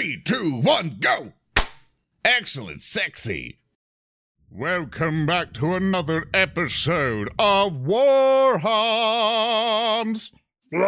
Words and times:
Three, 0.00 0.16
two, 0.24 0.62
one, 0.62 0.96
go! 0.98 1.34
Excellent, 2.24 2.80
sexy. 2.80 3.58
Welcome 4.50 5.26
back 5.26 5.52
to 5.52 5.74
another 5.74 6.26
episode 6.32 7.28
of 7.38 7.76
War 7.76 8.56
Warhams. 8.56 10.32
Playing 10.70 10.86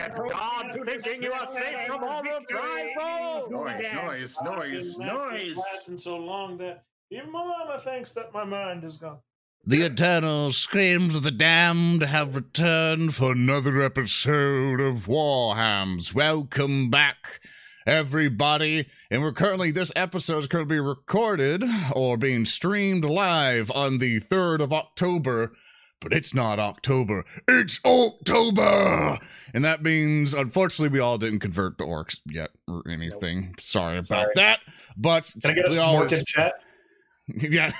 at 0.00 0.14
God, 0.14 0.76
thinking 0.84 1.22
you 1.22 1.32
are 1.32 1.46
safe 1.46 1.86
from 1.86 2.04
all 2.04 2.22
the 2.22 2.42
tribal. 2.46 3.50
Noise, 3.50 3.90
noise, 3.94 4.36
noise, 4.44 4.98
noise. 4.98 5.56
lasting 5.56 5.96
so 5.96 6.18
long 6.18 6.58
that 6.58 6.84
even 7.10 7.32
my 7.32 7.42
mama 7.42 7.80
thinks 7.82 8.12
that 8.12 8.34
my 8.34 8.44
mind 8.44 8.84
is 8.84 8.98
gone. 8.98 9.16
The 9.64 9.82
eternal 9.82 10.50
screams 10.52 11.14
of 11.14 11.22
the 11.22 11.30
damned 11.30 12.02
have 12.02 12.34
returned 12.34 13.14
for 13.14 13.30
another 13.32 13.80
episode 13.80 14.80
of 14.80 15.06
Warhams. 15.06 16.12
Welcome 16.12 16.90
back, 16.90 17.40
everybody. 17.86 18.88
And 19.08 19.22
we're 19.22 19.30
currently, 19.30 19.70
this 19.70 19.92
episode 19.94 20.38
is 20.38 20.48
currently 20.48 20.76
being 20.78 20.86
recorded 20.86 21.62
or 21.94 22.16
being 22.16 22.44
streamed 22.44 23.04
live 23.04 23.70
on 23.72 23.98
the 23.98 24.18
3rd 24.18 24.62
of 24.62 24.72
October. 24.72 25.52
But 26.00 26.12
it's 26.12 26.34
not 26.34 26.58
October, 26.58 27.24
it's 27.46 27.78
October! 27.84 29.18
And 29.54 29.64
that 29.64 29.84
means, 29.84 30.34
unfortunately, 30.34 30.92
we 30.92 30.98
all 30.98 31.16
didn't 31.18 31.38
convert 31.38 31.78
to 31.78 31.84
orcs 31.84 32.18
yet 32.26 32.50
or 32.66 32.82
anything. 32.90 33.54
Sorry 33.60 33.98
about 33.98 34.22
Sorry. 34.24 34.32
that. 34.34 34.58
But 34.96 35.32
Can 35.40 35.52
I 35.52 35.54
get 35.54 35.68
a 35.68 35.70
we 35.70 35.76
smork 35.76 35.86
always- 35.86 36.18
in 36.18 36.24
chat? 36.24 36.54
yeah, 37.28 37.70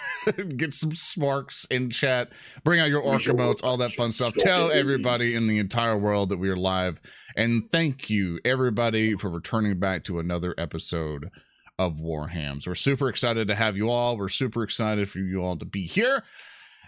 get 0.56 0.72
some 0.72 0.94
smarks 0.94 1.66
in 1.70 1.90
chat. 1.90 2.30
Bring 2.64 2.80
out 2.80 2.88
your 2.88 3.00
orc 3.00 3.18
Visual 3.18 3.38
emotes, 3.38 3.64
all 3.64 3.76
that 3.78 3.92
fun 3.92 4.12
stuff. 4.12 4.34
Tell 4.34 4.70
everybody 4.70 5.34
in 5.34 5.48
the 5.48 5.58
entire 5.58 5.96
world 5.96 6.28
that 6.28 6.38
we 6.38 6.48
are 6.48 6.56
live. 6.56 7.00
And 7.36 7.68
thank 7.70 8.08
you, 8.08 8.38
everybody, 8.44 9.16
for 9.16 9.28
returning 9.28 9.78
back 9.78 10.04
to 10.04 10.20
another 10.20 10.54
episode 10.58 11.30
of 11.78 11.96
Warhams. 11.96 12.66
We're 12.66 12.74
super 12.74 13.08
excited 13.08 13.48
to 13.48 13.54
have 13.54 13.76
you 13.76 13.90
all. 13.90 14.16
We're 14.16 14.28
super 14.28 14.62
excited 14.62 15.08
for 15.08 15.18
you 15.18 15.42
all 15.42 15.56
to 15.56 15.64
be 15.64 15.86
here. 15.86 16.22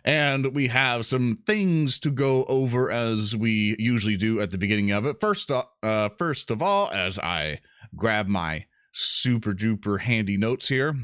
And 0.04 0.54
we 0.54 0.68
have 0.68 1.06
some 1.06 1.36
things 1.46 1.98
to 2.00 2.10
go 2.10 2.44
over 2.44 2.90
as 2.90 3.34
we 3.34 3.74
usually 3.78 4.16
do 4.16 4.40
at 4.40 4.50
the 4.50 4.58
beginning 4.58 4.90
of 4.90 5.06
it. 5.06 5.18
First, 5.18 5.50
uh, 5.50 5.64
uh, 5.82 6.10
first 6.10 6.50
of 6.50 6.60
all, 6.60 6.90
as 6.90 7.18
I 7.18 7.60
grab 7.96 8.28
my 8.28 8.66
super 8.92 9.54
duper 9.54 10.00
handy 10.00 10.36
notes 10.36 10.68
here, 10.68 10.94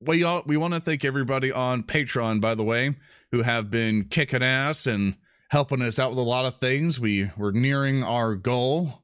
we 0.00 0.22
all, 0.22 0.42
we 0.46 0.56
want 0.56 0.74
to 0.74 0.80
thank 0.80 1.04
everybody 1.04 1.50
on 1.52 1.82
Patreon, 1.82 2.40
by 2.40 2.54
the 2.54 2.64
way, 2.64 2.94
who 3.32 3.42
have 3.42 3.70
been 3.70 4.04
kicking 4.04 4.42
ass 4.42 4.86
and 4.86 5.16
helping 5.50 5.82
us 5.82 5.98
out 5.98 6.10
with 6.10 6.18
a 6.18 6.22
lot 6.22 6.44
of 6.44 6.58
things. 6.58 7.00
We 7.00 7.30
we're 7.36 7.52
nearing 7.52 8.04
our 8.04 8.34
goal 8.34 9.02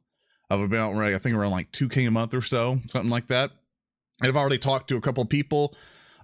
of 0.51 0.61
about 0.61 0.95
I 0.95 1.19
think 1.19 1.35
around 1.35 1.53
like 1.53 1.73
two 1.73 1.89
k 1.89 2.05
a 2.05 2.11
month 2.11 2.35
or 2.35 2.43
so, 2.43 2.81
something 2.87 3.11
like 3.11 3.29
that. 3.29 3.51
And 4.21 4.29
I've 4.29 4.37
already 4.37 4.59
talked 4.59 4.89
to 4.89 4.97
a 4.97 5.01
couple 5.01 5.25
people 5.25 5.75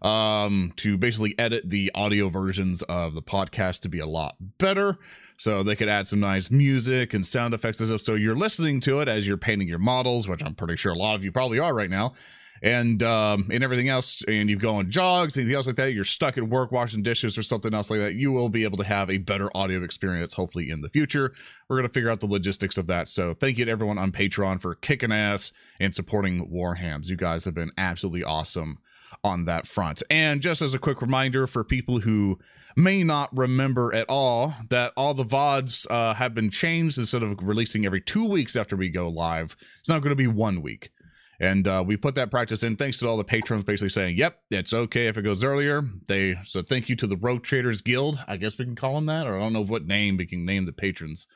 um 0.02 0.72
to 0.76 0.96
basically 0.96 1.38
edit 1.38 1.68
the 1.68 1.90
audio 1.94 2.30
versions 2.30 2.82
of 2.82 3.14
the 3.14 3.22
podcast 3.22 3.80
to 3.80 3.88
be 3.88 3.98
a 3.98 4.06
lot 4.06 4.34
better 4.58 4.96
so 5.36 5.62
they 5.62 5.76
could 5.76 5.90
add 5.90 6.06
some 6.06 6.20
nice 6.20 6.50
music 6.50 7.12
and 7.12 7.26
sound 7.26 7.52
effects 7.52 7.80
and 7.80 7.88
stuff 7.88 8.00
so 8.00 8.14
you're 8.14 8.34
listening 8.34 8.80
to 8.80 9.00
it 9.00 9.08
as 9.08 9.28
you're 9.28 9.36
painting 9.36 9.68
your 9.68 9.78
models 9.78 10.26
which 10.26 10.42
i'm 10.42 10.54
pretty 10.54 10.74
sure 10.74 10.92
a 10.92 10.96
lot 10.96 11.16
of 11.16 11.22
you 11.22 11.30
probably 11.30 11.58
are 11.58 11.74
right 11.74 11.90
now 11.90 12.14
and 12.62 13.02
um 13.02 13.48
and 13.50 13.64
everything 13.64 13.88
else 13.88 14.22
and 14.28 14.50
you 14.50 14.56
go 14.56 14.76
on 14.76 14.90
jogs 14.90 15.36
anything 15.36 15.54
else 15.54 15.66
like 15.66 15.76
that 15.76 15.94
you're 15.94 16.04
stuck 16.04 16.36
at 16.36 16.44
work 16.44 16.70
washing 16.70 17.02
dishes 17.02 17.38
or 17.38 17.42
something 17.42 17.72
else 17.72 17.90
like 17.90 18.00
that 18.00 18.14
you 18.14 18.30
will 18.30 18.48
be 18.48 18.64
able 18.64 18.76
to 18.76 18.84
have 18.84 19.08
a 19.10 19.18
better 19.18 19.54
audio 19.56 19.82
experience 19.82 20.34
hopefully 20.34 20.70
in 20.70 20.82
the 20.82 20.88
future. 20.88 21.32
We're 21.68 21.76
going 21.76 21.88
to 21.88 21.92
figure 21.92 22.10
out 22.10 22.20
the 22.20 22.26
logistics 22.26 22.76
of 22.76 22.86
that 22.88 23.08
so 23.08 23.32
thank 23.34 23.58
you 23.58 23.64
to 23.64 23.70
everyone 23.70 23.98
on 23.98 24.12
patreon 24.12 24.60
for 24.60 24.74
kicking 24.74 25.12
ass 25.12 25.52
and 25.78 25.94
supporting 25.94 26.50
warhams. 26.50 27.08
You 27.08 27.16
guys 27.16 27.44
have 27.44 27.54
been 27.54 27.72
absolutely 27.78 28.24
awesome 28.24 28.78
on 29.24 29.44
that 29.44 29.66
front. 29.66 30.02
And 30.10 30.40
just 30.40 30.62
as 30.62 30.74
a 30.74 30.78
quick 30.78 31.02
reminder 31.02 31.46
for 31.46 31.64
people 31.64 32.00
who 32.00 32.38
may 32.76 33.02
not 33.02 33.36
remember 33.36 33.92
at 33.94 34.06
all 34.08 34.54
that 34.68 34.92
all 34.96 35.14
the 35.14 35.24
vods 35.24 35.86
uh, 35.90 36.14
have 36.14 36.34
been 36.34 36.50
changed 36.50 36.98
instead 36.98 37.22
of 37.22 37.36
releasing 37.42 37.84
every 37.84 38.00
two 38.00 38.24
weeks 38.24 38.54
after 38.54 38.76
we 38.76 38.88
go 38.88 39.08
live 39.08 39.56
it's 39.80 39.88
not 39.88 40.00
going 40.00 40.10
to 40.10 40.16
be 40.16 40.28
one 40.28 40.62
week 40.62 40.90
and 41.40 41.66
uh, 41.66 41.82
we 41.84 41.96
put 41.96 42.14
that 42.16 42.30
practice 42.30 42.62
in 42.62 42.76
thanks 42.76 42.98
to 42.98 43.08
all 43.08 43.16
the 43.16 43.24
patrons 43.24 43.64
basically 43.64 43.88
saying, 43.88 44.16
yep, 44.18 44.40
it's 44.50 44.74
okay 44.74 45.06
if 45.06 45.16
it 45.16 45.22
goes 45.22 45.42
earlier. 45.42 45.82
They 46.06 46.36
so 46.44 46.60
thank 46.60 46.90
you 46.90 46.96
to 46.96 47.06
the 47.06 47.16
Rogue 47.16 47.42
Traders 47.42 47.80
Guild. 47.80 48.22
I 48.28 48.36
guess 48.36 48.58
we 48.58 48.66
can 48.66 48.76
call 48.76 48.94
them 48.94 49.06
that, 49.06 49.26
or 49.26 49.36
I 49.36 49.40
don't 49.40 49.54
know 49.54 49.64
what 49.64 49.86
name 49.86 50.18
we 50.18 50.26
can 50.26 50.44
name 50.44 50.66
the 50.66 50.72
patrons. 50.72 51.26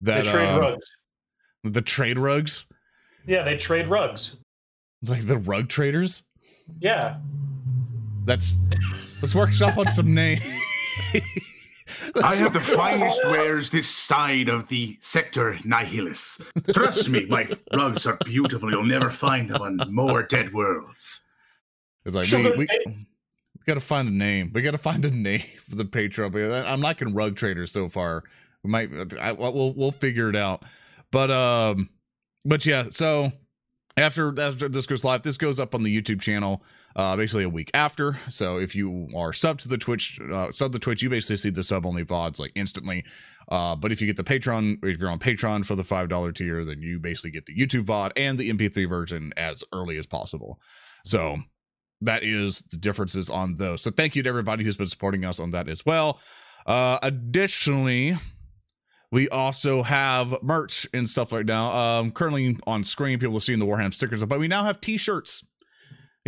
That 0.00 0.24
they 0.24 0.30
trade 0.30 0.48
uh, 0.48 0.60
rugs. 0.60 0.90
the 1.62 1.82
trade 1.82 2.18
rugs. 2.18 2.66
Yeah, 3.26 3.44
they 3.44 3.56
trade 3.56 3.86
rugs. 3.86 4.36
It's 5.02 5.10
like 5.10 5.26
the 5.26 5.38
rug 5.38 5.68
traders. 5.68 6.24
Yeah. 6.80 7.18
That's 8.24 8.56
let's 9.22 9.34
workshop 9.34 9.78
on 9.78 9.90
some 9.92 10.14
name. 10.14 10.40
I 12.22 12.34
have 12.36 12.52
the 12.52 12.60
finest 12.60 13.24
wares 13.24 13.70
this 13.70 13.88
side 13.88 14.48
of 14.48 14.68
the 14.68 14.96
sector 15.00 15.54
Nihilus. 15.64 16.42
Trust 16.72 17.08
me, 17.08 17.26
my 17.26 17.48
rugs 17.74 18.06
are 18.06 18.16
beautiful. 18.24 18.70
You'll 18.70 18.84
never 18.84 19.10
find 19.10 19.50
them 19.50 19.62
on 19.62 19.80
more 19.92 20.22
dead 20.22 20.52
worlds. 20.52 21.26
It's 22.04 22.14
like 22.14 22.30
we, 22.30 22.42
we, 22.52 22.68
we 22.86 22.96
gotta 23.66 23.80
find 23.80 24.08
a 24.08 24.12
name. 24.12 24.50
We 24.54 24.62
gotta 24.62 24.78
find 24.78 25.04
a 25.04 25.10
name 25.10 25.42
for 25.68 25.76
the 25.76 25.84
Patreon. 25.84 26.66
I'm 26.66 26.80
liking 26.80 27.14
rug 27.14 27.36
traders 27.36 27.72
so 27.72 27.88
far. 27.88 28.24
We 28.62 28.70
might 28.70 28.90
I, 29.18 29.32
we'll 29.32 29.74
we'll 29.74 29.92
figure 29.92 30.28
it 30.28 30.36
out. 30.36 30.64
But 31.10 31.30
um, 31.30 31.90
but 32.44 32.64
yeah. 32.66 32.86
So 32.90 33.32
after 33.96 34.28
after 34.40 34.68
this 34.68 34.86
goes 34.86 35.04
live, 35.04 35.22
this 35.22 35.36
goes 35.36 35.60
up 35.60 35.74
on 35.74 35.82
the 35.82 36.00
YouTube 36.00 36.20
channel. 36.20 36.62
Uh, 36.96 37.16
basically 37.16 37.44
a 37.44 37.48
week 37.48 37.70
after. 37.74 38.18
So 38.28 38.58
if 38.58 38.74
you 38.74 39.08
are 39.16 39.32
sub 39.32 39.60
to 39.60 39.68
the 39.68 39.78
Twitch, 39.78 40.18
uh, 40.32 40.50
sub 40.50 40.72
the 40.72 40.80
Twitch, 40.80 41.00
you 41.00 41.08
basically 41.08 41.36
see 41.36 41.50
the 41.50 41.62
sub 41.62 41.86
only 41.86 42.04
vods 42.04 42.40
like 42.40 42.50
instantly. 42.56 43.04
Uh, 43.48 43.76
but 43.76 43.92
if 43.92 44.00
you 44.00 44.06
get 44.06 44.16
the 44.16 44.24
Patreon, 44.24 44.78
if 44.82 44.98
you're 44.98 45.10
on 45.10 45.18
Patreon 45.18 45.64
for 45.64 45.76
the 45.76 45.84
five 45.84 46.08
dollar 46.08 46.32
tier, 46.32 46.64
then 46.64 46.82
you 46.82 46.98
basically 46.98 47.30
get 47.30 47.46
the 47.46 47.56
YouTube 47.56 47.84
VOD 47.84 48.12
and 48.16 48.36
the 48.36 48.50
MP3 48.50 48.88
version 48.88 49.32
as 49.36 49.62
early 49.72 49.96
as 49.96 50.06
possible. 50.06 50.60
So 51.04 51.38
that 52.00 52.22
is 52.22 52.62
the 52.70 52.76
differences 52.76 53.30
on 53.30 53.56
those. 53.56 53.82
So 53.82 53.90
thank 53.90 54.16
you 54.16 54.22
to 54.22 54.28
everybody 54.28 54.64
who's 54.64 54.76
been 54.76 54.86
supporting 54.86 55.24
us 55.24 55.40
on 55.40 55.50
that 55.50 55.68
as 55.68 55.84
well. 55.86 56.20
Uh, 56.66 56.98
additionally, 57.02 58.18
we 59.10 59.28
also 59.30 59.82
have 59.82 60.36
merch 60.42 60.86
and 60.92 61.08
stuff 61.08 61.32
right 61.32 61.46
now. 61.46 61.72
Um, 61.72 62.10
currently 62.12 62.58
on 62.66 62.84
screen, 62.84 63.18
people 63.18 63.36
are 63.36 63.40
seeing 63.40 63.58
the 63.58 63.66
Warham 63.66 63.92
stickers, 63.92 64.22
but 64.24 64.38
we 64.38 64.48
now 64.48 64.64
have 64.64 64.80
T-shirts. 64.80 65.46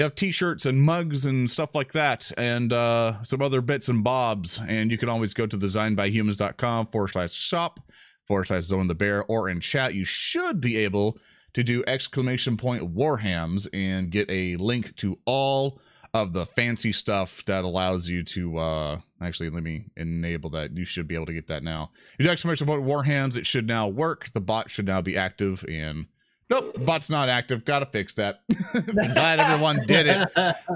We 0.00 0.05
have 0.05 0.15
T-shirts 0.15 0.65
and 0.65 0.81
mugs 0.81 1.27
and 1.27 1.50
stuff 1.50 1.75
like 1.75 1.93
that, 1.93 2.33
and 2.38 2.72
uh, 2.72 3.22
some 3.22 3.43
other 3.43 3.61
bits 3.61 3.87
and 3.91 4.03
bobs. 4.03 4.59
And 4.66 4.91
you 4.91 4.97
can 4.97 5.11
always 5.11 5.34
go 5.34 5.47
to 5.47 5.59
designbyhumans.com 5.59 6.87
forward 6.87 7.09
slash 7.09 7.34
shop 7.34 7.81
forward 8.25 8.47
slash 8.47 8.62
zoran 8.62 8.89
the 8.89 8.94
bear, 8.94 9.22
or 9.25 9.50
in 9.50 9.60
chat, 9.60 9.93
you 9.93 10.06
should 10.06 10.59
be 10.59 10.78
able 10.78 11.19
to 11.53 11.62
do 11.62 11.84
exclamation 11.87 12.56
point 12.56 12.94
warhams 12.94 13.69
and 13.75 14.10
get 14.10 14.31
a 14.31 14.56
link 14.56 14.97
to 14.97 15.19
all 15.27 15.78
of 16.15 16.33
the 16.33 16.47
fancy 16.47 16.93
stuff 16.93 17.44
that 17.44 17.62
allows 17.62 18.09
you 18.09 18.22
to 18.22 18.56
uh 18.56 19.00
actually 19.21 19.50
let 19.50 19.62
me 19.62 19.84
enable 19.99 20.49
that. 20.49 20.75
You 20.75 20.87
should 20.87 21.09
be 21.09 21.15
able 21.15 21.27
to 21.27 21.34
get 21.34 21.49
that 21.49 21.62
now. 21.62 21.91
You 22.19 22.25
do 22.25 22.31
exclamation 22.31 22.66
point 22.66 22.84
warhams 22.84 23.37
it 23.37 23.44
should 23.44 23.66
now 23.66 23.87
work. 23.87 24.33
The 24.33 24.41
bot 24.41 24.71
should 24.71 24.87
now 24.87 25.03
be 25.03 25.19
active 25.19 25.62
and 25.69 26.06
nope 26.50 26.84
bot's 26.84 27.09
not 27.09 27.28
active. 27.28 27.65
Gotta 27.65 27.87
fix 27.87 28.15
that. 28.15 28.43
Glad 28.72 29.41
everyone 29.41 29.84
did 29.87 30.06
it. 30.06 30.28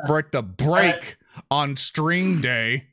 For 0.06 0.20
it 0.20 0.32
to 0.32 0.42
break 0.42 1.16
on 1.50 1.76
stream 1.76 2.40
day. 2.40 2.86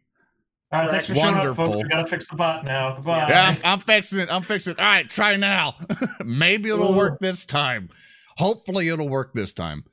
All 0.73 0.81
right, 0.81 0.89
thanks 0.89 1.05
for 1.05 1.15
showing 1.15 1.35
up, 1.35 1.55
folks. 1.55 1.75
We 1.75 1.83
gotta 1.83 2.07
fix 2.07 2.27
the 2.27 2.35
bot 2.35 2.63
now. 2.63 2.95
Goodbye. 2.95 3.27
yeah 3.29 3.49
I'm, 3.49 3.57
I'm 3.63 3.79
fixing 3.79 4.19
it. 4.19 4.31
I'm 4.31 4.43
fixing 4.43 4.71
it. 4.73 4.79
All 4.79 4.85
right 4.85 5.09
try 5.09 5.35
now. 5.35 5.75
Maybe 6.25 6.69
it'll 6.69 6.93
work 6.93 7.19
this 7.19 7.45
time. 7.45 7.89
Hopefully 8.37 8.87
it'll 8.87 9.09
work 9.09 9.33
this 9.33 9.53
time 9.53 9.83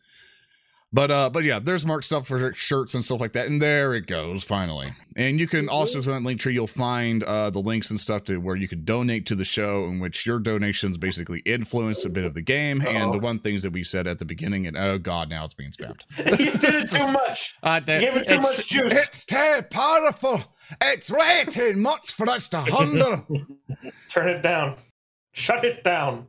but 0.92 1.10
uh 1.10 1.28
but 1.28 1.44
yeah 1.44 1.58
there's 1.58 1.84
marked 1.84 2.04
stuff 2.04 2.26
for 2.26 2.52
shirts 2.54 2.94
and 2.94 3.04
stuff 3.04 3.20
like 3.20 3.32
that 3.32 3.46
and 3.46 3.60
there 3.60 3.94
it 3.94 4.06
goes 4.06 4.42
finally 4.42 4.92
and 5.16 5.38
you 5.38 5.46
can 5.46 5.68
also 5.68 6.00
through 6.00 6.14
that 6.14 6.22
link 6.22 6.40
tree 6.40 6.54
you'll 6.54 6.66
find 6.66 7.22
uh 7.24 7.50
the 7.50 7.58
links 7.58 7.90
and 7.90 8.00
stuff 8.00 8.24
to 8.24 8.38
where 8.38 8.56
you 8.56 8.66
can 8.66 8.84
donate 8.84 9.26
to 9.26 9.34
the 9.34 9.44
show 9.44 9.84
in 9.84 9.98
which 10.00 10.24
your 10.24 10.38
donations 10.38 10.96
basically 10.96 11.40
influence 11.40 12.04
a 12.04 12.08
bit 12.08 12.24
of 12.24 12.32
the 12.34 12.40
game 12.40 12.80
and 12.86 13.12
the 13.12 13.18
one 13.18 13.38
things 13.38 13.62
that 13.62 13.72
we 13.72 13.84
said 13.84 14.06
at 14.06 14.18
the 14.18 14.24
beginning 14.24 14.66
and 14.66 14.76
oh 14.78 14.98
god 14.98 15.28
now 15.28 15.44
it's 15.44 15.54
being 15.54 15.70
spammed 15.70 16.00
you 16.40 16.52
did 16.52 16.74
it 16.74 16.88
too 16.90 17.12
much. 17.12 17.54
uh, 17.62 17.80
You 17.86 18.00
gave 18.00 18.16
it 18.16 18.26
too 18.28 18.36
much 18.36 18.66
juice. 18.66 18.92
it's 18.92 19.24
too 19.26 19.60
powerful 19.70 20.42
it's 20.80 21.10
way 21.10 21.44
too 21.50 21.74
much 21.74 22.12
for 22.12 22.28
us 22.30 22.48
to 22.48 22.60
handle 22.62 23.26
Turn 24.08 24.28
it 24.28 24.42
down. 24.42 24.76
Shut 25.32 25.64
it 25.64 25.84
down. 25.84 26.26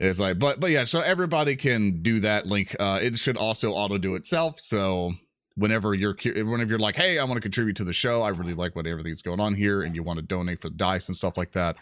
It's 0.00 0.18
like, 0.18 0.38
but 0.38 0.60
but 0.60 0.70
yeah, 0.70 0.84
so 0.84 1.00
everybody 1.00 1.56
can 1.56 2.00
do 2.00 2.20
that 2.20 2.46
link. 2.46 2.74
Uh, 2.80 2.98
it 3.02 3.18
should 3.18 3.36
also 3.36 3.72
auto 3.72 3.98
do 3.98 4.14
itself. 4.14 4.58
So 4.58 5.12
whenever 5.56 5.92
you're 5.92 6.16
whenever 6.24 6.70
you're 6.70 6.78
like, 6.78 6.96
hey, 6.96 7.18
I 7.18 7.24
want 7.24 7.36
to 7.36 7.42
contribute 7.42 7.76
to 7.76 7.84
the 7.84 7.92
show, 7.92 8.22
I 8.22 8.30
really 8.30 8.54
like 8.54 8.74
what 8.74 8.86
everything's 8.86 9.20
going 9.20 9.40
on 9.40 9.54
here, 9.54 9.82
and 9.82 9.94
you 9.94 10.02
want 10.02 10.18
to 10.18 10.24
donate 10.24 10.62
for 10.62 10.70
the 10.70 10.76
dice 10.76 11.08
and 11.08 11.16
stuff 11.16 11.36
like 11.36 11.52
that, 11.52 11.76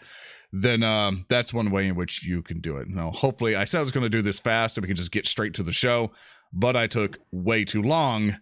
then 0.51 0.83
um, 0.83 1.25
that's 1.29 1.53
one 1.53 1.71
way 1.71 1.87
in 1.87 1.95
which 1.95 2.23
you 2.23 2.41
can 2.41 2.59
do 2.59 2.75
it. 2.75 2.89
Now, 2.89 3.11
hopefully, 3.11 3.55
I 3.55 3.63
said 3.63 3.79
I 3.79 3.83
was 3.83 3.93
going 3.93 4.03
to 4.03 4.09
do 4.09 4.21
this 4.21 4.39
fast 4.39 4.77
and 4.77 4.83
we 4.83 4.87
can 4.87 4.97
just 4.97 5.11
get 5.11 5.25
straight 5.25 5.53
to 5.53 5.63
the 5.63 5.71
show, 5.71 6.11
but 6.51 6.75
I 6.75 6.87
took 6.87 7.19
way 7.31 7.63
too 7.63 7.81
long. 7.81 8.35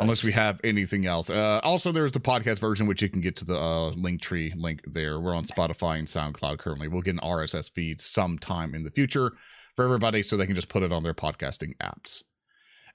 Unless 0.00 0.24
we 0.24 0.32
have 0.32 0.60
anything 0.64 1.04
else. 1.04 1.28
Uh, 1.28 1.60
also, 1.62 1.92
there's 1.92 2.12
the 2.12 2.20
podcast 2.20 2.58
version, 2.58 2.86
which 2.86 3.02
you 3.02 3.08
can 3.08 3.20
get 3.20 3.36
to 3.36 3.44
the 3.44 3.56
uh, 3.56 3.90
link 3.90 4.22
tree 4.22 4.52
link 4.56 4.80
there. 4.86 5.20
We're 5.20 5.34
on 5.34 5.44
Spotify 5.44 5.98
and 5.98 6.08
SoundCloud 6.08 6.58
currently. 6.58 6.88
We'll 6.88 7.02
get 7.02 7.14
an 7.14 7.20
RSS 7.20 7.70
feed 7.70 8.00
sometime 8.00 8.74
in 8.74 8.84
the 8.84 8.90
future 8.90 9.32
for 9.76 9.84
everybody 9.84 10.22
so 10.22 10.36
they 10.36 10.46
can 10.46 10.54
just 10.54 10.70
put 10.70 10.82
it 10.82 10.90
on 10.90 11.02
their 11.02 11.14
podcasting 11.14 11.76
apps. 11.78 12.22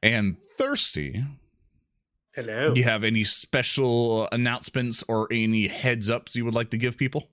And 0.02 0.38
Thirsty, 0.38 1.24
Hello. 2.34 2.74
do 2.74 2.80
you 2.80 2.86
have 2.86 3.04
any 3.04 3.24
special 3.24 4.28
announcements 4.32 5.04
or 5.08 5.28
any 5.32 5.68
heads 5.68 6.10
ups 6.10 6.36
you 6.36 6.44
would 6.44 6.56
like 6.56 6.72
to 6.72 6.78
give 6.78 6.98
people? 6.98 7.30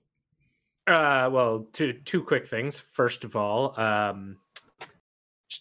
Uh, 0.85 1.29
well, 1.31 1.67
two 1.73 1.93
two 2.05 2.23
quick 2.23 2.45
things. 2.45 2.77
First 2.77 3.23
of 3.23 3.35
all, 3.35 3.79
um, 3.79 4.37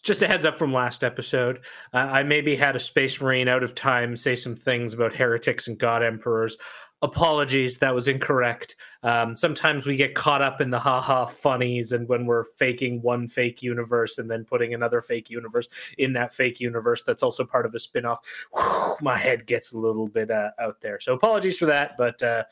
just 0.03 0.23
a 0.23 0.27
heads 0.27 0.45
up 0.45 0.59
from 0.59 0.73
last 0.73 1.05
episode. 1.05 1.61
Uh, 1.93 1.99
I 1.99 2.23
maybe 2.23 2.57
had 2.57 2.77
a 2.77 2.81
space 2.81 3.21
marine 3.21 3.49
out 3.49 3.63
of 3.63 3.75
time 3.75 4.17
say 4.17 4.35
some 4.35 4.57
things 4.57 4.93
about 4.93 5.15
heretics 5.15 5.69
and 5.69 5.79
god 5.79 6.03
emperors. 6.03 6.57
Apologies, 7.03 7.79
that 7.79 7.93
was 7.93 8.07
incorrect. 8.07 8.77
Um, 9.03 9.37
sometimes 9.37 9.89
we 9.89 9.97
get 9.97 10.15
caught 10.15 10.41
up 10.41 10.61
in 10.61 10.71
the 10.71 10.79
haha 10.79 11.27
funnies, 11.27 11.91
and 11.91 12.09
when 12.09 12.27
we're 12.27 12.45
faking 12.57 13.03
one 13.03 13.27
fake 13.27 13.61
universe 13.61 14.19
and 14.19 14.31
then 14.31 14.45
putting 14.45 14.73
another 14.73 15.01
fake 15.01 15.29
universe 15.29 15.69
in 15.99 16.13
that 16.13 16.33
fake 16.33 16.61
universe 16.61 17.03
that's 17.03 17.25
also 17.25 17.45
part 17.45 17.67
of 17.67 17.75
a 17.75 17.81
spin-off, 17.81 18.21
whew, 18.53 18.97
my 19.01 19.17
head 19.17 19.47
gets 19.47 19.73
a 19.73 19.79
little 19.79 20.07
bit 20.07 20.31
uh, 20.31 20.51
out 20.61 20.81
there. 20.81 21.01
So 21.01 21.13
apologies 21.13 21.59
for 21.59 21.67
that, 21.67 21.97
but 21.99 22.23
uh, 22.23 22.45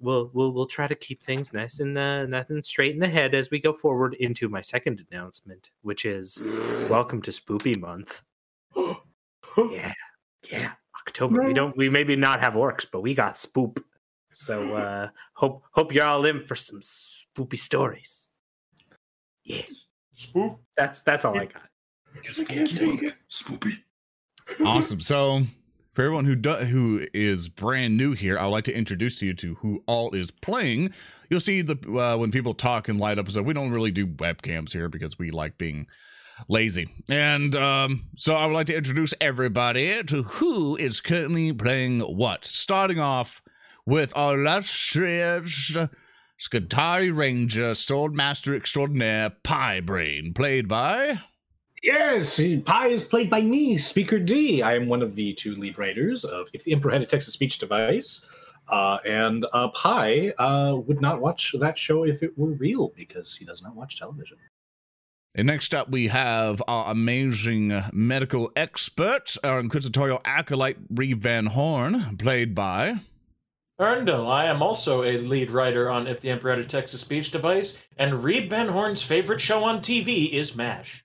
we'll 0.00 0.30
we'll 0.34 0.52
we'll 0.52 0.66
try 0.66 0.86
to 0.86 0.94
keep 0.94 1.22
things 1.22 1.52
nice 1.52 1.80
and 1.80 1.96
uh, 1.96 2.26
nice 2.26 2.50
and 2.50 2.64
straight 2.64 2.94
in 2.94 3.00
the 3.00 3.08
head 3.08 3.34
as 3.34 3.50
we 3.50 3.60
go 3.60 3.72
forward 3.72 4.14
into 4.14 4.48
my 4.48 4.60
second 4.60 5.04
announcement, 5.10 5.70
which 5.82 6.04
is 6.04 6.40
welcome 6.90 7.22
to 7.22 7.30
Spoopy 7.30 7.78
Month. 7.78 8.22
Yeah, 9.56 9.92
yeah, 10.50 10.72
October. 11.06 11.42
We 11.42 11.54
don't 11.54 11.76
we 11.76 11.88
maybe 11.88 12.16
not 12.16 12.40
have 12.40 12.54
orcs, 12.54 12.86
but 12.90 13.00
we 13.00 13.14
got 13.14 13.34
spoop. 13.34 13.82
So 14.32 14.74
uh 14.76 15.08
hope 15.32 15.62
hope 15.70 15.94
you're 15.94 16.04
all 16.04 16.26
in 16.26 16.44
for 16.44 16.54
some 16.54 16.80
spoopy 16.80 17.58
stories. 17.58 18.30
Yeah, 19.44 19.62
Spoop. 20.16 20.58
that's 20.76 21.02
that's 21.02 21.24
all 21.24 21.38
I 21.38 21.46
got. 21.46 21.62
Just 22.22 22.46
can't 22.48 22.74
take 22.74 23.02
it. 23.02 23.14
Spoopy. 23.30 23.78
awesome. 24.64 25.00
So, 25.00 25.42
for 25.96 26.02
everyone 26.02 26.26
who 26.26 26.36
do, 26.36 26.52
who 26.52 27.06
is 27.14 27.48
brand 27.48 27.96
new 27.96 28.12
here, 28.12 28.38
I 28.38 28.44
would 28.44 28.50
like 28.50 28.64
to 28.64 28.76
introduce 28.76 29.22
you 29.22 29.32
to 29.32 29.54
who 29.56 29.82
all 29.86 30.14
is 30.14 30.30
playing. 30.30 30.92
You'll 31.30 31.40
see 31.40 31.62
the 31.62 31.78
uh, 31.98 32.18
when 32.18 32.30
people 32.30 32.52
talk 32.52 32.90
in 32.90 32.98
light 32.98 33.18
up. 33.18 33.30
So 33.30 33.42
we 33.42 33.54
don't 33.54 33.72
really 33.72 33.90
do 33.90 34.06
webcams 34.06 34.72
here 34.72 34.90
because 34.90 35.18
we 35.18 35.30
like 35.30 35.56
being 35.56 35.86
lazy. 36.48 36.88
And 37.10 37.56
um, 37.56 38.04
so, 38.14 38.34
I 38.34 38.44
would 38.44 38.52
like 38.52 38.66
to 38.66 38.76
introduce 38.76 39.14
everybody 39.22 40.04
to 40.04 40.22
who 40.22 40.76
is 40.76 41.00
currently 41.00 41.54
playing 41.54 42.00
what. 42.00 42.44
Starting 42.44 42.98
off 42.98 43.42
with 43.86 44.14
our 44.14 44.34
illustrious 44.38 45.74
Skitarii 46.38 47.16
Ranger, 47.16 47.70
Swordmaster 47.70 48.54
Extraordinaire, 48.54 49.30
Pi 49.30 49.80
Braine, 49.80 50.34
played 50.34 50.68
by. 50.68 51.20
Yes, 51.86 52.40
Pi 52.64 52.88
is 52.88 53.04
played 53.04 53.30
by 53.30 53.40
me, 53.42 53.78
Speaker 53.78 54.18
D. 54.18 54.60
I 54.60 54.74
am 54.74 54.88
one 54.88 55.02
of 55.02 55.14
the 55.14 55.32
two 55.34 55.54
lead 55.54 55.78
writers 55.78 56.24
of 56.24 56.48
If 56.52 56.64
the 56.64 56.72
Emperor 56.72 56.90
Had 56.90 57.02
a 57.02 57.06
Text-to-Speech 57.06 57.60
Device. 57.60 58.22
Uh, 58.66 58.98
and 59.06 59.46
uh, 59.52 59.68
Pi 59.68 60.30
uh, 60.30 60.74
would 60.84 61.00
not 61.00 61.20
watch 61.20 61.54
that 61.60 61.78
show 61.78 62.02
if 62.02 62.24
it 62.24 62.36
were 62.36 62.50
real 62.54 62.92
because 62.96 63.36
he 63.36 63.44
does 63.44 63.62
not 63.62 63.76
watch 63.76 64.00
television. 64.00 64.36
And 65.36 65.46
next 65.46 65.76
up, 65.76 65.88
we 65.88 66.08
have 66.08 66.60
our 66.66 66.90
amazing 66.90 67.84
medical 67.92 68.50
expert, 68.56 69.36
our 69.44 69.60
inquisitorial 69.60 70.20
acolyte, 70.24 70.92
Reeb 70.92 71.18
Van 71.18 71.46
Horn, 71.46 72.16
played 72.16 72.52
by. 72.52 72.96
Earndil, 73.80 74.28
I 74.28 74.46
am 74.46 74.60
also 74.60 75.04
a 75.04 75.18
lead 75.18 75.52
writer 75.52 75.88
on 75.88 76.08
If 76.08 76.20
the 76.20 76.30
Emperor 76.30 76.56
Had 76.56 76.64
a 76.64 76.64
Text-to-Speech 76.64 77.30
Device, 77.30 77.78
and 77.96 78.24
Reeb 78.24 78.50
Van 78.50 78.66
Horn's 78.66 79.04
favorite 79.04 79.40
show 79.40 79.62
on 79.62 79.78
TV 79.78 80.32
is 80.32 80.56
MASH. 80.56 81.04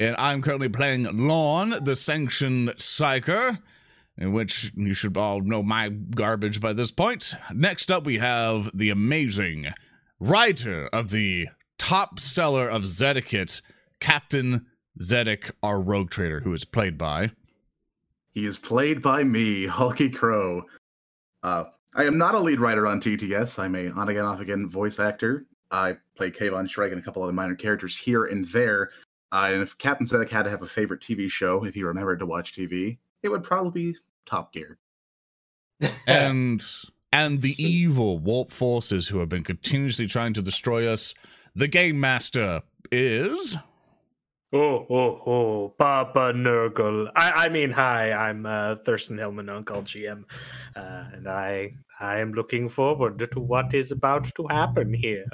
And 0.00 0.16
I'm 0.18 0.40
currently 0.40 0.70
playing 0.70 1.06
Lorn, 1.12 1.84
the 1.84 1.94
sanctioned 1.94 2.70
psyker, 2.70 3.58
in 4.16 4.32
which 4.32 4.72
you 4.74 4.94
should 4.94 5.14
all 5.14 5.42
know 5.42 5.62
my 5.62 5.90
garbage 5.90 6.58
by 6.58 6.72
this 6.72 6.90
point. 6.90 7.34
Next 7.52 7.90
up, 7.90 8.06
we 8.06 8.16
have 8.16 8.70
the 8.72 8.88
amazing 8.88 9.66
writer 10.18 10.86
of 10.86 11.10
the 11.10 11.48
top 11.76 12.18
seller 12.18 12.66
of 12.66 12.84
Zedekit, 12.84 13.60
Captain 14.00 14.64
Zedek, 14.98 15.50
our 15.62 15.78
rogue 15.78 16.08
trader, 16.08 16.40
who 16.40 16.54
is 16.54 16.64
played 16.64 16.96
by. 16.96 17.32
He 18.32 18.46
is 18.46 18.56
played 18.56 19.02
by 19.02 19.22
me, 19.22 19.66
HulkyKrow. 19.66 20.62
Uh, 21.42 21.64
I 21.94 22.04
am 22.04 22.16
not 22.16 22.34
a 22.34 22.40
lead 22.40 22.58
writer 22.58 22.86
on 22.86 23.02
TTS. 23.02 23.58
I'm 23.58 23.74
a 23.74 23.88
on 23.90 24.08
again, 24.08 24.24
off 24.24 24.40
again 24.40 24.66
voice 24.66 24.98
actor. 24.98 25.44
I 25.70 25.98
play 26.16 26.30
Kayvon 26.30 26.70
Shrek 26.70 26.90
and 26.90 26.98
a 26.98 27.02
couple 27.02 27.22
other 27.22 27.34
minor 27.34 27.54
characters 27.54 27.98
here 27.98 28.24
and 28.24 28.46
there. 28.46 28.92
Uh, 29.32 29.50
and 29.52 29.62
if 29.62 29.78
Captain 29.78 30.06
Zedek 30.06 30.28
had 30.28 30.44
to 30.44 30.50
have 30.50 30.62
a 30.62 30.66
favorite 30.66 31.00
TV 31.00 31.30
show, 31.30 31.64
if 31.64 31.74
he 31.74 31.82
remembered 31.82 32.18
to 32.18 32.26
watch 32.26 32.52
TV, 32.52 32.98
it 33.22 33.28
would 33.28 33.42
probably 33.42 33.92
be 33.92 33.98
Top 34.26 34.52
Gear. 34.52 34.78
and 36.06 36.62
and 37.12 37.40
the 37.40 37.54
evil 37.58 38.18
warp 38.18 38.50
forces 38.50 39.08
who 39.08 39.18
have 39.18 39.28
been 39.28 39.44
continuously 39.44 40.06
trying 40.06 40.34
to 40.34 40.42
destroy 40.42 40.86
us. 40.86 41.14
The 41.54 41.68
game 41.68 41.98
master 41.98 42.62
is 42.92 43.56
Oh, 44.52 44.84
oh, 44.90 45.22
oh, 45.26 45.74
Papa 45.78 46.32
Nurgle. 46.34 47.08
I, 47.14 47.46
I 47.46 47.48
mean, 47.50 47.70
hi, 47.70 48.10
I'm 48.10 48.44
uh, 48.46 48.76
Thurston 48.84 49.16
Hillman, 49.16 49.46
OnCallGM, 49.46 50.24
uh, 50.74 51.04
and 51.12 51.28
I, 51.28 51.74
I 52.00 52.18
am 52.18 52.32
looking 52.32 52.68
forward 52.68 53.20
to 53.30 53.40
what 53.40 53.72
is 53.74 53.92
about 53.92 54.24
to 54.34 54.48
happen 54.48 54.92
here. 54.92 55.24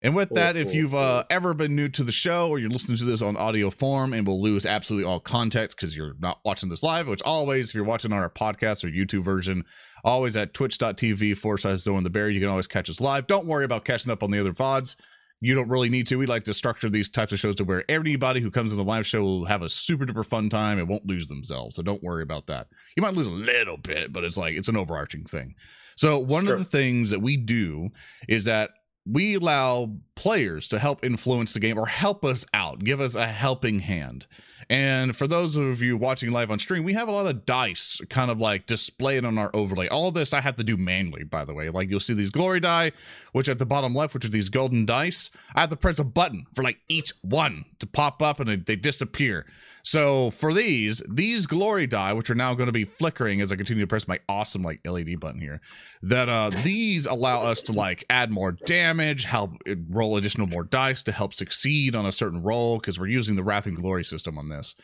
And 0.00 0.14
with 0.14 0.30
that, 0.30 0.56
if 0.56 0.72
you've 0.72 0.94
uh, 0.94 1.24
ever 1.28 1.54
been 1.54 1.74
new 1.74 1.88
to 1.88 2.04
the 2.04 2.12
show 2.12 2.48
or 2.48 2.60
you're 2.60 2.70
listening 2.70 2.96
to 2.98 3.04
this 3.04 3.20
on 3.20 3.36
audio 3.36 3.68
form 3.68 4.12
and 4.12 4.24
will 4.24 4.40
lose 4.40 4.64
absolutely 4.64 5.08
all 5.10 5.18
context 5.18 5.76
because 5.76 5.96
you're 5.96 6.14
not 6.20 6.38
watching 6.44 6.68
this 6.68 6.84
live, 6.84 7.08
which 7.08 7.22
always, 7.22 7.70
if 7.70 7.74
you're 7.74 7.82
watching 7.82 8.12
on 8.12 8.20
our 8.20 8.30
podcast 8.30 8.84
or 8.84 8.88
YouTube 8.88 9.24
version, 9.24 9.64
always 10.04 10.36
at 10.36 10.54
twitch.tv 10.54 11.36
forward 11.36 11.58
slash 11.58 11.78
Zoran 11.78 12.04
the 12.04 12.10
Bear, 12.10 12.30
you 12.30 12.38
can 12.38 12.48
always 12.48 12.68
catch 12.68 12.88
us 12.88 13.00
live. 13.00 13.26
Don't 13.26 13.46
worry 13.46 13.64
about 13.64 13.84
catching 13.84 14.12
up 14.12 14.22
on 14.22 14.30
the 14.30 14.38
other 14.38 14.52
VODs. 14.52 14.94
You 15.40 15.54
don't 15.56 15.68
really 15.68 15.88
need 15.88 16.06
to. 16.08 16.16
We 16.16 16.26
like 16.26 16.44
to 16.44 16.54
structure 16.54 16.88
these 16.88 17.10
types 17.10 17.32
of 17.32 17.40
shows 17.40 17.54
to 17.56 17.64
where 17.64 17.84
everybody 17.88 18.40
who 18.40 18.50
comes 18.52 18.70
in 18.72 18.78
the 18.78 18.84
live 18.84 19.06
show 19.06 19.22
will 19.22 19.44
have 19.46 19.62
a 19.62 19.68
super 19.68 20.04
duper 20.06 20.24
fun 20.26 20.48
time 20.48 20.78
and 20.78 20.88
won't 20.88 21.06
lose 21.06 21.26
themselves. 21.28 21.74
So 21.76 21.82
don't 21.82 22.02
worry 22.04 22.22
about 22.22 22.46
that. 22.46 22.68
You 22.96 23.02
might 23.02 23.14
lose 23.14 23.26
a 23.26 23.30
little 23.30 23.76
bit, 23.76 24.12
but 24.12 24.22
it's 24.24 24.36
like 24.36 24.54
it's 24.54 24.68
an 24.68 24.76
overarching 24.76 25.24
thing. 25.24 25.54
So 25.96 26.18
one 26.20 26.44
Sure. 26.44 26.54
of 26.54 26.60
the 26.60 26.64
things 26.64 27.10
that 27.10 27.20
we 27.20 27.36
do 27.36 27.90
is 28.28 28.44
that 28.46 28.70
we 29.06 29.34
allow 29.34 29.96
players 30.14 30.68
to 30.68 30.78
help 30.78 31.04
influence 31.04 31.54
the 31.54 31.60
game 31.60 31.78
or 31.78 31.86
help 31.86 32.24
us 32.24 32.44
out, 32.52 32.80
give 32.84 33.00
us 33.00 33.14
a 33.14 33.26
helping 33.26 33.80
hand. 33.80 34.26
And 34.70 35.16
for 35.16 35.26
those 35.26 35.56
of 35.56 35.80
you 35.80 35.96
watching 35.96 36.30
live 36.30 36.50
on 36.50 36.58
stream, 36.58 36.84
we 36.84 36.92
have 36.92 37.08
a 37.08 37.12
lot 37.12 37.26
of 37.26 37.46
dice 37.46 38.02
kind 38.10 38.30
of 38.30 38.38
like 38.38 38.66
displayed 38.66 39.24
on 39.24 39.38
our 39.38 39.50
overlay. 39.54 39.88
All 39.88 40.10
this 40.10 40.34
I 40.34 40.42
have 40.42 40.56
to 40.56 40.64
do 40.64 40.76
manually, 40.76 41.24
by 41.24 41.46
the 41.46 41.54
way. 41.54 41.70
Like 41.70 41.88
you'll 41.88 42.00
see 42.00 42.12
these 42.12 42.30
glory 42.30 42.60
die, 42.60 42.92
which 43.32 43.48
at 43.48 43.58
the 43.58 43.64
bottom 43.64 43.94
left, 43.94 44.12
which 44.12 44.26
are 44.26 44.28
these 44.30 44.50
golden 44.50 44.84
dice. 44.84 45.30
I 45.54 45.60
have 45.62 45.70
to 45.70 45.76
press 45.76 45.98
a 45.98 46.04
button 46.04 46.46
for 46.54 46.62
like 46.62 46.78
each 46.88 47.12
one 47.22 47.64
to 47.78 47.86
pop 47.86 48.20
up 48.20 48.40
and 48.40 48.66
they, 48.66 48.76
disappear. 48.76 49.46
So 49.88 50.30
for 50.32 50.52
these, 50.52 51.02
these 51.08 51.46
glory 51.46 51.86
die, 51.86 52.12
which 52.12 52.28
are 52.28 52.34
now 52.34 52.52
going 52.52 52.66
to 52.66 52.72
be 52.72 52.84
flickering 52.84 53.40
as 53.40 53.50
I 53.50 53.56
continue 53.56 53.84
to 53.84 53.86
press 53.86 54.06
my 54.06 54.18
awesome 54.28 54.62
like 54.62 54.86
LED 54.86 55.18
button 55.18 55.40
here, 55.40 55.62
that 56.02 56.28
uh 56.28 56.50
these 56.62 57.06
allow 57.06 57.44
us 57.44 57.62
to 57.62 57.72
like 57.72 58.04
add 58.10 58.30
more 58.30 58.52
damage, 58.52 59.24
help 59.24 59.52
uh, 59.66 59.76
roll 59.88 60.18
additional 60.18 60.46
more 60.46 60.64
dice 60.64 61.02
to 61.04 61.12
help 61.12 61.32
succeed 61.32 61.96
on 61.96 62.04
a 62.04 62.12
certain 62.12 62.42
roll 62.42 62.76
because 62.76 63.00
we're 63.00 63.06
using 63.06 63.34
the 63.34 63.42
Wrath 63.42 63.64
and 63.64 63.78
Glory 63.78 64.04
system 64.04 64.36
on 64.36 64.50
this. 64.50 64.74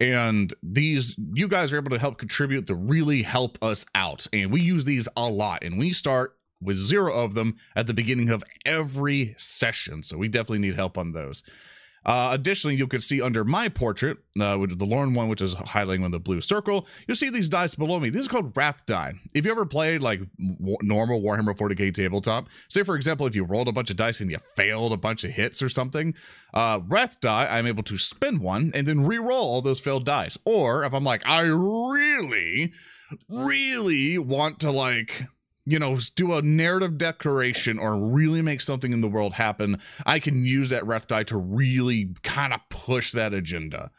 And 0.00 0.52
these 0.60 1.14
you 1.34 1.46
guys 1.46 1.72
are 1.72 1.76
able 1.76 1.90
to 1.90 1.98
help 2.00 2.18
contribute 2.18 2.66
to 2.66 2.74
really 2.74 3.22
help 3.22 3.62
us 3.62 3.86
out. 3.94 4.26
And 4.32 4.50
we 4.50 4.60
use 4.60 4.84
these 4.84 5.06
a 5.16 5.28
lot. 5.28 5.62
And 5.62 5.78
we 5.78 5.92
start 5.92 6.36
with 6.60 6.78
zero 6.78 7.14
of 7.14 7.34
them 7.34 7.58
at 7.76 7.86
the 7.86 7.94
beginning 7.94 8.28
of 8.28 8.42
every 8.66 9.36
session. 9.38 10.02
So 10.02 10.18
we 10.18 10.26
definitely 10.26 10.58
need 10.58 10.74
help 10.74 10.98
on 10.98 11.12
those. 11.12 11.44
Uh, 12.08 12.30
additionally, 12.32 12.74
you 12.74 12.86
can 12.86 13.02
see 13.02 13.20
under 13.20 13.44
my 13.44 13.68
portrait, 13.68 14.16
uh, 14.40 14.56
with 14.58 14.78
the 14.78 14.86
Lorn 14.86 15.12
one, 15.12 15.28
which 15.28 15.42
is 15.42 15.54
highlighting 15.54 16.04
on 16.04 16.10
the 16.10 16.18
blue 16.18 16.40
circle, 16.40 16.86
you'll 17.06 17.14
see 17.14 17.28
these 17.28 17.50
dice 17.50 17.74
below 17.74 18.00
me. 18.00 18.08
These 18.08 18.28
are 18.28 18.30
called 18.30 18.56
Wrath 18.56 18.86
die. 18.86 19.12
If 19.34 19.44
you 19.44 19.50
ever 19.50 19.66
played 19.66 20.00
like 20.00 20.20
w- 20.38 20.78
normal 20.80 21.20
Warhammer 21.20 21.54
40k 21.54 21.92
tabletop, 21.92 22.48
say 22.70 22.82
for 22.82 22.96
example, 22.96 23.26
if 23.26 23.36
you 23.36 23.44
rolled 23.44 23.68
a 23.68 23.72
bunch 23.72 23.90
of 23.90 23.96
dice 23.96 24.22
and 24.22 24.30
you 24.30 24.38
failed 24.56 24.94
a 24.94 24.96
bunch 24.96 25.22
of 25.22 25.32
hits 25.32 25.60
or 25.60 25.68
something, 25.68 26.14
uh, 26.54 26.80
Wrath 26.88 27.20
die, 27.20 27.46
I'm 27.46 27.66
able 27.66 27.82
to 27.82 27.98
spin 27.98 28.40
one 28.40 28.70
and 28.72 28.86
then 28.86 29.04
re-roll 29.04 29.36
all 29.36 29.60
those 29.60 29.78
failed 29.78 30.06
dice. 30.06 30.38
Or 30.46 30.84
if 30.84 30.94
I'm 30.94 31.04
like, 31.04 31.20
I 31.26 31.42
really, 31.42 32.72
really 33.28 34.16
want 34.16 34.60
to 34.60 34.70
like 34.70 35.26
you 35.68 35.78
know, 35.78 35.98
do 36.14 36.32
a 36.32 36.40
narrative 36.40 36.96
declaration 36.96 37.78
or 37.78 37.94
really 37.94 38.40
make 38.40 38.62
something 38.62 38.90
in 38.90 39.02
the 39.02 39.08
world 39.08 39.34
happen, 39.34 39.78
I 40.06 40.18
can 40.18 40.46
use 40.46 40.70
that 40.70 40.86
Wrath 40.86 41.06
die 41.06 41.24
to 41.24 41.36
really 41.36 42.14
kind 42.22 42.54
of 42.54 42.60
push 42.70 43.12
that 43.12 43.34
agenda. 43.34 43.90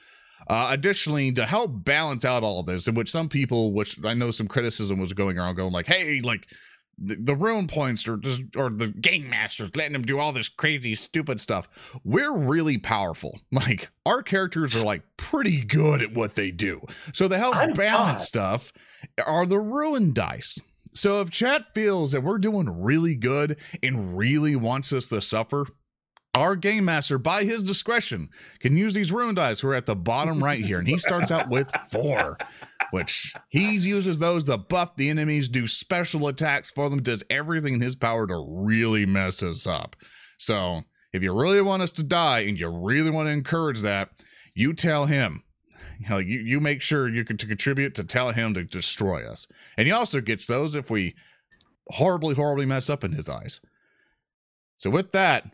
Uh, 0.48 0.70
additionally, 0.72 1.32
to 1.34 1.46
help 1.46 1.84
balance 1.86 2.26
out 2.26 2.42
all 2.44 2.60
of 2.60 2.66
this, 2.66 2.88
in 2.88 2.96
which 2.96 3.12
some 3.12 3.30
people, 3.30 3.72
which 3.72 4.04
I 4.04 4.16
know 4.16 4.32
some 4.32 4.48
criticism 4.48 5.00
was 5.00 5.14
going 5.14 5.38
around, 5.38 5.56
going 5.56 5.72
like, 5.72 5.86
"Hey, 5.86 6.22
like 6.22 6.48
the, 6.98 7.18
the 7.18 7.36
ruin 7.36 7.68
points 7.68 8.08
or 8.08 8.18
just, 8.18 8.42
or 8.58 8.72
the 8.72 8.88
game 8.88 9.30
masters 9.30 9.76
letting 9.76 9.94
them 9.94 10.02
do 10.02 10.18
all 10.18 10.32
this 10.32 10.50
crazy 10.50 10.96
stupid 10.96 11.40
stuff." 11.40 11.70
We're 12.04 12.36
really 12.36 12.80
powerful. 12.80 13.40
Like 13.52 13.90
our 14.08 14.24
characters 14.24 14.76
are 14.76 14.84
like 14.84 15.04
pretty 15.18 15.62
good 15.62 16.02
at 16.02 16.16
what 16.16 16.34
they 16.34 16.50
do. 16.50 16.82
So 17.14 17.28
to 17.28 17.38
help 17.38 17.56
I'm 17.56 17.74
balance 17.74 18.22
not. 18.22 18.22
stuff 18.22 18.74
are 19.24 19.46
the 19.46 19.60
ruin 19.60 20.14
dice. 20.14 20.58
So 20.94 21.22
if 21.22 21.30
chat 21.30 21.74
feels 21.74 22.12
that 22.12 22.24
we're 22.24 22.38
doing 22.38 22.82
really 22.82 23.16
good 23.16 23.58
and 23.84 24.18
really 24.18 24.56
wants 24.56 24.92
us 24.92 25.08
to 25.10 25.22
suffer, 25.22 25.66
our 26.36 26.56
game 26.56 26.86
master, 26.86 27.18
by 27.18 27.44
his 27.44 27.64
discretion, 27.64 28.30
can 28.60 28.78
use 28.78 28.94
these 28.94 29.12
ruin 29.12 29.36
dice. 29.36 29.64
We're 29.64 29.74
at 29.74 29.88
the 29.88 29.96
bottom 29.96 30.44
right 30.44 30.64
here, 30.64 30.80
and 30.80 30.88
he 30.88 30.98
starts 30.98 31.32
out 31.32 31.50
with 31.50 31.72
four, 31.92 32.38
which 32.92 33.34
he 33.50 33.76
uses 33.76 34.20
those 34.20 34.44
to 34.46 34.58
buff 34.58 34.96
the 34.96 35.10
enemies, 35.10 35.48
do 35.48 35.68
special 35.68 36.28
attacks 36.28 36.72
for 36.72 36.90
them, 36.90 37.02
does 37.02 37.24
everything 37.30 37.74
in 37.74 37.82
his 37.82 37.96
power 37.96 38.28
to 38.28 38.46
really 38.48 39.06
mess 39.06 39.42
us 39.42 39.66
up. 39.66 39.96
So 40.38 40.84
if 41.12 41.24
you 41.24 41.34
really 41.34 41.62
want 41.62 41.82
us 41.82 41.92
to 41.94 42.04
die 42.04 42.42
and 42.42 42.60
you 42.60 42.70
really 42.70 43.10
want 43.10 43.28
to 43.28 43.34
encourage 43.34 43.82
that, 43.82 44.10
you 44.54 44.74
tell 44.74 45.08
him. 45.08 45.44
You 46.04 46.10
know, 46.10 46.18
you, 46.18 46.40
you 46.40 46.60
make 46.62 46.82
sure 46.82 47.10
you 47.10 47.26
can 47.26 47.36
to 47.38 47.46
contribute 47.46 47.94
to 47.96 48.06
tell 48.06 48.32
him 48.32 48.54
to 48.54 48.64
destroy 48.64 49.28
us. 49.28 49.50
And 49.76 49.86
he 49.86 49.92
also 49.92 50.22
gets 50.22 50.48
those 50.48 50.74
if 50.74 50.90
we 50.90 51.14
horribly, 51.90 52.36
horribly 52.36 52.66
mess 52.66 52.90
up 52.90 53.04
in 53.04 53.12
his 53.12 53.28
eyes. 53.28 53.60
So 54.78 54.90
with 54.90 55.12
that, 55.12 55.52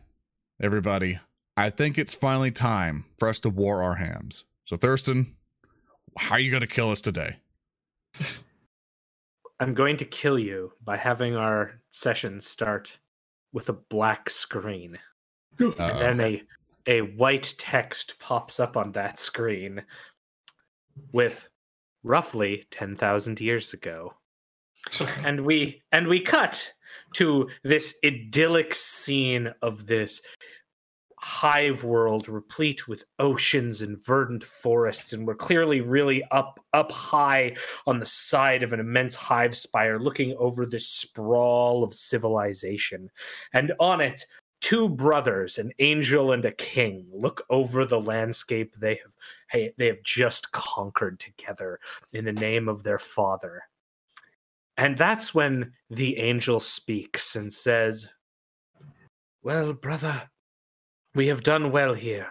everybody, 0.61 1.19
I 1.57 1.71
think 1.71 1.97
it's 1.97 2.13
finally 2.13 2.51
time 2.51 3.05
for 3.17 3.27
us 3.27 3.39
to 3.39 3.49
war 3.49 3.81
our 3.81 3.95
hams. 3.95 4.43
So 4.63 4.75
Thurston, 4.75 5.35
how 6.15 6.35
are 6.35 6.39
you 6.39 6.51
gonna 6.51 6.67
kill 6.67 6.91
us 6.91 7.01
today? 7.01 7.37
I'm 9.59 9.73
going 9.73 9.97
to 9.97 10.05
kill 10.05 10.37
you 10.37 10.73
by 10.83 10.97
having 10.97 11.35
our 11.35 11.79
session 11.91 12.41
start 12.41 12.97
with 13.53 13.69
a 13.69 13.73
black 13.73 14.29
screen. 14.29 14.99
Uh-oh. 15.59 15.73
and 15.79 16.19
then 16.19 16.21
a 16.21 16.43
a 16.87 17.01
white 17.01 17.55
text 17.57 18.19
pops 18.19 18.59
up 18.59 18.77
on 18.77 18.91
that 18.91 19.17
screen 19.17 19.81
with 21.11 21.47
roughly 22.03 22.65
10,000 22.71 23.39
years 23.41 23.73
ago. 23.73 24.13
and 25.23 25.45
we 25.45 25.81
and 25.91 26.07
we 26.07 26.19
cut 26.19 26.71
to 27.13 27.49
this 27.63 27.95
idyllic 28.05 28.73
scene 28.73 29.51
of 29.61 29.87
this 29.87 30.21
hive 31.19 31.83
world 31.83 32.29
replete 32.29 32.87
with 32.87 33.03
oceans 33.17 33.81
and 33.81 33.97
verdant 34.05 34.43
forests 34.43 35.11
and 35.11 35.25
we're 35.25 35.33
clearly 35.33 35.81
really 35.81 36.23
up 36.29 36.59
up 36.73 36.91
high 36.91 37.55
on 37.87 37.99
the 37.99 38.05
side 38.05 38.61
of 38.61 38.73
an 38.73 38.79
immense 38.79 39.15
hive 39.15 39.55
spire 39.55 39.97
looking 39.97 40.35
over 40.37 40.67
this 40.67 40.87
sprawl 40.87 41.83
of 41.83 41.95
civilization 41.95 43.09
and 43.53 43.73
on 43.79 44.01
it 44.01 44.23
two 44.65 44.89
brothers 44.89 45.57
an 45.57 45.71
angel 45.79 46.31
and 46.31 46.43
a 46.45 46.51
king 46.51 47.05
look 47.13 47.43
over 47.49 47.85
the 47.85 47.99
landscape 47.99 48.75
they 48.75 48.95
have 48.95 49.15
hey, 49.51 49.71
they 49.77 49.85
have 49.85 50.01
just 50.03 50.51
conquered 50.51 51.19
together 51.19 51.79
in 52.13 52.25
the 52.25 52.33
name 52.33 52.67
of 52.67 52.83
their 52.83 52.99
father 52.99 53.61
and 54.77 54.97
that's 54.97 55.33
when 55.33 55.73
the 55.89 56.17
angel 56.17 56.59
speaks 56.59 57.35
and 57.35 57.53
says, 57.53 58.09
Well, 59.41 59.73
brother, 59.73 60.29
we 61.13 61.27
have 61.27 61.43
done 61.43 61.71
well 61.71 61.93
here. 61.93 62.27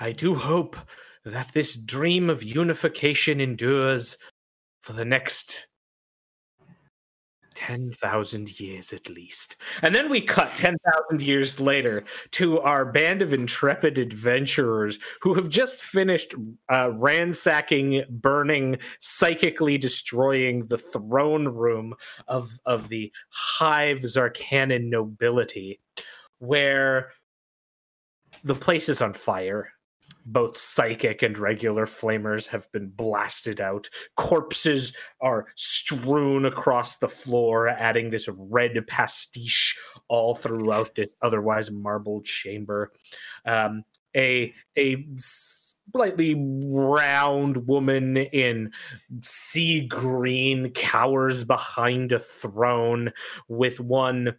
I 0.00 0.12
do 0.12 0.34
hope 0.34 0.76
that 1.24 1.52
this 1.52 1.76
dream 1.76 2.28
of 2.28 2.42
unification 2.42 3.40
endures 3.40 4.18
for 4.80 4.92
the 4.92 5.04
next 5.04 5.68
10,000 7.66 8.58
years 8.58 8.92
at 8.92 9.08
least. 9.08 9.54
And 9.82 9.94
then 9.94 10.10
we 10.10 10.20
cut 10.20 10.56
10,000 10.56 11.22
years 11.22 11.60
later 11.60 12.02
to 12.32 12.58
our 12.60 12.84
band 12.84 13.22
of 13.22 13.32
intrepid 13.32 13.98
adventurers 13.98 14.98
who 15.20 15.34
have 15.34 15.48
just 15.48 15.80
finished 15.80 16.34
uh, 16.72 16.90
ransacking, 16.94 18.04
burning, 18.10 18.78
psychically 18.98 19.78
destroying 19.78 20.64
the 20.66 20.78
throne 20.78 21.46
room 21.46 21.94
of, 22.26 22.58
of 22.66 22.88
the 22.88 23.12
Hive 23.28 23.98
Zarkanan 24.00 24.88
nobility, 24.88 25.78
where 26.40 27.12
the 28.42 28.56
place 28.56 28.88
is 28.88 29.00
on 29.00 29.12
fire. 29.12 29.70
Both 30.24 30.56
psychic 30.56 31.22
and 31.22 31.36
regular 31.36 31.86
flamers 31.86 32.46
have 32.48 32.70
been 32.72 32.88
blasted 32.88 33.60
out. 33.60 33.88
Corpses 34.16 34.92
are 35.20 35.46
strewn 35.56 36.44
across 36.44 36.98
the 36.98 37.08
floor, 37.08 37.68
adding 37.68 38.10
this 38.10 38.28
red 38.28 38.86
pastiche 38.86 39.76
all 40.08 40.34
throughout 40.34 40.94
this 40.94 41.14
otherwise 41.22 41.70
marbled 41.70 42.24
chamber. 42.24 42.92
Um, 43.44 43.84
a 44.16 44.52
a 44.76 45.06
slightly 45.16 46.34
round 46.38 47.66
woman 47.66 48.16
in 48.16 48.70
sea 49.22 49.86
green 49.86 50.70
cowers 50.70 51.44
behind 51.44 52.12
a 52.12 52.18
throne 52.18 53.12
with 53.48 53.80
one 53.80 54.34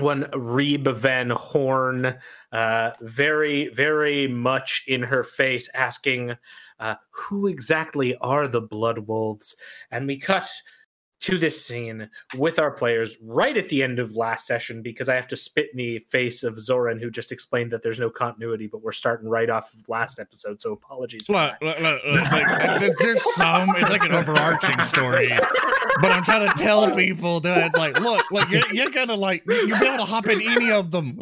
one 0.00 0.24
Reeb 0.32 0.94
Van 0.96 1.30
Horn, 1.30 2.14
uh, 2.52 2.90
very, 3.00 3.68
very 3.68 4.28
much 4.28 4.84
in 4.86 5.02
her 5.02 5.24
face, 5.24 5.68
asking, 5.74 6.36
uh, 6.78 6.94
Who 7.10 7.48
exactly 7.48 8.16
are 8.16 8.46
the 8.46 8.60
Blood 8.60 9.00
Wolves? 9.00 9.56
And 9.90 10.06
we 10.06 10.18
cut 10.18 10.48
to 11.20 11.36
this 11.36 11.64
scene 11.64 12.08
with 12.36 12.58
our 12.58 12.70
players 12.70 13.16
right 13.22 13.56
at 13.56 13.68
the 13.68 13.82
end 13.82 13.98
of 13.98 14.14
last 14.14 14.46
session 14.46 14.82
because 14.82 15.08
I 15.08 15.16
have 15.16 15.26
to 15.28 15.36
spit 15.36 15.68
in 15.72 15.78
the 15.78 15.98
face 15.98 16.44
of 16.44 16.60
Zoran, 16.60 16.98
who 17.00 17.10
just 17.10 17.32
explained 17.32 17.72
that 17.72 17.82
there's 17.82 17.98
no 17.98 18.08
continuity, 18.08 18.68
but 18.68 18.82
we're 18.82 18.92
starting 18.92 19.28
right 19.28 19.50
off 19.50 19.74
of 19.74 19.88
last 19.88 20.20
episode. 20.20 20.62
So 20.62 20.72
apologies. 20.72 21.28
Look, 21.28 21.54
look, 21.60 21.80
look, 21.80 22.04
like, 22.04 22.80
there's, 22.80 22.96
there's 22.98 23.34
some. 23.34 23.70
It's 23.76 23.90
like 23.90 24.04
an 24.04 24.12
overarching 24.12 24.82
story, 24.84 25.28
but 26.00 26.12
I'm 26.12 26.22
trying 26.22 26.48
to 26.48 26.54
tell 26.54 26.94
people 26.94 27.40
that 27.40 27.74
like, 27.74 27.98
look, 28.00 28.24
like 28.30 28.50
you're, 28.50 28.62
you're 28.72 28.90
gonna 28.90 29.16
like 29.16 29.42
you'll 29.48 29.78
be 29.78 29.86
able 29.86 29.98
to 29.98 30.04
hop 30.04 30.26
in 30.28 30.40
any 30.42 30.70
of 30.70 30.92
them 30.92 31.18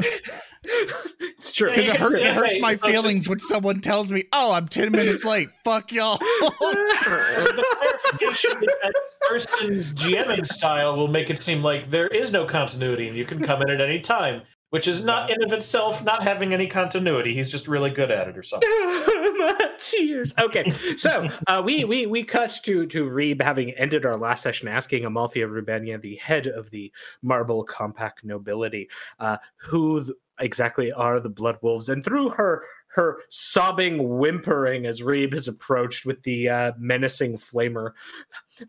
it's 1.20 1.52
true. 1.52 1.70
because 1.70 1.88
it, 1.88 1.96
hurt, 1.96 2.18
it 2.18 2.34
hurts 2.34 2.58
my 2.60 2.76
feelings 2.76 3.28
when 3.28 3.38
someone 3.38 3.80
tells 3.80 4.10
me, 4.10 4.24
"Oh, 4.32 4.52
I'm 4.52 4.68
ten 4.68 4.92
minutes 4.92 5.24
late." 5.24 5.48
Fuck 5.64 5.92
y'all. 5.92 6.18
the 6.18 7.64
clarification 7.78 8.62
is 8.62 8.70
that 8.82 8.92
Thurston's 9.28 9.92
GMing 9.92 10.46
style 10.46 10.96
will 10.96 11.08
make 11.08 11.30
it 11.30 11.38
seem 11.40 11.62
like 11.62 11.90
there 11.90 12.08
is 12.08 12.32
no 12.32 12.44
continuity 12.44 13.08
and 13.08 13.16
you 13.16 13.24
can 13.24 13.42
come 13.42 13.62
in 13.62 13.70
at 13.70 13.80
any 13.80 14.00
time, 14.00 14.42
which 14.70 14.88
is 14.88 15.04
not 15.04 15.30
in 15.30 15.42
of 15.44 15.52
itself 15.52 16.04
not 16.04 16.22
having 16.22 16.52
any 16.52 16.66
continuity. 16.66 17.34
He's 17.34 17.50
just 17.50 17.68
really 17.68 17.90
good 17.90 18.10
at 18.10 18.28
it 18.28 18.36
or 18.36 18.42
something. 18.42 18.68
My 19.36 19.70
tears. 19.78 20.34
Okay, 20.38 20.70
so 20.96 21.28
uh, 21.46 21.62
we 21.64 21.84
we 21.84 22.06
we 22.06 22.24
cut 22.24 22.58
to 22.64 22.86
to 22.86 23.08
Reeb 23.08 23.42
having 23.42 23.70
ended 23.72 24.06
our 24.06 24.16
last 24.16 24.42
session, 24.42 24.66
asking 24.66 25.04
Amalthea 25.04 25.46
Rubenia, 25.46 26.00
the 26.00 26.16
head 26.16 26.46
of 26.46 26.70
the 26.70 26.90
Marble 27.22 27.62
Compact 27.64 28.24
nobility, 28.24 28.88
uh, 29.20 29.36
who 29.56 30.04
th- 30.04 30.16
exactly 30.40 30.92
are 30.92 31.20
the 31.20 31.28
Blood 31.28 31.58
Wolves, 31.62 31.88
and 31.88 32.04
through 32.04 32.30
her 32.30 32.64
her 32.88 33.18
sobbing, 33.28 34.18
whimpering 34.18 34.86
as 34.86 35.02
Reeb 35.02 35.32
has 35.32 35.48
approached 35.48 36.06
with 36.06 36.22
the 36.22 36.48
uh, 36.48 36.72
menacing 36.78 37.36
flamer. 37.36 37.92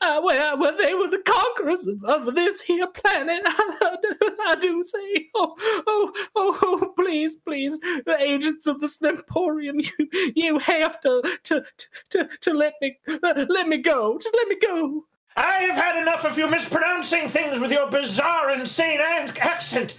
Uh, 0.01 0.19
well, 0.21 0.57
well, 0.57 0.75
they 0.77 0.93
were 0.93 1.09
the 1.09 1.21
conquerors 1.25 1.87
of, 1.87 2.03
of 2.03 2.35
this 2.35 2.61
here 2.61 2.87
planet. 2.87 3.41
I 3.45 4.57
do 4.59 4.83
say, 4.83 5.29
oh, 5.35 5.55
oh, 5.87 6.13
oh, 6.35 6.59
oh, 6.61 6.93
please, 6.97 7.37
please, 7.37 7.79
the 7.79 8.17
agents 8.19 8.67
of 8.67 8.81
the 8.81 8.87
Snemporium, 8.87 9.87
you, 9.99 10.31
you 10.35 10.59
have 10.59 10.99
to, 11.01 11.37
to, 11.43 11.63
to, 12.09 12.29
to 12.41 12.53
let 12.53 12.73
me, 12.81 12.97
uh, 13.07 13.45
let 13.47 13.67
me 13.67 13.77
go. 13.77 14.17
Just 14.17 14.35
let 14.35 14.47
me 14.47 14.57
go. 14.61 15.05
I 15.37 15.59
have 15.61 15.75
had 15.75 16.01
enough 16.01 16.25
of 16.25 16.37
you 16.37 16.47
mispronouncing 16.47 17.29
things 17.29 17.59
with 17.59 17.71
your 17.71 17.89
bizarre, 17.89 18.51
insane 18.51 18.99
ac- 18.99 19.39
accent. 19.39 19.95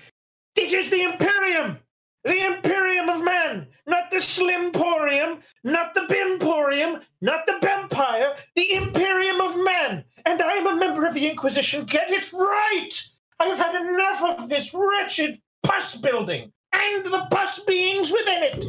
It 0.58 0.72
is 0.72 0.90
the 0.90 1.02
Imperium! 1.02 1.78
The 2.24 2.44
Imperium 2.44 3.08
of 3.08 3.22
Man! 3.22 3.68
Not 3.86 4.10
the 4.10 4.16
Slimporium, 4.16 5.40
not 5.62 5.94
the 5.94 6.00
Bimporium, 6.00 7.00
not 7.20 7.46
the 7.46 7.60
Bempire, 7.62 8.36
the 8.56 8.72
Imperium 8.72 9.40
of 9.40 9.56
Man! 9.56 10.04
And 10.26 10.42
I 10.42 10.54
am 10.54 10.66
a 10.66 10.74
member 10.74 11.06
of 11.06 11.14
the 11.14 11.28
Inquisition. 11.28 11.84
Get 11.84 12.10
it 12.10 12.32
right! 12.32 12.90
I 13.38 13.46
have 13.46 13.58
had 13.58 13.80
enough 13.80 14.24
of 14.24 14.48
this 14.48 14.74
wretched 14.74 15.40
pus 15.62 15.94
building 15.94 16.52
and 16.72 17.04
the 17.06 17.28
pus 17.30 17.60
beings 17.60 18.10
within 18.10 18.42
it! 18.42 18.64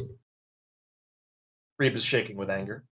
Reeb 1.81 1.95
is 1.95 2.03
shaking 2.03 2.37
with 2.37 2.51
anger. 2.51 2.83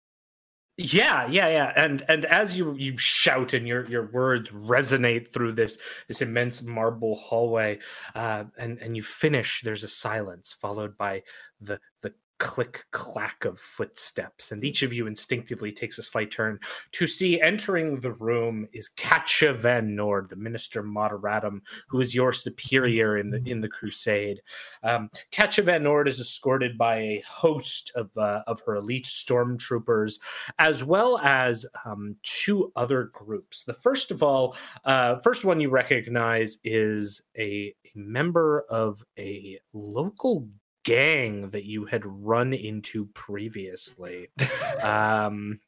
Yeah, 0.80 1.26
yeah, 1.28 1.48
yeah. 1.50 1.74
And 1.76 2.04
and 2.08 2.26
as 2.26 2.56
you 2.56 2.76
you 2.76 2.98
shout 3.00 3.54
and 3.54 3.68
your 3.68 3.86
your 3.88 4.12
words 4.12 4.52
resonate 4.52 5.28
through 5.28 5.54
this 5.54 5.80
this 6.08 6.22
immense 6.22 6.62
marble 6.62 7.16
hallway, 7.16 7.80
uh, 8.14 8.44
and 8.60 8.78
and 8.80 8.96
you 8.96 9.02
finish, 9.02 9.62
there's 9.64 9.84
a 9.84 9.88
silence 9.88 10.54
followed 10.54 10.96
by 10.96 11.24
the 11.60 11.80
the 12.04 12.14
click 12.40 12.86
clack 12.92 13.46
of 13.46 13.60
footsteps, 13.60 14.52
and 14.52 14.64
each 14.64 14.84
of 14.84 14.94
you 14.94 15.08
instinctively 15.08 15.72
takes 15.72 15.98
a 15.98 16.04
slight 16.04 16.32
turn 16.32 16.60
to 16.92 17.08
see 17.08 17.42
entering 17.42 18.00
the 18.00 18.14
room 18.14 18.68
is 18.74 18.90
Katja 18.90 19.54
Van 19.54 19.96
Nord, 19.96 20.30
the 20.30 20.36
Minister 20.36 20.84
Moderatum, 20.84 21.62
who 21.88 22.02
is 22.02 22.14
your 22.14 22.34
superior 22.34 23.18
in 23.18 23.30
the 23.30 23.42
in 23.46 23.62
the 23.62 23.70
crusade. 23.70 24.42
Um, 24.84 25.10
Katja 25.32 25.64
Van 25.64 25.84
Nord 25.84 26.08
is 26.08 26.20
escorted 26.20 26.78
by 26.78 26.98
a 26.98 27.24
host 27.28 27.92
of 27.96 28.16
uh, 28.18 28.44
of 28.48 28.62
her 28.66 28.76
elite 28.76 29.06
stormtroopers, 29.06 30.20
as 30.60 30.84
well 30.84 31.20
as 31.20 31.66
um, 31.86 32.16
two 32.24 32.72
other 32.76 33.06
groups. 33.14 33.64
The 33.64 33.74
first 33.74 34.12
of 34.12 34.22
all, 34.24 34.56
uh, 34.86 35.18
first 35.20 35.46
one 35.46 35.60
you 35.60 35.70
recognize 35.70 36.58
is 36.64 37.22
a, 37.38 37.74
a 37.86 37.92
member 37.96 38.66
of 38.70 39.04
a 39.18 39.60
local 39.74 40.48
gang 40.88 41.50
that 41.50 41.66
you 41.66 41.84
had 41.84 42.04
run 42.06 42.54
into 42.54 43.08
previously. 43.08 44.30
um, 44.84 45.60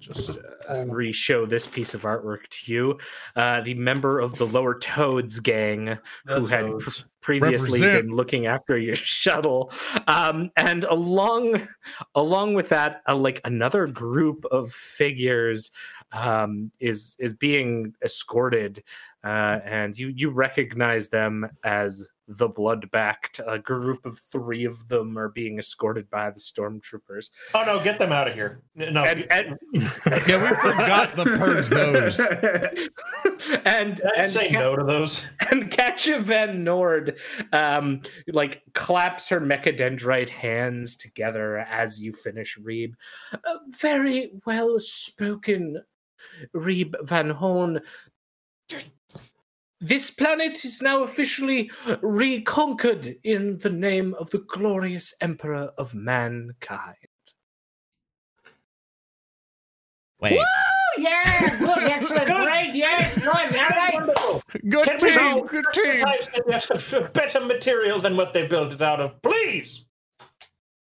just 0.00 0.38
uh, 0.68 0.84
re-show 0.86 1.46
this 1.46 1.66
piece 1.66 1.94
of 1.94 2.02
artwork 2.02 2.48
to 2.48 2.72
you. 2.72 2.98
Uh, 3.36 3.60
the 3.60 3.74
member 3.74 4.18
of 4.18 4.36
the 4.36 4.46
Lower 4.46 4.76
Toads 4.78 5.38
gang 5.40 5.98
who 6.26 6.46
had 6.46 6.78
pr- 6.78 6.90
previously 7.20 7.80
Represent. 7.80 8.06
been 8.06 8.16
looking 8.16 8.46
after 8.46 8.76
your 8.76 8.96
shuttle, 8.96 9.72
um, 10.08 10.50
and 10.56 10.82
along 10.84 11.66
along 12.14 12.54
with 12.54 12.68
that, 12.70 13.02
uh, 13.08 13.14
like 13.14 13.40
another 13.44 13.86
group 13.86 14.44
of 14.46 14.72
figures 14.72 15.70
um, 16.12 16.72
is 16.80 17.16
is 17.18 17.34
being 17.34 17.94
escorted, 18.04 18.82
uh, 19.26 19.58
and 19.64 19.98
you 19.98 20.12
you 20.14 20.30
recognize 20.30 21.08
them 21.08 21.48
as 21.64 22.08
the 22.28 22.48
blood-backed. 22.48 23.40
A 23.46 23.58
group 23.58 24.04
of 24.06 24.18
three 24.30 24.64
of 24.64 24.86
them 24.88 25.18
are 25.18 25.28
being 25.30 25.58
escorted 25.58 26.08
by 26.10 26.30
the 26.30 26.38
stormtroopers, 26.38 27.30
Oh 27.54 27.64
no, 27.64 27.82
get 27.82 27.98
them 27.98 28.12
out 28.12 28.28
of 28.28 28.34
here. 28.34 28.62
No, 28.76 29.04
and 29.04 29.26
and 29.30 29.58
Yeah, 30.28 30.42
we 30.42 30.56
forgot 30.56 31.16
the 31.16 31.24
purge 31.24 31.68
those. 31.68 32.20
and 33.64 33.96
Did 33.96 34.06
and 34.16 34.32
say 34.32 34.52
Ka- 34.52 34.60
no 34.60 34.76
to 34.76 34.84
those? 34.84 35.26
and 35.50 35.70
Katja 35.70 36.20
Van 36.20 36.62
Nord 36.62 37.16
um 37.52 38.00
like 38.32 38.62
claps 38.74 39.28
her 39.28 39.40
mechadendrite 39.40 40.28
hands 40.28 40.96
together 40.96 41.58
as 41.58 42.00
you 42.00 42.12
finish 42.12 42.58
Reeb. 42.58 42.92
Uh, 43.32 43.38
very 43.70 44.30
well 44.46 44.78
spoken, 44.78 45.82
Reeb 46.54 46.94
Van 47.02 47.30
Horn. 47.30 47.80
This 49.80 50.10
planet 50.10 50.64
is 50.64 50.80
now 50.80 51.02
officially 51.02 51.70
reconquered 52.00 53.14
in 53.24 53.58
the 53.58 53.70
name 53.70 54.14
of 54.14 54.30
the 54.30 54.38
glorious 54.38 55.12
Emperor 55.20 55.70
of 55.76 55.94
Mankind. 55.94 56.96
Wait. 60.20 60.32
Woo! 60.32 60.44
Yeah, 60.98 61.58
good, 61.58 61.78
excellent, 61.78 62.26
great, 62.44 62.70
yes, 62.74 63.18
good, 63.18 63.28
all 63.28 63.34
right. 63.34 63.94
Wonderful. 63.94 64.42
Good 64.66 64.84
Can 64.86 64.98
team, 64.98 65.18
all 65.18 65.42
good 65.42 65.64
team. 65.74 66.04
Uh, 66.06 67.00
better 67.12 67.40
material 67.40 68.00
than 68.00 68.16
what 68.16 68.32
they 68.32 68.46
built 68.46 68.72
it 68.72 68.80
out 68.80 69.00
of? 69.00 69.20
Please. 69.20 69.84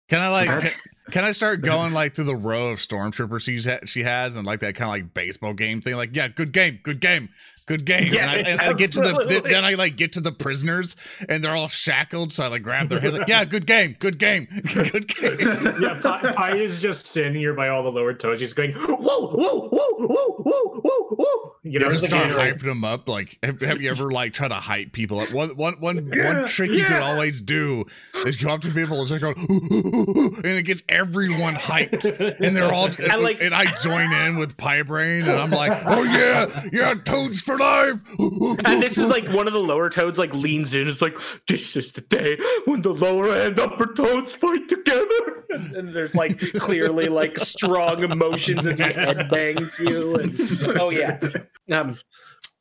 Can 0.09 0.21
I 0.21 0.29
like? 0.29 0.49
Can, 0.49 0.73
can 1.11 1.25
I 1.25 1.33
start 1.33 1.63
going 1.63 1.93
like 1.93 2.15
through 2.15 2.25
the 2.25 2.37
row 2.37 2.69
of 2.69 2.79
stormtroopers 2.79 3.43
she's 3.43 3.65
ha- 3.65 3.81
she 3.87 4.05
has 4.05 4.37
and 4.37 4.47
like 4.47 4.61
that 4.61 4.75
kind 4.75 4.89
of 4.89 4.91
like 4.91 5.15
baseball 5.15 5.53
game 5.53 5.81
thing? 5.81 5.97
Like, 5.97 6.15
yeah, 6.15 6.29
good 6.29 6.53
game, 6.53 6.79
good 6.83 7.01
game, 7.01 7.29
good 7.69 7.85
game. 7.85 8.09
Yes, 8.11 8.23
and, 8.23 8.31
I, 8.31 8.51
and 8.51 8.61
I 8.61 8.73
get 8.73 8.93
to 8.93 9.01
the 9.01 9.11
absolutely. 9.15 9.51
then 9.51 9.65
I 9.65 9.75
like 9.75 9.97
get 9.97 10.15
to 10.15 10.21
the 10.21 10.33
prisoners 10.33 10.97
and 11.29 11.45
they're 11.45 11.55
all 11.55 11.69
shackled, 11.69 12.33
so 12.33 12.45
I 12.45 12.49
like 12.49 12.63
grab 12.63 12.89
their 12.89 12.99
hands 12.99 13.19
like, 13.19 13.29
yeah, 13.29 13.45
good 13.45 13.67
game, 13.67 13.95
good 13.99 14.19
game, 14.19 14.49
good 14.75 15.07
game. 15.07 15.37
yeah, 15.81 16.01
Pi, 16.03 16.33
Pi 16.33 16.57
is 16.57 16.81
just 16.81 17.07
standing 17.07 17.41
here 17.41 17.53
by 17.53 17.69
all 17.69 17.83
the 17.83 17.93
lower 17.93 18.15
toes. 18.15 18.41
She's 18.41 18.55
going, 18.55 18.73
whoa, 18.73 18.97
whoa, 18.97 19.69
whoa, 19.69 19.69
whoa, 19.69 20.33
whoa, 20.39 20.81
whoa, 20.81 21.03
whoa. 21.11 21.55
You 21.63 21.73
You 21.73 21.79
know, 21.81 21.91
just 21.91 22.05
just 22.05 22.07
start 22.07 22.35
like, 22.35 22.57
hyping 22.57 22.63
them 22.63 22.85
up. 22.85 23.09
Like, 23.09 23.39
have, 23.43 23.61
have 23.61 23.83
you 23.83 23.91
ever 23.91 24.11
like 24.11 24.33
try 24.33 24.49
to 24.49 24.55
hype 24.55 24.93
people 24.93 25.21
up? 25.21 25.31
One, 25.33 25.51
one, 25.51 25.75
one, 25.81 26.11
one 26.11 26.47
trick 26.47 26.71
you 26.71 26.85
can 26.85 27.03
always 27.03 27.43
do 27.43 27.85
is 28.25 28.37
go 28.37 28.49
up 28.51 28.63
to 28.63 28.71
people 28.73 28.99
and 28.99 29.09
start 29.09 29.23
going, 29.23 29.37
and 29.49 30.47
it 30.47 30.63
gets 30.63 30.83
everyone 30.89 31.57
hyped, 31.57 32.07
and 32.41 32.57
they're 32.57 32.73
all 32.73 32.89
And, 32.99 33.23
like- 33.23 33.43
and 33.43 33.55
I 33.55 33.77
join 33.81 34.11
in 34.13 34.39
with 34.39 34.57
Pi 34.57 34.83
Braine, 34.83 35.23
and 35.29 35.39
I'm 35.39 35.51
like, 35.51 35.83
oh 35.85 36.03
yeah, 36.05 36.65
yeah, 36.73 36.95
toads 36.95 37.43
for 37.43 37.58
life. 37.59 38.01
And 38.65 38.83
this 38.83 38.99
is 38.99 39.07
like 39.07 39.29
one 39.31 39.47
of 39.47 39.53
the 39.53 39.61
lower 39.61 39.89
toads 39.89 40.19
like 40.19 40.35
leans 40.35 40.75
in. 40.75 40.89
It's 40.89 41.03
like 41.03 41.17
this 41.47 41.77
is 41.77 41.93
the 41.93 42.01
day 42.03 42.39
when 42.65 42.83
the 42.83 42.93
lower 42.93 43.31
and 43.31 43.59
upper 43.59 43.93
toads 43.93 44.35
fight 44.35 44.69
together. 44.69 45.45
And, 45.51 45.77
and 45.77 45.95
there's 45.95 46.15
like 46.15 46.39
clearly 46.59 47.09
like 47.09 47.39
strong 47.39 48.03
emotions 48.03 48.67
as 48.67 48.79
he 48.79 48.85
headbangs 48.85 49.79
you. 49.79 50.17
And 50.17 50.79
oh 50.81 50.91
yeah. 50.91 51.19
Um, 51.71 51.97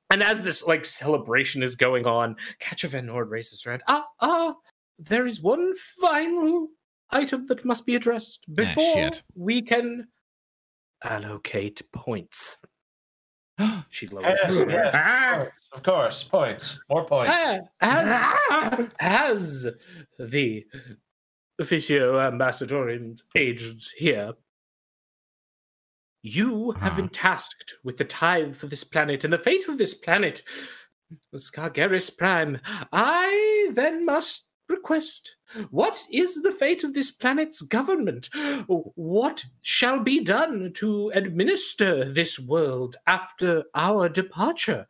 and 0.09 0.23
as 0.23 0.43
this 0.43 0.63
like 0.65 0.85
celebration 0.85 1.63
is 1.63 1.75
going 1.75 2.05
on, 2.05 2.35
Katja 2.59 2.87
Van 2.87 3.05
Nord 3.05 3.29
raises 3.29 3.63
her 3.63 3.71
hand. 3.71 3.83
Ah 3.87 4.07
ah, 4.19 4.55
there 4.99 5.25
is 5.25 5.41
one 5.41 5.73
final 6.01 6.69
item 7.11 7.45
that 7.47 7.65
must 7.65 7.85
be 7.85 7.95
addressed 7.95 8.45
before 8.53 8.93
shit. 8.93 9.23
we 9.35 9.61
can 9.61 10.07
allocate 11.03 11.81
points. 11.91 12.57
she 13.89 14.07
lowers 14.07 14.25
Yes, 14.43 14.57
her 14.57 14.69
yes, 14.69 14.95
Ah, 14.95 15.45
of 15.73 15.83
course. 15.83 16.23
Points. 16.23 16.79
More 16.89 17.05
points. 17.05 17.31
Ah, 17.33 17.59
Has, 17.79 18.87
has 18.99 19.67
the 20.19 20.65
officio 21.59 22.19
ambassadorium 22.19 23.15
agents 23.35 23.91
here, 23.97 24.33
you 26.23 26.71
have 26.71 26.95
been 26.95 27.09
tasked 27.09 27.75
with 27.83 27.97
the 27.97 28.05
tithe 28.05 28.55
for 28.55 28.67
this 28.67 28.83
planet 28.83 29.23
and 29.23 29.31
the 29.31 29.37
fate 29.37 29.67
of 29.67 29.77
this 29.77 29.93
planet, 29.93 30.43
Scargeris 31.35 32.09
Prime. 32.09 32.59
I 32.91 33.69
then 33.73 34.05
must 34.05 34.46
request 34.69 35.35
what 35.71 36.05
is 36.11 36.41
the 36.41 36.51
fate 36.51 36.83
of 36.83 36.93
this 36.93 37.09
planet's 37.11 37.61
government? 37.61 38.29
What 38.67 39.45
shall 39.61 39.99
be 39.99 40.23
done 40.23 40.71
to 40.75 41.11
administer 41.15 42.05
this 42.11 42.37
world 42.39 42.97
after 43.07 43.63
our 43.73 44.09
departure? 44.09 44.87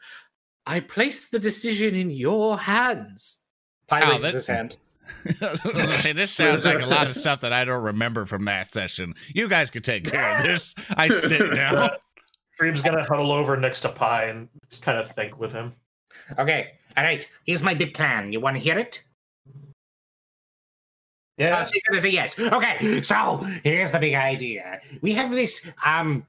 I 0.65 0.79
place 0.81 1.27
the 1.27 1.39
decision 1.39 1.95
in 1.95 2.09
your 2.09 2.57
hands. 2.57 3.39
Pi 3.87 4.01
Oh, 4.01 4.09
raises 4.11 4.21
that- 4.23 4.33
his 4.33 4.47
hand. 4.47 4.77
See, 6.01 6.11
this 6.11 6.31
sounds 6.31 6.65
like 6.65 6.81
a 6.81 6.85
lot 6.85 7.07
of 7.07 7.15
stuff 7.15 7.39
that 7.41 7.53
I 7.53 7.63
don't 7.63 7.81
remember 7.83 8.25
from 8.25 8.43
that 8.45 8.67
session. 8.67 9.13
You 9.33 9.47
guys 9.47 9.71
could 9.71 9.85
take 9.85 10.03
care 10.11 10.35
of 10.37 10.43
this. 10.43 10.75
I 10.97 11.07
sit 11.07 11.53
down. 11.55 11.91
Dream's 12.59 12.81
gonna 12.81 13.05
huddle 13.05 13.31
over 13.31 13.55
next 13.55 13.81
to 13.81 13.89
Pi 13.89 14.25
and 14.25 14.49
just 14.69 14.81
kind 14.81 14.97
of 14.97 15.09
think 15.11 15.39
with 15.39 15.53
him. 15.53 15.73
okay, 16.37 16.71
all 16.97 17.03
right, 17.05 17.25
here's 17.45 17.63
my 17.63 17.73
big 17.73 17.93
plan. 17.93 18.33
You 18.33 18.41
want 18.41 18.57
to 18.57 18.61
hear 18.61 18.77
it? 18.77 19.01
Yeah. 21.37 21.63
So 21.63 21.71
you're 21.75 21.81
gonna 21.89 22.01
say 22.01 22.09
yes. 22.09 22.37
Okay, 22.39 23.01
so 23.03 23.37
here's 23.63 23.91
the 23.91 23.99
big 23.99 24.15
idea. 24.15 24.81
We 25.01 25.13
have 25.13 25.31
this 25.31 25.65
um 25.85 26.25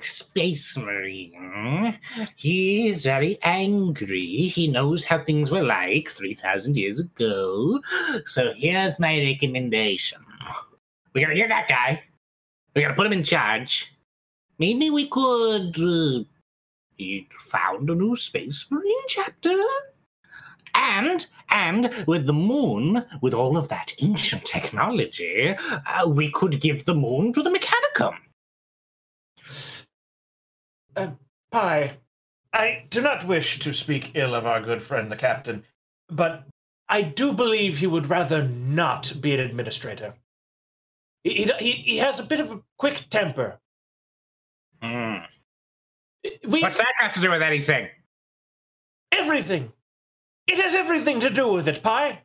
space 0.00 0.76
marine. 0.76 1.96
He 2.36 2.88
is 2.88 3.04
very 3.04 3.38
angry. 3.42 4.26
He 4.26 4.68
knows 4.68 5.04
how 5.04 5.22
things 5.22 5.50
were 5.50 5.62
like 5.62 6.08
three 6.08 6.34
thousand 6.34 6.76
years 6.76 6.98
ago. 6.98 7.80
So 8.26 8.52
here's 8.56 8.98
my 8.98 9.18
recommendation. 9.18 10.18
We 11.14 11.20
gotta 11.20 11.34
get 11.34 11.48
that 11.50 11.68
guy. 11.68 12.02
We 12.74 12.82
gotta 12.82 12.94
put 12.94 13.06
him 13.06 13.12
in 13.12 13.22
charge. 13.24 13.94
Maybe 14.58 14.90
we 14.90 15.08
could 15.08 15.76
uh, 15.78 16.24
found 17.38 17.90
a 17.90 17.94
new 17.94 18.16
space 18.16 18.66
marine 18.70 19.06
chapter. 19.06 19.56
And 20.78 21.26
and 21.50 21.92
with 22.06 22.26
the 22.26 22.32
moon, 22.32 23.04
with 23.20 23.34
all 23.34 23.56
of 23.56 23.68
that 23.68 23.92
ancient 24.00 24.44
technology, 24.44 25.56
uh, 25.86 26.08
we 26.08 26.30
could 26.30 26.60
give 26.60 26.84
the 26.84 26.94
moon 26.94 27.32
to 27.32 27.42
the 27.42 27.50
Mechanicum. 27.50 28.16
Pi, 31.50 31.96
I 32.52 32.84
do 32.90 33.00
not 33.00 33.26
wish 33.26 33.58
to 33.60 33.72
speak 33.72 34.12
ill 34.14 34.34
of 34.34 34.46
our 34.46 34.60
good 34.60 34.82
friend 34.82 35.10
the 35.10 35.16
captain, 35.16 35.64
but 36.08 36.44
I 36.88 37.02
do 37.02 37.32
believe 37.32 37.78
he 37.78 37.86
would 37.86 38.08
rather 38.08 38.46
not 38.46 39.12
be 39.20 39.34
an 39.34 39.40
administrator. 39.40 40.14
He, 41.24 41.50
he, 41.58 41.72
he 41.72 41.96
has 41.98 42.20
a 42.20 42.24
bit 42.24 42.40
of 42.40 42.52
a 42.52 42.62
quick 42.76 43.06
temper. 43.10 43.58
Hmm. 44.82 45.16
We, 46.46 46.60
What's 46.60 46.78
that 46.78 46.92
got 47.00 47.12
to 47.14 47.20
do 47.20 47.30
with 47.30 47.42
anything? 47.42 47.88
everything. 49.12 49.72
It 50.48 50.58
has 50.58 50.74
everything 50.74 51.20
to 51.20 51.30
do 51.30 51.52
with 51.52 51.68
it, 51.68 51.82
Pi. 51.82 52.22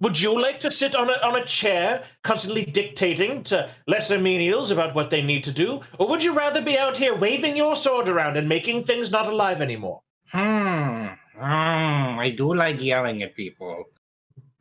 Would 0.00 0.18
you 0.20 0.40
like 0.40 0.58
to 0.60 0.70
sit 0.70 0.96
on 0.96 1.10
a, 1.10 1.14
on 1.26 1.36
a 1.36 1.44
chair, 1.44 2.04
constantly 2.22 2.64
dictating 2.64 3.42
to 3.44 3.68
lesser 3.86 4.18
menials 4.18 4.72
about 4.72 4.94
what 4.94 5.10
they 5.10 5.22
need 5.22 5.44
to 5.44 5.52
do? 5.52 5.80
Or 5.98 6.08
would 6.08 6.22
you 6.22 6.32
rather 6.32 6.62
be 6.62 6.78
out 6.78 6.96
here 6.96 7.14
waving 7.14 7.56
your 7.56 7.76
sword 7.76 8.08
around 8.08 8.36
and 8.36 8.48
making 8.48 8.84
things 8.84 9.10
not 9.10 9.26
alive 9.26 9.60
anymore? 9.60 10.02
Hmm. 10.28 11.08
Hmm. 11.36 12.18
I 12.18 12.32
do 12.36 12.54
like 12.54 12.82
yelling 12.82 13.22
at 13.22 13.34
people. 13.34 13.84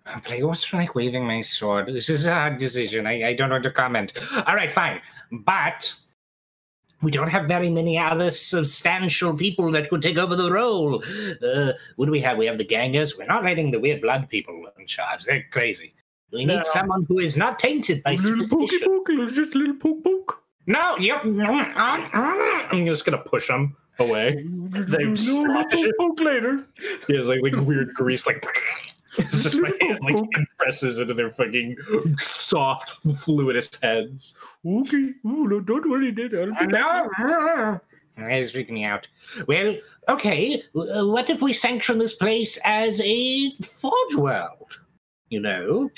But 0.04 0.32
I 0.32 0.41
also 0.41 0.78
like 0.78 0.96
waving 0.96 1.26
my 1.26 1.41
sword. 1.41 1.88
This 1.88 2.10
is 2.10 2.26
a 2.26 2.34
hard 2.34 2.58
decision. 2.58 3.06
I, 3.06 3.30
I 3.30 3.34
don't 3.34 3.52
want 3.52 3.63
to 3.63 3.72
comment. 3.72 4.13
All 4.48 4.56
right, 4.56 4.72
fine. 4.72 5.02
But 5.32 5.93
we 7.02 7.12
don't 7.12 7.30
have 7.30 7.48
very 7.48 7.70
many 7.70 7.98
other 7.98 8.32
substantial 8.32 9.36
people 9.36 9.72
that 9.72 9.90
could 9.90 10.02
take 10.02 10.18
over 10.18 10.36
the 10.36 10.52
role. 10.52 11.04
Uh, 11.44 11.74
what 11.96 12.06
do 12.08 12.12
we 12.12 12.20
have? 12.22 12.38
We 12.38 12.46
have 12.48 12.58
the 12.58 12.66
gangers. 12.66 13.18
We're 13.18 13.26
not 13.28 13.44
letting 13.44 13.72
the 13.72 13.80
weird 13.80 14.02
blood 14.02 14.28
people 14.30 14.66
in 14.80 14.88
charge. 14.88 15.24
They're 15.26 15.46
crazy. 15.52 15.94
We 16.32 16.46
need 16.46 16.56
No. 16.58 16.62
someone 16.64 17.06
who 17.08 17.20
is 17.20 17.38
not 17.38 17.60
tainted 17.60 18.04
by 18.04 18.16
little 18.16 18.32
pokey 18.38 18.46
superstition. 18.46 18.88
poke, 18.88 19.08
it's 19.12 19.34
just 19.34 19.56
a 19.56 19.58
little 19.58 19.76
poke 19.76 20.04
poke. 20.04 20.44
No, 20.66 20.98
yep. 20.98 21.22
I'm 21.24 22.86
just 22.86 23.06
gonna 23.06 23.18
push 23.20 23.48
him 23.50 23.76
away. 24.00 24.44
They 24.44 25.04
No, 25.06 25.66
little 25.72 25.92
poke 25.98 26.20
later. 26.20 26.66
He 27.08 27.16
has 27.16 27.28
like, 27.28 27.40
like 27.42 27.56
weird 27.66 27.94
grease, 27.94 28.26
like 28.28 28.44
it's 29.18 29.44
just 29.44 29.60
my 29.60 29.72
hand 29.82 30.00
like 30.02 30.16
compresses 30.34 31.00
into 31.00 31.14
their 31.14 31.32
fucking 31.32 31.76
soft, 32.18 32.92
fluidous 33.18 33.70
heads. 33.82 34.36
Okay. 34.66 35.14
Oh, 35.26 35.44
no, 35.44 35.60
don't 35.60 35.90
worry, 35.90 36.12
Dad. 36.12 36.36
I'll 36.36 36.68
be 36.68 36.72
back. 36.72 37.08
No. 38.20 38.24
Freaking 38.24 38.72
me 38.72 38.84
out. 38.84 39.08
Well, 39.48 39.78
okay. 40.10 40.64
uh, 40.76 41.06
What 41.06 41.30
if 41.30 41.44
we 41.44 41.54
sanction 41.54 42.00
this 42.00 42.14
place 42.16 42.58
as 42.66 43.00
a 43.04 43.52
forge 43.62 44.16
world? 44.16 44.80
You 45.30 45.42
know? 45.42 45.92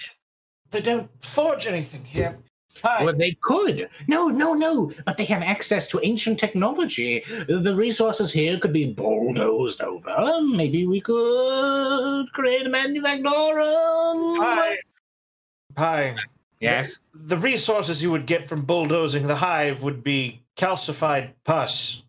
They 0.71 0.81
don't 0.81 1.09
forge 1.23 1.65
anything 1.65 2.03
here. 2.03 2.37
Hi. 2.83 3.03
Well, 3.03 3.15
they 3.15 3.35
could. 3.41 3.89
No, 4.07 4.27
no, 4.27 4.53
no. 4.53 4.91
But 5.05 5.17
they 5.17 5.25
have 5.25 5.41
access 5.41 5.87
to 5.89 5.99
ancient 6.03 6.39
technology. 6.39 7.23
The 7.47 7.75
resources 7.75 8.31
here 8.31 8.57
could 8.57 8.73
be 8.73 8.93
bulldozed 8.93 9.81
over. 9.81 10.41
Maybe 10.41 10.87
we 10.87 11.01
could 11.01 12.31
create 12.31 12.65
a 12.65 12.69
manufactorum. 12.69 14.37
Hi. 14.37 14.77
Hi. 15.77 16.15
Yes. 16.61 16.99
The 17.13 17.37
resources 17.37 18.01
you 18.03 18.11
would 18.11 18.25
get 18.25 18.47
from 18.47 18.63
bulldozing 18.63 19.27
the 19.27 19.35
hive 19.35 19.83
would 19.83 20.03
be 20.03 20.41
calcified 20.57 21.31
pus. 21.43 22.03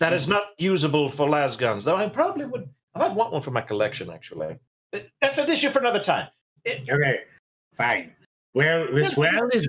That 0.00 0.12
is 0.12 0.28
not 0.28 0.48
usable 0.58 1.08
for 1.08 1.28
las 1.28 1.56
guns, 1.56 1.84
though 1.84 1.96
I 1.96 2.08
probably 2.08 2.44
would. 2.44 2.68
I 2.94 3.00
might 3.00 3.14
want 3.14 3.32
one 3.32 3.42
for 3.42 3.52
my 3.52 3.60
collection, 3.60 4.10
actually. 4.10 4.58
Uh, 4.92 4.98
That's 5.20 5.38
an 5.38 5.50
issue 5.50 5.70
for 5.70 5.78
another 5.78 6.00
time. 6.00 6.28
Okay. 6.66 7.20
Fine. 7.74 8.12
Well, 8.54 8.86
this 8.92 9.16
world 9.16 9.54
is. 9.54 9.66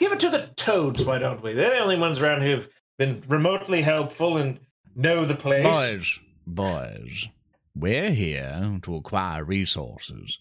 Give 0.00 0.12
it 0.12 0.20
to 0.20 0.30
the 0.30 0.48
toads, 0.56 1.04
why 1.04 1.18
don't 1.18 1.42
we? 1.42 1.52
They're 1.52 1.74
the 1.74 1.78
only 1.78 1.98
ones 1.98 2.20
around 2.20 2.40
who've 2.40 2.66
been 2.98 3.22
remotely 3.28 3.82
helpful 3.82 4.38
and 4.38 4.58
know 4.96 5.26
the 5.26 5.34
place. 5.34 5.66
Boys, 5.66 6.20
boys, 6.46 7.28
we're 7.74 8.10
here 8.10 8.78
to 8.80 8.96
acquire 8.96 9.44
resources. 9.44 10.38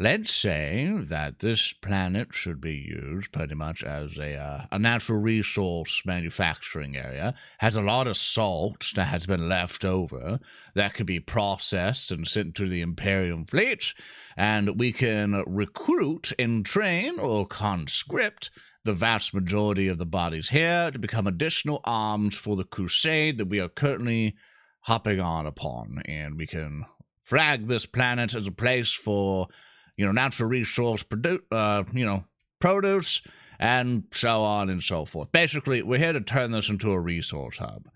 Let's 0.00 0.32
say 0.32 0.92
that 0.96 1.38
this 1.38 1.72
planet 1.72 2.28
should 2.32 2.60
be 2.60 2.74
used 2.74 3.32
pretty 3.32 3.54
much 3.54 3.84
as 3.84 4.16
a, 4.16 4.36
uh, 4.36 4.66
a 4.70 4.78
natural 4.80 5.18
resource 5.18 6.02
manufacturing 6.04 6.96
area. 6.96 7.34
Has 7.58 7.76
a 7.76 7.82
lot 7.82 8.08
of 8.08 8.16
salt 8.16 8.92
that 8.96 9.06
has 9.06 9.26
been 9.26 9.48
left 9.48 9.84
over 9.84 10.40
that 10.74 10.94
could 10.94 11.06
be 11.06 11.20
processed 11.20 12.10
and 12.10 12.26
sent 12.26 12.56
to 12.56 12.68
the 12.68 12.80
Imperium 12.80 13.44
fleet, 13.44 13.94
and 14.36 14.78
we 14.78 14.92
can 14.92 15.42
recruit 15.46 16.32
and 16.36 16.64
train 16.64 17.18
or 17.18 17.46
conscript 17.46 18.50
the 18.84 18.92
vast 18.92 19.34
majority 19.34 19.88
of 19.88 19.98
the 19.98 20.06
bodies 20.06 20.48
here 20.50 20.90
to 20.90 20.98
become 20.98 21.26
additional 21.26 21.80
arms 21.84 22.36
for 22.36 22.56
the 22.56 22.64
crusade 22.64 23.38
that 23.38 23.48
we 23.48 23.60
are 23.60 23.68
currently 23.68 24.34
hopping 24.82 25.20
on 25.20 25.46
upon. 25.46 26.00
And 26.06 26.36
we 26.36 26.46
can 26.46 26.84
flag 27.20 27.66
this 27.66 27.86
planet 27.86 28.34
as 28.34 28.46
a 28.46 28.52
place 28.52 28.92
for, 28.92 29.48
you 29.96 30.06
know, 30.06 30.12
natural 30.12 30.48
resource 30.48 31.02
produ- 31.02 31.42
uh, 31.50 31.84
you 31.92 32.06
know, 32.06 32.24
produce 32.60 33.20
and 33.58 34.04
so 34.12 34.42
on 34.42 34.70
and 34.70 34.82
so 34.82 35.04
forth. 35.04 35.32
Basically, 35.32 35.82
we're 35.82 35.98
here 35.98 36.12
to 36.12 36.20
turn 36.20 36.52
this 36.52 36.70
into 36.70 36.92
a 36.92 37.00
resource 37.00 37.58
hub. 37.58 37.88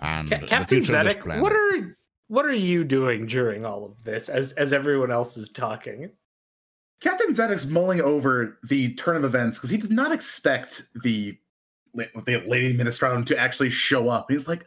And 0.00 0.28
Ca- 0.28 0.46
Captain 0.46 0.82
future 0.82 0.96
of 0.98 1.04
this 1.04 1.14
Zedek, 1.14 1.40
what 1.40 1.52
are 1.52 1.96
what 2.28 2.44
are 2.44 2.52
you 2.52 2.84
doing 2.84 3.26
during 3.26 3.64
all 3.64 3.84
of 3.84 4.02
this 4.02 4.28
as 4.28 4.52
as 4.52 4.72
everyone 4.72 5.10
else 5.10 5.36
is 5.36 5.48
talking? 5.48 6.10
Captain 7.00 7.34
Zedek's 7.34 7.66
mulling 7.66 8.00
over 8.00 8.58
the 8.68 8.94
turn 8.94 9.16
of 9.16 9.24
events 9.24 9.58
because 9.58 9.70
he 9.70 9.76
did 9.76 9.90
not 9.90 10.12
expect 10.12 10.82
the 11.02 11.36
the 11.94 12.42
Lady 12.46 12.76
Ministratum 12.76 13.24
to 13.26 13.38
actually 13.38 13.70
show 13.70 14.08
up. 14.10 14.26
He's 14.30 14.46
like, 14.46 14.66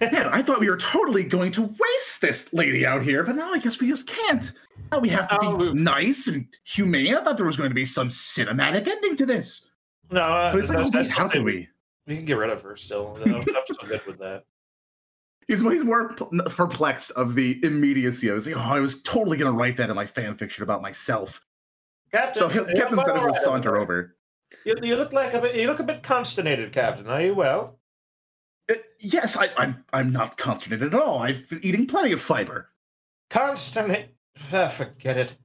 man, 0.00 0.26
I 0.26 0.42
thought 0.42 0.60
we 0.60 0.68
were 0.68 0.76
totally 0.76 1.24
going 1.24 1.50
to 1.52 1.62
waste 1.62 2.20
this 2.20 2.52
lady 2.52 2.84
out 2.86 3.02
here, 3.02 3.22
but 3.24 3.36
now 3.36 3.52
I 3.52 3.58
guess 3.58 3.80
we 3.80 3.88
just 3.88 4.06
can't. 4.06 4.52
Now 4.90 4.98
we 4.98 5.08
have 5.10 5.28
to 5.30 5.38
be 5.40 5.46
Oh. 5.46 5.72
nice 5.72 6.26
and 6.28 6.46
humane. 6.64 7.14
I 7.14 7.22
thought 7.22 7.38
there 7.38 7.46
was 7.46 7.56
going 7.56 7.70
to 7.70 7.74
be 7.74 7.86
some 7.86 8.08
cinematic 8.08 8.86
ending 8.86 9.16
to 9.16 9.24
this. 9.26 9.70
No, 10.10 10.20
uh, 10.20 10.52
But 10.52 10.58
it's 10.60 10.68
like, 10.68 10.78
oh, 10.86 10.90
wait, 10.92 11.06
how 11.08 11.26
can 11.28 11.42
we? 11.42 11.68
We 12.06 12.16
can 12.16 12.24
get 12.26 12.36
rid 12.36 12.50
of 12.50 12.60
her 12.62 12.76
still. 12.76 13.16
I'm, 13.24 13.34
I'm 13.36 13.44
so 13.44 13.74
good 13.86 14.04
with 14.06 14.18
that. 14.18 14.44
He's, 15.48 15.60
he's 15.60 15.84
more 15.84 16.10
perplexed 16.14 17.10
of 17.12 17.34
the 17.34 17.62
immediacy 17.64 18.28
of 18.28 18.38
it. 18.38 18.46
Like, 18.46 18.56
oh, 18.56 18.74
I 18.74 18.80
was 18.80 19.02
totally 19.02 19.36
going 19.36 19.50
to 19.52 19.56
write 19.58 19.76
that 19.76 19.90
in 19.90 19.96
my 19.96 20.06
fan 20.06 20.36
fiction 20.36 20.62
about 20.62 20.82
myself. 20.82 21.40
Captain, 22.12 22.38
So 22.40 22.48
he'll- 22.48 22.66
Captain 22.66 22.98
Zedek 22.98 23.14
will 23.14 23.26
right, 23.26 23.34
saunter 23.34 23.72
right. 23.72 23.82
over. 23.82 24.16
You, 24.64 24.76
you 24.82 24.96
look 24.96 25.12
like 25.12 25.32
a 25.34 25.40
bit. 25.40 25.56
You 25.56 25.66
look 25.66 25.80
a 25.80 25.84
bit 25.84 26.02
consternated, 26.02 26.72
Captain. 26.72 27.06
Are 27.06 27.22
you 27.22 27.34
well? 27.34 27.78
Uh, 28.70 28.74
yes, 28.98 29.36
I, 29.36 29.48
I'm, 29.56 29.82
I'm 29.92 30.12
not 30.12 30.36
consternated 30.36 30.94
at 30.94 31.00
all. 31.00 31.20
I've 31.22 31.48
been 31.48 31.60
eating 31.64 31.86
plenty 31.86 32.12
of 32.12 32.20
fiber. 32.20 32.70
Consternate. 33.30 34.14
Ah, 34.52 34.68
forget 34.68 35.16
it. 35.16 35.36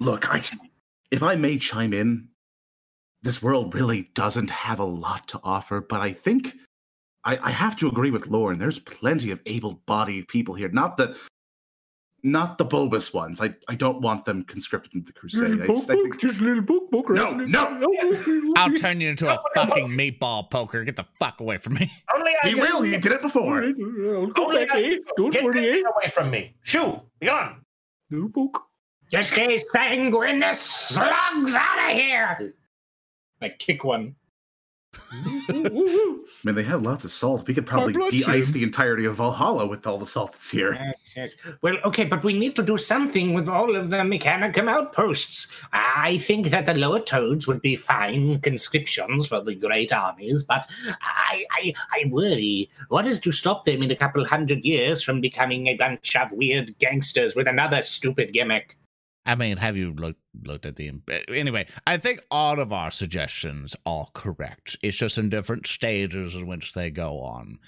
Look, 0.00 0.32
I, 0.32 0.42
if 1.10 1.22
I 1.22 1.34
may 1.34 1.58
chime 1.58 1.92
in, 1.92 2.28
this 3.22 3.42
world 3.42 3.74
really 3.74 4.10
doesn't 4.14 4.50
have 4.50 4.78
a 4.78 4.84
lot 4.84 5.26
to 5.28 5.40
offer, 5.42 5.80
but 5.80 6.00
I 6.00 6.12
think 6.12 6.54
I, 7.28 7.38
I 7.42 7.50
have 7.50 7.76
to 7.76 7.88
agree 7.88 8.10
with 8.10 8.26
Lorn. 8.28 8.58
There's 8.58 8.78
plenty 8.78 9.30
of 9.30 9.40
able-bodied 9.44 10.28
people 10.28 10.54
here. 10.54 10.70
Not 10.70 10.96
the, 10.96 11.14
not 12.22 12.56
the 12.56 12.64
bulbous 12.64 13.12
ones. 13.12 13.42
I, 13.42 13.54
I 13.68 13.74
don't 13.74 14.00
want 14.00 14.24
them 14.24 14.44
conscripted 14.44 14.94
into 14.94 15.12
the 15.12 15.18
crusade. 15.18 15.50
Little 15.50 15.62
I 15.62 15.66
just, 15.66 15.90
I 15.90 15.94
think, 15.94 16.18
just 16.20 16.40
little 16.40 16.62
poke 16.62 16.90
poke. 16.90 17.10
No, 17.10 17.36
right? 17.36 17.46
no. 17.46 18.54
I'll 18.56 18.72
turn 18.78 19.02
you 19.02 19.10
into 19.10 19.28
a 19.28 19.38
fucking 19.54 19.88
meatball 19.88 20.50
poker. 20.50 20.82
Get 20.84 20.96
the 20.96 21.04
fuck 21.18 21.40
away 21.42 21.58
from 21.58 21.74
me. 21.74 21.92
Only 22.16 22.32
I 22.42 22.48
he 22.48 22.54
can- 22.54 22.62
will. 22.62 22.80
He 22.80 22.96
did 22.96 23.12
it 23.12 23.20
before. 23.20 23.62
I'll 23.62 24.30
come 24.32 24.46
Only 24.46 24.64
back, 24.64 24.74
I 24.76 24.82
eh? 24.84 24.96
Don't 25.18 25.30
Get 25.30 25.44
worry, 25.44 25.68
eh? 25.68 25.82
away 25.82 26.08
from 26.10 26.30
me. 26.30 26.56
Shoo! 26.62 27.02
Be 27.20 27.26
gone. 27.26 27.60
Little 28.10 28.30
poke. 28.30 28.62
Get 29.10 29.30
these 29.34 29.70
sanguineous 29.70 30.60
slugs 30.60 31.54
out 31.54 31.90
of 31.90 31.94
here! 31.96 32.54
I 33.42 33.50
kick 33.50 33.84
one. 33.84 34.14
I 35.10 36.22
mean, 36.44 36.54
they 36.54 36.62
have 36.62 36.82
lots 36.82 37.04
of 37.04 37.10
salt. 37.10 37.46
We 37.46 37.54
could 37.54 37.66
probably 37.66 37.92
de-ice 38.08 38.50
the 38.50 38.62
entirety 38.62 39.04
of 39.04 39.16
Valhalla 39.16 39.66
with 39.66 39.86
all 39.86 39.98
the 39.98 40.06
salt 40.06 40.32
that's 40.32 40.50
here. 40.50 40.74
Yes, 40.74 40.94
yes. 41.16 41.56
Well, 41.62 41.76
okay, 41.84 42.04
but 42.04 42.24
we 42.24 42.32
need 42.38 42.56
to 42.56 42.62
do 42.62 42.76
something 42.76 43.34
with 43.34 43.48
all 43.48 43.76
of 43.76 43.90
the 43.90 43.98
Mechanicum 43.98 44.68
outposts. 44.68 45.46
I 45.72 46.18
think 46.18 46.48
that 46.48 46.66
the 46.66 46.74
lower 46.74 47.00
toads 47.00 47.46
would 47.46 47.60
be 47.60 47.76
fine 47.76 48.40
conscriptions 48.40 49.26
for 49.26 49.42
the 49.42 49.54
great 49.54 49.92
armies, 49.92 50.42
but 50.42 50.66
I, 51.02 51.44
I, 51.52 51.72
I 51.92 52.04
worry. 52.10 52.70
What 52.88 53.06
is 53.06 53.18
to 53.20 53.32
stop 53.32 53.64
them 53.64 53.82
in 53.82 53.90
a 53.90 53.96
couple 53.96 54.24
hundred 54.24 54.64
years 54.64 55.02
from 55.02 55.20
becoming 55.20 55.66
a 55.66 55.76
bunch 55.76 56.16
of 56.16 56.32
weird 56.32 56.78
gangsters 56.78 57.34
with 57.34 57.46
another 57.46 57.82
stupid 57.82 58.32
gimmick? 58.32 58.77
I 59.28 59.34
mean, 59.34 59.58
have 59.58 59.76
you 59.76 59.92
looked 59.92 60.22
looked 60.42 60.64
at 60.64 60.76
the 60.76 60.90
eh, 61.10 61.20
anyway? 61.28 61.66
I 61.86 61.98
think 61.98 62.22
all 62.30 62.58
of 62.58 62.72
our 62.72 62.90
suggestions 62.90 63.76
are 63.84 64.06
correct. 64.14 64.78
It's 64.82 64.96
just 64.96 65.18
in 65.18 65.28
different 65.28 65.66
stages 65.66 66.34
in 66.34 66.46
which 66.46 66.72
they 66.72 66.90
go 66.90 67.20
on. 67.20 67.58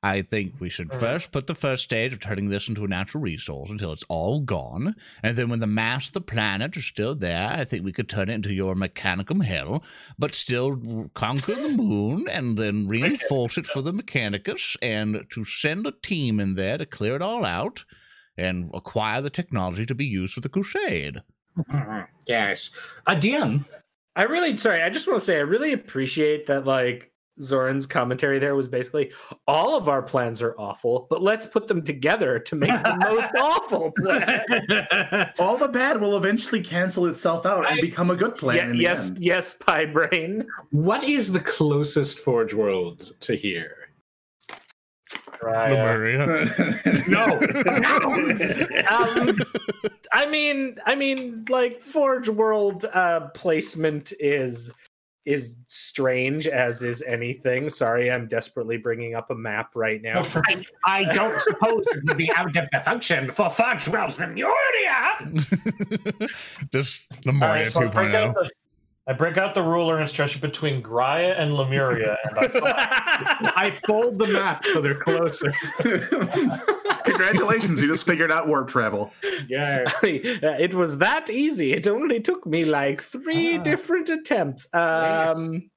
I 0.00 0.22
think 0.22 0.54
we 0.60 0.68
should 0.68 0.92
first 0.92 1.32
put 1.32 1.48
the 1.48 1.56
first 1.56 1.82
stage 1.82 2.12
of 2.12 2.20
turning 2.20 2.50
this 2.50 2.68
into 2.68 2.84
a 2.84 2.88
natural 2.88 3.20
resource 3.20 3.68
until 3.68 3.92
it's 3.92 4.04
all 4.08 4.38
gone, 4.38 4.94
and 5.24 5.36
then 5.36 5.48
when 5.48 5.58
the 5.58 5.66
mass 5.66 6.06
of 6.06 6.12
the 6.12 6.20
planet 6.20 6.76
is 6.76 6.84
still 6.84 7.16
there, 7.16 7.48
I 7.48 7.64
think 7.64 7.84
we 7.84 7.90
could 7.90 8.08
turn 8.08 8.28
it 8.28 8.34
into 8.34 8.54
your 8.54 8.76
mechanicum 8.76 9.42
hell, 9.42 9.82
but 10.16 10.36
still 10.36 11.10
conquer 11.14 11.56
the 11.56 11.70
moon 11.70 12.28
and 12.28 12.56
then 12.56 12.86
reinforce 12.88 13.58
it 13.58 13.66
for 13.66 13.82
the 13.82 13.92
mechanicus, 13.92 14.76
and 14.80 15.26
to 15.30 15.44
send 15.44 15.84
a 15.84 15.90
team 15.90 16.38
in 16.38 16.54
there 16.54 16.78
to 16.78 16.86
clear 16.86 17.16
it 17.16 17.22
all 17.22 17.44
out 17.44 17.84
and 18.38 18.70
acquire 18.72 19.20
the 19.20 19.30
technology 19.30 19.84
to 19.86 19.94
be 19.94 20.06
used 20.06 20.32
for 20.34 20.40
the 20.40 20.48
crusade. 20.48 21.22
Mm-hmm. 21.58 22.00
yes. 22.26 22.70
Uh, 23.06 23.12
a 23.12 23.16
DM. 23.16 23.64
I 24.16 24.22
really 24.22 24.56
sorry. 24.56 24.82
I 24.82 24.90
just 24.90 25.06
want 25.06 25.18
to 25.18 25.24
say 25.24 25.36
I 25.36 25.40
really 25.40 25.72
appreciate 25.72 26.46
that. 26.46 26.64
Like 26.66 27.12
Zoran's 27.40 27.86
commentary 27.86 28.38
there 28.40 28.56
was 28.56 28.66
basically 28.66 29.12
all 29.46 29.76
of 29.76 29.88
our 29.88 30.02
plans 30.02 30.42
are 30.42 30.54
awful, 30.58 31.06
but 31.08 31.22
let's 31.22 31.46
put 31.46 31.68
them 31.68 31.82
together 31.82 32.38
to 32.40 32.56
make 32.56 32.70
the 32.70 32.96
most 33.08 33.30
awful 33.40 33.92
plan. 33.92 35.30
All 35.38 35.56
the 35.56 35.68
bad 35.68 36.00
will 36.00 36.16
eventually 36.16 36.60
cancel 36.60 37.06
itself 37.06 37.46
out 37.46 37.70
and 37.70 37.80
become 37.80 38.10
a 38.10 38.16
good 38.16 38.36
plan 38.36 38.56
Ye- 38.56 38.62
in 38.62 38.72
the 38.72 38.78
yes, 38.78 39.10
end. 39.10 39.18
yes, 39.20 39.54
Pi 39.54 39.84
Braine. 39.86 40.48
what 40.70 41.04
is 41.04 41.30
the 41.32 41.38
closest 41.40 42.18
Forge 42.18 42.54
world 42.54 43.12
to 43.20 43.36
here? 43.36 43.87
Right. 45.42 45.70
Lemuria. 45.70 46.24
um, 48.90 49.38
I 50.12 50.26
mean, 50.26 50.78
I 50.84 50.94
mean, 50.94 51.44
like 51.48 51.80
Forge 51.80 52.28
World 52.28 52.84
uh, 52.92 53.28
placement 53.34 54.12
is 54.18 54.74
is 55.28 55.56
strange 55.66 56.46
as 56.46 56.82
is 56.82 57.02
anything. 57.02 57.68
Sorry, 57.68 58.10
I'm 58.10 58.28
desperately 58.28 58.78
bringing 58.78 59.14
up 59.14 59.30
a 59.30 59.34
map 59.34 59.72
right 59.74 60.00
now. 60.00 60.24
I, 60.46 60.64
I 60.86 61.04
don't 61.12 61.40
suppose 61.42 61.84
it 61.88 62.02
would 62.04 62.16
be 62.16 62.32
out 62.32 62.56
of 62.56 62.66
the 62.72 62.80
function 62.80 63.30
for 63.30 63.50
Fudge 63.50 63.88
World 63.88 64.14
Lemuria. 64.18 65.18
Just 66.72 67.08
All 67.12 67.18
Lemuria 67.26 67.54
right, 67.54 67.66
so 67.66 67.82
I 67.82 67.86
break, 67.88 68.14
out 68.14 68.36
2.0. 68.36 68.48
the, 69.08 69.12
I 69.12 69.16
break 69.16 69.36
out 69.38 69.54
the 69.54 69.62
ruler 69.62 69.98
and 69.98 70.08
stretch 70.08 70.36
it 70.36 70.40
between 70.42 70.82
Graia 70.82 71.34
and 71.38 71.54
Lemuria, 71.54 72.16
and 72.24 72.38
I 72.38 73.52
I 73.56 73.70
fold 73.86 74.18
the 74.18 74.26
map 74.26 74.64
so 74.64 74.80
they're 74.80 74.94
closer. 75.00 75.52
Congratulations, 77.04 77.80
you 77.80 77.88
just 77.88 78.04
figured 78.06 78.30
out 78.30 78.46
warp 78.48 78.68
travel. 78.68 79.12
Yeah. 79.48 79.84
it 80.02 80.74
was 80.74 80.98
that 80.98 81.30
easy. 81.30 81.72
It 81.72 81.88
only 81.88 82.20
took 82.20 82.44
me 82.46 82.64
like 82.64 83.00
three 83.00 83.56
Ah. 83.56 83.62
different 83.62 84.08
attempts. 84.10 84.68
Um, 84.74 85.70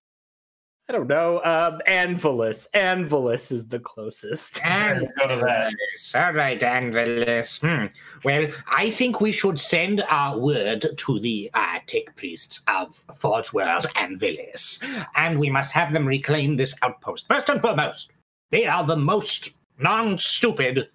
I 0.90 0.94
don't 0.94 1.08
know. 1.08 1.38
Um, 1.44 1.80
Anvilus. 1.88 2.68
Anvilus 2.74 3.52
is 3.52 3.68
the 3.68 3.80
closest. 3.80 4.62
That. 4.72 5.74
all 6.16 6.34
right, 6.34 6.60
Anvilus. 6.60 7.62
Hmm. 7.62 7.86
Well, 8.26 8.48
I 8.68 8.90
think 8.90 9.22
we 9.22 9.32
should 9.32 9.60
send 9.60 10.04
our 10.10 10.38
word 10.38 10.86
to 10.98 11.20
the 11.20 11.50
uh, 11.54 11.80
tech 11.88 12.16
priests 12.16 12.62
of 12.68 12.96
Forge 13.20 13.54
World 13.54 13.86
Anvilus, 13.96 14.84
and 15.16 15.40
we 15.40 15.50
must 15.50 15.72
have 15.72 15.94
them 15.94 16.06
reclaim 16.06 16.58
this 16.58 16.76
outpost. 16.82 17.28
First 17.28 17.50
and 17.50 17.62
foremost, 17.62 18.12
they 18.50 18.66
are 18.66 18.84
the 18.84 18.98
most 18.98 19.52
non-stupid 19.80 20.90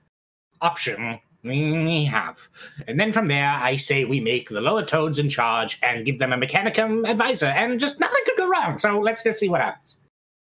option 0.60 1.18
we 1.46 2.04
have. 2.04 2.48
And 2.86 2.98
then 2.98 3.12
from 3.12 3.26
there, 3.26 3.50
I 3.50 3.76
say 3.76 4.04
we 4.04 4.20
make 4.20 4.48
the 4.48 4.60
lower 4.60 4.84
toads 4.84 5.18
in 5.18 5.28
charge 5.28 5.78
and 5.82 6.04
give 6.04 6.18
them 6.18 6.32
a 6.32 6.36
mechanicum 6.36 7.08
advisor, 7.08 7.46
and 7.46 7.80
just 7.80 8.00
nothing 8.00 8.22
could 8.24 8.38
go 8.38 8.48
wrong. 8.48 8.78
So 8.78 8.98
let's 8.98 9.22
just 9.22 9.38
see 9.38 9.48
what 9.48 9.60
happens. 9.60 10.00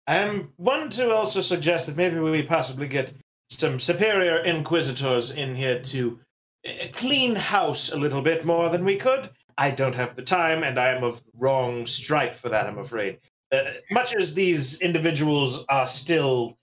I'm 0.06 0.52
one 0.56 0.88
to 0.90 1.14
also 1.14 1.40
suggest 1.40 1.86
that 1.86 1.96
maybe 1.96 2.18
we 2.18 2.42
possibly 2.42 2.88
get 2.88 3.12
some 3.50 3.78
superior 3.78 4.44
inquisitors 4.44 5.32
in 5.32 5.54
here 5.54 5.80
to 5.80 6.18
uh, 6.66 6.86
clean 6.92 7.34
house 7.34 7.92
a 7.92 7.96
little 7.96 8.22
bit 8.22 8.44
more 8.44 8.70
than 8.70 8.84
we 8.84 8.96
could. 8.96 9.30
I 9.58 9.70
don't 9.70 9.94
have 9.94 10.16
the 10.16 10.22
time, 10.22 10.62
and 10.62 10.78
I 10.78 10.90
am 10.90 11.02
of 11.02 11.20
wrong 11.34 11.84
stripe 11.84 12.34
for 12.34 12.48
that. 12.48 12.66
I'm 12.66 12.78
afraid. 12.78 13.18
Uh, 13.50 13.62
much 13.90 14.14
as 14.14 14.32
these 14.32 14.80
individuals 14.80 15.64
are 15.68 15.86
still 15.86 16.56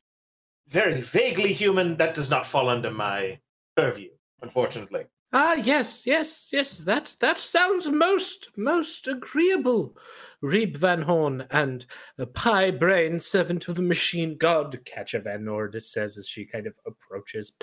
very 0.70 1.02
vaguely 1.02 1.54
human, 1.54 1.98
that 1.98 2.14
does 2.14 2.30
not 2.30 2.46
fall 2.46 2.70
under 2.70 2.90
my 2.90 3.38
purview, 3.76 4.10
unfortunately. 4.46 5.06
Ah, 5.34 5.56
yes, 5.56 6.06
yes, 6.06 6.50
yes. 6.54 6.78
That 6.84 7.18
that 7.20 7.38
sounds 7.38 7.90
most 7.90 8.52
most 8.56 9.08
agreeable. 9.08 9.98
Reeb 10.42 10.78
Van 10.78 11.02
Horn 11.02 11.46
and 11.50 11.86
a 12.20 12.26
Pi 12.26 12.72
Braine 12.72 13.20
servant 13.20 13.68
of 13.68 13.76
the 13.76 13.82
machine 13.82 14.38
god, 14.38 14.78
Katja 14.86 15.20
Van 15.20 15.44
says 15.80 16.18
as 16.18 16.28
she 16.28 16.46
kind 16.46 16.68
of 16.68 16.78
approaches. 16.86 17.56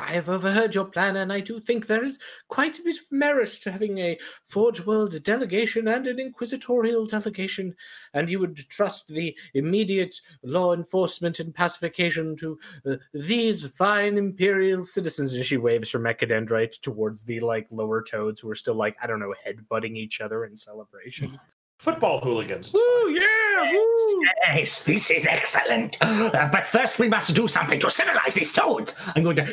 I 0.00 0.12
have 0.12 0.28
overheard 0.28 0.74
your 0.74 0.86
plan, 0.86 1.16
and 1.16 1.32
I 1.32 1.40
do 1.40 1.60
think 1.60 1.86
there 1.86 2.02
is 2.02 2.18
quite 2.48 2.78
a 2.78 2.82
bit 2.82 2.96
of 2.96 3.12
merit 3.12 3.52
to 3.62 3.70
having 3.70 3.98
a 3.98 4.18
Forge 4.46 4.84
World 4.86 5.22
delegation 5.22 5.86
and 5.88 6.06
an 6.06 6.18
inquisitorial 6.18 7.06
delegation, 7.06 7.76
and 8.14 8.28
you 8.28 8.40
would 8.40 8.56
trust 8.56 9.08
the 9.08 9.36
immediate 9.54 10.14
law 10.42 10.72
enforcement 10.72 11.38
and 11.38 11.54
pacification 11.54 12.34
to 12.36 12.58
uh, 12.86 12.96
these 13.12 13.66
fine 13.66 14.16
imperial 14.16 14.84
citizens. 14.84 15.34
And 15.34 15.44
she 15.44 15.58
waves 15.58 15.92
her 15.92 16.00
mechadendrite 16.00 16.80
towards 16.80 17.22
the 17.24 17.40
like 17.40 17.66
lower 17.70 18.02
toads 18.02 18.40
who 18.40 18.50
are 18.50 18.54
still 18.54 18.74
like 18.74 18.96
I 19.02 19.06
don't 19.06 19.20
know 19.20 19.34
headbutting 19.46 19.96
each 19.96 20.20
other 20.20 20.44
in 20.44 20.56
celebration. 20.56 21.38
Football 21.80 22.20
hooligans. 22.20 22.74
Woo! 22.74 23.08
Yeah! 23.08 23.72
Woo! 23.72 24.20
Yes, 24.48 24.84
this 24.84 25.10
is 25.10 25.24
excellent. 25.24 25.96
Uh, 26.02 26.46
but 26.52 26.68
first, 26.68 26.98
we 26.98 27.08
must 27.08 27.34
do 27.34 27.48
something 27.48 27.80
to 27.80 27.88
civilize 27.88 28.34
these 28.34 28.52
toads. 28.52 28.94
I'm 29.16 29.22
going 29.22 29.36
to. 29.36 29.44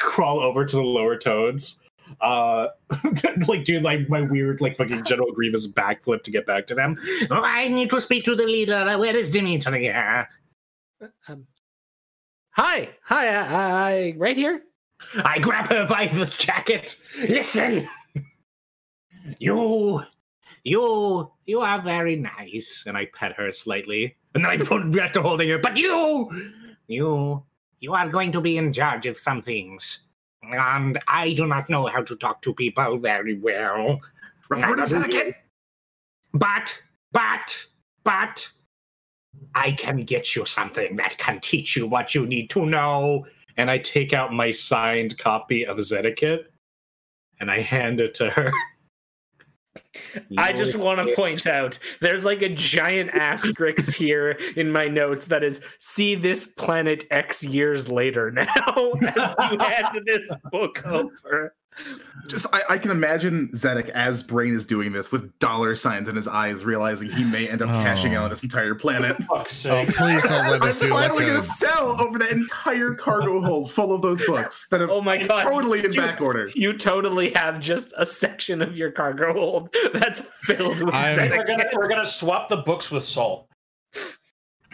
Crawl 0.10 0.40
over 0.40 0.64
to 0.64 0.76
the 0.76 0.82
lower 0.82 1.16
toads. 1.16 1.78
Uh, 2.20 2.68
like 3.46 3.64
do 3.64 3.78
like 3.80 4.08
my 4.08 4.20
weird 4.20 4.60
like 4.60 4.76
fucking 4.76 5.04
General 5.04 5.30
Grievous 5.32 5.68
backflip 5.68 6.22
to 6.24 6.30
get 6.30 6.44
back 6.46 6.66
to 6.66 6.74
them. 6.74 6.98
Oh, 7.30 7.42
I 7.44 7.68
need 7.68 7.88
to 7.90 8.00
speak 8.00 8.24
to 8.24 8.34
the 8.34 8.44
leader. 8.46 8.74
Uh, 8.74 8.98
Where 8.98 9.14
is 9.16 9.30
Dimitri? 9.30 9.90
Uh, 9.90 10.24
Um, 11.28 11.46
hi, 12.50 12.90
hi, 13.04 13.28
I, 13.28 13.92
I 13.92 14.14
right 14.16 14.36
here. 14.36 14.62
I 15.24 15.38
grab 15.38 15.68
her 15.68 15.86
by 15.86 16.08
the 16.08 16.26
jacket. 16.26 16.96
Listen, 17.28 17.88
you, 19.38 20.02
you, 20.64 21.32
you 21.46 21.60
are 21.60 21.80
very 21.80 22.16
nice. 22.16 22.84
And 22.86 22.96
I 22.96 23.06
pet 23.14 23.32
her 23.34 23.50
slightly. 23.52 24.16
And 24.34 24.44
then 24.44 24.50
I 24.50 24.56
put 24.58 24.90
back 24.92 25.12
to 25.14 25.22
holding 25.22 25.48
her. 25.48 25.58
But 25.58 25.76
you, 25.76 26.30
you, 26.86 27.42
you 27.80 27.94
are 27.94 28.08
going 28.08 28.30
to 28.32 28.40
be 28.40 28.56
in 28.56 28.72
charge 28.72 29.06
of 29.06 29.18
some 29.18 29.40
things. 29.40 30.00
And 30.42 30.98
I 31.08 31.32
do 31.32 31.46
not 31.46 31.68
know 31.68 31.86
how 31.86 32.02
to 32.02 32.16
talk 32.16 32.42
to 32.42 32.54
people 32.54 32.98
very 32.98 33.38
well. 33.38 34.00
Refer 34.48 34.76
to 34.76 34.82
Zedekit. 34.82 35.34
But, 36.32 36.82
but, 37.12 37.66
but, 38.04 38.48
I 39.54 39.72
can 39.72 39.98
get 40.04 40.36
you 40.36 40.44
something 40.44 40.96
that 40.96 41.18
can 41.18 41.40
teach 41.40 41.76
you 41.76 41.86
what 41.86 42.14
you 42.14 42.26
need 42.26 42.50
to 42.50 42.66
know. 42.66 43.26
And 43.56 43.70
I 43.70 43.78
take 43.78 44.12
out 44.12 44.32
my 44.32 44.50
signed 44.50 45.18
copy 45.18 45.66
of 45.66 45.78
Zedekit 45.78 46.44
and 47.40 47.50
I 47.50 47.60
hand 47.60 48.00
it 48.00 48.14
to 48.14 48.30
her. 48.30 48.52
I 50.38 50.52
just 50.52 50.76
want 50.76 51.06
to 51.06 51.14
point 51.14 51.46
out 51.46 51.78
there's 52.00 52.24
like 52.24 52.42
a 52.42 52.48
giant 52.48 53.10
asterisk 53.10 53.94
here 53.94 54.38
in 54.56 54.70
my 54.70 54.88
notes 54.88 55.26
that 55.26 55.42
is 55.42 55.60
see 55.78 56.14
this 56.14 56.46
planet 56.46 57.04
X 57.10 57.44
years 57.44 57.88
later 57.88 58.30
now 58.32 58.46
as 59.16 59.34
you 59.50 59.58
hand 59.58 60.00
this 60.06 60.32
book 60.50 60.84
over. 60.86 61.54
Just 62.26 62.46
I, 62.54 62.62
I 62.70 62.78
can 62.78 62.90
imagine 62.90 63.48
Zedek 63.54 63.88
as 63.90 64.22
Braine 64.22 64.54
is 64.54 64.64
doing 64.64 64.92
this 64.92 65.10
with 65.10 65.36
dollar 65.38 65.74
signs 65.74 66.08
in 66.08 66.14
his 66.16 66.28
eyes, 66.28 66.64
realizing 66.64 67.10
he 67.10 67.24
may 67.24 67.48
end 67.48 67.62
up 67.62 67.68
cashing 67.68 68.14
oh. 68.14 68.18
out 68.18 68.20
Oh. 68.20 68.24
on 68.24 68.30
this 68.30 68.42
entire 68.42 68.74
planet. 68.74 69.16
Fuck's 69.28 69.66
Oh, 69.66 69.84
please 69.86 70.22
don't 70.28 70.48
let 70.50 70.62
I'm 70.62 70.70
do 70.70 70.88
finally 70.90 71.24
a, 71.24 71.28
gonna 71.28 71.42
sell 71.42 72.00
over 72.00 72.18
that 72.18 72.30
entire 72.32 72.94
cargo 72.94 73.40
hold 73.40 73.72
full 73.72 73.92
of 73.92 74.02
those 74.02 74.24
books 74.26 74.68
that 74.68 74.80
are 74.80 74.90
Oh 74.90 75.00
my 75.00 75.16
god. 75.18 75.42
totally 75.42 75.84
in 75.84 75.92
You- 75.92 76.00
back 76.00 76.20
order. 76.20 76.48
You 76.54 76.76
totally 76.76 77.32
have 77.32 77.58
just 77.60 77.92
a 77.96 78.06
section 78.06 78.62
of 78.62 78.76
your 78.76 78.90
cargo 78.92 79.32
hold 79.32 79.74
that's 79.92 80.20
filled 80.20 80.82
with 80.82 80.94
Zedek 80.94 81.30
We're 81.36 81.46
gonna, 81.46 81.64
we're 81.72 81.88
gonna 81.88 82.04
swap 82.04 82.48
the 82.48 82.58
books 82.58 82.90
with 82.90 83.02
salt. 83.04 83.48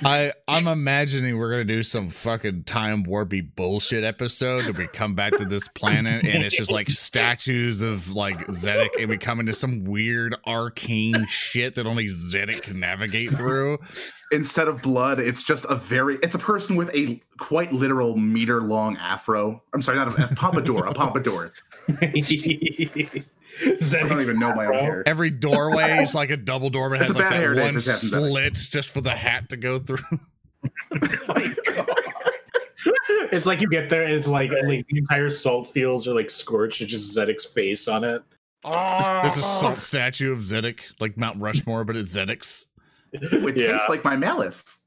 I 0.04 0.32
I'm 0.46 0.66
imagining 0.66 1.38
we're 1.38 1.50
gonna 1.50 1.64
do 1.64 1.82
some 1.82 2.10
fucking 2.10 2.64
time 2.64 3.04
warpy 3.04 3.46
bullshit 3.54 4.04
episode 4.04 4.66
that 4.66 4.76
we 4.76 4.86
come 4.88 5.14
back 5.14 5.36
to 5.38 5.44
this 5.46 5.68
planet 5.68 6.26
and 6.26 6.44
it's 6.44 6.56
just 6.56 6.70
like 6.70 6.90
statues 6.90 7.80
of 7.80 8.10
like 8.10 8.38
Zedek 8.48 8.90
and 9.00 9.08
we 9.08 9.16
come 9.16 9.40
into 9.40 9.54
some 9.54 9.84
weird 9.84 10.36
arcane 10.44 11.26
shit 11.28 11.76
that 11.76 11.86
only 11.86 12.06
Zedek 12.06 12.62
can 12.62 12.78
navigate 12.78 13.30
through. 13.36 13.78
Instead 14.32 14.68
of 14.68 14.82
blood, 14.82 15.18
it's 15.18 15.42
just 15.42 15.64
a 15.70 15.76
very 15.76 16.16
it's 16.16 16.34
a 16.34 16.38
person 16.38 16.76
with 16.76 16.94
a 16.94 17.20
quite 17.38 17.72
literal 17.72 18.16
meter 18.16 18.60
long 18.60 18.96
afro. 18.98 19.62
I'm 19.72 19.80
sorry, 19.80 19.96
not 19.96 20.18
a, 20.18 20.24
a 20.24 20.34
pompadour, 20.34 20.84
a 20.86 20.92
pompadour. 20.92 21.52
I 23.64 24.08
don't 24.08 24.22
even 24.22 24.38
know 24.38 24.54
my 24.54 24.66
own 24.66 24.74
hair. 24.74 25.02
Every 25.06 25.30
doorway 25.30 26.02
is 26.02 26.14
like 26.14 26.30
a 26.30 26.36
double 26.36 26.70
door, 26.70 26.90
but 26.90 27.00
It's 27.00 27.08
has 27.08 27.16
like 27.16 27.30
that 27.30 27.56
one 27.56 27.74
for 27.74 27.80
slit 27.80 28.54
just 28.54 28.92
for 28.92 29.00
the 29.00 29.10
hat 29.10 29.48
to 29.50 29.56
go 29.56 29.78
through. 29.78 29.98
It's 33.32 33.46
like 33.46 33.60
you 33.60 33.68
get 33.68 33.90
there 33.90 34.04
and 34.04 34.14
it's 34.14 34.28
like, 34.28 34.50
like 34.50 34.86
the 34.88 34.98
entire 34.98 35.30
salt 35.30 35.68
fields 35.68 36.06
are 36.06 36.14
like 36.14 36.30
scorched. 36.30 36.80
It's 36.80 36.90
just 36.90 37.16
Zedek's 37.16 37.44
face 37.44 37.88
on 37.88 38.04
it. 38.04 38.22
There's 38.62 38.74
a 38.74 39.40
ah. 39.42 39.60
salt 39.60 39.80
statue 39.80 40.32
of 40.32 40.40
Zedek, 40.40 40.80
like 41.00 41.16
Mount 41.16 41.40
Rushmore, 41.40 41.84
but 41.84 41.96
it's 41.96 42.14
Zedek's. 42.14 42.66
It 43.12 43.22
Yeah. 43.60 43.72
tastes 43.72 43.88
like 43.88 44.04
my 44.04 44.16
malice. 44.16 44.78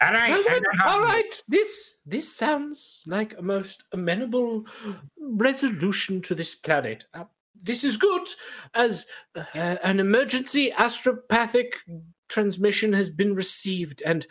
All 0.00 0.12
right. 0.12 0.30
Well, 0.30 0.42
then, 0.44 0.56
and 0.56 0.64
then- 0.80 0.88
all 0.88 1.00
right. 1.00 1.42
This 1.48 1.94
this 2.04 2.34
sounds 2.34 3.02
like 3.06 3.36
a 3.38 3.42
most 3.42 3.84
amenable 3.92 4.66
resolution 5.18 6.22
to 6.22 6.34
this 6.34 6.54
planet. 6.54 7.04
Uh, 7.14 7.24
this 7.62 7.82
is 7.84 7.96
good 7.96 8.28
as 8.74 9.06
uh, 9.34 9.44
an 9.54 9.98
emergency 10.00 10.70
astropathic 10.76 11.72
transmission 12.28 12.92
has 12.92 13.10
been 13.10 13.34
received, 13.34 14.02
and 14.04 14.26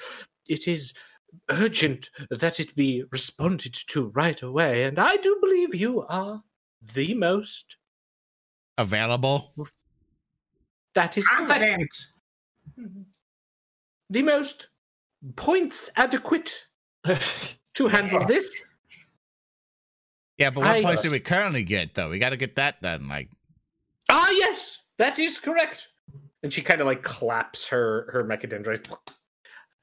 it 0.47 0.67
is 0.67 0.93
urgent 1.49 2.09
that 2.29 2.59
it 2.59 2.75
be 2.75 3.03
responded 3.11 3.73
to 3.87 4.07
right 4.09 4.41
away. 4.41 4.83
And 4.83 4.99
I 4.99 5.17
do 5.17 5.37
believe 5.41 5.75
you 5.75 6.03
are 6.03 6.41
the 6.93 7.13
most. 7.13 7.77
Available. 8.77 9.53
That 10.95 11.17
is 11.17 11.27
correct. 11.27 12.07
The 14.09 14.21
most 14.21 14.67
points 15.35 15.89
adequate 15.95 16.67
to 17.75 17.87
handle 17.87 18.25
this. 18.25 18.63
Yeah, 20.37 20.49
but 20.49 20.61
what 20.61 20.69
I- 20.69 20.83
points 20.83 21.01
do 21.01 21.11
we 21.11 21.19
currently 21.19 21.63
get 21.63 21.93
though? 21.95 22.09
We 22.09 22.19
got 22.19 22.29
to 22.29 22.37
get 22.37 22.55
that 22.57 22.81
done. 22.81 23.07
Like, 23.07 23.29
Ah, 24.09 24.29
yes, 24.31 24.81
that 24.99 25.17
is 25.17 25.39
correct. 25.39 25.87
And 26.43 26.53
she 26.53 26.61
kind 26.61 26.79
of 26.81 26.85
like 26.87 27.01
claps 27.03 27.67
her 27.69 28.09
her 28.11 28.23
mechadendrite. 28.23 28.87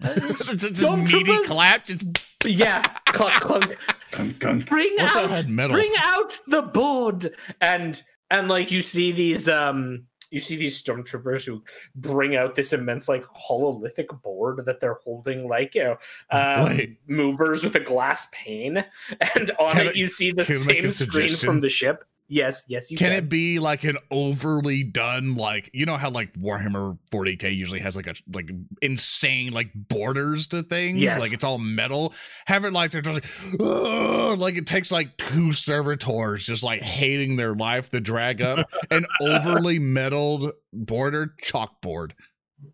it's 0.00 0.48
it's 0.48 0.62
this 0.80 0.88
meaty 0.90 1.44
clap. 1.44 1.86
Just 1.86 2.04
yeah, 2.44 2.82
clunk 3.06 3.40
clunk. 3.40 3.76
Gunk, 4.12 4.38
gunk. 4.38 4.66
Bring 4.68 4.94
What's 4.96 5.16
out, 5.16 5.46
metal? 5.48 5.74
bring 5.76 5.92
out 5.98 6.38
the 6.46 6.62
board, 6.62 7.34
and 7.60 8.00
and 8.30 8.48
like 8.48 8.70
you 8.70 8.82
see 8.82 9.10
these 9.10 9.48
um 9.48 10.04
you 10.32 10.40
see 10.40 10.56
these 10.56 10.82
stormtroopers 10.82 11.44
who 11.44 11.62
bring 11.94 12.34
out 12.34 12.54
this 12.54 12.72
immense 12.72 13.08
like 13.08 13.22
hololithic 13.22 14.20
board 14.22 14.64
that 14.64 14.80
they're 14.80 14.98
holding 15.04 15.46
like 15.46 15.74
you 15.74 15.84
know 15.84 15.96
um, 16.30 16.64
Wait. 16.64 16.98
movers 17.06 17.62
with 17.62 17.76
a 17.76 17.80
glass 17.80 18.28
pane, 18.32 18.84
and 19.34 19.50
on 19.58 19.78
it 19.78 19.94
you 19.94 20.06
see 20.06 20.32
the 20.32 20.44
can 20.44 20.56
I 20.56 20.66
make 20.66 20.80
same 20.80 20.90
screen 20.90 21.28
from 21.28 21.60
the 21.60 21.68
ship. 21.68 22.04
Yes, 22.34 22.64
yes, 22.66 22.90
you 22.90 22.96
can 22.96 23.08
can. 23.10 23.16
it 23.18 23.28
be 23.28 23.58
like 23.58 23.84
an 23.84 23.98
overly 24.10 24.82
done 24.84 25.34
like 25.34 25.68
you 25.74 25.84
know 25.84 25.98
how 25.98 26.08
like 26.08 26.32
Warhammer 26.32 26.98
40k 27.12 27.54
usually 27.54 27.80
has 27.80 27.94
like 27.94 28.06
a 28.06 28.14
like 28.32 28.50
insane 28.80 29.52
like 29.52 29.70
borders 29.74 30.48
to 30.48 30.62
things 30.62 30.98
Yes. 30.98 31.20
like 31.20 31.34
it's 31.34 31.44
all 31.44 31.58
metal 31.58 32.14
have 32.46 32.64
it 32.64 32.72
like 32.72 32.90
they're 32.90 33.02
just 33.02 33.20
like 33.60 34.38
like 34.38 34.56
it 34.56 34.66
takes 34.66 34.90
like 34.90 35.16
two 35.18 35.52
servitors 35.52 36.46
just 36.46 36.62
like 36.64 36.80
hating 36.80 37.36
their 37.36 37.54
life 37.54 37.90
to 37.90 38.00
drag 38.00 38.40
up 38.40 38.66
an 38.90 39.04
overly 39.20 39.78
metaled 39.78 40.52
border 40.72 41.34
chalkboard 41.44 42.12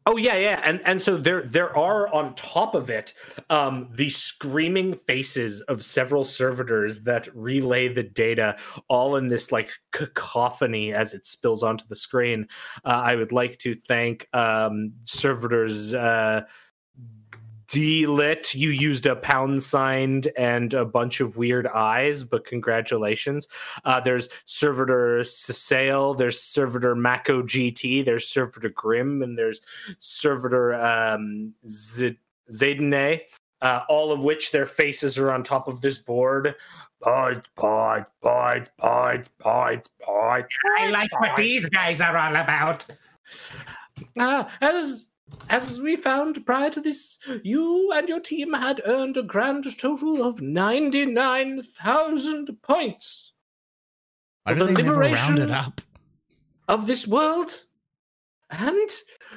Oh 0.06 0.16
yeah, 0.16 0.36
yeah, 0.36 0.60
and 0.64 0.80
and 0.84 1.00
so 1.00 1.16
there 1.16 1.42
there 1.42 1.76
are 1.76 2.12
on 2.12 2.34
top 2.34 2.74
of 2.74 2.90
it 2.90 3.14
um, 3.50 3.88
the 3.94 4.08
screaming 4.08 4.94
faces 4.94 5.60
of 5.62 5.84
several 5.84 6.24
servitors 6.24 7.02
that 7.02 7.28
relay 7.34 7.88
the 7.88 8.02
data, 8.02 8.56
all 8.88 9.16
in 9.16 9.28
this 9.28 9.52
like 9.52 9.70
cacophony 9.92 10.92
as 10.92 11.14
it 11.14 11.26
spills 11.26 11.62
onto 11.62 11.84
the 11.88 11.96
screen. 11.96 12.46
Uh, 12.84 13.02
I 13.04 13.16
would 13.16 13.32
like 13.32 13.58
to 13.58 13.74
thank 13.74 14.26
um, 14.32 14.92
servitors. 15.04 15.94
Uh, 15.94 16.42
D-lit, 17.68 18.54
you 18.54 18.70
used 18.70 19.04
a 19.04 19.16
pound 19.16 19.62
sign 19.62 20.22
and 20.36 20.72
a 20.72 20.84
bunch 20.84 21.20
of 21.20 21.36
weird 21.36 21.66
eyes, 21.66 22.24
but 22.24 22.46
congratulations. 22.46 23.46
Uh, 23.84 24.00
there's 24.00 24.30
Servitor 24.46 25.20
Sasale, 25.20 26.16
there's 26.16 26.40
Servitor 26.40 26.94
Mako 26.94 27.42
GT, 27.42 28.04
there's 28.04 28.26
Servitor 28.26 28.70
Grim, 28.70 29.22
and 29.22 29.36
there's 29.36 29.60
Servitor 29.98 30.74
um, 30.74 31.54
Z- 31.66 32.18
Zaydene, 32.50 33.20
uh, 33.60 33.80
all 33.90 34.12
of 34.12 34.24
which 34.24 34.50
their 34.50 34.66
faces 34.66 35.18
are 35.18 35.30
on 35.30 35.42
top 35.42 35.68
of 35.68 35.82
this 35.82 35.98
board. 35.98 36.54
Points, 37.02 37.48
points, 37.54 38.10
points, 38.22 38.70
points, 38.78 39.28
points, 39.38 39.88
points. 40.00 40.54
I 40.78 40.88
like 40.88 41.20
what 41.20 41.36
these 41.36 41.66
guys 41.66 42.00
are 42.00 42.16
all 42.16 42.34
about. 42.34 42.86
Uh, 44.18 44.44
as 44.60 45.08
as 45.48 45.80
we 45.80 45.96
found 45.96 46.44
prior 46.44 46.70
to 46.70 46.80
this, 46.80 47.18
you 47.42 47.90
and 47.94 48.08
your 48.08 48.20
team 48.20 48.52
had 48.52 48.80
earned 48.84 49.16
a 49.16 49.22
grand 49.22 49.64
total 49.78 50.22
of 50.22 50.40
ninety 50.40 51.06
nine 51.06 51.62
thousand 51.62 52.60
points. 52.62 53.32
Why 54.44 54.54
The 54.54 54.66
do 54.66 54.66
round 54.66 54.78
it 54.78 54.86
liberation- 54.86 55.72
of 56.68 56.86
this 56.86 57.06
world, 57.06 57.64
and 58.50 58.90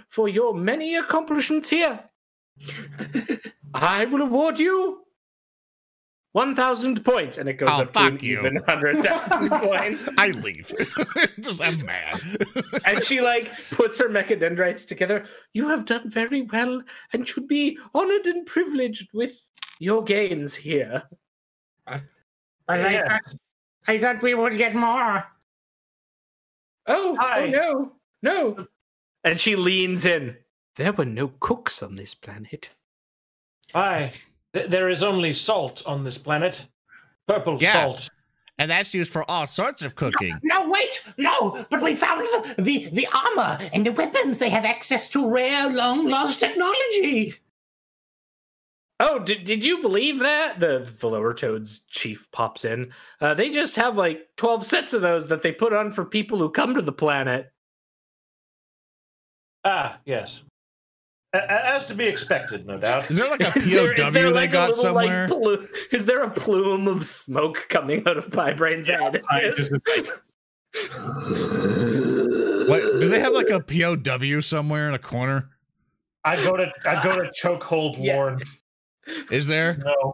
for 0.09 0.27
your 0.27 0.53
many 0.53 0.95
accomplishments 0.95 1.69
here, 1.69 2.09
I 3.73 4.05
will 4.05 4.21
award 4.21 4.59
you 4.59 5.00
one 6.33 6.55
thousand 6.55 7.03
points, 7.03 7.37
and 7.37 7.49
it 7.49 7.53
goes 7.53 7.69
Oh, 7.71 7.81
up 7.81 7.93
to 7.93 7.99
an 7.99 8.11
fuck 8.13 8.23
you. 8.23 8.39
even 8.39 8.55
hundred 8.67 9.03
thousand 9.03 9.49
points. 9.61 10.01
I 10.17 10.27
leave 10.29 10.71
just 11.41 11.61
I'm 11.61 11.85
mad 11.85 12.21
and 12.85 13.03
she 13.03 13.19
like 13.21 13.51
puts 13.71 13.99
her 13.99 14.07
mechadendrites 14.09 14.87
together. 14.87 15.25
You 15.53 15.67
have 15.67 15.85
done 15.85 16.09
very 16.09 16.43
well 16.43 16.81
and 17.13 17.27
should 17.27 17.47
be 17.47 17.77
honored 17.93 18.25
and 18.27 18.45
privileged 18.45 19.09
with 19.13 19.39
your 19.79 20.03
gains 20.03 20.55
here. 20.55 21.03
But 21.85 22.01
I, 22.69 22.91
Yeah. 22.93 23.07
thought, 23.09 23.35
I 23.87 23.97
thought 23.97 24.21
we 24.21 24.33
would 24.33 24.57
get 24.57 24.73
more. 24.75 25.25
Oh, 26.87 27.11
oh 27.11 27.15
Hi. 27.19 27.43
oh 27.43 27.47
no, 27.47 27.91
no. 28.23 28.67
And 29.23 29.39
she 29.39 29.55
leans 29.55 30.05
in. 30.05 30.37
There 30.77 30.93
were 30.93 31.05
no 31.05 31.27
cooks 31.39 31.83
on 31.83 31.95
this 31.95 32.13
planet. 32.15 32.69
Aye. 33.75 34.13
Th- 34.53 34.69
there 34.69 34.89
is 34.89 35.03
only 35.03 35.33
salt 35.33 35.83
on 35.85 36.03
this 36.03 36.17
planet. 36.17 36.67
Purple 37.27 37.57
Yeah. 37.61 37.71
salt. 37.73 38.09
and 38.57 38.69
that's 38.69 38.93
used 38.93 39.11
for 39.11 39.23
all 39.31 39.47
sorts 39.47 39.81
of 39.81 39.95
cooking 39.95 40.37
No, 40.43 40.69
wait, 40.69 41.01
no, 41.17 41.65
but 41.69 41.81
we 41.81 41.95
found 41.95 42.21
the, 42.21 42.61
the, 42.61 42.89
the 42.91 43.07
armor 43.13 43.57
and 43.73 43.85
the 43.85 43.91
weapons. 43.91 44.37
They 44.39 44.49
have 44.49 44.65
access 44.65 45.09
to 45.11 45.27
rare, 45.29 45.69
long 45.69 46.05
lost 46.07 46.39
technology. 46.39 47.33
Oh, 48.99 49.17
did, 49.17 49.45
did 49.45 49.63
you 49.65 49.81
believe 49.81 50.19
that? 50.19 50.59
The 50.59 50.87
the 50.99 51.09
lower 51.09 51.33
toads 51.33 51.79
chief 51.89 52.29
pops 52.31 52.65
in. 52.65 52.93
Uh, 53.19 53.33
they 53.33 53.49
just 53.49 53.75
have 53.77 53.97
like 53.97 54.27
12 54.37 54.63
sets 54.63 54.93
of 54.93 55.01
those 55.01 55.25
that 55.29 55.41
they 55.41 55.51
put 55.51 55.73
on 55.73 55.91
for 55.91 56.05
people 56.05 56.37
who 56.37 56.51
come 56.51 56.75
to 56.75 56.83
the 56.83 56.91
planet. 56.91 57.51
Ah, 59.63 59.99
yes. 60.05 60.41
A- 61.33 61.37
a- 61.37 61.65
As 61.75 61.85
to 61.85 61.93
be 61.95 62.05
expected, 62.05 62.65
no 62.67 62.77
doubt. 62.77 63.09
is 63.09 63.17
there 63.17 63.29
like 63.29 63.41
a 63.41 63.57
Is 63.57 63.69
there- 63.71 63.93
is 63.93 63.99
POW 63.99 64.09
there, 64.11 64.23
they 64.25 64.31
like, 64.31 64.51
got 64.51 64.69
little, 64.71 64.93
like, 64.93 65.07
somewhere 65.07 65.27
plu- 65.27 65.67
is 65.93 66.05
there 66.05 66.23
a 66.23 66.29
plume 66.29 66.87
of 66.87 67.05
smoke 67.05 67.67
coming 67.69 68.05
out 68.07 68.17
of 68.17 68.29
Pi 68.31 68.51
Braine's 68.53 68.87
head? 68.87 69.21
I 69.29 69.51
just 69.55 69.71
like, 69.71 70.07
what 72.67 72.81
do 73.01 73.07
they 73.09 73.19
have 73.19 73.33
like 73.33 73.49
a 73.49 73.59
POW 73.59 74.39
somewhere 74.41 74.87
in 74.87 74.93
a 74.95 74.99
corner 74.99 75.49
I'd 76.23 76.43
go 76.43 76.55
to 76.57 76.71
I'd 76.85 77.03
go 77.03 77.21
to 77.21 77.29
chokehold 77.43 77.95
Yeah. 77.97 78.15
Lorn. 78.15 78.41
is 79.31 79.47
there 79.47 79.75
No. 79.83 80.13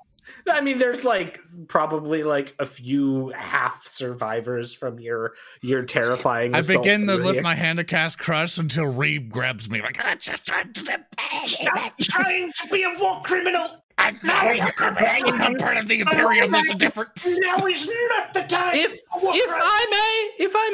I 0.49 0.61
mean, 0.61 0.79
there's 0.79 1.03
like 1.03 1.39
probably 1.67 2.23
like 2.23 2.55
a 2.59 2.65
few 2.65 3.29
half 3.29 3.85
survivors 3.87 4.73
from 4.73 4.99
your 4.99 5.33
your 5.61 5.83
terrifying. 5.83 6.55
I 6.55 6.61
begin 6.61 7.07
to 7.07 7.15
lift 7.15 7.33
here. 7.33 7.41
my 7.41 7.55
hand 7.55 7.79
to 7.79 7.83
cast 7.83 8.19
crush 8.19 8.57
until 8.57 8.85
Reeb 8.85 9.29
grabs 9.29 9.69
me 9.69 9.81
like 9.81 9.97
"Ah, 9.99 10.15
Stop 10.19 11.93
trying 12.01 12.51
to 12.53 12.67
be 12.71 12.83
a 12.83 12.93
war 12.99 13.21
criminal. 13.23 13.83
I'm 13.97 14.19
not 14.23 14.45
a 14.45 14.71
criminal. 14.73 15.41
I'm 15.41 15.55
part 15.55 15.77
of 15.77 15.87
the 15.87 16.01
Imperium. 16.01 16.51
There's 16.51 16.69
a 16.69 16.75
difference. 16.75 17.39
Now 17.39 17.65
is 17.65 17.87
not 17.87 18.33
the 18.33 18.43
time. 18.43 18.75
If 18.75 18.93
if. 18.93 19.01
I 19.15 19.85
may, 19.89 20.45
if 20.45 20.51
I 20.55 20.69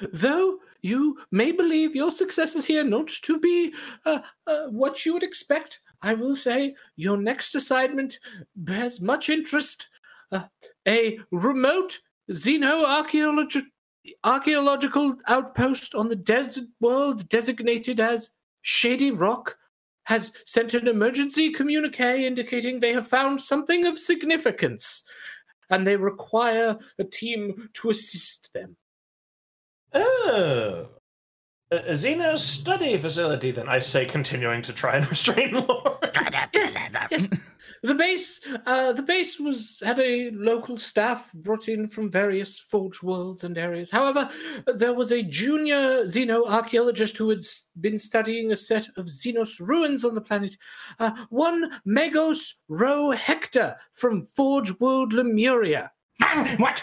may, 0.00 0.08
though 0.12 0.58
you 0.82 1.18
may 1.30 1.52
believe 1.52 1.94
your 1.94 2.10
success 2.10 2.54
is 2.54 2.66
here 2.66 2.84
not 2.84 3.08
to 3.08 3.38
be 3.38 3.72
uh, 4.04 4.20
uh, 4.46 4.66
what 4.68 5.04
you 5.04 5.12
would 5.12 5.22
expect, 5.22 5.80
I 6.02 6.14
will 6.14 6.36
say 6.36 6.74
your 6.96 7.16
next 7.16 7.54
assignment 7.54 8.18
bears 8.56 9.00
much 9.00 9.28
interest. 9.28 9.88
Uh, 10.30 10.44
a 10.86 11.18
remote 11.30 11.98
xenoarchaeologi- 12.30 13.70
archaeological 14.24 15.16
outpost 15.26 15.94
on 15.94 16.08
the 16.08 16.16
desert 16.16 16.64
world 16.80 17.28
designated 17.28 18.00
as 18.00 18.30
Shady 18.62 19.10
Rock 19.10 19.56
has 20.04 20.32
sent 20.44 20.74
an 20.74 20.88
emergency 20.88 21.50
communique 21.50 22.26
indicating 22.26 22.80
they 22.80 22.92
have 22.92 23.06
found 23.06 23.40
something 23.40 23.86
of 23.86 23.98
significance 23.98 25.04
and 25.70 25.86
they 25.86 25.96
require 25.96 26.78
a 26.98 27.04
team 27.04 27.68
to 27.74 27.90
assist 27.90 28.52
them. 28.54 28.76
Oh. 29.92 30.88
A, 31.70 31.76
a 31.76 31.92
Xeno 31.92 32.36
study 32.38 32.96
facility, 32.96 33.50
then 33.50 33.68
I 33.68 33.78
say, 33.78 34.04
continuing 34.06 34.62
to 34.62 34.72
try 34.72 34.96
and 34.96 35.08
restrain 35.10 35.52
Lorn. 35.52 35.96
Yes, 36.52 36.76
yes. 37.10 37.28
The 37.82 37.94
base, 37.94 38.40
uh, 38.66 38.92
the 38.92 39.02
base 39.02 39.38
was 39.38 39.80
had 39.84 40.00
a 40.00 40.30
local 40.32 40.78
staff 40.78 41.32
brought 41.32 41.68
in 41.68 41.86
from 41.86 42.10
various 42.10 42.58
Forge 42.58 43.02
worlds 43.02 43.44
and 43.44 43.56
areas. 43.56 43.90
However, 43.90 44.28
there 44.66 44.94
was 44.94 45.12
a 45.12 45.22
junior 45.22 46.02
Xeno 46.04 46.48
archaeologist 46.48 47.16
who 47.16 47.28
had 47.28 47.44
been 47.80 47.98
studying 47.98 48.50
a 48.50 48.56
set 48.56 48.88
of 48.96 49.06
Xenos 49.06 49.60
ruins 49.60 50.04
on 50.04 50.16
the 50.16 50.20
planet. 50.20 50.56
Uh, 50.98 51.12
one 51.30 51.70
Magos 51.86 52.54
Ro 52.68 53.12
Hector 53.12 53.76
from 53.92 54.22
Forge 54.22 54.78
World 54.80 55.12
Lemuria. 55.12 55.92
What? 56.56 56.82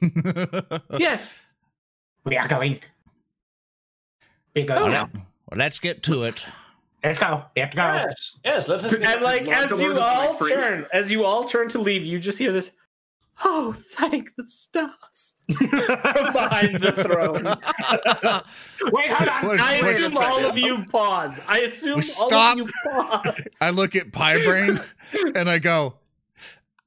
Yes, 0.98 1.40
We 2.24 2.36
are 2.36 2.46
going. 2.46 2.80
Bigger 4.56 4.72
oh, 4.74 4.82
Well, 4.84 4.90
now. 4.90 5.02
let- 5.02 5.14
well, 5.14 5.58
let's 5.58 5.78
get 5.78 6.02
to 6.04 6.24
it. 6.24 6.46
Let's 7.04 7.18
go. 7.18 7.44
We 7.54 7.60
have 7.60 7.70
to 7.70 7.76
go. 7.76 7.82
Yes, 7.82 8.36
yes. 8.42 8.68
Let 8.68 8.84
us. 8.84 8.92
And 8.94 9.22
like 9.22 9.46
as 9.48 9.68
to 9.68 9.76
you 9.76 9.90
Lord 9.90 10.02
all 10.02 10.38
turn, 10.38 10.86
as 10.94 11.12
you 11.12 11.24
all 11.26 11.44
turn 11.44 11.68
to 11.68 11.78
leave, 11.78 12.02
you 12.02 12.18
just 12.18 12.38
hear 12.38 12.50
this. 12.52 12.72
Oh, 13.44 13.74
thank 13.74 14.34
the 14.36 14.44
stars! 14.44 15.34
Behind 15.46 16.76
the 16.80 16.92
throne. 17.04 17.44
Wait, 18.92 19.10
hold 19.10 19.28
on. 19.28 19.46
What- 19.46 19.60
I 19.60 19.82
wait 19.82 19.96
a 19.96 20.06
assume 20.06 20.16
all 20.16 20.46
of 20.46 20.56
you 20.56 20.84
pause. 20.90 21.38
I 21.46 21.58
assume 21.60 21.96
We 21.96 21.98
all 21.98 22.02
stop. 22.02 22.58
of 22.58 22.66
you 22.66 22.72
pause. 22.90 23.48
I 23.60 23.70
look 23.70 23.94
at 23.94 24.10
Pi 24.10 24.42
Braine 24.42 24.80
and 25.34 25.50
I 25.50 25.58
go, 25.58 25.96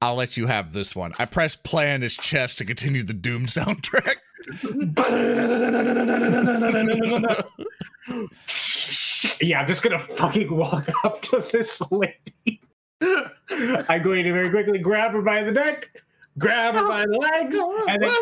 I'll 0.02 0.16
let 0.16 0.38
you 0.38 0.48
have 0.48 0.72
this 0.72 0.96
one. 0.96 1.12
I 1.20 1.26
press 1.26 1.56
play 1.56 1.94
on 1.94 2.02
his 2.02 2.16
chest 2.16 2.58
to 2.60 2.66
continue 2.66 3.04
the 3.04 3.14
Doom 3.14 3.48
soundtrack. 3.48 4.16
yeah, 9.42 9.60
I'm 9.60 9.68
just 9.68 9.84
gonna 9.84 10.00
fucking 10.00 10.56
walk 10.56 10.88
up 11.04 11.22
to 11.24 11.46
this 11.52 11.82
lady. 11.92 12.62
I'm 13.52 14.02
going 14.02 14.24
to 14.24 14.34
very 14.34 14.50
quickly 14.50 14.80
grab 14.80 15.12
her 15.12 15.22
by 15.22 15.44
the 15.44 15.52
neck, 15.52 15.90
grab 16.38 16.76
her 16.76 16.88
by 16.88 17.06
the 17.06 17.18
legs, 17.18 17.58
oh, 17.60 17.86
and 17.88 18.02
then 18.02 18.16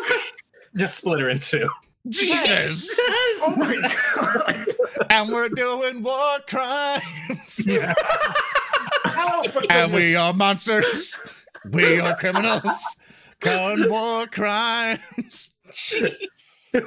just 0.75 0.95
split 0.95 1.19
her 1.19 1.29
in 1.29 1.39
two. 1.39 1.69
Jesus! 2.09 2.99
Oh 3.41 3.53
my 3.55 3.75
god! 4.15 4.65
and 5.11 5.29
we're 5.29 5.49
doing 5.49 6.01
war 6.01 6.39
crimes. 6.47 7.67
Oh, 9.05 9.43
for 9.49 9.61
and 9.69 9.93
we 9.93 10.15
are 10.15 10.33
monsters. 10.33 11.19
We 11.71 11.99
are 11.99 12.15
criminals. 12.15 12.85
Going 13.39 13.89
war 13.89 14.27
crimes. 14.27 15.53
sake, 15.71 16.29
do 16.71 16.79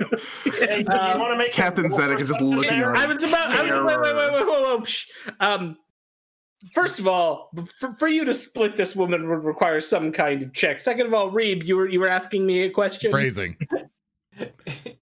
you 0.73 0.85
want 0.85 1.33
to 1.33 1.37
make 1.37 1.53
Captain 1.53 1.87
Zedek 1.87 2.21
is 2.21 2.29
just 2.29 2.41
looking 2.41 2.71
there? 2.71 2.91
on. 2.91 2.97
I 2.97 3.07
was 3.07 3.23
about. 3.23 3.51
I 3.51 3.63
was 3.63 3.71
wait, 3.71 4.01
wait, 4.01 4.15
wait, 4.15 4.33
wait, 4.33 4.47
wait, 4.47 4.63
wait, 4.63 4.81
psh. 4.81 5.07
Um, 5.41 5.77
first 6.75 6.99
of 6.99 7.07
all, 7.07 7.51
for, 7.79 7.95
for 7.95 8.09
you 8.09 8.25
to 8.25 8.35
split 8.35 8.77
this 8.77 8.97
woman 8.97 9.29
would 9.29 9.45
require 9.45 9.81
some 9.81 10.13
kind 10.13 10.43
of 10.43 10.53
check. 10.53 10.81
Second 10.81 11.07
of 11.07 11.15
all, 11.15 11.31
Reeb, 11.31 11.65
you 11.65 11.77
were 11.77 11.89
you 11.89 12.01
were 12.01 12.09
asking 12.09 12.47
me 12.47 12.65
a 12.65 12.71
question. 12.71 13.11
Phrasing. 13.11 13.57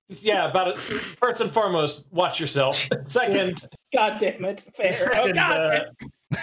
Yeah, 0.08 0.48
about 0.48 0.68
it. 0.68 0.78
First 0.78 1.40
and 1.42 1.50
foremost, 1.50 2.06
watch 2.10 2.40
yourself. 2.40 2.88
Second, 3.04 3.68
God 3.92 4.18
damn 4.18 4.44
it! 4.46 4.64
Fair. 4.74 4.92
oh, 5.14 5.32
God. 5.32 5.84
uh, 6.32 6.36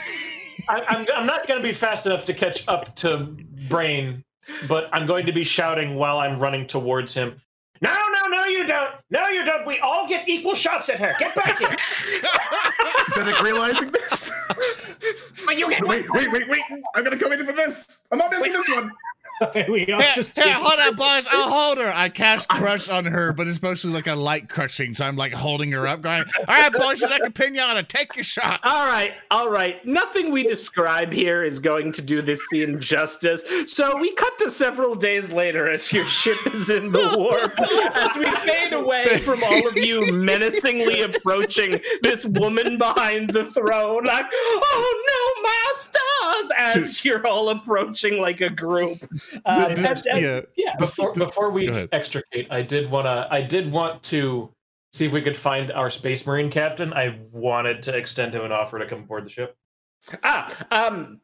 I, 0.68 0.82
I'm 0.88 1.08
I'm 1.16 1.26
not 1.26 1.48
going 1.48 1.62
to 1.62 1.68
be 1.68 1.74
fast 1.74 2.06
enough 2.06 2.26
to 2.26 2.34
catch 2.34 2.68
up 2.68 2.96
to 2.98 3.36
Braine, 3.70 4.24
but 4.68 4.90
I'm 4.92 5.06
going 5.06 5.26
to 5.26 5.34
be 5.34 5.44
shouting 5.44 5.96
while 5.96 6.20
I'm 6.20 6.40
running 6.40 6.68
towards 6.68 7.14
him. 7.14 7.42
No, 7.82 7.92
no, 7.92 8.38
no, 8.38 8.46
you 8.46 8.66
don't. 8.66 8.96
No, 9.10 9.28
you 9.28 9.44
don't. 9.44 9.68
We 9.68 9.80
all 9.80 10.08
get 10.08 10.28
equal 10.30 10.56
shots 10.56 10.90
at 10.90 11.00
her. 11.00 11.16
Get 11.20 11.36
back 11.36 11.60
here. 11.60 11.68
Zedek 13.10 13.42
realizing 13.42 13.92
this. 13.92 14.32
But 15.46 15.58
you 15.58 15.70
get 15.70 15.86
wait, 15.86 16.10
wait, 16.12 16.32
wait, 16.32 16.48
wait! 16.48 16.62
I'm 16.96 17.04
gonna 17.04 17.18
come 17.18 17.34
in 17.34 17.46
for 17.46 17.54
this. 17.54 18.04
I'm 18.12 18.18
not 18.18 18.32
missing 18.32 18.54
this 18.54 18.70
one. 18.70 18.92
we 19.70 19.92
all 19.92 20.02
Here, 20.02 20.12
just 20.16 20.38
here, 20.38 20.54
hold 20.54 20.80
on, 20.80 20.96
boys. 20.96 21.28
I'll 21.30 21.50
hold 21.50 21.78
her. 21.78 21.92
I 21.94 22.10
cast 22.10 22.48
crush 22.48 22.88
on 22.88 23.06
her, 23.06 23.34
but 23.34 23.48
it's 23.48 23.62
mostly 23.62 23.92
like 23.92 24.08
a 24.08 24.16
light 24.16 24.48
crushing, 24.48 24.94
so 24.94 25.06
I'm 25.06 25.18
like 25.18 25.34
holding 25.34 25.72
her 25.74 25.86
up, 25.88 26.02
going, 26.02 26.24
"All 26.40 26.46
right, 26.48 26.72
boys, 26.72 27.04
I 27.04 27.20
can 27.20 27.34
pin 27.34 27.56
you 27.56 27.62
on. 27.62 27.84
Take 27.86 28.16
your 28.16 28.24
shots." 28.24 28.62
All 28.64 28.88
right, 28.88 29.12
all 29.32 29.50
right. 29.50 29.86
Nothing 29.86 30.32
we 30.32 30.44
describe 30.44 31.12
here 31.12 31.44
is 31.44 31.60
going 31.60 31.92
to 31.94 32.02
do 32.02 32.22
this 32.22 32.42
scene 32.48 32.80
justice. 32.80 33.44
So 33.68 33.98
we 34.00 34.14
cut 34.14 34.38
to 34.40 34.50
several 34.50 34.96
days 34.96 35.32
later 35.34 35.70
as 35.70 35.92
your 35.92 36.06
ship 36.06 36.38
is 36.48 36.70
in 36.70 36.92
the 36.94 37.16
warp, 37.18 37.60
as 37.96 38.16
we 38.16 38.30
fade 38.50 38.74
away 38.74 39.20
from 39.20 39.44
all 39.44 39.68
of 39.68 39.76
you 39.76 40.14
menacingly 40.14 41.02
approaching 41.02 41.82
this 42.04 42.26
woman 42.26 42.78
behind 42.78 43.32
the 43.32 43.46
throne. 43.52 44.06
Like, 44.06 44.26
oh 44.34 45.04
no, 45.08 45.42
my 45.44 45.74
stars! 45.76 46.76
As 46.78 47.04
you're 47.04 47.26
all 47.28 47.50
approaching 47.50 48.22
like 48.22 48.40
a 48.40 48.50
group. 48.50 49.00
Um, 49.46 49.72
and- 49.72 49.80
and- 49.80 50.06
yeah. 50.22 50.42
yeah. 50.56 50.76
Before 50.78 51.14
before 51.14 51.50
we 51.52 51.70
extricate, 51.92 52.48
I 52.52 52.62
did 52.62 52.90
wanna 52.90 53.28
I 53.30 53.42
did 53.42 53.72
want 53.72 54.04
to 54.04 54.52
see 54.94 55.06
if 55.06 55.12
we 55.12 55.22
could 55.22 55.38
find 55.38 55.72
our 55.72 55.90
Space 55.90 56.26
Marine 56.26 56.50
captain. 56.50 56.94
I 56.94 57.20
wanted 57.32 57.84
to 57.84 57.96
extend 57.98 58.34
him 58.34 58.44
an 58.46 58.52
offer 58.52 58.80
to 58.80 58.86
come 58.86 59.00
aboard 59.00 59.26
the 59.26 59.30
ship. 59.30 59.58
Ah, 60.24 60.48
um, 60.72 61.20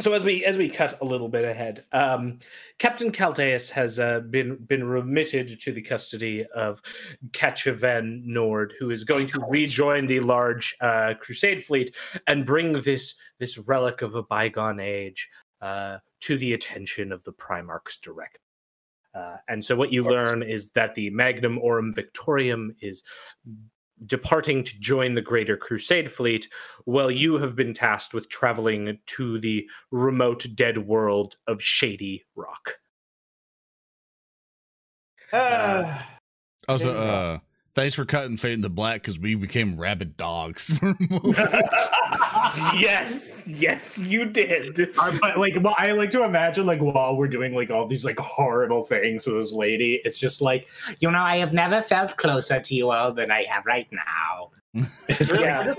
so 0.00 0.12
as 0.12 0.24
we 0.24 0.44
as 0.44 0.56
we 0.56 0.68
cut 0.68 1.00
a 1.00 1.04
little 1.04 1.28
bit 1.28 1.44
ahead, 1.44 1.84
um, 1.92 2.38
Captain 2.78 3.12
Caldeus 3.12 3.70
has 3.70 4.00
uh, 4.00 4.20
been 4.20 4.56
been 4.56 4.82
remitted 4.82 5.60
to 5.60 5.70
the 5.72 5.82
custody 5.82 6.44
of 6.54 6.82
Catchavan 7.30 8.24
Nord, 8.24 8.74
who 8.80 8.90
is 8.90 9.04
going 9.04 9.26
to 9.28 9.44
rejoin 9.48 10.06
the 10.06 10.20
large 10.20 10.74
uh, 10.80 11.14
Crusade 11.20 11.62
fleet 11.64 11.94
and 12.26 12.44
bring 12.46 12.72
this 12.80 13.14
this 13.38 13.58
relic 13.58 14.02
of 14.02 14.14
a 14.14 14.22
bygone 14.24 14.80
age 14.80 15.28
uh, 15.60 15.98
to 16.24 16.38
the 16.38 16.54
attention 16.54 17.12
of 17.12 17.22
the 17.24 17.32
Primarchs 17.32 18.00
direct. 18.00 18.38
Uh, 19.14 19.36
and 19.48 19.62
so, 19.62 19.76
what 19.76 19.92
you 19.92 20.02
learn 20.02 20.42
is 20.42 20.70
that 20.70 20.94
the 20.94 21.10
Magnum 21.10 21.58
Aurum 21.58 21.92
Victorium 21.92 22.74
is 22.80 23.02
departing 24.06 24.64
to 24.64 24.80
join 24.80 25.14
the 25.14 25.20
Greater 25.20 25.56
Crusade 25.56 26.10
fleet, 26.10 26.48
while 26.84 27.10
you 27.10 27.36
have 27.36 27.54
been 27.54 27.74
tasked 27.74 28.14
with 28.14 28.28
traveling 28.28 28.98
to 29.06 29.38
the 29.38 29.68
remote 29.92 30.46
dead 30.54 30.78
world 30.78 31.36
of 31.46 31.62
Shady 31.62 32.24
Rock. 32.34 32.78
Ah, 35.32 36.10
Also, 36.68 36.96
uh, 36.96 37.38
thanks 37.74 37.94
for 37.94 38.04
cutting 38.04 38.36
Fade 38.36 38.54
into 38.54 38.68
Black 38.68 39.02
because 39.02 39.18
we 39.18 39.34
became 39.34 39.76
rabid 39.78 40.16
dogs 40.16 40.76
for 40.78 40.90
a 41.00 42.78
yes, 42.78 43.46
yes, 43.48 43.98
you 43.98 44.24
did. 44.24 44.90
Uh, 44.98 45.16
but 45.20 45.38
like, 45.38 45.56
well, 45.60 45.74
I 45.78 45.92
like 45.92 46.10
to 46.12 46.24
imagine 46.24 46.66
like 46.66 46.80
while 46.80 47.16
we're 47.16 47.28
doing 47.28 47.54
like 47.54 47.70
all 47.70 47.86
these 47.86 48.04
like 48.04 48.18
horrible 48.18 48.84
things 48.84 49.24
to 49.24 49.32
this 49.32 49.52
lady, 49.52 50.00
it's 50.04 50.18
just 50.18 50.40
like 50.40 50.68
You 51.00 51.10
know, 51.10 51.18
I 51.18 51.36
have 51.36 51.52
never 51.52 51.82
felt 51.82 52.16
closer 52.16 52.60
to 52.60 52.74
you 52.74 52.90
all 52.90 53.12
than 53.12 53.30
I 53.30 53.44
have 53.50 53.64
right 53.66 53.88
now. 53.92 54.50
Yeah. 55.38 55.74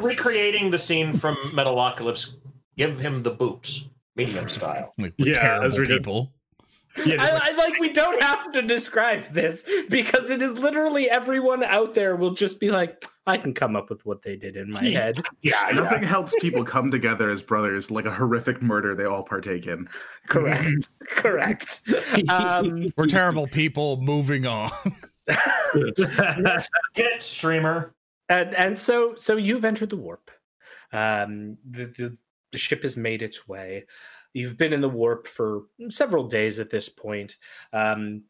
recreating 0.00 0.70
the 0.70 0.78
scene 0.78 1.16
from 1.18 1.36
Metalocalypse. 1.52 2.36
Give 2.76 2.98
him 3.00 3.22
the 3.22 3.30
boots, 3.30 3.86
medium 4.16 4.48
style. 4.48 4.92
like, 4.98 5.14
we're 5.18 5.28
Yeah, 5.28 5.40
terrible 5.40 5.66
as 5.66 5.78
we're 5.78 5.84
just- 5.86 5.98
people. 5.98 6.32
Yeah, 7.04 7.16
just, 7.16 7.32
like, 7.32 7.42
I, 7.42 7.50
I 7.50 7.52
like 7.56 7.78
we 7.80 7.92
don't 7.92 8.22
have 8.22 8.52
to 8.52 8.62
describe 8.62 9.32
this 9.32 9.64
because 9.88 10.30
it 10.30 10.40
is 10.42 10.58
literally 10.58 11.10
everyone 11.10 11.62
out 11.64 11.94
there 11.94 12.16
will 12.16 12.32
just 12.32 12.58
be 12.60 12.70
like, 12.70 13.04
I 13.26 13.36
can 13.36 13.52
come 13.54 13.74
up 13.74 13.90
with 13.90 14.06
what 14.06 14.22
they 14.22 14.36
did 14.36 14.56
in 14.56 14.70
my 14.70 14.84
head. 14.84 15.20
yeah, 15.42 15.70
Nothing 15.74 16.02
helps 16.04 16.34
people 16.40 16.64
come 16.64 16.90
together 16.90 17.28
as 17.30 17.42
brothers 17.42 17.90
like 17.90 18.04
a 18.06 18.10
horrific 18.12 18.62
murder 18.62 18.94
they 18.94 19.04
all 19.04 19.24
partake 19.24 19.66
in. 19.66 19.88
Correct. 20.28 20.88
Correct. 21.08 21.80
Um, 22.28 22.92
We're 22.96 23.06
terrible 23.06 23.46
people. 23.48 24.00
Moving 24.00 24.46
on. 24.46 24.70
Get 26.94 27.22
streamer. 27.22 27.94
and 28.28 28.54
and 28.54 28.78
so 28.78 29.14
so 29.16 29.36
you've 29.36 29.64
entered 29.64 29.90
the 29.90 29.96
warp 29.96 30.30
um 30.92 31.56
the, 31.68 31.86
the 31.86 32.16
the 32.52 32.58
ship 32.58 32.82
has 32.82 32.96
made 32.96 33.22
its 33.22 33.48
way 33.48 33.84
you've 34.36 34.56
been 34.56 34.72
in 34.72 34.80
the 34.80 34.88
warp 34.88 35.26
for 35.26 35.62
several 35.88 36.26
days 36.28 36.60
at 36.60 36.70
this 36.70 36.88
point. 36.88 37.36
Um 37.72 38.22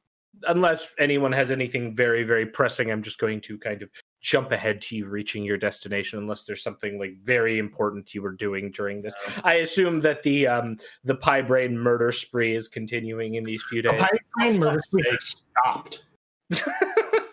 unless 0.47 0.93
anyone 0.99 1.33
has 1.33 1.51
anything 1.51 1.97
very 1.97 2.23
very 2.23 2.45
pressing 2.45 2.91
i'm 2.93 3.01
just 3.01 3.19
going 3.19 3.41
to 3.41 3.57
kind 3.57 3.81
of 3.81 3.89
jump 4.27 4.51
ahead 4.51 4.81
to 4.81 4.97
you 4.97 5.07
reaching 5.07 5.45
your 5.45 5.57
destination 5.57 6.19
unless 6.19 6.43
there's 6.43 6.61
something 6.61 6.99
like 6.99 7.17
very 7.23 7.61
important 7.61 8.13
you 8.13 8.21
were 8.21 8.33
doing 8.33 8.73
during 8.73 9.01
this. 9.01 9.15
I 9.45 9.59
assume 9.59 10.01
that 10.01 10.25
the 10.25 10.49
um 10.49 10.79
the 11.05 11.15
Pi 11.15 11.43
Braine 11.43 11.79
murder 11.79 12.11
spree 12.11 12.57
is 12.57 12.67
continuing 12.67 13.35
in 13.35 13.45
these 13.45 13.63
few 13.63 13.83
the 13.83 13.93
Pi 13.93 14.09
Braine 14.35 14.59
murder 14.59 14.83
spree 14.85 15.05
has 15.13 15.37
stopped. 15.63 16.07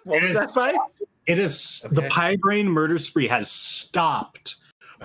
what 0.04 0.22
was 0.22 0.34
that 0.34 0.54
by 0.54 0.76
It 1.26 1.40
is 1.40 1.84
the 1.90 2.04
Pi 2.04 2.36
Braine 2.36 2.70
murder 2.70 3.00
spree 3.00 3.28
has 3.28 3.50
stopped, 3.50 4.58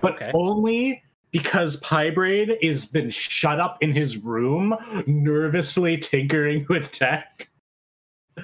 but 0.02 0.16
Okay. 0.16 0.30
only 0.34 1.02
because 1.30 1.76
Pi 1.76 2.10
Braine 2.10 2.56
has 2.62 2.86
been 2.86 3.10
shut 3.10 3.60
up 3.60 3.82
in 3.82 3.92
his 3.92 4.16
room, 4.16 4.74
nervously 5.06 5.96
tinkering 5.96 6.66
with 6.68 6.90
tech. 6.90 7.48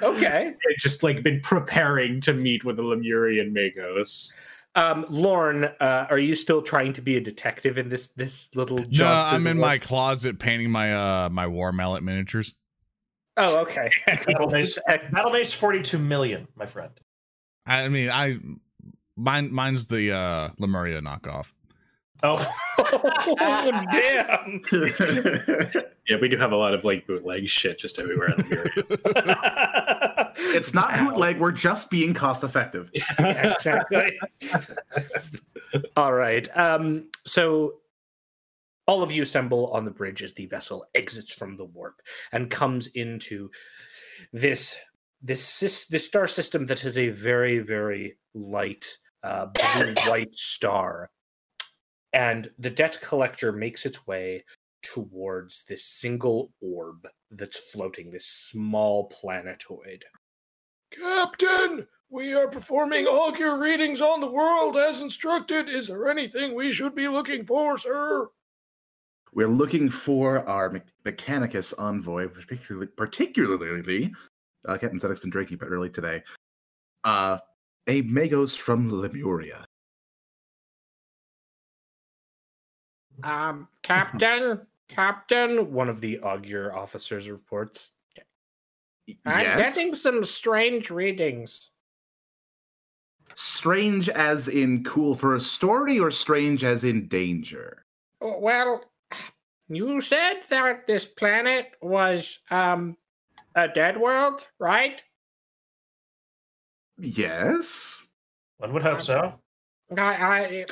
okay 0.03 0.47
And 0.65 0.77
just 0.79 1.03
like 1.03 1.23
been 1.23 1.41
preparing 1.41 2.21
to 2.23 2.33
meet 2.33 2.65
with 2.65 2.77
the 2.77 2.83
Lemurian 2.83 3.55
Magos. 3.55 4.31
Um, 4.77 5.07
Lorn, 5.09 5.65
uh, 5.65 6.07
are 6.11 6.19
you 6.19 6.35
still 6.35 6.61
trying 6.61 6.93
to 6.95 7.01
be 7.01 7.17
a 7.17 7.21
detective 7.21 7.79
in 7.79 7.89
this 7.89 8.09
this 8.09 8.55
little 8.57 8.79
job? 8.79 9.07
No, 9.07 9.37
I'm 9.37 9.47
in 9.47 9.59
war- 9.59 9.69
my 9.69 9.79
closet 9.79 10.39
painting 10.41 10.71
my 10.71 10.93
uh 10.93 11.29
my 11.31 11.47
war 11.47 11.71
mallet 11.71 12.03
miniatures. 12.03 12.55
Oh, 13.37 13.59
okay. 13.59 13.91
Battle 14.07 14.51
Mace, 14.51 14.79
Battle 14.87 15.33
Mace 15.33 15.53
42 15.53 15.99
million, 15.99 16.47
my 16.57 16.67
friend. 16.67 16.91
I 17.67 17.89
mean, 17.89 18.11
I 18.11 18.39
mine 19.17 19.53
mine's 19.53 19.87
the 19.87 20.13
uh 20.13 20.51
Lemuria 20.59 21.01
knockoff. 21.01 21.53
Oh, 22.25 22.55
oh, 22.79 23.85
damn. 23.93 24.63
Yeah, 26.07 26.19
we 26.21 26.29
do 26.29 26.37
have 26.37 26.53
a 26.53 26.57
lot 26.57 26.75
of 26.75 26.85
like 26.85 27.07
bootleg 27.07 27.49
shit 27.49 27.79
just 27.79 27.99
everywhere 27.99 28.29
in 28.29 28.37
the 28.37 30.33
It's 30.37 30.75
not 30.75 30.99
bootleg, 30.99 31.41
we're 31.41 31.51
just 31.51 31.91
being 31.91 32.13
cost 32.13 32.45
effective. 32.45 32.91
exactly. 33.19 34.11
All 35.97 36.13
right. 36.13 36.47
Um, 36.55 37.09
so 37.25 37.77
all 38.87 39.03
of 39.03 39.13
you 39.13 39.23
assemble 39.23 39.69
on 39.69 39.87
the 39.87 39.91
bridge 39.91 40.23
as 40.23 40.35
the 40.35 40.45
vessel 40.45 40.85
exits 40.95 41.33
from 41.33 41.57
the 41.57 41.65
warp 41.65 42.03
and 42.33 42.51
comes 42.51 42.89
into 42.89 43.51
this 44.31 44.77
this 45.23 45.87
this 45.87 46.07
star 46.07 46.27
system 46.27 46.67
that 46.67 46.81
has 46.81 46.99
a 46.99 47.09
very 47.09 47.61
very 47.61 48.19
light 48.35 48.99
uh, 49.25 49.47
blue 49.47 49.95
white 50.07 50.35
star, 50.35 51.11
and 52.15 52.49
the 52.61 52.71
debt 52.71 52.97
collector 53.03 53.53
makes 53.53 53.85
its 53.85 54.07
way 54.07 54.45
towards 54.83 55.65
this 55.65 55.85
single 55.85 56.53
orb 56.61 57.07
that's 57.33 57.59
floating, 57.73 58.11
this 58.11 58.27
small 58.27 59.09
planetoid. 59.09 60.05
Captain, 60.93 61.87
we 62.09 62.33
are 62.33 62.49
performing 62.49 63.07
augur 63.07 63.59
readings 63.59 64.01
on 64.01 64.21
the 64.21 64.31
world 64.31 64.77
as 64.77 65.03
instructed. 65.03 65.69
Is 65.69 65.89
there 65.89 66.09
anything 66.09 66.55
we 66.55 66.71
should 66.71 66.95
be 66.95 67.09
looking 67.09 67.45
for, 67.45 67.77
sir? 67.77 68.29
We're 69.33 69.49
looking 69.49 69.91
for 69.91 70.49
our 70.49 70.71
Me- 70.71 70.81
Mechanicus 71.05 71.75
envoy, 71.77 72.29
particularly, 72.29 72.87
particularly 72.87 74.15
uh, 74.67 74.79
Captain 74.79 75.01
Zedek's 75.01 75.19
been 75.19 75.31
drinking 75.31 75.57
a 75.57 75.59
bit 75.59 75.71
early 75.73 75.91
today. 75.91 76.23
Uh, 77.03 77.39
a 77.89 78.03
Magos 78.05 78.57
from 78.57 78.89
Lemuria. 78.89 79.67
Um, 83.23 83.69
Captain, 83.83 84.61
Captain, 84.89 85.73
one 85.73 85.89
of 85.89 86.01
the 86.01 86.19
augur 86.21 86.75
officers 86.75 87.31
reports. 87.31 87.93
I'm 89.27 89.45
yes. 89.45 89.77
getting 89.77 89.95
some 89.95 90.25
strange 90.25 90.91
readings. 90.91 91.71
Strange 93.35 94.09
as 94.09 94.49
in 94.49 94.85
cool 94.85 95.15
for 95.15 95.35
a 95.35 95.41
story, 95.41 95.99
or 95.99 96.11
strange 96.11 96.65
as 96.65 96.85
in 96.85 97.09
danger? 97.09 97.85
Well, 98.21 98.85
you 99.69 100.01
said 100.01 100.41
that 100.49 100.87
this 100.87 101.05
planet 101.05 101.73
was 101.83 102.39
um 102.51 102.97
a 103.55 103.69
dead 103.69 104.01
world, 104.01 104.47
right? 104.59 105.03
Yes. 106.99 108.09
One 108.59 108.73
would 108.73 108.83
hope 108.83 109.01
so. 109.01 109.35
I, 109.97 110.03
I 110.03 110.67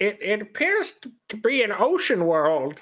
it, 0.00 0.18
it, 0.20 0.22
it 0.22 0.42
appears 0.42 0.92
to, 0.92 1.12
to 1.28 1.36
be 1.36 1.62
an 1.62 1.72
ocean 1.78 2.26
world. 2.26 2.80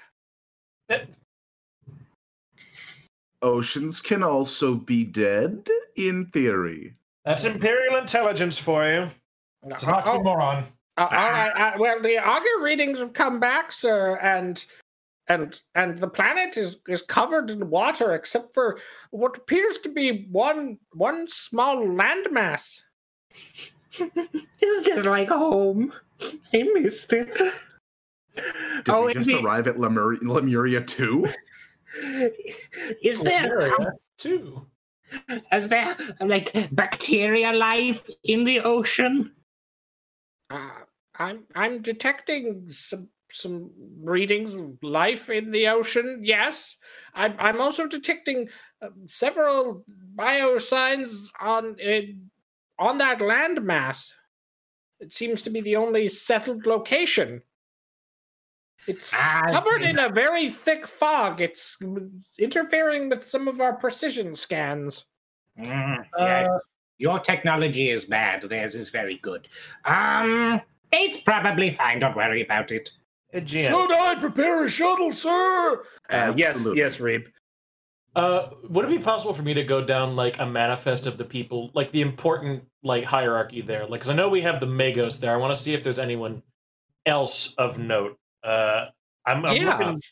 Oceans 3.42 4.00
can 4.00 4.22
also 4.22 4.74
be 4.74 5.04
dead, 5.04 5.68
in 5.96 6.26
theory. 6.26 6.94
That's 7.24 7.44
Imperial 7.44 7.96
intelligence 7.96 8.56
for 8.56 8.88
you. 8.88 9.08
It's 9.66 9.82
an 9.82 9.90
Oh, 9.90 9.92
oxymoron. 9.94 10.64
Uh, 10.96 11.08
all 11.10 11.30
right. 11.30 11.50
Uh, 11.50 11.72
well, 11.78 12.00
the 12.00 12.18
augur 12.18 12.62
readings 12.62 12.98
have 13.00 13.12
come 13.12 13.38
back, 13.38 13.70
sir, 13.70 14.16
and 14.16 14.64
and 15.28 15.60
and 15.74 15.98
the 15.98 16.08
planet 16.08 16.56
is 16.56 16.78
is 16.88 17.02
covered 17.02 17.50
in 17.50 17.68
water, 17.70 18.14
except 18.14 18.54
for 18.54 18.80
what 19.10 19.36
appears 19.36 19.78
to 19.78 19.88
be 19.88 20.26
one 20.30 20.78
one 20.92 21.28
small 21.28 21.76
landmass. 21.76 22.82
It's 24.60 24.86
just 24.86 25.06
like 25.06 25.28
home. 25.28 25.92
I 26.20 26.62
missed 26.74 27.12
it. 27.12 27.34
Did 28.34 28.88
Oh, 28.88 29.06
we 29.06 29.14
just 29.14 29.26
be- 29.28 29.40
arrive 29.40 29.66
at 29.66 29.78
Lemuria, 29.78 30.20
Lemuria 30.22 30.80
too? 30.82 31.26
Is 33.02 33.20
there 33.22 33.42
Lemuria, 33.48 33.92
too. 34.18 34.66
is 35.52 35.68
there 35.68 35.96
like 36.20 36.52
bacteria 36.72 37.52
life 37.52 38.08
in 38.24 38.44
the 38.44 38.60
ocean? 38.60 39.32
Uh, 40.50 40.70
I'm 41.18 41.44
I'm 41.54 41.82
detecting 41.82 42.66
some 42.70 43.08
some 43.30 43.70
readings 44.02 44.54
of 44.54 44.76
life 44.82 45.30
in 45.30 45.50
the 45.50 45.68
ocean. 45.68 46.20
Yes, 46.22 46.76
I'm 47.14 47.34
I'm 47.38 47.60
also 47.60 47.86
detecting 47.86 48.48
uh, 48.82 48.88
several 49.06 49.84
biosigns 50.14 51.30
on 51.40 51.76
uh, 51.84 52.00
on 52.78 52.98
that 52.98 53.18
landmass. 53.18 54.12
It 55.00 55.12
seems 55.12 55.42
to 55.42 55.50
be 55.50 55.60
the 55.60 55.76
only 55.76 56.08
settled 56.08 56.66
location. 56.66 57.42
It's 58.86 59.12
Ah, 59.14 59.42
covered 59.48 59.82
in 59.82 59.98
a 59.98 60.08
very 60.08 60.50
thick 60.50 60.86
fog. 60.86 61.40
It's 61.40 61.76
interfering 62.38 63.08
with 63.08 63.22
some 63.22 63.48
of 63.48 63.60
our 63.60 63.74
precision 63.74 64.34
scans. 64.34 65.06
Mm, 65.58 66.04
yes. 66.18 66.48
Your 66.98 67.18
technology 67.20 67.90
is 67.90 68.04
bad. 68.04 68.42
Theirs 68.42 68.74
is 68.74 68.90
very 68.90 69.16
good. 69.16 69.48
Um, 69.84 70.60
it's 70.90 71.18
probably 71.18 71.70
fine. 71.70 72.00
Don't 72.00 72.16
worry 72.16 72.42
about 72.42 72.72
it. 72.72 72.90
Uh, 73.34 73.44
Should 73.44 73.92
I 73.92 74.14
prepare 74.18 74.64
a 74.64 74.68
shuttle, 74.68 75.12
sir? 75.12 75.84
Uh, 76.08 76.32
yes, 76.36 76.66
yes, 76.74 76.98
Reeb. 76.98 77.26
Uh, 78.16 78.50
would 78.68 78.86
it 78.86 78.88
be 78.88 78.98
possible 78.98 79.34
for 79.34 79.42
me 79.42 79.54
to 79.54 79.62
go 79.62 79.84
down 79.84 80.16
like 80.16 80.38
a 80.40 80.46
manifest 80.46 81.06
of 81.06 81.18
the 81.18 81.24
people, 81.24 81.70
like 81.74 81.92
the 81.92 82.00
important 82.00 82.64
like 82.82 83.04
hierarchy 83.04 83.60
there? 83.62 83.82
Like, 83.82 84.00
because 84.00 84.10
I 84.10 84.14
know 84.14 84.28
we 84.28 84.42
have 84.42 84.60
the 84.60 84.66
Magos 84.66 85.20
there. 85.20 85.32
I 85.32 85.36
want 85.36 85.54
to 85.54 85.60
see 85.60 85.74
if 85.74 85.82
there's 85.82 85.98
anyone 85.98 86.42
else 87.06 87.54
of 87.54 87.78
note. 87.78 88.18
Uh, 88.44 88.86
I'm, 89.26 89.44
I'm 89.44 89.56
Yeah. 89.56 89.78
looking. 89.78 90.02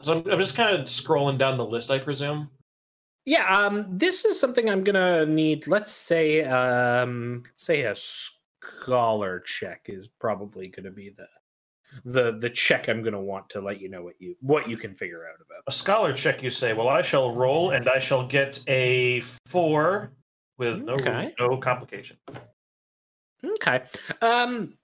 So 0.00 0.18
I'm, 0.18 0.30
I'm 0.30 0.38
just 0.38 0.56
kind 0.56 0.74
of 0.74 0.86
scrolling 0.86 1.38
down 1.38 1.56
the 1.56 1.64
list, 1.64 1.90
I 1.90 1.98
presume. 1.98 2.50
Yeah, 3.26 3.46
um, 3.46 3.86
this 3.90 4.24
is 4.26 4.38
something 4.38 4.68
I'm 4.68 4.84
gonna 4.84 5.24
need. 5.24 5.66
Let's 5.66 5.92
say, 5.92 6.44
um, 6.44 7.42
let's 7.46 7.62
say 7.62 7.82
a 7.82 7.94
scholar 7.94 9.40
check 9.40 9.86
is 9.86 10.08
probably 10.08 10.68
gonna 10.68 10.90
be 10.90 11.08
the 11.08 11.26
the 12.04 12.32
the 12.32 12.50
check 12.50 12.88
I'm 12.88 13.02
gonna 13.02 13.20
want 13.20 13.48
to 13.50 13.62
let 13.62 13.80
you 13.80 13.88
know 13.88 14.02
what 14.02 14.20
you 14.20 14.36
what 14.40 14.68
you 14.68 14.76
can 14.76 14.94
figure 14.94 15.26
out 15.26 15.36
about. 15.36 15.62
A 15.66 15.72
scholar 15.72 16.12
check, 16.12 16.42
you 16.42 16.50
say? 16.50 16.74
Well, 16.74 16.88
I 16.88 17.00
shall 17.00 17.34
roll, 17.34 17.70
and 17.70 17.88
I 17.88 17.98
shall 17.98 18.26
get 18.26 18.62
a 18.68 19.20
four 19.46 20.12
with 20.58 20.82
no 20.82 20.94
Okay. 20.94 21.34
no 21.38 21.56
complication. 21.58 22.16
Okay. 23.44 23.82
Um 24.20 24.74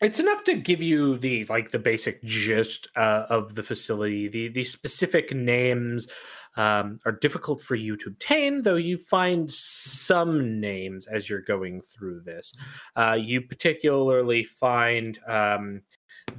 it's 0.00 0.20
enough 0.20 0.44
to 0.44 0.54
give 0.54 0.82
you 0.82 1.18
the 1.18 1.44
like 1.46 1.70
the 1.70 1.78
basic 1.78 2.22
gist 2.24 2.88
uh, 2.96 3.24
of 3.30 3.54
the 3.54 3.62
facility. 3.62 4.28
The 4.28 4.48
the 4.48 4.64
specific 4.64 5.34
names 5.34 6.08
um, 6.56 6.98
are 7.06 7.12
difficult 7.12 7.62
for 7.62 7.74
you 7.74 7.96
to 7.96 8.10
obtain, 8.10 8.62
though 8.62 8.76
you 8.76 8.98
find 8.98 9.50
some 9.50 10.60
names 10.60 11.06
as 11.06 11.28
you're 11.28 11.40
going 11.40 11.80
through 11.80 12.20
this. 12.20 12.52
Uh, 12.96 13.16
you 13.18 13.40
particularly 13.42 14.44
find 14.44 15.18
um, 15.26 15.80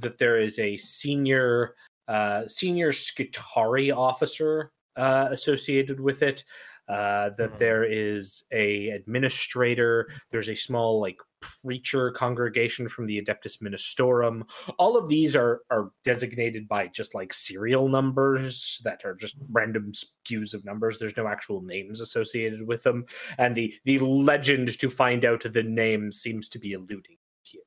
that 0.00 0.18
there 0.18 0.38
is 0.38 0.58
a 0.58 0.76
senior 0.76 1.74
uh, 2.08 2.46
senior 2.46 2.92
Skitarii 2.92 3.94
officer 3.94 4.70
uh, 4.96 5.28
associated 5.30 5.98
with 5.98 6.22
it. 6.22 6.44
Uh, 6.88 7.30
that 7.30 7.54
Mhm. 7.54 7.58
there 7.58 7.84
is 7.84 8.44
a 8.52 8.90
administrator. 8.90 10.08
There's 10.30 10.48
a 10.48 10.54
small 10.54 11.00
like 11.00 11.18
preacher 11.40 12.10
congregation 12.12 12.88
from 12.88 13.06
the 13.06 13.20
Adeptus 13.20 13.60
Ministorum. 13.60 14.48
All 14.78 14.96
of 14.96 15.08
these 15.08 15.34
are 15.34 15.62
are 15.70 15.90
designated 16.04 16.68
by 16.68 16.86
just 16.86 17.14
like 17.14 17.32
serial 17.32 17.88
numbers 17.88 18.80
that 18.84 19.04
are 19.04 19.14
just 19.14 19.36
random 19.50 19.92
skews 19.92 20.54
of 20.54 20.64
numbers. 20.64 20.98
There's 20.98 21.16
no 21.16 21.26
actual 21.26 21.60
names 21.60 22.00
associated 22.00 22.66
with 22.66 22.84
them, 22.84 23.04
and 23.36 23.54
the 23.54 23.74
the 23.84 23.98
legend 23.98 24.78
to 24.78 24.88
find 24.88 25.24
out 25.24 25.42
the 25.42 25.62
name 25.62 26.12
seems 26.12 26.48
to 26.50 26.58
be 26.58 26.72
eluding 26.72 27.18
here. 27.42 27.62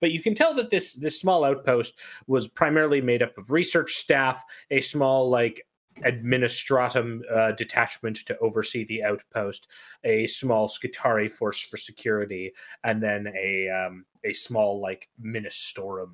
But 0.00 0.10
you 0.12 0.22
can 0.22 0.34
tell 0.34 0.54
that 0.54 0.70
this 0.70 0.94
this 0.94 1.20
small 1.20 1.44
outpost 1.44 1.98
was 2.26 2.48
primarily 2.48 3.00
made 3.00 3.22
up 3.22 3.36
of 3.38 3.50
research 3.50 3.94
staff, 3.94 4.42
a 4.70 4.80
small 4.80 5.30
like 5.30 5.66
administratum 6.04 7.20
uh, 7.32 7.52
detachment 7.52 8.16
to 8.26 8.38
oversee 8.38 8.84
the 8.84 9.02
outpost, 9.02 9.68
a 10.04 10.26
small 10.26 10.68
Skitarii 10.68 11.30
force 11.30 11.60
for 11.60 11.76
security, 11.76 12.52
and 12.84 13.02
then 13.02 13.32
a 13.38 13.68
um, 13.68 14.04
a 14.24 14.32
small 14.32 14.80
like 14.80 15.08
ministorum 15.22 16.12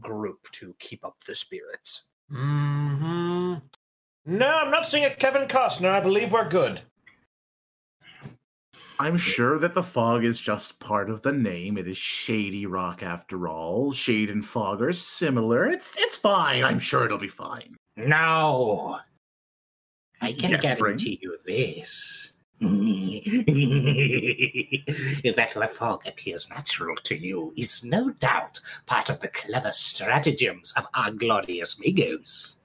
group 0.00 0.50
to 0.52 0.74
keep 0.78 1.04
up 1.04 1.16
the 1.26 1.34
spirits. 1.34 2.04
Hmm. 2.30 3.54
No, 4.26 4.48
I'm 4.48 4.70
not 4.70 4.86
seeing 4.86 5.04
a 5.04 5.14
Kevin 5.14 5.46
Costner. 5.46 5.90
I 5.90 6.00
believe 6.00 6.32
we're 6.32 6.48
good. 6.48 6.80
I'm 8.98 9.18
sure 9.18 9.58
that 9.58 9.74
the 9.74 9.82
fog 9.82 10.24
is 10.24 10.40
just 10.40 10.80
part 10.80 11.10
of 11.10 11.20
the 11.20 11.32
name. 11.32 11.76
It 11.76 11.86
is 11.86 11.98
Shady 11.98 12.64
Rock 12.64 13.02
after 13.02 13.46
all. 13.46 13.92
Shade 13.92 14.30
and 14.30 14.44
fog 14.44 14.80
are 14.80 14.92
similar. 14.92 15.66
It's 15.66 15.96
it's 15.98 16.16
fine. 16.16 16.64
I'm 16.64 16.78
sure 16.78 17.04
it'll 17.04 17.18
be 17.18 17.28
fine. 17.28 17.76
No. 17.96 18.98
I 20.20 20.32
can 20.32 20.52
Yes, 20.52 20.62
guarantee 20.62 21.18
you 21.22 21.36
this. 21.44 22.32
that 22.60 22.70
the 25.54 25.68
fog 25.68 26.06
appears 26.06 26.48
natural 26.48 26.96
to 27.04 27.14
you 27.14 27.52
is 27.54 27.84
no 27.84 28.08
doubt 28.10 28.58
part 28.86 29.10
of 29.10 29.20
the 29.20 29.28
clever 29.28 29.70
stratagems 29.72 30.72
of 30.72 30.86
our 30.94 31.10
glorious 31.10 31.74
Magos. 31.74 32.56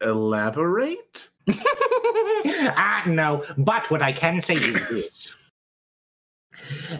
Elaborate? 0.00 1.28
ah, 1.50 3.02
no, 3.08 3.44
but 3.56 3.90
what 3.90 4.00
I 4.00 4.12
can 4.12 4.40
say 4.40 4.54
is 4.54 4.88
this 4.88 5.34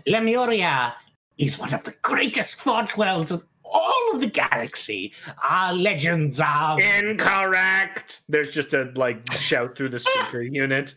Lemuria 0.06 0.96
is 1.36 1.58
one 1.58 1.72
of 1.74 1.84
the 1.84 1.94
greatest 2.02 2.56
forge 2.56 2.96
worlds 2.96 3.32
all 3.70 4.10
of 4.14 4.20
the 4.20 4.26
galaxy. 4.26 5.12
Our 5.42 5.72
legends 5.72 6.40
are. 6.40 6.78
Incorrect. 6.80 8.22
There's 8.28 8.50
just 8.50 8.74
a 8.74 8.90
like 8.94 9.30
shout 9.32 9.76
through 9.76 9.90
the 9.90 9.98
speaker 9.98 10.42
unit. 10.62 10.94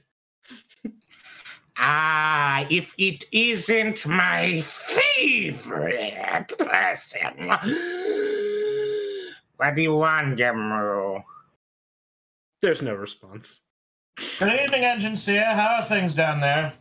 Ah, 1.78 2.66
if 2.70 2.94
it 2.98 3.24
isn't 3.32 4.06
my 4.06 4.62
favorite 4.62 6.54
person. 6.58 7.52
What 9.58 9.76
do 9.76 9.84
you 9.84 9.94
want, 9.94 10.40
Gemru? 10.40 11.22
There's 12.62 12.82
no 12.82 12.96
response. 12.96 13.60
Good 14.40 14.60
evening, 14.60 14.84
Engine 14.86 15.16
Seer. 15.16 15.46
How 15.46 15.76
are 15.76 15.86
things 15.86 16.16
down 16.16 16.40
there? 16.42 16.74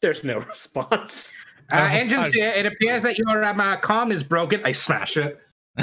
There's 0.00 0.24
no 0.24 0.38
response. 0.48 1.36
Uh, 1.72 1.76
Uh, 1.76 1.88
engine 1.92 2.20
I- 2.20 2.30
it 2.34 2.66
appears 2.66 3.02
that 3.02 3.18
your 3.18 3.44
um, 3.44 3.60
uh, 3.60 3.76
comm 3.78 4.12
is 4.12 4.22
broken. 4.22 4.60
I 4.64 4.72
smash 4.72 5.16
it. 5.16 5.38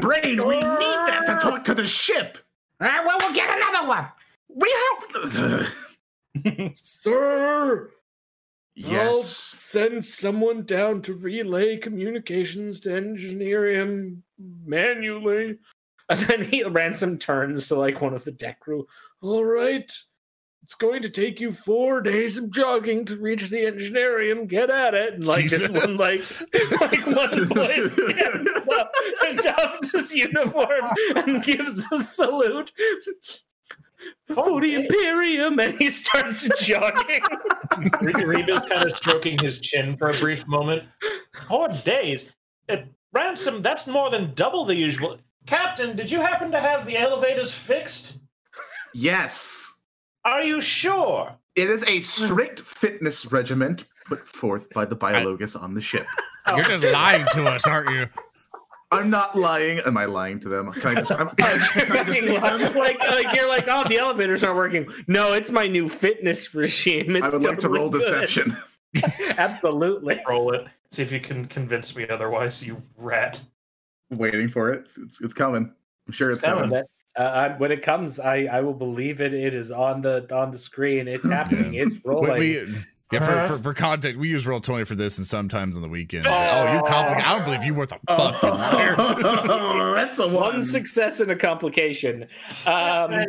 Braine, 0.00 0.46
we 0.46 0.54
need 0.56 0.62
that 0.62 1.22
to 1.26 1.36
talk 1.40 1.64
to 1.64 1.74
the 1.74 1.86
ship. 1.86 2.38
Uh, 2.80 3.00
well, 3.06 3.16
we'll 3.20 3.34
get 3.34 3.48
another 3.56 3.86
one. 3.86 4.08
We 4.48 4.74
have. 5.14 5.72
Sir, 6.74 7.90
I'll 8.84 8.90
yes. 8.90 9.28
send 9.28 10.04
someone 10.04 10.64
down 10.64 11.02
to 11.02 11.14
relay 11.14 11.76
communications 11.76 12.80
to 12.80 12.94
engineer 12.94 13.66
him 13.68 14.22
manually. 14.64 15.58
And 16.08 16.20
then 16.20 16.44
he 16.44 16.62
ransom 16.62 17.18
turns 17.18 17.68
to 17.68 17.76
like 17.76 18.00
one 18.00 18.14
of 18.14 18.24
the 18.24 18.32
deck 18.32 18.60
crew. 18.60 18.86
All 19.22 19.44
right. 19.44 19.90
It's 20.66 20.74
going 20.74 21.00
to 21.02 21.08
take 21.08 21.40
you 21.40 21.52
four 21.52 22.00
days 22.00 22.38
of 22.38 22.50
jogging 22.50 23.04
to 23.04 23.14
reach 23.14 23.50
the 23.50 23.58
engineerium. 23.58 24.48
Get 24.48 24.68
at 24.68 24.94
it. 24.94 25.14
And 25.14 25.24
like 25.24 25.48
this 25.48 25.68
one, 25.68 25.94
Jesus. 25.94 26.40
like 26.50 26.80
like 26.80 27.06
one 27.06 27.46
boy 27.46 27.88
stands 27.88 29.46
up 29.46 29.76
and 29.80 29.92
his 29.92 30.12
uniform 30.12 30.90
and 31.14 31.44
gives 31.44 31.84
a 31.92 32.00
salute. 32.00 32.72
For 34.34 34.60
the 34.60 34.74
Imperium, 34.74 35.60
and 35.60 35.72
he 35.74 35.88
starts 35.88 36.50
jogging. 36.64 37.20
Re- 38.00 38.24
Reeb's 38.24 38.66
kind 38.66 38.82
of 38.82 38.90
stroking 38.90 39.38
his 39.38 39.60
chin 39.60 39.96
for 39.96 40.10
a 40.10 40.14
brief 40.14 40.48
moment. 40.48 40.82
Four 41.48 41.68
days? 41.68 42.32
Uh, 42.68 42.78
ransom, 43.12 43.62
that's 43.62 43.86
more 43.86 44.10
than 44.10 44.34
double 44.34 44.64
the 44.64 44.74
usual. 44.74 45.18
Captain, 45.46 45.94
did 45.94 46.10
you 46.10 46.20
happen 46.20 46.50
to 46.50 46.58
have 46.58 46.86
the 46.86 46.96
elevators 46.96 47.54
fixed? 47.54 48.18
Yes. 48.92 49.75
Are 50.26 50.42
you 50.42 50.60
sure? 50.60 51.32
It 51.54 51.70
is 51.70 51.84
a 51.84 52.00
strict 52.00 52.60
fitness 52.60 53.30
regiment 53.30 53.84
put 54.06 54.26
forth 54.26 54.68
by 54.70 54.84
the 54.84 54.96
biologus 54.96 55.60
on 55.60 55.72
the 55.72 55.80
ship. 55.80 56.06
You're 56.48 56.64
just 56.64 56.84
lying 56.92 57.26
to 57.32 57.44
us, 57.46 57.64
aren't 57.66 57.90
you? 57.90 58.08
I'm 58.90 59.08
not 59.08 59.36
lying. 59.36 59.78
Am 59.80 59.96
I 59.96 60.04
lying 60.04 60.40
to 60.40 60.48
them? 60.48 60.72
Can 60.72 60.86
I 60.86 60.94
just, 60.96 61.12
I'm, 61.12 61.28
can 61.36 61.46
I 61.46 61.58
just, 61.58 61.76
can 61.78 61.96
I 61.96 62.02
deceive 62.02 62.42
like, 62.42 62.98
like 62.98 63.34
you're 63.36 63.48
like, 63.48 63.66
oh, 63.68 63.84
the 63.88 63.98
elevators 63.98 64.42
aren't 64.42 64.56
working. 64.56 64.88
No, 65.06 65.32
it's 65.32 65.50
my 65.50 65.68
new 65.68 65.88
fitness 65.88 66.54
regime. 66.54 67.14
It's 67.16 67.24
I 67.26 67.28
would 67.30 67.44
like 67.44 67.58
to 67.60 67.68
roll 67.68 67.88
good. 67.88 68.00
deception. 68.00 68.56
Absolutely. 69.38 70.20
Roll 70.28 70.52
it. 70.54 70.66
See 70.90 71.02
if 71.02 71.12
you 71.12 71.20
can 71.20 71.44
convince 71.46 71.94
me 71.96 72.08
otherwise, 72.08 72.66
you 72.66 72.82
rat. 72.96 73.42
Waiting 74.10 74.48
for 74.48 74.72
it. 74.72 74.80
It's, 74.80 74.98
it's, 74.98 75.20
it's 75.20 75.34
coming. 75.34 75.72
I'm 76.06 76.12
sure 76.12 76.30
it's 76.30 76.42
It's 76.42 76.48
coming. 76.48 76.70
coming. 76.70 76.84
Uh, 77.16 77.50
when 77.56 77.72
it 77.72 77.82
comes, 77.82 78.20
I, 78.20 78.44
I 78.44 78.60
will 78.60 78.74
believe 78.74 79.20
it. 79.22 79.32
It 79.32 79.54
is 79.54 79.70
on 79.70 80.02
the 80.02 80.26
on 80.34 80.50
the 80.50 80.58
screen. 80.58 81.08
It's 81.08 81.26
happening. 81.38 81.74
Yeah. 81.74 81.84
It's 81.84 81.94
We, 82.04 82.10
rolling. 82.10 82.38
we- 82.38 82.84
yeah, 83.12 83.24
for, 83.24 83.32
Uh-huh. 83.32 83.46
for, 83.58 83.62
for 83.62 83.72
context, 83.74 84.18
we 84.18 84.28
use 84.28 84.44
Roll20 84.46 84.84
for 84.84 84.96
this, 84.96 85.16
and 85.16 85.24
sometimes 85.24 85.76
on 85.76 85.82
the 85.82 85.88
weekends. 85.88 86.26
Oh, 86.28 86.72
you 86.72 86.82
complicate! 86.88 87.24
I 87.24 87.34
don't 87.36 87.44
believe 87.44 87.62
you 87.62 87.72
worth 87.72 87.92
a 87.92 88.00
fucking 88.08 88.50
liar. 88.50 88.94
Oh, 88.98 89.94
that's 89.96 90.18
a 90.18 90.26
one 90.26 90.54
one. 90.54 90.62
success 90.64 91.20
and 91.20 91.30
a 91.30 91.36
complication. 91.36 92.26
Um, 92.66 93.26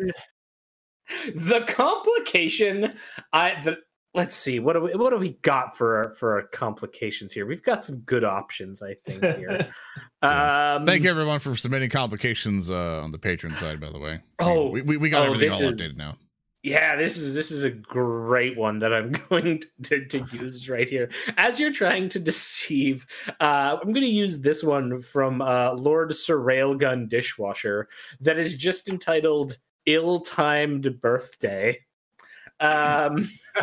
the 1.35 1.63
complication, 1.67 2.91
I 3.31 3.61
the, 3.63 3.77
let's 4.17 4.35
see 4.35 4.59
what 4.59 4.73
do 4.73 4.81
we 4.81 4.95
what 4.95 5.11
do 5.11 5.17
we 5.17 5.33
got 5.43 5.77
for 5.77 6.13
for 6.19 6.41
complications 6.51 7.31
here? 7.31 7.45
We've 7.45 7.63
got 7.63 7.85
some 7.85 7.99
good 7.99 8.23
options, 8.25 8.81
I 8.81 8.95
think 9.05 9.23
here. 9.37 9.69
um, 10.21 10.85
Thank 10.85 11.03
you 11.03 11.09
everyone 11.09 11.39
for 11.39 11.55
submitting 11.55 11.89
complications 11.91 12.69
uh, 12.69 13.01
on 13.03 13.11
the 13.11 13.19
Patreon 13.19 13.57
side. 13.57 13.79
By 13.79 13.91
the 13.91 13.99
way, 13.99 14.19
Oh, 14.39 14.69
we, 14.69 14.81
we, 14.81 14.97
we 14.97 15.09
got 15.09 15.21
oh, 15.21 15.33
everything 15.33 15.51
all 15.51 15.61
is- 15.61 15.73
updated 15.73 15.95
now. 15.95 16.17
Yeah, 16.63 16.97
this 16.97 17.15
is 17.15 17.33
this 17.35 17.51
is 17.51 17.63
a 17.63 17.69
great 17.69 18.57
one 18.57 18.79
that 18.79 18.91
I'm 18.91 19.11
going 19.29 19.61
to, 19.83 20.05
to 20.05 20.25
use 20.33 20.67
right 20.67 20.89
here. 20.89 21.09
As 21.37 21.59
you're 21.59 21.71
trying 21.71 22.09
to 22.09 22.19
deceive, 22.19 23.05
uh, 23.39 23.77
I'm 23.81 23.93
going 23.93 24.03
to 24.03 24.09
use 24.09 24.39
this 24.39 24.63
one 24.63 24.99
from 25.01 25.41
uh, 25.41 25.73
Lord 25.73 26.13
Sir 26.13 26.37
Railgun 26.37 27.07
Dishwasher 27.07 27.87
that 28.19 28.37
is 28.37 28.55
just 28.55 28.89
entitled 28.89 29.57
"Ill-timed 29.85 30.99
Birthday." 30.99 31.79
Um, 32.59 33.29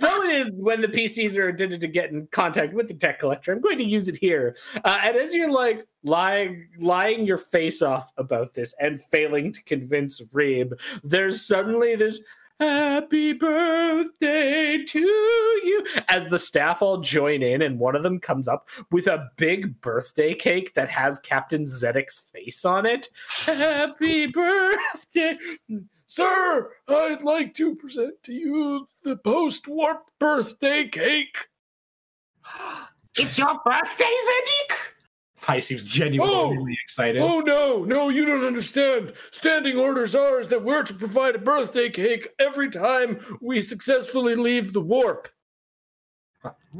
though 0.00 0.22
it 0.22 0.34
is 0.34 0.50
when 0.52 0.80
the 0.80 0.88
PCs 0.88 1.38
are 1.38 1.48
intended 1.48 1.80
to 1.80 1.88
get 1.88 2.10
in 2.10 2.26
contact 2.28 2.74
with 2.74 2.88
the 2.88 2.94
tech 2.94 3.18
collector, 3.18 3.52
I'm 3.52 3.60
going 3.60 3.78
to 3.78 3.84
use 3.84 4.08
it 4.08 4.16
here. 4.16 4.56
Uh, 4.84 4.98
and 5.02 5.16
as 5.16 5.34
you're 5.34 5.52
like 5.52 5.82
lying, 6.02 6.68
lying 6.78 7.26
your 7.26 7.38
face 7.38 7.82
off 7.82 8.12
about 8.16 8.54
this 8.54 8.74
and 8.78 9.00
failing 9.00 9.52
to 9.52 9.62
convince 9.64 10.20
Reeb, 10.32 10.72
there's 11.02 11.46
suddenly 11.46 11.96
this 11.96 12.20
happy 12.60 13.32
birthday 13.32 14.82
to 14.84 15.00
you 15.00 15.84
as 16.08 16.28
the 16.28 16.38
staff 16.38 16.82
all 16.82 16.98
join 16.98 17.42
in 17.42 17.62
and 17.62 17.78
one 17.78 17.96
of 17.96 18.02
them 18.02 18.20
comes 18.20 18.46
up 18.46 18.68
with 18.92 19.06
a 19.06 19.28
big 19.36 19.80
birthday 19.80 20.34
cake 20.34 20.72
that 20.74 20.88
has 20.88 21.18
Captain 21.18 21.64
Zedek's 21.64 22.20
face 22.20 22.64
on 22.64 22.86
it. 22.86 23.08
Happy 23.46 24.26
birthday. 24.26 25.36
Sir, 26.06 26.70
I'd 26.88 27.22
like 27.22 27.54
to 27.54 27.74
present 27.74 28.22
to 28.24 28.32
you 28.32 28.88
the 29.02 29.16
post 29.16 29.66
warp 29.68 30.10
birthday 30.18 30.88
cake. 30.88 31.36
It's 33.16 33.38
your 33.38 33.60
birthday, 33.64 34.04
Zedek? 34.04 34.76
Pi 35.40 35.60
seems 35.60 35.84
genuinely 35.84 36.32
Oh! 36.34 36.66
excited. 36.82 37.22
Oh 37.22 37.38
no, 37.38 37.84
no, 37.84 38.08
you 38.08 38.24
don't 38.24 38.44
understand. 38.44 39.12
Standing 39.30 39.78
orders 39.78 40.16
are 40.16 40.40
is 40.40 40.48
that 40.48 40.64
we're 40.64 40.82
to 40.82 40.94
provide 40.94 41.36
a 41.36 41.38
birthday 41.38 41.88
cake 41.90 42.26
every 42.40 42.68
time 42.70 43.20
we 43.40 43.60
successfully 43.60 44.34
leave 44.34 44.72
the 44.72 44.80
warp. 44.80 45.28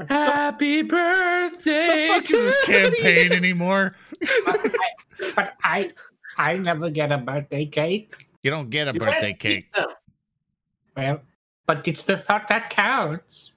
Happy 0.08 0.82
birthday! 0.82 2.08
The 2.08 2.14
fuck 2.14 2.24
is 2.24 2.30
this 2.30 2.58
to 2.58 2.66
campaign 2.66 3.30
you. 3.30 3.36
anymore? 3.36 3.94
But 5.36 5.54
I, 5.62 5.90
I 6.36 6.56
never 6.56 6.90
get 6.90 7.12
a 7.12 7.18
birthday 7.18 7.66
cake. 7.66 8.28
You 8.44 8.50
don't 8.50 8.70
get 8.70 8.86
a 8.88 8.92
You 8.92 9.00
birthday 9.00 9.32
cake. 9.32 9.74
Well, 10.96 11.22
but 11.66 11.88
it's 11.88 12.04
the 12.04 12.16
thought 12.18 12.46
that 12.48 12.68
counts. 12.70 13.52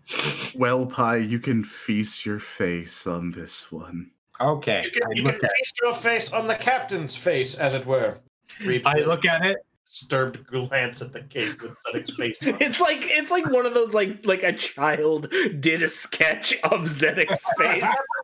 Well, 0.55 0.85
Pi, 0.85 1.17
you 1.17 1.39
can 1.39 1.63
feast 1.63 2.25
your 2.25 2.39
face 2.39 3.05
on 3.05 3.31
this 3.31 3.69
one. 3.71 4.11
Okay. 4.39 4.85
You 4.85 4.91
can, 4.91 5.11
you 5.17 5.23
can 5.23 5.39
feast 5.57 5.79
your 5.83 5.93
face 5.93 6.31
on 6.31 6.47
the 6.47 6.55
captain's 6.55 7.15
face, 7.15 7.55
as 7.55 7.75
it 7.75 7.85
were. 7.85 8.17
Reeb 8.61 8.83
I 8.85 8.99
look 8.99 9.25
at 9.25 9.45
it. 9.45 9.57
disturbed 9.85 10.47
glance 10.47 11.01
at 11.01 11.11
the 11.11 11.21
cake 11.21 11.61
with 11.61 11.75
Zedek's 11.85 12.15
face 12.15 12.47
on. 12.47 12.55
It's 12.61 12.79
like 12.79 12.99
it's 13.01 13.29
like 13.29 13.45
one 13.49 13.65
of 13.65 13.73
those 13.73 13.93
like 13.93 14.25
like 14.25 14.43
a 14.43 14.53
child 14.53 15.29
did 15.59 15.81
a 15.81 15.88
sketch 15.88 16.53
of 16.63 16.83
Zedek's 16.83 17.45
face. 17.57 17.83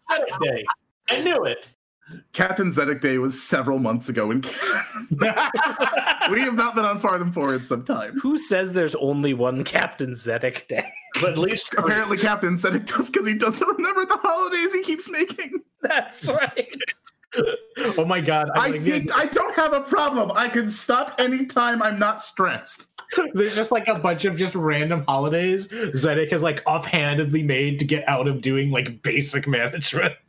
Zedek 0.10 0.64
I 1.10 1.22
knew 1.22 1.44
it. 1.44 1.68
Captain 2.34 2.70
Zedek 2.72 3.00
Day 3.02 3.18
was 3.18 3.42
several 3.42 3.80
months 3.80 4.10
ago 4.10 4.32
in 4.32 4.42
We 6.32 6.42
have 6.42 6.56
not 6.56 6.76
been 6.76 6.86
on 6.86 7.00
Fartham 7.00 7.32
Forward 7.32 7.66
some 7.66 7.84
time. 7.84 8.18
Who 8.20 8.38
says 8.38 8.72
there's 8.74 8.96
only 8.96 9.34
one 9.34 9.64
Captain 9.64 10.12
Zedek 10.12 10.68
Day? 10.68 10.86
But 11.22 11.34
at 11.34 11.38
least 11.38 11.76
Apparently, 11.78 12.18
Captain 12.18 12.56
Zedek 12.56 12.86
does 12.88 13.10
because 13.12 13.28
he 13.28 13.36
doesn't 13.36 13.68
remember 13.68 14.04
the 14.06 14.18
holidays 14.18 14.74
he 14.74 14.82
keeps 14.82 15.08
making. 15.08 15.62
That's 15.82 16.28
right. 16.28 16.68
Oh 17.98 18.06
my 18.06 18.20
god! 18.22 18.50
I, 18.56 18.66
I'm 18.66 18.72
like, 18.72 18.82
he- 18.82 19.10
I 19.16 19.26
don't 19.28 19.54
have 19.56 19.74
a 19.74 19.82
problem. 19.82 20.32
I 20.36 20.48
can 20.50 20.68
stop 20.70 21.16
anytime 21.20 21.82
I'm 21.84 22.00
not 22.00 22.24
stressed. 22.24 22.88
There's 23.34 23.56
just 23.56 23.72
like 23.72 23.88
a 23.88 23.96
bunch 23.96 24.26
of 24.26 24.36
just 24.36 24.56
random 24.56 25.04
holidays 25.08 25.68
Zedek 25.68 26.32
has 26.32 26.42
like 26.44 26.62
offhandedly 26.66 27.44
made 27.44 27.80
to 27.80 27.86
get 27.86 28.08
out 28.08 28.28
of 28.28 28.42
doing 28.42 28.72
like 28.72 29.02
basic 29.02 29.48
management. 29.48 30.14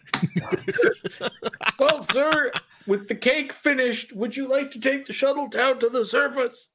Well, 1.78 2.02
sir, 2.02 2.52
with 2.86 3.08
the 3.08 3.14
cake 3.16 3.52
finished, 3.52 4.12
would 4.14 4.36
you 4.36 4.48
like 4.48 4.70
to 4.72 4.80
take 4.80 5.06
the 5.06 5.12
shuttle 5.12 5.48
down 5.48 5.80
to 5.80 5.88
the 5.88 6.04
surface? 6.04 6.70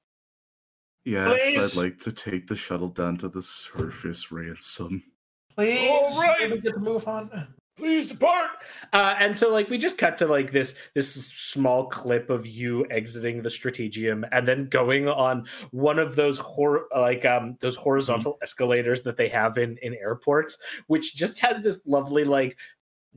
Yes, 1.05 1.39
Please. 1.41 1.77
I'd 1.77 1.81
like 1.81 1.99
to 2.01 2.11
take 2.11 2.47
the 2.47 2.55
shuttle 2.57 2.89
down 2.89 3.15
to 3.17 3.29
the 3.29 3.41
surface 3.41 4.29
ransom. 4.31 5.01
please, 5.55 5.89
All 5.89 6.21
right. 6.21 6.37
can 6.39 6.51
we 6.51 6.59
get 6.59 6.73
the 6.73 6.79
move 6.81 7.07
on? 7.07 7.47
Please 7.79 8.11
depart. 8.11 8.49
Uh, 8.93 9.15
and 9.19 9.35
so 9.35 9.51
like 9.51 9.69
we 9.69 9.77
just 9.77 9.97
cut 9.97 10.17
to 10.17 10.27
like 10.27 10.51
this 10.51 10.75
this 10.93 11.11
small 11.13 11.87
clip 11.87 12.29
of 12.29 12.45
you 12.45 12.85
exiting 12.91 13.41
the 13.41 13.49
strategium 13.49 14.25
and 14.31 14.47
then 14.47 14.65
going 14.65 15.07
on 15.07 15.47
one 15.71 15.97
of 15.97 16.15
those 16.15 16.37
hor- 16.37 16.87
like 16.95 17.25
um 17.25 17.57
those 17.61 17.75
horizontal 17.75 18.37
escalators 18.41 19.01
that 19.03 19.17
they 19.17 19.29
have 19.29 19.57
in 19.57 19.77
in 19.81 19.93
airports, 19.95 20.57
which 20.87 21.15
just 21.15 21.39
has 21.39 21.63
this 21.63 21.81
lovely 21.85 22.23
like 22.23 22.57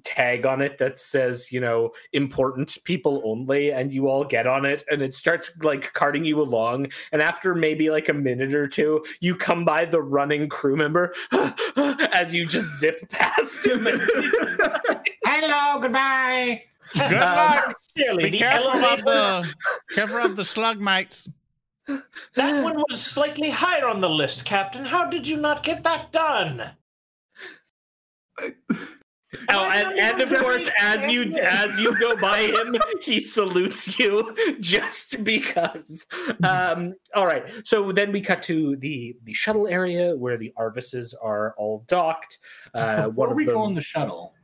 tag 0.04 0.44
on 0.46 0.60
it 0.60 0.78
that 0.78 0.98
says 0.98 1.52
you 1.52 1.60
know 1.60 1.90
important 2.12 2.76
people 2.84 3.22
only 3.24 3.70
and 3.72 3.92
you 3.94 4.08
all 4.08 4.24
get 4.24 4.46
on 4.48 4.64
it 4.64 4.82
and 4.90 5.00
it 5.00 5.14
starts 5.14 5.56
like 5.62 5.92
carting 5.92 6.24
you 6.24 6.40
along 6.42 6.88
and 7.12 7.22
after 7.22 7.54
maybe 7.54 7.88
like 7.88 8.08
a 8.08 8.12
minute 8.12 8.52
or 8.52 8.66
two 8.66 9.04
you 9.20 9.36
come 9.36 9.64
by 9.64 9.84
the 9.84 10.02
running 10.02 10.48
crew 10.48 10.74
member 10.76 11.14
as 12.12 12.34
you 12.34 12.44
just 12.46 12.80
zip 12.80 13.08
past 13.10 13.64
him 13.66 13.86
and 13.86 14.00
Hello, 15.24 15.80
goodbye. 15.80 16.62
Good 16.94 17.02
Um, 17.02 17.12
luck. 17.14 17.74
Sincerely, 17.78 18.24
Be 18.24 18.30
the 18.30 18.38
careful 18.38 18.84
of 18.84 19.04
the 19.04 19.54
careful 19.94 20.18
of 20.18 20.36
the 20.36 20.44
slug 20.44 20.80
mates. 20.80 21.28
That 21.86 22.62
one 22.62 22.76
was 22.88 23.00
slightly 23.00 23.50
higher 23.50 23.86
on 23.86 24.00
the 24.00 24.10
list, 24.10 24.44
Captain. 24.44 24.84
How 24.84 25.08
did 25.08 25.26
you 25.26 25.36
not 25.36 25.62
get 25.62 25.82
that 25.84 26.12
done? 26.12 26.70
Oh, 29.48 29.70
and, 29.70 29.98
and 29.98 30.20
of 30.20 30.40
course, 30.40 30.68
as 30.78 31.10
you 31.10 31.32
as 31.34 31.80
you 31.80 31.98
go 31.98 32.16
by 32.16 32.38
him, 32.38 32.76
he 33.00 33.18
salutes 33.18 33.98
you 33.98 34.34
just 34.60 35.24
because. 35.24 36.06
Um, 36.44 36.94
all 37.14 37.26
right, 37.26 37.50
so 37.64 37.92
then 37.92 38.12
we 38.12 38.20
cut 38.20 38.42
to 38.44 38.76
the 38.76 39.16
the 39.24 39.32
shuttle 39.32 39.66
area 39.66 40.14
where 40.16 40.36
the 40.36 40.52
Arvises 40.58 41.14
are 41.22 41.54
all 41.56 41.84
docked. 41.88 42.38
Uh, 42.74 43.08
Before 43.08 43.28
one 43.28 43.36
we 43.36 43.44
them, 43.44 43.54
go 43.54 43.62
on 43.62 43.72
the 43.72 43.82
shuttle, 43.82 44.34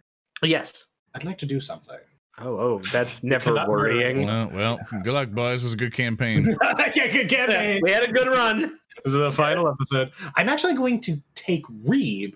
yes. 0.42 0.86
I'd 1.14 1.24
like 1.24 1.38
to 1.38 1.46
do 1.46 1.60
something. 1.60 1.98
Oh, 2.40 2.56
oh, 2.56 2.78
that's 2.92 3.22
never 3.24 3.54
worrying. 3.66 4.26
Well, 4.26 4.50
well, 4.52 4.78
good 5.02 5.12
luck, 5.12 5.30
boys. 5.30 5.62
This 5.62 5.68
is 5.68 5.72
a 5.74 5.76
good 5.76 5.92
campaign. 5.92 6.46
yeah, 6.94 7.06
good 7.06 7.30
Yeah, 7.30 7.78
we 7.82 7.90
had 7.90 8.04
a 8.04 8.12
good 8.12 8.28
run. 8.28 8.78
This 9.04 9.14
is 9.14 9.18
the 9.18 9.32
final 9.32 9.68
episode. 9.68 10.12
I'm 10.36 10.48
actually 10.48 10.74
going 10.74 11.00
to 11.02 11.20
take 11.34 11.64
Reeb 11.86 12.34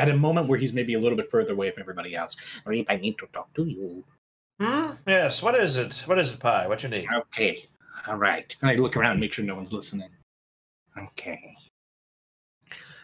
at 0.00 0.08
a 0.08 0.16
moment 0.16 0.48
where 0.48 0.58
he's 0.58 0.72
maybe 0.72 0.94
a 0.94 0.98
little 0.98 1.16
bit 1.16 1.30
further 1.30 1.52
away 1.52 1.70
from 1.70 1.82
everybody 1.82 2.16
else. 2.16 2.34
Reeb, 2.64 2.86
I 2.88 2.96
need 2.96 3.18
to 3.18 3.26
talk 3.32 3.52
to 3.54 3.66
you. 3.66 4.02
Hmm? 4.58 4.92
Yes. 5.06 5.42
What 5.42 5.54
is 5.54 5.76
it? 5.76 6.02
What 6.06 6.18
is 6.18 6.32
it, 6.32 6.40
Pi? 6.40 6.66
What 6.66 6.82
you 6.82 6.88
need? 6.88 7.06
Okay. 7.14 7.68
All 8.06 8.16
right. 8.16 8.56
And 8.62 8.70
I 8.70 8.76
look 8.76 8.96
around 8.96 9.12
and 9.12 9.20
make 9.20 9.34
sure 9.34 9.44
no 9.44 9.56
one's 9.56 9.72
listening. 9.72 10.08
Okay. 10.98 11.54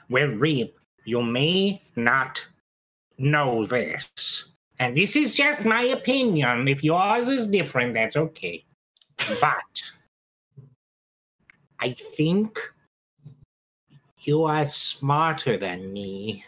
Well, 0.09 0.29
Reeb, 0.29 0.73
you 1.05 1.23
may 1.23 1.83
not 1.97 2.45
know 3.19 3.67
this. 3.67 4.09
And 4.79 4.95
this 4.97 5.17
is 5.17 5.35
just 5.35 5.65
my 5.65 5.83
opinion. 5.83 6.69
If 6.69 6.83
yours 6.83 7.29
is 7.29 7.47
different, 7.47 7.95
that's 7.95 8.17
okay. 8.17 8.65
But 9.41 9.83
I 11.81 11.97
think 12.17 12.59
you 14.21 14.45
are 14.45 14.67
smarter 14.67 15.57
than 15.57 15.93
me. 15.93 16.45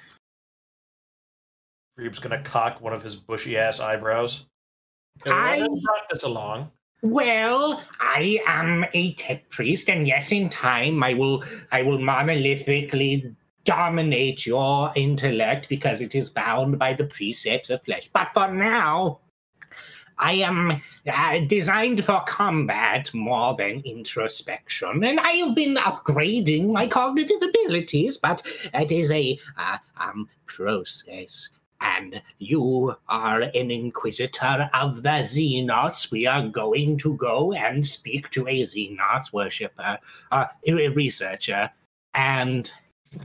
Reeb's 1.99 2.21
gonna 2.21 2.43
cock 2.43 2.81
one 2.81 2.93
of 2.93 3.03
his 3.03 3.17
bushy 3.17 3.57
ass 3.59 3.81
eyebrows. 3.81 4.47
I- 5.27 5.57
I 5.57 5.67
brought 5.67 6.09
this 6.09 6.23
along. 6.23 6.71
Well, 7.03 7.83
I 8.01 8.41
am 8.47 8.85
a 8.93 9.15
tech 9.15 9.49
priest, 9.51 9.89
and 9.91 10.07
yes, 10.07 10.33
in 10.33 10.49
time 10.49 11.03
I 11.03 11.15
will 11.15 11.45
I 11.73 11.83
will 11.83 11.99
monolithically 11.99 13.35
dominate 13.65 14.47
your 14.47 14.93
intellect 14.97 15.69
because 15.69 16.01
it 16.01 16.15
is 16.15 16.31
bound 16.31 16.79
by 16.79 16.95
the 16.95 17.05
precepts 17.05 17.71
of 17.71 17.83
flesh. 17.85 18.09
But 18.13 18.33
for 18.33 18.49
now, 18.51 19.21
I 20.19 20.33
am 20.35 20.81
uh, 21.07 21.41
designed 21.47 22.05
for 22.05 22.23
combat 22.27 23.13
more 23.15 23.55
than 23.57 23.83
introspection, 23.85 25.05
and 25.05 25.21
I 25.21 25.33
have 25.33 25.55
been 25.55 25.77
upgrading 25.77 26.73
my 26.73 26.87
cognitive 26.87 27.43
abilities, 27.43 28.17
but 28.17 28.45
it 28.75 28.91
is 28.91 29.11
a 29.11 29.39
uh, 29.57 29.79
um, 29.99 30.29
process. 30.47 31.51
And 31.81 32.21
you 32.39 32.97
are 33.09 33.43
an 33.43 33.71
inquisitor 33.71 34.69
of 34.75 35.03
the 35.03 35.23
Xenos. 35.23 36.11
We 36.11 36.27
are 36.27 36.47
going 36.49 36.99
to 36.99 37.15
go 37.15 37.53
and 37.53 37.87
speak 37.87 38.31
to 38.31 38.49
a 38.49 38.63
Xenos 38.63 39.33
worshipper, 39.33 39.99
uh, 40.33 40.47
a 40.67 40.89
researcher. 40.89 41.71
And, 42.15 42.71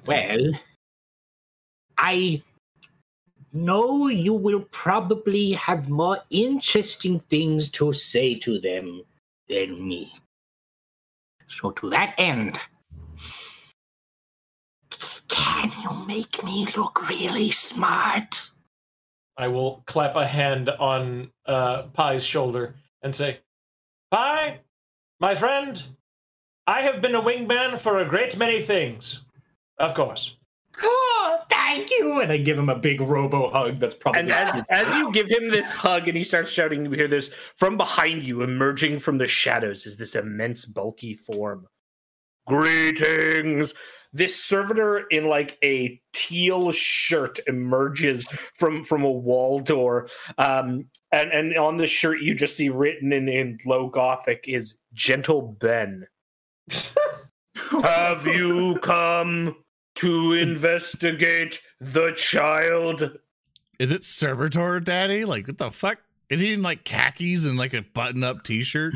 well, 0.05 0.51
I 1.97 2.43
know 3.53 4.07
you 4.07 4.33
will 4.33 4.65
probably 4.71 5.51
have 5.53 5.89
more 5.89 6.17
interesting 6.29 7.19
things 7.19 7.69
to 7.71 7.93
say 7.93 8.35
to 8.39 8.59
them 8.59 9.03
than 9.47 9.87
me. 9.87 10.11
So, 11.47 11.71
to 11.71 11.89
that 11.89 12.15
end, 12.17 12.59
can 15.33 15.71
you 15.81 16.05
make 16.05 16.43
me 16.43 16.67
look 16.77 17.09
really 17.09 17.49
smart? 17.49 18.51
I 19.35 19.47
will 19.47 19.83
clap 19.87 20.15
a 20.15 20.27
hand 20.27 20.69
on 20.69 21.31
uh, 21.47 21.83
Pi's 21.93 22.23
shoulder 22.23 22.75
and 23.01 23.15
say, 23.15 23.39
Pi, 24.11 24.59
my 25.19 25.33
friend, 25.33 25.81
I 26.67 26.83
have 26.83 27.01
been 27.01 27.15
a 27.15 27.21
wingman 27.21 27.79
for 27.79 27.97
a 27.97 28.07
great 28.07 28.37
many 28.37 28.61
things. 28.61 29.25
Of 29.79 29.95
course. 29.95 30.37
Oh, 30.81 31.39
thank 31.49 31.89
you. 31.89 32.21
And 32.21 32.31
I 32.31 32.37
give 32.37 32.57
him 32.57 32.69
a 32.69 32.77
big 32.77 33.01
robo 33.01 33.49
hug 33.49 33.79
that's 33.79 33.95
probably. 33.95 34.21
And 34.21 34.31
as, 34.31 34.63
as 34.69 34.87
you 34.95 35.11
give 35.11 35.29
him 35.29 35.49
this 35.49 35.71
hug 35.71 36.07
and 36.07 36.15
he 36.15 36.23
starts 36.23 36.51
shouting, 36.51 36.85
you 36.85 36.91
hear 36.91 37.07
this 37.07 37.31
from 37.55 37.75
behind 37.75 38.23
you, 38.23 38.43
emerging 38.43 38.99
from 38.99 39.17
the 39.17 39.27
shadows, 39.27 39.87
is 39.87 39.97
this 39.97 40.13
immense, 40.13 40.65
bulky 40.65 41.15
form. 41.15 41.67
Greetings! 42.45 43.73
This 44.13 44.43
servitor 44.43 44.99
in 45.09 45.27
like 45.27 45.57
a 45.63 45.99
teal 46.13 46.71
shirt 46.71 47.39
emerges 47.47 48.27
from 48.59 48.83
from 48.83 49.03
a 49.03 49.11
wall 49.11 49.59
door, 49.59 50.07
um, 50.37 50.85
and 51.11 51.31
and 51.31 51.57
on 51.57 51.77
the 51.77 51.87
shirt 51.87 52.21
you 52.21 52.35
just 52.35 52.55
see 52.55 52.69
written 52.69 53.11
in 53.11 53.27
in 53.27 53.57
low 53.65 53.89
Gothic 53.89 54.45
is 54.47 54.75
"Gentle 54.93 55.57
Ben." 55.59 56.05
Have 57.55 58.27
you 58.27 58.77
come 58.81 59.55
to 59.95 60.33
investigate 60.33 61.59
the 61.81 62.11
child? 62.15 63.17
Is 63.79 63.91
it 63.91 64.03
Servitor 64.03 64.79
Daddy? 64.79 65.25
Like, 65.25 65.47
what 65.47 65.57
the 65.57 65.71
fuck? 65.71 65.97
Is 66.29 66.39
he 66.39 66.53
in 66.53 66.61
like 66.61 66.83
khakis 66.83 67.45
and 67.45 67.57
like 67.57 67.73
a 67.73 67.81
button 67.81 68.23
up 68.23 68.43
t 68.43 68.63
shirt? 68.63 68.93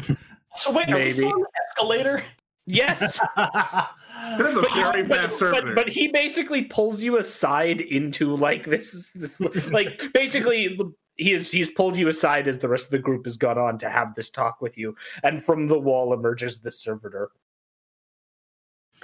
So 0.56 0.72
wait, 0.72 0.90
are 0.90 0.96
we 0.96 1.02
Maybe. 1.02 1.12
still 1.12 1.34
on 1.34 1.42
the 1.42 1.48
escalator? 1.68 2.24
Yes. 2.68 3.20
That 3.38 4.46
is 4.46 4.58
a 4.58 4.62
But, 4.62 4.74
very 4.74 5.04
but- 5.04 5.18
fast 5.22 5.38
servitor. 5.40 5.68
but, 5.74 5.76
but 5.86 5.90
he 5.90 6.10
basically 6.10 6.66
pulls 6.66 7.02
you 7.02 7.18
aside 7.18 7.80
into 7.82 8.36
like 8.36 8.66
this, 8.66 9.10
this 9.16 9.40
like 9.72 10.02
basically 10.14 10.78
he 11.16 11.32
is 11.32 11.50
he's 11.52 11.70
pulled 11.70 11.98
you 11.98 12.10
aside 12.10 12.48
as 12.48 12.58
the 12.60 12.68
rest 12.68 12.86
of 12.88 12.92
the 12.92 13.00
group 13.00 13.26
has 13.26 13.38
gone 13.38 13.58
on 13.58 13.78
to 13.78 13.90
have 13.90 14.14
this 14.16 14.30
talk 14.30 14.60
with 14.62 14.78
you 14.78 14.96
and 15.24 15.42
from 15.42 15.68
the 15.68 15.80
wall 15.80 16.14
emerges 16.14 16.60
the 16.60 16.70
servitor 16.72 17.30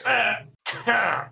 and 0.06 1.32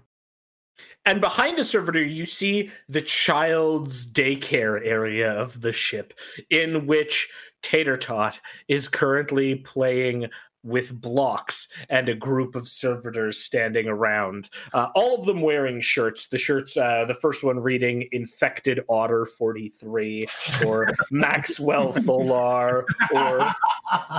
behind 1.19 1.57
the 1.57 1.65
servitor 1.65 2.01
you 2.03 2.25
see 2.25 2.69
the 2.87 3.01
child's 3.01 4.09
daycare 4.11 4.79
area 4.85 5.31
of 5.31 5.59
the 5.61 5.73
ship 5.73 6.13
in 6.49 6.85
which 6.87 7.29
tater 7.61 7.97
tot 7.97 8.39
is 8.67 8.87
currently 8.87 9.55
playing 9.55 10.27
with 10.63 10.99
blocks 11.01 11.67
and 11.89 12.07
a 12.09 12.15
group 12.15 12.55
of 12.55 12.67
servitors 12.67 13.39
standing 13.39 13.87
around 13.87 14.49
uh, 14.73 14.87
all 14.95 15.19
of 15.19 15.25
them 15.25 15.41
wearing 15.41 15.81
shirts. 15.81 16.27
The 16.27 16.37
shirts 16.37 16.77
uh, 16.77 17.05
the 17.05 17.15
first 17.15 17.43
one 17.43 17.59
reading 17.59 18.07
infected 18.11 18.81
otter 18.89 19.25
43 19.25 20.27
or 20.65 20.93
maxwell 21.11 21.93
fular 21.93 22.83
or 23.13 23.53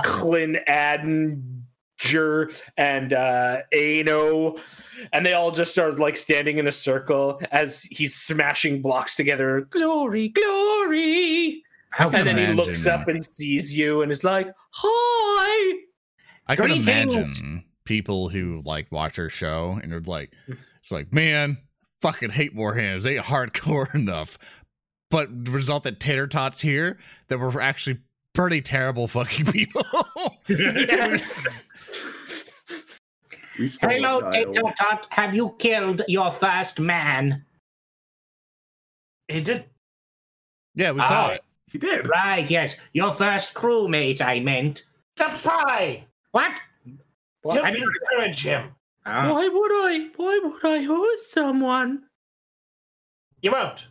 clin 0.03 0.57
adger 0.67 2.63
and 2.77 3.13
uh 3.13 3.59
ano 3.71 4.55
and 5.13 5.25
they 5.25 5.33
all 5.33 5.51
just 5.51 5.71
start 5.71 5.99
like 5.99 6.17
standing 6.17 6.57
in 6.57 6.67
a 6.67 6.71
circle 6.71 7.41
as 7.51 7.83
he's 7.83 8.15
smashing 8.15 8.81
blocks 8.81 9.15
together. 9.15 9.61
Glory 9.69 10.29
glory! 10.29 11.63
And 11.99 12.11
then 12.27 12.37
he 12.37 12.47
looks 12.53 12.85
imagine- 12.85 13.01
up 13.01 13.07
and 13.07 13.23
sees 13.23 13.75
you 13.75 14.01
and 14.01 14.11
is 14.11 14.23
like 14.23 14.51
hi 14.71 15.32
I 16.47 16.55
can 16.55 16.65
Greetings. 16.65 16.87
imagine 16.89 17.65
people 17.85 18.29
who 18.29 18.61
like 18.65 18.91
watch 18.91 19.17
our 19.19 19.29
show 19.29 19.79
and 19.81 19.91
they're 19.91 19.99
like, 20.01 20.33
it's 20.79 20.91
like, 20.91 21.13
man, 21.13 21.57
fucking 22.01 22.31
hate 22.31 22.55
Warhams. 22.55 23.03
They 23.03 23.15
ain't 23.17 23.25
hardcore 23.25 23.93
enough. 23.95 24.37
But 25.09 25.45
the 25.45 25.51
result 25.51 25.83
that 25.83 25.99
Tater 25.99 26.27
Tots 26.27 26.61
here, 26.61 26.97
that 27.27 27.39
we're 27.39 27.61
actually 27.61 27.99
pretty 28.33 28.61
terrible 28.61 29.07
fucking 29.07 29.45
people. 29.51 29.83
yes. 30.47 31.61
We 33.59 33.69
stole 33.69 33.91
a 33.91 33.93
Hello, 33.93 34.21
child. 34.21 34.33
Tater 34.33 34.73
Tot. 34.79 35.07
Have 35.11 35.35
you 35.35 35.55
killed 35.59 36.01
your 36.07 36.31
first 36.31 36.79
man? 36.79 37.45
he 39.27 39.41
did. 39.41 39.65
Yeah, 40.75 40.91
we 40.91 41.01
saw 41.01 41.27
Ah. 41.27 41.29
it. 41.33 41.43
He 41.71 41.77
did. 41.77 42.07
Right, 42.07 42.49
yes. 42.49 42.75
Your 42.93 43.13
first 43.13 43.53
crewmate, 43.53 44.21
I 44.21 44.39
meant. 44.39 44.83
The 45.17 45.25
pie. 45.43 46.05
What? 46.33 46.51
What? 47.43 47.55
Don't 47.55 47.65
I 47.65 47.71
mean, 47.71 47.83
encourage 47.83 48.43
him. 48.43 48.71
Ah, 49.05 49.31
Why 49.31 49.47
would 49.47 49.71
I? 49.71 50.09
Why 50.15 50.39
would 50.43 50.65
I 50.65 50.83
hurt 50.83 51.19
someone? 51.19 52.03
You 53.43 53.51
won't. 53.51 53.87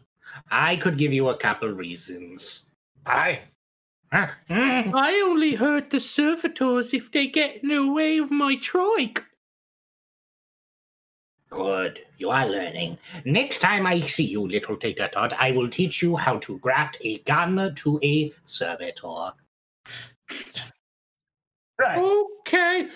I 0.51 0.75
could 0.77 0.99
give 0.99 1.13
you 1.13 1.29
a 1.29 1.37
couple 1.37 1.69
reasons. 1.69 2.65
Pie. 3.05 3.43
Ah, 4.11 4.35
mm. 4.51 4.93
I 4.93 5.13
only 5.25 5.55
hurt 5.55 5.91
the 5.91 6.01
servitors 6.01 6.93
if 6.93 7.13
they 7.13 7.29
get 7.29 7.63
in 7.63 7.69
the 7.69 7.93
way 7.93 8.19
of 8.19 8.33
my 8.33 8.57
trike. 8.57 9.23
Good. 11.49 12.01
You 12.19 12.31
are 12.31 12.49
learning. 12.49 12.99
Next 13.25 13.59
time 13.59 13.87
I 13.87 14.01
see 14.01 14.25
you, 14.25 14.49
little 14.49 14.77
tater 14.77 15.07
tot, 15.07 15.33
I 15.39 15.53
will 15.53 15.69
teach 15.69 16.03
you 16.03 16.17
how 16.17 16.39
to 16.39 16.59
graft 16.59 16.97
a 17.03 17.19
gun 17.19 17.73
to 17.77 18.01
a 18.03 18.33
servitor. 18.47 19.33
Right. 21.83 22.25
Okay. 22.41 22.89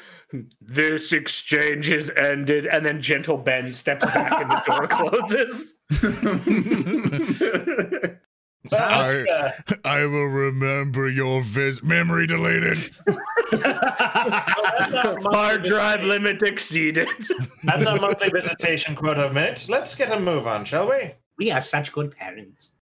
This 0.61 1.13
exchange 1.13 1.89
is 1.91 2.11
ended, 2.11 2.67
and 2.67 2.85
then 2.85 3.01
Gentle 3.01 3.37
Ben 3.39 3.73
steps 3.73 4.05
back 4.07 4.33
and 4.33 4.51
the 4.51 4.63
door 4.67 4.87
closes. 4.89 5.77
But, 8.69 8.81
I- 8.83 9.23
uh, 9.31 9.53
I 9.85 10.05
will 10.07 10.27
remember 10.27 11.09
your 11.09 11.41
vis. 11.41 11.85
Memory 11.85 12.27
deleted. 12.27 12.91
Hard 14.33 15.63
drive 15.63 16.03
limit 16.03 16.43
exceeded. 16.43 17.09
That's 17.63 17.87
our 17.87 18.01
monthly 18.01 18.29
visitation 18.31 18.97
quota 18.97 19.33
met. 19.33 19.67
Let's 19.69 19.95
get 19.95 20.11
a 20.11 20.19
move 20.19 20.49
on, 20.49 20.65
shall 20.65 20.89
we? 20.89 21.13
We 21.39 21.53
are 21.53 21.63
such 21.63 21.93
good 21.93 22.11
parents. 22.17 22.73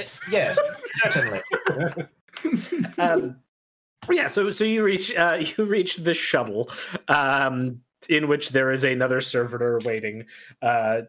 Uh, 0.00 0.04
Yes, 0.30 0.58
certainly. 1.02 1.42
um, 2.96 3.36
yeah, 4.10 4.28
so 4.28 4.50
so 4.50 4.64
you 4.64 4.84
reach 4.84 5.14
uh, 5.16 5.42
you 5.56 5.64
reach 5.64 5.96
the 5.96 6.14
shuttle, 6.14 6.70
um, 7.08 7.80
in 8.08 8.28
which 8.28 8.50
there 8.50 8.70
is 8.70 8.84
another 8.84 9.20
servitor 9.20 9.80
waiting, 9.84 10.24
uh, 10.62 11.02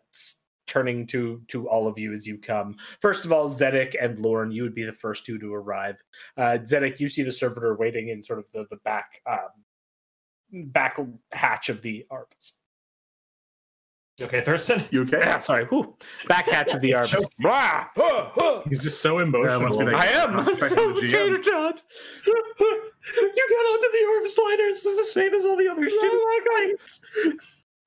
turning 0.66 1.08
to 1.08 1.42
to 1.48 1.68
all 1.70 1.88
of 1.88 1.98
you 1.98 2.12
as 2.12 2.28
you 2.28 2.38
come. 2.38 2.76
First 3.02 3.26
of 3.26 3.32
all, 3.32 3.50
Zedek 3.50 3.96
and 4.02 4.20
Lorn, 4.20 4.52
you 4.52 4.64
would 4.64 4.76
be 4.76 4.84
the 4.84 4.94
first 4.94 5.26
two 5.26 5.38
to 5.40 5.54
arrive. 5.54 6.02
Uh, 6.38 6.60
Zedek, 6.62 7.00
you 7.00 7.08
see 7.08 7.24
the 7.24 7.32
servitor 7.32 7.76
waiting 7.76 8.10
in 8.10 8.24
sort 8.24 8.40
of 8.40 8.52
the 8.52 8.66
the 8.70 8.78
back 8.78 9.22
um, 9.30 9.50
back 10.72 10.98
hatch 11.32 11.70
of 11.70 11.82
the 11.82 12.06
Arvis. 12.12 12.54
You 14.18 14.26
okay, 14.26 14.42
Thurston? 14.42 14.84
you 14.90 15.04
okay? 15.04 15.20
Yeah, 15.20 15.38
sorry, 15.40 15.66
whew. 15.66 15.96
back 16.28 16.48
hatch 16.50 16.74
of 16.74 16.82
the 16.82 16.92
Arvis. 16.92 17.24
Rah! 17.44 17.88
Huh, 17.96 18.30
huh. 18.34 18.62
He's 18.68 18.82
just 18.82 19.00
so 19.00 19.20
emotional. 19.20 19.62
must 19.62 19.78
be 19.78 19.86
the- 19.86 19.96
I 19.96 20.06
am. 20.06 20.38
I'm 20.40 20.46
Respect 20.46 20.74
so 20.74 20.94
tater 20.96 21.38
tot. 21.38 21.84
you 22.26 22.34
got 23.50 23.66
onto 23.66 23.92
the 23.92 24.06
Orvis 24.16 24.38
liner. 24.40 24.64
It's 24.70 24.84
the 24.84 25.04
same 25.04 25.36
as 25.36 25.46
all 25.46 25.56
the 25.56 25.68
others. 25.68 25.94
do. 25.94 27.38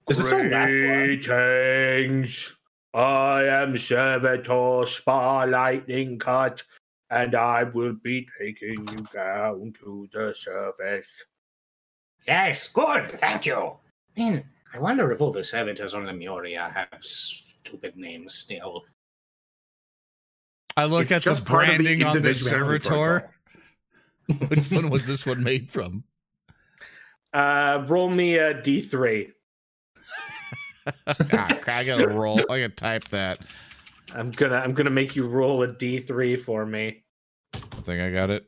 Does 0.06 0.20
it 0.20 0.26
sound 0.26 0.52
that 0.52 0.68
loud? 0.68 1.20
Greetings. 1.24 2.56
I 2.94 3.44
am 3.44 3.76
Servitor 3.76 4.84
Spar 4.86 5.46
Lightning 5.48 6.18
Cut, 6.18 6.62
and 7.10 7.34
I 7.34 7.64
will 7.64 7.94
be 7.94 8.28
taking 8.40 8.86
you 8.88 9.04
down 9.12 9.72
to 9.80 10.08
the 10.12 10.32
surface. 10.34 11.24
Yes, 12.26 12.68
good. 12.68 13.10
Thank 13.12 13.46
you. 13.46 13.76
Man, 14.16 14.44
I 14.72 14.78
wonder 14.78 15.10
if 15.12 15.20
all 15.20 15.32
the 15.32 15.42
servitors 15.44 15.94
on 15.94 16.04
Lemuria 16.06 16.70
have 16.74 17.02
stupid 17.02 17.96
names 17.96 18.34
still. 18.34 18.84
I 20.76 20.84
look 20.84 21.02
It's 21.04 21.12
at 21.12 21.22
the 21.22 21.30
just 21.30 21.44
part 21.44 21.68
of 21.68 21.78
the 21.78 21.84
branding 21.84 22.06
on 22.06 22.22
the 22.22 22.34
servitor. 22.34 23.30
Which 24.48 24.70
one 24.70 24.90
was 24.90 25.06
this 25.06 25.26
one 25.26 25.42
made 25.42 25.70
from? 25.70 26.04
Uh, 27.32 27.84
roll 27.88 28.08
me 28.08 28.36
a 28.36 28.54
d3. 28.54 29.30
Ah, 31.32 31.58
I 31.68 31.84
gotta 31.84 32.08
roll. 32.08 32.40
I 32.50 32.60
gotta 32.60 32.68
type 32.70 33.04
that. 33.08 33.40
I'm 34.14 34.30
gonna 34.30 34.56
I'm 34.56 34.72
gonna 34.72 34.90
make 34.90 35.14
you 35.14 35.26
roll 35.28 35.62
a 35.62 35.68
d3 35.68 36.38
for 36.40 36.64
me. 36.64 37.04
I 37.54 37.58
think 37.82 38.00
I 38.00 38.10
got 38.10 38.30
it. 38.30 38.46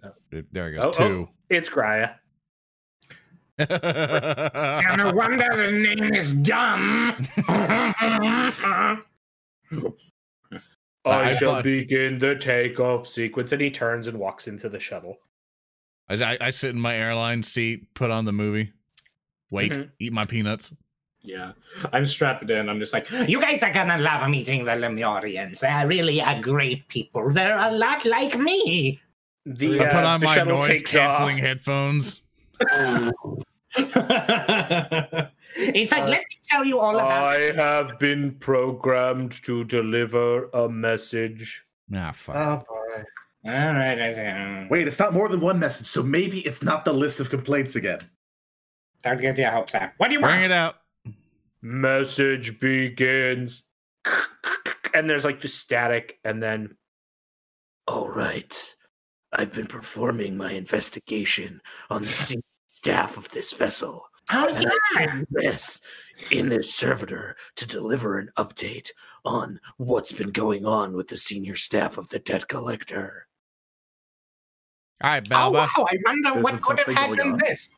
There 0.51 0.73
it 0.73 0.79
Oh, 0.81 0.87
goes. 0.87 0.97
oh. 0.99 1.07
Two. 1.09 1.29
It's 1.51 1.69
Graya. 1.69 2.15
And 3.71 4.97
no 4.99 5.13
wonder 5.13 5.49
the 5.57 5.73
name 5.73 6.15
is 6.15 6.33
dumb. 6.33 7.17
I, 11.05 11.31
I 11.31 11.35
shall 11.35 11.55
thought- 11.55 11.65
begin 11.65 12.19
the 12.19 12.37
takeoff 12.37 13.07
sequence, 13.09 13.53
and 13.53 13.61
he 13.61 13.71
turns 13.71 14.07
and 14.07 14.19
walks 14.19 14.47
into 14.49 14.69
the 14.69 14.79
shuttle. 14.79 15.19
I, 16.09 16.15
I, 16.15 16.39
I 16.43 16.51
sit 16.51 16.71
in 16.75 16.81
my 16.81 16.95
airline 16.97 17.43
seat, 17.43 17.93
put 17.95 18.11
on 18.11 18.25
the 18.25 18.33
movie, 18.33 18.73
wait, 19.51 19.73
Mhm. 19.73 19.91
eat 19.99 20.13
my 20.13 20.25
peanuts. 20.27 20.75
Yeah. 21.25 21.53
I'm 21.93 22.05
strapped 22.07 22.51
in. 22.51 22.69
I'm 22.69 22.81
just 22.81 22.93
like, 22.93 23.09
you 23.29 23.41
guys 23.41 23.63
are 23.63 23.73
gonna 23.73 23.99
love 23.99 24.29
meeting 24.29 24.65
the 24.65 24.73
Lemurians. 24.73 25.61
They're 25.61 25.87
really 25.87 26.19
a 26.19 26.41
great 26.41 26.89
people. 26.89 27.31
They're 27.31 27.57
a 27.57 27.71
lot 27.71 28.05
like 28.05 28.37
me. 28.37 29.01
The, 29.47 29.81
I 29.81 29.85
put 29.87 30.05
uh, 30.05 30.07
on 30.07 30.21
the 30.21 30.27
my 30.27 30.37
noise 30.43 30.83
canceling 30.83 31.39
headphones. 31.39 32.23
In 35.57 35.87
fact, 35.87 36.09
let 36.09 36.21
me 36.21 36.39
tell 36.51 36.65
you 36.65 36.79
all 36.79 36.95
about 36.97 37.29
I 37.29 37.53
have 37.57 37.99
been 37.99 38.33
programmed 38.39 39.33
to 39.45 39.65
deliver 39.65 40.49
a 40.51 40.69
message. 40.69 41.65
Ah, 41.95 42.13
fuck. 42.13 42.37
Oh 42.37 42.57
boy. 42.69 43.05
All 43.45 43.75
right. 43.75 43.99
I- 44.01 44.67
Wait, 44.71 44.87
it's 44.87 44.99
not 44.99 45.13
more 45.13 45.29
than 45.29 45.41
one 45.41 45.59
message, 45.59 45.87
so 45.87 46.03
maybe 46.03 46.41
it's 46.41 46.63
not 46.63 46.85
the 46.85 46.93
list 46.93 47.21
of 47.21 47.31
complaints 47.31 47.77
again. 47.77 48.01
Don't 49.03 49.21
get 49.21 49.37
your 49.39 49.51
hopes 49.51 49.75
up. 49.75 49.93
What 49.97 50.09
do 50.09 50.15
you 50.15 50.21
Bring 50.21 50.33
want? 50.35 50.47
it 50.47 50.53
out. 50.53 50.77
Message 51.61 52.61
begins. 52.61 53.63
And 54.95 55.09
there's 55.09 55.25
like 55.25 55.41
the 55.41 55.49
static, 55.49 56.19
and 56.25 56.43
then. 56.43 56.77
All 57.89 58.09
right. 58.09 58.75
I've 59.33 59.53
been 59.55 59.67
performing 59.67 60.37
my 60.37 60.53
investigation 60.53 61.61
on 61.89 62.03
the 62.03 62.09
senior 62.09 62.43
staff 62.83 63.17
of 63.17 63.31
this 63.31 63.53
vessel. 63.53 64.05
Oh, 64.33 64.49
And 64.49 64.73
I 64.97 65.07
did 65.07 65.27
this 65.31 65.83
in 66.33 66.49
this 66.49 66.75
servitor 66.75 67.37
to 67.55 67.67
deliver 67.67 68.19
an 68.19 68.29
update 68.37 68.91
on 69.25 69.61
what's 69.77 70.11
been 70.11 70.31
going 70.31 70.67
on 70.67 70.95
with 70.95 71.07
the 71.07 71.17
senior 71.17 71.55
staff 71.55 71.97
of 71.97 72.09
the 72.09 72.19
debt 72.19 72.49
collector. 72.49 73.29
All 75.01 75.11
right, 75.11 75.29
Oh, 75.31 75.51
wow. 75.53 75.69
I 75.77 75.97
wonder 76.05 76.33
There's 76.33 76.45
what 76.45 76.55
been 76.55 76.63
could 76.63 76.79
have 76.81 76.97
happened 76.97 77.41
this. 77.41 77.69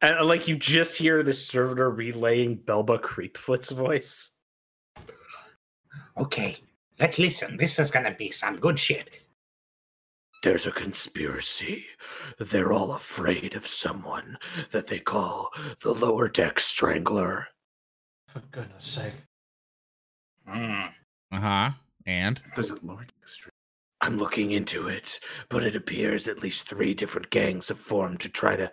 And 0.00 0.18
uh, 0.18 0.24
like 0.24 0.48
you 0.48 0.56
just 0.56 0.98
hear 0.98 1.22
the 1.22 1.32
servitor 1.32 1.90
relaying 1.90 2.58
Belba 2.58 3.00
Creepfoot's 3.00 3.70
voice. 3.70 4.32
Okay, 6.18 6.56
let's 6.98 7.20
listen. 7.20 7.56
This 7.56 7.78
is 7.78 7.92
gonna 7.92 8.14
be 8.14 8.32
some 8.32 8.56
good 8.56 8.76
shit. 8.78 9.10
There's 10.42 10.66
a 10.66 10.72
conspiracy. 10.72 11.86
They're 12.38 12.72
all 12.72 12.92
afraid 12.92 13.54
of 13.54 13.66
someone 13.66 14.38
that 14.70 14.88
they 14.88 14.98
call 14.98 15.50
the 15.82 15.94
lower 15.94 16.28
deck 16.28 16.58
strangler. 16.58 17.46
For 18.26 18.40
goodness 18.50 18.86
sake. 18.86 19.14
Hmm. 20.46 20.86
Uh 21.30 21.40
huh. 21.40 21.70
And 22.06 22.42
There's 22.56 22.70
a 22.70 22.84
Lord 22.84 23.12
Extra. 23.22 23.52
I'm 24.00 24.18
looking 24.18 24.50
into 24.50 24.88
it, 24.88 25.20
but 25.48 25.62
it 25.62 25.76
appears 25.76 26.26
at 26.26 26.42
least 26.42 26.68
three 26.68 26.92
different 26.92 27.30
gangs 27.30 27.68
have 27.68 27.78
formed 27.78 28.18
to 28.20 28.28
try 28.28 28.56
to 28.56 28.70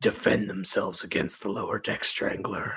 defend 0.00 0.50
themselves 0.50 1.04
against 1.04 1.40
the 1.40 1.50
lower 1.50 1.78
deck 1.78 2.02
strangler. 2.02 2.76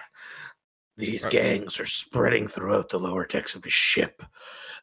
These 0.97 1.23
Right. 1.23 1.31
gangs 1.33 1.79
are 1.79 1.87
spreading 1.87 2.47
throughout 2.47 2.89
the 2.89 2.99
lower 2.99 3.25
decks 3.25 3.55
of 3.55 3.63
the 3.63 3.71
ship, 3.71 4.21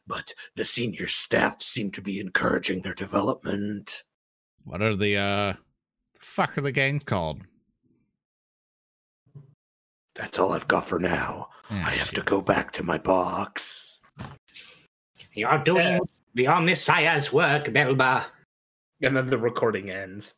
but 0.07 0.33
the 0.55 0.65
senior 0.65 1.07
staff 1.07 1.61
seem 1.61 1.91
to 1.91 2.01
be 2.01 2.19
encouraging 2.19 2.81
their 2.81 2.93
development. 2.93 4.03
what 4.63 4.81
are 4.81 4.95
the 4.95 5.17
uh, 5.17 5.53
the 6.13 6.19
fuck 6.19 6.57
are 6.57 6.61
the 6.61 6.71
gangs 6.71 7.03
called? 7.03 7.41
That's 10.15 10.39
all 10.39 10.51
I've 10.51 10.67
got 10.67 10.85
for 10.85 10.99
now. 10.99 11.49
Ah, 11.69 11.87
I 11.87 11.91
have 11.91 12.11
to 12.11 12.21
go 12.21 12.41
back 12.41 12.71
to 12.73 12.83
my 12.83 12.97
box. 12.97 14.01
You're 15.33 15.57
doing 15.59 16.01
the 16.33 16.45
Omnissiah's 16.45 17.31
work, 17.31 17.65
Belba. 17.65 18.25
And 19.01 19.15
then 19.15 19.27
the 19.27 19.37
recording 19.37 19.89
ends. 19.89 20.35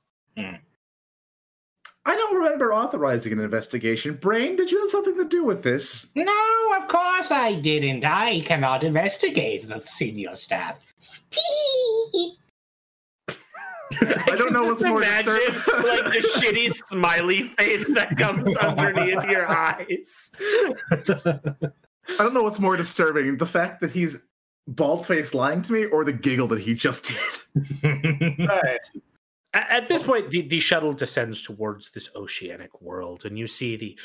I 2.05 2.15
don't 2.15 2.35
remember 2.35 2.73
authorizing 2.73 3.31
an 3.31 3.39
investigation. 3.39 4.15
Braine, 4.15 4.57
did 4.57 4.69
you 4.69 4.79
have 4.79 4.89
something 4.89 5.15
to 5.17 5.25
do 5.25 5.45
with 5.45 5.63
this? 5.63 6.09
No, 6.15 6.73
of 6.77 6.89
course 6.89 7.31
I 7.31 7.53
didn't. 7.53 8.03
I 8.03 8.41
cannot 8.41 8.83
investigate 8.83 9.69
the 9.69 9.79
senior 9.79 10.35
staff. 10.35 10.79
I 14.01 14.35
don't 14.35 14.51
know 14.51 14.63
what's 14.63 14.83
more 14.83 15.01
imagine 15.01 15.35
disturbing. 15.35 15.55
like 15.87 16.03
the 16.05 16.27
shitty 16.39 16.73
smiley 16.87 17.43
face 17.43 17.89
that 17.93 18.17
comes 18.17 18.53
underneath 18.61 19.23
your 19.25 19.49
eyes. 19.49 20.31
I 20.91 20.97
don't 22.17 22.33
know 22.33 22.43
what's 22.43 22.59
more 22.59 22.75
disturbing. 22.75 23.37
The 23.37 23.45
fact 23.45 23.79
that 23.81 23.91
he's 23.91 24.25
bald 24.67 25.05
faced 25.05 25.33
lying 25.33 25.61
to 25.61 25.71
me 25.71 25.85
or 25.85 26.03
the 26.03 26.11
giggle 26.11 26.47
that 26.47 26.59
he 26.59 26.73
just 26.73 27.05
did? 27.05 27.17
Right. 28.39 28.79
At 29.53 29.87
this 29.87 30.01
point, 30.01 30.31
the, 30.31 30.41
the 30.41 30.59
shuttle 30.59 30.93
descends 30.93 31.43
towards 31.43 31.91
this 31.91 32.09
oceanic 32.15 32.81
world, 32.81 33.23
and 33.25 33.37
you 33.37 33.45
see 33.45 33.75
the 33.75 33.99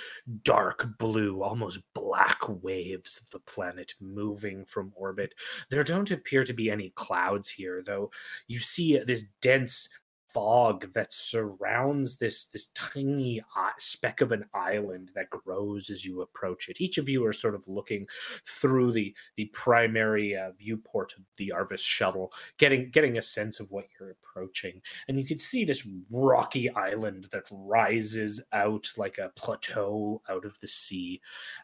dark 0.45 0.99
blue, 0.99 1.43
almost 1.43 1.81
black 1.95 2.39
waves 2.47 3.19
of 3.23 3.31
the 3.31 3.41
planet 3.41 3.95
moving 3.99 4.67
from 4.67 4.93
orbit. 4.95 5.35
There 5.71 5.83
don't 5.85 6.11
appear 6.11 6.45
to 6.45 6.53
be 6.53 6.71
any 6.71 6.91
clouds 6.91 7.49
here, 7.49 7.83
though. 7.83 8.11
You 8.47 8.59
see 8.61 8.99
this 8.99 9.25
dense 9.41 9.89
fog 10.33 10.93
that 10.93 11.13
surrounds 11.13 12.19
this 12.19 12.47
this 12.47 12.67
tiny 12.75 13.43
speck 13.79 14.21
of 14.21 14.33
an 14.33 14.45
island 14.55 15.11
that 15.15 15.31
grows 15.31 15.91
as 15.91 16.05
you 16.05 16.21
approach 16.23 16.69
it. 16.69 16.81
Each 16.81 16.99
of 16.99 17.09
you 17.09 17.25
are 17.25 17.33
sort 17.33 17.55
of 17.55 17.67
looking 17.69 18.07
through 18.47 18.93
the 18.93 19.15
the 19.37 19.47
primary 19.47 20.37
uh, 20.37 20.53
viewport 20.59 21.15
of 21.17 21.25
the 21.37 21.53
Arvis 21.55 21.81
shuttle, 21.81 22.33
getting 22.59 22.91
getting 22.91 23.19
a 23.19 23.23
sense 23.23 23.61
of 23.61 23.71
what 23.71 23.87
you're 23.99 24.11
approaching 24.11 24.81
and 25.07 25.19
you 25.19 25.25
can 25.25 25.39
see 25.39 25.65
this 25.65 25.87
rocky 26.11 26.71
island 26.71 27.27
that 27.33 27.45
rises 27.51 28.43
out 28.53 28.87
like 28.97 29.19
a 29.19 29.31
plateau 29.37 30.23
out 30.29 30.45
of 30.45 30.59
the 30.61 30.69
sea 30.69 31.21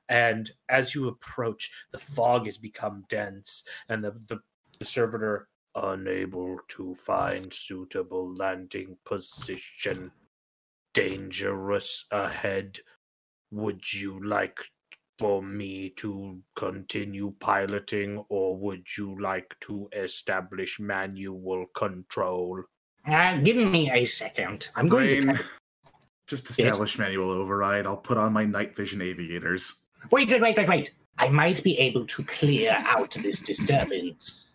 and 0.09 0.53
as 0.69 0.95
you 0.95 1.09
approach 1.09 1.71
the 1.93 1.99
fog 1.99 2.47
has 2.47 2.59
become 2.59 3.05
dense 3.09 3.65
and 3.89 4.01
the 4.01 4.13
the, 4.29 4.39
the 4.79 4.85
servitor 4.85 5.49
unable 5.75 6.59
to 6.69 6.95
find 6.95 7.53
suitable 7.53 8.35
landing 8.35 8.97
position 9.05 10.11
dangerous 10.93 12.05
ahead 12.13 12.79
would 13.51 13.93
you 13.93 14.25
like 14.25 14.59
for 15.19 15.43
me 15.43 15.91
to 15.91 16.39
continue 16.57 17.33
piloting 17.41 18.25
or 18.29 18.57
would 18.57 18.85
you 18.97 19.21
like 19.21 19.55
to 19.61 19.89
establish 19.93 20.79
manual 20.81 21.67
control 21.75 22.63
Uh, 23.07 23.37
give 23.39 23.57
me 23.57 23.91
a 23.91 24.07
second. 24.07 24.69
I'm 24.77 24.87
going 24.89 25.27
to. 25.27 25.45
Just 26.27 26.49
establish 26.49 26.99
manual 26.99 27.31
override. 27.31 27.87
I'll 27.87 27.99
put 27.99 28.17
on 28.17 28.33
my 28.33 28.47
night 28.47 28.75
vision 28.75 29.03
aviators. 29.03 29.83
Wait, 30.11 30.29
wait, 30.31 30.41
wait, 30.41 30.57
wait, 30.57 30.69
wait. 30.69 30.91
I 31.19 31.29
might 31.29 31.63
be 31.63 31.79
able 31.79 32.07
to 32.07 32.25
clear 32.25 32.75
out 32.89 33.13
this 33.23 33.41
disturbance. 33.41 34.47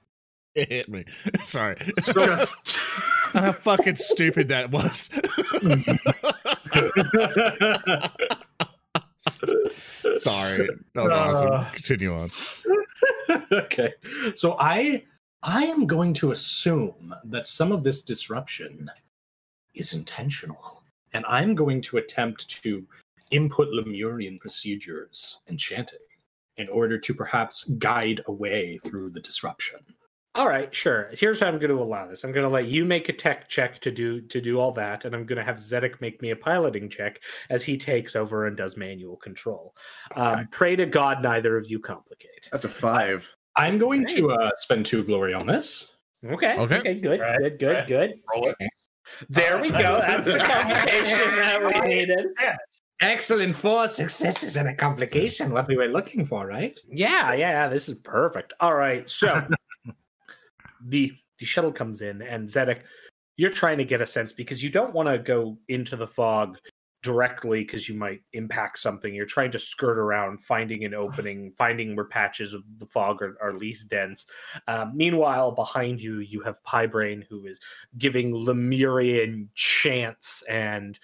It 0.55 0.69
hit 0.69 0.89
me. 0.89 1.05
Sorry. 1.43 1.75
Just 2.03 2.77
How 3.33 3.51
fucking 3.51 3.95
stupid 3.95 4.47
that 4.47 4.71
was. 4.71 5.09
Sorry. 10.21 10.67
That 10.95 11.03
was 11.03 11.11
awesome. 11.11 11.51
Uh. 11.51 11.65
Continue 11.71 12.13
on. 12.13 12.31
okay. 13.51 13.93
So 14.35 14.55
I 14.59 15.03
I 15.43 15.65
am 15.65 15.85
going 15.85 16.13
to 16.15 16.31
assume 16.31 17.13
that 17.25 17.47
some 17.47 17.71
of 17.71 17.83
this 17.83 18.01
disruption 18.01 18.89
is 19.75 19.93
intentional. 19.93 20.83
And 21.13 21.23
I'm 21.27 21.53
going 21.55 21.81
to 21.83 21.97
attempt 21.97 22.49
to 22.63 22.85
input 23.31 23.69
Lemurian 23.69 24.37
procedures 24.39 25.39
and 25.47 25.59
chanting 25.59 25.99
in 26.57 26.67
order 26.69 26.97
to 26.97 27.13
perhaps 27.13 27.63
guide 27.77 28.21
a 28.25 28.31
way 28.31 28.77
through 28.79 29.11
the 29.11 29.19
disruption. 29.21 29.79
All 30.35 30.47
right, 30.47 30.73
sure. 30.73 31.09
Here's 31.11 31.39
how 31.39 31.47
I'm 31.47 31.57
going 31.57 31.71
to 31.71 31.81
allow 31.81 32.07
this. 32.07 32.23
I'm 32.23 32.31
going 32.31 32.45
to 32.45 32.49
let 32.49 32.67
you 32.67 32.85
make 32.85 33.09
a 33.09 33.13
tech 33.13 33.49
check 33.49 33.79
to 33.79 33.91
do 33.91 34.21
to 34.21 34.39
do 34.39 34.59
all 34.59 34.71
that, 34.73 35.05
and 35.05 35.15
I'm 35.15 35.25
going 35.25 35.37
to 35.37 35.43
have 35.43 35.57
Zedek 35.57 35.99
make 36.01 36.21
me 36.21 36.29
a 36.29 36.35
piloting 36.35 36.87
check 36.87 37.19
as 37.49 37.63
he 37.63 37.77
takes 37.77 38.15
over 38.15 38.45
and 38.45 38.55
does 38.55 38.77
manual 38.77 39.17
control. 39.17 39.75
Um, 40.15 40.47
pray 40.51 40.75
to 40.75 40.85
God 40.85 41.23
neither 41.23 41.57
of 41.57 41.69
you 41.69 41.79
complicate. 41.79 42.47
that's 42.51 42.65
a 42.65 42.69
five. 42.69 43.35
I'm 43.55 43.79
going 43.79 44.05
to 44.05 44.29
uh, 44.29 44.51
spend 44.57 44.85
two 44.85 45.03
glory 45.03 45.33
on 45.33 45.47
this. 45.47 45.91
Okay. 46.23 46.57
Okay. 46.57 46.77
Okay. 46.77 46.93
Good. 46.99 47.19
Right, 47.19 47.39
Good. 47.39 47.59
Good. 47.59 47.73
right. 47.73 47.87
Good. 47.87 48.13
Roll 48.33 48.49
it. 48.49 48.69
There 49.29 49.59
we 49.59 49.69
go. 49.71 50.01
That's 50.07 50.25
the 50.27 50.37
complication 50.39 51.35
that 51.41 51.81
we 51.83 51.95
needed. 51.95 52.27
Excellent. 53.01 53.55
Four 53.55 53.87
successes 53.87 54.57
and 54.57 54.67
a 54.67 54.75
complication. 54.75 55.51
What 55.51 55.67
we 55.67 55.77
were 55.77 55.87
looking 55.87 56.25
for, 56.25 56.45
right? 56.45 56.77
Yeah, 56.87 57.33
yeah, 57.33 57.49
yeah, 57.49 57.67
this 57.69 57.87
is 57.89 57.95
perfect. 57.95 58.53
All 58.59 58.75
right, 58.75 59.09
so 59.09 59.41
the 60.85 61.13
the 61.39 61.45
shuttle 61.45 61.71
comes 61.71 62.01
in, 62.01 62.21
and 62.21 62.47
Zedek, 62.47 62.81
you're 63.37 63.49
trying 63.49 63.77
to 63.77 63.85
get 63.85 64.01
a 64.01 64.05
sense 64.05 64.33
because 64.33 64.63
you 64.63 64.69
don't 64.69 64.93
want 64.93 65.07
to 65.07 65.17
go 65.17 65.57
into 65.69 65.95
the 65.95 66.07
fog 66.07 66.57
directly 67.01 67.61
because 67.61 67.87
you 67.87 67.95
might 67.95 68.21
impact 68.33 68.77
something. 68.77 69.13
You're 69.13 69.25
trying 69.25 69.51
to 69.51 69.59
skirt 69.59 69.97
around, 69.97 70.41
finding 70.41 70.83
an 70.83 70.93
opening, 70.93 71.53
finding 71.57 71.95
where 71.95 72.05
patches 72.05 72.53
of 72.53 72.63
the 72.77 72.85
fog 72.85 73.21
are, 73.21 73.37
are 73.41 73.53
least 73.53 73.89
dense. 73.89 74.25
Um, 74.67 74.91
meanwhile, 74.95 75.51
behind 75.51 76.01
you, 76.01 76.19
you 76.19 76.41
have 76.41 76.63
Pi 76.63 76.87
Braine 76.87 77.25
who 77.29 77.45
is 77.45 77.59
giving 77.97 78.35
Lemurian 78.35 79.49
chants 79.55 80.43
and 80.49 80.99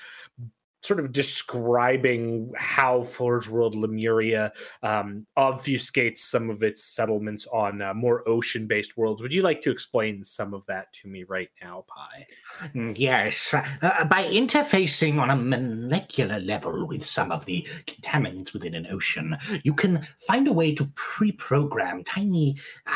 sort 0.85 0.99
of 0.99 1.11
describing 1.11 2.51
how 2.55 3.03
Forge 3.03 3.47
World 3.47 3.75
Lemuria 3.75 4.51
um, 4.83 5.25
obfuscates 5.37 6.19
some 6.19 6.49
of 6.49 6.63
its 6.63 6.83
settlements 6.83 7.47
on 7.51 7.81
uh, 7.81 7.93
more 7.93 8.27
ocean-based 8.27 8.97
worlds. 8.97 9.21
Would 9.21 9.33
you 9.33 9.41
like 9.41 9.61
to 9.61 9.71
explain 9.71 10.23
some 10.23 10.53
of 10.53 10.65
that 10.67 10.91
to 10.93 11.07
me 11.07 11.23
right 11.23 11.49
now, 11.61 11.85
Pi? 11.87 12.27
Mm, 12.73 12.95
Yes. 12.97 13.53
Uh, 13.53 14.05
by 14.05 14.23
interfacing 14.25 15.19
on 15.19 15.29
a 15.29 15.35
molecular 15.35 16.39
level 16.39 16.87
with 16.87 17.03
some 17.03 17.31
of 17.31 17.45
the 17.45 17.67
contaminants 17.85 18.53
within 18.53 18.73
an 18.73 18.87
ocean, 18.89 19.37
you 19.63 19.73
can 19.73 20.07
find 20.27 20.47
a 20.47 20.53
way 20.53 20.73
to 20.73 20.85
pre 20.95 21.31
program 21.31 22.03
tiny. 22.03 22.55
Uh, 22.87 22.95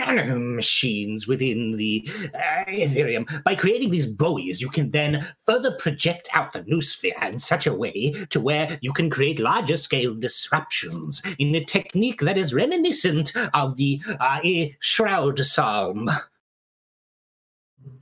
Nano 0.00 0.38
machines 0.38 1.26
within 1.26 1.72
the 1.72 2.08
uh, 2.34 2.64
Ethereum. 2.68 3.42
By 3.44 3.54
creating 3.54 3.90
these 3.90 4.06
buoys, 4.06 4.60
you 4.60 4.70
can 4.70 4.90
then 4.90 5.26
further 5.44 5.72
project 5.76 6.28
out 6.32 6.52
the 6.52 6.62
noosphere 6.62 7.22
in 7.28 7.38
such 7.38 7.66
a 7.66 7.74
way 7.74 8.12
to 8.30 8.40
where 8.40 8.78
you 8.80 8.92
can 8.92 9.10
create 9.10 9.38
larger 9.38 9.76
scale 9.76 10.14
disruptions 10.14 11.22
in 11.38 11.54
a 11.54 11.64
technique 11.64 12.20
that 12.20 12.38
is 12.38 12.54
reminiscent 12.54 13.32
of 13.54 13.76
the 13.76 14.00
uh, 14.20 14.40
Shroud 14.80 15.38
Psalm. 15.40 16.10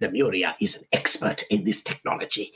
Lemuria 0.00 0.54
is 0.60 0.76
an 0.76 0.82
expert 0.92 1.42
in 1.50 1.64
this 1.64 1.82
technology. 1.82 2.52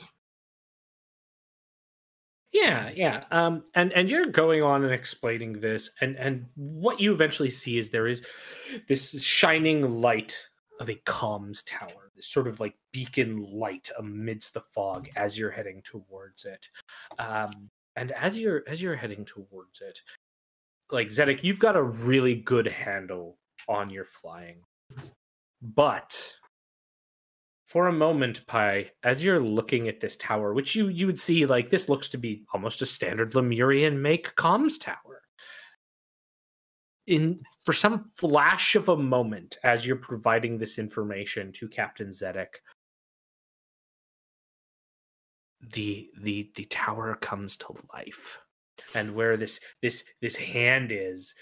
Yeah, 2.53 2.91
yeah. 2.95 3.23
Um, 3.31 3.63
and 3.73 3.91
and 3.93 4.09
you're 4.09 4.25
going 4.25 4.61
on 4.61 4.83
and 4.83 4.93
explaining 4.93 5.53
this, 5.53 5.89
and 6.01 6.15
and 6.17 6.45
what 6.55 6.99
you 6.99 7.11
eventually 7.11 7.49
see 7.49 7.77
is 7.79 7.89
there 7.89 8.07
is 8.07 8.23
this 8.87 9.21
shining 9.23 10.01
light 10.01 10.37
of 10.79 10.87
a 10.87 10.95
comms 11.07 11.63
tower, 11.65 12.11
this 12.15 12.27
sort 12.27 12.47
of 12.47 12.59
like 12.59 12.75
beacon 12.91 13.43
light 13.51 13.89
amidst 13.97 14.53
the 14.53 14.61
fog 14.61 15.09
as 15.15 15.37
you're 15.37 15.51
heading 15.51 15.81
towards 15.83 16.45
it. 16.45 16.69
Um, 17.17 17.71
and 17.95 18.11
as 18.11 18.37
you're 18.37 18.63
as 18.67 18.81
you're 18.83 18.95
heading 18.95 19.25
towards 19.25 19.81
it, 19.81 19.99
like 20.91 21.07
Zedek, 21.07 21.43
you've 21.43 21.59
got 21.59 21.75
a 21.75 21.81
really 21.81 22.35
good 22.35 22.67
handle 22.67 23.39
on 23.67 23.89
your 23.89 24.05
flying, 24.05 24.57
but 25.61 26.37
for 27.73 27.87
a 27.87 27.91
moment, 27.91 28.45
Pi, 28.45 28.91
as 29.01 29.25
you're 29.25 29.39
looking 29.39 29.87
at 29.87 29.99
this 29.99 30.15
tower, 30.17 30.53
which 30.53 30.75
you 30.75 30.89
you 30.89 31.07
would 31.07 31.19
see 31.19 31.47
like 31.47 31.71
this 31.71 31.89
looks 31.89 32.07
to 32.09 32.19
be 32.19 32.43
almost 32.53 32.83
a 32.83 32.85
standard 32.85 33.33
Lemurian 33.33 33.99
make 33.99 34.35
comms 34.35 34.79
tower. 34.79 35.23
In 37.07 37.39
for 37.65 37.73
some 37.73 38.11
flash 38.15 38.75
of 38.75 38.89
a 38.89 38.95
moment, 38.95 39.57
as 39.63 39.87
you're 39.87 39.95
providing 39.95 40.59
this 40.59 40.77
information 40.77 41.51
to 41.53 41.67
Captain 41.67 42.09
Zedek, 42.09 42.61
the 45.73 46.11
the 46.21 46.51
the 46.55 46.65
tower 46.65 47.15
comes 47.15 47.57
to 47.57 47.75
life, 47.91 48.39
and 48.93 49.15
where 49.15 49.35
this 49.35 49.59
this 49.81 50.03
this 50.21 50.35
hand 50.35 50.91
is 50.91 51.33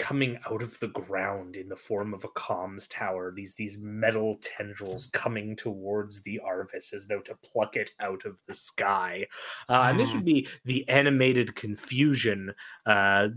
coming 0.00 0.38
out 0.50 0.62
of 0.62 0.80
the 0.80 0.88
ground 0.88 1.58
in 1.58 1.68
the 1.68 1.76
form 1.76 2.14
of 2.14 2.24
a 2.24 2.28
comms 2.28 2.88
tower 2.88 3.30
these 3.30 3.54
these 3.54 3.76
metal 3.78 4.38
tendrils 4.40 5.08
coming 5.12 5.54
towards 5.54 6.22
the 6.22 6.40
arvis 6.42 6.94
as 6.94 7.06
though 7.06 7.20
to 7.20 7.36
pluck 7.44 7.76
it 7.76 7.90
out 8.00 8.24
of 8.24 8.40
the 8.46 8.54
sky. 8.54 9.26
Uh, 9.68 9.88
and 9.90 10.00
this 10.00 10.14
would 10.14 10.24
be 10.24 10.48
the 10.64 10.88
animated 10.88 11.54
confusion 11.54 12.50
uh, 12.86 13.28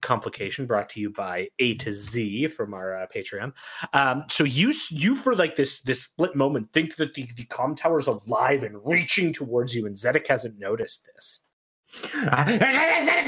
complication 0.00 0.66
brought 0.66 0.88
to 0.88 0.98
you 0.98 1.08
by 1.08 1.46
a 1.60 1.76
to 1.76 1.92
z 1.92 2.48
from 2.48 2.74
our 2.74 2.96
uh, 2.96 3.06
patreon. 3.14 3.52
Um, 3.92 4.24
so 4.28 4.42
you 4.42 4.74
you 4.90 5.14
for 5.14 5.36
like 5.36 5.54
this 5.54 5.82
this 5.82 6.02
split 6.02 6.34
moment 6.34 6.72
think 6.72 6.96
that 6.96 7.14
the, 7.14 7.28
the 7.36 7.44
com 7.44 7.76
tower 7.76 8.00
is 8.00 8.08
alive 8.08 8.64
and 8.64 8.76
reaching 8.84 9.32
towards 9.32 9.72
you 9.72 9.86
and 9.86 9.94
zedek 9.94 10.26
hasn't 10.26 10.58
noticed 10.58 11.06
this 11.14 11.46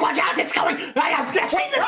watch 0.01 0.19
out, 0.19 0.39
it's 0.39 0.53
coming! 0.53 0.77
I 0.97 1.09
have 1.11 1.51
seen 1.51 1.71
this 1.71 1.85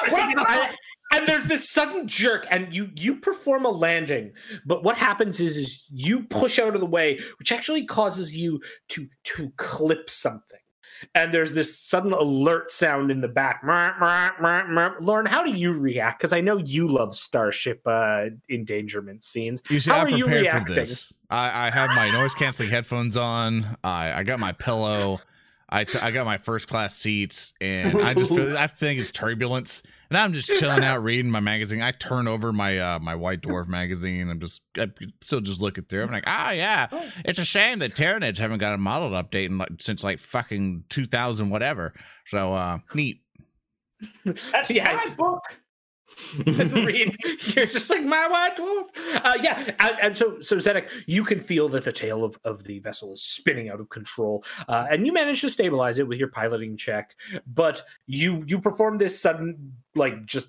and 1.12 1.26
there's 1.28 1.44
this 1.44 1.68
sudden 1.68 2.08
jerk 2.08 2.46
and 2.50 2.74
you 2.74 2.90
you 2.96 3.16
perform 3.16 3.64
a 3.64 3.70
landing 3.70 4.32
but 4.64 4.82
what 4.82 4.96
happens 4.96 5.40
is 5.40 5.56
is 5.56 5.86
you 5.90 6.24
push 6.24 6.58
out 6.58 6.74
of 6.74 6.80
the 6.80 6.86
way 6.86 7.18
which 7.38 7.52
actually 7.52 7.84
causes 7.84 8.36
you 8.36 8.60
to 8.88 9.06
to 9.22 9.52
clip 9.56 10.10
something 10.10 10.58
and 11.14 11.32
there's 11.32 11.52
this 11.52 11.78
sudden 11.78 12.12
alert 12.12 12.70
sound 12.70 13.10
in 13.10 13.20
the 13.20 13.28
back. 13.28 13.60
Lorn, 13.62 15.26
how 15.26 15.44
do 15.44 15.50
you 15.52 15.72
react? 15.72 16.18
Because 16.18 16.32
I 16.32 16.40
know 16.40 16.56
you 16.56 16.88
love 16.88 17.14
starship 17.14 17.82
uh, 17.84 18.26
endangerment 18.48 19.22
scenes. 19.22 19.62
You 19.68 19.78
see, 19.78 19.90
How 19.90 19.98
I'm 19.98 20.06
are 20.06 20.16
you 20.16 20.24
prepared 20.24 20.66
for 20.66 20.72
this. 20.72 21.12
I, 21.28 21.66
I 21.66 21.70
have 21.70 21.90
my 21.90 22.10
noise 22.10 22.34
canceling 22.34 22.70
headphones 22.70 23.16
on. 23.16 23.76
I, 23.84 24.12
I 24.12 24.22
got 24.22 24.40
my 24.40 24.52
pillow. 24.52 25.20
I, 25.68 25.82
t- 25.84 25.98
I 25.98 26.12
got 26.12 26.26
my 26.26 26.38
first 26.38 26.68
class 26.68 26.96
seats, 26.96 27.52
and 27.60 28.00
I 28.00 28.14
just 28.14 28.32
feel 28.32 28.56
I 28.56 28.68
think 28.68 29.00
it's 29.00 29.10
turbulence, 29.10 29.82
and 30.10 30.16
I'm 30.16 30.32
just 30.32 30.48
chilling 30.60 30.84
out 30.84 31.02
reading 31.02 31.28
my 31.30 31.40
magazine. 31.40 31.82
I 31.82 31.90
turn 31.90 32.28
over 32.28 32.52
my 32.52 32.78
uh, 32.78 32.98
my 33.00 33.16
White 33.16 33.40
Dwarf 33.42 33.66
magazine. 33.66 34.30
I'm 34.30 34.38
just 34.38 34.62
I 34.78 34.86
still 35.20 35.40
just 35.40 35.60
looking 35.60 35.82
through. 35.84 36.04
I'm 36.04 36.12
like, 36.12 36.22
ah, 36.28 36.52
yeah. 36.52 36.86
It's 37.24 37.40
a 37.40 37.44
shame 37.44 37.80
that 37.80 37.94
Tyranids 37.96 38.38
haven't 38.38 38.58
got 38.58 38.74
a 38.74 38.78
model 38.78 39.10
update 39.10 39.46
in 39.46 39.58
like, 39.58 39.70
since 39.80 40.04
like 40.04 40.20
fucking 40.20 40.84
2000 40.88 41.50
whatever. 41.50 41.92
So 42.26 42.54
uh, 42.54 42.78
neat. 42.94 43.22
That's 44.24 44.70
Yeah. 44.70 44.92
my 44.92 45.14
book. 45.16 45.42
You're 46.46 47.66
just 47.66 47.90
like 47.90 48.04
my 48.04 48.26
white 48.26 48.56
dwarf. 48.56 48.86
Uh, 49.22 49.38
yeah, 49.42 49.70
and, 49.80 49.96
and 50.02 50.16
so 50.16 50.40
so 50.40 50.56
Zedek, 50.56 50.88
you 51.06 51.24
can 51.24 51.40
feel 51.40 51.68
that 51.70 51.84
the 51.84 51.92
tail 51.92 52.24
of, 52.24 52.38
of 52.44 52.64
the 52.64 52.78
vessel 52.78 53.12
is 53.12 53.22
spinning 53.22 53.68
out 53.68 53.80
of 53.80 53.90
control, 53.90 54.44
uh, 54.68 54.86
and 54.90 55.06
you 55.06 55.12
manage 55.12 55.40
to 55.42 55.50
stabilize 55.50 55.98
it 55.98 56.08
with 56.08 56.18
your 56.18 56.28
piloting 56.28 56.76
check. 56.76 57.14
But 57.46 57.82
you 58.06 58.44
you 58.46 58.60
perform 58.60 58.98
this 58.98 59.20
sudden 59.20 59.74
like 59.94 60.24
just 60.24 60.48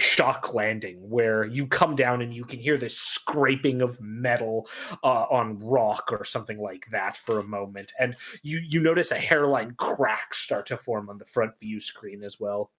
shock 0.00 0.54
landing 0.54 0.96
where 1.08 1.44
you 1.44 1.66
come 1.66 1.94
down 1.94 2.20
and 2.20 2.34
you 2.34 2.44
can 2.44 2.58
hear 2.58 2.76
this 2.76 2.98
scraping 2.98 3.80
of 3.80 4.00
metal 4.00 4.66
uh, 5.04 5.26
on 5.30 5.58
rock 5.60 6.08
or 6.10 6.24
something 6.24 6.58
like 6.58 6.86
that 6.90 7.16
for 7.16 7.38
a 7.38 7.44
moment, 7.44 7.92
and 7.98 8.16
you 8.42 8.60
you 8.66 8.80
notice 8.80 9.10
a 9.10 9.16
hairline 9.16 9.74
crack 9.76 10.34
start 10.34 10.66
to 10.66 10.76
form 10.76 11.10
on 11.10 11.18
the 11.18 11.24
front 11.24 11.58
view 11.58 11.78
screen 11.78 12.22
as 12.24 12.40
well. 12.40 12.70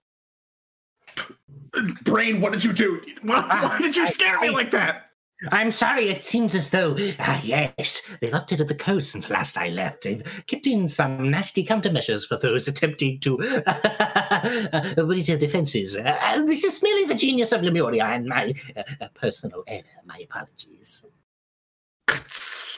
Braine, 2.04 2.40
what 2.42 2.54
did 2.54 2.64
you 2.64 2.74
do? 2.74 3.02
Why, 3.22 3.42
why 3.42 3.80
did 3.82 3.96
you 3.96 4.08
scare 4.08 4.40
me 4.40 4.50
like 4.50 4.72
that? 4.72 5.06
I'm 5.52 5.70
sorry, 5.70 6.08
it 6.08 6.26
seems 6.26 6.56
as 6.56 6.70
though, 6.70 6.96
ah, 7.20 7.42
yes, 7.44 8.02
they've 8.22 8.32
updated 8.32 8.70
the 8.70 8.76
code 8.76 9.06
since 9.06 9.30
last 9.30 9.58
I 9.58 9.68
left. 9.68 10.04
They've 10.04 10.24
kept 10.48 10.66
in 10.66 10.88
some 10.88 11.30
nasty 11.30 11.66
countermeasures 11.66 12.26
for 12.26 12.38
those 12.38 12.70
attempting 12.70 13.20
to 13.20 13.38
breach 14.98 15.28
their 15.28 15.38
defenses. 15.38 15.96
Uh, 15.96 16.44
this 16.46 16.64
is 16.64 16.82
merely 16.82 17.06
the 17.06 17.16
genius 17.16 17.52
of 17.52 17.64
Lemuria 17.64 18.06
and 18.06 18.26
my 18.26 18.54
uh, 18.78 18.84
uh, 19.02 19.08
personal 19.14 19.64
error. 19.68 19.84
My 20.06 20.20
apologies. 20.24 21.06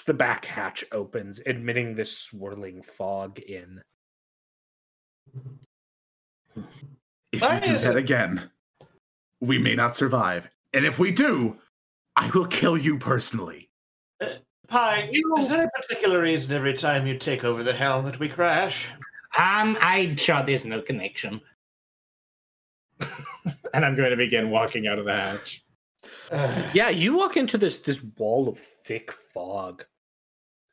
the 0.07 0.13
back 0.13 0.45
hatch 0.45 0.83
opens, 0.91 1.39
admitting 1.45 1.95
this 1.95 2.17
swirling 2.17 2.81
fog 2.81 3.37
in. 3.39 3.81
If 7.37 7.43
Why 7.43 7.55
you 7.55 7.61
do 7.61 7.73
is 7.75 7.83
that 7.83 7.95
it- 7.95 7.99
again, 7.99 8.49
we 9.39 9.59
may 9.59 9.75
not 9.75 9.95
survive. 9.95 10.49
And 10.73 10.85
if 10.85 10.97
we 10.97 11.11
do, 11.11 11.59
I 12.15 12.31
will 12.31 12.47
kill 12.47 12.75
you 12.75 12.97
personally. 12.97 13.69
Pie, 14.67 15.11
is 15.37 15.49
there 15.49 15.63
a 15.63 15.69
particular 15.69 16.19
reason 16.19 16.55
every 16.55 16.73
time 16.73 17.05
you 17.05 17.15
take 17.17 17.43
over 17.43 17.63
the 17.63 17.73
helm 17.73 18.05
that 18.05 18.19
we 18.19 18.27
crash? 18.27 18.87
Um, 19.37 19.77
I'm 19.81 20.15
sure 20.15 20.41
there's 20.41 20.65
no 20.65 20.81
connection. 20.81 21.39
and 23.73 23.85
I'm 23.85 23.95
going 23.95 24.09
to 24.09 24.17
begin 24.17 24.49
walking 24.49 24.87
out 24.87 24.97
of 24.97 25.05
the 25.05 25.15
hatch. 25.15 25.63
Yeah, 26.73 26.89
you 26.89 27.15
walk 27.15 27.37
into 27.37 27.59
this 27.59 27.77
this 27.77 28.01
wall 28.17 28.49
of 28.49 28.57
thick 28.57 29.11
fog, 29.11 29.85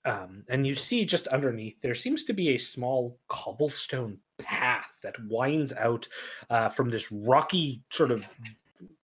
um, 0.07 0.45
and 0.49 0.67
you 0.67 0.75
see 0.75 1.05
just 1.05 1.27
underneath 1.29 1.81
there 1.83 1.95
seems 1.95 2.25
to 2.25 2.33
be 2.33 2.49
a 2.55 2.59
small 2.59 3.21
cobblestone 3.29 4.19
path 4.39 4.99
that 5.03 5.14
winds 5.28 5.72
out 5.72 6.09
uh, 6.51 6.68
from 6.68 6.91
this 6.91 7.11
rocky 7.11 7.82
sort 7.91 8.11
of 8.11 8.24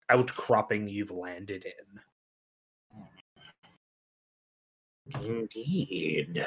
outcropping 0.10 0.88
you've 0.88 1.12
landed 1.12 1.66
in. 1.66 2.00
Indeed. 5.22 6.46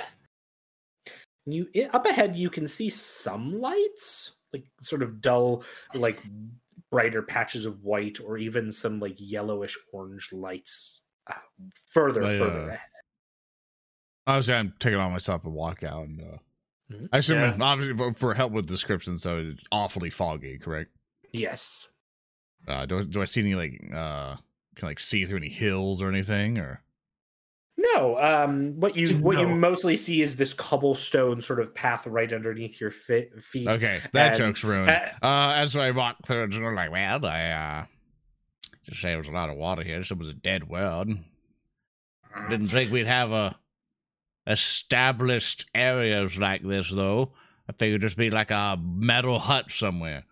You 1.46 1.66
up 1.92 2.06
ahead, 2.06 2.36
you 2.36 2.50
can 2.50 2.68
see 2.68 2.88
some 2.88 3.58
lights, 3.58 4.32
like 4.52 4.64
sort 4.80 5.02
of 5.02 5.20
dull, 5.20 5.64
like 5.94 6.22
brighter 6.90 7.22
patches 7.22 7.66
of 7.66 7.82
white, 7.82 8.20
or 8.24 8.38
even 8.38 8.70
some 8.70 9.00
like 9.00 9.16
yellowish 9.18 9.76
orange 9.92 10.28
lights 10.32 11.02
uh, 11.28 11.34
further, 11.90 12.24
I, 12.24 12.38
further 12.38 12.60
uh, 12.60 12.66
ahead. 12.68 12.80
Obviously, 14.28 14.54
I'm 14.54 14.74
taking 14.78 15.00
on 15.00 15.12
myself 15.12 15.44
a 15.44 15.48
walkout, 15.48 16.04
and 16.04 16.20
uh. 16.20 16.38
I 17.12 17.18
assume 17.18 17.38
Yeah. 17.40 17.56
obviously 17.60 17.96
for, 17.96 18.12
for 18.14 18.34
help 18.34 18.52
with 18.52 18.66
descriptions, 18.66 19.22
so 19.22 19.38
it's 19.38 19.66
awfully 19.72 20.10
foggy, 20.10 20.58
correct? 20.58 20.90
Yes. 21.32 21.88
Uh, 22.68 22.86
do, 22.86 22.98
I- 23.00 23.04
do 23.04 23.20
I 23.22 23.24
see 23.24 23.40
any 23.40 23.54
like 23.54 23.80
uh 23.94 24.36
can 24.76 24.86
I, 24.86 24.90
like 24.90 25.00
see 25.00 25.24
through 25.24 25.38
any 25.38 25.48
hills 25.50 26.00
or 26.00 26.08
anything 26.08 26.58
or 26.58 26.82
No, 27.76 28.18
um, 28.18 28.78
what 28.80 28.96
you 28.96 29.16
what 29.18 29.38
you 29.38 29.48
mostly 29.48 29.96
see 29.96 30.22
is 30.22 30.36
this 30.36 30.52
cobblestone 30.54 31.40
sort 31.40 31.60
of 31.60 31.74
path 31.74 32.06
right 32.06 32.32
underneath 32.32 32.80
your 32.80 32.90
fi- 32.90 33.28
feet. 33.40 33.66
okay 33.68 34.00
that 34.12 34.28
And- 34.28 34.36
joke's 34.38 34.62
ruined. 34.64 34.90
uh, 34.90 35.08
Uh, 35.26 35.54
as 35.56 35.74
I 35.76 35.90
walk 35.90 36.16
through, 36.26 36.44
it's 36.44 36.56
like 36.56 36.90
well, 36.92 37.26
I 37.26 37.50
uh 37.50 37.84
just 38.88 39.00
say 39.00 39.10
there 39.10 39.18
was 39.18 39.28
a 39.28 39.32
lot 39.32 39.48
of 39.50 39.56
water 39.56 39.82
here. 39.84 39.98
This 39.98 40.10
was 40.10 40.28
a 40.28 40.34
dead 40.34 40.68
world. 40.68 41.08
Didn't 42.48 42.68
think 42.68 42.90
we'd 42.90 43.06
have 43.06 43.30
a 43.30 43.56
established 44.46 45.66
areas 45.74 46.38
like 46.38 46.62
this 46.62 46.90
though. 46.90 47.32
I 47.68 47.72
figured 47.72 48.00
it'd 48.00 48.08
just 48.08 48.16
be 48.16 48.30
like 48.30 48.50
a 48.50 48.78
metal 48.82 49.38
hut 49.38 49.70
somewhere. 49.70 50.24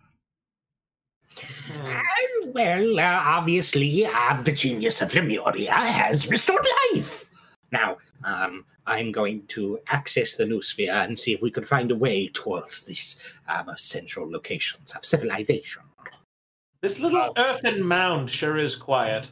Uh, 1.72 2.00
well, 2.46 2.98
uh, 2.98 3.22
obviously, 3.24 4.04
uh, 4.04 4.42
the 4.42 4.52
genius 4.52 5.00
of 5.00 5.14
Lemuria 5.14 5.72
has 5.72 6.28
restored 6.28 6.66
life. 6.92 7.28
Now, 7.70 7.98
um, 8.24 8.64
I'm 8.86 9.12
going 9.12 9.46
to 9.48 9.78
access 9.88 10.34
the 10.34 10.44
noosphere 10.44 11.04
and 11.04 11.16
see 11.16 11.32
if 11.32 11.40
we 11.40 11.50
could 11.50 11.66
find 11.66 11.90
a 11.92 11.96
way 11.96 12.28
towards 12.28 12.84
these 12.84 13.22
um, 13.48 13.70
central 13.76 14.30
locations 14.30 14.92
of 14.92 15.04
civilization. 15.04 15.82
This 16.82 16.98
little 16.98 17.32
earthen 17.36 17.82
mound 17.84 18.30
sure 18.30 18.56
is 18.56 18.74
quiet. 18.74 19.30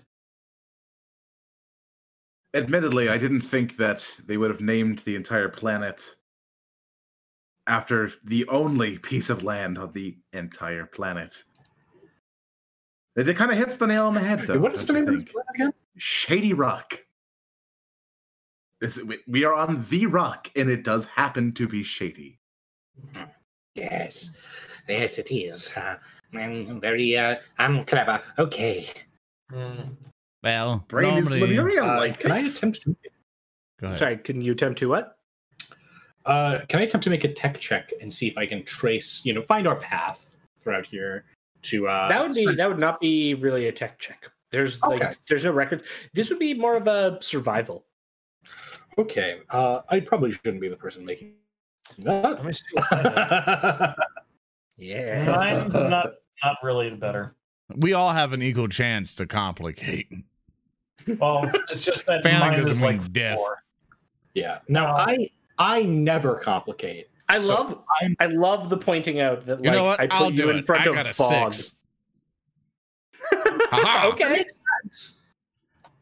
Admittedly, 2.54 3.08
I 3.08 3.18
didn't 3.18 3.42
think 3.42 3.76
that 3.76 4.08
they 4.26 4.36
would 4.36 4.50
have 4.50 4.60
named 4.60 5.00
the 5.00 5.16
entire 5.16 5.48
planet 5.48 6.16
after 7.66 8.10
the 8.24 8.46
only 8.48 8.98
piece 9.10 9.28
of 9.30 9.42
land 9.42 9.78
on 9.78 9.92
the 9.92 10.16
entire 10.32 10.86
planet. 10.86 11.44
It 13.16 13.36
kind 13.36 13.50
of 13.50 13.58
hits 13.58 13.76
the 13.76 13.86
nail 13.86 14.06
on 14.06 14.14
the 14.14 14.20
head, 14.20 14.46
though. 14.46 14.60
what 14.60 14.72
is 14.74 14.86
the 14.86 14.92
name 14.92 15.06
you 15.08 15.14
of 15.14 15.24
this 15.24 15.32
planet 15.32 15.48
again? 15.54 15.72
Shady 15.96 16.52
Rock. 16.54 17.04
It's, 18.80 19.02
we- 19.02 19.18
we 19.26 19.44
are 19.44 19.54
on 19.54 19.84
the 19.90 20.06
rock, 20.06 20.48
and 20.54 20.70
it 20.70 20.84
does 20.84 21.04
happen 21.06 21.52
to 21.54 21.66
be 21.66 21.82
shady. 21.82 22.38
Yes, 23.74 24.30
yes, 24.88 25.18
it 25.18 25.32
is. 25.32 25.76
Uh, 25.76 25.96
I'm 26.32 26.80
very, 26.80 27.16
uh, 27.16 27.36
I'm 27.58 27.84
clever. 27.84 28.22
Okay. 28.38 28.88
Hmm. 29.52 29.80
Well, 30.42 30.84
Braine 30.88 31.18
is 31.18 31.30
normally, 31.30 31.40
Lemuria 31.56 31.84
Uh, 31.84 31.96
like 31.98 32.20
can 32.20 32.32
I 32.32 32.38
attempt 32.38 32.82
to 32.82 32.96
Go 33.80 33.86
ahead. 33.88 33.98
Sorry, 33.98 34.16
can 34.18 34.40
you 34.40 34.52
attempt 34.52 34.78
to 34.80 34.88
what? 34.88 35.14
uh, 36.26 36.60
can 36.68 36.80
I 36.80 36.82
attempt 36.82 37.04
to 37.04 37.10
make 37.10 37.24
a 37.24 37.32
tech 37.32 37.58
check 37.58 37.90
and 38.00 38.12
see 38.12 38.26
if 38.28 38.36
I 38.36 38.44
can 38.46 38.62
trace, 38.64 39.24
you 39.24 39.32
know, 39.32 39.40
find 39.42 39.66
our 39.66 39.76
path 39.76 40.36
throughout 40.60 40.84
here 40.86 41.24
to 41.62 41.88
uh 41.88 42.08
that 42.08 42.20
would 42.22 42.34
be 42.34 42.54
that 42.54 42.68
would 42.68 42.78
not 42.78 43.00
be 43.00 43.34
really 43.34 43.66
a 43.68 43.72
tech 43.72 43.98
check. 43.98 44.30
There's 44.50 44.80
Okay. 44.82 44.98
like 45.06 45.16
there's 45.26 45.44
no 45.44 45.50
records. 45.52 45.82
This 46.14 46.30
would 46.30 46.38
be 46.38 46.54
more 46.54 46.76
of 46.76 46.86
a 46.86 47.18
survival. 47.20 47.84
Okay. 48.98 49.40
Uh 49.50 49.80
I 49.88 50.00
probably 50.00 50.32
shouldn't 50.32 50.60
be 50.60 50.68
the 50.68 50.76
person 50.76 51.04
making 51.04 51.34
Let 51.98 52.22
that. 52.22 52.44
me 52.44 52.52
see. 52.52 52.64
what 52.74 52.90
mine 52.92 53.88
is. 53.88 53.94
Yeah. 54.76 55.24
Mine's 55.32 55.72
not 55.72 56.12
not 56.44 56.56
really 56.62 56.90
the 56.90 56.96
better. 56.96 57.34
We 57.76 57.92
all 57.94 58.10
have 58.12 58.32
an 58.32 58.42
equal 58.42 58.68
chance 58.68 59.14
to 59.16 59.26
complicate. 59.26 60.08
Well, 61.20 61.50
it's 61.70 61.84
just 61.84 62.06
that 62.06 62.22
Failing 62.22 62.52
doesn't 62.56 62.72
is 62.72 62.80
mean 62.80 62.98
like 63.00 63.12
death. 63.12 63.36
four. 63.36 63.62
yeah. 64.34 64.58
Now 64.68 64.96
I 64.96 65.30
I 65.58 65.82
never 65.82 66.36
complicate. 66.36 67.08
I 67.28 67.38
So 67.40 67.48
love 67.48 67.84
I'm 68.00 68.16
I 68.20 68.26
love 68.26 68.68
the 68.70 68.76
pointing 68.76 69.20
out 69.20 69.44
that 69.46 69.58
You 69.62 69.70
like 69.70 69.76
know 69.78 69.84
what? 69.84 70.00
I 70.00 70.06
put 70.06 70.12
I'll 70.20 70.30
you 70.30 70.36
do 70.36 70.50
in 70.50 70.58
it. 70.58 70.66
front 70.66 70.86
I 70.86 70.90
of 70.90 70.94
got 70.94 71.06
a 71.06 71.14
fog. 71.14 71.54
six. 71.54 71.74
Okay. 73.72 74.44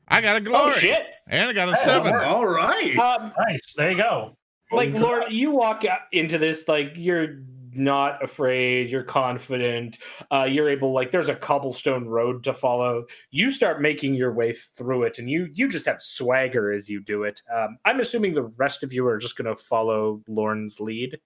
I 0.08 0.20
got 0.20 0.36
a 0.36 0.40
glory. 0.40 0.62
Oh 0.66 0.70
shit. 0.70 1.04
And 1.26 1.48
I 1.50 1.52
got 1.52 1.68
a 1.68 1.72
Hey, 1.72 1.78
seven. 1.78 2.12
alright. 2.14 2.28
All 2.28 2.46
right. 2.46 2.96
Um, 2.98 3.32
Nice. 3.48 3.72
There 3.76 3.90
you 3.90 3.96
go. 3.96 4.36
like 4.70 4.92
Lord, 4.92 5.24
you 5.30 5.50
walk 5.50 5.84
into 6.12 6.38
this 6.38 6.68
like 6.68 6.92
you're 6.94 7.38
not 7.78 8.22
afraid, 8.22 8.88
you're 8.90 9.02
confident, 9.02 9.98
uh, 10.30 10.44
you're 10.44 10.68
able 10.68 10.92
like 10.92 11.10
there's 11.10 11.28
a 11.28 11.36
cobblestone 11.36 12.06
road 12.06 12.44
to 12.44 12.52
follow. 12.52 13.06
You 13.30 13.50
start 13.50 13.80
making 13.80 14.14
your 14.14 14.32
way 14.32 14.52
through 14.52 15.04
it, 15.04 15.18
and 15.18 15.30
you 15.30 15.48
you 15.52 15.68
just 15.68 15.86
have 15.86 16.02
swagger 16.02 16.72
as 16.72 16.88
you 16.88 17.00
do 17.00 17.24
it. 17.24 17.42
Um, 17.54 17.78
I'm 17.84 18.00
assuming 18.00 18.34
the 18.34 18.44
rest 18.44 18.82
of 18.82 18.92
you 18.92 19.06
are 19.06 19.18
just 19.18 19.36
gonna 19.36 19.56
follow 19.56 20.22
Lorn's 20.28 20.80
lead. 20.80 21.18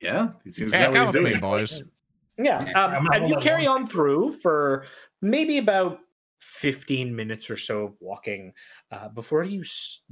Yeah, 0.00 0.32
he 0.42 0.50
seems 0.50 0.72
Yeah, 0.72 0.90
know 0.90 1.00
he's 1.00 1.12
with 1.12 1.22
me, 1.24 1.30
doing. 1.30 1.40
boys. 1.40 1.82
Yeah, 2.36 2.68
Yeah, 2.68 2.84
um, 2.84 3.08
and 3.14 3.28
you 3.28 3.36
carry 3.36 3.66
on 3.66 3.86
through 3.86 4.32
for 4.32 4.86
maybe 5.22 5.58
about 5.58 6.00
fifteen 6.38 7.14
minutes 7.14 7.48
or 7.48 7.56
so 7.56 7.84
of 7.86 7.94
walking 8.00 8.52
uh, 8.90 9.08
before 9.08 9.44
you 9.44 9.62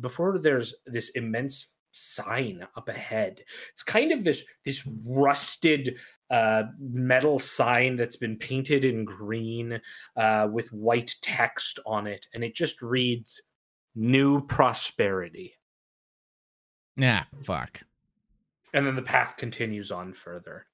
before 0.00 0.38
there's 0.38 0.74
this 0.86 1.10
immense 1.10 1.68
sign 1.92 2.66
up 2.76 2.88
ahead. 2.88 3.42
It's 3.72 3.82
kind 3.82 4.10
of 4.12 4.24
this 4.24 4.44
this 4.64 4.88
rusted 5.06 5.96
uh, 6.30 6.64
metal 6.80 7.38
sign 7.38 7.96
that's 7.96 8.16
been 8.16 8.36
painted 8.36 8.84
in 8.84 9.04
green 9.04 9.80
uh, 10.16 10.48
with 10.50 10.72
white 10.72 11.14
text 11.22 11.78
on 11.86 12.06
it, 12.06 12.26
and 12.34 12.42
it 12.42 12.54
just 12.54 12.80
reads 12.82 13.42
"New 13.94 14.40
Prosperity," 14.46 15.54
Yeah, 16.96 17.24
fuck. 17.44 17.82
and 18.74 18.86
then 18.86 18.94
the 18.94 19.02
path 19.02 19.36
continues 19.36 19.90
on 19.90 20.12
further. 20.14 20.66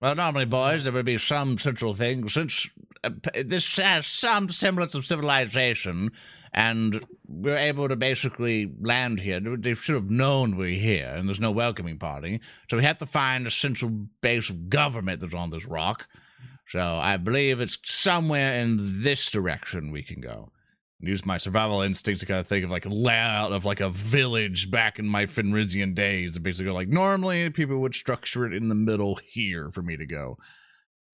Well, 0.00 0.14
normally, 0.14 0.46
boys, 0.46 0.84
there 0.84 0.92
would 0.94 1.04
be 1.04 1.18
some 1.18 1.58
central 1.58 1.92
thing. 1.92 2.28
Since 2.28 2.70
uh, 3.04 3.10
this 3.44 3.76
has 3.76 4.06
some 4.06 4.48
semblance 4.48 4.94
of 4.94 5.04
civilization, 5.04 6.12
and 6.52 7.04
we're 7.26 7.56
able 7.56 7.88
to 7.88 7.96
basically 7.96 8.72
land 8.80 9.20
here, 9.20 9.40
they 9.40 9.74
should 9.74 9.94
have 9.94 10.10
known 10.10 10.56
we're 10.56 10.78
here, 10.78 11.12
and 11.14 11.28
there's 11.28 11.40
no 11.40 11.52
welcoming 11.52 11.98
party. 11.98 12.40
So 12.68 12.76
we 12.76 12.84
have 12.84 12.98
to 12.98 13.06
find 13.06 13.46
a 13.46 13.50
central 13.50 13.90
base 14.20 14.50
of 14.50 14.68
government 14.68 15.20
that's 15.20 15.34
on 15.34 15.50
this 15.50 15.64
rock. 15.64 16.08
So 16.66 16.80
I 16.80 17.16
believe 17.16 17.60
it's 17.60 17.78
somewhere 17.84 18.60
in 18.60 18.78
this 18.80 19.30
direction 19.30 19.90
we 19.90 20.02
can 20.02 20.20
go. 20.20 20.50
Use 21.02 21.24
my 21.24 21.38
survival 21.38 21.80
instincts 21.80 22.20
to 22.20 22.26
kind 22.26 22.40
of 22.40 22.46
think 22.46 22.64
of 22.64 22.70
like 22.70 22.84
a 22.84 22.90
layout 22.90 23.52
of 23.52 23.64
like 23.64 23.80
a 23.80 23.88
village 23.88 24.70
back 24.70 24.98
in 24.98 25.08
my 25.08 25.24
Fenrisian 25.24 25.94
days. 25.94 26.36
And 26.36 26.44
basically, 26.44 26.72
like 26.72 26.88
normally 26.88 27.48
people 27.50 27.78
would 27.78 27.94
structure 27.94 28.44
it 28.44 28.52
in 28.52 28.68
the 28.68 28.74
middle 28.74 29.18
here 29.24 29.70
for 29.70 29.82
me 29.82 29.96
to 29.96 30.04
go. 30.04 30.36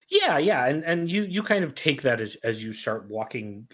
Yeah, 0.09 0.37
yeah, 0.37 0.65
and 0.65 0.83
and 0.83 1.11
you 1.11 1.23
you 1.23 1.41
kind 1.41 1.63
of 1.63 1.73
take 1.73 2.01
that 2.01 2.19
as 2.19 2.35
as 2.43 2.61
you 2.61 2.73
start 2.73 3.09
walking 3.09 3.67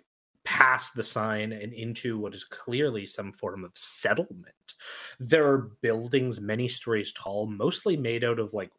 past 0.46 0.96
the 0.96 1.04
sign 1.04 1.52
and 1.52 1.74
into 1.74 2.18
what 2.18 2.34
is 2.34 2.44
clearly 2.44 3.06
some 3.06 3.32
form 3.32 3.64
of 3.64 3.72
settlement. 3.76 4.76
There 5.20 5.48
are 5.48 5.72
buildings 5.82 6.42
many 6.42 6.68
stories 6.68 7.14
tall, 7.14 7.48
mostly 7.48 7.96
made 7.98 8.24
out 8.24 8.40
of 8.40 8.54
like 8.54 8.72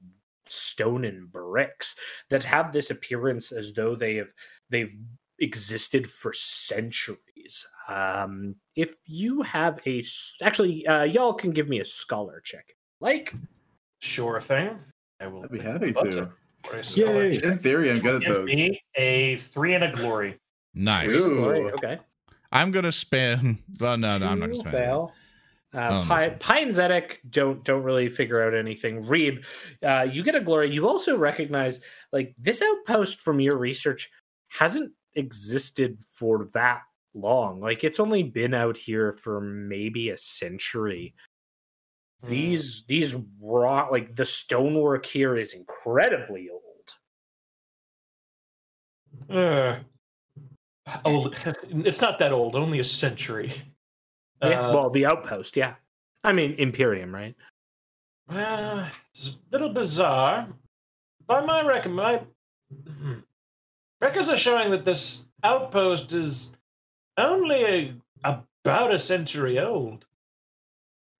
stone 0.48 1.04
and 1.04 1.30
bricks 1.32 1.96
that 2.28 2.44
have 2.44 2.72
this 2.72 2.90
appearance 2.90 3.50
as 3.50 3.72
though 3.72 3.94
they 3.94 4.16
have 4.16 4.32
they've 4.70 4.94
existed 5.40 6.10
for 6.10 6.32
centuries. 6.32 7.66
Um 7.88 8.56
if 8.76 8.96
you 9.06 9.42
have 9.42 9.80
a 9.86 10.02
actually 10.42 10.86
uh 10.86 11.04
y'all 11.04 11.32
can 11.34 11.50
give 11.50 11.68
me 11.68 11.80
a 11.80 11.84
scholar 11.84 12.40
check. 12.44 12.76
Like 13.00 13.34
Sure 14.04 14.38
thing. 14.38 14.78
I 15.18 15.26
will. 15.28 15.44
I'd 15.44 15.50
be 15.50 15.58
happy 15.58 15.88
a 15.88 15.92
to. 15.94 16.30
for 16.62 17.00
Yay. 17.00 17.40
In 17.42 17.58
theory, 17.58 17.90
I'm 17.90 18.00
good 18.00 18.22
at 18.22 18.28
those. 18.28 18.46
me 18.46 18.82
a 18.96 19.36
three 19.36 19.74
and 19.74 19.84
a 19.84 19.92
glory. 19.92 20.38
Nice. 20.74 21.12
Ooh. 21.14 21.70
okay. 21.74 21.98
I'm 22.52 22.70
gonna 22.70 22.92
spend. 22.92 23.58
Well, 23.80 23.96
no, 23.96 24.18
no, 24.18 24.26
I'm 24.26 24.38
not 24.38 24.46
gonna 24.46 24.52
Two 24.54 24.60
spend. 24.60 24.76
fail. 24.76 25.12
Uh, 25.72 26.02
Oh, 26.04 26.04
Pi, 26.06 26.26
that's 26.28 26.44
Pi 26.44 26.60
and 26.60 26.70
Zedek 26.70 27.16
don't 27.30 27.64
don't 27.64 27.82
really 27.82 28.08
figure 28.08 28.40
out 28.46 28.54
anything. 28.54 29.04
Reeb, 29.04 29.44
uh, 29.82 30.06
you 30.10 30.22
get 30.22 30.36
a 30.36 30.40
glory. 30.40 30.72
You 30.72 30.86
also 30.88 31.16
recognize 31.16 31.80
like 32.12 32.32
this 32.38 32.62
outpost 32.62 33.20
from 33.20 33.40
your 33.40 33.58
research 33.58 34.08
hasn't 34.48 34.92
existed 35.14 35.98
for 36.16 36.46
that 36.54 36.82
long. 37.14 37.60
Like 37.60 37.82
it's 37.82 37.98
only 37.98 38.22
been 38.22 38.54
out 38.54 38.76
here 38.78 39.14
for 39.20 39.40
maybe 39.40 40.10
a 40.10 40.16
century. 40.16 41.14
Hmm. 42.20 42.30
These 42.30 42.84
these 42.86 43.16
raw 43.40 43.88
like 43.90 44.14
the 44.14 44.26
stonework 44.26 45.06
here 45.06 45.36
is 45.36 45.54
incredibly 45.54 46.50
old. 46.50 46.60
Uh, 49.28 49.76
old. 51.04 51.36
it's 51.70 52.00
not 52.00 52.18
that 52.18 52.32
old. 52.32 52.56
Only 52.56 52.80
a 52.80 52.84
century. 52.84 53.52
yeah, 54.42 54.68
Uh, 54.68 54.74
well, 54.74 54.90
the 54.90 55.06
outpost, 55.06 55.56
yeah. 55.56 55.74
I 56.22 56.32
mean 56.32 56.54
Imperium, 56.54 57.14
right? 57.14 57.34
Uh, 58.28 58.88
it's 59.14 59.28
a 59.28 59.52
little 59.52 59.68
bizarre. 59.68 60.48
By 61.26 61.44
my 61.44 61.62
reckon, 61.62 61.92
my 61.92 62.22
hmm. 62.88 63.20
records 64.00 64.28
are 64.28 64.36
showing 64.36 64.70
that 64.70 64.84
this 64.84 65.26
outpost 65.42 66.12
is 66.12 66.52
only 67.16 67.64
a, 67.64 67.94
about 68.24 68.92
a 68.92 68.98
century 68.98 69.58
old. 69.58 70.06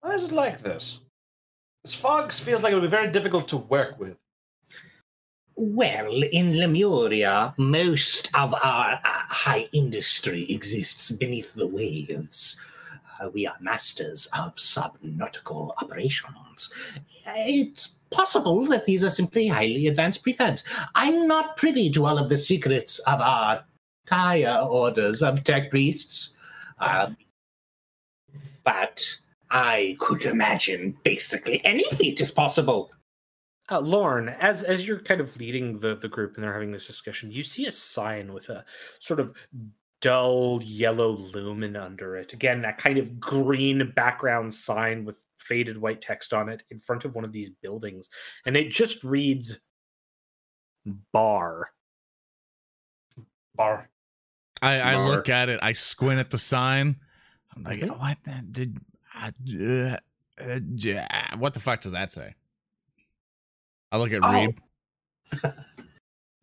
Why 0.01 0.15
is 0.15 0.25
it 0.25 0.33
like 0.33 0.63
this? 0.63 1.01
This 1.85 1.95
fog 1.95 2.33
feels 2.33 2.63
like 2.63 2.73
it 2.73 2.77
would 2.77 2.83
be 2.83 2.89
very 2.89 3.11
difficult 3.11 3.49
to 3.49 3.59
work 3.59 3.99
with. 3.99 4.17
Well, 5.57 6.23
in 6.33 6.59
Lemuria, 6.59 7.55
most 7.57 8.29
of 8.35 8.55
our 8.55 8.95
uh, 8.95 8.99
high 9.05 9.69
industry 9.73 10.51
exists 10.51 11.13
beneath 11.13 11.55
the 11.55 11.67
waves. 11.67 12.57
Uh, 13.21 13.29
we 13.29 13.47
are 13.47 13.55
masters 13.61 14.27
of 14.37 14.57
subnautical 14.57 15.73
operations. 15.81 16.73
It's 17.27 17.99
possible 18.11 18.67
that 18.67 18.85
these 18.85 19.05
are 19.05 19.11
simply 19.11 19.47
highly 19.47 19.87
advanced 19.87 20.25
prefabs. 20.25 20.65
I'm 20.97 21.29
not 21.29 21.57
privy 21.57 21.89
to 21.91 22.07
all 22.07 22.19
of 22.19 22.29
the 22.29 22.37
secrets 22.37 22.99
of 23.01 23.21
our 23.21 23.65
higher 24.09 24.59
orders 24.69 25.23
of 25.23 25.45
tech 25.45 25.71
priests. 25.71 26.31
Um, 26.79 27.17
but 28.65 29.05
I 29.51 29.97
could 30.01 30.25
imagine 30.25 30.97
basically 31.05 31.65
anything 31.65 32.17
is 32.19 32.33
possible. 32.33 32.91
Uh, 33.71 33.81
Lorn, 33.81 34.29
as 34.29 34.63
as 34.63 34.87
you're 34.87 35.01
kind 35.01 35.21
of 35.21 35.37
leading 35.39 35.79
the 35.79 35.97
the 35.97 36.09
group 36.09 36.35
and 36.35 36.45
they're 36.45 36.53
having 36.53 36.71
this 36.71 36.87
discussion, 36.87 37.31
you 37.31 37.43
see 37.43 37.67
a 37.67 37.73
sign 37.73 38.33
with 38.33 38.49
a 38.51 38.65
sort 38.99 39.21
of 39.21 39.35
dull 40.01 40.63
yellow 40.63 41.13
lumen 41.13 41.75
under 41.77 42.17
it. 42.17 42.35
Again, 42.35 42.61
that 42.63 42.77
kind 42.77 42.99
of 42.99 43.19
green 43.19 43.91
background 43.97 44.53
sign 44.53 45.05
with 45.07 45.23
faded 45.39 45.79
white 45.79 46.03
text 46.03 46.35
on 46.35 46.49
it 46.51 46.63
in 46.71 46.79
front 46.79 47.07
of 47.07 47.15
one 47.15 47.25
of 47.25 47.33
these 47.33 47.49
buildings, 47.51 48.11
and 48.45 48.55
it 48.57 48.71
just 48.71 49.03
reads 49.03 49.59
"bar." 51.13 51.71
Bar. 53.55 53.89
I, 54.61 54.81
I 54.81 54.95
Mark. 54.97 55.09
look 55.17 55.29
at 55.29 55.49
it. 55.49 55.61
I 55.63 55.73
squint 55.73 56.19
at 56.21 56.31
the 56.31 56.39
sign. 56.39 56.97
I'm 57.55 57.63
like, 57.63 57.81
Mhm. 57.81 57.99
what 57.99 58.19
the 58.25 58.43
did? 58.51 58.79
I, 59.15 59.29
uh, 59.61 59.99
uh, 60.43 60.61
yeah, 60.75 61.37
what 61.37 61.55
the 61.55 61.61
fuck 61.61 61.81
does 61.81 61.93
that 61.93 62.11
say? 62.11 62.35
I 63.95 63.97
look 63.97 64.13
at 64.13 64.25
Oh. 64.25 64.27
Reeb. 64.27 64.57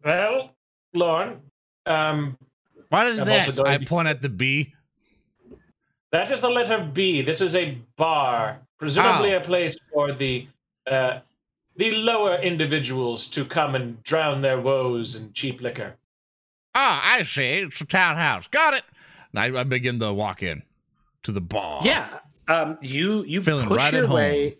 Well, 0.03 0.55
Lorn, 0.93 1.41
um, 1.85 2.37
What 2.89 3.07
is 3.07 3.19
I'm 3.19 3.27
this? 3.27 3.59
I 3.59 3.77
to- 3.77 3.85
point 3.85 4.07
at 4.07 4.21
the 4.21 4.29
B. 4.29 4.73
that 6.11 6.31
is 6.31 6.41
the 6.41 6.49
letter 6.49 6.89
B. 6.91 7.21
This 7.21 7.39
is 7.41 7.55
a 7.55 7.77
bar, 7.97 8.61
presumably 8.79 9.33
Oh. 9.33 9.37
a 9.37 9.41
place 9.41 9.77
for 9.93 10.11
the 10.11 10.47
uh, 10.89 11.19
the 11.75 11.91
lower 11.91 12.35
individuals 12.41 13.27
to 13.27 13.45
come 13.45 13.75
and 13.75 14.01
drown 14.03 14.41
their 14.41 14.59
woes 14.59 15.15
in 15.15 15.31
cheap 15.33 15.61
liquor. 15.61 15.95
Ah, 16.73 17.13
I 17.17 17.21
see. 17.23 17.59
It's 17.59 17.79
a 17.81 17.85
townhouse. 17.85 18.47
Got 18.47 18.73
it. 18.73 18.83
And 19.31 19.39
I, 19.55 19.59
I 19.59 19.63
begin 19.63 19.99
to 19.99 20.11
walk 20.11 20.41
in 20.41 20.63
to 21.23 21.31
the 21.31 21.41
bar. 21.41 21.81
Yeah. 21.83 22.19
Um, 22.47 22.77
you 22.81 23.23
you 23.25 23.41
Feeling 23.41 23.67
push 23.67 23.77
right 23.79 23.93
your 23.93 24.03
at 24.03 24.09
home. 24.09 24.17
way 24.17 24.57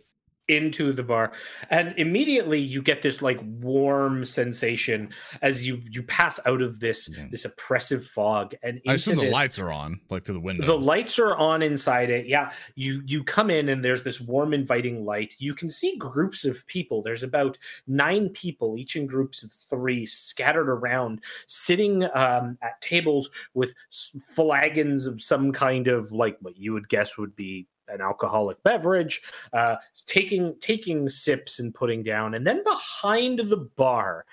into 0.52 0.94
the 0.94 1.04
bar, 1.04 1.32
and 1.70 1.94
immediately 1.98 2.60
you 2.60 2.82
get 2.82 3.02
this 3.02 3.22
like 3.22 3.40
warm 3.44 4.26
sensation 4.26 5.10
as 5.42 5.66
you 5.66 5.82
you 5.90 6.04
pass 6.04 6.40
out 6.46 6.62
of 6.62 6.80
this 6.80 7.10
this 7.32 7.46
oppressive 7.46 8.06
fog 8.06 8.54
and 8.64 8.78
into 8.78 8.90
I 8.90 8.94
assume 8.94 9.16
the 9.16 9.24
this- 9.24 9.34
lights 9.34 9.60
are 9.60 9.72
on, 9.72 10.02
like 10.10 10.24
to 10.26 10.34
the 10.34 10.40
window 10.40 10.66
the 10.66 10.78
lights 10.78 11.18
are 11.18 11.36
on 11.36 11.62
inside 11.62 12.10
it. 12.10 12.28
Yeah, 12.28 12.52
you 12.76 13.02
you 13.06 13.24
come 13.24 13.50
in 13.50 13.70
and 13.70 13.84
there's 13.84 14.04
this 14.04 14.20
warm, 14.20 14.54
inviting 14.54 15.06
light. 15.06 15.36
You 15.40 15.54
can 15.54 15.70
see 15.70 15.98
groups 15.98 16.46
of 16.46 16.66
people. 16.68 17.02
There's 17.02 17.24
about 17.24 17.58
nine 17.88 18.30
people, 18.30 18.78
each 18.78 18.96
in 18.96 19.06
groups 19.06 19.44
of 19.44 19.52
three, 19.52 20.06
scattered 20.06 20.70
around, 20.70 21.22
sitting 21.48 22.04
um, 22.14 22.58
at 22.62 22.82
tables 22.82 23.30
with 23.54 23.74
flagons 24.22 25.06
of 25.06 25.22
some 25.22 25.52
kind 25.52 25.88
of 25.88 26.12
like 26.12 26.38
what 26.42 26.58
you 26.58 26.74
would 26.74 26.90
guess 26.90 27.18
would 27.18 27.36
be 27.36 27.68
an 27.92 28.02
alcoholic 28.02 28.62
beverage, 28.64 29.22
uh, 29.54 29.76
taking 30.06 30.56
taking 30.60 31.10
sips 31.10 31.60
and 31.60 31.74
putting 31.74 32.04
down. 32.04 32.34
And 32.34 32.46
then 32.46 32.64
behind 32.64 33.40
the 33.40 33.58
bar 33.58 34.26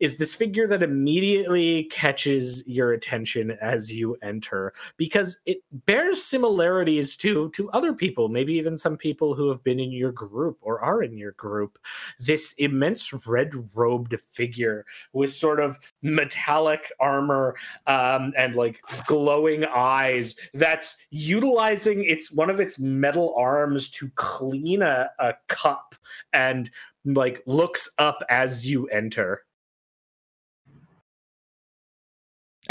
is 0.00 0.18
this 0.18 0.34
figure 0.34 0.66
that 0.66 0.82
immediately 0.82 1.84
catches 1.84 2.66
your 2.66 2.92
attention 2.92 3.52
as 3.62 3.92
you 3.92 4.16
enter 4.22 4.72
because 4.96 5.38
it 5.46 5.58
bears 5.86 6.22
similarities 6.22 7.16
to 7.16 7.50
to 7.50 7.70
other 7.70 7.92
people, 7.92 8.28
maybe 8.28 8.54
even 8.54 8.76
some 8.76 8.96
people 8.96 9.34
who 9.34 9.48
have 9.48 9.62
been 9.62 9.80
in 9.80 9.92
your 9.92 10.12
group 10.12 10.58
or 10.60 10.80
are 10.80 11.02
in 11.02 11.16
your 11.16 11.32
group. 11.32 11.78
This 12.18 12.54
immense 12.58 13.12
red 13.26 13.52
robed 13.74 14.14
figure 14.30 14.84
with 15.12 15.32
sort 15.32 15.60
of 15.60 15.78
metallic 16.02 16.92
armor 17.00 17.56
um, 17.86 18.32
and 18.36 18.54
like 18.54 18.80
glowing 19.06 19.64
eyes 19.64 20.36
that's 20.54 20.96
utilizing 21.10 22.04
its 22.04 22.32
one 22.32 22.50
of 22.50 22.60
its 22.60 22.78
metal 23.04 23.34
arms 23.36 23.90
to 23.90 24.08
clean 24.14 24.80
a, 24.80 25.10
a 25.18 25.34
cup 25.46 25.94
and 26.32 26.70
like 27.04 27.42
looks 27.46 27.90
up 27.98 28.22
as 28.30 28.66
you 28.66 28.86
enter. 28.86 29.42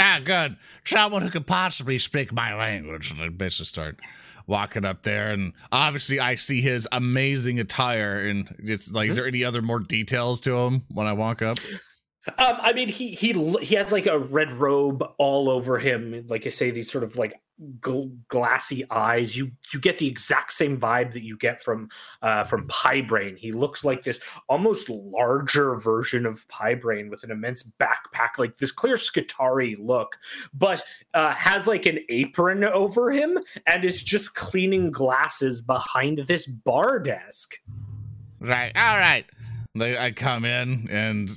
Ah, 0.00 0.20
good. 0.24 0.56
Someone 0.84 1.22
who 1.22 1.30
could 1.30 1.46
possibly 1.46 1.98
speak 1.98 2.32
my 2.32 2.52
language. 2.52 3.12
And 3.12 3.22
I 3.22 3.28
basically 3.28 3.66
start 3.66 4.00
walking 4.48 4.84
up 4.84 5.04
there, 5.04 5.30
and 5.30 5.52
obviously 5.70 6.18
I 6.18 6.34
see 6.34 6.60
his 6.60 6.88
amazing 6.90 7.60
attire. 7.60 8.18
And 8.18 8.52
it's 8.58 8.92
like, 8.92 9.08
is 9.08 9.14
there 9.14 9.28
any 9.28 9.44
other 9.44 9.62
more 9.62 9.78
details 9.78 10.40
to 10.42 10.56
him 10.56 10.82
when 10.88 11.06
I 11.06 11.12
walk 11.12 11.42
up? 11.42 11.58
Um, 12.26 12.56
I 12.58 12.72
mean, 12.72 12.88
he 12.88 13.12
he 13.12 13.34
he 13.62 13.76
has 13.76 13.92
like 13.92 14.06
a 14.06 14.18
red 14.18 14.50
robe 14.50 15.04
all 15.18 15.48
over 15.48 15.78
him. 15.78 16.26
Like 16.28 16.44
I 16.44 16.50
say, 16.50 16.72
these 16.72 16.90
sort 16.90 17.04
of 17.04 17.16
like 17.16 17.34
gl- 17.80 18.16
glassy 18.28 18.84
eyes. 18.90 19.36
You 19.36 19.50
you 19.72 19.80
get 19.80 19.98
the 19.98 20.06
exact 20.06 20.52
same 20.52 20.78
vibe 20.78 21.12
that 21.12 21.22
you 21.22 21.36
get 21.36 21.60
from 21.60 21.88
uh, 22.22 22.44
from 22.44 22.66
Pi 22.68 23.02
Braine. 23.02 23.36
He 23.36 23.52
looks 23.52 23.84
like 23.84 24.02
this 24.02 24.20
almost 24.48 24.88
larger 24.88 25.76
version 25.76 26.26
of 26.26 26.46
Pi 26.48 26.74
Braine 26.74 27.08
with 27.08 27.22
an 27.24 27.30
immense 27.30 27.62
backpack, 27.80 28.38
like 28.38 28.58
this 28.58 28.72
clear 28.72 28.96
Skitarii 28.96 29.76
look, 29.78 30.16
but 30.52 30.82
uh, 31.14 31.34
has 31.34 31.66
like 31.66 31.86
an 31.86 31.98
apron 32.08 32.64
over 32.64 33.12
him 33.12 33.38
and 33.66 33.84
is 33.84 34.02
just 34.02 34.34
cleaning 34.34 34.90
glasses 34.90 35.62
behind 35.62 36.18
this 36.18 36.46
bar 36.46 36.98
desk. 36.98 37.58
Right. 38.40 38.72
All 38.76 38.98
right. 38.98 39.24
I 39.80 40.12
come 40.12 40.44
in 40.44 40.88
and 40.90 41.30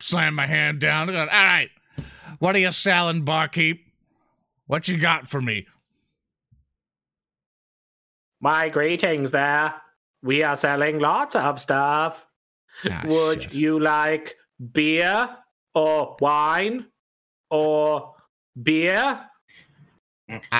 slam 0.00 0.34
my 0.34 0.46
hand 0.46 0.80
down. 0.80 1.08
All 1.14 1.26
right. 1.26 1.70
What 2.38 2.54
are 2.56 2.58
you 2.58 2.72
selling, 2.72 3.24
barkeep? 3.24 3.89
What 4.70 4.86
you 4.86 4.98
got 4.98 5.26
for 5.28 5.42
me? 5.42 5.66
My 8.40 8.68
greetings 8.68 9.32
there. 9.32 9.74
We 10.22 10.44
are 10.44 10.54
selling 10.54 11.00
lots 11.00 11.34
of 11.34 11.60
stuff. 11.60 12.24
Ah, 12.88 13.02
Would 13.04 13.42
shit. 13.42 13.54
you 13.56 13.80
like 13.80 14.36
beer 14.72 15.28
or 15.74 16.16
wine 16.20 16.86
or 17.50 18.14
beer? 18.62 19.28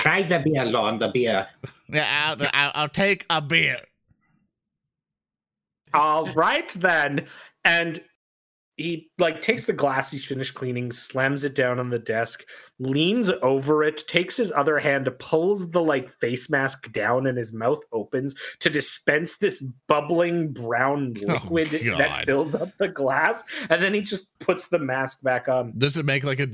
Try 0.00 0.22
the 0.22 0.40
beer, 0.40 0.64
Lorn, 0.64 0.98
the 0.98 1.10
beer. 1.10 1.46
Yeah, 1.88 2.34
I'll, 2.36 2.48
I'll, 2.52 2.72
I'll 2.74 2.88
take 2.88 3.26
a 3.30 3.40
beer. 3.40 3.78
All 5.94 6.32
right 6.34 6.68
then. 6.70 7.26
And 7.64 8.00
he 8.80 9.10
like 9.18 9.40
takes 9.40 9.66
the 9.66 9.72
glass 9.72 10.10
he's 10.10 10.24
finished 10.24 10.54
cleaning, 10.54 10.90
slams 10.92 11.44
it 11.44 11.54
down 11.54 11.78
on 11.78 11.90
the 11.90 11.98
desk, 11.98 12.44
leans 12.78 13.30
over 13.42 13.82
it, 13.84 13.98
takes 14.08 14.36
his 14.36 14.50
other 14.52 14.78
hand, 14.78 15.08
pulls 15.18 15.70
the 15.70 15.82
like 15.82 16.08
face 16.20 16.48
mask 16.48 16.90
down, 16.92 17.26
and 17.26 17.36
his 17.36 17.52
mouth 17.52 17.80
opens 17.92 18.34
to 18.60 18.70
dispense 18.70 19.36
this 19.36 19.62
bubbling 19.86 20.52
brown 20.52 21.14
Oh, 21.28 21.32
liquid 21.32 21.70
God. 21.84 21.98
that 21.98 22.26
fills 22.26 22.54
up 22.54 22.70
the 22.78 22.88
glass, 22.88 23.42
and 23.68 23.82
then 23.82 23.92
he 23.94 24.00
just 24.00 24.26
puts 24.38 24.68
the 24.68 24.78
mask 24.78 25.22
back 25.22 25.48
on. 25.48 25.72
Does 25.76 25.96
it 25.96 26.06
make 26.06 26.24
like 26.24 26.40
a 26.40 26.46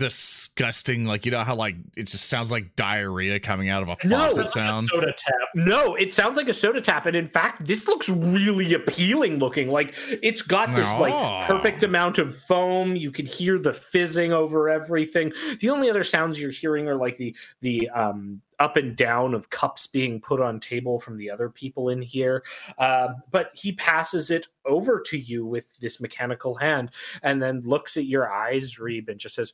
disgusting, 0.56 1.04
like, 1.04 1.24
you 1.26 1.32
know 1.32 1.44
how, 1.44 1.54
like, 1.54 1.76
it 1.96 2.04
just 2.04 2.28
sounds 2.28 2.50
like 2.50 2.74
diarrhea 2.76 3.38
coming 3.38 3.68
out 3.68 3.82
of 3.82 3.88
a 3.88 4.08
No, 4.08 4.20
faucet 4.20 4.44
it's 4.44 4.54
sound? 4.54 4.88
Soda 4.88 5.12
tap. 5.16 5.34
No, 5.54 5.94
it 5.94 6.12
sounds 6.12 6.36
like 6.36 6.48
a 6.48 6.52
soda 6.52 6.80
tap, 6.80 7.06
and 7.06 7.16
in 7.16 7.26
fact, 7.28 7.64
this 7.66 7.86
looks 7.86 8.08
really 8.08 8.72
appealing 8.74 9.38
looking. 9.38 9.68
Like 9.68 9.94
it's 10.22 10.42
got 10.42 10.74
this 10.74 10.88
Oh. 10.96 11.00
like 11.00 11.46
perfect 11.46 11.82
amount 11.82 12.18
of 12.18 12.36
foam. 12.36 12.96
You 12.96 13.10
can 13.10 13.26
hear 13.26 13.58
the 13.58 13.72
fizzing 13.72 14.32
over 14.32 14.68
everything. 14.68 15.32
The 15.60 15.68
only 15.70 15.90
other 15.90 16.02
sounds 16.02 16.40
you're 16.40 16.50
hearing 16.50 16.88
are 16.88 16.96
like 16.96 17.16
the 17.16 17.34
the 17.60 17.88
um 17.90 18.40
up 18.58 18.76
and 18.76 18.96
down 18.96 19.34
of 19.34 19.50
cups 19.50 19.86
being 19.86 20.18
put 20.20 20.40
on 20.40 20.58
table 20.60 20.98
from 20.98 21.18
the 21.18 21.30
other 21.30 21.50
people 21.50 21.90
in 21.90 22.00
here. 22.00 22.42
Uh, 22.78 23.08
but 23.30 23.50
he 23.54 23.72
passes 23.72 24.30
it 24.30 24.46
over 24.64 24.98
to 25.00 25.18
you 25.18 25.44
with 25.44 25.66
this 25.80 26.00
mechanical 26.00 26.54
hand, 26.54 26.90
and 27.22 27.42
then 27.42 27.60
looks 27.60 27.96
at 27.98 28.06
your 28.06 28.30
eyes, 28.32 28.76
Reeb, 28.76 29.08
and 29.08 29.20
just 29.20 29.34
says, 29.34 29.52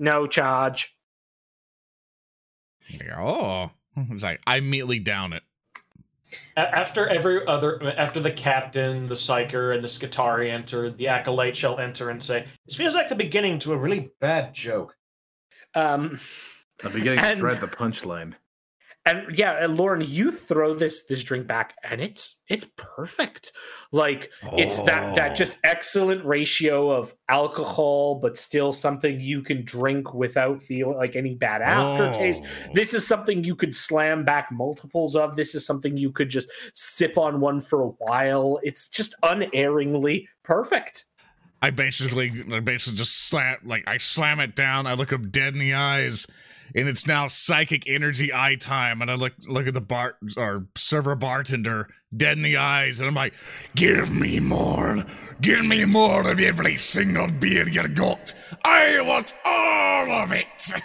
"No 0.00 0.26
charge." 0.26 0.96
Oh. 3.16 3.70
It's 3.96 4.24
like, 4.24 4.40
I 4.46 4.56
immediately 4.56 4.98
down 5.00 5.32
it. 5.32 5.42
After 6.56 7.06
every 7.08 7.44
other, 7.46 7.92
after 7.98 8.20
the 8.20 8.30
captain, 8.30 9.06
the 9.08 9.14
psyker, 9.14 9.74
and 9.74 9.82
the 9.82 9.88
Skitarii 9.88 10.48
enter, 10.48 10.88
the 10.88 11.08
acolyte 11.08 11.56
shall 11.56 11.78
enter 11.78 12.08
and 12.08 12.22
say, 12.22 12.46
"This 12.66 12.76
feels 12.76 12.94
like 12.94 13.08
the 13.08 13.16
beginning 13.16 13.58
to 13.60 13.72
a 13.72 13.76
really 13.76 14.10
bad 14.20 14.54
joke." 14.54 14.96
Um, 15.74 16.20
I'm 16.84 16.92
beginning 16.92 17.18
And- 17.18 17.36
to 17.36 17.40
dread 17.40 17.60
the 17.60 17.66
punchline. 17.66 18.34
And 19.06 19.36
yeah 19.36 19.64
and 19.64 19.76
Lorn 19.78 20.02
you 20.06 20.30
throw 20.30 20.74
this 20.74 21.04
this 21.06 21.22
drink 21.22 21.46
back 21.46 21.74
and 21.82 22.02
it's 22.02 22.38
it's 22.48 22.66
perfect 22.76 23.52
like 23.92 24.30
it's 24.52 24.80
that 24.82 25.14
that 25.16 25.32
Oh. 25.32 25.34
just 25.34 25.58
excellent 25.64 26.22
ratio 26.24 26.90
of 26.90 27.14
alcohol 27.28 28.16
but 28.16 28.36
still 28.36 28.72
something 28.72 29.18
you 29.18 29.40
can 29.42 29.64
drink 29.64 30.12
without 30.12 30.62
feeling 30.62 30.98
like 30.98 31.16
any 31.16 31.34
bad 31.34 31.62
aftertaste 31.62 32.42
Oh. 32.44 32.72
this 32.74 32.92
is 32.92 33.06
something 33.06 33.42
you 33.42 33.56
could 33.56 33.74
slam 33.74 34.22
back 34.24 34.52
multiples 34.52 35.16
of 35.16 35.34
this 35.34 35.54
is 35.54 35.64
something 35.64 35.96
you 35.96 36.12
could 36.12 36.28
just 36.28 36.50
sip 36.74 37.16
on 37.16 37.40
one 37.40 37.60
for 37.62 37.80
a 37.82 37.88
while 38.04 38.58
it's 38.62 38.88
just 38.88 39.14
unerringly 39.22 40.28
perfect 40.42 41.06
I 41.62 41.70
basically, 41.70 42.32
I 42.50 42.60
basically 42.60 42.96
just 42.96 43.28
slam, 43.28 43.56
like 43.64 43.84
I 43.86 43.98
slam 43.98 44.40
it 44.40 44.56
down. 44.56 44.86
I 44.86 44.94
look 44.94 45.10
him 45.12 45.28
dead 45.28 45.52
in 45.52 45.58
the 45.58 45.74
eyes, 45.74 46.26
and 46.74 46.88
it's 46.88 47.06
now 47.06 47.26
psychic 47.26 47.84
energy 47.88 48.32
eye 48.32 48.56
time. 48.56 49.02
And 49.02 49.10
I 49.10 49.14
look, 49.14 49.32
look 49.46 49.66
at 49.66 49.74
the 49.74 49.80
bar 49.80 50.16
or 50.36 50.66
server 50.76 51.14
bartender 51.16 51.88
dead 52.16 52.36
in 52.36 52.42
the 52.42 52.56
eyes, 52.56 53.00
and 53.00 53.08
I'm 53.08 53.14
like, 53.14 53.34
"Give 53.76 54.10
me 54.10 54.40
more, 54.40 55.04
give 55.40 55.64
me 55.64 55.84
more 55.84 56.28
of 56.30 56.40
every 56.40 56.76
single 56.76 57.28
beer 57.28 57.68
you 57.68 57.86
got. 57.88 58.34
I 58.64 59.00
want 59.00 59.34
all 59.44 60.10
of 60.10 60.32
it." 60.32 60.46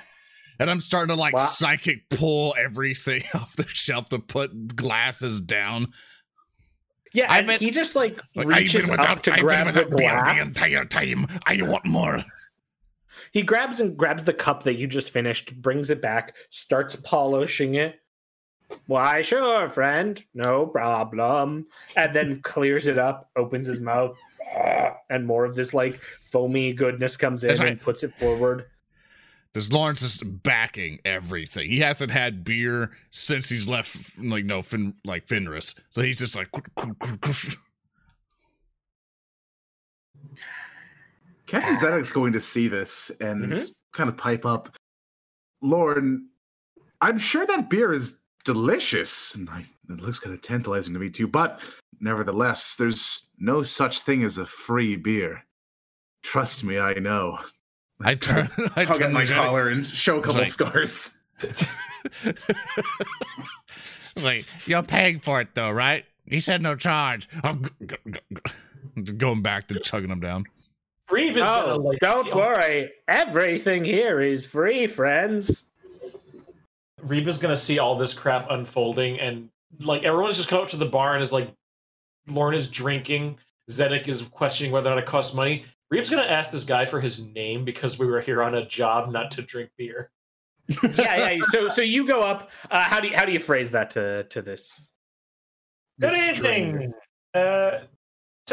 And 0.58 0.70
I'm 0.70 0.80
starting 0.80 1.14
to 1.14 1.20
like 1.20 1.34
Wow. 1.36 1.48
psychic 1.48 2.10
pull 2.10 2.56
everything 2.58 3.24
off 3.34 3.58
the 3.58 3.68
shelf 3.68 4.08
to 4.08 4.20
put 4.20 4.74
glasses 4.74 5.42
down. 5.42 5.92
yeah 7.14 7.26
I've 7.30 7.40
and 7.40 7.48
been- 7.48 7.60
he 7.60 7.72
just 7.72 7.94
like 7.94 8.22
Like, 8.36 8.46
I've 8.48 8.60
reaches 8.60 8.90
been 8.90 8.94
up 8.94 9.00
without, 9.00 9.24
to 9.26 9.32
I've 9.34 9.36
been 9.40 9.46
grab 9.48 9.74
the 9.74 9.82
without 9.90 9.98
beer 9.98 10.34
the 10.36 10.42
entire 10.42 10.86
time. 10.86 11.28
I 11.46 11.62
want 11.62 11.86
more. 11.86 12.24
He 13.36 13.44
grabs 13.44 13.82
and 13.82 13.98
grabs 13.98 14.24
the 14.24 14.34
cup 14.34 14.64
that 14.64 14.76
you 14.76 14.88
just 14.88 15.12
finished, 15.12 15.62
brings 15.62 15.90
it 15.90 16.02
back, 16.02 16.38
starts 16.50 16.96
polishing 16.96 17.76
it. 17.76 18.00
Why, 18.88 19.24
sure, 19.24 19.70
friend, 19.70 20.24
no 20.34 20.66
problem. 20.66 21.68
And 21.98 22.14
then 22.14 22.42
clears 22.42 22.88
it 22.88 22.98
up, 22.98 23.30
opens 23.36 23.68
his 23.68 23.82
mouth, 23.82 24.18
and 25.10 25.28
more 25.28 25.44
of 25.44 25.54
this 25.54 25.74
like 25.74 26.00
foamy 26.00 26.72
goodness 26.72 27.18
comes 27.18 27.44
in 27.44 27.50
That's 27.50 27.60
and 27.60 27.82
puts 27.82 28.04
it 28.04 28.14
forward. 28.14 28.68
Because 29.52 29.70
Lawrence 29.70 30.02
is 30.02 30.18
backing 30.20 31.00
everything. 31.04 31.70
He 31.70 31.80
hasn't 31.80 32.12
had 32.12 32.46
beer 32.46 32.96
since 33.10 33.50
he's 33.50 33.68
left, 33.68 34.18
like 34.18 34.46
no, 34.46 34.62
fin, 34.62 34.94
like 35.04 35.28
Fenris. 35.28 35.76
So 35.90 36.02
he's 36.02 36.20
just 36.20 36.38
like, 36.38 36.48
Captain 41.48 41.76
Zedek's 41.76 42.12
going 42.12 42.34
to 42.34 42.42
see 42.42 42.68
this 42.68 43.12
and 43.22 43.52
Mhm. 43.52 43.70
kind 43.94 44.10
of 44.10 44.18
pipe 44.18 44.46
up. 44.46 44.76
Lorn, 45.62 46.28
I'm 47.02 47.18
sure 47.18 47.46
that 47.46 47.70
beer 47.70 47.94
is 47.94 48.22
delicious. 48.44 49.36
And 49.36 49.50
I, 49.50 49.64
it 49.90 50.02
looks 50.02 50.20
kind 50.20 50.34
of 50.34 50.42
tantalizing 50.42 50.94
to 50.94 51.00
me 51.00 51.10
too. 51.10 51.28
But 51.28 51.60
nevertheless, 52.00 52.76
there's 52.78 53.28
no 53.40 53.64
such 53.64 54.02
thing 54.02 54.24
as 54.24 54.38
a 54.38 54.46
free 54.46 54.96
beer. 54.96 55.44
Trust 56.24 56.64
me, 56.64 56.80
I 56.80 56.94
know. 56.96 57.38
I 58.02 58.16
turn, 58.16 58.50
I 58.76 58.86
Tug 58.86 58.98
turn 58.98 59.08
at 59.08 59.12
my 59.14 59.26
to 59.26 59.32
Zedek. 59.34 59.36
collar 59.36 59.70
and 59.70 59.86
show 59.86 60.18
a 60.20 60.22
couple 60.22 60.40
like- 60.40 60.48
scars. 60.50 61.18
like, 64.18 64.46
you're 64.66 64.84
paying 64.84 65.20
for 65.20 65.42
it 65.42 65.50
though, 65.54 65.72
right? 65.72 66.06
He 66.26 66.40
said 66.40 66.62
no 66.62 66.76
charge. 66.76 67.28
I'm 67.44 67.64
g- 67.64 67.70
g- 67.86 67.96
g- 68.34 69.02
g- 69.04 69.14
going 69.14 69.42
back 69.42 69.68
to 69.68 69.80
chugging 69.80 70.10
them 70.10 70.20
down. 70.22 70.46
Reeb 71.12 71.32
is 71.32 71.36
gonna 71.36 71.76
like. 71.76 72.00
don't 72.00 72.26
steal- 72.26 72.38
worry. 72.38 72.92
Everything 73.08 73.84
here 73.84 74.22
is 74.22 74.46
free, 74.46 74.88
friends. 74.88 75.66
Reba's 77.02 77.38
gonna 77.38 77.58
see 77.58 77.78
all 77.80 77.96
this 77.98 78.14
crap 78.14 78.50
unfolding, 78.50 79.20
and 79.20 79.50
like 79.82 80.04
everyone's 80.04 80.38
just 80.38 80.50
come 80.50 80.62
up 80.62 80.70
to 80.70 80.78
the 80.78 80.86
bar 80.86 81.14
and 81.14 81.22
is 81.22 81.32
like, 81.32 81.54
Lorn 82.28 82.56
is 82.56 82.70
drinking. 82.70 83.38
Zedek 83.70 84.08
is 84.08 84.24
questioning 84.24 84.72
whether 84.72 84.90
or 84.90 84.96
not 84.96 85.04
it 85.04 85.06
costs 85.06 85.34
money. 85.36 85.66
Reeb's 85.94 86.10
gonna 86.10 86.24
ask 86.24 86.52
this 86.52 86.64
guy 86.64 86.86
for 86.86 87.00
his 87.00 87.22
name 87.22 87.64
because 87.64 88.00
we 88.00 88.08
were 88.08 88.22
here 88.22 88.42
on 88.42 88.56
a 88.56 88.66
job, 88.66 89.12
not 89.12 89.30
to 89.32 89.44
drink 89.44 89.70
beer. 89.78 90.10
yeah, 90.98 91.30
yeah. 91.30 91.38
So, 91.50 91.68
so 91.68 91.82
you 91.84 92.08
go 92.08 92.22
up. 92.22 92.50
Uh, 92.72 92.80
how 92.80 93.00
do 93.00 93.10
you 93.10 93.16
how 93.16 93.26
do 93.26 93.32
you 93.32 93.40
phrase 93.40 93.70
that 93.72 93.92
to 93.92 94.24
to 94.24 94.42
this? 94.42 94.90
Good 96.00 96.10
this 96.12 96.40
evening. 96.40 96.94
stranger? 97.34 97.80
Uh, 97.80 97.80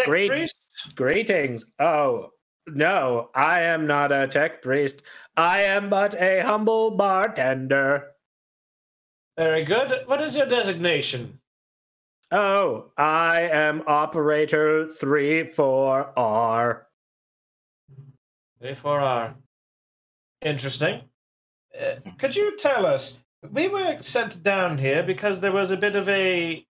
Great. 0.05 0.53
Greetings. 0.95 1.65
Oh 1.79 2.29
no, 2.69 3.31
I 3.35 3.63
am 3.63 3.87
not 3.87 4.13
a 4.13 4.29
tech 4.29 4.63
priest. 4.63 5.03
I 5.37 5.63
am 5.63 5.91
but 5.91 6.15
a 6.21 6.41
humble 6.41 6.91
bartender. 6.93 8.13
Very 9.37 9.65
good. 9.65 10.07
What 10.07 10.21
is 10.21 10.37
your 10.37 10.47
designation? 10.47 11.41
Oh, 12.31 12.91
I 12.97 13.43
am 13.43 13.83
operator 13.87 14.89
three 14.89 15.47
four 15.47 16.13
R. 16.19 16.87
A4R. 18.63 19.35
Interesting. 20.41 21.03
Uh, 21.79 21.97
could 22.19 22.37
you 22.37 22.57
tell 22.57 22.87
us? 22.87 23.19
We 23.51 23.69
were 23.69 23.99
sent 24.03 24.43
down 24.43 24.79
here 24.79 25.03
because 25.03 25.41
there 25.41 25.53
was 25.53 25.71
a 25.71 25.77
bit 25.77 25.97
of 25.97 26.09
a 26.09 26.65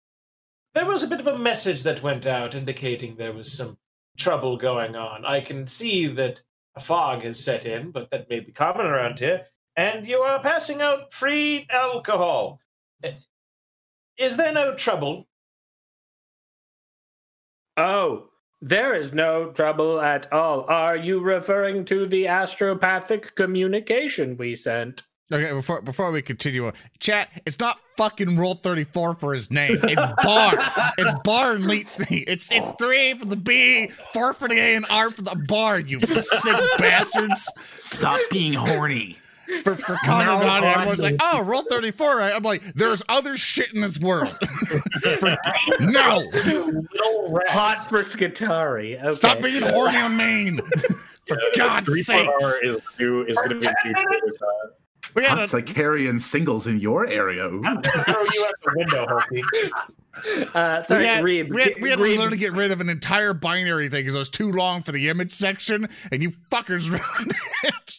there 0.74 0.86
was 0.86 1.02
a 1.02 1.08
bit 1.08 1.20
of 1.20 1.26
a 1.26 1.38
message 1.38 1.82
that 1.82 2.02
went 2.02 2.26
out 2.26 2.54
indicating 2.54 3.16
there 3.16 3.32
was 3.32 3.52
some 3.52 3.76
trouble 4.18 4.56
going 4.56 4.96
on. 4.96 5.24
I 5.24 5.40
can 5.40 5.66
see 5.66 6.06
that 6.08 6.42
a 6.76 6.80
fog 6.80 7.22
has 7.22 7.42
set 7.42 7.66
in, 7.66 7.90
but 7.90 8.10
that 8.10 8.28
may 8.28 8.40
be 8.40 8.52
common 8.52 8.86
around 8.86 9.18
here. 9.18 9.46
And 9.76 10.06
you 10.06 10.18
are 10.18 10.42
passing 10.42 10.82
out 10.82 11.12
free 11.12 11.66
alcohol. 11.70 12.60
Uh, 13.02 13.10
Is 14.18 14.36
there 14.36 14.52
no 14.52 14.74
trouble? 14.74 15.26
Oh, 17.76 18.28
there 18.60 18.94
is 18.94 19.14
no 19.14 19.52
trouble 19.52 20.00
at 20.00 20.30
all. 20.32 20.64
Are 20.68 20.96
you 20.96 21.20
referring 21.20 21.86
to 21.86 22.06
the 22.06 22.24
astropathic 22.24 23.34
communication 23.34 24.36
we 24.36 24.54
sent? 24.54 25.02
Okay, 25.32 25.52
before 25.52 25.80
before 25.80 26.10
we 26.10 26.22
continue, 26.22 26.66
on, 26.66 26.72
chat. 26.98 27.28
It's 27.46 27.60
not 27.60 27.78
fucking 27.96 28.36
Rule 28.36 28.54
Thirty 28.56 28.82
Four 28.84 29.14
for 29.14 29.32
his 29.32 29.50
name. 29.50 29.78
It's 29.82 30.24
Bar. 30.24 30.54
it's 30.98 31.14
Bar 31.22 31.54
and 31.54 31.66
Leets 31.66 31.98
me. 31.98 32.24
It's 32.26 32.50
it's 32.50 32.66
three 32.80 33.14
for 33.14 33.26
the 33.26 33.36
B, 33.36 33.88
four 34.12 34.34
for 34.34 34.48
the 34.48 34.56
A, 34.56 34.74
and 34.74 34.86
R 34.90 35.10
for 35.10 35.22
the 35.22 35.40
Bar. 35.46 35.80
You 35.80 36.00
sick 36.00 36.56
bastards. 36.78 37.48
Stop 37.78 38.18
being 38.30 38.54
horny. 38.54 39.18
For 39.62 39.74
for 39.76 39.98
Connor 40.04 40.44
Donnie, 40.44 40.66
everyone's 40.66 41.02
like, 41.02 41.16
"Oh, 41.20 41.42
Rule 41.42 41.64
Thirty 41.68 41.90
Four. 41.92 42.18
Right? 42.18 42.34
I'm 42.34 42.42
like, 42.42 42.62
"There's 42.74 43.02
other 43.08 43.36
shit 43.36 43.72
in 43.72 43.80
this 43.80 43.98
world." 43.98 44.36
For- 45.20 45.36
no, 45.80 46.28
Hot 47.48 47.86
for 47.88 48.00
Skitarii. 48.00 49.00
Okay. 49.00 49.10
stop 49.12 49.40
being 49.40 49.62
horny 49.62 49.96
on 49.98 50.16
Maine. 50.16 50.60
For 51.26 51.38
God's 51.56 51.86
three 51.86 52.02
sakes, 52.02 52.28
R 52.62 52.68
is 52.68 52.78
new 52.98 53.22
is 53.24 53.36
going 53.36 53.50
to 53.50 53.54
be 53.60 53.66
a 53.66 53.92
new 53.92 54.32
we 55.14 55.24
Hot 55.24 55.36
gotta 55.36 55.42
Sicarian 55.62 56.20
singles 56.20 56.66
in 56.66 56.80
your 56.80 57.06
area. 57.06 57.46
Ooh. 57.46 57.62
I'm 57.64 57.80
gonna 57.80 58.04
throw 58.04 58.14
you 58.22 58.44
out 58.46 58.54
the 58.64 58.72
window, 58.76 59.06
Hulky. 59.08 59.42
Uh, 60.54 60.80
We 60.80 60.86
sorry, 60.86 61.06
had, 61.06 61.24
Reeb. 61.24 61.50
we 61.54 61.62
had, 61.62 61.74
we 61.80 61.88
had 61.88 61.98
to 61.98 62.04
Reeb- 62.04 62.16
literally 62.16 62.36
get 62.36 62.52
rid 62.52 62.72
of 62.72 62.80
an 62.80 62.88
entire 62.90 63.32
binary 63.32 63.88
thing 63.88 64.00
because 64.00 64.16
it 64.16 64.18
was 64.18 64.28
too 64.28 64.50
long 64.50 64.82
for 64.82 64.90
the 64.92 65.08
image 65.08 65.30
section, 65.30 65.88
and 66.10 66.20
you 66.22 66.30
fuckers 66.50 66.90
ruined 66.90 67.34
it. 67.62 67.98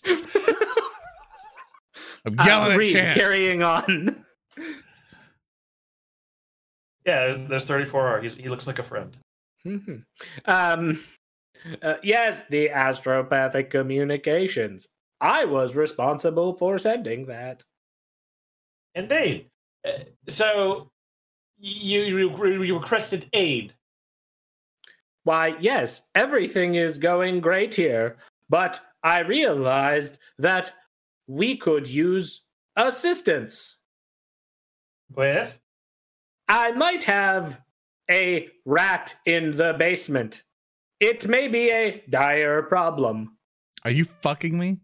I'm 2.25 2.37
uh, 2.37 2.43
yelling 2.45 2.71
at 2.73 2.77
Reeb, 2.77 2.91
chat. 2.91 3.15
carrying 3.17 3.63
on. 3.63 4.23
Yeah, 7.05 7.37
there's 7.47 7.65
34R. 7.65 8.21
He's, 8.21 8.35
he 8.35 8.47
looks 8.49 8.67
like 8.67 8.77
a 8.79 8.83
friend. 8.83 9.15
Mhm. 9.65 10.03
um, 10.45 11.03
uh, 11.81 11.95
yes, 12.03 12.43
the 12.49 12.69
astropathic 12.69 13.69
communications. 13.71 14.87
I 15.21 15.45
was 15.45 15.75
responsible 15.75 16.53
for 16.53 16.79
sending 16.79 17.27
that. 17.27 17.63
Indeed. 18.95 19.45
Uh, 19.87 20.03
so 20.27 20.89
you, 21.59 22.01
you 22.01 22.63
you 22.63 22.77
requested 22.77 23.29
aid. 23.31 23.73
Why, 25.23 25.55
yes, 25.59 26.01
everything 26.15 26.75
is 26.75 26.97
going 26.97 27.41
great 27.41 27.75
here, 27.75 28.17
but 28.49 28.79
I 29.03 29.19
realized 29.19 30.17
that 30.39 30.73
we 31.27 31.55
could 31.55 31.87
use 31.87 32.41
assistance. 32.75 33.77
With 35.15 35.59
I 36.47 36.71
might 36.71 37.03
have 37.03 37.61
a 38.09 38.49
rat 38.65 39.15
in 39.25 39.55
the 39.55 39.75
basement. 39.77 40.41
It 40.99 41.27
may 41.27 41.47
be 41.47 41.69
a 41.69 42.03
dire 42.09 42.63
problem. 42.63 43.37
Are 43.83 43.91
you 43.91 44.05
fucking 44.05 44.57
me? 44.57 44.77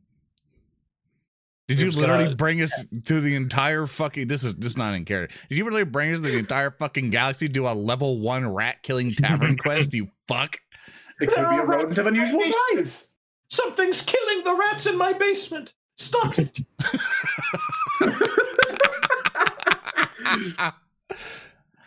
Did 1.67 1.81
you 1.81 1.91
literally 1.91 2.25
gonna- 2.25 2.35
bring 2.37 2.61
us 2.61 2.71
through 3.03 3.21
the 3.21 3.35
entire 3.35 3.87
fucking? 3.87 4.27
This 4.29 4.43
is 4.43 4.53
just 4.53 4.77
not 4.77 4.93
in 4.93 5.03
character. 5.05 5.35
Did 5.49 5.57
you 5.57 5.65
really 5.65 5.83
bring 5.83 6.13
us 6.13 6.19
through 6.21 6.31
the 6.31 6.37
entire 6.37 6.71
fucking 6.71 7.09
galaxy? 7.09 7.47
to 7.47 7.53
Do 7.53 7.67
a 7.67 7.73
level 7.73 8.19
one 8.19 8.47
rat 8.53 8.83
killing 8.83 9.13
tavern 9.13 9.57
quest? 9.61 9.93
You 9.93 10.07
fuck. 10.27 10.57
It 11.19 11.27
could 11.27 11.49
be 11.49 11.55
a 11.57 11.65
rodent 11.65 11.97
of 11.97 12.07
unusual 12.07 12.43
size. 12.73 13.09
something's 13.49 14.01
killing 14.01 14.43
the 14.43 14.53
rats 14.55 14.85
in 14.85 14.97
my 14.97 15.13
basement. 15.13 15.73
Stop 15.97 16.37
it. 16.39 16.59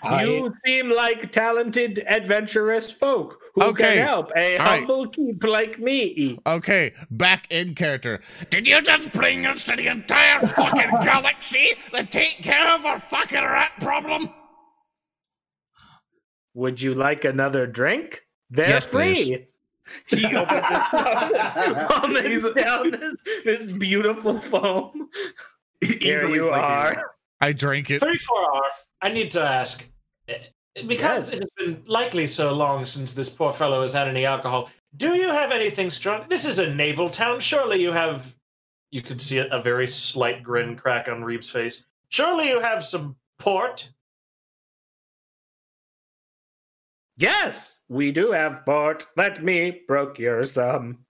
you 0.04 0.52
seem 0.64 0.90
like 0.90 1.30
talented, 1.32 2.02
adventurous 2.06 2.90
folk 2.90 3.40
who 3.54 3.62
Okay. 3.64 3.96
can 3.96 4.06
help 4.06 4.32
a 4.36 4.56
All 4.58 4.64
right. 4.66 4.78
humble 4.78 5.08
keep 5.08 5.42
like 5.44 5.78
me. 5.78 6.38
Okay, 6.46 6.92
back 7.10 7.50
in 7.50 7.74
character. 7.74 8.20
Did 8.50 8.66
you 8.66 8.80
just 8.82 9.12
bring 9.12 9.46
us 9.46 9.64
to 9.64 9.76
the 9.76 9.86
entire 9.88 10.40
fucking 10.46 10.90
galaxy 11.04 11.68
to 11.94 12.04
take 12.06 12.42
care 12.42 12.74
of 12.74 12.84
our 12.86 13.00
fucking 13.00 13.42
rat 13.42 13.72
problem? 13.80 14.30
Would 16.54 16.80
you 16.80 16.94
like 16.94 17.24
another 17.24 17.66
drink? 17.66 18.22
They're 18.50 18.68
Yes, 18.68 18.84
free. 18.86 19.14
please. 19.14 19.38
He 20.06 20.24
opens 20.36 20.66
his 20.66 20.78
mouth, 20.92 21.88
vomits 21.90 22.28
He's- 22.28 22.52
down 22.54 22.90
this, 22.92 23.14
this 23.44 23.66
beautiful 23.72 24.38
foam. 24.38 25.08
Here 25.80 26.28
you 26.28 26.48
are. 26.50 27.10
I 27.40 27.52
drank 27.52 27.90
it. 27.90 28.00
34R. 28.00 28.60
I 29.02 29.08
need 29.10 29.30
to 29.32 29.42
ask. 29.42 29.86
uh, 30.28 30.34
Because 30.86 31.30
Yes. 31.32 31.40
it 31.40 31.40
has 31.42 31.50
been 31.56 31.82
likely 31.86 32.26
so 32.26 32.52
long 32.52 32.86
since 32.86 33.12
this 33.14 33.30
poor 33.30 33.52
fellow 33.52 33.82
has 33.82 33.92
had 33.92 34.08
any 34.08 34.24
alcohol, 34.24 34.70
do 34.96 35.14
you 35.16 35.28
have 35.28 35.50
anything 35.52 35.90
strong? 35.90 36.26
This 36.28 36.44
is 36.44 36.58
a 36.58 36.74
naval 36.74 37.10
town. 37.10 37.40
Surely 37.40 37.80
you 37.80 37.92
have. 37.92 38.34
You 38.92 39.02
could 39.02 39.20
see 39.20 39.38
a, 39.38 39.46
a 39.48 39.62
very 39.62 39.86
slight 39.88 40.42
grin 40.42 40.76
crack 40.76 41.08
on 41.08 41.22
Reeb's 41.22 41.48
face. 41.50 41.86
Surely 42.08 42.48
you 42.48 42.60
have 42.60 42.84
some 42.84 43.16
port. 43.38 43.90
Yes, 47.16 47.80
we 47.88 48.12
do 48.12 48.32
have 48.32 48.64
port. 48.64 49.06
Let 49.16 49.42
me 49.44 49.72
procure 49.72 50.42
some. 50.44 51.04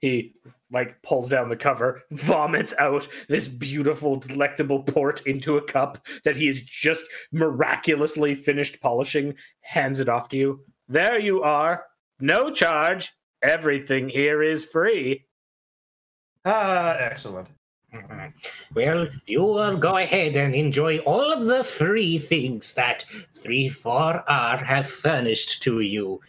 He 0.00 0.34
like 0.70 1.00
pulls 1.02 1.28
down 1.28 1.48
the 1.48 1.56
cover, 1.56 2.02
vomits 2.10 2.74
out 2.78 3.08
this 3.28 3.48
beautiful, 3.48 4.16
delectable 4.16 4.82
port 4.82 5.26
into 5.26 5.56
a 5.56 5.62
cup 5.62 6.06
that 6.24 6.36
he 6.36 6.46
has 6.46 6.60
just 6.60 7.04
miraculously 7.32 8.34
finished 8.34 8.80
polishing, 8.80 9.34
hands 9.62 10.00
it 10.00 10.08
off 10.08 10.28
to 10.28 10.36
you. 10.36 10.64
There 10.88 11.18
you 11.18 11.42
are. 11.42 11.84
No 12.20 12.50
charge. 12.50 13.12
Everything 13.42 14.08
here 14.08 14.42
is 14.42 14.64
free. 14.64 15.26
Ah, 16.44 16.96
excellent. 16.98 17.48
Mhm. 17.92 18.32
Well, 18.74 19.08
you 19.26 19.42
will 19.42 19.76
go 19.76 19.96
ahead 19.96 20.36
and 20.36 20.54
enjoy 20.54 20.98
all 20.98 21.32
of 21.32 21.46
the 21.46 21.64
free 21.64 22.18
things 22.18 22.74
that 22.74 23.04
3-4-R 23.34 24.58
have 24.58 24.88
furnished 24.88 25.62
to 25.64 25.80
you. 25.80 26.20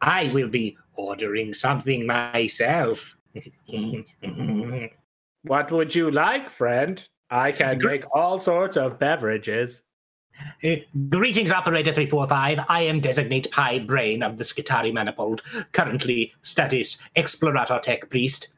I 0.00 0.28
will 0.32 0.48
be 0.48 0.76
ordering 0.94 1.54
something 1.54 2.06
myself. 2.06 3.16
What 5.42 5.70
would 5.70 5.94
you 5.94 6.10
like, 6.10 6.50
friend? 6.50 7.06
I 7.30 7.52
can 7.52 7.78
make 7.82 8.04
all 8.14 8.38
sorts 8.38 8.76
of 8.76 8.98
beverages. 8.98 9.82
Uh, 10.62 10.76
Greetings, 11.08 11.50
Operator 11.50 11.92
345. 11.92 12.66
I 12.68 12.82
am 12.82 13.00
Designate 13.00 13.52
High 13.52 13.78
Brain 13.80 14.22
of 14.22 14.38
the 14.38 14.44
Skitarii 14.44 14.92
Manifold, 14.92 15.42
currently 15.72 16.32
status 16.42 16.98
Explorator 17.16 17.80
Tech 17.80 18.10
Priest. 18.10 18.48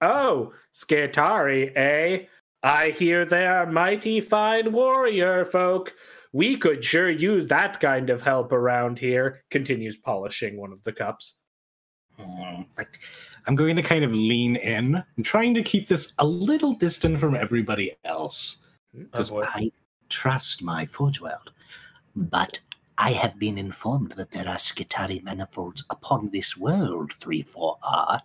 Oh, 0.00 0.52
Skitarii, 0.72 1.72
eh? 1.76 2.26
I 2.62 2.90
hear 2.90 3.24
they 3.24 3.46
are 3.46 3.66
mighty 3.66 4.20
fine 4.20 4.72
warrior 4.72 5.44
folk. 5.44 5.94
We 6.32 6.56
could 6.56 6.84
sure 6.84 7.10
use 7.10 7.46
that 7.48 7.78
kind 7.78 8.10
of 8.10 8.22
help 8.22 8.52
around 8.52 8.98
here, 8.98 9.42
continues 9.50 9.96
polishing 9.96 10.56
one 10.56 10.72
of 10.72 10.82
the 10.82 10.92
cups. 10.92 11.38
Mm, 12.20 12.66
But 12.76 12.88
I'm 13.46 13.54
going 13.56 13.76
to 13.76 13.82
kind 13.82 14.04
of 14.04 14.12
lean 14.14 14.56
in. 14.56 14.96
I'm 14.96 15.22
trying 15.22 15.54
to 15.54 15.62
keep 15.62 15.88
this 15.88 16.12
a 16.18 16.26
little 16.26 16.74
distant 16.74 17.18
from 17.18 17.34
everybody 17.34 17.96
else 18.04 18.58
Oh, 18.96 19.00
because 19.00 19.30
boy. 19.30 19.44
I 19.46 19.72
trust 20.08 20.62
my 20.62 20.86
Forge 20.86 21.20
world. 21.20 21.50
But 22.16 22.60
I 22.96 23.10
have 23.10 23.38
been 23.38 23.58
informed 23.58 24.12
that 24.12 24.30
there 24.30 24.48
are 24.48 24.56
Skitarii 24.56 25.22
manifolds 25.24 25.84
upon 25.90 26.30
this 26.30 26.56
world, 26.56 27.10
3-4R. 27.20 28.20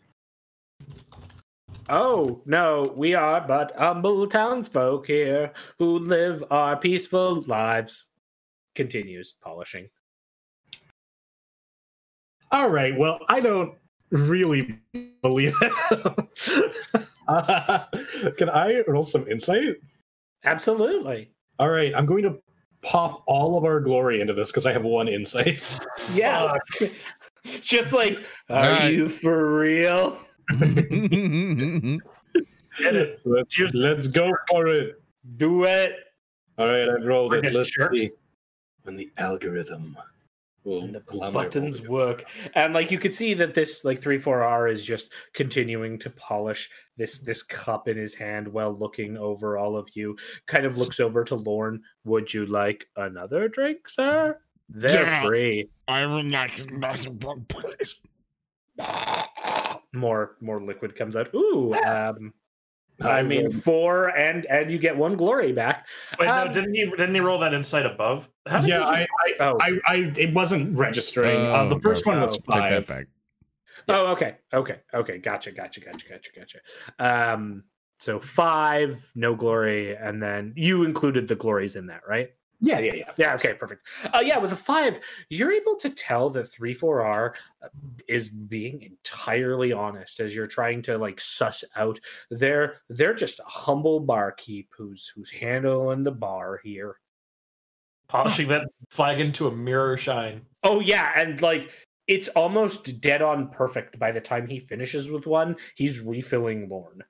Oh, 1.90 2.42
no, 2.46 2.94
we 2.96 3.16
are 3.16 3.42
but 3.42 3.76
humble 3.76 4.28
townsfolk 4.28 5.08
here 5.08 5.52
who 5.80 5.98
live 5.98 6.44
our 6.52 6.78
peaceful 6.78 7.42
lives. 7.48 8.10
Continues 8.76 9.34
polishing. 9.42 9.90
All 12.52 12.70
right. 12.70 12.98
Well, 12.98 13.20
I 13.30 13.40
don't 13.40 13.76
really 14.12 14.80
believe 15.22 15.54
it. 15.62 17.06
uh, 17.28 17.86
can 18.38 18.50
I 18.50 18.82
roll 18.88 19.04
some 19.04 19.28
insight? 19.28 19.76
Absolutely. 20.46 21.32
All 21.60 21.70
right. 21.70 21.92
I'm 21.96 22.06
going 22.06 22.24
to 22.24 22.40
pop 22.82 23.24
all 23.28 23.58
of 23.58 23.66
our 23.66 23.80
glory 23.82 24.22
into 24.22 24.34
this 24.34 24.50
because 24.50 24.66
I 24.66 24.74
have 24.74 24.84
one 24.84 25.08
insight. 25.08 25.68
Yeah. 26.14 26.54
Just 27.62 27.94
like, 27.94 28.18
are 28.50 28.64
Right. 28.64 28.94
you 28.94 29.08
for 29.10 29.60
real? 29.60 30.18
Get 32.80 32.96
it. 32.96 33.20
Let's, 33.26 33.60
let's 33.74 34.08
go 34.08 34.32
for 34.50 34.68
it. 34.68 35.02
Do 35.38 35.66
it. 35.66 35.94
All 36.58 36.66
right. 36.68 36.90
I've 36.90 37.06
rolled 37.06 37.34
it. 37.36 37.54
Let's 37.54 37.70
jerk. 37.72 37.94
see. 37.94 38.12
When 38.84 38.96
the 38.96 39.10
algorithm 39.18 39.98
will 40.70 40.84
And 40.84 40.96
the 40.96 41.04
allow 41.10 41.32
buttons 41.32 41.82
work. 41.82 42.24
And 42.56 42.74
like 42.74 42.92
you 42.92 43.00
could 43.00 43.14
see 43.14 43.34
that 43.36 43.54
this 43.54 43.84
like 43.84 44.00
3-4R 44.02 44.72
is 44.72 44.84
just 44.84 45.12
continuing 45.34 45.98
to 46.00 46.10
polish 46.12 46.70
this 46.98 47.20
this 47.20 47.44
cup 47.44 47.88
in 47.88 47.98
his 47.98 48.14
hand 48.14 48.48
while 48.48 48.74
looking 48.74 49.18
over 49.18 49.58
all 49.58 49.76
of 49.78 49.90
you. 49.94 50.18
Kind 50.46 50.66
of 50.66 50.78
looks 50.78 51.00
over 51.00 51.24
to 51.26 51.36
Lorn. 51.36 51.82
Would 52.06 52.34
you 52.34 52.46
like 52.46 52.88
another 52.96 53.48
drink, 53.48 53.90
sir? 53.90 54.40
They're 54.70 55.04
Yeah. 55.04 55.26
free. 55.26 55.70
I 55.88 56.06
would 56.06 56.26
like 56.28 56.60
another 56.60 57.10
one, 57.12 57.46
please. 57.46 57.96
More 59.94 60.38
more 60.40 60.60
liquid 60.60 60.96
comes 60.96 61.16
out. 61.16 61.34
Ooh, 61.34 61.74
um 61.74 62.34
I 63.02 63.20
I 63.20 63.24
mean 63.24 63.50
four 63.52 64.10
and 64.16 64.46
and 64.46 64.72
you 64.72 64.78
get 64.78 64.96
one 64.98 65.16
glory 65.16 65.52
back. 65.52 65.88
Wait, 66.20 66.28
no, 66.28 66.46
Um, 66.46 66.52
didn't 66.52 66.74
he? 66.74 66.86
Didn't 66.86 67.14
he 67.16 67.22
roll 67.22 67.40
that 67.40 67.54
insight 67.54 67.86
above? 67.86 68.30
How 68.48 68.62
Yeah, 68.62 68.82
I, 68.82 69.02
I, 69.02 69.34
Oh. 69.40 69.58
I, 69.62 69.80
I, 69.88 69.96
it 70.18 70.34
wasn't 70.34 70.78
registering. 70.78 71.36
uh, 71.46 71.54
Oh, 71.54 71.70
the 71.70 71.80
first 71.82 72.02
okay. 72.06 72.12
one 72.12 72.22
was 72.22 72.38
five. 72.46 72.70
Take 72.70 72.70
that 72.72 72.88
five. 72.88 72.88
back. 72.88 73.08
Oh, 73.88 74.08
okay, 74.12 74.38
okay, 74.54 74.80
okay. 74.94 75.18
Gotcha, 75.18 75.52
gotcha, 75.52 75.80
gotcha, 75.80 76.08
gotcha, 76.08 76.32
gotcha. 76.36 76.60
Um, 77.00 77.64
so 77.98 78.20
five, 78.20 79.10
no 79.16 79.36
glory, 79.36 79.96
and 79.96 80.22
then 80.22 80.54
you 80.56 80.84
included 80.84 81.28
the 81.28 81.36
glories 81.36 81.76
in 81.76 81.88
that, 81.88 82.02
right? 82.08 82.30
Yeah, 82.62 82.80
yeah, 82.80 82.94
yeah. 82.94 83.12
Yeah. 83.18 83.36
Okay. 83.36 83.54
Perfect. 83.54 83.88
Uh, 84.14 84.22
yeah. 84.24 84.38
With 84.38 84.52
a 84.52 84.56
five, 84.56 85.00
you're 85.30 85.52
able 85.52 85.76
to 85.78 85.90
tell 85.90 86.30
that 86.32 86.46
three 86.46 86.74
four 86.74 87.02
R 87.04 87.36
is 88.08 88.30
being 88.30 88.82
entirely 88.84 89.72
honest 89.72 90.20
as 90.20 90.36
you're 90.36 90.48
trying 90.48 90.82
to 90.84 90.98
like 90.98 91.20
suss 91.22 91.64
out. 91.78 92.00
They're 92.30 92.76
they're 92.90 93.14
just 93.14 93.40
a 93.40 93.44
humble 93.46 94.02
barkeep 94.02 94.70
who's 94.78 95.12
who's 95.16 95.32
handling 95.32 96.04
the 96.04 96.12
bar 96.12 96.60
here. 96.64 96.98
polishing 98.10 98.48
that 98.50 98.68
flag 98.90 99.20
into 99.20 99.48
a 99.48 99.56
mirror 99.56 99.96
shine. 99.96 100.42
Oh 100.64 100.80
yeah, 100.82 101.12
and 101.16 101.42
like 101.42 101.70
it's 102.08 102.28
almost 102.30 103.00
dead 103.02 103.22
on 103.22 103.50
perfect 103.50 103.98
by 104.00 104.12
the 104.12 104.20
time 104.22 104.48
he 104.48 104.60
finishes 104.60 105.10
with 105.12 105.26
one. 105.28 105.56
He's 105.76 106.02
refilling 106.02 106.68
Lorn. 106.68 107.04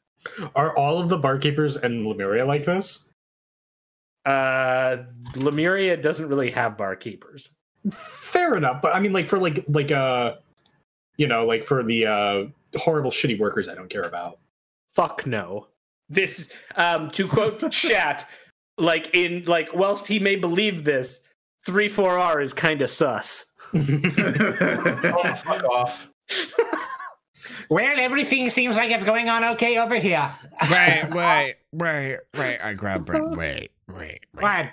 Are 0.55 0.76
all 0.77 0.99
of 0.99 1.09
the 1.09 1.17
barkeepers 1.17 1.77
in 1.77 2.07
Lemuria 2.07 2.45
like 2.45 2.65
this? 2.65 2.99
Uh, 4.25 4.97
Lemuria 5.35 5.97
doesn't 5.97 6.27
really 6.27 6.51
have 6.51 6.77
barkeepers. 6.77 7.51
Fair 7.91 8.55
enough, 8.55 8.81
but 8.81 8.93
I 8.93 8.99
mean, 8.99 9.13
like 9.13 9.27
for 9.27 9.37
like 9.37 9.63
like 9.69 9.91
uh, 9.91 10.35
you 11.17 11.27
know, 11.27 11.45
like 11.45 11.63
for 11.63 11.83
the 11.83 12.05
uh 12.05 12.43
horrible 12.77 13.11
shitty 13.11 13.39
workers, 13.39 13.67
I 13.67 13.75
don't 13.75 13.89
care 13.89 14.03
about. 14.03 14.39
Fuck 14.93 15.25
no. 15.25 15.67
This, 16.09 16.51
um, 16.75 17.11
to 17.11 17.27
quote 17.27 17.71
chat, 17.71 18.27
like 18.77 19.09
in 19.13 19.45
like, 19.45 19.73
whilst 19.73 20.07
he 20.07 20.19
may 20.19 20.35
believe 20.35 20.83
this, 20.83 21.21
three 21.65 21.89
four 21.89 22.17
R 22.17 22.41
is 22.41 22.53
kind 22.53 22.81
of 22.81 22.89
sus. 22.89 23.45
Oh, 23.73 25.35
fuck 25.35 25.63
off. 25.65 26.09
Well, 27.69 27.99
everything 27.99 28.49
seems 28.49 28.77
like 28.77 28.89
it's 28.91 29.05
going 29.05 29.29
on 29.29 29.43
okay 29.55 29.77
over 29.77 29.95
here. 29.95 30.31
Wait, 30.71 31.03
wait, 31.11 31.55
wait, 31.71 32.17
wait. 32.35 32.57
I 32.59 32.73
grab 32.73 33.05
Brent. 33.05 33.31
Wait, 33.37 33.71
wait, 33.87 33.97
wait. 33.97 34.19
What? 34.33 34.65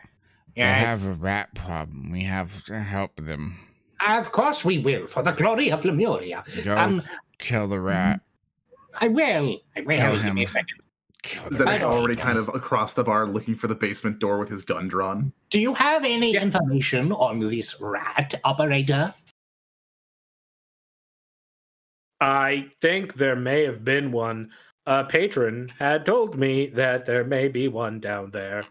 They 0.55 0.63
Yes. 0.63 0.85
have 0.87 1.07
a 1.07 1.13
rat 1.13 1.55
problem. 1.55 2.11
We 2.11 2.23
have 2.23 2.65
to 2.65 2.79
help 2.79 3.17
them. 3.17 3.59
Of 4.07 4.33
course 4.33 4.65
we 4.65 4.79
will, 4.79 5.07
for 5.07 5.23
the 5.23 5.33
glory 5.33 5.71
of 5.71 5.85
Lemuria. 5.85 6.43
Go 6.65 6.75
Um, 6.75 7.03
kill 7.39 7.67
the 7.69 7.81
rat. 7.81 8.21
I 8.99 9.09
will. 9.09 9.61
I 9.77 9.81
will. 9.83 9.97
Kill 9.97 10.23
Give 10.23 10.35
me 10.35 10.45
a 10.45 10.49
second. 10.49 10.81
Kill 11.23 11.43
the 11.51 11.57
Zenith's 11.57 11.83
already 11.83 12.15
kind 12.17 12.39
of 12.39 12.49
across 12.55 12.95
the 12.95 13.05
bar 13.05 13.27
looking 13.27 13.55
for 13.55 13.67
the 13.67 13.75
basement 13.75 14.19
door 14.21 14.39
with 14.39 14.49
his 14.49 14.65
gun 14.65 14.89
drawn. 14.89 15.33
Do 15.51 15.61
you 15.61 15.75
have 15.75 16.05
any 16.07 16.35
information 16.37 17.13
on 17.13 17.41
this 17.41 17.79
rat 17.81 18.35
operator? 18.45 19.13
I 22.21 22.71
think 22.81 23.15
there 23.15 23.37
may 23.37 23.65
have 23.65 23.85
been 23.85 24.13
one. 24.13 24.51
A 24.87 25.05
patron 25.05 25.69
had 25.79 26.07
told 26.07 26.37
me 26.37 26.67
that 26.69 27.07
there 27.07 27.25
may 27.25 27.49
be 27.49 27.69
one 27.69 28.01
down 28.01 28.31
there. 28.31 28.65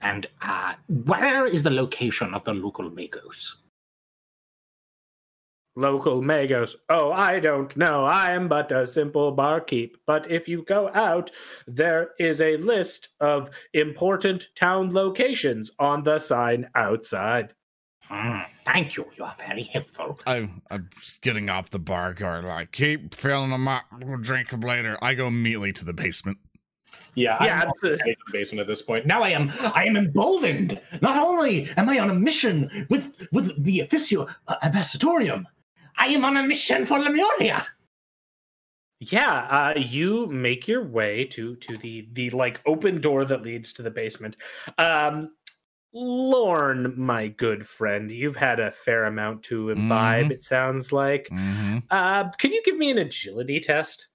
And 0.00 0.26
uh, 0.42 0.74
where 0.88 1.46
is 1.46 1.62
the 1.62 1.70
location 1.70 2.34
of 2.34 2.44
the 2.44 2.52
local 2.52 2.90
Magos? 2.90 3.54
Local 5.74 6.20
Magos. 6.20 6.74
Oh, 6.90 7.12
I 7.12 7.40
don't 7.40 7.74
know. 7.78 8.04
I 8.04 8.32
am 8.32 8.46
but 8.46 8.70
a 8.70 8.84
simple 8.84 9.32
barkeep. 9.32 9.96
But 10.06 10.30
if 10.30 10.46
you 10.46 10.64
go 10.64 10.90
out, 10.92 11.30
there 11.66 12.10
is 12.18 12.42
a 12.42 12.58
list 12.58 13.08
of 13.20 13.48
important 13.72 14.48
town 14.54 14.92
locations 14.92 15.70
on 15.78 16.02
the 16.02 16.18
sign 16.18 16.68
outside. 16.74 17.54
Hmm, 18.12 18.40
thank 18.66 18.94
you. 18.96 19.06
You 19.16 19.24
are 19.24 19.34
very 19.38 19.62
helpful. 19.62 20.20
I, 20.26 20.46
I'm 20.70 20.90
getting 21.22 21.48
off 21.48 21.70
the 21.70 21.78
bar 21.78 22.12
guard. 22.12 22.44
Like, 22.44 22.70
keep 22.72 23.14
filling 23.14 23.48
them 23.50 23.66
up. 23.66 23.84
We'll 24.04 24.18
drink 24.18 24.50
them 24.50 24.60
later. 24.60 24.98
I 25.00 25.14
go 25.14 25.28
immediately 25.28 25.72
to 25.72 25.84
the 25.86 25.94
basement. 25.94 26.36
Yeah, 27.14 27.42
Yeah, 27.42 27.60
I'm 27.62 27.68
absolutely. 27.68 28.16
the 28.26 28.32
basement 28.32 28.60
at 28.60 28.66
this 28.66 28.82
point. 28.82 29.06
Now 29.06 29.22
I 29.22 29.30
am 29.30 29.50
I 29.74 29.84
am 29.86 29.96
emboldened. 29.96 30.78
Not 31.00 31.16
only 31.16 31.68
am 31.78 31.88
I 31.88 31.98
on 32.00 32.10
a 32.10 32.14
mission 32.14 32.86
with 32.90 33.28
with 33.32 33.62
the 33.64 33.80
officio 33.80 34.26
uh, 34.48 34.56
ambassadorium, 34.62 35.46
I 35.96 36.06
am 36.08 36.24
on 36.24 36.36
a 36.36 36.42
mission 36.42 36.84
for 36.86 36.98
Lemuria. 36.98 37.64
Yeah, 39.00 39.46
uh, 39.50 39.74
you 39.78 40.26
make 40.28 40.68
your 40.68 40.84
way 40.84 41.24
to 41.26 41.56
to 41.56 41.76
the 41.78 42.08
the 42.12 42.30
like 42.30 42.60
open 42.66 43.00
door 43.00 43.24
that 43.24 43.42
leads 43.42 43.72
to 43.74 43.82
the 43.82 43.90
basement. 43.90 44.36
Um, 44.78 45.32
Lorn, 45.94 46.94
my 46.98 47.28
good 47.28 47.66
friend, 47.66 48.10
you've 48.10 48.36
had 48.36 48.60
a 48.60 48.70
fair 48.70 49.04
amount 49.04 49.42
to 49.44 49.70
imbibe. 49.70 50.26
Mhm. 50.26 50.30
It 50.32 50.42
sounds 50.42 50.92
like. 50.92 51.28
Mm-hmm. 51.30 51.78
Uh, 51.90 52.30
could 52.38 52.52
you 52.52 52.62
give 52.64 52.76
me 52.76 52.90
an 52.90 52.98
agility 52.98 53.60
test? 53.60 54.08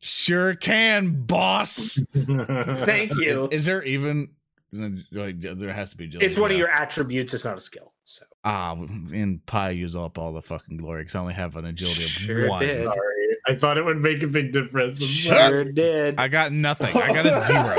Sure 0.00 0.54
can, 0.54 1.24
boss. 1.26 1.98
Thank 2.14 3.14
you. 3.16 3.48
Is, 3.50 3.60
is 3.60 3.64
there 3.66 3.82
even? 3.84 4.28
Like, 4.72 5.40
there 5.40 5.72
has 5.72 5.90
to 5.90 5.96
be. 5.96 6.04
agility, 6.04 6.26
It's 6.26 6.38
one 6.38 6.50
of 6.50 6.58
your 6.58 6.68
attributes. 6.70 7.32
It's 7.34 7.44
not 7.44 7.56
a 7.56 7.60
skill. 7.60 7.92
So 8.04 8.24
Ah, 8.44 8.72
and 8.74 9.44
Pi 9.46 9.70
use 9.70 9.96
up 9.96 10.18
all 10.18 10.32
the 10.32 10.42
fucking 10.42 10.76
glory 10.76 11.00
because 11.02 11.14
I 11.16 11.20
only 11.20 11.34
have 11.34 11.56
an 11.56 11.64
agility 11.64 12.04
of 12.04 12.10
Sure 12.10 12.48
one. 12.48 12.60
did. 12.60 12.84
Sorry, 12.84 13.28
I 13.48 13.54
thought 13.56 13.78
it 13.78 13.84
would 13.84 13.98
make 14.00 14.22
a 14.22 14.26
big 14.28 14.52
difference. 14.52 15.00
I'm 15.00 15.08
Shut 15.08 15.36
sorry. 15.36 15.50
sure 15.50 15.64
did. 15.64 16.18
I 16.18 16.28
got 16.28 16.52
nothing. 16.52 16.96
I 16.96 17.12
got 17.12 17.26
a 17.26 17.40
zero. 17.40 17.74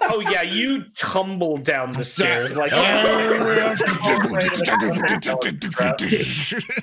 oh 0.16 0.20
yeah, 0.30 0.42
you 0.42 0.84
tumble 0.96 1.56
down 1.58 1.92
the 1.92 2.04
stairs 2.04 2.56
like. 2.56 2.70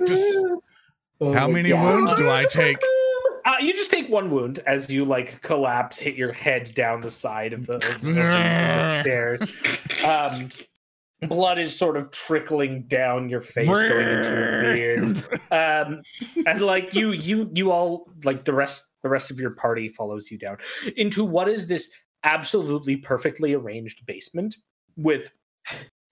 Just- 0.06 0.46
how 1.34 1.48
many 1.48 1.74
wounds 1.74 2.14
do 2.16 2.30
I 2.30 2.46
take? 2.46 2.78
Uh, 3.46 3.56
you 3.60 3.74
just 3.74 3.92
take 3.92 4.10
one 4.10 4.30
wound 4.30 4.60
as 4.66 4.90
you 4.90 5.04
like 5.06 5.42
collapse, 5.42 6.00
hit 6.00 6.16
your 6.16 6.32
head 6.32 6.74
down 6.74 7.02
the 7.02 7.12
side 7.12 7.54
of 7.54 7.66
the, 7.66 7.76
of 7.76 8.02
the- 8.02 8.10
of 8.10 8.16
the 8.16 9.02
stairs. 9.02 9.42
Um, 10.06 10.50
blood 11.28 11.60
is 11.60 11.76
sort 11.78 11.98
of 11.98 12.12
trickling 12.12 12.84
down 12.84 13.30
your 13.30 13.42
face, 13.42 13.68
going 13.70 14.08
into 14.08 14.30
your 14.30 14.62
beard. 14.74 15.24
Um, 15.52 16.02
and 16.46 16.62
like 16.62 16.94
you, 16.94 17.12
you, 17.12 17.50
you 17.54 17.72
all 17.72 18.10
like 18.24 18.46
the 18.46 18.54
rest. 18.54 18.86
The 19.04 19.10
rest 19.10 19.32
of 19.32 19.38
your 19.38 19.52
party 19.52 19.90
follows 19.90 20.32
you 20.32 20.38
down 20.38 20.60
into 20.96 21.26
what 21.26 21.50
is 21.50 21.68
this 21.68 21.92
absolutely 22.24 22.98
perfectly 22.98 23.54
arranged 23.54 24.06
basement 24.06 24.58
with 24.98 25.32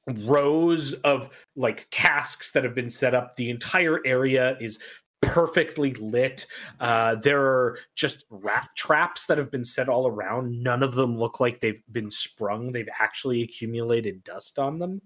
rows 0.07 0.93
of 0.93 1.29
like 1.55 1.89
casks 1.91 2.51
that 2.51 2.63
have 2.63 2.75
been 2.75 2.89
set 2.89 3.13
up. 3.13 3.35
The 3.35 3.49
entire 3.49 3.99
area 4.05 4.57
is 4.59 4.79
perfectly 5.21 5.93
lit. 5.93 6.47
Uh, 6.79 7.15
there 7.15 7.41
are 7.41 7.77
just 7.95 8.25
rat 8.29 8.69
traps 8.75 9.27
that 9.27 9.37
have 9.37 9.51
been 9.51 9.63
set 9.63 9.87
all 9.87 10.07
around. 10.07 10.63
None 10.63 10.83
of 10.83 10.95
them 10.95 11.17
look 11.17 11.39
like 11.39 11.59
they've 11.59 11.81
been 11.91 12.09
sprung. 12.09 12.71
They've 12.71 12.89
actually 12.99 13.43
accumulated 13.43 14.23
dust 14.23 14.57
on 14.57 14.79
them. 14.79 15.01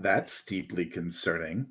That's 0.00 0.44
deeply 0.44 0.86
concerning. 0.86 1.66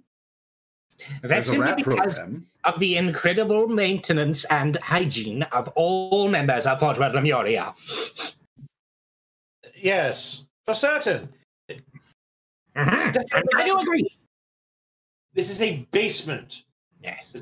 That's 1.21 1.49
simply 1.49 1.73
because 1.75 2.15
program. 2.15 2.47
of 2.63 2.79
the 2.79 2.95
incredible 2.97 3.67
maintenance 3.67 4.45
and 4.45 4.77
hygiene 4.77 5.43
of 5.51 5.67
all 5.75 6.27
members 6.27 6.65
of 6.67 6.79
Fort 6.79 6.97
Lemuria. 6.97 7.73
Yes, 9.75 10.43
for 10.65 10.73
certain. 10.73 11.29
Mhm. 12.75 13.53
I 13.55 13.65
do 13.65 13.77
agree. 13.77 14.09
This 15.33 15.49
is 15.49 15.61
a 15.61 15.85
basement. 15.91 16.63
Yes. 17.01 17.35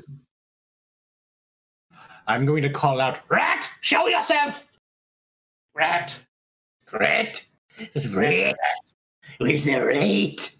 I'm 2.26 2.46
going 2.46 2.62
to 2.62 2.70
call 2.70 3.00
out, 3.00 3.20
Rat, 3.28 3.68
show 3.80 4.08
yourself! 4.08 4.66
Rat. 5.74 6.16
Rat! 6.92 7.44
Rat! 8.10 8.56
Where's 9.38 9.64
the 9.64 9.80
rat? 9.80 10.50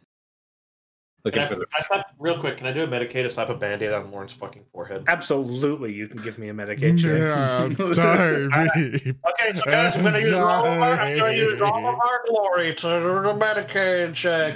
Looking 1.25 1.41
I, 1.41 1.47
for 1.49 1.55
the 1.55 1.67
I 1.75 1.81
slap 1.81 2.07
real 2.19 2.39
quick? 2.39 2.59
Can 2.59 2.67
I 2.67 2.73
do 2.73 2.83
a 2.83 2.87
Medicae 2.87 3.23
to 3.23 3.31
slap 3.31 3.49
a 3.49 3.55
band-aid 3.55 3.93
on 3.93 4.11
Lorn's 4.11 4.35
fucking 4.35 4.65
forehead? 4.73 5.05
Absolutely, 5.09 5.91
you 5.95 6.07
can 6.07 6.21
give 6.21 6.39
me 6.39 6.51
a 6.51 6.53
Medicae 6.55 7.01
check. 7.01 7.79
Yeah, 7.79 7.93
sorry. 7.93 8.45
Okay, 8.45 9.55
so 9.55 9.65
guys, 9.65 9.97
I'm 9.97 10.05
gonna 10.05 10.19
use 10.19 10.39
all 10.39 10.67
of 10.67 10.83
our, 10.83 11.01
I'm 11.01 11.17
gonna 11.19 11.33
use 11.33 11.63
all 11.63 11.79
of 11.79 11.95
our 11.95 12.25
glory 12.29 12.75
to 12.75 12.83
do 12.83 13.23
the 13.23 13.35
Medicae 13.35 14.13
check. 14.13 14.55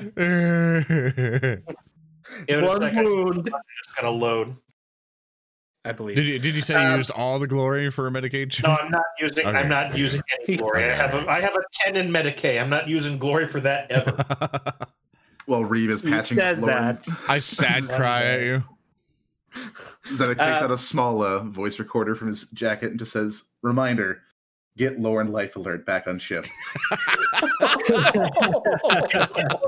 Give 2.46 2.58
it 2.58 2.64
a 2.64 2.66
One 2.66 2.80
second. 2.80 3.04
wound. 3.04 3.46
It's 3.46 3.92
gonna 3.94 4.10
load. 4.10 4.54
I 5.86 5.92
believe. 5.92 6.16
did 6.16 6.26
you 6.26 6.38
did 6.38 6.54
you 6.54 6.60
say 6.60 6.74
you 6.74 6.86
Um, 6.86 6.96
used 6.98 7.10
all 7.12 7.38
the 7.38 7.46
glory 7.46 7.90
for 7.90 8.06
a 8.06 8.10
Medicae? 8.10 8.62
No, 8.62 8.74
I'm 8.74 8.90
not 8.90 9.04
using. 9.18 9.46
Okay. 9.46 9.56
I'm 9.56 9.70
not 9.70 9.96
using 9.96 10.20
any 10.46 10.58
glory. 10.58 10.84
I 10.84 10.94
have 10.94 11.14
a. 11.14 11.26
I 11.30 11.40
have 11.40 11.54
a 11.54 11.62
ten 11.72 11.96
in 11.96 12.10
Medicae. 12.10 12.60
I'm 12.60 12.68
not 12.68 12.88
using 12.88 13.16
glory 13.16 13.46
for 13.46 13.60
that 13.60 13.90
ever. 13.90 14.12
Well, 15.48 15.62
Reeb 15.62 15.88
is 15.88 16.02
Who 16.02 16.10
patching 16.10 16.38
says 16.38 16.60
Lorn. 16.60 16.72
that? 16.72 17.08
I 17.26 17.38
sad 17.38 17.82
cry 17.84 18.22
at 18.22 18.40
you. 18.42 18.62
Zedek 20.08 20.36
takes 20.38 20.60
Uh, 20.60 20.64
out 20.64 20.70
a 20.70 20.76
small 20.76 21.22
uh, 21.22 21.38
voice 21.40 21.78
recorder 21.78 22.14
from 22.14 22.28
his 22.28 22.44
jacket 22.50 22.90
and 22.90 22.98
just 22.98 23.12
says, 23.12 23.44
"Reminder: 23.62 24.20
Get 24.76 25.00
Lorn 25.00 25.32
Life 25.32 25.56
Alert 25.56 25.86
back 25.86 26.06
on 26.06 26.18
ship." 26.18 26.46
We're 27.60 27.68
gonna 27.80 28.30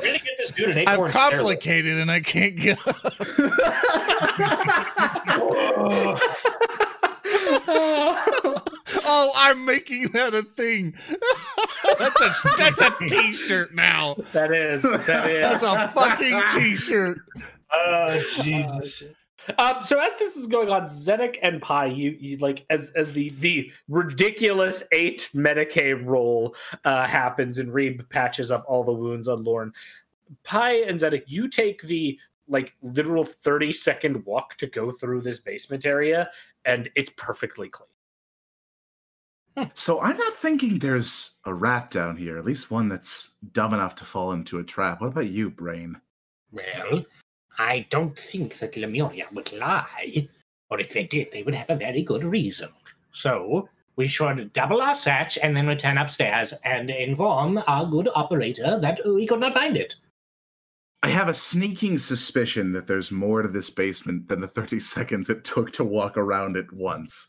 get 0.03 0.23
this 0.39 0.51
dude 0.51 0.77
an 0.77 0.85
I'm 0.87 0.95
acorn 0.95 1.11
stairway. 1.11 1.37
complicated 1.57 1.99
and 1.99 2.11
I 2.11 2.21
can't 2.21 2.57
get. 2.57 2.79
oh, 9.11 9.33
I'm 9.37 9.65
making 9.65 10.09
that 10.09 10.35
a 10.35 10.43
thing. 10.43 10.95
that's 11.99 12.21
a 12.21 12.57
that's 12.57 12.81
a 12.81 12.95
t-shirt 13.09 13.75
now. 13.75 14.17
that 14.33 14.53
is. 14.53 14.83
That 14.83 15.31
is. 15.31 15.61
That's 15.61 15.63
a 15.63 15.89
fucking 15.89 16.43
t-shirt. 16.51 17.19
Oh 17.73 18.21
Jesus! 18.43 19.05
Um, 19.59 19.77
so 19.81 20.01
as 20.01 20.11
this 20.19 20.37
is 20.37 20.49
going 20.49 20.71
on, 20.71 20.87
Zedek 20.87 21.39
and 21.41 21.63
Pi, 21.63 21.87
you, 21.87 22.17
you 22.19 22.37
like 22.39 22.67
as 22.69 22.91
as 22.97 23.13
the 23.13 23.31
the 23.39 23.71
ridiculous 23.89 24.83
eight 24.91 25.29
Medicae 25.37 26.05
roll 26.05 26.57
uh, 26.85 27.07
happens, 27.07 27.59
and 27.59 27.73
Reeb 27.73 28.09
patches 28.11 28.51
up 28.51 28.65
all 28.67 28.83
the 28.83 28.93
wounds 28.93 29.29
on 29.29 29.45
Lorn. 29.45 29.73
Pi 30.43 30.83
and 30.83 30.99
Zedek, 30.99 31.23
you 31.29 31.49
take 31.49 31.83
the 31.83 32.19
like 32.49 32.75
literal 32.83 33.23
thirty 33.23 33.73
second 33.73 34.27
walk 34.27 34.57
to 34.57 34.67
go 34.67 34.91
through 34.91 35.23
this 35.23 35.39
basement 35.39 35.87
area, 35.87 36.29
and 36.65 36.91
it's 36.97 37.11
perfectly 37.17 37.69
clean. 37.69 37.90
So 39.75 40.01
I'm 40.01 40.17
not 40.17 40.37
thinking 40.37 40.79
there's 40.79 41.33
a 41.45 41.53
rat 41.53 41.91
down 41.91 42.17
here. 42.17 42.39
At 42.39 42.45
least 42.45 42.71
one 42.71 42.89
that's 42.89 43.37
dumb 43.53 43.75
enough 43.75 43.95
to 43.97 44.05
fall 44.05 44.33
into 44.33 44.59
a 44.59 44.65
trap. 44.65 45.01
What 45.01 45.09
about 45.09 45.27
you, 45.27 45.51
Braine? 45.51 46.01
Well, 46.51 47.05
I 47.59 47.87
don't 47.91 48.19
think 48.19 48.59
that 48.59 48.77
Lemuria 48.77 49.27
would 49.33 49.53
lie. 49.53 50.29
Or 50.71 50.81
if 50.81 50.93
they 50.93 51.05
did, 51.05 51.31
they 51.33 51.43
would 51.43 51.55
have 51.55 51.71
a 51.71 51.77
very 51.77 52.03
good 52.03 52.25
reason. 52.25 52.71
So 53.13 53.69
we 53.97 54.07
should 54.07 54.53
double 54.53 54.81
our 54.81 54.95
search 54.95 55.37
and 55.43 55.57
then 55.57 55.67
return 55.67 55.99
upstairs 55.99 56.55
and 56.65 56.89
inform 56.89 57.61
our 57.67 57.87
good 57.87 58.09
operator 58.15 58.79
that 58.81 59.01
we 59.05 59.27
could 59.27 59.41
not 59.41 59.55
find 59.55 59.77
it. 59.77 59.97
I 61.03 61.09
have 61.09 61.29
a 61.29 61.35
sneaking 61.35 61.99
suspicion 61.99 62.73
that 62.73 62.87
there's 62.87 63.11
more 63.11 63.43
to 63.43 63.49
this 63.49 63.71
basement 63.71 64.29
than 64.29 64.41
the 64.41 64.49
30 64.49 64.81
seconds 64.97 65.29
it 65.31 65.45
took 65.45 65.73
to 65.73 65.85
walk 65.85 66.17
around 66.17 66.57
it 66.57 66.73
once. 66.73 67.27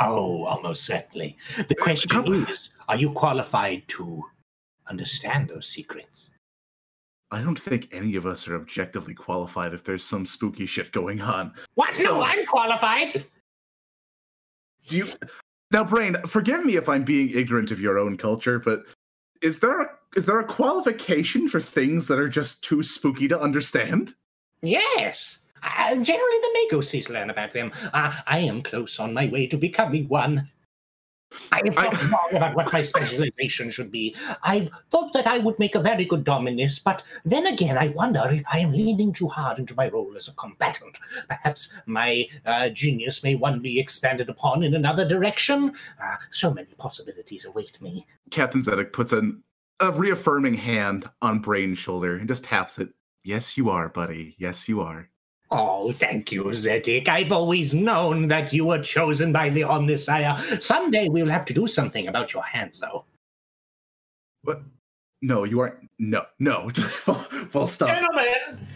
Oh, 0.00 0.44
almost 0.44 0.84
certainly. 0.84 1.36
The 1.68 1.74
question 1.74 2.34
is 2.48 2.70
are 2.88 2.96
you 2.96 3.12
qualified 3.12 3.86
to 3.88 4.24
understand 4.88 5.48
those 5.48 5.68
secrets? 5.68 6.30
I 7.30 7.40
don't 7.40 7.58
think 7.60 7.88
any 7.92 8.16
of 8.16 8.26
us 8.26 8.48
are 8.48 8.56
objectively 8.56 9.14
qualified 9.14 9.72
if 9.72 9.84
there's 9.84 10.02
some 10.02 10.26
spooky 10.26 10.66
shit 10.66 10.90
going 10.90 11.20
on. 11.20 11.52
What? 11.74 11.94
So- 11.94 12.04
no, 12.16 12.22
I'm 12.22 12.44
qualified. 12.46 13.26
Do 14.88 14.96
you 14.96 15.08
now, 15.70 15.84
Braine? 15.84 16.16
Forgive 16.26 16.64
me 16.64 16.76
if 16.76 16.88
I'm 16.88 17.04
being 17.04 17.30
ignorant 17.30 17.70
of 17.70 17.80
your 17.80 17.98
own 17.98 18.16
culture, 18.16 18.58
but 18.58 18.84
is 19.42 19.60
there 19.60 19.80
a 19.82 19.90
is 20.16 20.26
there 20.26 20.40
a 20.40 20.44
qualification 20.44 21.46
for 21.48 21.60
things 21.60 22.08
that 22.08 22.18
are 22.18 22.28
just 22.28 22.64
too 22.64 22.82
spooky 22.82 23.28
to 23.28 23.40
understand? 23.40 24.14
Yes. 24.62 25.38
Uh, 25.62 25.96
generally, 25.96 26.38
the 26.40 26.68
Magoses 26.70 27.10
learn 27.10 27.30
about 27.30 27.50
them. 27.52 27.72
Uh, 27.92 28.12
I 28.26 28.40
am 28.40 28.62
close 28.62 28.98
on 28.98 29.14
my 29.14 29.26
way 29.26 29.46
to 29.46 29.56
becoming 29.56 30.08
one. 30.08 30.48
I 31.52 31.62
have 31.64 31.78
I- 31.78 31.90
thought 31.90 32.10
long 32.10 32.36
about 32.36 32.56
what 32.56 32.72
my 32.72 32.82
specialization 32.82 33.70
should 33.70 33.92
be. 33.92 34.16
I've 34.42 34.70
thought 34.90 35.12
that 35.12 35.26
I 35.26 35.38
would 35.38 35.58
make 35.58 35.74
a 35.74 35.80
very 35.80 36.04
good 36.04 36.24
dominus, 36.24 36.78
but 36.78 37.04
then 37.24 37.46
again, 37.46 37.78
I 37.78 37.88
wonder 37.88 38.28
if 38.30 38.42
I 38.52 38.58
am 38.58 38.72
leaning 38.72 39.12
too 39.12 39.28
hard 39.28 39.58
into 39.58 39.74
my 39.74 39.88
role 39.88 40.12
as 40.16 40.28
a 40.28 40.32
combatant. 40.34 40.98
Perhaps 41.28 41.72
my 41.86 42.26
uh, 42.46 42.70
genius 42.70 43.22
may 43.22 43.36
one 43.36 43.60
be 43.60 43.78
expanded 43.78 44.28
upon 44.28 44.62
in 44.64 44.74
another 44.74 45.06
direction. 45.06 45.72
Uh, 46.02 46.16
so 46.32 46.52
many 46.52 46.68
possibilities 46.78 47.44
await 47.44 47.80
me. 47.80 48.06
Captain 48.30 48.62
Zedek 48.62 48.92
puts 48.92 49.12
an, 49.12 49.42
a 49.80 49.92
reaffirming 49.92 50.54
hand 50.54 51.08
on 51.22 51.38
Braine's 51.40 51.78
shoulder 51.78 52.16
and 52.16 52.26
just 52.28 52.44
taps 52.44 52.78
it. 52.78 52.88
Yes, 53.22 53.56
you 53.56 53.68
are, 53.70 53.88
buddy. 53.88 54.34
Yes, 54.38 54.68
you 54.68 54.80
are. 54.80 55.09
Oh, 55.52 55.90
thank 55.92 56.30
you, 56.30 56.44
Zedek. 56.44 57.08
I've 57.08 57.32
always 57.32 57.74
known 57.74 58.28
that 58.28 58.52
you 58.52 58.66
were 58.66 58.80
chosen 58.80 59.32
by 59.32 59.50
the 59.50 59.62
Omnissiah. 59.62 60.62
Someday 60.62 61.08
we'll 61.08 61.28
have 61.28 61.44
to 61.46 61.52
do 61.52 61.66
something 61.66 62.06
about 62.06 62.32
your 62.32 62.44
hands, 62.44 62.78
though. 62.78 63.04
What? 64.42 64.62
No, 65.22 65.44
you 65.44 65.60
aren't. 65.60 65.90
No, 65.98 66.24
no. 66.38 66.68
full, 66.74 67.14
full 67.14 67.66
stop. 67.66 67.88
Gentlemen, 67.88 68.66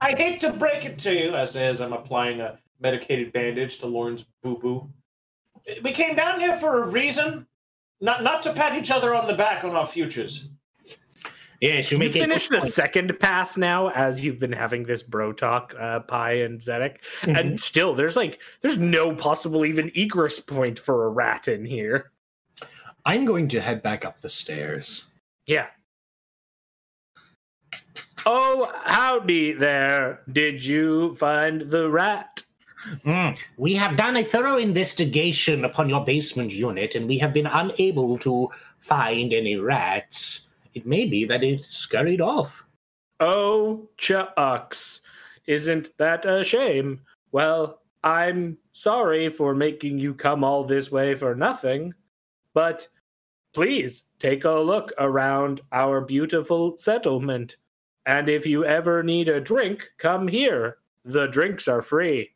I 0.00 0.12
hate 0.12 0.40
to 0.40 0.52
break 0.52 0.84
it 0.84 0.98
to 0.98 1.14
you, 1.14 1.34
as 1.34 1.56
as 1.56 1.80
I'm 1.80 1.92
applying 1.92 2.40
a 2.40 2.58
medicated 2.80 3.32
bandage 3.32 3.78
to 3.80 3.86
Lorn's 3.86 4.24
boo 4.42 4.56
boo. 4.56 4.88
We 5.82 5.92
came 5.92 6.14
down 6.14 6.40
here 6.40 6.56
for 6.56 6.82
a 6.82 6.86
reason, 6.86 7.46
not 8.00 8.22
not 8.22 8.42
to 8.44 8.52
pat 8.52 8.78
each 8.78 8.90
other 8.90 9.14
on 9.14 9.26
the 9.26 9.34
back 9.34 9.64
on 9.64 9.76
our 9.76 9.86
futures. 9.86 10.48
You 11.60 11.82
You 11.90 11.98
make 11.98 12.12
finish 12.14 12.48
the 12.48 12.58
point. 12.58 12.72
second 12.72 13.20
pass 13.20 13.56
now 13.58 13.88
as 13.90 14.24
you've 14.24 14.38
been 14.38 14.52
having 14.52 14.84
this 14.84 15.02
bro 15.02 15.32
talk, 15.32 15.74
uh, 15.78 16.00
Pi 16.00 16.32
and 16.40 16.58
Zedek, 16.58 16.96
Mhm. 17.20 17.38
and 17.38 17.60
still 17.60 17.94
there's 17.94 18.16
like 18.16 18.40
there's 18.62 18.78
no 18.78 19.14
possible 19.14 19.66
even 19.66 19.90
egress 19.94 20.40
point 20.40 20.78
for 20.78 21.04
a 21.04 21.08
rat 21.10 21.48
in 21.48 21.64
here. 21.66 22.10
I'm 23.04 23.24
going 23.26 23.48
to 23.48 23.60
head 23.60 23.82
back 23.82 24.04
up 24.06 24.20
the 24.20 24.30
stairs. 24.30 25.06
Yeah. 25.46 25.66
Oh, 28.26 28.70
howdy 28.84 29.52
there. 29.52 30.20
Did 30.30 30.64
you 30.64 31.14
find 31.16 31.62
the 31.70 31.90
rat? 31.90 32.42
Mm, 33.04 33.38
We 33.58 33.74
have 33.74 33.96
done 33.96 34.16
a 34.16 34.24
thorough 34.24 34.56
investigation 34.56 35.64
upon 35.64 35.88
your 35.90 36.04
basement 36.04 36.52
unit, 36.52 36.94
and 36.94 37.06
we 37.06 37.18
have 37.18 37.32
been 37.34 37.46
unable 37.46 38.18
to 38.18 38.48
find 38.78 39.32
any 39.34 39.56
rats. 39.56 40.46
It 40.74 40.86
may 40.86 41.06
be 41.06 41.24
that 41.24 41.42
it 41.42 41.66
scurried 41.68 42.20
off. 42.20 42.62
Oh, 43.18 43.88
chucks. 43.96 45.00
Isn't 45.46 45.96
that 45.98 46.24
a 46.24 46.44
shame? 46.44 47.00
Well, 47.32 47.80
I'm 48.02 48.58
sorry 48.72 49.28
for 49.28 49.54
making 49.54 49.98
you 49.98 50.14
come 50.14 50.42
all 50.44 50.64
this 50.64 50.90
way 50.90 51.14
for 51.14 51.34
nothing, 51.34 51.94
but 52.54 52.88
please 53.52 54.04
take 54.18 54.44
a 54.44 54.50
look 54.52 54.92
around 54.98 55.60
our 55.72 56.00
beautiful 56.00 56.76
settlement. 56.78 57.56
And 58.06 58.28
if 58.28 58.46
you 58.46 58.64
ever 58.64 59.02
need 59.02 59.28
a 59.28 59.40
drink, 59.40 59.90
come 59.98 60.28
here. 60.28 60.78
The 61.04 61.26
drinks 61.26 61.68
are 61.68 61.82
free. 61.82 62.30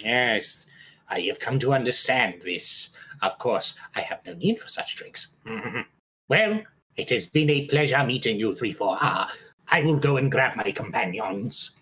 Yes, 0.00 0.66
I 1.08 1.20
have 1.22 1.40
come 1.40 1.58
to 1.60 1.72
understand 1.72 2.42
this. 2.42 2.90
Of 3.22 3.38
course, 3.38 3.74
I 3.94 4.00
have 4.00 4.20
no 4.24 4.34
need 4.34 4.60
for 4.60 4.68
such 4.68 4.96
drinks. 4.96 5.28
Well, 6.28 6.62
it 7.00 7.10
has 7.10 7.26
been 7.28 7.50
a 7.50 7.66
pleasure 7.66 8.04
meeting 8.04 8.38
you, 8.38 8.54
3 8.54 8.72
4 8.72 8.96
Ah, 9.00 9.32
I 9.68 9.82
will 9.82 9.96
go 9.96 10.16
and 10.18 10.30
grab 10.30 10.56
my 10.56 10.70
companions. 10.70 11.72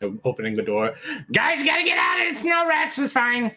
I'm 0.00 0.20
opening 0.24 0.56
the 0.56 0.62
door. 0.62 0.94
Guys, 1.32 1.62
gotta 1.62 1.84
get 1.84 1.98
out 1.98 2.20
of 2.20 2.26
it. 2.26 2.32
It's 2.32 2.42
no 2.44 2.66
rats. 2.66 2.98
It's 2.98 3.12
fine. 3.12 3.54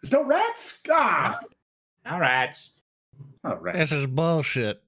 There's 0.00 0.12
no 0.12 0.22
rats. 0.22 0.82
Ah, 0.90 1.40
No 2.04 2.18
rats. 2.18 2.70
oh, 3.44 3.56
rats. 3.56 3.78
This 3.78 3.92
is 3.92 4.06
bullshit. 4.06 4.80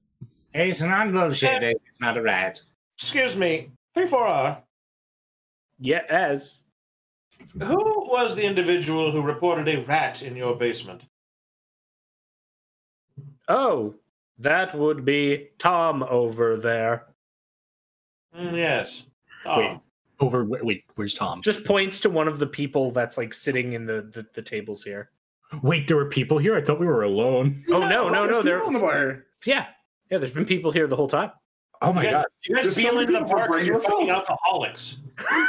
It's 0.55 0.81
not 0.81 1.13
bullshit. 1.13 1.63
Eh. 1.63 1.71
It's 1.71 2.01
not 2.01 2.17
a 2.17 2.23
rat. 2.23 2.61
Excuse 2.97 3.37
me, 3.37 3.71
three 3.95 4.07
four 4.07 4.27
R. 4.27 4.63
Yes. 5.81 6.65
Who 7.59 8.09
was 8.11 8.37
the 8.37 8.45
individual 8.45 9.11
who 9.11 9.23
reported 9.23 9.67
a 9.69 9.83
rat 9.85 10.23
in 10.23 10.37
your 10.37 10.55
basement? 10.55 11.03
Oh, 13.49 13.95
that 14.41 14.75
would 14.75 15.05
be 15.05 15.49
Tom 15.59 16.03
over 16.05 16.57
there. 16.57 17.07
Mm, 18.37 18.57
yes. 18.57 19.07
Oh, 19.45 19.59
Wait. 19.59 19.79
Over 20.21 20.45
wait, 20.45 20.63
wait, 20.63 20.85
where's 20.97 21.15
Tom? 21.15 21.41
Just 21.41 21.65
points 21.65 21.99
to 22.01 22.11
one 22.11 22.29
of 22.29 22.39
the 22.39 22.47
people 22.47 22.91
that's 22.91 23.17
like 23.17 23.33
sitting 23.33 23.73
in 23.73 23.87
the 23.87 24.03
the, 24.03 24.27
the 24.35 24.43
tables 24.43 24.85
here. 24.85 25.11
Wait, 25.63 25.89
there 25.89 25.97
were 25.97 26.11
people 26.11 26.37
here. 26.37 26.55
I 26.55 26.61
thought 26.61 26.79
we 26.79 26.87
were 26.87 27.05
alone. 27.05 27.65
Oh 27.71 27.89
no, 27.89 28.11
no, 28.11 28.27
no! 28.27 28.43
There, 28.43 28.63
on 28.63 28.75
the 28.75 28.81
bar. 28.81 29.25
yeah, 29.47 29.69
yeah. 30.11 30.19
There's 30.19 30.33
been 30.33 30.45
people 30.45 30.73
here 30.73 30.87
the 30.87 30.95
whole 30.97 31.09
time. 31.09 31.33
Oh 31.81 31.91
my 31.95 32.03
you 32.03 32.11
guys, 32.11 32.17
god. 32.19 32.27
you 32.45 32.55
guys 32.55 32.65
There's 32.65 32.75
so 32.77 32.81
feel 32.83 32.95
many 32.97 33.07
into 33.07 33.13
the 33.15 33.25
people 33.25 33.37
bar 33.37 33.49
because 33.49 33.67
you're 33.67 33.81
fucking 33.81 34.11
alcoholics. 34.11 34.99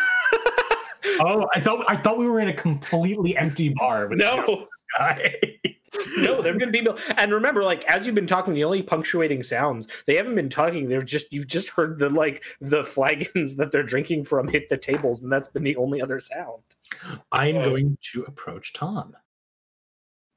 Oh, 1.20 1.46
I 1.56 1.60
thought 1.60 1.84
I 1.88 1.96
thought 1.98 2.18
we 2.18 2.28
were 2.30 2.40
in 2.40 2.50
a 2.50 2.54
completely 2.54 3.36
empty 3.36 3.70
bar. 3.70 4.08
With 4.08 4.20
No, 4.20 4.68
guy. 4.98 5.36
no, 6.18 6.42
there've 6.42 6.58
been 6.58 6.72
people. 6.72 6.98
And 7.18 7.32
remember, 7.32 7.64
like 7.64 7.84
as 7.86 8.06
you've 8.06 8.16
been 8.16 8.28
talking, 8.28 8.54
the 8.54 8.64
only 8.64 8.82
punctuating 8.82 9.44
sounds 9.44 9.88
they 10.08 10.16
haven't 10.16 10.36
been 10.36 10.50
talking. 10.50 10.88
They're 10.88 11.02
just 11.02 11.32
you've 11.32 11.48
just 11.48 11.70
heard 11.70 12.00
the 12.00 12.10
like 12.10 12.44
the 12.62 12.84
flagons 12.84 13.56
that 13.58 13.72
they're 13.72 13.84
drinking 13.84 14.24
from 14.26 14.48
hit 14.48 14.70
the 14.70 14.78
tables, 14.78 15.22
and 15.22 15.32
that's 15.32 15.48
been 15.50 15.64
the 15.64 15.76
only 15.76 16.02
other 16.02 16.20
sound. 16.20 16.64
I'm 17.32 17.58
Uh, 17.58 17.66
going 17.66 17.98
to 18.14 18.24
approach 18.24 18.74
Tom. 18.74 19.16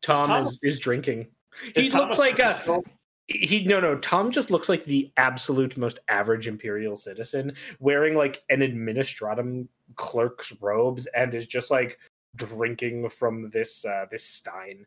Tom, 0.02 0.26
Tom- 0.28 0.43
is, 0.43 0.59
is 0.62 0.78
drinking. 0.78 1.28
Is 1.74 1.86
He 1.86 1.90
Thomas 1.90 2.06
looks 2.06 2.18
like 2.18 2.39
a 2.39 2.55
Crystal? 2.55 2.85
he 3.28 3.64
no 3.64 3.81
no 3.81 3.97
tom 3.97 4.31
just 4.31 4.51
looks 4.51 4.68
like 4.68 4.85
the 4.85 5.10
absolute 5.16 5.78
most 5.78 5.98
average 6.09 6.47
imperial 6.47 6.94
citizen 6.94 7.55
wearing 7.78 8.14
like 8.14 8.43
an 8.51 8.60
administratum 8.60 9.66
clerk's 9.94 10.52
robes 10.60 11.06
and 11.16 11.35
is 11.35 11.47
just 11.47 11.70
like 11.70 11.98
drinking 12.36 13.09
from 13.09 13.51
this 13.51 13.85
uh 13.85 14.06
this 14.11 14.24
stein 14.24 14.86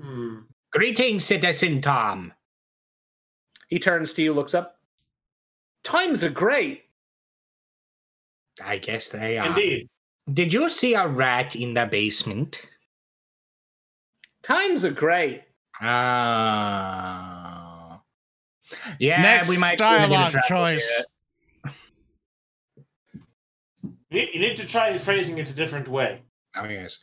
Hmm. 0.00 0.38
Greetings, 0.70 1.24
citizen 1.24 1.80
Tom. 1.80 2.32
he 3.68 3.80
turns 3.80 4.12
to 4.12 4.22
you 4.22 4.32
looks 4.32 4.54
up 4.54 4.78
times 5.82 6.22
are 6.22 6.30
great 6.30 6.84
I 8.64 8.78
guess 8.78 9.08
they 9.08 9.38
are. 9.38 9.48
Indeed. 9.48 9.88
Did 10.32 10.52
you 10.52 10.68
see 10.68 10.94
a 10.94 11.06
rat 11.06 11.54
in 11.56 11.74
the 11.74 11.86
basement? 11.86 12.62
times 14.42 14.84
are 14.84 14.90
great 14.90 15.42
Ah. 15.80 15.90
yeah, 18.98 19.22
Next 19.22 19.48
we 19.48 19.58
might 19.58 19.78
be 19.78 19.84
in 19.84 19.90
a 19.90 19.94
dialogue 20.08 20.32
trouble 20.32 20.48
choice. 20.48 21.04
Here. 24.10 24.20
You 24.20 24.26
need, 24.26 24.34
you 24.34 24.40
need 24.40 24.56
to 24.58 24.66
try 24.66 24.96
phrasing 24.98 25.38
it 25.38 25.48
a 25.48 25.52
different 25.52 25.88
way. 25.88 26.22
Oh 26.56 26.64
yes. 26.64 26.98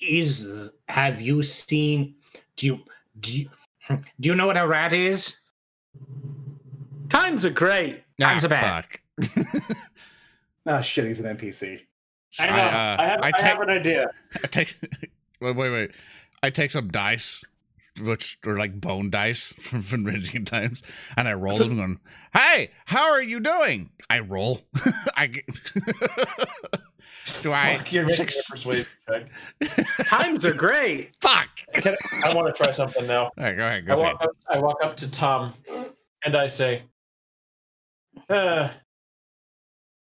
Is 0.00 0.70
have 0.88 1.20
you 1.20 1.42
seen? 1.42 2.14
Do 2.56 2.66
you 2.66 2.80
do 3.20 3.38
you 3.38 3.50
do 4.20 4.28
you 4.28 4.34
know 4.34 4.46
what 4.46 4.56
a 4.56 4.66
rat 4.66 4.92
is? 4.92 5.36
times 7.08 7.46
are 7.46 7.50
great 7.50 8.04
Times 8.20 8.44
are 8.44 8.48
bad. 8.48 8.84
fuck. 9.20 9.78
Oh 10.66 10.80
shit, 10.80 11.06
he's 11.06 11.20
an 11.20 11.36
NPC. 11.36 11.80
I 12.40 12.46
know. 12.46 12.52
I, 12.52 12.58
uh, 12.58 13.08
have, 13.08 13.20
I, 13.22 13.28
I 13.28 13.30
take, 13.32 13.40
have 13.42 13.60
an 13.60 13.70
idea. 13.70 14.10
I 14.42 14.46
take, 14.48 14.78
wait, 15.40 15.56
wait, 15.56 15.70
wait. 15.70 15.90
I 16.42 16.50
take 16.50 16.70
some 16.70 16.88
dice, 16.88 17.44
which 18.00 18.38
are 18.46 18.56
like 18.56 18.80
bone 18.80 19.10
dice 19.10 19.52
from 19.60 19.82
Fenrisian 19.82 20.46
times, 20.46 20.82
and 21.16 21.28
I 21.28 21.34
roll 21.34 21.58
them. 21.58 21.76
Going, 21.76 22.00
hey, 22.34 22.70
how 22.86 23.10
are 23.10 23.22
you 23.22 23.40
doing? 23.40 23.90
I 24.10 24.20
roll. 24.20 24.60
I 25.16 25.26
get- 25.28 25.44
do 27.42 27.52
I? 27.52 27.76
Fuck, 27.78 27.92
you're 27.92 28.04
making 28.06 28.26
a 28.26 28.30
Suc- 28.30 28.50
persuasion 28.50 28.86
check. 29.08 29.28
times 30.06 30.44
are 30.44 30.54
great 30.54 31.14
Fuck. 31.20 31.48
Can, 31.74 31.94
I 32.24 32.32
want 32.34 32.46
to 32.46 32.52
try 32.52 32.70
something 32.70 33.06
now. 33.06 33.24
All 33.24 33.32
right, 33.38 33.56
go 33.56 33.66
ahead. 33.66 33.84
I 33.90 33.94
ahead. 33.94 33.98
walk, 34.14 34.22
up, 34.22 34.30
I 34.50 34.58
walk 34.58 34.76
up 34.82 34.96
to 34.98 35.10
Tom 35.10 35.52
and 36.24 36.36
I 36.36 36.46
say, 36.46 36.82
uh, 38.30 38.68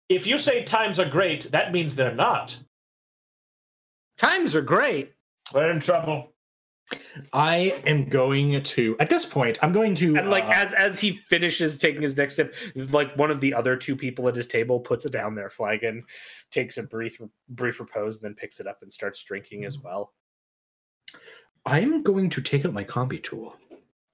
if 0.09 0.27
you 0.27 0.39
say 0.39 0.63
times 0.63 1.01
are 1.01 1.09
great, 1.09 1.51
that 1.53 1.73
means 1.73 1.97
they're 1.97 2.15
not. 2.15 2.57
times 4.19 4.55
are 4.55 4.63
great 4.63 5.13
We're 5.53 5.71
in 5.71 5.81
trouble. 5.81 6.33
I 7.33 7.81
am 7.87 8.09
going 8.09 8.63
to 8.63 8.97
at 9.01 9.09
this 9.11 9.27
point. 9.27 9.59
I'm 9.63 9.73
going 9.73 9.95
to 9.97 10.17
and 10.17 10.31
like 10.31 10.45
uh, 10.45 10.53
as 10.55 10.73
as 10.73 11.01
he 11.01 11.13
finishes 11.17 11.79
taking 11.79 12.03
his 12.03 12.17
next 12.17 12.37
sip 12.37 12.55
like 12.75 13.17
one 13.17 13.31
of 13.31 13.41
the 13.41 13.55
other 13.55 13.77
two 13.77 13.97
people 13.97 14.29
at 14.29 14.37
his 14.37 14.47
table 14.47 14.79
puts 14.79 15.05
it 15.05 15.13
down 15.13 15.35
their 15.35 15.51
flagon 15.51 16.05
takes 16.53 16.79
a 16.79 16.83
brief 16.85 17.21
brief 17.49 17.81
repose 17.81 18.17
and 18.17 18.25
then 18.25 18.35
picks 18.35 18.61
it 18.61 18.67
up 18.67 18.79
and 18.83 18.93
starts 18.93 19.23
drinking 19.25 19.65
as 19.65 19.79
well 19.79 20.13
I'm 21.65 22.03
going 22.05 22.31
to 22.31 22.41
take 22.41 22.65
out 22.65 22.73
my 22.73 22.85
combi 22.85 23.23
tool 23.23 23.57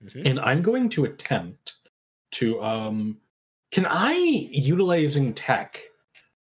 Mhm. 0.04 0.26
and 0.30 0.40
I'm 0.40 0.62
going 0.62 0.88
to 0.90 1.04
attempt 1.04 1.74
to 2.32 2.60
um 2.62 3.18
can 3.70 3.86
I 3.86 4.12
utilizing 4.50 5.32
tech 5.34 5.80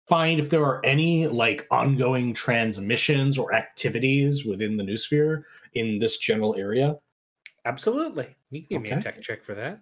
find 0.07 0.39
if 0.39 0.49
there 0.49 0.63
are 0.63 0.83
any 0.85 1.27
like 1.27 1.67
ongoing 1.71 2.33
transmissions 2.33 3.37
or 3.37 3.53
activities 3.53 4.45
within 4.45 4.77
the 4.77 4.83
noosphere 4.83 5.43
in 5.73 5.99
this 5.99 6.17
general 6.17 6.55
area? 6.55 6.95
absolutely 7.65 8.33
you 8.49 8.61
can 8.61 8.67
give 8.69 8.81
me 8.83 8.89
a 8.91 9.01
tech 9.01 9.21
check 9.21 9.43
for 9.43 9.53
that 9.53 9.81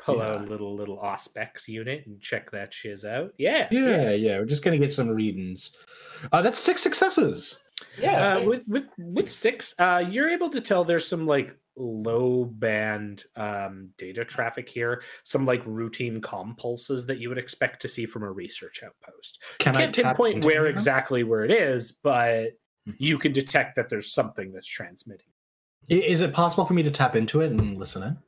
pull 0.00 0.22
out 0.22 0.36
a 0.40 0.44
Yeah. 0.44 0.48
little 0.48 0.76
little 0.76 0.98
auspex 0.98 1.66
unit 1.66 2.06
and 2.06 2.20
check 2.20 2.50
that 2.52 2.72
shiz 2.72 3.04
out 3.04 3.34
yeah 3.38 3.66
Yeah, 3.72 4.12
yeah, 4.12 4.38
we're 4.38 4.44
just 4.44 4.62
gonna 4.62 4.78
get 4.78 4.92
some 4.92 5.08
readings. 5.08 5.72
Uh, 6.32 6.40
that's 6.42 6.58
six 6.60 6.82
successes. 6.82 7.58
Yeah. 8.00 8.36
uh, 8.36 8.42
with 8.44 8.62
with 8.68 8.86
with 8.98 9.30
six 9.30 9.74
uh 9.80 10.04
you're 10.08 10.28
able 10.28 10.50
to 10.50 10.60
tell 10.60 10.84
there's 10.84 11.06
some 11.08 11.26
like 11.26 11.56
low 11.78 12.44
band 12.44 13.24
um 13.36 13.88
data 13.98 14.24
traffic 14.24 14.68
here 14.68 15.02
some 15.22 15.44
like 15.46 15.62
routine 15.64 16.20
com 16.20 16.54
pulses 16.56 17.06
that 17.06 17.18
you 17.18 17.28
would 17.28 17.38
expect 17.38 17.80
to 17.80 17.88
see 17.88 18.04
from 18.04 18.22
a 18.24 18.30
research 18.30 18.82
outpost 18.84 19.40
Can 19.58 19.74
can't 19.74 19.94
tap 19.94 20.16
pinpoint 20.16 20.44
where 20.44 20.64
them? 20.64 20.72
exactly 20.72 21.22
where 21.22 21.44
it 21.44 21.50
is, 21.50 21.92
but 21.92 22.50
Hmm. 22.86 22.92
you 22.98 23.18
can 23.18 23.32
detect 23.32 23.76
that 23.76 23.88
there's 23.90 24.12
something 24.12 24.50
that's 24.52 24.66
transmitting. 24.66 25.26
Is 25.90 26.20
it 26.22 26.32
possible 26.32 26.64
for 26.64 26.72
me 26.74 26.82
to 26.84 26.90
tap 26.90 27.14
into 27.16 27.40
it 27.42 27.50
and 27.52 27.76
listen 27.78 28.02
in? 28.02 28.18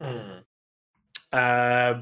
Hmm. 0.00 0.38
Uh, 1.32 2.00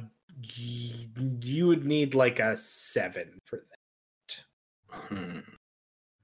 y- 0.58 1.06
you 1.42 1.66
would 1.68 1.84
need 1.84 2.14
like 2.14 2.38
a 2.40 2.56
seven 2.56 3.38
for 3.44 3.58
that. 3.58 4.44
Hmm. 4.90 5.38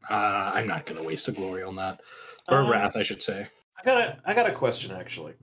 Uh, 0.08 0.52
I'm 0.54 0.66
not 0.66 0.86
going 0.86 0.96
to 1.00 1.06
waste 1.06 1.28
a 1.28 1.32
glory 1.32 1.62
on 1.62 1.76
that, 1.76 2.00
or 2.48 2.58
Um, 2.58 2.70
wrath, 2.70 2.96
I 2.96 3.02
should 3.02 3.22
say. 3.22 3.48
I 3.78 3.84
got 3.84 3.96
a 3.98 4.18
I 4.24 4.34
got 4.34 4.48
a 4.50 4.52
question 4.52 4.92
actually. 4.92 5.34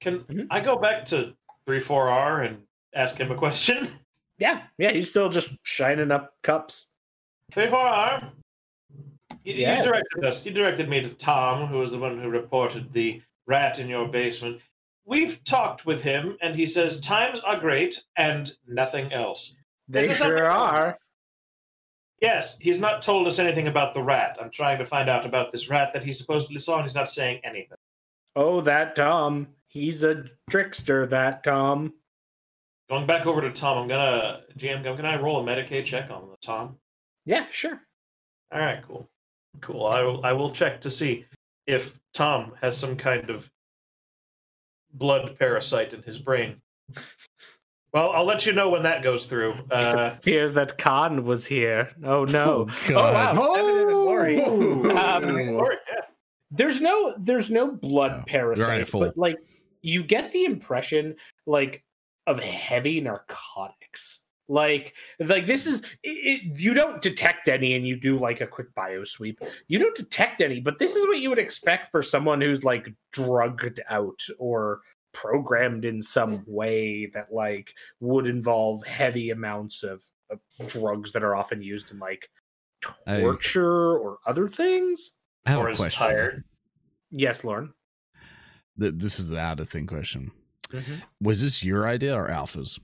Can 0.00 0.20
Mhm. 0.20 0.46
I 0.50 0.60
go 0.60 0.76
back 0.76 1.04
to 1.06 1.34
three 1.66 1.80
four 1.80 2.08
R 2.08 2.42
and 2.42 2.62
ask 2.94 3.16
him 3.18 3.30
a 3.32 3.36
question? 3.36 3.90
Yeah, 4.40 4.62
yeah, 4.78 4.92
he's 4.92 5.10
still 5.10 5.28
just 5.28 5.56
shining 5.64 6.12
up 6.12 6.32
cups. 6.44 6.86
Three 7.50 7.66
four 7.66 7.80
R. 7.80 8.30
You, 9.42 9.54
you 9.54 9.82
directed 9.82 10.24
us. 10.24 10.46
You 10.46 10.52
directed 10.52 10.88
me 10.88 11.00
to 11.00 11.08
Tom, 11.08 11.66
who 11.66 11.78
was 11.78 11.90
the 11.90 11.98
one 11.98 12.20
who 12.22 12.28
reported 12.28 12.92
the 12.92 13.20
rat 13.48 13.80
in 13.80 13.88
your 13.88 14.06
basement. 14.06 14.60
We've 15.04 15.42
talked 15.42 15.86
with 15.86 16.04
him, 16.04 16.36
and 16.40 16.54
he 16.54 16.66
says 16.66 17.00
times 17.00 17.40
are 17.40 17.58
great 17.58 18.04
and 18.16 18.48
nothing 18.68 19.12
else. 19.12 19.56
They 19.88 20.14
sure 20.14 20.46
are. 20.48 20.96
Yes, 22.20 22.58
he's 22.60 22.80
not 22.80 23.02
told 23.02 23.26
us 23.26 23.38
anything 23.38 23.68
about 23.68 23.94
the 23.94 24.02
rat. 24.02 24.38
I'm 24.40 24.50
trying 24.50 24.78
to 24.78 24.84
find 24.84 25.08
out 25.08 25.24
about 25.24 25.52
this 25.52 25.70
rat 25.70 25.92
that 25.92 26.02
he 26.02 26.12
supposedly 26.12 26.58
saw, 26.58 26.76
and 26.76 26.84
he's 26.84 26.94
not 26.94 27.08
saying 27.08 27.40
anything. 27.44 27.78
Oh, 28.34 28.60
that 28.62 28.96
Tom. 28.96 29.48
He's 29.68 30.02
a 30.02 30.24
trickster, 30.50 31.06
that 31.06 31.44
Tom. 31.44 31.94
Going 32.88 33.06
back 33.06 33.26
over 33.26 33.40
to 33.42 33.52
Tom, 33.52 33.78
I'm 33.78 33.88
gonna 33.88 34.40
GM. 34.56 34.82
Can 34.96 35.04
I 35.04 35.20
roll 35.20 35.40
a 35.40 35.44
Medicae 35.44 35.84
check 35.84 36.10
on 36.10 36.28
the 36.28 36.36
Tom? 36.40 36.78
Yeah, 37.24 37.46
sure. 37.50 37.80
All 38.50 38.60
right, 38.60 38.82
cool, 38.86 39.08
cool. 39.60 39.86
I 39.86 40.02
will. 40.02 40.24
I 40.24 40.32
will 40.32 40.50
check 40.50 40.80
to 40.80 40.90
see 40.90 41.26
if 41.66 41.98
Tom 42.14 42.54
has 42.62 42.76
some 42.76 42.96
kind 42.96 43.28
of 43.28 43.50
blood 44.94 45.36
parasite 45.38 45.92
in 45.92 46.02
his 46.02 46.18
brain. 46.18 46.62
Well, 47.92 48.10
I'll 48.12 48.24
let 48.26 48.44
you 48.44 48.52
know 48.52 48.68
when 48.68 48.82
that 48.82 49.02
goes 49.02 49.26
through. 49.26 49.54
Uh, 49.70 50.16
Here's 50.22 50.52
that 50.52 50.76
Khan 50.78 51.24
was 51.24 51.46
here. 51.46 51.90
Oh 52.04 52.24
no. 52.24 52.66
Oh, 52.70 52.90
Oh, 52.90 52.94
wow. 53.12 53.34
God. 53.34 53.56
Seven 53.56 53.86
glory. 53.88 54.42
Um, 54.42 55.48
yeah. 55.48 56.00
there's 56.50 56.80
no 56.80 57.14
there's 57.18 57.50
no 57.50 57.70
blood 57.70 58.12
No, 58.18 58.24
parasite 58.26 58.90
but 58.92 59.16
like 59.16 59.36
you 59.82 60.02
get 60.02 60.32
the 60.32 60.44
impression 60.44 61.14
like 61.46 61.82
of 62.26 62.38
heavy 62.40 63.00
narcotics 63.00 64.20
Like, 64.48 64.94
like 65.20 65.46
this 65.46 65.66
is 65.66 65.82
it, 66.02 66.08
it, 66.52 66.60
you 66.60 66.74
don't 66.74 67.00
detect 67.02 67.48
any, 67.48 67.74
and 67.74 67.86
you 67.86 67.96
do 68.00 68.18
like 68.18 68.40
a 68.42 68.46
quick 68.46 68.74
bio 68.74 69.04
sweep. 69.04 69.40
You 69.68 69.78
don't 69.78 69.94
detect 69.96 70.40
any, 70.40 70.60
but 70.60 70.78
this 70.78 70.94
is 70.96 71.06
what 71.06 71.20
you 71.20 71.28
would 71.30 71.38
expect 71.38 71.90
for 71.90 72.02
someone 72.02 72.40
who's 72.40 72.64
like 72.64 72.88
drugged 73.12 73.80
out 73.90 74.20
or 74.38 74.80
programmed 75.12 75.84
in 75.84 76.00
some 76.02 76.44
way 76.46 77.06
that 77.06 77.32
like 77.32 77.74
would 78.00 78.26
involve 78.26 78.84
heavy 78.86 79.30
amounts 79.30 79.82
of, 79.82 80.02
of 80.30 80.38
drugs 80.68 81.12
that 81.12 81.24
are 81.24 81.34
often 81.36 81.62
used 81.62 81.90
in 81.90 81.98
like 81.98 82.28
Hey. 83.06 83.20
torture 83.22 83.98
or 83.98 84.18
other 84.26 84.46
things. 84.48 85.12
I 85.46 85.50
have 85.50 85.60
or 85.60 85.68
a 85.68 85.72
is 85.72 85.78
question. 85.78 85.98
tired. 86.06 86.44
Yes, 87.10 87.42
Lorn. 87.42 87.72
Th- 88.80 88.92
This 88.94 89.18
is 89.18 89.30
the 89.30 89.38
out 89.38 89.58
of 89.60 89.68
thing 89.68 89.86
question. 89.86 90.30
Mm-hmm. 90.70 90.94
Was 91.20 91.42
this 91.42 91.64
your 91.64 91.88
idea 91.88 92.14
or 92.14 92.30
Alpha's? 92.30 92.78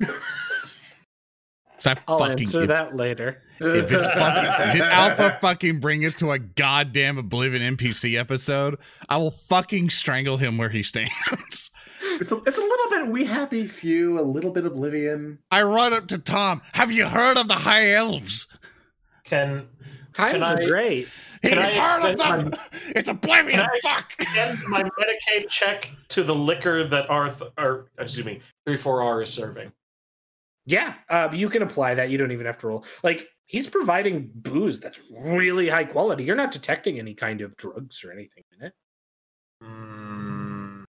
So 1.78 1.90
I 1.92 1.96
I'll 2.08 2.18
fucking 2.18 2.40
answer 2.46 2.62
if, 2.62 2.68
that 2.68 2.96
later. 2.96 3.42
if 3.60 3.90
it's 3.92 4.06
fucking 4.14 4.72
did 4.72 4.82
Alpha 4.82 5.38
fucking 5.42 5.80
bring 5.80 6.04
us 6.04 6.16
to 6.16 6.32
a 6.32 6.38
goddamn 6.38 7.18
Oblivion 7.18 7.76
NPC 7.76 8.18
episode, 8.18 8.78
I 9.08 9.18
will 9.18 9.30
fucking 9.30 9.90
strangle 9.90 10.36
him 10.38 10.58
where 10.58 10.70
he 10.70 10.82
stands. 10.82 11.70
It's 12.18 12.30
a, 12.32 12.36
it's 12.46 12.56
a 12.56 12.62
little 12.62 12.90
bit 12.90 13.08
We 13.08 13.24
Happy 13.24 13.66
Few, 13.66 14.18
a 14.18 14.22
little 14.22 14.50
bit 14.50 14.64
Oblivion. 14.64 15.38
I 15.50 15.62
run 15.64 15.92
up 15.92 16.06
to 16.08 16.18
Tom. 16.18 16.62
Have 16.72 16.90
you 16.90 17.06
heard 17.08 17.36
of 17.36 17.48
the 17.48 17.54
High 17.56 17.92
Elves? 17.92 18.46
Can 19.24 19.66
Times 20.14 20.42
are 20.42 20.56
I- 20.56 20.66
great. 20.66 21.08
He's 21.42 21.50
Can 21.52 21.58
I 21.58 21.70
heard 21.74 22.04
of 22.04 22.10
extend 22.12 22.52
them. 22.52 22.60
It's 22.94 23.08
Oblivion. 23.10 23.60
Can 23.60 23.60
I 23.60 23.80
Fuck. 23.82 24.12
extend 24.18 24.58
my 24.68 24.82
Medicae 24.82 25.48
check 25.48 25.90
to 26.08 26.22
the 26.22 26.34
liquor 26.34 26.84
that 26.84 27.10
Arth 27.10 27.42
or 27.58 27.88
excuse 27.98 28.24
me, 28.24 28.40
three 28.64 28.76
four 28.78 29.02
R 29.02 29.20
is 29.22 29.30
serving? 29.30 29.72
Yeah, 30.66 30.94
uh, 31.08 31.28
you 31.32 31.48
can 31.48 31.62
apply 31.62 31.94
that. 31.94 32.10
You 32.10 32.18
don't 32.18 32.32
even 32.32 32.46
have 32.46 32.58
to 32.58 32.66
roll. 32.66 32.84
Like 33.02 33.28
he's 33.46 33.66
providing 33.66 34.30
booze 34.34 34.80
that's 34.80 35.00
really 35.10 35.68
high 35.68 35.84
quality. 35.84 36.24
You're 36.24 36.36
not 36.36 36.50
detecting 36.50 36.98
any 36.98 37.14
kind 37.14 37.40
of 37.40 37.56
drugs 37.56 38.04
or 38.04 38.12
anything 38.12 38.42
in 38.58 38.66
it. 38.66 38.72
Hmm. 39.62 40.82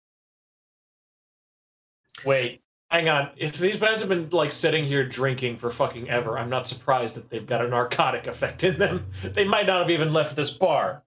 Wait, 2.25 2.63
hang 2.91 3.09
on. 3.11 3.31
If 3.37 3.59
these 3.59 3.77
guys 3.77 4.01
have 4.01 4.09
been 4.09 4.31
like 4.31 4.51
sitting 4.51 4.85
here 4.85 5.07
drinking 5.07 5.59
for 5.59 5.71
fucking 5.71 6.09
ever, 6.09 6.39
I'm 6.39 6.51
not 6.51 6.67
surprised 6.67 7.15
that 7.17 7.29
they've 7.29 7.47
got 7.47 7.65
a 7.65 7.69
narcotic 7.69 8.27
effect 8.27 8.65
in 8.65 8.79
them. 8.79 9.07
They 9.23 9.45
might 9.45 9.67
not 9.67 9.83
have 9.83 9.91
even 9.91 10.13
left 10.13 10.35
this 10.35 10.51
bar. 10.51 11.03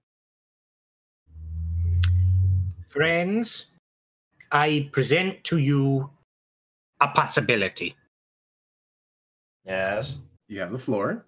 Friends, 2.88 3.66
I 4.52 4.90
present 4.92 5.44
to 5.46 5.58
you 5.58 6.10
a 7.02 7.08
possibility. 7.08 7.96
Yes. 9.70 10.18
You 10.48 10.60
have 10.62 10.72
the 10.72 10.80
floor. 10.80 11.26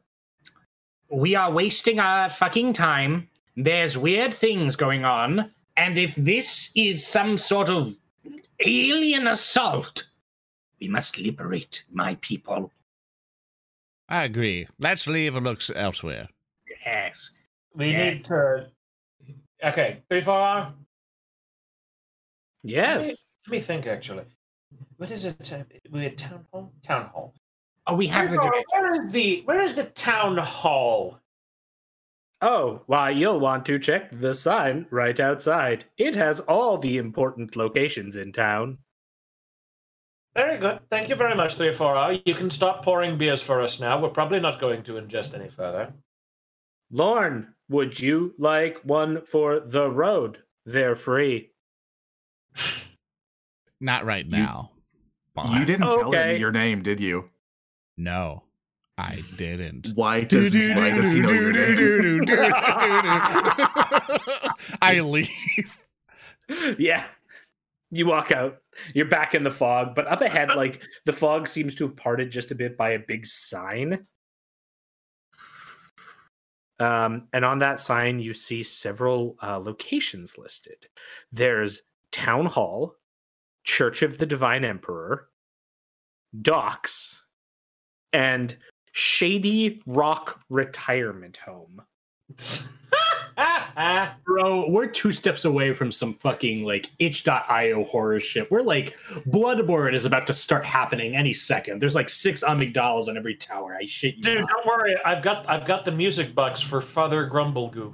We 1.09 1.35
are 1.35 1.51
wasting 1.51 1.99
our 1.99 2.29
fucking 2.29 2.73
time. 2.73 3.29
There's 3.55 3.97
weird 3.97 4.33
things 4.33 4.75
going 4.75 5.05
on. 5.05 5.51
And 5.77 5.97
if 5.97 6.15
this 6.15 6.71
is 6.75 7.05
some 7.05 7.37
sort 7.37 7.69
of 7.69 7.95
alien 8.65 9.27
assault, 9.27 10.07
we 10.79 10.87
must 10.87 11.19
liberate 11.19 11.83
my 11.91 12.15
people. 12.21 12.71
I 14.09 14.23
agree. 14.23 14.67
Let's 14.79 15.05
leave 15.07 15.35
and 15.35 15.45
look 15.45 15.61
elsewhere. 15.75 16.27
Yes. 16.85 17.29
We 17.75 17.91
Yeah. 17.91 18.09
need 18.13 18.25
to. 18.25 18.71
Okay, 19.63 20.01
three 20.09 20.21
four 20.21 20.33
R. 20.39 20.73
Yes. 22.63 23.25
Let 23.45 23.51
me 23.51 23.59
think. 23.59 23.85
Actually, 23.87 24.25
what 24.97 25.11
is 25.11 25.25
it? 25.25 25.53
Uh, 25.53 25.63
we 25.91 26.03
had 26.03 26.17
town 26.17 26.45
hall. 26.51 26.73
Town 26.83 27.05
hall. 27.07 27.33
Oh, 27.87 27.95
we 27.95 28.07
have 28.07 28.29
the 28.31 28.37
Where- 28.37 28.63
where 28.71 28.91
is 29.01 29.11
the 29.11 29.41
where 29.45 29.61
is 29.61 29.75
the 29.75 29.85
town 29.85 30.37
hall? 30.37 31.19
Oh, 32.43 32.81
why 32.87 33.11
you'll 33.11 33.39
want 33.39 33.65
to 33.67 33.77
check 33.79 34.09
the 34.11 34.33
sign 34.33 34.87
right 34.89 35.19
outside. 35.19 35.85
It 35.97 36.15
has 36.15 36.39
all 36.41 36.77
the 36.77 36.97
important 36.97 37.55
locations 37.55 38.15
in 38.15 38.31
town. 38.31 38.79
Very 40.35 40.57
good. 40.57 40.79
Thank 40.89 41.09
you 41.09 41.15
very 41.15 41.35
much, 41.35 41.55
three 41.55 41.73
four 41.73 41.95
R. 41.95 42.13
You 42.25 42.33
can 42.33 42.49
stop 42.49 42.83
pouring 42.83 43.17
beers 43.17 43.41
for 43.41 43.61
us 43.61 43.79
now. 43.79 43.99
We're 44.01 44.09
probably 44.09 44.39
not 44.39 44.59
going 44.61 44.83
to 44.83 44.93
ingest 44.93 45.33
any 45.33 45.49
further. 45.49 45.93
Lorn, 46.91 47.53
would 47.69 47.99
you 47.99 48.33
like 48.37 48.79
one 48.83 49.21
for 49.25 49.59
the 49.59 49.89
road? 49.89 50.43
They're 50.65 50.95
free. 50.95 51.51
Not 53.79 54.05
right 54.05 54.27
now. 54.27 54.71
You 55.49 55.65
didn't 55.65 55.89
tell 55.89 56.09
Okay. 56.09 56.35
him 56.35 56.41
your 56.41 56.51
name, 56.51 56.83
did 56.83 56.99
you? 56.99 57.30
No, 58.01 58.43
I 58.97 59.23
didn't. 59.35 59.89
Why 59.95 60.21
does, 60.21 60.55
why 60.55 60.89
does 60.89 61.11
he 61.11 61.19
know 61.19 61.31
your 61.31 61.51
name? 61.51 62.25
I 64.81 65.01
leave. 65.01 65.77
yeah. 66.79 67.05
You 67.91 68.07
walk 68.07 68.31
out. 68.31 68.57
You're 68.95 69.05
back 69.05 69.35
in 69.35 69.43
the 69.43 69.51
fog, 69.51 69.93
but 69.93 70.07
up 70.07 70.21
ahead, 70.21 70.49
like 70.55 70.81
the 71.05 71.13
fog 71.13 71.47
seems 71.47 71.75
to 71.75 71.85
have 71.85 71.95
parted 71.95 72.31
just 72.31 72.49
a 72.49 72.55
bit 72.55 72.75
by 72.75 72.91
a 72.91 72.99
big 72.99 73.27
sign. 73.27 74.07
Um, 76.79 77.27
and 77.33 77.45
on 77.45 77.59
that 77.59 77.79
sign, 77.79 78.19
you 78.19 78.33
see 78.33 78.63
several 78.63 79.35
uh, 79.43 79.59
locations 79.59 80.39
listed. 80.39 80.87
There's 81.31 81.83
Town 82.11 82.47
Hall, 82.47 82.95
Church 83.63 84.01
of 84.01 84.17
the 84.17 84.25
Divine 84.25 84.65
Emperor, 84.65 85.27
Docks, 86.41 87.21
and 88.13 88.55
Shady 88.91 89.81
Rock 89.85 90.41
Retirement 90.49 91.37
Home. 91.37 91.81
Bro, 94.25 94.69
we're 94.69 94.87
two 94.87 95.11
steps 95.11 95.45
away 95.45 95.73
from 95.73 95.91
some 95.91 96.13
fucking 96.13 96.63
like 96.63 96.89
itch.io 96.99 97.83
horror 97.85 98.19
shit. 98.19 98.51
We're 98.51 98.61
like 98.61 98.97
Bloodborne 99.29 99.93
is 99.93 100.05
about 100.05 100.27
to 100.27 100.33
start 100.33 100.65
happening 100.65 101.15
any 101.15 101.33
second. 101.33 101.81
There's 101.81 101.95
like 101.95 102.09
six 102.09 102.43
amygdalas 102.43 103.07
on 103.07 103.17
every 103.17 103.35
tower. 103.35 103.77
I 103.79 103.85
shit 103.85 104.17
you. 104.17 104.21
Dude, 104.21 104.41
not. 104.41 104.49
don't 104.49 104.65
worry. 104.65 104.95
I've 105.05 105.23
got 105.23 105.49
I've 105.49 105.65
got 105.65 105.85
the 105.85 105.91
music 105.91 106.35
box 106.35 106.61
for 106.61 106.81
Father 106.81 107.29
Grumblegoo. 107.29 107.93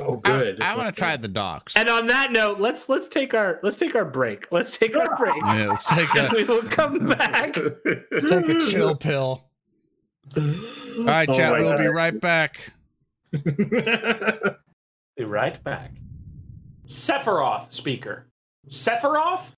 Oh, 0.00 0.16
good. 0.16 0.60
I 0.60 0.76
want 0.76 0.94
to 0.94 0.98
try 0.98 1.16
the 1.16 1.26
docks. 1.26 1.74
And 1.74 1.88
on 1.88 2.06
that 2.06 2.30
note, 2.30 2.60
let's 2.60 2.88
let's 2.88 3.08
take 3.08 3.34
our 3.34 3.58
let's 3.62 3.76
take 3.76 3.96
our 3.96 4.04
break. 4.04 4.46
Let's 4.52 4.76
take 4.76 4.96
our 4.96 5.16
break. 5.16 5.34
Yeah, 5.44 5.68
let's 5.68 5.88
take 5.88 6.14
and 6.14 6.32
a 6.32 6.36
we 6.36 6.44
will 6.44 6.62
come 6.62 7.06
back. 7.06 7.56
let's 8.12 8.30
take 8.30 8.48
a 8.48 8.60
chill 8.70 8.94
pill. 8.94 9.47
All 10.36 11.04
right, 11.04 11.28
Oh 11.28 11.32
chat. 11.32 11.52
my 11.52 11.60
we'll 11.60 11.76
be 11.78 11.86
right 11.86 12.18
back. 12.20 12.72
Be 13.32 15.24
right 15.24 15.62
back. 15.64 15.92
Sephiroth 16.86 17.72
speaker. 17.72 18.26
Sephiroth? 18.68 19.52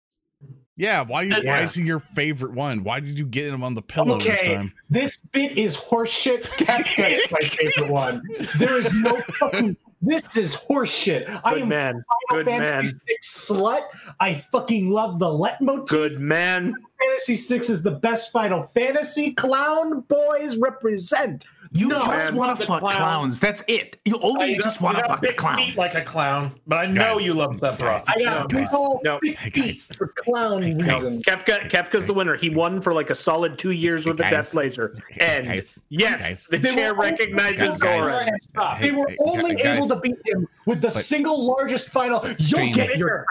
Yeah, 0.76 1.02
why? 1.02 1.22
You, 1.22 1.32
Why 1.34 1.40
Yeah. 1.42 1.60
is 1.60 1.74
he 1.74 1.84
your 1.84 2.00
favorite 2.00 2.52
one? 2.52 2.82
Why 2.84 3.00
did 3.00 3.18
you 3.18 3.26
get 3.26 3.52
him 3.52 3.62
on 3.62 3.74
the 3.74 3.82
pillow 3.82 4.18
this 4.18 4.40
time? 4.40 4.72
This 4.88 5.18
bit 5.32 5.58
is 5.58 5.76
horseshit. 5.76 6.42
Kefka 6.44 7.18
is 7.18 7.30
my 7.30 7.38
favorite 7.40 7.90
one. 7.90 8.22
There 8.58 8.78
is 8.80 8.90
no 8.94 9.20
fucking. 9.38 9.76
This 10.02 10.36
is 10.36 10.56
horseshit. 10.56 11.28
I 11.44 11.54
Good 11.54 11.62
am 11.62 11.68
man. 11.68 12.04
Final 12.30 12.44
Good 12.44 12.46
Fantasy 12.46 12.94
man. 12.94 13.00
Six 13.06 13.48
slut. 13.48 13.82
I 14.18 14.34
fucking 14.50 14.90
love 14.90 15.18
the 15.18 15.26
leitmotif. 15.26 15.88
Good 15.88 16.20
man. 16.20 16.74
Fantasy 16.98 17.36
Six 17.36 17.68
is 17.68 17.82
the 17.82 17.90
best 17.90 18.32
Final 18.32 18.62
Fantasy. 18.74 19.32
Clown 19.34 20.00
boys 20.08 20.56
represent. 20.56 21.44
You 21.72 21.86
No, 21.86 22.00
just 22.00 22.32
want 22.32 22.58
to 22.58 22.66
fuck 22.66 22.80
clown. 22.80 22.96
clowns. 22.96 23.38
That's 23.38 23.62
it. 23.68 23.96
You 24.04 24.18
only 24.22 24.54
You 24.54 24.60
just 24.60 24.80
want 24.80 24.98
to 24.98 25.04
fuck 25.04 25.20
the 25.20 25.28
big 25.28 25.36
clown. 25.36 25.56
feet 25.58 25.76
like 25.76 25.94
a 25.94 26.02
clown, 26.02 26.52
but 26.66 26.80
I 26.80 26.86
know 26.86 27.14
Guys, 27.14 27.24
you 27.24 27.32
love 27.32 27.52
Sephiroth. 27.60 28.02
I 28.08 28.20
got 28.20 28.48
Guys. 28.50 28.64
big 28.68 28.74
old 28.74 29.00
No. 29.04 29.20
big 29.22 29.36
Hey, 29.36 29.50
feet 29.50 29.64
guys. 29.66 29.88
for 29.96 30.08
clown 30.08 30.62
Hey, 30.62 30.72
guys. 30.72 31.02
reasons. 31.04 31.22
Kefka 31.24 31.70
Kefka's 31.70 32.06
the 32.06 32.12
winner. 32.12 32.36
He 32.36 32.50
won 32.50 32.80
for 32.80 32.92
like 32.92 33.10
a 33.10 33.14
solid 33.14 33.56
two 33.56 33.70
years 33.70 34.04
with 34.04 34.16
the 34.16 34.24
Death 34.24 34.52
Laser. 34.52 35.00
And 35.20 35.46
Guys. 35.46 35.78
yes, 35.90 36.20
Guys. 36.22 36.46
the 36.50 36.58
They 36.58 36.74
chair 36.74 36.92
recognizes 36.92 37.78
Guys. 37.80 38.00
Zora. 38.10 38.26
Stop. 38.52 38.80
They 38.80 38.90
were 38.90 39.08
only 39.20 39.54
guys. 39.54 39.76
able 39.76 39.88
to 39.90 40.00
beat 40.00 40.16
him 40.26 40.48
with 40.66 40.80
the 40.80 40.90
single 40.90 41.46
largest 41.46 41.88
final. 41.90 42.26
You'll 42.38 42.72
get 42.72 42.98
your. 42.98 43.24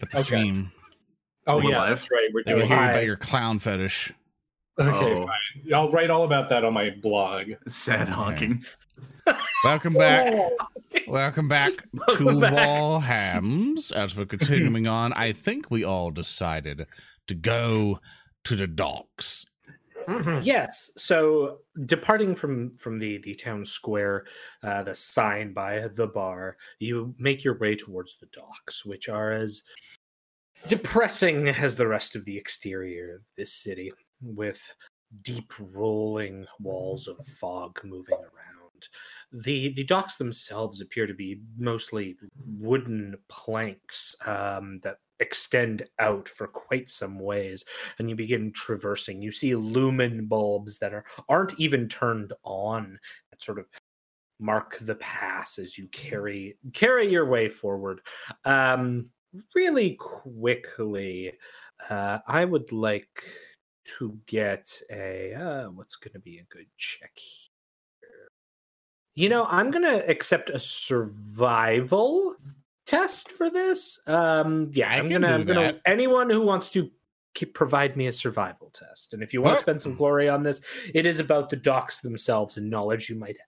But 0.00 0.10
the 0.10 0.16
stream. 0.18 0.72
Oh 1.46 1.60
yeah, 1.60 1.86
that's 1.88 2.10
right. 2.10 2.28
We're 2.34 2.42
I 2.46 2.50
want 2.54 2.58
doing 2.58 2.60
to 2.60 2.66
hear 2.66 2.76
it. 2.84 2.90
about 2.90 3.04
your 3.04 3.16
clown 3.16 3.60
fetish. 3.60 4.12
Okay, 4.78 5.14
Oh. 5.14 5.26
fine. 5.26 5.72
I'll 5.74 5.90
write 5.90 6.10
all 6.10 6.24
about 6.24 6.48
that 6.50 6.64
on 6.64 6.72
my 6.72 6.90
blog. 6.90 7.50
Sad 7.66 8.08
honking. 8.18 8.64
Welcome 9.64 9.94
back. 9.94 10.32
Welcome 11.08 11.48
back 11.48 11.72
to 12.16 12.24
Welcome 12.24 12.40
back. 12.40 12.52
WarHams. 12.54 13.92
As 13.92 14.16
we're 14.16 14.24
continuing 14.26 14.86
on, 15.00 15.12
I 15.14 15.32
think 15.32 15.70
we 15.70 15.84
all 15.84 16.10
decided 16.10 16.86
to 17.26 17.34
go 17.34 18.00
to 18.44 18.56
the 18.56 18.66
docks. 18.66 19.44
Mhm. 20.08 20.42
Yes. 20.42 20.90
So 20.96 21.58
departing 21.84 22.34
from 22.34 22.70
from 22.70 22.98
the 22.98 23.18
the 23.18 23.34
town 23.34 23.64
square, 23.66 24.24
uh, 24.62 24.82
the 24.84 24.94
sign 24.94 25.52
by 25.52 25.86
the 25.88 26.06
bar, 26.06 26.56
you 26.78 27.14
make 27.18 27.44
your 27.44 27.58
way 27.58 27.74
towards 27.76 28.16
the 28.18 28.26
docks, 28.26 28.86
which 28.86 29.08
are 29.10 29.32
as 29.32 29.62
depressing 30.66 31.48
as 31.48 31.74
the 31.74 31.86
rest 31.86 32.16
of 32.16 32.24
the 32.24 32.36
exterior 32.38 33.16
of 33.16 33.20
this 33.36 33.52
city, 33.52 33.92
with 34.20 34.60
deep 35.22 35.52
rolling 35.58 36.46
walls 36.60 37.08
of 37.08 37.16
fog 37.26 37.80
moving 37.84 38.18
around. 38.18 38.88
The 39.32 39.72
the 39.74 39.84
docks 39.84 40.16
themselves 40.16 40.80
appear 40.80 41.06
to 41.06 41.14
be 41.14 41.40
mostly 41.56 42.16
wooden 42.46 43.16
planks 43.28 44.14
um, 44.26 44.80
that 44.82 44.98
extend 45.20 45.82
out 45.98 46.28
for 46.28 46.46
quite 46.46 46.88
some 46.88 47.18
ways 47.18 47.64
and 47.98 48.08
you 48.08 48.14
begin 48.14 48.52
traversing 48.52 49.20
you 49.20 49.32
see 49.32 49.54
lumen 49.56 50.26
bulbs 50.26 50.78
that 50.78 50.94
are 50.94 51.04
aren't 51.28 51.58
even 51.58 51.88
turned 51.88 52.32
on 52.44 52.96
that 53.30 53.42
sort 53.42 53.58
of 53.58 53.66
mark 54.38 54.78
the 54.78 54.94
pass 54.96 55.58
as 55.58 55.76
you 55.76 55.88
carry 55.88 56.56
carry 56.72 57.10
your 57.10 57.26
way 57.26 57.48
forward 57.48 58.00
um 58.44 59.10
really 59.56 59.96
quickly 59.96 61.32
uh 61.90 62.18
i 62.28 62.44
would 62.44 62.70
like 62.70 63.24
to 63.98 64.18
get 64.26 64.70
a 64.90 65.34
uh 65.34 65.64
what's 65.70 65.96
going 65.96 66.12
to 66.12 66.18
be 66.18 66.38
a 66.38 66.44
good 66.54 66.66
check 66.76 67.12
here 67.16 68.28
you 69.14 69.28
know 69.28 69.46
i'm 69.46 69.70
going 69.70 69.84
to 69.84 70.08
accept 70.08 70.50
a 70.50 70.58
survival 70.58 72.34
test 72.86 73.30
for 73.30 73.50
this 73.50 73.98
um 74.06 74.70
yeah 74.72 74.90
I 74.90 74.96
i'm 74.98 75.08
gonna 75.08 75.28
i'm 75.28 75.44
gonna 75.44 75.80
anyone 75.86 76.30
who 76.30 76.40
wants 76.40 76.70
to 76.70 76.90
keep, 77.34 77.54
provide 77.54 77.96
me 77.96 78.06
a 78.06 78.12
survival 78.12 78.70
test 78.70 79.14
and 79.14 79.22
if 79.22 79.32
you 79.32 79.42
want 79.42 79.56
to 79.56 79.60
spend 79.60 79.80
some 79.80 79.94
glory 79.94 80.28
on 80.28 80.42
this 80.42 80.60
it 80.94 81.06
is 81.06 81.20
about 81.20 81.50
the 81.50 81.56
docks 81.56 82.00
themselves 82.00 82.56
and 82.56 82.70
knowledge 82.70 83.08
you 83.08 83.16
might 83.16 83.36
have 83.38 83.46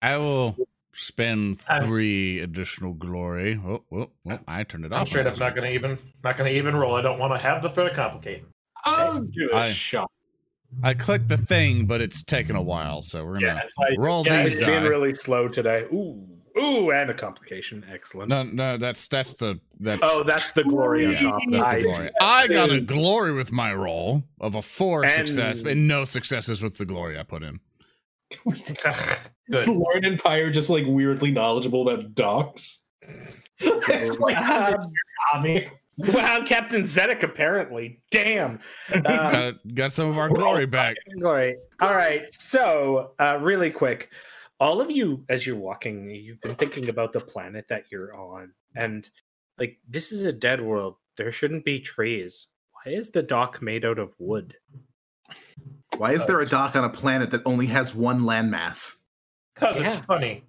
I 0.00 0.16
will 0.16 0.56
spend 0.92 1.60
I'm- 1.68 1.82
three 1.82 2.40
additional 2.40 2.92
glory. 2.92 3.60
Oh, 3.64 3.84
oh, 3.92 4.10
oh, 4.28 4.38
I 4.46 4.64
turned 4.64 4.84
it 4.84 4.92
off. 4.92 5.00
I'm 5.00 5.06
straight 5.06 5.26
up 5.26 5.38
not 5.38 5.54
gonna 5.54 5.70
even 5.70 5.98
not 6.22 6.36
gonna 6.36 6.50
even 6.50 6.76
roll. 6.76 6.94
I 6.94 7.02
don't 7.02 7.18
want 7.18 7.32
to 7.32 7.38
have 7.38 7.62
the 7.62 7.70
threat 7.70 7.88
of 7.88 7.96
complicating. 7.96 8.46
I'll 8.88 9.20
give 9.22 9.44
it 9.50 9.52
a 9.52 9.56
I- 9.56 9.72
shot. 9.72 10.10
I 10.82 10.92
clicked 10.92 11.28
the 11.28 11.38
thing, 11.38 11.86
but 11.86 12.02
it's 12.02 12.22
taken 12.22 12.54
a 12.54 12.60
while, 12.62 13.00
so 13.00 13.24
we're 13.24 13.34
gonna 13.40 13.54
that's 13.54 13.72
why 13.76 13.94
roll 13.96 14.22
Yeah, 14.26 14.42
these 14.42 14.56
it's 14.58 14.64
being 14.64 14.82
die. 14.82 14.86
really 14.88 15.14
slow 15.14 15.48
today. 15.48 15.84
Ooh, 15.92 16.22
ooh, 16.60 16.90
and 16.90 17.08
a 17.08 17.14
complication. 17.14 17.86
Excellent. 17.90 18.28
No, 18.28 18.42
no, 18.42 18.76
that's 18.76 19.08
that's 19.08 19.32
the 19.32 19.58
that's 19.80 20.02
Oh, 20.04 20.22
that's 20.24 20.52
the 20.52 20.64
glory 20.64 21.06
on 21.06 21.14
top. 21.22 21.40
that's 21.50 21.64
I 21.64 21.76
the 21.76 21.82
glory. 21.84 22.10
I 22.20 22.48
got 22.48 22.70
a 22.70 22.80
glory 22.82 23.32
with 23.32 23.50
my 23.50 23.72
roll 23.72 24.24
of 24.42 24.54
a 24.56 24.60
four 24.60 25.04
And- 25.04 25.12
success, 25.14 25.62
and 25.62 25.88
no 25.88 26.04
successes 26.04 26.60
with 26.60 26.76
the 26.76 26.84
glory 26.84 27.18
I 27.18 27.22
put 27.22 27.42
in. 27.42 27.60
Good. 29.50 29.68
Lorn 29.68 30.04
and 30.04 30.18
Pyre 30.22 30.50
just 30.50 30.68
like 30.68 30.84
weirdly 30.86 31.30
knowledgeable 31.30 31.88
about 31.88 32.14
docs. 32.14 32.78
it's 33.58 34.18
like 34.18 34.36
Um, 34.76 34.92
hobby. 35.32 35.70
Wow, 35.98 36.42
Captain 36.44 36.82
Zedek, 36.82 37.22
apparently. 37.22 38.00
Damn. 38.10 38.60
Um, 38.92 39.02
got, 39.02 39.74
got 39.74 39.92
some 39.92 40.08
of 40.08 40.18
our 40.18 40.28
glory 40.28 40.66
back. 40.66 40.96
glory. 41.18 41.56
All 41.80 41.94
right. 41.94 42.32
So, 42.32 43.12
uh, 43.18 43.38
really 43.40 43.70
quick, 43.70 44.10
all 44.60 44.80
of 44.80 44.90
you, 44.90 45.24
as 45.28 45.46
you're 45.46 45.56
walking, 45.56 46.10
you've 46.10 46.40
been 46.40 46.54
thinking 46.54 46.88
about 46.88 47.12
the 47.12 47.20
planet 47.20 47.66
that 47.68 47.84
you're 47.90 48.16
on, 48.16 48.52
and 48.76 49.08
like 49.58 49.78
this 49.88 50.10
is 50.10 50.24
a 50.24 50.32
dead 50.32 50.60
world. 50.60 50.96
There 51.16 51.30
shouldn't 51.30 51.64
be 51.64 51.80
trees. 51.80 52.48
Why 52.72 52.92
is 52.92 53.10
the 53.10 53.22
dock 53.22 53.60
made 53.62 53.84
out 53.84 53.98
of 53.98 54.14
wood? 54.18 54.56
Why 55.96 56.12
is 56.12 56.26
there 56.26 56.40
a 56.40 56.46
dock 56.46 56.76
on 56.76 56.84
a 56.84 56.88
planet 56.88 57.30
that 57.32 57.42
only 57.44 57.66
has 57.66 57.94
one 57.94 58.22
landmass? 58.22 59.02
Because 59.54 59.80
it's 59.80 59.96
funny. 60.06 60.44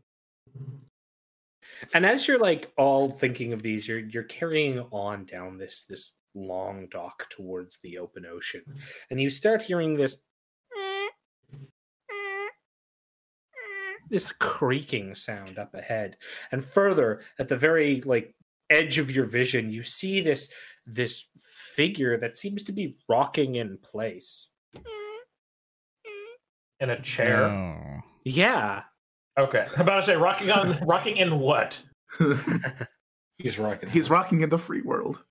And 1.93 2.05
as 2.05 2.27
you're 2.27 2.39
like 2.39 2.71
all 2.77 3.09
thinking 3.09 3.53
of 3.53 3.61
these, 3.61 3.87
you're 3.87 3.99
you're 3.99 4.23
carrying 4.23 4.79
on 4.91 5.25
down 5.25 5.57
this 5.57 5.85
this 5.85 6.13
long 6.35 6.87
dock 6.91 7.29
towards 7.29 7.79
the 7.79 7.97
open 7.97 8.25
ocean, 8.25 8.63
and 9.09 9.19
you 9.19 9.29
start 9.29 9.61
hearing 9.61 9.95
this 9.95 10.17
this 14.09 14.31
creaking 14.31 15.15
sound 15.15 15.57
up 15.57 15.73
ahead, 15.73 16.17
and 16.51 16.63
further 16.63 17.21
at 17.39 17.47
the 17.47 17.57
very 17.57 18.01
like 18.01 18.35
edge 18.69 18.97
of 18.97 19.11
your 19.11 19.25
vision, 19.25 19.71
you 19.71 19.83
see 19.83 20.21
this 20.21 20.49
this 20.85 21.25
figure 21.75 22.17
that 22.17 22.37
seems 22.37 22.63
to 22.63 22.71
be 22.71 22.97
rocking 23.07 23.55
in 23.55 23.77
place. 23.77 24.49
In 26.79 26.91
a 26.91 27.01
chair. 27.01 27.43
Oh. 27.43 28.01
Yeah, 28.23 28.83
Okay. 29.39 29.67
I'm 29.75 29.81
about 29.81 29.97
to 29.97 30.03
say 30.03 30.15
rocking 30.15 30.51
on 30.51 30.77
rocking 30.85 31.17
in 31.17 31.39
what? 31.39 31.81
He's 33.37 33.57
rocking. 33.57 33.89
He's 33.89 34.09
rocking 34.09 34.41
in 34.41 34.49
the 34.49 34.57
free 34.57 34.81
world. 34.81 35.23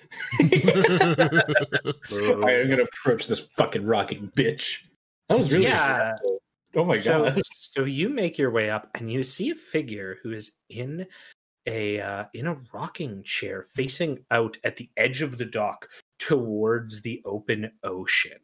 I 0.40 0.44
am 2.12 2.68
gonna 2.68 2.82
approach 2.82 3.26
this 3.26 3.40
fucking 3.56 3.84
rocking 3.84 4.30
bitch. 4.36 4.78
That 5.28 5.38
was 5.38 5.52
really 5.52 5.64
Yeah. 5.64 6.16
Oh 6.76 6.84
my 6.84 6.98
so, 6.98 7.24
god. 7.24 7.42
so 7.44 7.84
you 7.84 8.08
make 8.08 8.38
your 8.38 8.52
way 8.52 8.70
up 8.70 8.90
and 8.94 9.10
you 9.10 9.24
see 9.24 9.50
a 9.50 9.54
figure 9.56 10.18
who 10.22 10.32
is 10.32 10.52
in 10.68 11.06
a 11.66 12.00
uh, 12.00 12.24
in 12.34 12.46
a 12.46 12.56
rocking 12.72 13.22
chair 13.24 13.62
facing 13.62 14.24
out 14.30 14.56
at 14.62 14.76
the 14.76 14.88
edge 14.96 15.22
of 15.22 15.38
the 15.38 15.44
dock 15.44 15.88
towards 16.18 17.00
the 17.00 17.20
open 17.24 17.72
ocean 17.82 18.38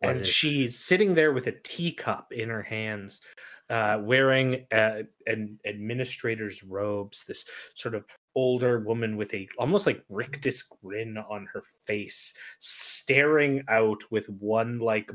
What 0.00 0.16
and 0.16 0.26
she's 0.26 0.78
sitting 0.78 1.14
there 1.14 1.32
with 1.32 1.46
a 1.46 1.52
teacup 1.52 2.32
in 2.32 2.48
her 2.48 2.62
hands 2.62 3.20
uh, 3.68 3.98
wearing 4.02 4.66
uh, 4.72 5.02
an 5.26 5.58
administrator's 5.64 6.64
robes 6.64 7.24
this 7.24 7.44
sort 7.74 7.94
of 7.94 8.04
older 8.34 8.80
woman 8.80 9.16
with 9.16 9.32
a 9.34 9.48
almost 9.58 9.86
like 9.86 10.02
rictus 10.08 10.62
grin 10.62 11.16
on 11.18 11.46
her 11.52 11.62
face 11.86 12.34
staring 12.58 13.62
out 13.68 14.02
with 14.10 14.28
one 14.28 14.78
like 14.78 15.10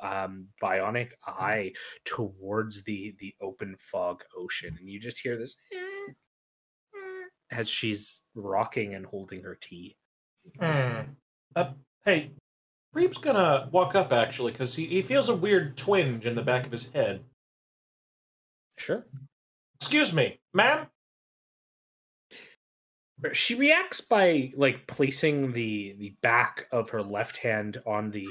um 0.00 0.46
bionic 0.62 1.12
eye 1.26 1.72
towards 2.04 2.82
the 2.82 3.14
the 3.18 3.34
open 3.40 3.74
fog 3.78 4.22
ocean. 4.36 4.76
And 4.78 4.88
you 4.88 5.00
just 5.00 5.20
hear 5.20 5.36
this 5.36 5.56
as 7.50 7.68
she's 7.68 8.22
rocking 8.34 8.94
and 8.94 9.06
holding 9.06 9.42
her 9.42 9.56
tea. 9.60 9.96
Hmm. 10.60 11.12
Uh, 11.54 11.70
hey, 12.04 12.30
Reeb's 12.96 13.18
gonna 13.18 13.68
walk 13.72 13.94
up 13.94 14.10
actually 14.10 14.52
because 14.52 14.74
he, 14.74 14.86
he 14.86 15.02
feels 15.02 15.28
a 15.28 15.36
weird 15.36 15.76
twinge 15.76 16.24
in 16.24 16.34
the 16.34 16.42
back 16.42 16.64
of 16.64 16.72
his 16.72 16.90
head. 16.92 17.22
sure 18.78 19.04
Excuse 19.78 20.14
me, 20.14 20.40
ma'am. 20.54 20.86
she 23.32 23.54
reacts 23.54 24.00
by 24.00 24.50
like 24.56 24.86
placing 24.86 25.52
the 25.52 25.94
the 25.98 26.14
back 26.22 26.66
of 26.72 26.88
her 26.88 27.02
left 27.02 27.36
hand 27.36 27.82
on 27.86 28.10
the 28.10 28.26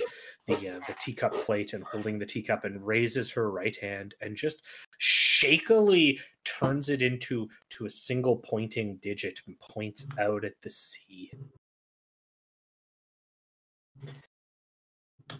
the 0.48 0.56
uh, 0.56 0.80
the 0.88 0.96
teacup 1.00 1.36
plate 1.36 1.74
and 1.74 1.84
holding 1.84 2.18
the 2.18 2.26
teacup 2.26 2.66
and 2.66 2.86
raises 2.86 3.32
her 3.32 3.52
right 3.52 3.78
hand 3.78 4.16
and 4.22 4.36
just 4.36 4.64
shakily 4.98 6.20
turns 6.44 6.90
it 6.90 7.04
into 7.04 7.48
to 7.70 7.86
a 7.86 7.90
single 7.90 8.38
pointing 8.38 8.98
digit 8.98 9.40
and 9.46 9.60
points 9.60 10.08
out 10.20 10.44
at 10.44 10.60
the 10.64 10.70
sea 10.72 11.32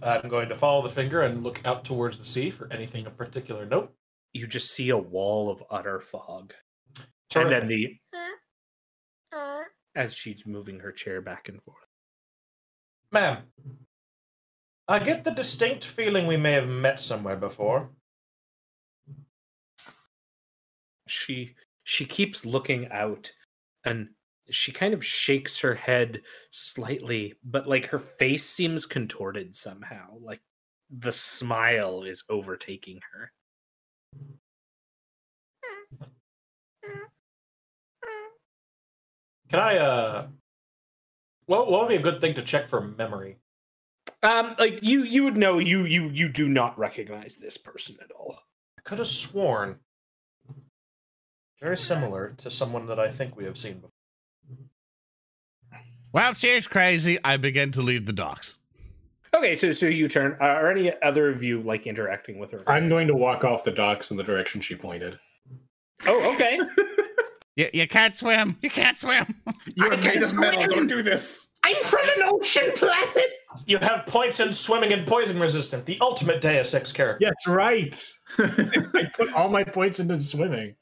I'm 0.04 0.30
going 0.30 0.50
to 0.50 0.56
follow 0.56 0.82
the 0.82 0.90
finger 0.90 1.24
and 1.24 1.44
look 1.44 1.62
out 1.66 1.84
towards 1.84 2.18
the 2.18 2.26
sea 2.26 2.50
for 2.50 2.72
anything 2.72 3.06
of 3.06 3.18
particular. 3.18 3.66
Note. 3.66 3.94
you 4.34 4.48
just 4.48 4.72
see 4.72 4.90
a 4.90 4.98
wall 4.98 5.50
of 5.50 5.64
utter 5.70 6.00
fog. 6.00 6.54
And 7.36 7.52
then 7.52 7.68
the 7.68 7.98
uh, 8.14 9.38
uh. 9.38 9.64
as 9.96 10.14
she's 10.14 10.46
moving 10.46 10.80
her 10.80 10.92
chair 10.92 11.22
back 11.22 11.50
and 11.50 11.62
forth. 11.62 11.78
Ma'am, 13.12 13.40
I 14.88 15.00
get 15.00 15.24
the 15.24 15.32
distinct 15.32 15.86
feeling 15.86 16.28
we 16.28 16.38
may 16.38 16.54
have 16.54 16.68
met 16.68 17.00
somewhere 17.00 17.36
before. 17.36 17.90
she 21.08 21.56
she 21.84 22.06
keeps 22.06 22.46
looking 22.46 22.92
out 22.92 23.32
and 23.84 24.10
she 24.50 24.72
kind 24.72 24.94
of 24.94 25.04
shakes 25.06 25.60
her 25.60 25.76
head 25.76 26.22
slightly 26.52 27.34
but 27.44 27.68
like 27.68 27.86
her 27.86 28.00
face 28.00 28.46
seems 28.46 28.86
contorted 28.86 29.56
somehow 29.56 30.18
like 30.22 30.42
the 30.90 31.12
smile 31.12 32.04
is 32.04 32.24
overtaking 32.30 33.00
her 33.14 33.32
Can 39.50 39.60
I, 39.60 39.78
uh. 39.78 40.28
What, 41.46 41.70
what 41.70 41.82
would 41.82 41.90
be 41.90 41.96
a 41.96 42.02
good 42.02 42.20
thing 42.20 42.34
to 42.34 42.42
check 42.42 42.68
for 42.68 42.82
memory? 42.82 43.38
um 44.24 44.56
like 44.58 44.80
you 44.82 45.04
you 45.04 45.24
would 45.24 45.38
know 45.38 45.60
you 45.60 45.86
you 45.86 46.10
you 46.10 46.30
do 46.30 46.48
not 46.48 46.78
recognize 46.80 47.36
this 47.36 47.58
person 47.58 47.96
at 48.02 48.12
all 48.12 48.40
I 48.78 48.82
could 48.82 48.98
have 48.98 49.08
sworn. 49.08 49.80
Very 51.62 51.78
similar 51.78 52.34
to 52.38 52.52
someone 52.52 52.88
that 52.88 53.00
I 53.00 53.10
think 53.12 53.36
we 53.36 53.46
have 53.46 53.58
seen 53.58 53.76
before. 53.76 53.95
Well, 56.16 56.34
she's 56.34 56.66
crazy. 56.66 57.20
I 57.26 57.36
begin 57.36 57.72
to 57.74 57.82
leave 57.82 58.06
the 58.06 58.14
docks. 58.14 58.60
okay 59.36 59.58
so 59.58 59.74
so 59.74 59.86
you 59.88 60.08
turn 60.08 60.38
are 60.40 60.72
any 60.72 60.94
other 61.02 61.28
of 61.28 61.44
you 61.44 61.62
like 61.62 61.86
interacting 61.88 62.40
with 62.40 62.52
her 62.52 62.64
I'm 62.68 62.88
going 62.88 63.06
to 63.08 63.14
walk 63.14 63.44
off 63.44 63.66
the 63.66 63.72
docks 63.72 64.10
in 64.12 64.16
the 64.16 64.24
direction 64.24 64.62
she 64.62 64.76
pointed. 64.76 65.20
oh 66.08 66.34
okay 66.34 66.58
You, 67.58 67.70
you 67.74 67.88
can't 67.88 68.14
swim. 68.14 68.58
You 68.62 68.70
can't 68.70 68.98
swim. 68.98 69.26
You're 69.76 69.94
I 69.94 69.96
made 69.96 70.04
can't 70.04 70.24
of 70.24 70.36
metal. 70.36 70.62
swim. 70.62 70.70
Don't 70.72 70.88
do 70.88 71.02
this. 71.02 71.52
I'm 71.64 71.82
from 71.84 72.02
an 72.18 72.24
ocean 72.26 72.70
planet. 72.76 73.30
You 73.66 73.78
have 73.78 74.06
points 74.06 74.42
in 74.42 74.52
swimming 74.52 74.92
and 74.92 75.08
poison 75.08 75.40
resistant, 75.40 75.86
the 75.86 75.98
ultimate 76.02 76.42
Deus 76.42 76.74
Ex 76.74 76.92
character. 76.92 77.26
That's 77.26 77.48
right. 77.48 78.12
I 78.40 79.10
put 79.16 79.32
all 79.34 79.48
my 79.48 79.64
points 79.64 80.02
into 80.02 80.20
swimming. 80.20 80.76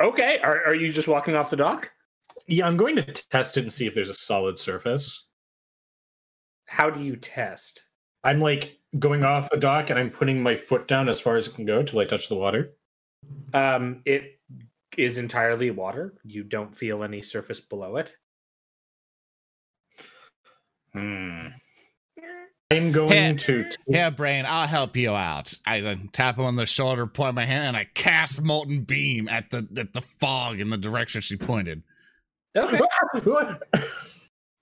Okay, 0.00 0.38
are, 0.42 0.64
are 0.66 0.74
you 0.74 0.90
just 0.90 1.06
walking 1.06 1.36
off 1.36 1.50
the 1.50 1.56
dock? 1.56 1.92
Yeah, 2.48 2.66
I'm 2.66 2.76
going 2.78 2.96
to 2.96 3.02
test 3.04 3.56
it 3.58 3.60
and 3.62 3.72
see 3.72 3.86
if 3.86 3.94
there's 3.94 4.08
a 4.08 4.14
solid 4.14 4.58
surface. 4.58 5.24
How 6.66 6.88
do 6.90 7.04
you 7.04 7.14
test? 7.16 7.82
I'm 8.24 8.40
like 8.40 8.78
going 8.98 9.22
off 9.22 9.50
the 9.50 9.58
dock 9.58 9.90
and 9.90 9.98
I'm 9.98 10.10
putting 10.10 10.42
my 10.42 10.56
foot 10.56 10.88
down 10.88 11.08
as 11.08 11.20
far 11.20 11.36
as 11.36 11.46
it 11.46 11.54
can 11.54 11.66
go 11.66 11.82
till 11.82 11.98
I 12.00 12.04
touch 12.04 12.28
the 12.28 12.34
water. 12.36 12.72
Um, 13.52 14.00
it 14.06 14.40
is 14.96 15.18
entirely 15.18 15.70
water. 15.70 16.14
You 16.24 16.42
don't 16.42 16.74
feel 16.74 17.04
any 17.04 17.20
surface 17.22 17.60
below 17.60 17.96
it. 17.96 18.16
Hmm. 20.94 21.48
I'm 22.70 22.92
going 22.92 23.08
Hey. 23.10 23.34
to. 23.34 23.68
t- 23.68 23.76
Here, 23.86 24.10
Braine, 24.10 24.44
I'll 24.46 24.66
help 24.66 24.94
you 24.96 25.12
out. 25.12 25.54
I 25.66 25.80
uh, 25.80 25.94
tap 26.12 26.38
him 26.38 26.44
on 26.44 26.56
the 26.56 26.66
shoulder, 26.66 27.06
point 27.06 27.34
my 27.34 27.46
hand, 27.46 27.64
and 27.68 27.76
I 27.76 27.84
cast 27.94 28.42
molten 28.42 28.82
beam 28.82 29.26
at 29.28 29.50
the 29.50 29.66
at 29.78 29.94
the 29.94 30.02
fog 30.02 30.60
in 30.60 30.68
the 30.68 30.76
direction 30.76 31.22
she 31.22 31.36
pointed. 31.36 31.82
Okay. 32.56 32.80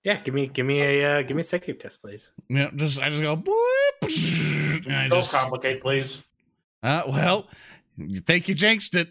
yeah, 0.03 0.17
give 0.21 0.33
me 0.33 0.47
give 0.47 0.65
me 0.65 0.81
a 0.81 1.19
uh, 1.19 1.21
give 1.23 1.35
me 1.35 1.41
a 1.41 1.43
psychic 1.43 1.79
test, 1.79 2.01
please. 2.01 2.31
Yeah, 2.49 2.69
just 2.75 3.01
I 3.01 3.09
just 3.09 3.21
go 3.21 3.35
boop, 3.35 3.55
and 4.85 4.93
I 4.95 5.07
Don't 5.07 5.19
just 5.19 5.33
complicate, 5.33 5.81
please. 5.81 6.23
uh, 6.83 7.03
well, 7.07 7.47
you 7.97 8.19
think 8.19 8.47
you 8.47 8.55
jinxed 8.55 8.95
it? 8.95 9.09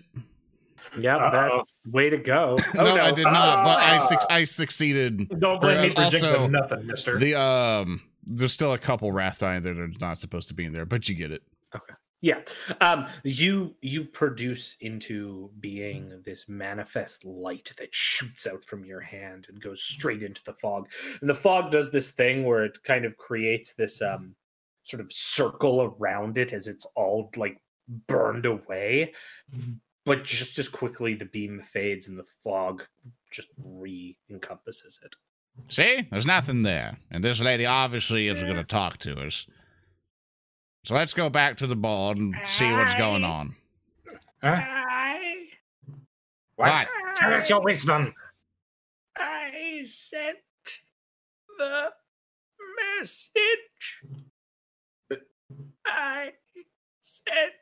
Yeah, 0.99 1.17
Uh-oh. 1.17 1.31
that's 1.59 1.75
way 1.91 2.09
to 2.11 2.17
go. 2.17 2.57
Oh, 2.79 2.85
no, 2.85 3.03
I 3.03 3.11
did 3.13 3.25
not, 3.25 3.65
but 3.65 3.79
I 3.79 3.97
Ah. 3.97 3.99
suc- 3.99 4.31
I 4.31 4.45
succeeded. 4.45 5.29
Don't 5.41 5.61
blame 5.61 5.83
me 5.83 5.91
for 5.91 6.03
Also, 6.03 6.19
jinxing 6.47 6.51
nothing, 6.51 6.87
mister. 6.87 7.19
The 7.19 7.35
um, 7.39 8.03
there's 8.25 8.53
still 8.53 8.73
a 8.73 8.79
couple 8.79 9.13
wrath 9.13 9.41
dying 9.41 9.63
that 9.63 9.77
are 9.79 9.91
not 10.01 10.19
supposed 10.19 10.49
to 10.49 10.55
be 10.55 10.65
in 10.65 10.73
there, 10.73 10.87
but 10.87 11.09
you 11.09 11.15
get 11.15 11.33
it. 11.33 11.43
Yeah. 12.23 12.41
Um, 12.81 13.07
you 13.25 13.75
you 13.83 14.05
produce 14.05 14.77
into 14.81 15.51
being 15.61 16.23
this 16.25 16.49
manifest 16.49 17.25
light 17.25 17.73
that 17.79 17.95
shoots 17.95 18.47
out 18.47 18.65
from 18.65 18.85
your 18.85 19.01
hand 19.01 19.47
and 19.49 19.61
goes 19.61 19.83
straight 19.83 20.23
into 20.23 20.43
the 20.45 20.55
fog. 20.55 20.89
And 21.21 21.29
the 21.29 21.35
fog 21.35 21.71
does 21.71 21.93
this 21.93 22.13
thing 22.13 22.45
where 22.45 22.65
it 22.65 22.83
kind 22.83 23.05
of 23.05 23.17
creates 23.17 23.75
this 23.75 24.01
um 24.01 24.35
sort 24.83 25.03
of 25.03 25.13
circle 25.13 25.83
around 25.83 26.39
it 26.39 26.53
as 26.53 26.69
it's 26.69 26.87
all 26.95 27.31
like 27.37 27.61
burned 28.07 28.47
away. 28.47 29.13
But 30.05 30.25
just 30.25 30.59
as 30.59 30.69
quickly 30.69 31.15
the 31.15 31.25
beam 31.27 31.63
fades 31.65 32.09
and 32.09 32.19
the 32.19 32.27
fog 32.43 32.85
just 33.31 33.49
re 33.63 34.17
encompasses 34.31 34.99
it. 35.05 35.15
See, 35.69 36.07
there's 36.11 36.27
nothing 36.27 36.63
there, 36.63 36.97
and 37.11 37.25
this 37.25 37.41
lady 37.41 37.67
obviously 37.67 38.29
is 38.29 38.43
going 38.43 38.57
to 38.57 38.65
talk 38.65 38.99
to 38.99 39.21
us. 39.21 39.47
So 40.87 40.95
let's 40.95 41.15
go 41.15 41.29
back 41.29 41.57
to 41.57 41.67
the 41.67 41.75
board 41.75 42.17
and 42.17 42.33
see 42.45 42.71
what's 42.71 42.95
going 42.95 43.25
on. 43.25 43.57
Huh? 44.41 44.63
What? 46.55 46.87
Tell 47.17 47.35
us 47.35 47.51
your 47.51 47.61
wisdom. 47.61 48.15
I 49.17 49.83
sent 49.85 50.39
the 51.59 51.89
message. 53.01 54.01
I 55.85 56.35
sent 57.03 57.53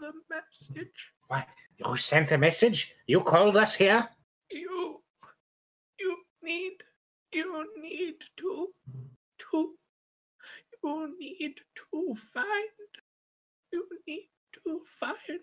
the 0.00 0.12
message. 0.30 1.12
What? 1.26 1.46
You 1.76 1.94
sent 1.98 2.32
a 2.32 2.38
message? 2.38 2.94
You 3.06 3.20
called 3.20 3.58
us 3.58 3.74
here? 3.74 4.08
You, 4.50 5.02
you 6.00 6.16
need, 6.42 6.72
you 7.32 7.66
need 7.82 8.14
to, 8.38 8.68
to, 9.50 9.74
you 10.82 11.14
need 11.18 11.56
to 11.74 12.14
find, 12.14 12.92
you 13.72 13.86
need 14.06 14.28
to 14.52 14.80
find. 14.86 15.40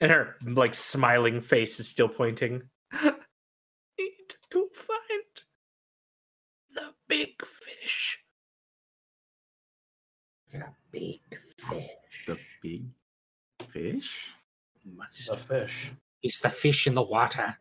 And 0.00 0.10
her 0.10 0.36
like 0.44 0.74
smiling 0.74 1.40
face 1.40 1.80
is 1.80 1.88
still 1.88 2.08
pointing. 2.08 2.62
need 3.02 4.34
to 4.50 4.68
find 4.74 5.44
the 6.72 6.94
big 7.08 7.44
fish. 7.44 8.20
The 10.50 10.68
big 10.92 11.20
fish. 11.58 12.26
the 12.26 12.38
big 12.62 12.84
fish. 13.68 14.34
The 15.26 15.36
fish. 15.36 15.92
It's 16.22 16.40
the 16.40 16.50
fish 16.50 16.86
in 16.86 16.94
the 16.94 17.02
water. 17.02 17.58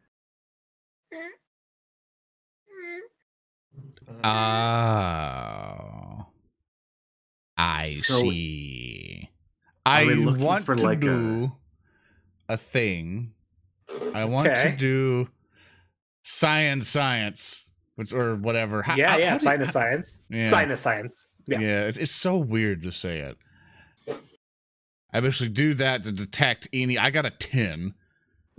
Oh, 4.24 6.26
I 7.58 7.96
So- 8.00 8.22
see. 8.22 9.30
I 9.86 10.04
want 10.38 10.66
to 10.66 10.74
like 10.76 11.00
do 11.00 11.52
a... 12.50 12.58
thing. 12.58 13.34
I 14.14 14.26
want 14.26 14.50
Okay. 14.50 14.72
to 14.72 14.78
do 14.78 15.30
science, 16.24 16.90
science, 16.90 17.72
which 17.96 18.14
or 18.14 18.36
whatever. 18.36 18.82
How- 18.84 18.96
yeah, 18.96 19.12
how- 19.12 19.18
yeah, 19.18 19.30
how 19.32 19.38
do- 19.38 19.44
sign 19.46 19.62
of 19.62 19.70
science. 19.70 20.22
Yeah. 20.30 20.62
Of 20.72 20.78
science. 20.78 21.28
Yeah, 21.46 21.60
Yeah. 21.60 21.84
it's, 21.86 21.98
it's 21.98 22.12
so 22.12 22.38
weird 22.38 22.82
to 22.82 22.92
say 22.92 23.20
it. 23.20 23.38
I 25.14 25.22
basically 25.22 25.50
do 25.54 25.74
that 25.76 26.04
to 26.04 26.12
detect 26.12 26.68
any. 26.74 26.98
I 26.98 27.10
got 27.12 27.26
a 27.26 27.32
ten. 27.32 27.94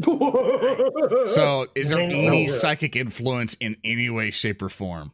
So, 1.26 1.66
is 1.74 1.90
there 1.90 1.98
any 2.00 2.46
psychic 2.48 2.94
influence 2.96 3.54
in 3.54 3.76
any 3.84 4.08
way, 4.10 4.30
shape, 4.30 4.62
or 4.62 4.68
form? 4.68 5.12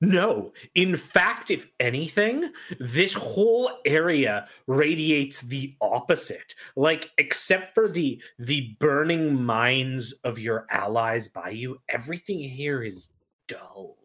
No. 0.00 0.52
In 0.74 0.96
fact, 0.96 1.50
if 1.50 1.66
anything, 1.78 2.50
this 2.78 3.12
whole 3.12 3.70
area 3.84 4.48
radiates 4.66 5.42
the 5.42 5.74
opposite. 5.82 6.54
Like 6.74 7.10
except 7.18 7.74
for 7.74 7.86
the 7.88 8.22
the 8.38 8.76
burning 8.80 9.42
minds 9.44 10.12
of 10.24 10.38
your 10.38 10.66
allies 10.70 11.28
by 11.28 11.50
you, 11.50 11.78
everything 11.88 12.38
here 12.38 12.82
is 12.82 13.08
dulled. 13.46 13.96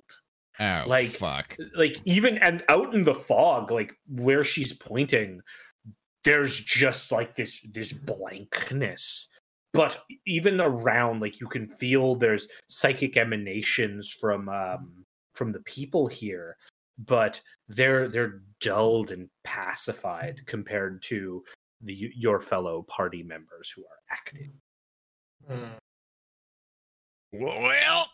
Oh, 0.60 0.84
Like- 0.86 1.10
fuck. 1.11 1.56
Like 1.76 1.98
even 2.03 2.38
and 2.40 2.64
out 2.68 2.94
in 2.94 3.06
the 3.06 3.15
fog, 3.15 3.72
like 3.72 3.94
where 4.10 4.44
she's 4.44 4.73
pointing, 4.73 5.40
there's 6.26 6.60
just 6.60 7.10
like 7.14 7.38
this 7.38 7.65
this 7.72 7.94
blankness. 7.94 9.30
But 9.76 9.97
even 10.26 10.61
around, 10.61 11.22
like 11.22 11.39
you 11.39 11.47
can 11.47 11.68
feel 11.68 12.15
there's 12.15 12.47
psychic 12.68 13.18
emanations 13.18 14.11
from 14.11 14.49
um 14.49 15.06
from 15.34 15.52
the 15.52 15.61
people 15.61 16.07
here, 16.07 16.57
but 16.97 17.41
they're 17.68 18.07
they're 18.07 18.41
dulled 18.61 19.11
and 19.11 19.30
pacified 19.43 20.41
compared 20.45 21.02
to 21.03 21.43
the 21.81 22.11
your 22.15 22.39
fellow 22.39 22.84
party 22.84 23.23
members 23.23 23.72
who 23.76 23.84
are 23.84 23.99
acting. 24.11 24.53
Hmm. 25.47 25.77
Well, 27.34 28.07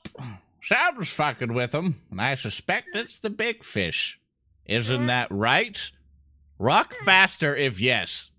Shad 0.60 0.98
was 0.98 1.10
fucking 1.10 1.54
with 1.54 1.72
them 1.72 2.02
and 2.10 2.20
I 2.20 2.36
suspect 2.36 2.96
it's 2.96 3.20
the 3.20 3.30
big 3.30 3.64
fish. 3.64 4.20
Isn't 4.66 5.08
that 5.08 5.30
right? 5.32 5.92
Rock 6.58 6.96
faster 7.06 7.56
if 7.56 7.80
yes. 7.80 8.30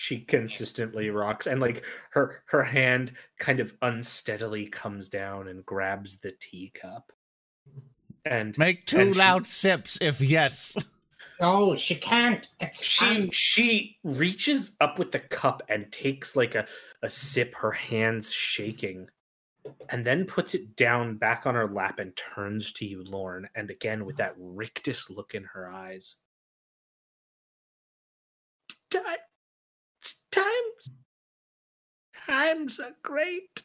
She 0.00 0.20
consistently 0.20 1.10
rocks, 1.10 1.46
and 1.46 1.60
like 1.60 1.84
her 2.12 2.42
her 2.46 2.62
hand 2.62 3.12
kind 3.38 3.60
of 3.60 3.74
unsteadily 3.82 4.64
comes 4.64 5.10
down 5.10 5.46
and 5.46 5.64
grabs 5.66 6.16
the 6.16 6.32
teacup, 6.40 7.12
and 8.24 8.56
Make 8.56 8.86
two 8.86 8.98
And 8.98 9.12
she- 9.14 9.18
loud 9.20 9.46
sips 9.46 9.98
if 10.00 10.22
yes. 10.22 10.74
No, 11.38 11.74
she 11.76 11.94
can't. 11.96 12.48
It's 12.60 12.82
she 12.82 13.06
un- 13.06 13.30
she 13.30 13.98
reaches 14.02 14.74
up 14.80 14.98
with 14.98 15.10
the 15.12 15.18
cup 15.20 15.62
and 15.68 15.90
takes 15.92 16.34
like 16.34 16.54
a, 16.54 16.66
a 17.02 17.10
sip 17.10 17.54
her 17.56 17.72
hands 17.72 18.32
shaking 18.32 19.06
and 19.90 20.02
then 20.04 20.24
puts 20.24 20.54
it 20.54 20.76
down 20.76 21.16
back 21.16 21.46
on 21.46 21.54
her 21.54 21.68
lap 21.68 21.98
and 21.98 22.16
turns 22.16 22.72
to 22.72 22.86
you 22.86 23.04
lorn 23.04 23.46
and 23.54 23.70
again 23.70 24.04
with 24.06 24.16
that 24.16 24.34
rictus 24.38 25.08
look 25.10 25.34
in 25.34 25.44
her 25.44 25.70
eyes 25.70 26.16
time 28.90 29.02
times 30.30 30.90
times 32.34 32.78
are 32.78 32.92
great. 33.02 33.62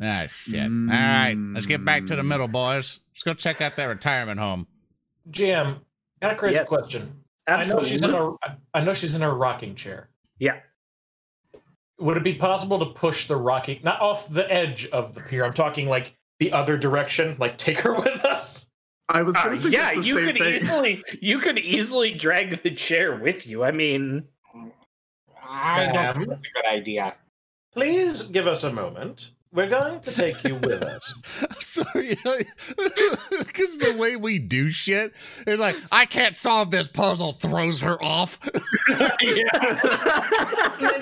Ah, 0.00 0.26
shit. 0.26 0.60
All 0.60 0.68
right, 0.68 1.34
let's 1.54 1.66
get 1.66 1.84
back 1.84 2.06
to 2.06 2.16
the 2.16 2.22
Mm. 2.22 2.26
middle, 2.28 2.48
boys. 2.48 3.00
Let's 3.12 3.22
go 3.22 3.34
check 3.34 3.60
out 3.60 3.76
that 3.76 3.84
retirement 3.84 4.40
home. 4.40 4.66
GM, 5.30 5.80
got 6.20 6.32
a 6.32 6.36
crazy 6.36 6.54
Yes. 6.54 6.68
question. 6.68 7.24
I 7.46 7.64
know 7.64 7.82
she's 7.82 8.02
in 8.02 8.10
a. 8.14 8.32
I 8.74 8.82
know 8.82 8.92
she's 8.92 9.14
in 9.14 9.20
her 9.22 9.34
rocking 9.34 9.74
chair. 9.74 10.08
yeah 10.38 10.60
Would 11.98 12.16
it 12.16 12.24
be 12.24 12.34
possible 12.34 12.78
to 12.80 12.86
push 12.86 13.26
the 13.28 13.36
rocking 13.36 13.80
not 13.84 14.00
off 14.00 14.28
the 14.28 14.50
edge 14.52 14.86
of 14.88 15.14
the 15.14 15.20
pier? 15.20 15.44
I'm 15.44 15.52
talking 15.52 15.88
like 15.88 16.16
the 16.40 16.52
other 16.52 16.76
direction. 16.76 17.36
Like 17.38 17.58
take 17.58 17.78
her 17.80 17.92
with 18.00 18.24
us. 18.24 18.68
I 19.08 19.22
was 19.22 19.36
Uh, 19.36 19.44
going 19.44 19.56
to 19.56 19.60
suggest 19.62 19.94
yeah 19.94 20.00
the 20.00 20.06
you 20.06 20.14
same 20.14 20.24
could 20.26 20.38
thing. 20.38 20.54
easily 20.54 21.04
you 21.20 21.38
could 21.38 21.58
easily 21.58 22.12
drag 22.12 22.62
the 22.62 22.70
chair 22.70 23.16
with 23.16 23.46
you 23.46 23.62
i 23.62 23.70
mean 23.70 24.26
I 25.52 25.84
don't 25.84 25.94
Ma'am? 25.94 26.16
think 26.16 26.28
that's 26.30 26.48
a 26.48 26.52
good 26.52 26.66
idea. 26.66 27.16
please 27.72 28.22
give 28.22 28.46
us 28.46 28.64
a 28.64 28.72
moment. 28.72 29.30
We're 29.54 29.68
going 29.68 30.00
to 30.00 30.12
take 30.12 30.42
you 30.44 30.54
with 30.54 30.82
us. 30.82 31.14
Sorry, 31.60 32.16
because 33.38 33.76
the 33.78 33.94
way 33.98 34.16
we 34.16 34.38
do 34.38 34.70
shit 34.70 35.12
is 35.46 35.60
like, 35.60 35.76
I 35.90 36.06
can't 36.06 36.34
solve 36.34 36.70
this 36.70 36.88
puzzle, 36.88 37.32
throws 37.32 37.80
her 37.80 38.02
off. 38.02 38.38
Maybe 38.88 39.44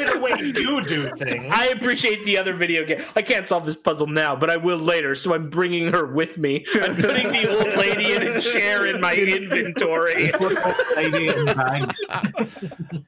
the 0.05 0.19
way 0.21 0.33
you 0.41 0.83
do 0.85 1.09
things. 1.11 1.47
I 1.53 1.69
appreciate 1.69 2.25
the 2.25 2.39
other 2.39 2.53
video 2.55 2.85
game. 2.85 3.03
I 3.15 3.23
can't 3.23 3.47
solve 3.47 3.67
this 3.67 3.77
puzzle 3.77 4.07
now, 4.09 4.35
but 4.35 4.51
I 4.51 4.57
will 4.57 4.79
later. 4.79 5.15
So 5.15 5.33
I'm 5.35 5.49
bringing 5.49 5.93
her 5.93 6.07
with 6.07 6.37
me. 6.39 6.65
I'm 6.75 6.97
putting 6.97 7.31
the 7.31 7.49
old 7.57 7.77
lady 7.77 8.13
in 8.15 8.23
a 8.37 8.41
chair 8.41 8.87
in 8.87 9.01
my 9.01 9.15
inventory. 9.15 10.33
Lady 10.97 11.29
in 11.29 11.45
bag. 11.47 11.95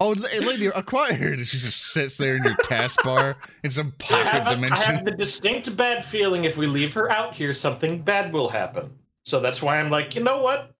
oh, 0.00 0.14
lady 0.40 0.66
acquired. 0.66 1.44
She 1.46 1.58
just 1.58 1.92
sits 1.92 2.16
there 2.16 2.36
in 2.36 2.44
your 2.44 2.56
taskbar 2.58 3.34
in 3.64 3.70
some 3.70 3.92
I 4.00 4.04
pocket 4.04 4.26
have, 4.26 4.46
a- 4.46 4.50
I 4.50 4.54
dimension. 4.54 5.04
Distinct 5.32 5.74
bad 5.76 6.04
feeling 6.04 6.44
if 6.44 6.58
we 6.58 6.66
leave 6.66 6.92
her 6.92 7.10
out 7.10 7.34
here, 7.34 7.54
something 7.54 8.02
bad 8.02 8.32
will 8.32 8.48
happen. 8.48 8.90
So 9.24 9.40
that's 9.40 9.62
why 9.62 9.78
I'm 9.78 9.90
like, 9.90 10.14
you 10.14 10.22
know 10.22 10.42
what? 10.42 10.74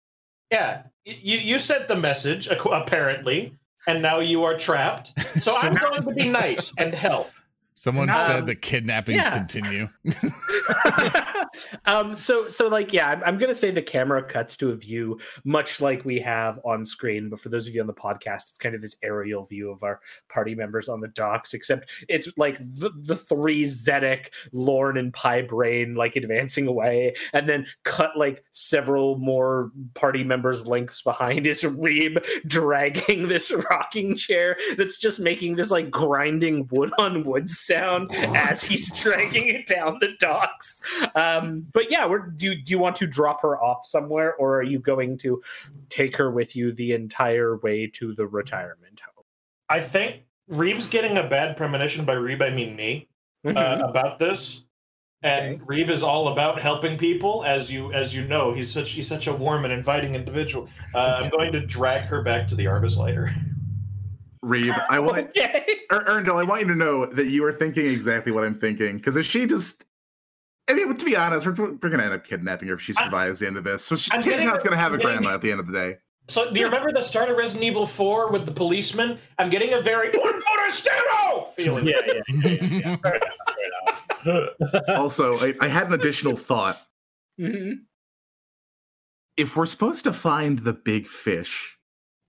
Yeah, 0.51 0.83
you 1.05 1.39
you 1.39 1.59
sent 1.59 1.89
the 1.89 1.97
message 1.97 2.49
apparently, 2.49 3.57
and 3.87 4.03
now 4.03 4.19
you 4.21 4.45
are 4.45 4.57
trapped. 4.57 5.13
So 5.41 5.51
I'm 5.57 5.75
going 5.75 6.03
to 6.03 6.13
be 6.13 6.29
nice 6.29 6.75
and 6.77 6.95
help. 6.95 7.31
Someone 7.75 8.11
Um, 8.11 8.15
said 8.15 8.47
the 8.47 8.55
kidnappings 8.55 9.25
yeah. 9.25 9.35
continue. 9.35 9.89
um 11.87 12.17
so 12.17 12.49
so 12.49 12.69
like 12.69 12.93
yeah 12.93 13.09
I'm, 13.09 13.23
I'm 13.25 13.39
gonna 13.39 13.55
say 13.55 13.71
the 13.71 13.83
camera 13.83 14.23
cuts 14.23 14.57
to 14.59 14.71
a 14.71 14.77
view 14.77 15.19
much 15.45 15.81
like 15.81 16.05
we 16.05 16.21
have 16.21 16.61
on 16.65 16.85
screen 16.87 17.29
but 17.29 17.41
for 17.41 17.49
those 17.49 17.69
of 17.69 17.75
you 17.75 17.81
on 17.81 17.87
the 17.87 17.95
podcast 17.95 18.51
it's 18.51 18.59
kind 18.59 18.75
of 18.75 18.81
this 18.81 18.97
aerial 19.03 19.45
view 19.45 19.71
of 19.71 19.83
our 19.83 20.01
party 20.29 20.55
members 20.55 20.89
on 20.89 21.01
the 21.01 21.09
docks 21.09 21.55
except 21.55 21.91
it's 22.09 22.29
like 22.37 22.59
the, 22.59 22.91
the 22.95 23.17
three 23.17 23.65
zedek 23.65 24.29
lorn 24.53 24.97
and 24.97 25.13
Pi 25.13 25.43
Braine 25.43 25.95
like 25.95 26.17
advancing 26.17 26.67
away 26.67 27.15
and 27.33 27.49
then 27.49 27.67
cut 27.85 28.17
like 28.17 28.45
several 28.53 29.19
more 29.19 29.71
party 29.95 30.25
members 30.25 30.67
lengths 30.67 31.03
behind 31.03 31.47
is 31.47 31.63
reeb 31.63 32.25
dragging 32.47 33.29
this 33.33 33.53
rocking 33.71 34.17
chair 34.17 34.57
that's 34.77 34.99
just 34.99 35.21
making 35.21 35.57
this 35.57 35.71
like 35.71 35.91
grinding 35.91 36.69
wood 36.71 36.93
on 36.99 37.25
wood 37.25 37.51
sound 37.65 38.11
as 38.15 38.63
he's 38.63 39.01
dragging 39.03 39.49
it 39.49 39.67
down 39.67 39.99
the 40.01 40.15
docks. 40.19 40.81
Um, 41.15 41.67
but 41.73 41.91
yeah, 41.91 42.07
we're, 42.07 42.27
do, 42.31 42.47
you- 42.53 42.63
do 42.63 42.71
you 42.73 42.79
want 42.79 42.97
to 42.97 43.07
drop 43.07 43.43
her 43.43 43.61
off 43.63 43.87
somewhere 43.87 44.35
or 44.37 44.57
are 44.59 44.63
you 44.63 44.79
going 44.79 45.19
to 45.19 45.43
take 45.89 46.17
her 46.17 46.31
with 46.31 46.55
you 46.57 46.73
the 46.73 46.93
entire 46.93 47.57
way 47.59 47.87
to 47.95 48.15
the 48.15 48.27
retirement 48.27 49.01
home? 49.15 49.25
I 49.69 49.81
think 49.81 50.23
Reeves 50.49 50.87
getting 50.87 51.17
a 51.19 51.23
bad 51.27 51.57
premonition 51.57 52.05
by 52.05 52.15
Reeb, 52.15 52.43
I 52.43 52.51
mean 52.51 52.77
me, 52.77 53.09
uh, 53.47 53.79
about 53.83 54.19
this. 54.19 54.65
And 55.25 55.61
Reeb 55.69 55.89
is 55.89 56.03
all 56.03 56.29
about 56.29 56.61
helping 56.61 56.99
people, 56.99 57.45
as 57.45 57.73
you 57.73 57.93
as 57.93 58.13
you 58.13 58.27
know. 58.27 58.53
He's 58.53 58.73
such 58.73 58.91
he's 58.91 59.07
such 59.07 59.29
a 59.29 59.33
warm 59.33 59.65
and 59.65 59.73
inviting 59.73 60.17
individual. 60.17 60.69
Uh, 60.95 61.21
I'm 61.23 61.31
going 61.31 61.53
to 61.53 61.61
drag 61.61 62.03
her 62.07 62.23
back 62.23 62.49
to 62.49 62.57
the 62.57 62.65
Arvus 62.65 62.97
later. 62.97 63.33
Reeb, 64.45 64.77
I 64.91 64.99
want 65.01 65.29
okay. 65.37 65.65
Er- 65.91 66.05
Earndil, 66.09 66.35
I 66.41 66.45
want 66.45 66.63
you 66.63 66.69
to 66.69 66.75
know 66.75 67.07
that 67.07 67.27
you 67.27 67.45
are 67.45 67.53
thinking 67.53 67.87
exactly 67.87 68.33
what 68.33 68.45
I'm 68.45 68.55
thinking. 68.55 68.97
Because 68.97 69.17
if 69.17 69.25
she 69.27 69.47
just, 69.47 69.85
I 70.69 70.75
mean, 70.75 70.95
to 70.97 71.05
be 71.05 71.17
honest, 71.17 71.47
we're, 71.47 71.53
we're 71.53 71.77
going 71.77 71.99
to 71.99 72.05
end 72.05 72.15
up 72.15 72.25
kidnapping 72.25 72.69
her 72.69 72.75
if 72.75 72.81
she 72.81 72.93
I- 72.97 73.05
survives 73.05 73.39
the 73.41 73.47
end 73.47 73.57
of 73.57 73.65
this. 73.65 73.85
So 73.85 73.97
she, 73.97 74.11
I'm 74.13 74.21
getting- 74.21 74.47
going 74.49 74.61
to 74.61 74.77
have 74.77 74.93
a 74.95 74.99
grandma 74.99 75.31
at 75.35 75.41
the 75.43 75.51
end 75.51 75.61
of 75.61 75.67
the 75.67 75.73
day. 75.73 75.99
So, 76.29 76.53
do 76.53 76.61
you 76.61 76.67
remember 76.67 76.93
the 76.93 77.03
start 77.03 77.29
of 77.31 77.37
Resident 77.37 77.65
Evil 77.65 77.85
4 77.85 78.31
with 78.31 78.47
the 78.47 78.53
policeman? 78.53 79.19
I'm 79.41 79.51
getting 79.51 79.73
a 79.75 79.81
very 79.83 80.09
Un 80.15 80.41
forastero 80.41 81.49
feeling. 81.57 81.87
Yeah, 81.89 81.97
yeah, 82.07 82.13
yeah, 82.29 82.49
yeah, 82.51 82.65
yeah. 82.65 82.97
Fair 83.03 83.17
enough, 83.17 83.35
fair 84.25 84.49
enough. 84.61 84.83
Also, 85.01 85.37
I, 85.39 85.53
I 85.61 85.67
had 85.67 85.89
an 85.89 85.95
additional 85.95 86.37
thought. 86.37 86.81
Mhm. 87.41 87.81
If 89.37 89.57
we're 89.57 89.67
supposed 89.67 90.05
to 90.05 90.13
find 90.13 90.61
the 90.61 90.73
big 90.73 91.09
fish, 91.09 91.77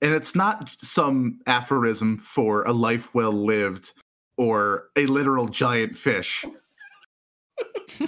and 0.03 0.13
it's 0.13 0.35
not 0.35 0.69
some 0.79 1.39
aphorism 1.47 2.17
for 2.17 2.63
a 2.63 2.73
life 2.73 3.15
well 3.15 3.31
lived 3.31 3.93
or 4.37 4.89
a 4.97 5.05
literal 5.05 5.47
giant 5.47 5.95
fish, 5.95 6.45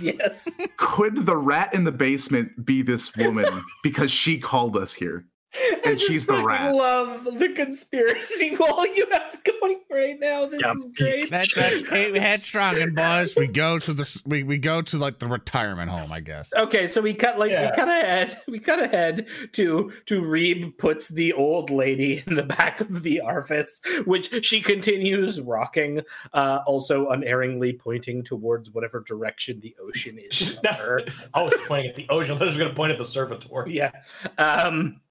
Yes. 0.01 0.47
could 0.77 1.25
the 1.25 1.37
rat 1.37 1.73
in 1.73 1.83
the 1.83 1.91
basement 1.91 2.65
be 2.65 2.81
this 2.81 3.15
woman 3.15 3.63
because 3.83 4.11
she 4.11 4.37
called 4.37 4.75
us 4.75 4.93
here? 4.93 5.25
I 5.57 5.81
And 5.85 5.99
she's 5.99 6.25
just 6.25 6.27
the 6.27 6.33
fucking 6.33 6.45
rat. 6.47 6.75
love 6.75 7.23
the 7.39 7.49
conspiracy 7.49 8.55
wall 8.59 8.85
you 8.87 9.07
have 9.11 9.39
going 9.43 9.79
right 9.91 10.19
now. 10.19 10.45
This 10.45 10.61
Yeah. 10.61 10.73
is 10.73 10.85
great. 10.95 11.29
That's 11.31 11.57
us. 11.57 11.81
Hey, 11.87 12.17
headstrong 12.19 12.77
and 12.81 12.95
boys. 12.95 13.35
We 13.35 13.47
go 13.47 13.79
to 13.79 13.93
the 13.93 14.21
we, 14.25 14.43
we 14.43 14.57
go 14.57 14.81
to 14.81 14.97
like 14.97 15.19
the 15.19 15.27
retirement 15.27 15.89
home, 15.91 16.11
I 16.11 16.19
guess. 16.19 16.51
Okay, 16.55 16.87
so 16.87 17.01
we 17.01 17.13
cut 17.13 17.39
like 17.39 17.51
Yeah. 17.51 17.69
we 17.71 17.75
cut 17.75 17.87
ahead. 17.89 18.41
We 18.47 18.59
cut 18.59 18.79
ahead 18.81 19.27
to 19.53 19.91
to 20.05 20.21
Reeb 20.21 20.77
puts 20.77 21.07
the 21.09 21.33
old 21.33 21.69
lady 21.69 22.23
in 22.27 22.35
the 22.35 22.43
back 22.43 22.79
of 22.79 23.03
the 23.03 23.21
Arvus, 23.25 23.81
which 24.05 24.45
she 24.45 24.61
continues 24.61 25.41
rocking, 25.41 26.01
uh, 26.33 26.59
also 26.65 27.09
unerringly 27.09 27.73
pointing 27.73 28.23
towards 28.23 28.71
whatever 28.71 29.01
direction 29.01 29.59
the 29.61 29.75
ocean 29.81 30.17
is. 30.19 30.35
She's 30.35 30.53
from 30.55 30.73
her. 30.75 31.01
I 31.33 31.41
was 31.41 31.53
pointing 31.67 31.89
at 31.89 31.95
the 31.95 32.07
ocean. 32.09 32.35
I 32.35 32.37
thought 32.37 32.45
she 32.45 32.49
was 32.49 32.57
going 32.57 32.69
to 32.69 32.75
point 32.75 32.91
at 32.91 32.97
the 32.97 33.05
servitor. 33.05 33.65
yeah. 33.67 33.91
Um, 34.37 35.01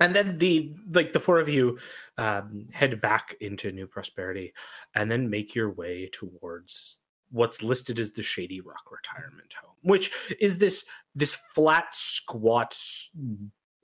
and 0.00 0.14
then 0.14 0.38
the 0.38 0.74
like 0.90 1.12
the 1.12 1.20
four 1.20 1.38
of 1.38 1.48
you 1.48 1.78
um, 2.16 2.66
head 2.72 3.00
back 3.00 3.34
into 3.40 3.72
New 3.72 3.86
Prosperity, 3.86 4.52
and 4.94 5.10
then 5.10 5.30
make 5.30 5.54
your 5.54 5.70
way 5.70 6.08
towards 6.12 6.98
what's 7.30 7.62
listed 7.62 7.98
as 7.98 8.12
the 8.12 8.22
Shady 8.22 8.60
Rock 8.60 8.90
Retirement 8.90 9.54
Home, 9.62 9.74
which 9.82 10.10
is 10.40 10.58
this 10.58 10.84
this 11.14 11.38
flat, 11.54 11.94
squat, 11.94 12.76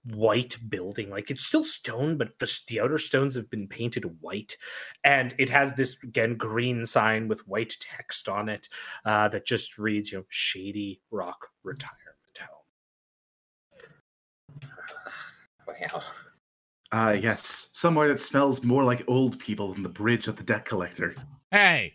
white 0.05 0.57
building. 0.69 1.11
Like 1.11 1.31
it's 1.31 1.45
still 1.45 1.65
stone, 1.65 2.17
but 2.17 2.39
the, 2.39 2.61
the 2.69 2.81
outer 2.81 2.99
stones 2.99 3.35
have 3.35 3.51
been 3.51 3.69
painted 3.69 4.05
white, 4.21 4.57
and 5.03 5.35
it 5.39 5.49
has 5.49 5.75
this 5.75 5.97
again 6.03 6.37
green 6.37 6.85
sign 6.85 7.29
with 7.29 7.47
white 7.49 7.75
text 7.81 8.29
on 8.29 8.49
it 8.49 8.69
uh, 9.05 9.29
that 9.29 9.47
just 9.47 9.79
reads, 9.79 10.13
you 10.13 10.19
know, 10.19 10.25
Shady 10.29 11.01
Rock 11.11 11.49
Retirement 11.63 12.04
Well, 15.67 16.05
Ah, 16.93 17.11
yes. 17.13 17.71
Somewhere 17.73 18.07
that 18.09 18.21
smells 18.21 18.63
more 18.63 18.85
like 18.85 19.03
old 19.09 19.39
people 19.39 19.73
than 19.73 19.83
the 19.83 19.89
bridge 19.89 20.29
of 20.29 20.37
the 20.37 20.45
debt 20.45 20.65
collector. 20.65 21.15
Hey, 21.51 21.95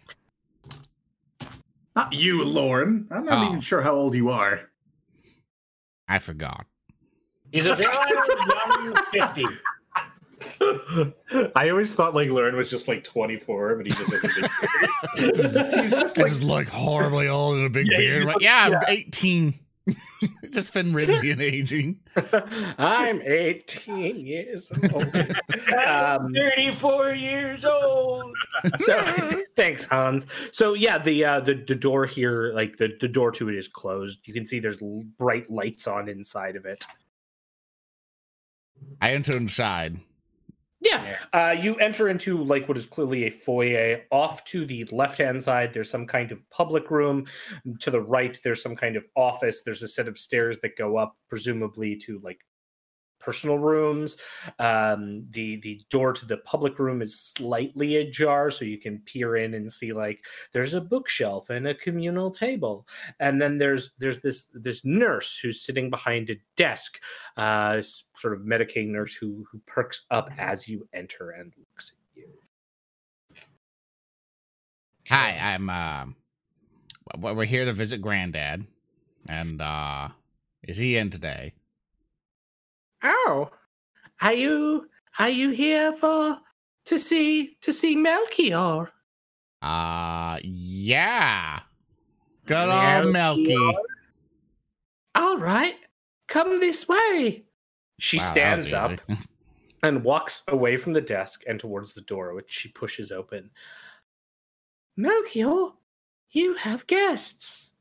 Not 1.96 2.14
you, 2.14 2.44
Lorn. 2.44 3.08
I'm 3.12 3.26
not 3.26 3.44
Oh. 3.46 3.48
even 3.50 3.62
sure 3.62 3.82
how 3.82 3.94
old 3.96 4.14
you 4.16 4.30
are. 4.30 4.62
I 6.08 6.20
forgot. 6.20 6.66
He's 7.52 7.66
a 7.66 7.76
very 7.76 7.92
young 7.94 8.96
50. 9.12 9.46
I 11.56 11.70
always 11.70 11.94
thought 11.94 12.14
like 12.16 12.30
Lorn 12.30 12.56
was 12.56 12.70
just 12.70 12.88
like 12.88 13.04
24, 13.04 13.76
but 13.76 13.86
he 13.86 13.92
just 13.92 14.12
has 14.12 14.24
a 14.24 14.28
big 14.28 14.50
beard. 14.62 14.90
He's 15.36 15.38
just 15.38 15.58
I 15.58 16.22
like 16.22 16.30
just 16.30 16.44
look 16.44 16.68
horribly 16.68 17.28
old 17.28 17.56
and 17.58 17.66
a 17.66 17.70
big 17.70 17.88
Yeah, 17.90 17.98
beard. 17.98 18.22
you 18.24 18.28
Like, 18.28 18.42
yeah, 18.42 18.70
I'm 18.82 18.84
18. 18.88 19.54
just 20.52 20.74
Fenrisian 20.74 21.42
aging. 21.42 22.00
I'm 22.78 23.22
18 23.22 24.26
years 24.26 24.70
old. 24.94 25.16
Um, 25.88 26.34
34 26.34 27.14
years 27.14 27.66
old. 27.66 28.36
so 28.78 29.44
thanks, 29.56 29.86
Hans. 29.86 30.26
So 30.52 30.74
yeah, 30.74 30.98
the 30.98 31.26
uh, 31.26 31.40
the 31.42 31.56
the 31.68 31.76
door 31.76 32.06
here, 32.06 32.52
like 32.54 32.78
the 32.78 32.98
the 33.00 33.08
door 33.08 33.32
to 33.32 33.50
it, 33.50 33.56
is 33.56 33.68
closed. 33.68 34.28
You 34.28 34.34
can 34.34 34.46
see 34.46 34.60
there's 34.60 34.82
bright 35.18 35.50
lights 35.50 35.88
on 35.88 36.10
inside 36.10 36.56
of 36.56 36.66
it. 36.66 36.86
I 39.02 39.14
enter 39.14 39.36
inside. 39.36 40.00
Yeah. 40.82 41.18
Uh, 41.34 41.56
you 41.60 41.76
enter 41.76 42.08
into 42.08 42.42
like 42.42 42.68
what 42.68 42.78
is 42.78 42.86
clearly 42.86 43.26
a 43.26 43.30
foyer. 43.30 44.02
Off 44.12 44.44
to 44.46 44.66
the 44.66 44.86
left 44.92 45.18
hand 45.18 45.44
side, 45.44 45.74
there's 45.74 45.90
some 45.90 46.08
kind 46.08 46.32
of 46.32 46.48
public 46.50 46.90
room. 46.90 47.26
To 47.80 47.92
the 47.92 48.02
right, 48.02 48.40
there's 48.44 48.64
some 48.64 48.76
kind 48.76 48.96
of 48.96 49.06
office. 49.16 49.64
There's 49.64 49.84
a 49.84 49.88
set 49.88 50.08
of 50.08 50.18
stairs 50.18 50.60
that 50.62 50.78
go 50.78 50.98
up, 50.98 51.18
presumably 51.30 51.96
to 51.98 52.20
like 52.24 52.40
personal 53.20 53.58
rooms. 53.58 54.18
Um, 54.60 55.26
the 55.32 55.58
the 55.58 55.82
door 55.90 56.14
to 56.14 56.26
the 56.26 56.38
public 56.38 56.80
room 56.80 57.02
is 57.02 57.20
slightly 57.20 57.98
ajar, 57.98 58.52
so 58.52 58.66
you 58.66 58.78
can 58.78 59.00
peer 59.00 59.36
in 59.36 59.54
and 59.54 59.72
see 59.72 59.94
like 59.94 60.26
there's 60.54 60.74
a 60.74 60.82
bookshelf 60.82 61.50
and 61.50 61.68
a 61.68 61.76
communal 61.76 62.32
table. 62.32 62.88
And 63.20 63.42
then 63.42 63.58
there's 63.58 63.92
there's 64.00 64.20
this 64.20 64.48
this 64.54 64.84
nurse 64.86 65.38
who's 65.38 65.62
sitting 65.62 65.90
behind 65.90 66.30
a 66.30 66.38
desk, 66.56 67.00
uh, 67.38 67.82
sort 68.16 68.34
of 68.34 68.42
medicating 68.42 68.90
nurse 68.90 69.16
who 69.16 69.46
who 69.52 69.60
perks 69.68 70.06
up 70.12 70.30
as 70.38 70.68
you 70.68 70.88
enter 70.94 71.32
and 71.32 71.54
looks 71.58 71.92
at 71.92 72.22
you. 72.22 72.28
Hi, 75.10 75.38
I'm 75.38 75.70
uh 75.70 76.06
we're 77.18 77.46
here 77.46 77.66
to 77.66 77.74
visit 77.74 78.02
Granddad. 78.02 78.66
And 79.28 79.62
uh 79.62 80.10
is 80.64 80.78
he 80.78 80.98
in 80.98 81.10
today? 81.10 81.54
Oh, 83.04 83.50
are 84.22 84.34
you 84.34 84.88
are 85.18 85.30
you 85.30 85.52
here 85.52 85.94
for 85.94 86.38
to 86.86 86.98
see 87.00 87.58
to 87.62 87.72
see 87.74 87.96
Melchior? 87.96 88.92
Uh, 89.62 90.40
yeah. 90.44 91.60
Good 92.46 92.68
Melky. 92.68 93.04
old 93.04 93.14
Melky. 93.14 93.78
All 95.16 95.38
right, 95.38 95.76
come 96.28 96.60
this 96.60 96.88
way. 96.88 97.44
She 98.00 98.18
Wow, 98.18 98.24
stands 98.24 98.74
up 98.74 99.02
and 99.84 100.04
walks 100.04 100.44
away 100.48 100.78
from 100.78 100.94
the 100.94 101.02
desk 101.02 101.44
and 101.48 101.60
towards 101.60 101.94
the 101.94 102.02
door, 102.02 102.34
which 102.34 102.52
she 102.52 102.70
pushes 102.70 103.12
open. 103.12 103.50
Melchior, 104.98 105.72
you 106.32 106.54
have 106.56 106.88
guests. 106.88 107.74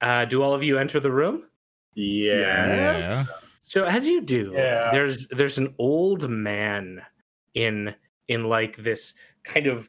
Uh, 0.00 0.24
do 0.24 0.42
all 0.42 0.54
of 0.54 0.62
you 0.62 0.78
enter 0.78 0.98
the 1.00 1.12
room? 1.12 1.44
Yes. 1.94 3.60
So 3.62 3.84
as 3.84 4.06
you 4.06 4.20
do, 4.20 4.52
Yeah. 4.54 4.90
there's 4.92 5.28
there's 5.28 5.58
an 5.58 5.74
old 5.78 6.28
man 6.28 7.02
in 7.54 7.94
in 8.28 8.44
like 8.44 8.76
this 8.76 9.14
kind 9.44 9.66
of 9.66 9.88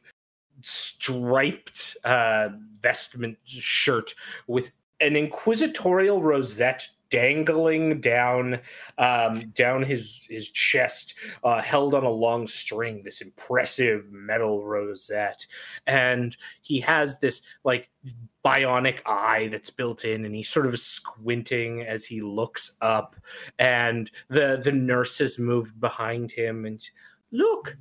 striped 0.60 1.96
uh 2.04 2.48
vestment 2.80 3.38
shirt 3.44 4.14
with 4.46 4.70
an 5.00 5.16
inquisitorial 5.16 6.22
rosette 6.22 6.88
dangling 7.12 8.00
down 8.00 8.58
um 8.96 9.50
down 9.50 9.82
his 9.82 10.26
his 10.30 10.48
chest 10.48 11.14
uh 11.44 11.60
held 11.60 11.94
on 11.94 12.04
a 12.04 12.10
long 12.10 12.46
string 12.46 13.02
this 13.02 13.20
impressive 13.20 14.10
metal 14.10 14.64
rosette. 14.64 15.46
And 15.86 16.34
he 16.62 16.80
has 16.80 17.18
this 17.18 17.42
like 17.64 17.90
bionic 18.42 19.02
eye 19.04 19.48
that's 19.52 19.68
built 19.68 20.06
in 20.06 20.24
and 20.24 20.34
he's 20.34 20.48
sort 20.48 20.64
of 20.64 20.78
squinting 20.78 21.82
as 21.82 22.06
he 22.06 22.22
looks 22.22 22.76
up. 22.80 23.14
And 23.58 24.10
the 24.30 24.62
the 24.64 24.72
nurses 24.72 25.38
move 25.38 25.78
behind 25.78 26.32
him 26.32 26.64
and 26.64 26.82
look 27.30 27.76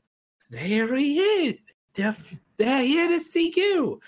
there 0.49 0.93
he 0.93 1.19
is. 1.19 1.59
They're, 1.93 2.15
they're 2.57 2.83
here 2.83 3.07
to 3.07 3.19
see 3.21 3.53
you 3.55 4.01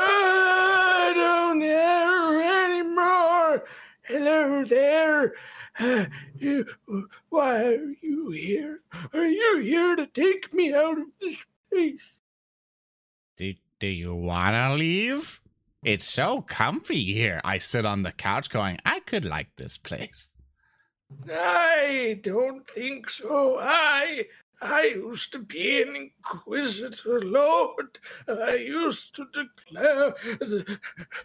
i 0.00 1.12
don't 1.14 1.60
hear 1.60 2.40
anymore 2.64 3.64
hello 4.02 4.64
there 4.64 5.34
Uh, 5.78 6.06
you, 6.36 6.66
why 7.30 7.64
are 7.64 7.94
you 8.02 8.30
here 8.32 8.80
are 9.12 9.26
you 9.26 9.60
here 9.60 9.96
to 9.96 10.06
take 10.06 10.52
me 10.52 10.74
out 10.74 10.98
of 10.98 11.06
this 11.20 11.46
place? 11.70 12.12
Do, 13.36 13.54
do 13.78 13.86
you 13.86 14.14
want 14.14 14.54
to 14.54 14.74
leave? 14.74 15.40
It's 15.82 16.04
so 16.04 16.42
comfy 16.42 17.14
here. 17.14 17.40
I 17.44 17.58
sit 17.58 17.86
on 17.86 18.02
the 18.02 18.12
couch 18.12 18.50
going, 18.50 18.78
I 18.84 19.00
could 19.00 19.24
like 19.24 19.56
this 19.56 19.78
place. 19.78 20.34
I 21.32 22.20
don't 22.22 22.66
think 22.68 23.08
so. 23.08 23.58
I 23.58 24.26
I 24.62 24.92
used 24.94 25.32
to 25.32 25.38
be 25.38 25.82
an 25.82 25.96
inquisitor, 25.96 27.20
Lord. 27.22 27.98
I 28.28 28.56
used 28.56 29.14
to 29.16 29.26
declare 29.32 30.14
the, 30.38 30.78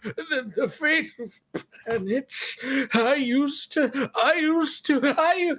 the, 0.03 0.52
the 0.56 0.70
fate 0.70 1.12
of 1.20 1.41
planets. 1.86 2.57
I 2.94 3.16
used 3.16 3.74
to. 3.74 4.10
I 4.16 4.34
used 4.36 4.86
to. 4.88 5.02
I. 5.03 5.53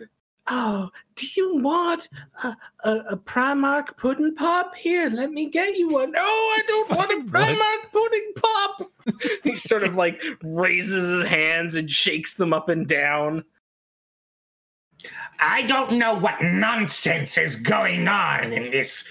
Oh, 0.49 0.91
do 1.17 1.27
you 1.37 1.61
want 1.61 2.09
a, 2.45 2.57
a, 2.85 2.91
a 3.11 3.17
Primarch 3.17 3.97
pudding 3.97 4.35
pop? 4.37 4.77
Here, 4.77 5.11
let 5.11 5.33
me 5.33 5.51
get 5.51 5.77
you 5.77 5.89
one. 5.89 6.13
No, 6.13 6.21
I 6.21 6.63
don't 6.69 6.91
want 6.97 7.11
a 7.11 7.15
Primark? 7.31 7.93
Pudding 7.93 8.33
pop. 8.37 8.83
he 9.43 9.57
sort 9.57 9.83
of 9.83 9.97
like 9.97 10.23
raises 10.43 11.09
his 11.09 11.27
hands 11.27 11.75
and 11.75 11.91
shakes 11.91 12.35
them 12.35 12.53
up 12.53 12.69
and 12.69 12.87
down. 12.87 13.45
I 15.41 15.63
don't 15.63 15.93
know 15.93 16.15
what 16.15 16.43
nonsense 16.43 17.39
is 17.39 17.57
going 17.57 18.09
on 18.09 18.53
in 18.53 18.71
this 18.71 19.05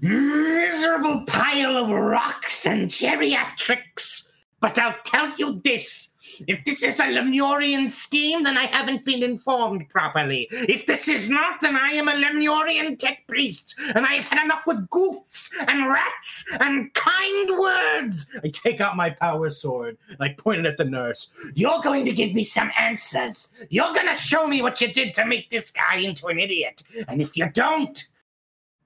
miserable 0.00 1.24
pile 1.26 1.76
of 1.76 1.90
rocks 1.90 2.66
and 2.66 2.90
geriatrics, 2.90 4.28
but 4.60 4.78
I'll 4.78 4.96
tell 5.04 5.32
you 5.36 5.60
this. 5.64 6.13
If 6.46 6.64
this 6.64 6.82
is 6.82 7.00
a 7.00 7.10
Lemurian 7.10 7.88
scheme, 7.88 8.42
then 8.42 8.56
I 8.56 8.66
haven't 8.66 9.04
been 9.04 9.22
informed 9.22 9.88
properly. 9.88 10.48
If 10.50 10.86
this 10.86 11.08
is 11.08 11.28
not, 11.28 11.60
then 11.60 11.76
I 11.76 11.90
am 11.90 12.08
a 12.08 12.14
Lemurian 12.14 12.96
tech 12.96 13.26
priest, 13.26 13.78
and 13.94 14.06
I've 14.06 14.24
had 14.24 14.42
enough 14.42 14.62
with 14.66 14.88
goofs 14.88 15.50
and 15.68 15.88
rats 15.88 16.44
and 16.60 16.92
kind 16.94 17.58
words. 17.58 18.26
I 18.42 18.48
take 18.48 18.80
out 18.80 18.96
my 18.96 19.10
power 19.10 19.50
sword 19.50 19.96
and 20.08 20.18
I 20.20 20.30
point 20.30 20.60
it 20.60 20.66
at 20.66 20.76
the 20.76 20.84
nurse. 20.84 21.32
You're 21.54 21.80
going 21.80 22.04
to 22.04 22.12
give 22.12 22.34
me 22.34 22.44
some 22.44 22.70
answers. 22.78 23.52
You're 23.70 23.92
going 23.94 24.08
to 24.08 24.14
show 24.14 24.46
me 24.46 24.62
what 24.62 24.80
you 24.80 24.92
did 24.92 25.14
to 25.14 25.26
make 25.26 25.50
this 25.50 25.70
guy 25.70 25.96
into 25.96 26.26
an 26.26 26.38
idiot. 26.38 26.82
And 27.08 27.20
if 27.20 27.36
you 27.36 27.48
don't, 27.50 28.02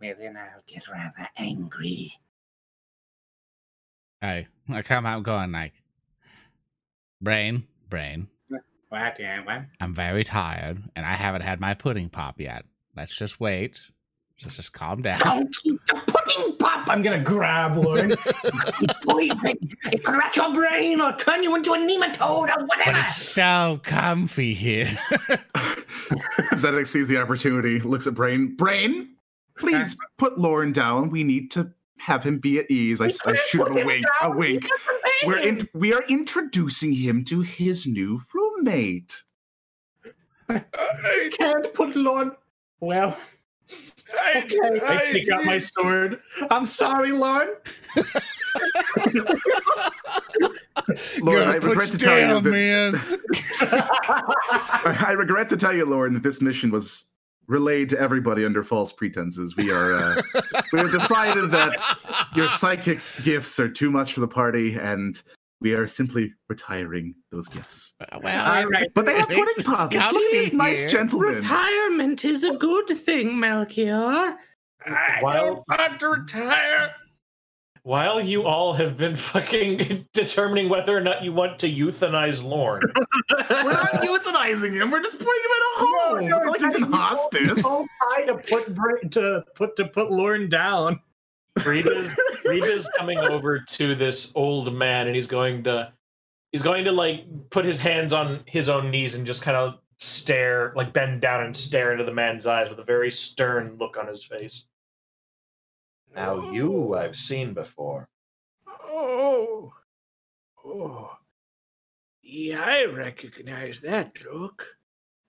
well, 0.00 0.14
then 0.18 0.36
I'll 0.36 0.62
get 0.66 0.88
rather 0.88 1.28
angry. 1.36 2.12
Hey, 4.20 4.48
I 4.68 4.82
come 4.82 5.06
out 5.06 5.22
going 5.22 5.52
like, 5.52 5.74
Braine, 7.20 7.66
Braine, 7.90 8.28
What? 8.90 9.16
Yeah, 9.18 9.44
what? 9.44 9.62
I'm 9.80 9.94
very 9.94 10.24
tired 10.24 10.82
and 10.96 11.04
I 11.04 11.12
haven't 11.14 11.42
had 11.42 11.60
my 11.60 11.74
pudding 11.74 12.08
pop 12.08 12.40
yet. 12.40 12.64
Let's 12.96 13.14
just 13.16 13.38
wait. 13.40 13.80
Let's 14.42 14.56
just 14.56 14.72
calm 14.72 15.02
down. 15.02 15.18
Don't 15.18 15.56
eat 15.64 15.80
the 15.88 15.94
pudding 16.06 16.56
pop! 16.58 16.88
I'm 16.88 17.02
gonna 17.02 17.18
grab 17.22 17.76
one. 17.84 18.14
Poison! 19.04 19.58
It 19.92 20.04
could 20.04 20.14
rot 20.14 20.36
your 20.36 20.54
brain 20.54 21.00
or 21.00 21.12
turn 21.16 21.42
you 21.42 21.56
into 21.56 21.72
a 21.72 21.76
nematode 21.76 22.20
or 22.20 22.46
But 22.46 22.68
whatever. 22.68 22.98
it's 23.00 23.16
so 23.16 23.80
comfy 23.82 24.54
here. 24.54 24.84
Zedek 26.54 26.86
sees 26.86 27.08
the 27.08 27.18
opportunity, 27.20 27.80
looks 27.80 28.06
at 28.06 28.14
Braine. 28.14 28.54
Braine, 28.54 29.16
please 29.56 29.96
put 30.18 30.38
Lorn 30.38 30.72
down. 30.72 31.10
We 31.10 31.24
need 31.24 31.50
to 31.52 31.72
have 31.98 32.22
him 32.22 32.38
be 32.38 32.58
at 32.58 32.70
ease. 32.70 33.00
I, 33.00 33.06
I 33.26 33.34
shoot 33.48 33.66
him 33.66 33.78
a 33.78 33.84
wink. 33.84 34.04
A 34.22 34.30
wink. 34.30 34.68
We're 35.26 35.38
in, 35.38 35.68
we 35.74 35.92
are 35.92 36.02
introducing 36.08 36.92
him 36.92 37.24
to 37.24 37.40
his 37.40 37.86
new 37.86 38.22
roommate. 38.32 39.22
I 40.48 41.30
can't 41.38 41.72
put 41.74 41.90
it 41.90 42.06
on. 42.06 42.36
Well, 42.80 43.16
I, 44.16 44.44
okay. 44.44 44.80
I 44.86 45.02
take 45.04 45.30
out 45.30 45.44
my 45.44 45.58
sword. 45.58 46.20
I'm 46.50 46.64
sorry, 46.64 47.12
Lon. 47.12 47.48
Lorn, 51.20 51.42
I 51.42 51.58
Gotta 51.58 51.60
put 51.60 51.70
regret 51.70 51.90
to 51.90 51.98
tell 51.98 52.18
you 52.18 52.40
that 52.40 52.50
man. 52.50 52.94
I, 53.60 55.04
I 55.08 55.12
regret 55.12 55.48
to 55.50 55.56
tell 55.56 55.74
you, 55.74 55.84
Lorn, 55.84 56.14
that 56.14 56.22
this 56.22 56.40
mission 56.40 56.70
was 56.70 57.04
relayed 57.48 57.88
to 57.88 57.98
everybody 58.00 58.44
under 58.44 58.62
false 58.62 58.92
pretenses. 58.92 59.56
We 59.56 59.70
are 59.72 59.94
uh, 59.94 60.22
we 60.72 60.78
have 60.78 60.90
decided 60.92 61.50
that 61.50 61.80
your 62.34 62.48
psychic 62.48 63.00
gifts 63.22 63.58
are 63.58 63.68
too 63.68 63.90
much 63.90 64.12
for 64.12 64.20
the 64.20 64.28
party, 64.28 64.76
and 64.76 65.20
we 65.60 65.74
are 65.74 65.86
simply 65.88 66.32
retiring 66.48 67.14
those 67.32 67.48
gifts. 67.48 67.94
well, 68.22 68.56
All 68.56 68.66
right. 68.68 68.88
But 68.94 69.06
they 69.06 69.16
have 69.18 69.28
pudding 69.28 69.46
It's 69.56 69.64
pops. 69.66 69.96
comfy 69.96 70.20
These 70.30 70.52
nice 70.52 70.80
here. 70.82 70.88
gentlemen. 70.90 71.36
Retirement 71.36 72.24
is 72.24 72.44
a 72.44 72.52
good 72.56 72.86
thing, 72.88 73.40
Melchior. 73.40 74.36
I 74.86 75.18
While- 75.20 75.32
don't 75.44 75.62
want 75.68 75.98
to 76.00 76.08
retire. 76.08 76.94
While 77.88 78.20
you 78.20 78.44
all 78.44 78.74
have 78.74 78.98
been 78.98 79.16
fucking 79.32 80.06
determining 80.12 80.68
whether 80.68 80.94
or 80.94 81.00
not 81.00 81.24
you 81.24 81.32
want 81.32 81.58
to 81.60 81.72
euthanize 81.72 82.44
Lorn, 82.44 82.82
We're 83.50 83.72
not 83.72 83.92
euthanizing 83.94 84.74
him. 84.74 84.90
We're 84.90 85.02
just 85.02 85.16
putting 85.16 85.26
him 85.26 85.50
in 85.56 85.62
a 85.62 85.78
home. 85.78 86.18
it's 86.18 86.28
not 86.28 86.46
like 86.46 86.60
he's 86.60 86.74
in 86.74 86.82
hospice. 86.82 87.62
Oh, 87.64 87.86
I 88.14 88.24
to 88.24 88.34
put 88.34 89.12
to 89.12 89.42
put 89.54 89.74
to 89.76 89.86
put 89.86 90.10
Lorn 90.10 90.50
down. 90.50 91.00
Reeb's 91.60 92.14
Reeb's 92.44 92.90
coming 92.98 93.20
over 93.20 93.60
to 93.60 93.94
this 93.94 94.32
old 94.34 94.74
man 94.74 95.06
and 95.06 95.16
he's 95.16 95.26
going 95.26 95.62
to 95.62 95.90
he's 96.52 96.60
going 96.60 96.84
to 96.84 96.92
like 96.92 97.24
put 97.48 97.64
his 97.64 97.80
hands 97.80 98.12
on 98.12 98.40
his 98.44 98.68
own 98.68 98.90
knees 98.90 99.14
and 99.14 99.26
just 99.26 99.40
kind 99.40 99.56
of 99.56 99.78
stare, 99.96 100.74
like 100.76 100.92
bend 100.92 101.22
down 101.22 101.42
and 101.42 101.56
stare 101.56 101.92
into 101.92 102.04
the 102.04 102.12
man's 102.12 102.46
eyes 102.46 102.68
with 102.68 102.80
a 102.80 102.84
very 102.84 103.10
stern 103.10 103.76
look 103.78 103.96
on 103.96 104.06
his 104.06 104.22
face. 104.22 104.66
Now 106.14 106.50
you 106.50 106.94
I've 106.94 107.16
seen 107.16 107.54
before. 107.54 108.08
Oh, 108.66 109.72
oh, 110.64 111.18
yeah, 112.22 112.62
I 112.62 112.84
recognize 112.84 113.80
that 113.82 114.16
look. 114.30 114.66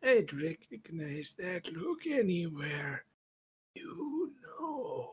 I'd 0.04 0.34
recognize 0.34 1.36
that 1.40 1.72
look 1.74 2.08
anywhere. 2.08 3.06
You 3.76 4.34
know, 4.60 5.10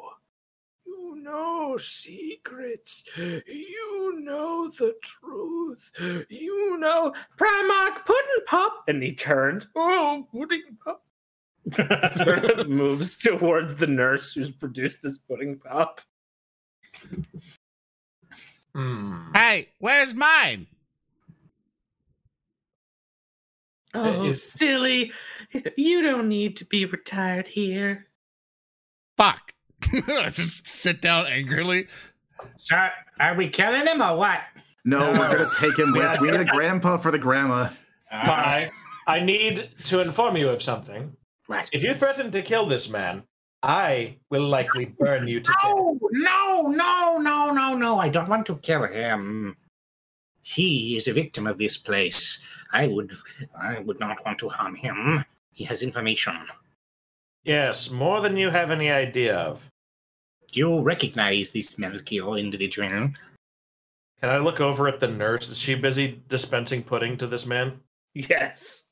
you 0.87 1.17
know 1.23 1.77
secrets. 1.77 3.05
You 3.17 4.21
know 4.21 4.69
the 4.79 4.95
truth. 5.03 5.91
You 6.29 6.79
know 6.79 7.13
Primark 7.37 8.05
Pudding 8.05 8.45
Pop. 8.47 8.85
And 8.89 9.03
he 9.03 9.15
turns. 9.15 9.67
Oh, 9.77 10.27
Pudding 10.33 10.77
Pop. 10.85 11.06
sort 12.11 12.45
of 12.45 12.69
moves 12.69 13.17
towards 13.17 13.77
the 13.77 13.87
nurse 13.87 14.33
who's 14.33 14.53
produced 14.53 15.01
this 15.03 15.19
pudding 15.19 15.59
pop. 15.59 16.01
Hmm. 18.75 19.33
hey, 19.35 19.69
where's 19.79 20.15
mine? 20.15 20.67
Oh, 23.95 24.25
Is- 24.25 24.43
silly. 24.43 25.13
You 25.77 26.03
don't 26.03 26.29
need 26.29 26.57
to 26.57 26.65
be 26.65 26.85
retired 26.85 27.49
here. 27.49 28.07
Fuck. 29.17 29.55
just 30.31 30.67
sit 30.67 31.01
down 31.01 31.27
angrily. 31.27 31.87
So, 32.57 32.89
are 33.19 33.35
we 33.35 33.49
killing 33.49 33.87
him 33.87 34.03
or 34.03 34.17
what? 34.17 34.41
No, 34.85 35.01
we're 35.13 35.37
gonna 35.37 35.51
take 35.59 35.79
him 35.79 35.93
with. 35.93 36.21
We 36.21 36.31
need 36.31 36.41
a 36.41 36.45
grandpa 36.45 36.99
for 36.99 37.11
the 37.11 37.19
grandma. 37.19 37.69
Pi, 38.11 38.69
I 39.07 39.21
need 39.21 39.71
to 39.85 40.01
inform 40.01 40.37
you 40.37 40.49
of 40.49 40.63
something. 40.63 41.17
What? 41.47 41.69
If 41.73 41.83
you 41.83 41.95
threaten 41.95 42.31
to 42.33 42.43
kill 42.43 42.67
this 42.67 42.91
man, 42.91 43.23
I 43.63 44.17
will 44.31 44.49
likely 44.49 44.87
burn 44.99 45.29
you 45.29 45.41
to 45.41 45.53
death. 45.63 45.75
No, 45.75 45.99
no, 46.11 46.69
no, 46.69 47.19
no, 47.19 47.51
no, 47.51 47.77
no. 47.77 47.99
I 47.99 48.09
don't 48.09 48.29
want 48.29 48.47
to 48.47 48.57
kill 48.59 48.85
him. 48.85 49.57
He 50.43 50.97
is 50.97 51.09
a 51.09 51.13
victim 51.13 51.47
of 51.47 51.59
this 51.59 51.77
place. 51.77 52.39
I 52.73 52.87
would 52.87 53.17
I 53.61 53.81
would 53.81 53.99
not 53.99 54.25
want 54.25 54.39
to 54.39 54.49
harm 54.49 54.77
him. 54.77 55.25
He 55.53 55.65
has 55.65 55.83
information. 55.83 56.37
Yes, 57.45 57.91
more 57.91 58.21
than 58.21 58.37
you 58.37 58.51
have 58.51 58.71
any 58.71 58.91
idea 58.91 59.37
of. 59.37 59.61
You 60.53 60.81
recognize 60.81 61.51
this 61.51 61.79
Melchior 61.79 62.37
individual? 62.39 63.11
Can 64.21 64.31
I 64.31 64.39
look 64.39 64.61
over 64.61 64.89
at 64.89 65.01
the 65.01 65.09
nurse? 65.09 65.49
Is 65.49 65.59
she 65.59 65.75
busy 65.75 66.23
dispensing 66.29 66.83
pudding 66.83 67.17
to 67.19 67.27
this 67.27 67.47
man? 67.47 67.81
Yes. 68.15 68.86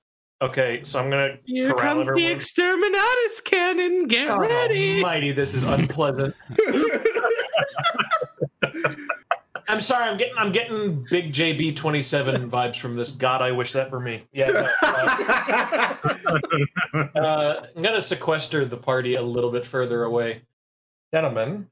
Okay, 0.44 0.84
so 0.84 1.00
I'm 1.00 1.08
gonna 1.08 1.38
Here 1.46 1.72
corral 1.72 2.04
comes 2.04 2.06
the 2.08 2.30
exterminatus 2.30 3.42
cannon. 3.42 4.06
Get 4.06 4.28
God 4.28 4.42
ready. 4.42 5.00
Mighty, 5.00 5.32
this 5.32 5.54
is 5.54 5.64
unpleasant. 5.64 6.36
I'm 9.66 9.80
sorry, 9.80 10.04
I'm 10.04 10.18
getting 10.18 10.34
I'm 10.36 10.52
getting 10.52 11.06
big 11.08 11.32
JB 11.32 11.76
twenty 11.76 12.02
seven 12.02 12.50
vibes 12.50 12.76
from 12.76 12.94
this. 12.94 13.12
God, 13.12 13.40
I 13.40 13.52
wish 13.52 13.72
that 13.72 13.88
for 13.88 14.00
me. 14.00 14.26
Yeah. 14.34 14.48
no, 14.48 14.68
uh, 14.82 15.96
uh, 17.18 17.66
I'm 17.74 17.82
gonna 17.82 18.02
sequester 18.02 18.66
the 18.66 18.76
party 18.76 19.14
a 19.14 19.22
little 19.22 19.50
bit 19.50 19.64
further 19.64 20.04
away. 20.04 20.42
Gentlemen, 21.14 21.68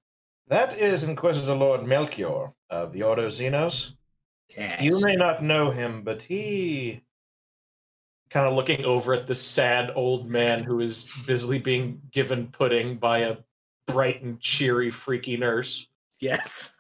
that 0.48 0.78
is 0.78 1.02
Inquisitor 1.02 1.52
Lord 1.52 1.84
Melchior 1.84 2.54
of 2.70 2.94
the 2.94 3.02
Ordo 3.02 3.26
Xenos. 3.26 3.92
Yes. 4.56 4.80
You 4.80 4.98
may 5.02 5.14
not 5.14 5.42
know 5.42 5.70
him, 5.70 6.02
but 6.04 6.22
he 6.22 7.02
kind 8.32 8.46
of 8.46 8.54
looking 8.54 8.84
over 8.86 9.12
at 9.12 9.26
the 9.26 9.34
sad 9.34 9.92
old 9.94 10.28
man 10.28 10.64
who 10.64 10.80
is 10.80 11.06
busily 11.26 11.58
being 11.58 12.00
given 12.10 12.46
pudding 12.46 12.96
by 12.96 13.18
a 13.18 13.36
bright 13.86 14.22
and 14.22 14.40
cheery 14.40 14.90
freaky 14.90 15.36
nurse. 15.36 15.86
Yes. 16.18 16.74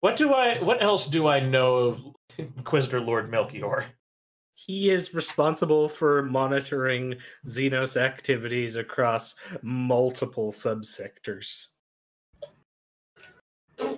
What 0.00 0.16
do 0.16 0.32
I 0.32 0.62
what 0.62 0.80
else 0.80 1.08
do 1.08 1.26
I 1.26 1.40
know 1.40 1.76
of 1.76 2.02
Inquisitor 2.38 3.00
Lord 3.00 3.30
Melchior? 3.30 3.86
He 4.54 4.90
is 4.90 5.12
responsible 5.12 5.88
for 5.88 6.22
monitoring 6.22 7.16
Xenos 7.48 7.96
activities 7.96 8.76
across 8.76 9.34
multiple 9.62 10.52
subsectors. 10.52 11.68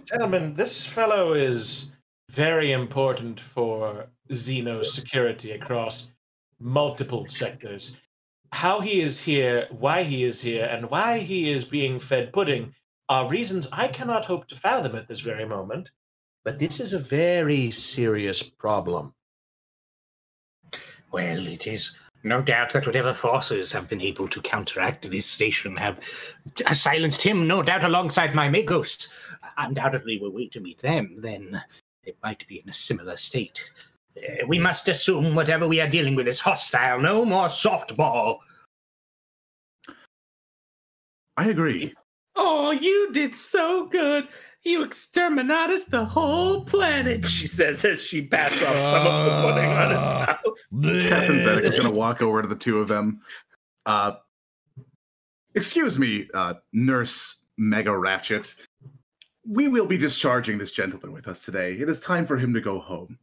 Gentlemen, 0.04 0.54
this 0.54 0.86
fellow 0.86 1.34
is 1.34 1.92
very 2.30 2.72
important 2.72 3.38
for 3.38 4.06
Xenos 4.32 4.86
security 4.86 5.52
across 5.52 6.10
multiple 6.64 7.26
sectors. 7.28 7.96
How 8.50 8.80
he 8.80 9.00
is 9.00 9.20
here, 9.20 9.68
why 9.70 10.02
he 10.02 10.24
is 10.24 10.40
here, 10.40 10.64
and 10.64 10.90
why 10.90 11.18
he 11.18 11.52
is 11.52 11.64
being 11.64 11.98
fed 11.98 12.32
pudding 12.32 12.74
are 13.08 13.28
reasons 13.28 13.68
I 13.70 13.88
cannot 13.88 14.24
hope 14.24 14.48
to 14.48 14.56
fathom 14.56 14.96
at 14.96 15.06
this 15.06 15.20
very 15.20 15.44
moment. 15.44 15.90
But 16.42 16.58
this 16.58 16.80
is 16.80 16.94
a 16.94 16.98
very 16.98 17.70
serious 17.70 18.42
problem. 18.42 19.14
Well, 21.12 21.46
it 21.46 21.66
is 21.66 21.94
no 22.22 22.40
doubt 22.40 22.72
that 22.72 22.86
whatever 22.86 23.12
forces 23.12 23.70
have 23.72 23.88
been 23.88 24.00
able 24.00 24.26
to 24.28 24.40
counteract 24.40 25.10
this 25.10 25.26
station 25.26 25.76
have 25.76 26.00
silenced 26.72 27.22
him, 27.22 27.46
no 27.46 27.62
doubt, 27.62 27.84
alongside 27.84 28.34
my 28.34 28.48
Magos. 28.48 29.08
Undoubtedly, 29.58 30.18
were 30.18 30.30
we 30.30 30.48
to 30.48 30.60
meet 30.60 30.78
them, 30.78 31.16
then 31.18 31.62
they 32.04 32.14
might 32.22 32.46
be 32.48 32.60
in 32.60 32.68
a 32.70 32.74
similar 32.74 33.16
state. 33.16 33.70
Uh, 34.16 34.46
we 34.46 34.58
must 34.58 34.88
assume 34.88 35.34
whatever 35.34 35.66
we 35.66 35.80
are 35.80 35.88
dealing 35.88 36.14
with 36.14 36.28
is 36.28 36.40
hostile, 36.40 37.00
no 37.00 37.24
more 37.24 37.46
softball. 37.46 38.38
I 41.36 41.48
agree. 41.48 41.94
Oh, 42.36 42.70
you 42.70 43.10
did 43.12 43.34
so 43.34 43.86
good. 43.86 44.28
You 44.64 44.84
exterminatus 44.86 45.86
the 45.86 46.04
whole 46.04 46.64
planet, 46.64 47.26
she 47.28 47.46
says 47.46 47.84
as 47.84 48.02
she 48.02 48.20
bats 48.20 48.62
off 48.62 48.74
some 48.74 49.06
of 49.06 49.24
the 49.26 49.42
pudding 49.42 49.70
on 49.70 49.90
his 49.90 49.98
mouth. 49.98 51.08
Captain 51.08 51.36
Zedek 51.40 51.62
is 51.62 51.76
going 51.76 51.88
to 51.90 51.94
walk 51.94 52.22
over 52.22 52.40
to 52.40 52.48
the 52.48 52.54
two 52.54 52.78
of 52.78 52.88
them. 52.88 53.20
Uh, 53.84 54.12
excuse 55.54 55.98
me, 55.98 56.28
uh, 56.32 56.54
Nurse 56.72 57.42
Mega 57.58 57.96
Ratchet. 57.96 58.54
We 59.46 59.68
will 59.68 59.86
be 59.86 59.98
discharging 59.98 60.56
this 60.56 60.72
gentleman 60.72 61.12
with 61.12 61.28
us 61.28 61.40
today. 61.40 61.74
It 61.74 61.90
is 61.90 62.00
time 62.00 62.26
for 62.26 62.38
him 62.38 62.54
to 62.54 62.60
go 62.62 62.78
home. 62.78 63.18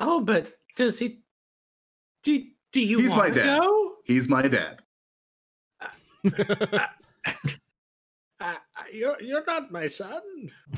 Oh, 0.00 0.20
but 0.20 0.52
does 0.76 0.98
he 0.98 1.20
do 2.22 2.44
do 2.72 2.80
you 2.80 2.98
He's 2.98 3.12
my 3.12 3.18
want 3.18 3.34
to 3.34 3.42
dad. 3.42 3.60
go? 3.62 3.92
He's 4.04 4.28
my 4.28 4.42
dad. 4.48 4.80
Uh, 8.38 8.52
you're 8.92 9.16
you're 9.22 9.42
not 9.46 9.72
my 9.72 9.86
son. 9.86 10.20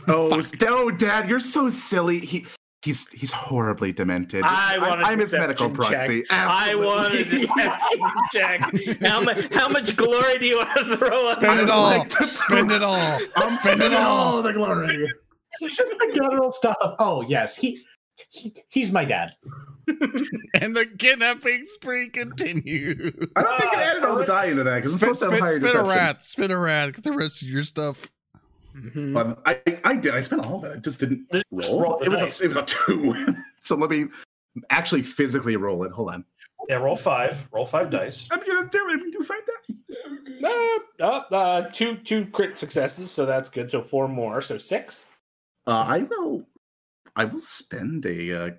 Oh, 0.07 0.41
no, 0.61 0.91
Dad, 0.93 1.29
you're 1.29 1.41
so 1.41 1.69
silly. 1.69 2.21
He 2.21 2.47
he's 2.83 3.09
he's 3.11 3.33
horribly 3.33 3.93
demented. 3.93 4.45
I 4.45 4.75
I'm- 4.75 4.81
want 4.83 5.03
a 5.03 5.07
I'm 5.07 5.19
his 5.19 5.33
medical 5.33 5.69
deception 5.69 5.91
check. 5.91 6.07
proxy. 6.07 6.25
I 6.31 6.75
want 6.77 7.15
a 7.17 7.19
Absolutely. 7.19 7.39
deception 7.41 8.01
check. 8.33 9.01
How 9.09 9.21
much 9.21 9.53
how 9.53 9.69
much 9.69 9.97
glory 9.97 10.39
do 10.39 10.47
you 10.47 10.59
want 10.59 10.73
to 10.89 10.97
throw 10.97 11.27
on 11.27 11.35
Spend 11.35 11.61
it 11.61 11.69
all. 11.69 11.83
like 11.99 12.13
Spend 12.23 12.71
it 12.71 12.83
all. 12.85 13.19
I'm 13.35 13.51
Spend 13.51 13.83
it 13.83 13.93
all. 13.93 14.41
the 14.41 14.53
glory. 14.53 15.09
It's 15.61 15.77
just 15.77 15.93
the 15.99 16.13
guttural 16.17 16.53
stuff. 16.53 16.77
Oh 17.01 17.23
yes, 17.23 17.57
he, 17.57 17.81
he 18.31 18.55
he's 18.69 18.93
my 18.93 19.05
dad. 19.05 19.35
And 20.61 20.77
the 20.77 20.85
kidnapping 20.99 21.65
spree 21.65 22.11
continue. 22.11 23.11
I 23.37 23.43
don't 23.43 23.61
think 23.61 23.75
I 23.75 23.83
added 23.91 24.05
all 24.05 24.17
the 24.17 24.27
die 24.27 24.47
into 24.47 24.63
that 24.65 24.75
because 24.77 24.93
I'm 24.93 24.99
Spin, 24.99 25.15
supposed 25.15 25.23
to 25.23 25.31
have 25.31 25.39
spin, 25.39 25.41
higher 25.47 25.55
spin 25.55 25.65
a 25.65 25.67
deception. 25.69 25.89
rat. 25.89 26.23
Spin 26.25 26.51
a 26.51 26.59
rat. 26.59 26.95
Get 26.95 27.05
the 27.05 27.13
rest 27.13 27.41
of 27.43 27.49
your 27.49 27.65
stuff. 27.65 28.07
Mhm. 28.77 29.15
But 29.15 29.41
I, 29.47 29.79
I 29.85 29.97
did. 29.97 30.15
I 30.15 30.21
spent 30.21 30.45
all 30.45 30.59
of 30.59 30.65
it. 30.65 30.77
I 30.77 30.81
just 30.81 31.01
didn't 31.01 31.27
Just 31.33 31.47
roll. 31.71 31.81
roll 31.81 31.99
it 32.03 32.11
was 32.11 32.21
dice. 32.21 32.41
a, 32.43 32.45
it 32.45 32.49
was 32.49 32.57
a 32.59 32.63
two. 32.65 33.35
so 33.63 33.77
let 33.77 33.89
me 33.89 34.07
actually 34.69 35.03
physically 35.03 35.57
roll 35.57 35.83
it. 35.85 35.93
Hold 35.93 36.11
on. 36.11 36.25
Yeah, 36.69 36.77
roll 36.77 36.95
five. 36.97 37.49
Roll 37.51 37.65
five 37.65 37.91
dice. 37.91 38.27
I'm 38.31 38.41
gonna 38.41 38.69
do 38.69 38.89
it. 38.91 39.13
Do 39.13 39.23
five 39.23 39.41
die. 39.47 40.47
Uh, 41.01 41.03
uh, 41.03 41.35
uh, 41.35 41.63
two 41.73 41.97
two 41.97 42.27
crit 42.27 42.59
successes, 42.59 43.11
so 43.11 43.25
that's 43.25 43.49
good. 43.49 43.71
So 43.71 43.81
four 43.81 44.07
more, 44.07 44.43
so 44.43 44.59
six. 44.59 45.07
Uh, 45.67 45.85
I 45.89 45.99
will. 46.03 46.45
I 47.19 47.25
will 47.27 47.39
spend 47.39 48.07
a 48.07 48.47
uh, 48.47 48.51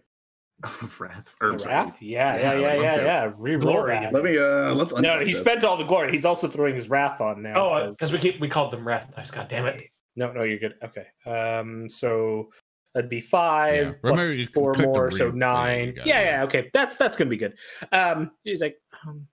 wrath. 0.99 1.33
Or, 1.41 1.53
wrath? 1.53 2.01
Yeah, 2.01 2.35
yeah, 2.35 2.41
Yeah, 2.41 2.53
yeah, 2.53 2.59
yeah, 2.59 2.91
love 2.91 3.03
yeah. 3.03 3.23
to. 3.25 3.31
Reroll 3.31 3.61
Glory. 3.61 3.93
that. 3.99 4.13
Let 4.13 4.23
me. 4.23 4.37
Uh, 4.37 4.73
let's. 4.75 4.93
No, 4.93 5.19
he 5.19 5.27
this. 5.27 5.39
spent 5.39 5.63
all 5.63 5.77
the 5.77 5.85
glory. 5.85 6.11
He's 6.11 6.25
also 6.25 6.47
throwing 6.47 6.75
his 6.75 6.89
wrath 6.89 7.21
on 7.21 7.41
now. 7.41 7.53
Oh, 7.55 7.69
'cause- 7.87 7.95
because 7.95 8.11
we 8.11 8.19
keep 8.19 8.39
we 8.39 8.47
called 8.49 8.71
them 8.71 8.87
wrath 8.87 9.11
dice. 9.15 9.31
God 9.31 9.47
damn 9.47 9.65
it. 9.65 9.83
no, 10.15 10.31
no, 10.33 10.43
you're 10.43 10.59
good. 10.59 10.75
Okay. 10.83 11.07
Um, 11.25 11.89
so 11.89 12.49
that'd 12.93 13.09
be 13.09 13.21
five 13.21 13.87
Yeah. 13.87 13.93
plus 14.01 14.19
Remember, 14.19 14.51
four 14.53 14.73
click 14.73 14.87
the 14.91 14.99
more, 14.99 15.11
so 15.11 15.31
nine. 15.31 15.93
yeah, 15.97 16.03
Yeah, 16.05 16.21
yeah, 16.23 16.43
okay. 16.43 16.69
That's 16.73 16.97
that's 16.97 17.15
gonna 17.15 17.29
be 17.29 17.37
good. 17.37 17.57
Um, 17.93 18.31
he's 18.43 18.59
like, 18.61 18.75
um, 19.07 19.27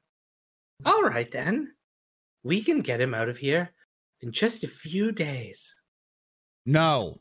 all 0.84 1.02
right 1.02 1.30
then, 1.30 1.72
we 2.44 2.62
can 2.62 2.80
get 2.82 3.00
him 3.00 3.14
out 3.14 3.28
of 3.28 3.38
here 3.38 3.72
in 4.20 4.30
just 4.30 4.62
a 4.62 4.68
few 4.68 5.10
days. 5.10 5.74
No. 6.66 7.18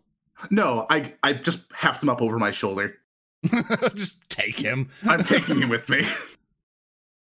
No, 0.51 0.85
I 0.89 1.13
I 1.23 1.33
just 1.33 1.71
half 1.73 1.99
them 1.99 2.09
up 2.09 2.21
over 2.21 2.37
my 2.37 2.51
shoulder. 2.51 2.95
Just 3.93 4.27
take 4.29 4.57
him. 4.59 4.89
I'm 5.05 5.21
taking 5.33 5.59
him 5.61 5.69
with 5.69 5.87
me. 5.87 6.05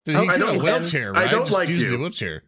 Dude, 0.05 0.17
I 0.17 0.25
he's 0.25 0.37
in 0.37 0.43
a 0.43 0.47
don't- 0.47 0.63
wheelchair, 0.63 1.15
I 1.17 1.23
right? 1.23 1.31
don't 1.31 1.47
Just 1.47 1.59
like 1.59 1.69
use 1.69 1.83
you. 1.83 1.91
the 1.91 1.99
wheelchair. 1.99 2.43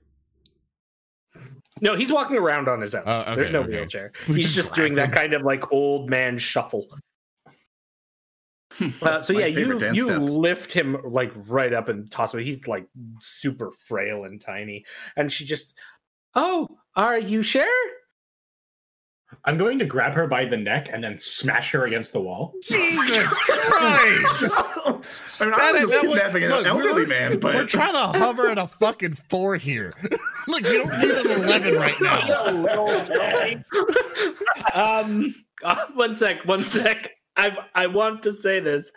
No, 1.80 1.94
he's 1.96 2.10
walking 2.12 2.36
around 2.36 2.68
on 2.68 2.80
his 2.80 2.94
own. 2.94 3.02
Oh, 3.04 3.20
okay, 3.20 3.34
There's 3.34 3.50
no 3.52 3.60
okay. 3.62 3.70
wheelchair. 3.72 4.12
We 4.28 4.36
He's 4.36 4.44
just 4.46 4.56
just 4.56 4.74
doing 4.74 4.94
that 4.96 5.12
kind 5.12 5.32
of 5.34 5.42
like 5.42 5.72
old 5.72 6.08
man 6.08 6.38
shuffle. 6.38 6.86
Uh, 9.02 9.20
so 9.20 9.32
yeah, 9.32 9.46
you 9.46 9.80
you 9.92 10.04
step. 10.04 10.20
lift 10.20 10.72
him 10.72 10.96
like 11.04 11.32
right 11.48 11.72
up 11.72 11.88
and 11.88 12.08
toss 12.10 12.32
him. 12.34 12.40
He's 12.40 12.68
like 12.68 12.86
super 13.20 13.72
frail 13.72 14.24
and 14.24 14.40
tiny, 14.40 14.84
and 15.16 15.32
she 15.32 15.44
just, 15.44 15.76
oh, 16.34 16.68
are 16.94 17.18
you 17.18 17.42
sure? 17.42 17.66
I'm 19.44 19.56
going 19.56 19.78
to 19.78 19.84
grab 19.84 20.14
her 20.14 20.26
by 20.26 20.44
the 20.44 20.56
neck 20.56 20.88
and 20.92 21.02
then 21.02 21.18
smash 21.18 21.70
her 21.72 21.84
against 21.86 22.12
the 22.12 22.20
wall. 22.20 22.54
Jesus 22.62 23.34
Christ! 23.38 24.52
I 25.40 25.44
mean, 25.44 25.54
I 25.54 25.56
That 25.56 25.72
was 25.74 25.82
is- 25.84 25.90
just 25.92 26.06
was- 26.06 26.14
kidnapping 26.16 26.44
an 26.44 26.50
look, 26.50 26.66
elderly 26.66 26.92
we're- 26.92 27.06
man, 27.06 27.38
but 27.38 27.54
We're 27.54 27.66
trying 27.66 27.92
to 27.92 28.18
hover 28.18 28.48
at 28.48 28.58
a 28.58 28.66
fucking 28.66 29.14
four 29.30 29.56
here. 29.56 29.94
look, 30.48 30.62
we 30.62 30.72
don't 30.78 30.98
need 30.98 31.10
an 31.10 31.26
11 31.44 31.74
right 31.76 32.00
now. 32.00 32.44
um, 34.74 35.34
uh, 35.62 35.86
one 35.94 36.16
sec, 36.16 36.44
one 36.44 36.62
sec. 36.62 37.10
I 37.36 37.56
I 37.74 37.86
want 37.86 38.22
to 38.24 38.32
say 38.32 38.60
this. 38.60 38.90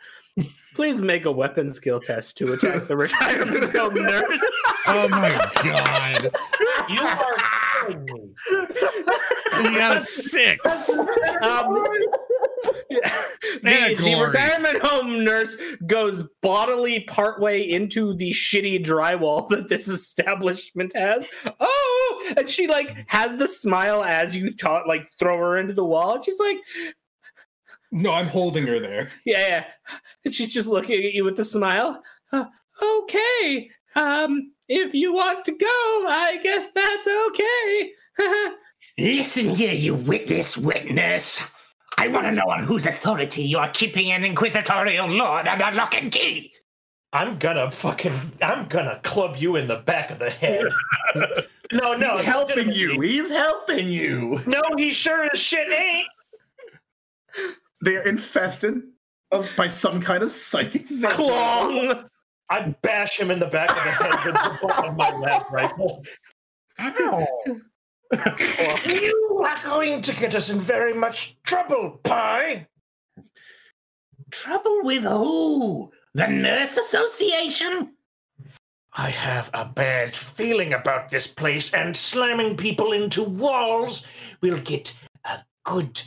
Please 0.74 1.02
make 1.02 1.26
a 1.26 1.32
weapon 1.32 1.70
skill 1.74 2.00
test 2.00 2.38
to 2.38 2.54
attack 2.54 2.88
the 2.88 2.96
retirement 2.96 3.76
home 3.76 3.94
nurse. 3.94 4.40
Oh 4.88 5.08
my 5.10 5.30
god. 5.64 6.32
You 6.90 7.02
are 7.02 7.36
killing 7.82 8.04
me. 8.06 8.32
You 8.50 9.78
got 9.78 9.98
a 9.98 10.02
six. 10.02 10.90
Um, 11.42 11.86
yeah. 12.90 13.24
The, 13.64 13.96
the 13.96 13.96
glory. 13.98 14.28
retirement 14.28 14.82
home 14.84 15.24
nurse 15.24 15.56
goes 15.86 16.24
bodily 16.42 17.02
partway 17.02 17.62
into 17.62 18.14
the 18.16 18.32
shitty 18.32 18.84
drywall 18.84 19.48
that 19.50 19.68
this 19.68 19.88
establishment 19.88 20.94
has. 20.96 21.26
Oh, 21.60 22.34
and 22.38 22.48
she 22.50 22.68
like 22.68 22.96
has 23.08 23.38
the 23.40 23.48
smile 23.48 24.04
as 24.04 24.36
you 24.36 24.56
taught, 24.56 24.88
like 24.88 25.08
throw 25.20 25.38
her 25.38 25.58
into 25.58 25.74
the 25.74 25.86
wall. 25.86 26.16
And 26.16 26.24
she's 26.24 26.40
like, 26.40 26.58
No, 27.92 28.12
I'm 28.12 28.28
holding 28.28 28.66
her 28.68 28.80
there. 28.80 29.12
yeah, 29.26 29.48
yeah. 29.48 29.66
And 30.26 30.34
she's 30.34 30.54
just 30.54 30.68
looking 30.68 30.98
at 31.04 31.14
you 31.14 31.24
with 31.24 31.40
a 31.40 31.46
smile. 31.46 32.02
"Uh, 32.32 32.46
okay, 32.82 33.70
um, 33.96 34.54
if 34.72 34.94
you 34.94 35.14
want 35.14 35.44
to 35.44 35.52
go, 35.52 35.68
I 35.68 36.40
guess 36.42 36.70
that's 36.72 37.08
okay. 37.28 38.56
Listen 38.98 39.50
here, 39.50 39.74
you 39.74 39.96
witness, 39.96 40.58
witness. 40.58 41.44
I 41.98 42.08
want 42.08 42.26
to 42.28 42.32
know 42.32 42.50
on 42.50 42.64
whose 42.64 42.86
authority 42.86 43.44
you 43.44 43.58
are 43.58 43.70
keeping 43.70 44.14
an 44.14 44.24
inquisitorial 44.24 45.08
lord 45.08 45.48
under 45.48 45.76
lock 45.76 46.02
and 46.02 46.10
key. 46.10 46.54
I'm 47.12 47.38
gonna 47.38 47.70
fucking. 47.70 48.14
I'm 48.42 48.70
gonna 48.70 49.02
club 49.04 49.36
you 49.36 49.58
in 49.58 49.68
the 49.68 49.76
back 49.76 50.10
of 50.10 50.20
the 50.20 50.30
head. 50.30 50.68
no, 51.74 51.94
no, 51.94 52.18
He's 52.18 52.26
helping 52.26 52.72
you. 52.72 53.02
He's 53.02 53.30
helping 53.30 53.90
you. 53.90 54.40
No, 54.46 54.62
he 54.78 54.92
sure 54.92 55.26
as 55.26 55.38
shit 55.38 55.70
ain't. 55.70 56.08
They're 57.82 58.08
infested 58.08 58.84
of, 59.34 59.50
by 59.58 59.68
some 59.68 60.02
kind 60.02 60.24
of 60.24 60.32
psychic 60.32 60.88
venom. 60.88 61.18
Clong. 61.18 62.10
I 62.52 62.76
bash 62.82 63.18
him 63.18 63.32
in 63.32 63.40
the 63.40 63.48
back 63.48 63.70
of 63.70 63.78
the 63.78 63.92
head 63.92 64.26
with 64.26 64.36
the 64.36 64.68
butt 64.68 64.88
of 64.90 64.98
my 64.98 65.18
last 65.18 65.46
rifle. 65.50 66.04
You 68.86 69.46
are 69.48 69.64
going 69.64 70.02
to 70.02 70.14
get 70.14 70.36
us 70.36 70.50
in 70.50 70.60
very 70.60 70.94
much 70.94 71.38
trouble, 71.44 72.02
Pi. 72.04 72.68
Trouble 74.32 74.82
with 74.84 75.04
who? 75.04 75.94
The 76.14 76.28
Nurse 76.28 76.76
Association? 76.76 77.94
I 78.98 79.10
have 79.12 79.50
a 79.54 79.64
bad 79.64 80.14
feeling 80.14 80.74
about 80.74 81.10
this 81.10 81.28
place, 81.28 81.74
and 81.74 81.96
slamming 81.96 82.58
people 82.58 82.92
into 82.92 83.24
walls 83.24 84.06
will 84.42 84.58
get 84.58 84.94
a 85.24 85.40
good 85.64 86.02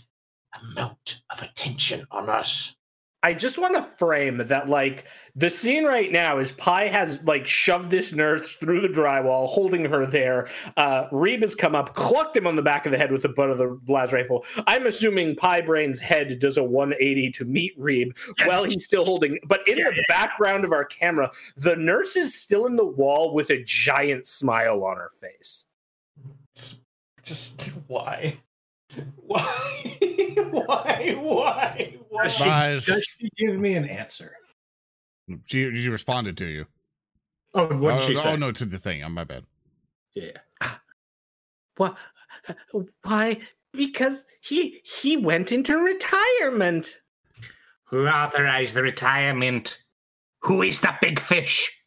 amount 0.60 1.22
of 1.30 1.40
attention 1.40 2.06
on 2.10 2.28
us. 2.28 2.76
I 3.24 3.32
just 3.32 3.56
want 3.56 3.74
to 3.74 3.96
frame 3.96 4.36
that 4.36 4.68
like 4.68 5.06
the 5.34 5.48
scene 5.48 5.84
right 5.84 6.12
now 6.12 6.36
is 6.36 6.52
Pi 6.52 6.88
has 6.88 7.24
like 7.24 7.46
shoved 7.46 7.90
this 7.90 8.12
nurse 8.12 8.56
through 8.56 8.82
the 8.82 8.88
drywall, 8.88 9.48
holding 9.48 9.86
her 9.86 10.04
there. 10.04 10.46
Uh 10.76 11.08
Reeb 11.08 11.40
has 11.40 11.54
come 11.54 11.74
up, 11.74 11.94
clucked 11.94 12.36
him 12.36 12.46
on 12.46 12.54
the 12.54 12.62
back 12.62 12.84
of 12.84 12.92
the 12.92 12.98
head 12.98 13.10
with 13.10 13.22
the 13.22 13.30
butt 13.30 13.48
of 13.48 13.56
the 13.56 13.78
blast 13.84 14.12
rifle. 14.12 14.44
I'm 14.66 14.84
assuming 14.86 15.36
Pi 15.36 15.62
Braine's 15.62 15.98
head 15.98 16.38
does 16.38 16.58
a 16.58 16.62
180 16.62 17.30
to 17.30 17.46
meet 17.46 17.80
Reeb 17.80 18.14
while 18.44 18.64
he's 18.64 18.84
still 18.84 19.06
holding. 19.06 19.38
But 19.46 19.66
in 19.66 19.78
the 19.78 20.04
background 20.06 20.66
of 20.66 20.72
our 20.72 20.84
camera, 20.84 21.30
the 21.56 21.76
nurse 21.76 22.16
is 22.16 22.38
still 22.38 22.66
in 22.66 22.76
the 22.76 22.84
wall 22.84 23.32
with 23.32 23.48
a 23.48 23.64
giant 23.64 24.26
smile 24.26 24.84
on 24.84 24.98
her 24.98 25.10
face. 25.18 25.64
Just 27.22 27.62
why? 27.86 28.36
Why? 29.16 29.44
why? 30.50 31.16
Why? 31.18 31.94
Why? 32.08 32.22
Does 32.24 32.32
she, 32.84 32.92
does 32.92 33.04
she 33.04 33.30
give 33.36 33.56
me 33.56 33.74
an 33.74 33.88
answer? 33.88 34.32
She, 35.46 35.74
she 35.76 35.88
responded 35.88 36.36
to 36.38 36.46
you. 36.46 36.66
Oh, 37.54 37.66
what 37.66 37.94
oh, 37.94 37.98
did 37.98 38.06
she 38.06 38.16
oh, 38.16 38.20
say? 38.20 38.36
no, 38.36 38.52
to 38.52 38.64
the 38.64 38.78
thing. 38.78 39.02
On 39.02 39.12
my 39.12 39.24
bad. 39.24 39.44
Yeah. 40.14 40.38
What? 41.76 41.96
Why? 43.02 43.40
Because 43.72 44.26
he 44.40 44.80
he 44.84 45.16
went 45.16 45.50
into 45.50 45.76
retirement. 45.76 47.00
Who 47.86 48.06
authorized 48.06 48.74
the 48.74 48.82
retirement? 48.82 49.82
Who 50.40 50.62
is 50.62 50.80
the 50.80 50.94
big 51.00 51.18
fish? 51.18 51.82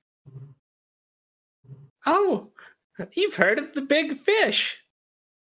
Oh, 2.05 2.49
you've 3.13 3.35
heard 3.35 3.59
of 3.59 3.73
the 3.73 3.81
big 3.81 4.17
fish. 4.17 4.81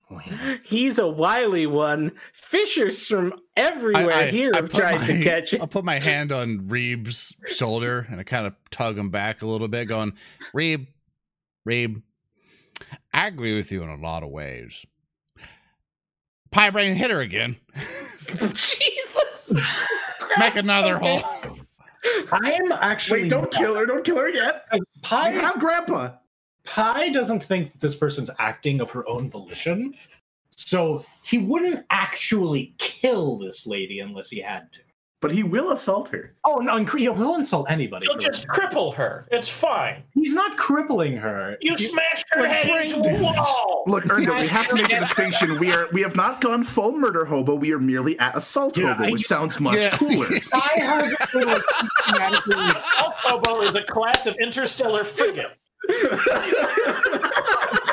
Well, 0.10 0.22
He's 0.64 1.00
a 1.00 1.08
wily 1.08 1.66
one. 1.66 2.12
Fishers 2.34 3.08
from 3.08 3.34
everywhere 3.56 4.12
I- 4.14 4.22
I- 4.26 4.32
here 4.32 4.52
I 4.54 4.58
have 4.58 4.70
put 4.72 4.80
tried 4.80 5.06
to 5.08 5.24
catch 5.24 5.54
it. 5.54 5.62
I'll 5.62 5.68
put 5.68 5.84
my 5.86 6.00
hand 6.00 6.32
on 6.32 6.60
Reeb's 6.68 7.34
shoulder 7.48 8.06
and 8.10 8.20
I 8.20 8.24
kind 8.24 8.46
of 8.46 8.54
tug 8.70 8.98
him 8.98 9.10
back 9.10 9.42
a 9.42 9.48
little 9.48 9.68
bit, 9.68 9.86
going, 9.86 10.14
Reeb, 10.56 10.88
Reeb, 11.68 12.04
I 13.14 13.28
agree 13.28 13.56
with 13.56 13.72
you 13.72 13.82
in 13.82 13.90
a 13.90 13.96
lot 13.96 14.22
of 14.24 14.30
ways. 14.30 14.86
Pi 16.52 16.70
Braine 16.70 16.96
hit 16.96 17.10
her 17.12 17.22
again. 17.22 17.58
Jesus. 18.38 19.52
Make 20.38 20.56
another 20.56 20.98
hole. 20.98 21.22
I'm 22.32 22.72
actually. 22.72 23.24
Wait, 23.24 23.30
don't 23.30 23.52
kill 23.52 23.76
her. 23.76 23.86
Don't 23.86 24.04
kill 24.04 24.18
her 24.18 24.30
yet. 24.30 24.66
I 24.72 24.80
Pi, 25.02 25.30
have 25.32 25.60
Grandpa. 25.60 26.12
Pi 26.66 27.10
doesn't 27.10 27.44
think 27.44 27.72
that 27.72 27.82
this 27.82 27.96
person's 27.96 28.30
acting 28.40 28.82
of 28.82 28.90
her 28.92 29.08
own 29.08 29.30
volition. 29.30 29.94
So 30.56 31.06
he 31.24 31.38
wouldn't 31.38 31.86
actually 31.90 32.74
kill 32.78 33.38
this 33.38 33.68
lady 33.68 34.00
unless 34.00 34.30
he 34.30 34.40
had 34.40 34.72
to. 34.74 34.80
But 35.22 35.32
he 35.32 35.44
will 35.44 35.72
assault 35.72 36.10
her. 36.10 36.36
Oh, 36.44 36.58
no, 36.58 36.76
and 36.76 36.88
he'll 36.88 37.16
he'll 37.16 37.36
insult 37.36 37.70
anybody. 37.72 38.06
He'll 38.06 38.18
just 38.18 38.44
it. 38.44 38.50
cripple 38.50 38.94
her. 38.94 39.26
It's 39.32 39.50
fine. 39.50 40.04
He's 40.14 40.34
not 40.34 40.56
crippling 40.56 41.18
her. 41.18 41.58
You 41.62 41.72
He- 41.76 41.86
smashed 41.86 42.26
her 42.34 42.46
head 42.48 42.68
into 42.92 43.10
a 43.10 43.22
wall. 43.22 43.84
Look, 43.88 44.04
Ernda, 44.04 44.40
we 44.40 44.48
have 44.50 44.68
to 44.68 44.76
make 44.76 44.92
a 44.94 45.00
distinction. 45.00 45.58
We 45.58 45.72
are 45.72 45.88
we 45.94 46.02
have 46.04 46.16
not 46.16 46.42
gone 46.42 46.64
full 46.64 46.92
murder 46.92 47.26
hobo. 47.26 47.56
We 47.56 47.74
are 47.74 47.80
merely 47.80 48.20
at 48.20 48.36
assault 48.38 48.78
Yeah, 48.78 48.94
hobo, 48.94 49.08
I- 49.08 49.12
which 49.12 49.24
sounds 49.24 49.60
much 49.60 49.78
Yeah. 49.78 49.98
cooler. 49.98 50.28
I 50.54 50.80
have 50.80 51.32
been, 51.34 51.48
like, 51.48 51.64
Assault 52.78 53.14
hobo 53.16 53.62
is 53.62 53.76
a 53.76 53.84
class 53.84 54.28
of 54.28 54.36
interstellar 54.36 55.04
frigate. 55.04 55.52
I 55.88 57.80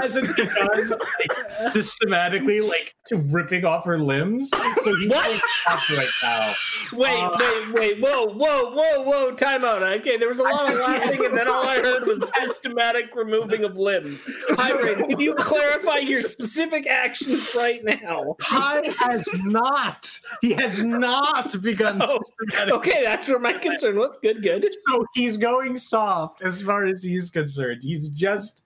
hasn't 0.00 0.34
begun 0.36 0.88
like, 0.90 1.72
systematically 1.72 2.60
like 2.60 2.94
to 3.06 3.16
ripping 3.16 3.64
off 3.64 3.84
her 3.84 3.98
limbs. 3.98 4.50
So 4.50 4.94
he's 4.96 5.08
What? 5.08 5.30
like, 5.30 5.40
"Stop 5.62 5.90
right 5.90 6.08
now. 6.22 6.52
Wait, 6.92 7.20
Uh, 7.20 7.36
wait, 7.38 7.72
wait, 7.72 8.00
whoa, 8.00 8.26
whoa, 8.34 8.70
whoa, 8.70 9.02
whoa, 9.02 9.34
time 9.34 9.64
out. 9.64 9.82
Okay, 9.82 10.16
there 10.16 10.28
was 10.28 10.38
a 10.40 10.42
lot 10.44 10.72
of 10.72 10.78
laughing, 10.78 11.24
and 11.24 11.36
then 11.36 11.48
all 11.48 11.66
I 11.66 11.78
heard 11.78 12.06
was 12.06 12.20
systematic 12.40 13.14
removing 13.14 13.64
of 13.64 13.76
limbs. 13.76 14.20
Hi, 14.50 14.72
Ray, 14.72 14.94
can 14.94 15.20
you 15.20 15.34
clarify 15.34 15.98
your 15.98 16.20
specific 16.20 16.86
actions 16.86 17.50
right 17.56 17.82
now? 17.84 18.36
Pi 18.40 18.92
has 18.98 19.28
not. 19.44 20.18
He 20.40 20.52
has 20.52 20.82
not 20.82 21.60
begun 21.62 22.00
Oh, 22.02 22.20
systematic. 22.26 22.74
Okay, 22.74 23.02
that's 23.04 23.28
where 23.28 23.38
my 23.38 23.52
concern 23.52 23.96
was. 23.96 24.18
Good, 24.20 24.42
good. 24.42 24.66
So 24.88 25.04
he's 25.14 25.36
going 25.36 25.76
soft 25.78 26.42
as 26.42 26.62
far 26.62 26.84
as 26.84 27.02
he's 27.02 27.30
concerned. 27.30 27.80
He's 27.82 28.08
just 28.08 28.62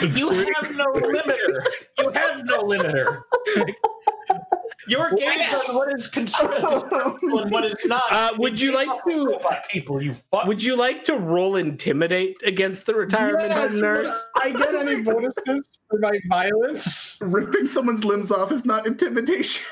You 0.00 0.30
have 0.30 0.74
no 0.74 0.86
limiter. 0.86 1.64
You 1.98 2.10
have 2.10 2.44
no 2.44 2.62
limiter. 2.64 3.22
Your 4.88 5.10
gaze 5.16 5.52
on 5.52 5.74
what 5.74 5.92
is 5.94 6.06
constructive 6.06 6.84
and 7.22 7.50
what 7.50 7.64
is 7.64 7.74
not. 7.86 8.02
Uh, 8.10 8.30
would 8.38 8.60
you 8.60 8.72
like 8.72 8.88
to- 9.04 9.38
people? 9.68 10.00
You 10.00 10.14
fuck. 10.14 10.46
Would 10.46 10.62
you 10.62 10.76
like 10.76 11.02
to 11.04 11.14
roll 11.16 11.56
intimidate 11.56 12.36
against 12.44 12.86
the 12.86 12.94
retirement 12.94 13.48
Yes, 13.48 13.72
home 13.72 13.80
nurse? 13.80 14.26
I 14.36 14.50
get 14.50 14.74
any 14.74 15.02
bonuses 15.02 15.68
for 15.90 15.98
my 15.98 16.20
violence? 16.28 17.18
Ripping 17.20 17.66
someone's 17.66 18.04
limbs 18.04 18.30
off 18.30 18.52
is 18.52 18.64
not 18.64 18.86
intimidation. 18.86 19.66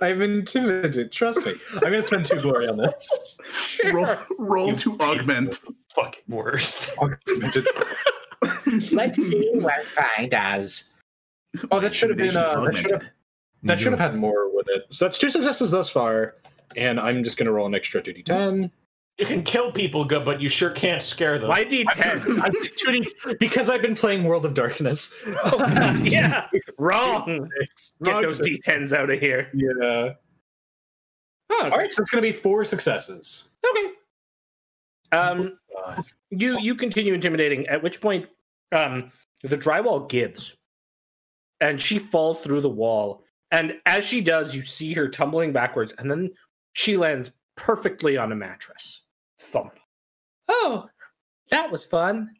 I'm 0.00 0.22
intimidated. 0.22 1.10
Trust 1.10 1.44
me. 1.44 1.54
I'm 1.74 1.80
gonna 1.80 2.02
spend 2.02 2.26
two 2.26 2.40
glory 2.40 2.68
on 2.68 2.76
this. 2.76 3.36
Roll, 3.92 4.16
roll 4.38 4.72
to 4.74 4.96
augment. 5.00 5.58
fucking 5.92 6.22
worst? 6.28 6.90
Augmented. 6.98 7.66
Let's 8.92 9.26
see 9.26 9.50
what 9.54 9.84
Phi 9.84 10.26
does. 10.26 10.90
Oh, 11.70 11.80
that 11.80 11.94
should 11.94 12.10
have 12.10 12.18
been. 12.18 12.36
Uh, 12.36 12.64
that 12.64 12.76
should 12.76 12.90
have. 12.90 13.04
That 13.62 13.80
should 13.80 13.92
have 13.92 14.00
had 14.00 14.14
more 14.14 14.54
with 14.54 14.66
it. 14.68 14.84
So 14.90 15.06
that's 15.06 15.18
two 15.18 15.30
successes 15.30 15.70
thus 15.70 15.88
far, 15.88 16.36
and 16.76 17.00
I'm 17.00 17.24
just 17.24 17.36
gonna 17.36 17.52
roll 17.52 17.66
an 17.66 17.74
extra 17.74 18.02
two 18.02 18.12
d10. 18.12 18.70
You 19.18 19.26
can 19.26 19.44
kill 19.44 19.70
people 19.70 20.04
good, 20.04 20.24
but 20.24 20.40
you 20.40 20.48
sure 20.48 20.70
can't 20.70 21.00
scare 21.00 21.38
them. 21.38 21.48
Why 21.48 21.62
D10? 21.62 22.42
I 22.42 22.48
did 22.48 22.72
2D 22.76 23.38
because 23.38 23.70
I've 23.70 23.80
been 23.80 23.94
playing 23.94 24.24
World 24.24 24.44
of 24.44 24.54
Darkness. 24.54 25.12
Oh, 25.44 26.00
yeah, 26.02 26.48
wrong. 26.78 27.48
Get 28.02 28.22
those. 28.22 28.40
D10s 28.40 28.92
out 28.92 29.10
of 29.10 29.20
here. 29.20 29.50
Yeah. 29.54 30.14
Oh, 31.50 31.70
All 31.70 31.78
right, 31.78 31.92
so 31.92 32.02
it's 32.02 32.10
gonna 32.10 32.22
be 32.22 32.32
four 32.32 32.64
successes. 32.64 33.44
Okay. 33.70 33.92
Um, 35.12 35.58
Uh, 35.76 36.02
you 36.30 36.58
you 36.60 36.74
continue 36.74 37.14
intimidating. 37.14 37.66
At 37.66 37.82
which 37.82 38.00
point, 38.00 38.26
um, 38.72 39.10
the 39.42 39.56
drywall 39.58 40.08
gives, 40.08 40.56
and 41.60 41.80
she 41.80 41.98
falls 41.98 42.40
through 42.40 42.60
the 42.60 42.68
wall. 42.70 43.22
And 43.50 43.74
as 43.86 44.04
she 44.04 44.20
does, 44.20 44.54
you 44.54 44.62
see 44.62 44.92
her 44.94 45.08
tumbling 45.08 45.52
backwards, 45.52 45.94
and 45.98 46.10
then 46.10 46.30
she 46.72 46.96
lands 46.96 47.30
perfectly 47.56 48.16
on 48.16 48.32
a 48.32 48.34
mattress. 48.36 49.02
Thump. 49.38 49.78
Oh, 50.48 50.88
that 51.50 51.70
was 51.70 51.84
fun. 51.84 52.30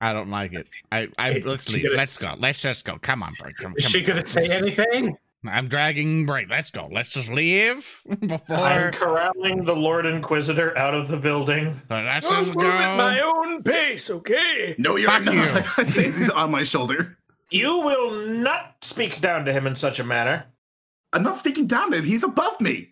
I 0.00 0.12
don't 0.12 0.30
like 0.30 0.52
it. 0.52 0.68
I, 0.92 1.08
I 1.18 1.32
Hey, 1.34 1.40
let's 1.40 1.68
leave. 1.68 1.84
gonna- 1.84 1.96
Let's 1.96 2.16
go. 2.16 2.34
Let's 2.38 2.60
just 2.60 2.84
go. 2.84 2.98
Come 2.98 3.22
on, 3.22 3.34
break. 3.38 3.56
Come, 3.56 3.74
Is 3.76 3.84
come 3.84 3.92
she 3.92 4.00
on. 4.00 4.06
gonna 4.06 4.26
say 4.26 4.54
anything? 4.54 5.16
I'm 5.46 5.68
dragging 5.68 6.26
break. 6.26 6.48
Let's 6.48 6.70
go. 6.70 6.88
Let's 6.90 7.10
just 7.10 7.28
leave 7.30 8.00
before. 8.20 8.56
I'm 8.56 8.92
corralling 8.92 9.64
the 9.64 9.76
Lord 9.76 10.06
Inquisitor 10.06 10.76
out 10.78 10.94
of 10.94 11.08
the 11.08 11.16
building. 11.16 11.80
let's 11.90 12.30
I'll 12.30 12.44
just 12.44 12.54
move 12.54 12.64
at 12.64 12.96
my 12.96 13.20
own 13.20 13.62
pace, 13.62 14.10
okay? 14.10 14.74
No, 14.78 14.96
you're 14.96 15.10
Fuck 15.10 15.24
not. 15.24 15.34
you. 15.34 15.62
I 15.76 15.84
say 15.84 16.04
he's 16.04 16.30
on 16.30 16.50
my 16.50 16.62
shoulder. 16.64 17.18
You 17.50 17.78
will 17.78 18.12
not 18.26 18.76
speak 18.82 19.20
down 19.20 19.44
to 19.44 19.52
him 19.52 19.66
in 19.66 19.76
such 19.76 19.98
a 20.00 20.04
manner. 20.04 20.46
I'm 21.12 21.22
not 21.22 21.38
speaking 21.38 21.66
down 21.66 21.90
to 21.92 21.98
him. 21.98 22.04
He's 22.04 22.24
above 22.24 22.60
me. 22.60 22.90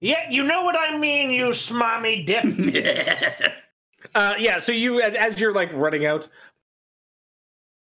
Yeah, 0.00 0.30
you 0.30 0.42
know 0.42 0.62
what 0.62 0.76
I 0.78 0.96
mean, 0.98 1.30
you 1.30 1.46
smarmy 1.46 2.24
dip. 2.26 3.54
Uh, 4.14 4.34
yeah, 4.38 4.60
so 4.60 4.70
you, 4.70 5.00
as 5.02 5.40
you're 5.40 5.52
like 5.52 5.72
running 5.72 6.06
out, 6.06 6.28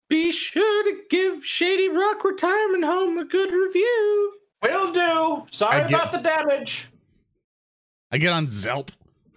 be 0.09 0.31
sure 0.31 0.83
to 0.83 0.97
give 1.09 1.45
Shady 1.45 1.87
Rock 1.89 2.23
Retirement 2.23 2.83
Home 2.83 3.17
a 3.19 3.25
good 3.25 3.51
review. 3.51 4.33
Will 4.63 4.91
do. 4.91 5.45
Sorry 5.51 5.81
I 5.81 5.87
get- 5.87 5.89
about 5.91 6.11
the 6.11 6.17
damage. 6.17 6.87
I 8.11 8.17
get 8.17 8.33
on 8.33 8.47
Zelp. 8.47 8.89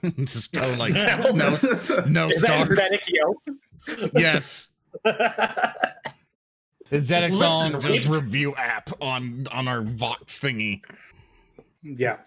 just 0.24 0.52
tell 0.54 0.68
like 0.78 0.92
Zelp. 0.94 1.34
no, 1.34 2.04
no 2.06 2.28
Is 2.30 2.40
that 2.42 2.64
stars. 2.64 2.68
Zedek 2.78 3.02
Yelp? 3.08 3.36
Yes. 4.14 4.70
The 5.04 6.98
ZX 6.98 7.40
on 7.48 7.72
Listen, 7.72 7.90
just 7.92 8.06
review 8.06 8.54
app 8.56 8.90
on 9.00 9.46
on 9.52 9.66
our 9.68 9.80
Vox 9.82 10.40
thingy. 10.40 10.82
Yeah. 11.82 12.18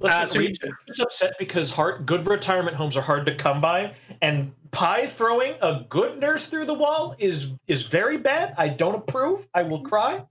Listen, 0.00 0.22
Uh, 0.22 0.26
so 0.26 0.38
we- 0.38 0.48
you- 0.48 0.54
I'm 0.62 1.00
upset 1.00 1.34
because 1.38 1.70
hard, 1.70 2.06
good 2.06 2.26
retirement 2.26 2.76
homes 2.76 2.96
are 2.96 3.02
hard 3.02 3.26
to 3.26 3.34
come 3.34 3.60
by, 3.60 3.94
and 4.22 4.52
Pi 4.72 5.06
throwing 5.06 5.54
a 5.62 5.84
good 5.88 6.18
nurse 6.18 6.46
through 6.46 6.66
the 6.66 6.74
wall 6.74 7.14
is 7.18 7.52
is 7.66 7.82
very 7.82 8.18
bad. 8.18 8.54
I 8.58 8.68
don't 8.68 8.94
approve. 8.94 9.46
I 9.54 9.62
will 9.62 9.80
cry. 9.82 10.24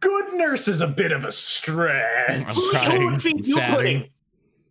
Good 0.00 0.32
nurse 0.34 0.68
is 0.68 0.80
a 0.80 0.86
bit 0.86 1.12
of 1.12 1.24
a 1.24 1.26
I'm 1.26 1.32
stretch. 1.32 2.54
Who, 2.54 2.60
who 2.62 2.70
crying. 2.70 3.04
would 3.06 3.22
feed 3.22 3.46
you 3.46 3.54
Sadding. 3.54 3.74
pudding? 3.76 4.10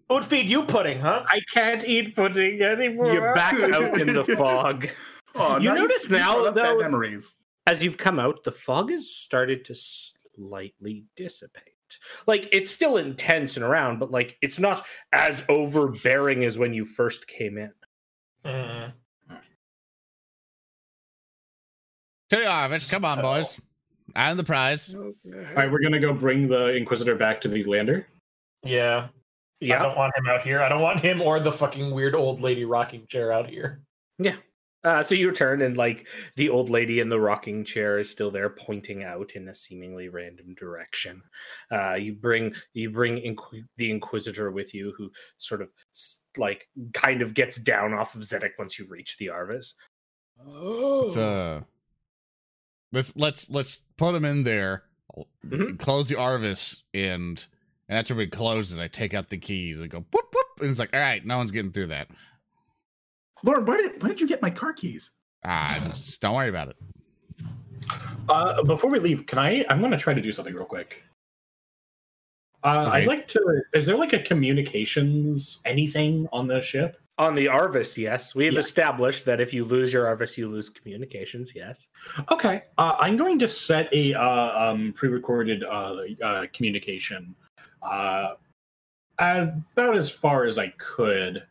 Who 0.07 0.15
would 0.15 0.25
feed 0.25 0.49
you 0.49 0.63
pudding, 0.63 0.99
huh? 0.99 1.23
I 1.27 1.41
can't 1.53 1.87
eat 1.87 2.15
pudding 2.15 2.59
anymore. 2.63 3.13
You're 3.13 3.35
back 3.35 3.53
out 3.61 4.01
in 4.01 4.13
the 4.13 4.23
fog. 4.37 4.89
Oh, 5.35 5.59
You 5.59 5.71
notice 5.75 6.09
you 6.09 6.17
now, 6.17 6.33
brought 6.33 6.47
up 6.47 6.55
bad 6.55 6.65
though- 6.65 6.79
memories. 6.79 7.35
As 7.67 7.83
you've 7.83 7.97
come 7.97 8.17
out, 8.19 8.43
the 8.43 8.51
fog 8.51 8.89
has 8.89 9.07
started 9.11 9.63
to 9.65 9.75
slightly 9.75 11.05
dissipate. 11.15 11.68
Like 12.27 12.47
it's 12.51 12.69
still 12.69 12.97
intense 12.97 13.55
and 13.57 13.65
around, 13.65 13.99
but 13.99 14.11
like 14.11 14.37
it's 14.41 14.59
not 14.59 14.85
as 15.13 15.43
overbearing 15.49 16.45
as 16.45 16.57
when 16.57 16.73
you 16.73 16.85
first 16.85 17.27
came 17.27 17.57
in. 17.57 17.71
Mm. 18.45 18.93
To 22.29 22.35
the 22.35 22.45
office. 22.45 22.89
Come 22.89 23.05
on, 23.05 23.21
boys. 23.21 23.59
I'm 24.15 24.37
the 24.37 24.43
prize. 24.43 24.93
All 24.93 25.13
right, 25.55 25.71
we're 25.71 25.81
gonna 25.81 25.99
go 25.99 26.13
bring 26.13 26.47
the 26.47 26.75
Inquisitor 26.75 27.15
back 27.15 27.41
to 27.41 27.47
the 27.47 27.63
lander. 27.63 28.07
Yeah. 28.63 29.07
Yeah. 29.61 29.79
I 29.79 29.83
don't 29.83 29.97
want 29.97 30.13
him 30.15 30.27
out 30.27 30.41
here. 30.41 30.61
I 30.61 30.69
don't 30.69 30.81
want 30.81 30.99
him 30.99 31.21
or 31.21 31.39
the 31.39 31.51
fucking 31.51 31.91
weird 31.91 32.15
old 32.15 32.41
lady 32.41 32.65
rocking 32.65 33.05
chair 33.07 33.31
out 33.31 33.49
here. 33.49 33.81
Uh, 34.83 35.03
so 35.03 35.13
you 35.13 35.27
return, 35.27 35.61
and 35.61 35.75
like 35.75 36.07
the 36.37 36.47
old 36.49 36.69
lady 36.69 37.01
in 37.01 37.09
the 37.09 37.19
rocking 37.19 37.65
chair 37.65 37.99
is 37.99 38.09
still 38.09 38.31
there, 38.31 38.49
pointing 38.49 39.03
out 39.03 39.31
in 39.35 39.49
a 39.49 39.53
seemingly 39.55 40.07
random 40.07 40.53
direction. 40.55 41.21
Uh, 41.69 41.95
you 41.95 42.13
bring 42.13 42.53
you 42.73 42.89
bring 42.89 43.17
Inqu- 43.17 43.65
the 43.75 43.91
Inquisitor 43.91 44.51
with 44.51 44.73
you, 44.73 44.93
who 44.97 45.11
sort 45.37 45.61
of 45.61 45.69
like 46.37 46.69
kind 46.93 47.21
of 47.21 47.33
gets 47.33 47.57
down 47.57 47.93
off 47.93 48.15
of 48.15 48.21
Zedek 48.21 48.51
once 48.57 48.79
you 48.79 48.85
reach 48.87 49.17
the 49.17 49.27
Arvus. 49.27 49.73
Oh, 50.45 51.01
Let's 51.03 51.17
uh 51.17 51.61
let's 52.93 53.15
let's 53.17 53.49
let's 53.49 53.83
put 53.97 54.15
him 54.15 54.23
in 54.23 54.43
there. 54.43 54.83
Mhm. 55.45 55.77
Close 55.77 56.07
the 56.07 56.15
Arvus 56.15 56.83
and 56.93 57.45
and 57.89 57.97
after 57.97 58.15
we 58.15 58.27
close 58.27 58.71
it, 58.71 58.79
I 58.79 58.87
take 58.87 59.13
out 59.13 59.29
the 59.29 59.37
keys 59.37 59.81
and 59.81 59.89
go 59.89 59.99
whoop 59.99 60.33
whoop. 60.33 60.61
And 60.61 60.69
it's 60.69 60.79
like, 60.79 60.93
all 60.93 60.99
right, 60.99 61.25
no 61.25 61.37
one's 61.37 61.51
getting 61.51 61.71
through 61.71 61.87
that. 61.87 62.09
Lord, 63.43 63.67
where 63.67 63.77
did 63.77 64.01
where 64.01 64.09
did 64.09 64.21
you 64.21 64.27
get 64.27 64.41
my 64.41 64.49
car 64.49 64.73
keys? 64.73 65.11
Ah, 65.43 65.89
just 65.93 66.21
don't 66.21 66.35
worry 66.35 66.49
about 66.49 66.69
it. 66.69 66.75
Uh, 68.27 68.63
before 68.63 68.89
we 68.89 68.99
leave, 68.99 69.25
can 69.25 69.39
I? 69.39 69.65
I'm 69.69 69.81
gonna 69.81 69.97
try 69.97 70.13
to 70.13 70.21
do 70.21 70.31
something 70.31 70.53
real 70.53 70.65
quick. 70.65 71.03
Uh, 72.63 72.89
I'd 72.91 73.07
like 73.07 73.27
to. 73.29 73.61
Is 73.73 73.85
there 73.85 73.97
like 73.97 74.13
a 74.13 74.19
communications 74.19 75.61
anything 75.65 76.27
on 76.31 76.47
the 76.47 76.61
ship? 76.61 76.97
on 77.19 77.35
the 77.35 77.47
Arvus, 77.47 77.97
yes, 77.97 78.33
we 78.33 78.45
have 78.45 78.53
Yeah. 78.53 78.61
established 78.61 79.25
that 79.25 79.41
if 79.41 79.53
you 79.53 79.65
lose 79.65 79.91
your 79.91 80.05
Arvus, 80.05 80.37
you 80.37 80.47
lose 80.47 80.69
communications. 80.69 81.53
Yes. 81.53 81.89
Okay, 82.31 82.63
uh, 82.77 82.95
I'm 82.97 83.17
going 83.17 83.37
to 83.39 83.47
set 83.47 83.93
a 83.93 84.13
uh, 84.13 84.71
um, 84.71 84.93
pre-recorded 84.93 85.65
uh, 85.65 85.97
uh, 86.23 86.45
communication 86.53 87.35
uh, 87.81 88.35
about 89.17 89.97
as 89.97 90.09
far 90.09 90.45
as 90.45 90.57
I 90.57 90.69
could 90.77 91.43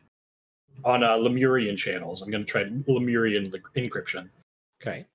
on 0.85 1.03
uh, 1.03 1.17
Lemurian 1.17 1.77
channels. 1.77 2.23
I'm 2.23 2.31
going 2.31 2.45
to 2.45 2.51
try 2.51 2.65
Lemurian 2.87 3.51
li- 3.51 3.61
encryption. 3.77 4.29
Okay. 4.81 5.07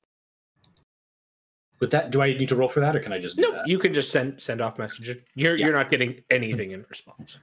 With 1.80 1.92
that, 1.92 2.12
do 2.12 2.22
I 2.22 2.34
need 2.34 2.48
to 2.50 2.56
roll 2.56 2.70
for 2.70 2.80
that, 2.80 2.96
or 2.96 3.00
can 3.00 3.12
I 3.12 3.20
just 3.20 3.38
No, 3.38 3.52
that? 3.52 3.68
you 3.68 3.78
can 3.78 3.94
just 3.94 4.12
send 4.12 4.42
send 4.42 4.62
off 4.62 4.78
messages. 4.78 5.18
You're 5.36 5.56
Yeah. 5.58 5.66
you're 5.68 5.76
not 5.76 5.90
getting 5.90 6.22
anything 6.30 6.72
in 6.72 6.86
response. 6.90 7.40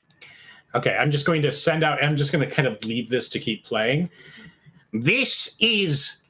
Okay, 0.75 0.97
I'm 0.97 1.11
just 1.11 1.27
going 1.27 1.43
to 1.43 1.51
send 1.53 1.83
out. 1.85 2.03
I'm 2.03 2.17
just 2.17 2.33
going 2.33 2.49
to 2.49 2.55
kind 2.55 2.67
of 2.69 2.83
leave 2.85 3.09
this 3.11 3.29
to 3.31 3.39
keep 3.39 3.65
playing. 3.65 4.09
This 4.93 5.57
is 5.59 6.23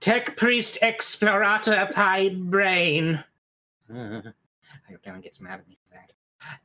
Tech 0.00 0.36
Priest 0.36 0.78
Explorator 0.82 1.92
Pi 1.92 2.30
Braine. 2.30 3.22
Uh, 3.92 3.96
I 4.88 4.90
hope 4.92 5.00
no 5.06 5.12
one 5.12 5.20
gets 5.20 5.40
mad 5.40 5.60
at 5.60 5.68
me 5.68 5.78
for 5.88 5.94
that. 5.94 6.12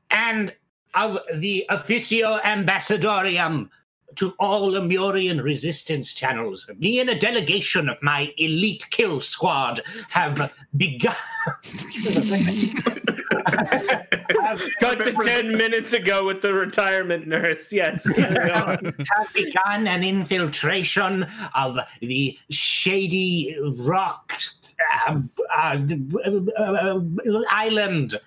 And 0.09 0.55
of 0.93 1.19
the 1.35 1.65
Officio 1.69 2.39
Ambassadorium 2.39 3.69
to 4.15 4.33
all 4.39 4.71
Lemurian 4.71 5.41
resistance 5.41 6.13
channels. 6.13 6.69
Me 6.79 6.99
and 6.99 7.09
a 7.09 7.17
delegation 7.17 7.87
of 7.87 8.01
my 8.01 8.33
elite 8.37 8.85
kill 8.89 9.19
squad 9.19 9.81
have 10.09 10.51
begun. 10.75 11.13
Cut 14.79 14.99
to 14.99 15.15
ten 15.23 15.55
minutes 15.55 15.93
ago 15.93 16.25
with 16.25 16.41
the 16.41 16.53
retirement 16.53 17.27
nurse. 17.27 17.71
Yes. 17.71 18.05
have 18.05 18.81
begun 19.33 19.87
an 19.87 20.03
infiltration 20.03 21.25
of 21.53 21.77
the 22.01 22.37
shady 22.49 23.55
rock 23.79 24.33
uh, 25.07 25.19
uh, 25.55 25.79
uh, 26.57 26.99
island. 27.51 28.19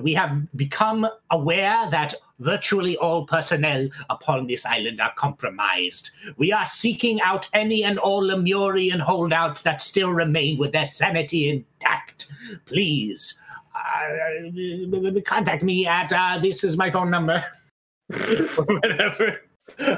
We 0.00 0.14
have 0.14 0.46
become 0.56 1.06
aware 1.30 1.90
that 1.90 2.14
virtually 2.38 2.96
all 2.98 3.26
personnel 3.26 3.88
upon 4.10 4.46
this 4.46 4.64
island 4.64 5.00
are 5.00 5.12
compromised. 5.16 6.10
We 6.36 6.52
are 6.52 6.64
seeking 6.64 7.20
out 7.20 7.48
any 7.52 7.84
and 7.84 7.98
all 7.98 8.20
Lemurian 8.20 9.00
holdouts 9.00 9.62
that 9.62 9.82
still 9.82 10.12
remain 10.12 10.58
with 10.58 10.72
their 10.72 10.86
sanity 10.86 11.48
intact. 11.48 12.30
Please 12.66 13.38
uh, 13.74 15.20
contact 15.24 15.62
me 15.62 15.86
at 15.86 16.12
uh, 16.12 16.38
this 16.40 16.64
is 16.64 16.76
my 16.76 16.90
phone 16.90 17.10
number. 17.10 17.42
Whatever. 18.06 19.40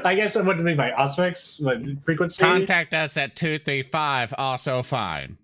I 0.05 0.15
guess 0.15 0.35
it 0.35 0.45
wouldn't 0.45 0.67
be 0.67 0.75
my 0.75 0.91
aspects, 0.91 1.61
my 1.61 1.81
frequency. 2.03 2.43
Contact 2.43 2.93
us 2.93 3.17
at 3.17 3.37
235, 3.37 4.35
also 4.37 4.83
fine. 4.83 5.39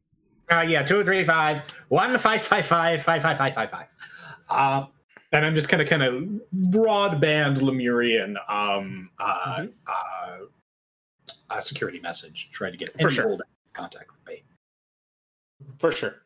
Uh, 0.51 0.65
yeah, 0.67 0.83
235 0.83 1.63
1555 1.89 3.71
uh, 4.49 4.87
and 5.33 5.45
I'm 5.45 5.55
just 5.55 5.69
kind 5.69 5.83
of 5.83 5.89
kind 5.89 6.03
of 6.03 6.25
broadband 6.71 7.61
Lemurian 7.63 8.37
um, 8.49 9.11
uh, 9.19 9.59
Mhm. 9.59 9.73
uh, 9.87 10.39
uh, 11.51 11.61
security 11.61 12.01
message, 12.01 12.51
try 12.53 12.71
to 12.71 12.77
get 12.77 12.99
For 13.01 13.11
sure. 13.11 13.39
contact 13.73 14.11
with 14.13 14.27
me. 14.27 14.43
For 15.79 15.93
sure. 15.93 16.23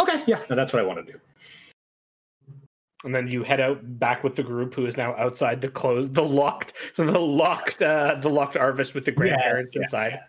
Okay, 0.00 0.22
yeah, 0.26 0.42
no, 0.50 0.56
that's 0.56 0.72
what 0.72 0.80
I 0.80 0.86
want 0.86 1.04
to 1.06 1.12
do. 1.12 1.20
And 3.04 3.14
then 3.14 3.28
you 3.28 3.42
head 3.42 3.60
out 3.60 3.98
back 3.98 4.24
with 4.24 4.34
the 4.34 4.42
group 4.42 4.74
who 4.74 4.86
is 4.86 4.96
now 4.96 5.14
outside 5.16 5.60
the 5.60 5.68
closed, 5.68 6.14
the 6.14 6.24
locked, 6.24 6.72
the 6.96 7.18
locked, 7.18 7.82
uh, 7.82 8.16
the 8.20 8.30
locked 8.30 8.54
Arvus 8.54 8.94
with 8.94 9.04
the 9.04 9.12
grandparents 9.12 9.74
yeah, 9.74 9.82
inside. 9.82 10.20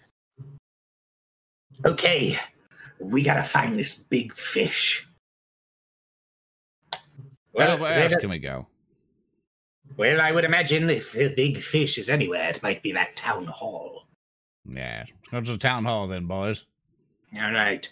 Okay, 1.85 2.38
we 3.00 3.22
gotta 3.22 3.43
find 3.43 3.80
this 3.80 3.95
big 3.95 4.35
fish. 4.35 5.08
Well, 7.56 7.80
where 7.80 8.03
else 8.03 8.16
can 8.16 8.30
we 8.30 8.40
go? 8.40 8.67
well, 9.98 10.19
I 10.22 10.32
would 10.32 10.45
imagine 10.45 10.90
if 10.90 11.14
the 11.14 11.34
big 11.35 11.59
fish 11.59 11.98
is 11.98 12.09
anywhere, 12.09 12.50
it 12.50 12.61
might 12.64 12.84
be 12.84 12.92
that 12.92 13.16
town 13.16 13.45
hall. 13.45 14.08
Yeah, 14.67 15.06
go 15.32 15.42
to 15.42 15.51
the 15.51 15.58
town 15.58 15.85
hall 15.85 16.08
then, 16.08 16.25
boys. 16.25 16.66
All 17.40 17.51
right. 17.51 17.90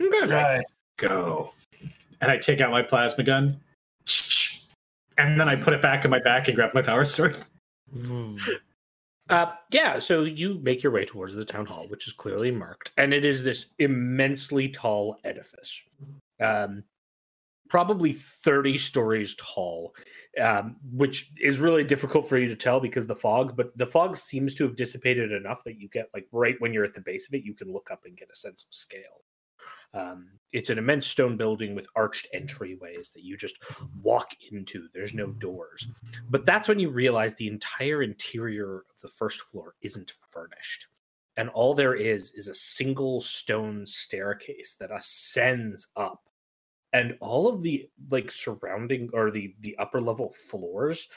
Okay. 0.00 0.26
Right. 0.32 0.64
Go. 0.96 1.52
And 2.20 2.30
I 2.30 2.38
take 2.38 2.60
out 2.60 2.70
my 2.70 2.82
plasma 2.82 3.24
gun. 3.24 3.60
And 5.18 5.38
then 5.38 5.48
I 5.48 5.56
put 5.56 5.74
it 5.74 5.82
back 5.82 6.04
in 6.04 6.10
my 6.10 6.20
back 6.20 6.48
and 6.48 6.56
grab 6.56 6.72
my 6.74 6.82
power 6.82 7.04
sword. 7.04 7.36
Uh, 9.28 9.52
yeah, 9.70 9.98
so 9.98 10.24
you 10.24 10.60
make 10.62 10.82
your 10.82 10.92
way 10.92 11.04
towards 11.04 11.34
the 11.34 11.44
town 11.44 11.64
hall, 11.64 11.86
which 11.88 12.06
is 12.06 12.12
clearly 12.12 12.50
marked, 12.50 12.92
and 12.96 13.14
it 13.14 13.24
is 13.24 13.42
this 13.42 13.66
immensely 13.78 14.68
tall 14.68 15.18
edifice, 15.24 15.82
um, 16.40 16.82
probably 17.72 18.12
30 18.12 18.76
stories 18.76 19.34
tall, 19.36 19.94
um, 20.38 20.76
which 20.92 21.32
is 21.40 21.58
really 21.58 21.82
difficult 21.82 22.28
for 22.28 22.36
you 22.36 22.46
to 22.46 22.54
tell 22.54 22.80
because 22.80 23.06
the 23.06 23.16
fog, 23.16 23.56
but 23.56 23.74
the 23.78 23.86
fog 23.86 24.14
seems 24.14 24.54
to 24.54 24.64
have 24.64 24.76
dissipated 24.76 25.32
enough 25.32 25.64
that 25.64 25.80
you 25.80 25.88
get, 25.88 26.10
like, 26.12 26.26
right 26.32 26.54
when 26.58 26.74
you're 26.74 26.84
at 26.84 26.92
the 26.92 27.00
base 27.00 27.26
of 27.26 27.32
it, 27.32 27.46
you 27.46 27.54
can 27.54 27.72
look 27.72 27.90
up 27.90 28.04
and 28.04 28.14
get 28.14 28.28
a 28.30 28.34
sense 28.34 28.62
of 28.62 28.74
scale. 28.74 29.24
Um, 29.94 30.32
it's 30.52 30.68
an 30.68 30.76
immense 30.76 31.06
stone 31.06 31.38
building 31.38 31.74
with 31.74 31.86
arched 31.96 32.28
entryways 32.34 33.10
that 33.14 33.22
you 33.22 33.38
just 33.38 33.56
walk 34.02 34.34
into. 34.50 34.88
There's 34.92 35.14
no 35.14 35.28
doors. 35.28 35.86
But 36.28 36.44
that's 36.44 36.68
when 36.68 36.78
you 36.78 36.90
realize 36.90 37.34
the 37.34 37.48
entire 37.48 38.02
interior 38.02 38.84
of 38.94 39.00
the 39.00 39.08
first 39.08 39.40
floor 39.40 39.76
isn't 39.80 40.12
furnished. 40.28 40.88
And 41.38 41.48
all 41.48 41.72
there 41.72 41.94
is 41.94 42.32
is 42.32 42.48
a 42.48 42.54
single 42.54 43.22
stone 43.22 43.86
staircase 43.86 44.76
that 44.78 44.90
ascends 44.94 45.88
up. 45.96 46.28
And 46.92 47.16
all 47.20 47.48
of 47.48 47.62
the 47.62 47.88
like 48.10 48.30
surrounding 48.30 49.08
or 49.12 49.30
the 49.30 49.54
the 49.60 49.76
upper 49.78 50.00
level 50.00 50.30
floors 50.30 51.08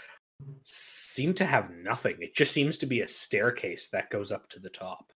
seem 0.63 1.33
to 1.35 1.45
have 1.45 1.69
nothing. 1.71 2.15
It 2.19 2.35
just 2.35 2.51
seems 2.53 2.77
to 2.77 2.85
be 2.85 3.01
a 3.01 3.07
staircase 3.07 3.87
that 3.89 4.09
goes 4.09 4.31
up 4.31 4.49
to 4.49 4.59
the 4.59 4.69
top. 4.69 5.11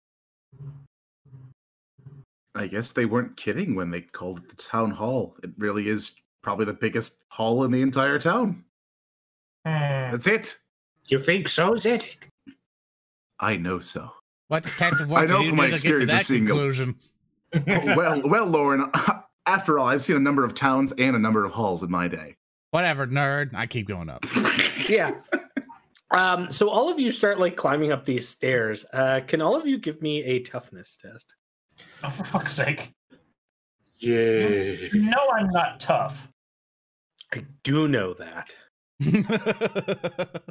I 2.56 2.68
guess 2.68 2.92
they 2.92 3.06
weren't 3.06 3.38
kidding 3.38 3.76
when 3.76 3.92
they 3.92 4.02
called 4.02 4.40
it 4.40 4.50
the 4.50 4.56
town 4.56 4.90
hall. 4.92 5.36
It 5.44 5.52
really 5.60 5.88
is 5.90 6.11
probably 6.42 6.66
the 6.66 6.74
biggest 6.74 7.24
hall 7.30 7.64
in 7.64 7.72
the 7.72 7.82
entire 7.82 8.18
town. 8.18 8.64
Hmm. 9.66 10.11
That's 10.11 10.27
it. 10.27 10.58
You 11.08 11.19
think 11.19 11.50
so, 11.50 11.74
Zedek? 11.74 12.30
I 13.40 13.58
know 13.58 13.80
so. 13.80 14.11
What 14.48 14.64
type 14.64 14.94
of 14.94 15.11
I 15.11 15.22
work 15.22 15.30
know 15.30 15.38
did 15.38 15.44
you 15.44 15.50
from 15.50 15.58
my 15.58 15.64
get 15.66 15.69
to 15.69 15.74
experience 15.76 16.11
of 16.11 16.18
that 16.18 16.26
seeing 16.26 16.44
a- 16.45 16.48
conclusion? 16.48 16.95
well, 17.95 18.22
well, 18.27 18.45
Lorn. 18.45 18.92
After 19.48 19.80
all, 19.80 19.88
I've 19.88 20.03
seen 20.03 20.17
a 20.17 20.19
number 20.19 20.43
of 20.43 20.53
towns 20.53 20.92
and 20.98 21.16
a 21.16 21.19
number 21.19 21.45
of 21.45 21.51
halls 21.53 21.82
in 21.82 21.90
my 21.90 22.09
day. 22.09 22.35
Whatever, 22.72 23.08
nerd. 23.08 23.56
I 23.56 23.66
keep 23.66 23.88
going 23.88 24.09
up. 24.09 24.26
Yeah. 24.88 25.16
um, 26.11 26.50
so 26.50 26.69
all 26.69 26.90
of 26.90 26.98
you 26.98 27.11
start 27.11 27.42
like 27.42 27.58
climbing 27.58 27.92
up 27.92 28.06
these 28.06 28.26
stairs. 28.26 28.85
Uh, 28.93 29.19
can 29.27 29.42
all 29.42 29.53
of 29.53 29.67
you 29.67 29.77
give 29.77 30.01
me 30.01 30.24
a 30.24 30.40
toughness 30.40 30.95
test? 30.95 31.35
Oh, 32.03 32.09
for 32.09 32.24
fuck's 32.24 32.53
sake. 32.53 32.93
Yay. 33.98 34.90
You 34.93 35.01
know 35.01 35.30
I'm 35.35 35.50
not 35.50 35.82
tough. 35.82 36.32
I 37.34 37.43
do 37.64 37.90
know 37.90 38.14
that. 38.14 38.56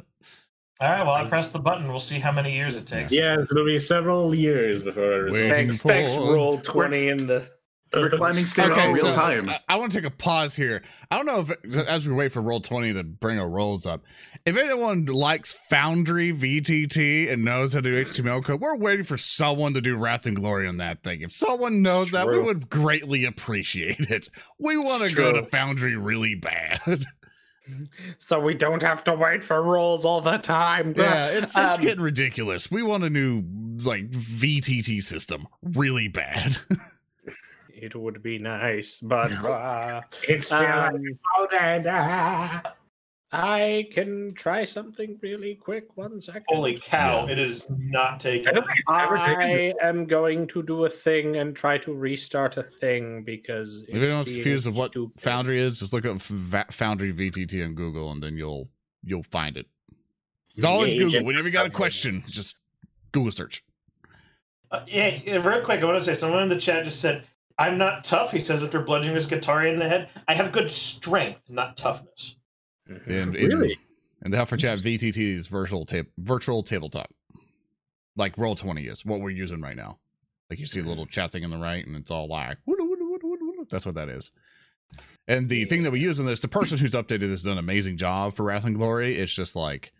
All 0.79 0.89
right, 0.89 1.03
well, 1.03 1.15
I 1.15 1.25
press 1.27 1.47
the 1.47 1.57
button. 1.57 1.87
We'll 1.87 1.99
see 1.99 2.19
how 2.19 2.31
many 2.31 2.53
years 2.53 2.77
it 2.77 2.85
takes. 2.85 3.11
Yes, 3.11 3.49
it'll 3.49 3.65
be 3.65 3.79
several 3.79 4.35
years 4.35 4.83
before 4.83 5.11
I 5.11 5.17
resolve. 5.17 5.49
Thanks, 5.51 5.81
thanks. 5.81 6.13
Roll20 6.13 7.11
in 7.11 7.25
the. 7.25 7.49
We're 7.93 8.09
climbing 8.09 8.43
stairs 8.43 8.77
in 8.77 8.93
real 8.93 8.95
so 8.97 9.13
time. 9.13 9.49
I, 9.69 9.77
want 9.77 9.91
to 9.93 9.97
take 9.97 10.05
a 10.05 10.13
pause 10.13 10.55
here. 10.55 10.83
I 11.09 11.15
don't 11.15 11.25
know 11.25 11.39
if, 11.39 11.77
as 11.87 12.07
we 12.07 12.13
wait 12.13 12.31
for 12.33 12.41
Roll20 12.41 12.95
to 12.95 13.03
bring 13.03 13.39
our 13.39 13.47
rolls 13.47 13.85
up, 13.85 14.03
if 14.45 14.57
anyone 14.57 15.05
likes 15.05 15.53
Foundry 15.69 16.33
VTT 16.33 17.31
and 17.31 17.45
knows 17.45 17.73
how 17.73 17.81
to 17.81 17.89
do 17.89 18.05
HTML 18.05 18.43
code, 18.43 18.59
we're 18.59 18.75
waiting 18.75 19.05
for 19.05 19.17
someone 19.17 19.73
to 19.73 19.81
do 19.81 19.95
Wrath 19.95 20.25
and 20.25 20.35
Glory 20.35 20.67
on 20.67 20.77
that 20.77 21.01
thing. 21.01 21.21
If 21.21 21.31
someone 21.31 21.81
knows 21.81 22.11
that, 22.11 22.27
we 22.27 22.39
would 22.39 22.69
greatly 22.69 23.23
appreciate 23.23 23.99
it. 24.11 24.27
We 24.59 24.77
want 24.77 25.09
to 25.09 25.15
go 25.15 25.31
to. 25.31 25.43
Foundry 25.43 25.95
really 25.95 26.35
bad. 26.35 26.79
So 28.17 28.39
we 28.39 28.53
don't 28.53 28.81
have 28.81 29.03
to 29.05 29.13
wait 29.13 29.43
for 29.43 29.61
rolls 29.61 30.05
all 30.05 30.21
the 30.21 30.37
time. 30.37 30.93
yeah, 30.95 31.27
it's 31.27 31.57
it's 31.57 31.77
Um, 31.77 31.83
getting 31.83 32.01
ridiculous. 32.01 32.71
We 32.71 32.81
want 32.81 33.03
a 33.03 33.09
new 33.09 33.43
like 33.83 34.09
VTT 34.09 35.03
system 35.03 35.47
really 35.61 36.07
bad. 36.07 36.57
It 37.79 37.95
would 37.95 38.23
be 38.23 38.39
nice, 38.39 38.99
but 39.01 39.31
uh, 39.31 40.01
It's 40.27 40.47
still 40.47 40.59
um, 40.65 41.03
powdered. 41.37 42.63
I 43.31 43.89
can 43.91 44.33
try 44.33 44.63
something 44.63 45.19
really 45.21 45.53
quick. 45.55 45.95
One 45.97 46.19
second. 46.19 46.45
Holy 46.47 46.77
cow, 46.77 47.25
Yeah. 47.25 47.33
it 47.33 47.39
is 47.39 47.67
not 47.69 48.19
taking. 48.19 48.47
I 48.47 48.51
don't 48.51 48.65
think 48.65 48.79
it's 48.79 48.91
ever 48.91 49.17
taken 49.17 49.41
I 49.41 49.73
am 49.87 50.05
going 50.05 50.47
to 50.47 50.63
do 50.63 50.85
a 50.85 50.89
thing 50.89 51.35
and 51.35 51.55
try 51.55 51.77
to 51.79 51.93
restart 51.93 52.55
a 52.57 52.63
thing 52.63 53.23
because 53.23 53.83
If 53.87 53.95
anyone's 53.95 54.29
confused 54.29 54.65
of 54.65 54.77
what 54.77 54.93
stupid. 54.93 55.19
Foundry 55.21 55.59
is, 55.59 55.79
just 55.79 55.91
look 55.93 56.05
up 56.05 56.19
Foundry 56.21 57.13
VTT 57.13 57.63
on 57.65 57.75
Google, 57.75 58.11
and 58.11 58.23
then 58.23 58.37
you'll 58.37 58.69
you'll 59.03 59.23
find 59.23 59.57
it. 59.57 59.67
It's 60.55 60.65
always 60.65 60.93
Yeah, 60.93 61.01
Google. 61.03 61.25
Whenever 61.25 61.47
you 61.47 61.53
got 61.53 61.67
a 61.67 61.69
question, 61.69 62.23
just 62.27 62.55
Google 63.11 63.31
search. 63.31 63.63
Uh, 64.71 64.83
yeah, 64.87 65.19
yeah, 65.25 65.35
real 65.35 65.61
quick, 65.61 65.81
I 65.81 65.85
want 65.85 65.97
to 65.97 66.03
say 66.03 66.13
someone 66.15 66.43
in 66.43 66.49
the 66.49 66.57
chat 66.59 66.83
just 66.83 66.99
said, 66.99 67.23
I'm 67.59 67.77
not 67.77 68.03
tough. 68.03 68.31
He 68.31 68.39
says 68.39 68.61
after 68.63 68.81
bludgeoning 68.81 69.15
his 69.15 69.27
Skitarii 69.27 69.73
in 69.73 69.79
the 69.79 69.89
head. 69.89 70.09
I 70.27 70.33
have 70.35 70.51
good 70.51 70.69
strength, 70.69 71.41
not 71.49 71.75
toughness. 71.77 72.35
Mhm. 72.89 73.07
And 73.07 73.35
in, 73.35 73.47
Really? 73.47 73.77
And 74.21 74.33
the 74.33 74.37
Helfer 74.37 74.59
Chat 74.59 74.79
VTT 74.79 75.31
is 75.35 75.47
virtual 75.47 75.85
tape 75.85 76.11
virtual 76.17 76.63
tabletop, 76.63 77.13
like 78.15 78.35
Roll20 78.35 78.87
is 78.91 79.05
what 79.05 79.21
we're 79.21 79.29
using 79.29 79.61
right 79.61 79.75
now. 79.75 79.99
Like 80.49 80.59
you 80.59 80.65
see 80.65 80.81
the 80.81 80.87
little 80.89 81.05
chat 81.05 81.31
thing 81.31 81.43
on 81.43 81.49
the 81.51 81.57
right, 81.57 81.85
and 81.85 81.95
it's 81.95 82.09
all 82.11 82.27
like 82.27 82.57
that's 83.69 83.85
what 83.85 83.95
that 83.95 84.09
is. 84.09 84.31
And 85.27 85.49
the 85.49 85.65
thing 85.65 85.83
that 85.83 85.91
we 85.91 85.99
use 85.99 86.19
in 86.19 86.25
this, 86.25 86.39
the 86.39 86.47
person 86.47 86.77
who's 86.77 86.91
updated 86.93 87.19
this 87.21 87.29
has 87.31 87.43
done 87.43 87.53
an 87.53 87.57
amazing 87.59 87.97
job 87.97 88.33
for 88.33 88.43
Wrath 88.43 88.63
and 88.65 88.75
Glory. 88.75 89.17
It's 89.19 89.33
just 89.33 89.55
like 89.55 89.91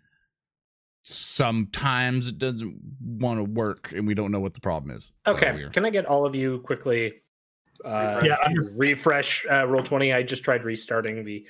sometimes 1.02 2.28
it 2.28 2.38
doesn't 2.38 2.76
want 3.00 3.38
to 3.38 3.44
work, 3.44 3.92
and 3.92 4.06
we 4.06 4.14
don't 4.14 4.30
know 4.32 4.40
what 4.40 4.54
the 4.54 4.60
problem 4.60 4.90
is. 4.90 5.12
Okay, 5.26 5.52
we're- 5.52 5.70
can 5.70 5.84
I 5.84 5.90
get 5.90 6.06
all 6.06 6.26
of 6.26 6.34
you 6.34 6.60
quickly? 6.60 7.22
Uh, 7.84 8.20
Yeah, 8.24 8.36
to 8.36 8.70
refresh 8.76 9.46
uh, 9.46 9.64
Roll20. 9.64 10.14
I 10.14 10.22
just 10.22 10.42
tried 10.44 10.64
restarting 10.64 11.24
the 11.24 11.46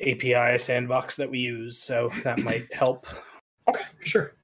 API 0.00 0.58
sandbox 0.58 1.16
that 1.16 1.30
we 1.30 1.38
use, 1.38 1.78
so 1.78 2.10
that 2.24 2.38
might 2.40 2.66
help. 2.74 3.06
Okay, 3.68 3.84
sure. 4.04 4.34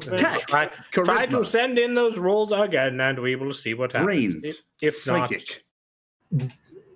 Tech, 0.00 0.40
Try, 0.48 0.64
try 0.90 1.26
to 1.26 1.30
charisma, 1.30 1.44
send 1.46 1.78
in 1.78 1.94
those 1.94 2.18
rolls 2.18 2.50
again, 2.50 3.00
and 3.00 3.18
we 3.18 3.36
will 3.36 3.52
see 3.52 3.74
what 3.74 3.92
happens. 3.92 4.06
brains, 4.06 4.34
If, 4.80 4.88
if 4.88 4.94
psychic, 4.94 5.64
not, 6.32 6.50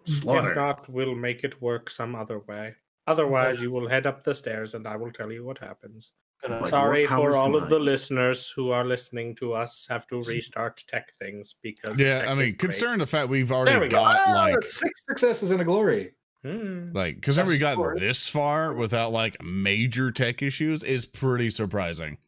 slaughter. 0.05 0.51
if 0.51 0.57
not, 0.57 0.89
we'll 0.89 1.15
make 1.15 1.45
it 1.45 1.61
work 1.63 1.89
some 1.91 2.15
other 2.17 2.41
way. 2.41 2.75
Otherwise, 3.07 3.61
you 3.63 3.71
will 3.71 3.89
head 3.89 4.07
up 4.07 4.25
the 4.25 4.35
stairs, 4.35 4.75
and 4.75 4.87
I 4.87 4.97
will 4.97 5.13
tell 5.13 5.31
you 5.31 5.45
what 5.45 5.59
happens. 5.59 6.13
Gonna- 6.43 6.61
Like 6.61 6.69
Sorry 6.71 7.07
for 7.07 7.35
all 7.35 7.51
to 7.53 7.59
of 7.59 7.69
the 7.69 7.79
listeners 7.81 8.49
who 8.49 8.71
are 8.71 8.85
listening 8.85 9.35
to 9.37 9.55
us 9.55 9.87
have 9.91 10.07
to 10.07 10.19
restart 10.23 10.85
tech 10.87 11.13
things 11.19 11.57
because 11.63 11.99
yeah, 11.99 12.21
tech 12.21 12.29
I 12.29 12.35
mean, 12.35 12.45
great. 12.47 12.59
considering 12.61 12.99
the 13.01 13.07
fact 13.07 13.29
we've 13.29 13.51
already 13.51 13.77
we 13.81 13.89
go. 13.89 13.97
got 13.97 14.21
Ah, 14.27 14.33
like 14.33 14.63
six 14.63 15.05
successes 15.05 15.51
and 15.51 15.61
a 15.61 15.65
glory. 15.65 16.13
Hmm. 16.45 16.93
like 16.93 17.17
because 17.17 17.37
we 17.49 17.59
got 17.59 17.77
That's- 17.77 17.99
this 17.99 18.29
far 18.29 18.73
without 18.73 19.11
like 19.11 19.43
major 19.43 20.13
tech 20.13 20.41
issues 20.41 20.85
is 20.85 21.07
pretty 21.07 21.51
surprising. 21.51 22.19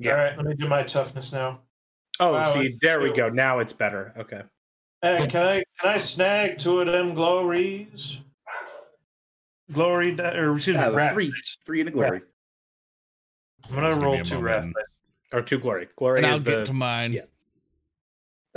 Yeah. 0.00 0.10
All 0.10 0.16
right, 0.18 0.36
let 0.36 0.46
me 0.46 0.54
do 0.56 0.66
my 0.66 0.82
toughness 0.82 1.32
now. 1.32 1.60
Oh, 2.18 2.32
Wow, 2.32 2.48
see, 2.48 2.66
it's 2.66 2.76
there 2.80 3.00
we 3.00 3.12
go. 3.12 3.28
Now 3.28 3.60
it's 3.60 3.72
better. 3.72 4.12
Okay. 4.18 4.42
Hey, 5.02 5.26
can 5.28 5.42
I 5.42 5.54
can 5.80 5.90
I 5.90 5.98
snag 5.98 6.58
two 6.58 6.80
of 6.80 6.88
them 6.88 7.14
glories? 7.14 8.18
Glory, 9.72 10.18
or 10.20 10.56
excuse 10.56 10.74
Yeah, 10.76 10.90
me, 10.90 10.96
the 10.96 11.10
three, 11.12 11.32
three 11.64 11.80
in 11.80 11.88
a 11.88 11.90
glory. 11.92 12.22
I'm 13.68 13.74
gonna 13.74 13.88
Just 13.88 14.00
give 14.00 14.08
me 14.08 14.14
roll 14.16 14.24
two 14.24 14.38
wrath. 14.38 14.66
Or 15.32 15.42
two 15.42 15.58
glory. 15.58 15.88
Glory 15.96 16.18
And 16.18 16.26
is 16.26 16.32
I'll 16.32 16.38
the. 16.40 16.50
get 16.50 16.66
to 16.66 16.72
mine. 16.72 17.12
yeah. 17.12 17.22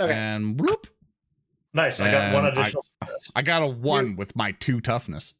okay. 0.00 0.12
And 0.12 0.60
whoop, 0.60 0.86
Nice, 1.74 2.00
I 2.00 2.10
got 2.10 2.32
one 2.32 2.46
And 2.46 2.58
I- 2.58 2.62
additional. 2.62 2.84
I 3.36 3.42
got 3.42 3.62
a 3.62 3.66
one 3.66 4.16
with 4.16 4.34
my 4.36 4.52
two 4.52 4.80
toughness. 4.80 5.34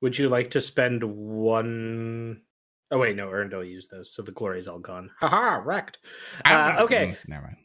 Would 0.00 0.18
you 0.18 0.28
like 0.28 0.50
to 0.50 0.60
spend 0.60 1.02
one? 1.04 2.42
Oh 2.90 2.98
wait, 2.98 3.16
no, 3.16 3.28
Earndil 3.28 3.68
used 3.68 3.90
those, 3.90 4.12
so 4.12 4.22
the 4.22 4.32
glory 4.32 4.58
is 4.58 4.68
all 4.68 4.78
gone. 4.78 5.10
Haha, 5.20 5.60
wrecked. 5.64 5.98
Uh, 6.44 6.76
okay, 6.80 7.06
Mm, 7.24 7.28
never 7.28 7.42
mind. 7.44 7.56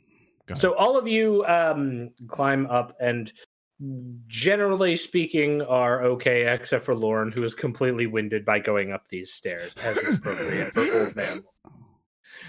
So 0.60 0.74
all 0.76 0.98
of 0.98 1.08
you 1.08 1.46
um, 1.46 2.10
climb 2.28 2.66
up, 2.68 2.96
and 3.00 3.32
generally 4.28 4.96
speaking, 4.96 5.62
are 5.62 6.04
okay, 6.04 6.52
except 6.54 6.84
for 6.86 6.96
Lorn, 6.96 7.32
who 7.32 7.44
is 7.44 7.56
completely 7.56 8.08
winded 8.08 8.44
by 8.46 8.60
going 8.60 8.92
up 8.92 9.08
these 9.10 9.32
stairs, 9.34 9.74
as 9.84 9.98
appropriate 10.16 10.74
for 10.74 10.82
old 11.06 11.16
man. 11.16 11.44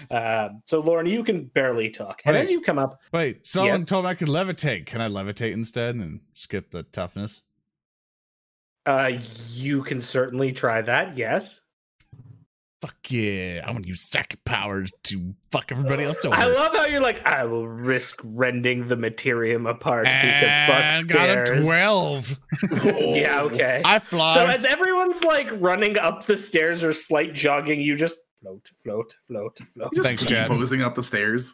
Uh, 0.09 0.49
so 0.65 0.79
Lorn, 0.79 1.05
you 1.05 1.23
can 1.23 1.45
barely 1.45 1.89
talk, 1.89 2.23
and 2.25 2.35
Wait. 2.35 2.41
as 2.41 2.49
you 2.49 2.59
come 2.59 2.79
up, 2.79 2.99
Wait, 3.13 3.45
someone 3.45 3.81
Yes? 3.81 3.87
told 3.87 4.03
me 4.05 4.09
I 4.09 4.15
could 4.15 4.29
levitate. 4.29 4.87
Can 4.87 4.99
I 4.99 5.07
levitate 5.07 5.51
instead 5.51 5.93
and 5.93 6.21
skip 6.33 6.71
the 6.71 6.81
toughness? 6.83 7.43
uh, 8.87 9.11
you 9.51 9.83
can 9.83 10.01
certainly 10.01 10.51
try 10.51 10.81
that. 10.81 11.17
Yes. 11.17 11.61
Fuck 12.81 13.11
yeah! 13.11 13.61
I 13.63 13.69
want 13.71 13.83
to 13.83 13.89
use 13.89 14.01
psychic 14.01 14.43
powers 14.43 14.91
to 15.03 15.35
fuck 15.51 15.71
everybody 15.71 16.03
else 16.03 16.25
over. 16.25 16.35
I 16.35 16.45
love 16.47 16.73
how 16.75 16.87
you're 16.87 16.99
like, 17.01 17.23
I 17.27 17.45
will 17.45 17.67
risk 17.67 18.19
rending 18.23 18.87
the 18.87 18.95
materium 18.97 19.69
apart 19.69 20.05
because 20.05 20.15
and 20.15 21.07
fuck 21.07 21.15
got 21.15 21.29
a 21.29 21.61
twelve. 21.61 22.35
yeah, 22.83 23.41
okay. 23.41 23.83
I 23.85 23.99
fly. 23.99 24.33
So 24.33 24.45
as 24.47 24.65
everyone's 24.65 25.23
like 25.23 25.49
running 25.59 25.95
up 25.99 26.25
the 26.25 26.35
stairs 26.35 26.83
or 26.83 26.91
slight 26.91 27.33
jogging, 27.35 27.81
you 27.81 27.95
just 27.95 28.15
float, 28.41 28.67
float, 28.83 29.13
float, 29.27 29.59
float. 29.75 29.93
Just 29.93 30.07
Thanks, 30.07 30.23
keep 30.23 30.29
Chad. 30.31 30.47
posing 30.47 30.81
up 30.81 30.95
the 30.95 31.03
stairs. 31.03 31.53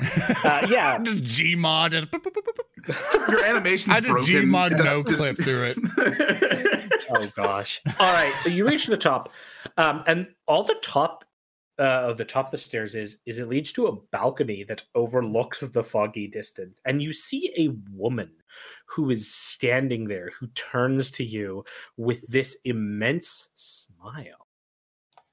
Uh, 0.00 0.66
yeah. 0.68 0.98
Just 1.02 1.22
Gmod. 1.24 1.92
Just, 1.92 2.10
boop, 2.10 2.22
boop, 2.22 2.32
boop, 2.32 2.42
boop, 2.42 2.56
boop. 2.86 3.10
Just 3.12 3.28
your 3.28 3.44
animation's 3.44 3.94
I 3.96 4.00
did 4.00 4.10
broken. 4.10 4.32
Gmod 4.34 4.72
It 4.72 4.78
does- 4.78 4.92
no 4.92 5.04
clip 5.04 5.36
through 5.38 5.74
it. 5.76 6.90
Oh 7.16 7.28
gosh. 7.36 7.80
All 8.00 8.12
right. 8.12 8.32
So 8.40 8.48
you 8.48 8.66
reach 8.66 8.86
the 8.86 8.96
top, 8.96 9.28
um, 9.76 10.04
and 10.06 10.28
all 10.46 10.62
the 10.62 10.78
top 10.82 11.24
uh, 11.78 11.82
of 11.82 12.16
the 12.16 12.24
top 12.24 12.46
of 12.46 12.50
the 12.52 12.56
stairs 12.56 12.94
is 12.94 13.18
is 13.26 13.38
it 13.38 13.48
leads 13.48 13.72
to 13.72 13.86
a 13.86 13.96
balcony 14.12 14.64
that 14.64 14.84
overlooks 14.94 15.60
the 15.60 15.82
foggy 15.82 16.28
distance, 16.28 16.80
and 16.84 17.02
you 17.02 17.12
see 17.12 17.52
a 17.56 17.74
woman 17.92 18.30
who 18.86 19.10
is 19.10 19.32
standing 19.32 20.06
there, 20.06 20.30
who 20.38 20.46
turns 20.48 21.10
to 21.12 21.24
you 21.24 21.64
with 21.96 22.26
this 22.28 22.56
immense 22.64 23.48
smile. 23.54 24.46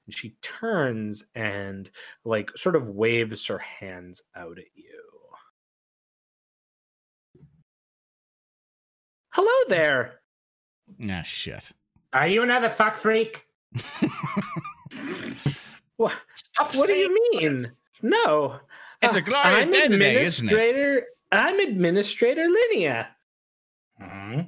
And 0.06 0.14
she 0.14 0.30
turns 0.42 1.24
and 1.34 1.88
like 2.24 2.50
sort 2.56 2.74
of 2.74 2.88
waves 2.88 3.46
her 3.46 3.58
hands 3.58 4.22
out 4.34 4.58
at 4.58 4.64
you. 4.74 5.00
Hello 9.30 9.68
there. 9.68 10.20
Ah, 11.08 11.22
shit. 11.22 11.72
Are 12.12 12.26
you 12.26 12.42
another 12.42 12.68
fuck 12.68 12.98
freak? 12.98 13.46
What? 15.96 16.16
Stop 16.34 16.74
What 16.74 16.88
do 16.88 16.94
you 16.94 17.16
mean? 17.32 17.70
No. 18.02 18.60
It's 19.02 19.14
a 19.14 19.18
Uh, 19.18 19.22
glorious 19.22 19.66
I'm 19.66 19.72
day 19.72 19.88
today, 19.88 20.22
isn't 20.22 20.48
it? 20.48 20.52
administrator. 20.52 21.06
I'm 21.30 21.60
administrator 21.60 22.46
Linnea. 22.48 23.06
Hmm? 24.00 24.40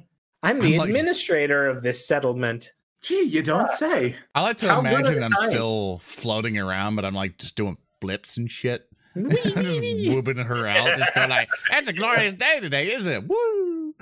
I'm 0.43 0.59
the 0.59 0.73
I'm 0.73 0.77
like- 0.79 0.89
administrator 0.89 1.67
of 1.67 1.81
this 1.81 2.05
settlement. 2.07 2.73
Gee, 3.01 3.21
you 3.21 3.41
don't 3.43 3.69
say. 3.69 4.15
I 4.33 4.41
like 4.41 4.57
to 4.57 4.67
How 4.69 4.79
imagine 4.79 5.23
I'm 5.23 5.31
times? 5.31 5.49
still 5.49 5.99
floating 6.03 6.57
around, 6.57 6.95
but 6.95 7.05
I'm 7.05 7.13
like 7.13 7.37
just 7.37 7.55
doing 7.55 7.77
flips 8.01 8.35
and 8.37 8.49
shit. 8.51 8.89
just 9.15 9.79
whooping 9.81 10.37
her 10.37 10.67
out, 10.67 10.97
just 10.97 11.13
going 11.13 11.29
like, 11.29 11.47
"It's 11.71 11.87
a 11.87 11.93
glorious 11.93 12.33
day 12.33 12.59
today, 12.59 12.91
isn't 12.93 13.13
it?" 13.13 13.27
Woo! 13.27 13.93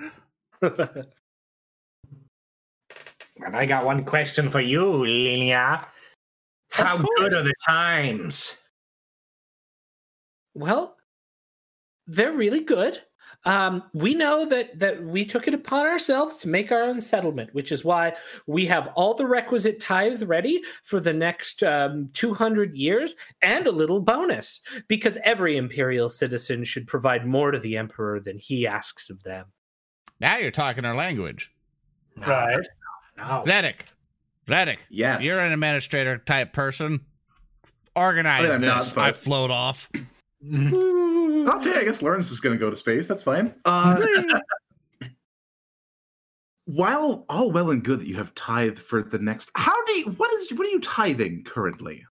And 3.38 3.56
I 3.56 3.66
got 3.66 3.86
one 3.86 4.04
question 4.06 4.50
for 4.50 4.62
you, 4.62 4.86
Lilia. 4.86 5.88
How 6.70 6.98
good 6.98 7.34
are 7.34 7.44
the 7.44 7.54
times? 7.68 8.56
well, 10.56 10.98
they're 12.08 12.34
really 12.34 12.60
good. 12.60 13.00
Um, 13.46 13.84
we 13.94 14.14
know 14.14 14.46
that 14.46 14.80
that 14.80 15.04
we 15.04 15.26
took 15.26 15.48
it 15.48 15.54
upon 15.54 15.86
ourselves 15.86 16.38
to 16.38 16.48
make 16.48 16.72
our 16.72 16.84
own 16.84 17.02
settlement, 17.02 17.54
which 17.54 17.72
is 17.72 17.84
why 17.84 18.14
we 18.48 18.66
have 18.68 18.88
all 18.96 19.14
the 19.14 19.26
requisite 19.26 19.80
tithe 19.80 20.22
ready 20.24 20.62
for 20.84 21.00
the 21.00 21.12
next 21.12 21.62
um, 21.64 22.08
200 22.14 22.76
years 22.76 23.16
and 23.42 23.68
a 23.68 23.72
little 23.72 24.00
bonus 24.00 24.62
because 24.88 25.18
every 25.24 25.58
imperial 25.58 26.08
citizen 26.08 26.64
should 26.64 26.88
provide 26.88 27.26
more 27.26 27.52
to 27.52 27.60
the 27.60 27.76
emperor 27.76 28.20
than 28.20 28.38
he 28.38 28.66
asks 28.68 29.10
of 29.10 29.22
them. 29.24 29.48
Now 30.20 30.38
you're 30.38 30.52
talking 30.52 30.86
our 30.86 30.96
language, 30.96 31.52
Right. 32.16 32.66
No. 33.18 33.44
Zedek. 33.46 33.82
Zedek, 34.48 34.78
Yes. 34.90 35.24
you're 35.24 35.40
an 35.40 35.54
administrator 35.54 36.18
type 36.18 36.52
person. 36.54 37.00
Organize 37.96 38.42
I 38.42 38.44
mean, 38.44 38.54
I'm 38.56 38.62
not, 38.62 38.80
this. 38.82 38.94
but- 38.94 39.04
I 39.04 39.12
float 39.14 39.52
off. 39.52 39.90
Okay, 41.44 41.74
I 41.78 41.84
guess 41.84 42.02
Lawrence 42.02 42.32
is 42.32 42.40
going 42.40 42.58
to 42.58 42.60
go 42.60 42.70
to 42.70 42.76
space. 42.76 43.06
That's 43.06 43.24
fine. 43.24 43.54
Uh, 43.66 44.00
while 46.66 47.26
all 47.30 47.52
well 47.52 47.72
and 47.72 47.84
good 47.84 48.00
that 48.00 48.08
you 48.08 48.16
have 48.16 48.34
tithe 48.36 48.78
for 48.78 49.04
the 49.04 49.20
next, 49.20 49.50
how 49.56 49.84
do 49.86 49.92
you? 49.94 50.06
What 50.12 50.34
is? 50.36 50.52
What 50.54 50.66
are 50.68 50.70
you 50.72 50.80
tithing 50.80 51.44
currently? 51.44 52.06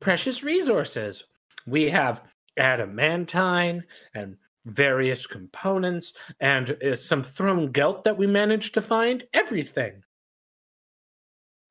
precious 0.00 0.42
resources. 0.42 1.24
We 1.66 1.88
have 1.90 2.22
adamantine 2.56 3.84
and 4.14 4.36
various 4.66 5.26
components 5.26 6.14
and 6.40 6.76
uh, 6.82 6.96
some 6.96 7.22
Throne 7.22 7.72
Gelt 7.72 8.04
that 8.04 8.16
we 8.16 8.26
managed 8.26 8.74
to 8.74 8.80
find. 8.82 9.24
Everything. 9.34 10.02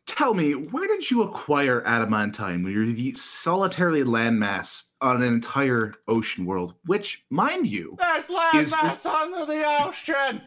Tell 0.07 0.33
me, 0.33 0.53
where 0.53 0.87
did 0.87 1.09
you 1.09 1.23
acquire 1.23 1.83
adamantine 1.85 2.63
when 2.63 2.73
you're 2.73 2.85
the 2.85 3.13
solitary 3.13 4.03
landmass 4.03 4.83
on 4.99 5.17
an 5.17 5.23
entire 5.33 5.93
ocean 6.07 6.45
world? 6.45 6.73
Which, 6.85 7.23
mind 7.29 7.67
you, 7.67 7.95
There's 7.97 8.25
Is- 8.29 8.73
landmass 8.75 9.05
under 9.05 9.45
the 9.45 9.63
ocean. 9.85 10.41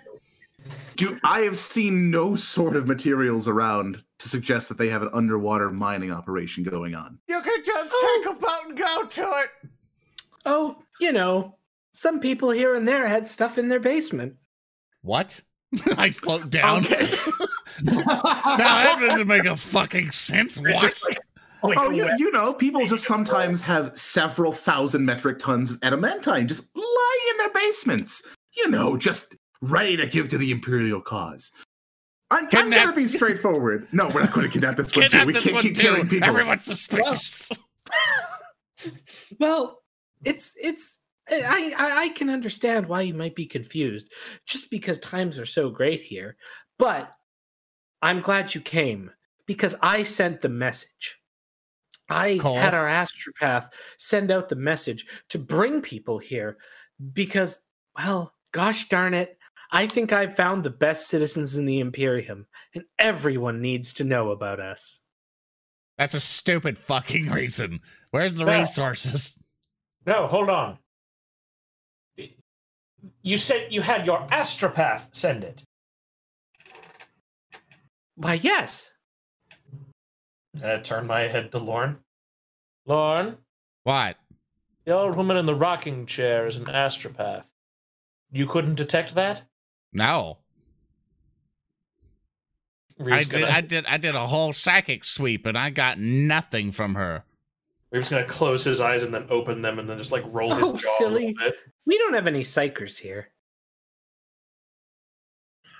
do 0.96 1.18
I 1.24 1.40
have 1.42 1.56
seen 1.56 2.10
no 2.10 2.34
sort 2.36 2.76
of 2.76 2.86
materials 2.86 3.48
around 3.48 4.04
to 4.18 4.28
suggest 4.28 4.68
that 4.68 4.76
they 4.78 4.88
have 4.88 5.02
an 5.02 5.10
underwater 5.14 5.70
mining 5.70 6.12
operation 6.12 6.62
going 6.64 6.94
on. 6.94 7.18
You 7.28 7.40
can 7.40 7.62
just 7.64 7.94
take 8.00 8.36
a 8.36 8.38
boat 8.38 8.60
and 8.68 8.76
go 8.78 9.04
to 9.04 9.22
it. 9.22 9.70
Oh, 10.44 10.76
you 11.00 11.12
know, 11.12 11.56
some 11.94 12.18
people 12.18 12.50
here 12.50 12.74
and 12.74 12.86
there 12.88 13.06
had 13.06 13.28
stuff 13.28 13.56
in 13.56 13.68
their 13.68 13.78
basement. 13.78 14.34
What? 15.02 15.40
I 15.96 16.10
float 16.10 16.50
down. 16.50 16.84
Okay. 16.84 17.16
now 17.82 18.02
that 18.02 18.96
doesn't 19.00 19.28
make 19.28 19.44
a 19.44 19.56
fucking 19.56 20.10
sense. 20.10 20.58
What? 20.58 21.00
Oh, 21.62 21.90
you, 21.90 22.10
you 22.18 22.30
know, 22.32 22.52
people 22.52 22.84
just 22.86 23.04
sometimes 23.04 23.62
have 23.62 23.96
several 23.96 24.52
thousand 24.52 25.06
metric 25.06 25.38
tons 25.38 25.70
of 25.70 25.78
adamantine 25.82 26.46
just 26.46 26.68
lying 26.76 27.30
in 27.30 27.36
their 27.38 27.50
basements. 27.50 28.22
You 28.56 28.68
know, 28.70 28.96
just 28.96 29.36
ready 29.62 29.96
to 29.96 30.06
give 30.06 30.28
to 30.30 30.38
the 30.38 30.50
imperial 30.50 31.00
cause. 31.00 31.52
I'm, 32.30 32.48
I'm 32.52 32.70
gonna 32.70 32.92
be 32.92 33.06
straightforward. 33.06 33.86
No, 33.92 34.08
we're 34.08 34.22
not 34.22 34.32
going 34.32 34.46
to 34.46 34.52
kidnap 34.52 34.76
this 34.76 34.94
one 34.94 35.08
too. 35.08 35.16
Kidnap 35.16 35.26
We 35.26 35.32
can't 35.34 35.62
keep 35.62 35.74
too. 35.74 35.82
killing 35.82 36.08
people. 36.08 36.28
Everyone's 36.28 36.64
suspicious. 36.64 37.50
Well, 39.38 39.80
it's 40.24 40.54
it's 40.60 41.00
Eh, 41.30 41.42
I, 41.44 41.74
I 41.76 41.98
I 42.02 42.08
can 42.10 42.28
understand 42.30 42.86
why 42.86 43.02
you 43.02 43.14
might 43.14 43.34
be 43.34 43.46
confused 43.46 44.12
just 44.46 44.70
because 44.70 44.98
times 44.98 45.38
are 45.38 45.46
so 45.46 45.70
great 45.70 46.00
here. 46.02 46.36
But 46.78 47.10
I'm 48.02 48.20
glad 48.20 48.54
you 48.54 48.60
came 48.60 49.10
because 49.46 49.74
I 49.80 50.02
sent 50.02 50.40
the 50.40 50.48
message. 50.48 51.20
I 52.10 52.36
Cole? 52.38 52.58
had 52.58 52.74
our 52.74 52.86
astropath 52.86 53.70
send 53.96 54.30
out 54.30 54.48
the 54.50 54.56
message 54.56 55.06
to 55.30 55.38
bring 55.38 55.80
people 55.80 56.18
here 56.18 56.58
because, 57.14 57.60
well, 57.96 58.34
gosh 58.52 58.88
darn 58.88 59.14
it, 59.14 59.38
I 59.70 59.86
think 59.86 60.12
I've 60.12 60.36
found 60.36 60.62
the 60.62 60.70
best 60.70 61.08
citizens 61.08 61.56
in 61.56 61.64
the 61.64 61.80
Imperium, 61.80 62.46
and 62.74 62.84
everyone 62.98 63.62
needs 63.62 63.94
to 63.94 64.04
know 64.04 64.30
about 64.32 64.60
us. 64.60 65.00
That's 65.96 66.12
a 66.14 66.20
stupid 66.20 66.76
fucking 66.76 67.30
reason. 67.30 67.80
Where's 68.10 68.34
the 68.34 68.44
Yeah. 68.44 68.58
resources? 68.60 69.38
No, 70.06 70.26
hold 70.26 70.50
on. 70.50 70.78
You 73.22 73.36
said 73.38 73.68
you 73.70 73.82
had 73.82 74.06
your 74.06 74.24
astropath 74.26 75.08
send 75.14 75.44
it. 75.44 75.62
Why, 78.16 78.34
yes. 78.34 78.94
Uh, 79.72 79.78
and 80.62 80.64
I 80.64 80.78
turned 80.78 81.08
my 81.08 81.22
head 81.22 81.50
to 81.52 81.58
Lorn. 81.58 81.98
Lorn, 82.86 83.38
What? 83.82 84.16
the 84.84 84.92
old 84.92 85.16
woman 85.16 85.36
in 85.38 85.46
the 85.46 85.54
rocking 85.54 86.04
chair 86.06 86.46
is 86.46 86.56
an 86.56 86.66
astropath. 86.66 87.44
You 88.30 88.46
couldn't 88.46 88.74
detect 88.74 89.14
that? 89.14 89.42
No. 89.92 90.38
I 93.00 93.02
Reeb's 93.02 93.26
did, 93.28 93.40
gonna, 93.40 93.52
I 93.52 93.60
did. 93.60 93.86
I 93.86 93.96
did 93.96 94.14
a 94.14 94.26
whole 94.26 94.52
psychic 94.52 95.04
sweep, 95.04 95.46
and 95.46 95.58
I 95.58 95.70
got 95.70 95.98
nothing 95.98 96.70
from 96.70 96.94
her. 96.94 97.24
Reeb's 97.92 98.08
gonna 98.08 98.24
close 98.24 98.62
his 98.64 98.80
eyes 98.80 99.02
and 99.02 99.12
then 99.12 99.26
open 99.30 99.62
them 99.62 99.78
and 99.78 99.88
then 99.88 99.98
just 99.98 100.12
like 100.12 100.22
roll 100.26 100.54
his 100.54 100.62
Oh, 100.64 100.72
jaw 100.76 100.98
silly. 100.98 101.24
a 101.24 101.26
little 101.28 101.50
bit. 101.50 101.56
We 101.86 101.98
don't 101.98 102.14
have 102.14 102.26
any 102.26 102.42
psykers 102.42 102.98
here. 102.98 103.28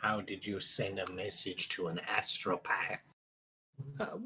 How 0.02 0.20
did 0.20 0.44
you 0.44 0.60
send 0.60 0.98
a 0.98 1.10
message 1.12 1.68
to 1.70 1.86
an 1.86 2.00
astropath? 2.08 2.98
Uh, 3.98 4.18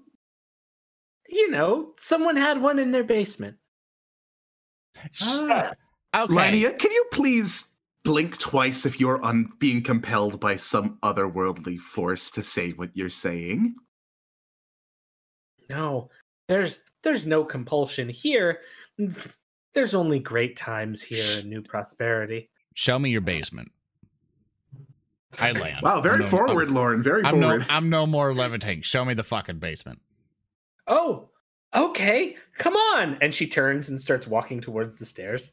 you 1.28 1.50
know, 1.50 1.92
someone 1.96 2.36
had 2.36 2.60
one 2.60 2.78
in 2.78 2.90
their 2.90 3.04
basement. 3.04 3.56
Ah, 5.22 5.72
Okay. 6.16 6.34
Lania, 6.34 6.76
can 6.78 6.90
you 6.90 7.04
please 7.12 7.76
blink 8.02 8.38
twice 8.38 8.86
if 8.86 8.98
you're 8.98 9.22
un- 9.24 9.52
being 9.58 9.82
compelled 9.82 10.40
by 10.40 10.56
some 10.56 10.98
otherworldly 11.02 11.78
force 11.78 12.30
to 12.32 12.42
say 12.42 12.70
what 12.72 12.90
you're 12.94 13.10
saying? 13.10 13.74
No, 15.68 16.10
there's 16.48 16.80
there's 17.02 17.26
no 17.26 17.44
compulsion 17.44 18.08
here. 18.08 18.60
There's 19.74 19.94
only 19.94 20.18
great 20.18 20.56
times 20.56 21.02
here 21.02 21.24
and 21.38 21.48
new 21.48 21.62
prosperity. 21.62 22.50
Show 22.74 22.98
me 22.98 23.10
your 23.10 23.20
basement. 23.20 23.70
I 25.38 25.52
land. 25.52 25.80
Wow, 25.82 26.00
very 26.00 26.20
no- 26.20 26.26
forward, 26.26 26.68
I'm, 26.68 26.74
Lorn. 26.74 27.02
Very 27.02 27.24
I'm 27.24 27.38
no. 27.38 27.48
forward. 27.48 27.66
I'm 27.70 27.90
no 27.90 28.06
more 28.06 28.34
levitating. 28.34 28.82
Show 28.82 29.04
me 29.04 29.14
the 29.14 29.24
fucking 29.24 29.58
basement. 29.58 30.00
Oh, 30.86 31.28
okay, 31.74 32.36
come 32.56 32.74
on. 32.74 33.18
And 33.20 33.34
she 33.34 33.46
turns 33.46 33.88
and 33.88 34.00
starts 34.00 34.26
walking 34.26 34.60
towards 34.60 34.98
the 34.98 35.04
stairs. 35.04 35.52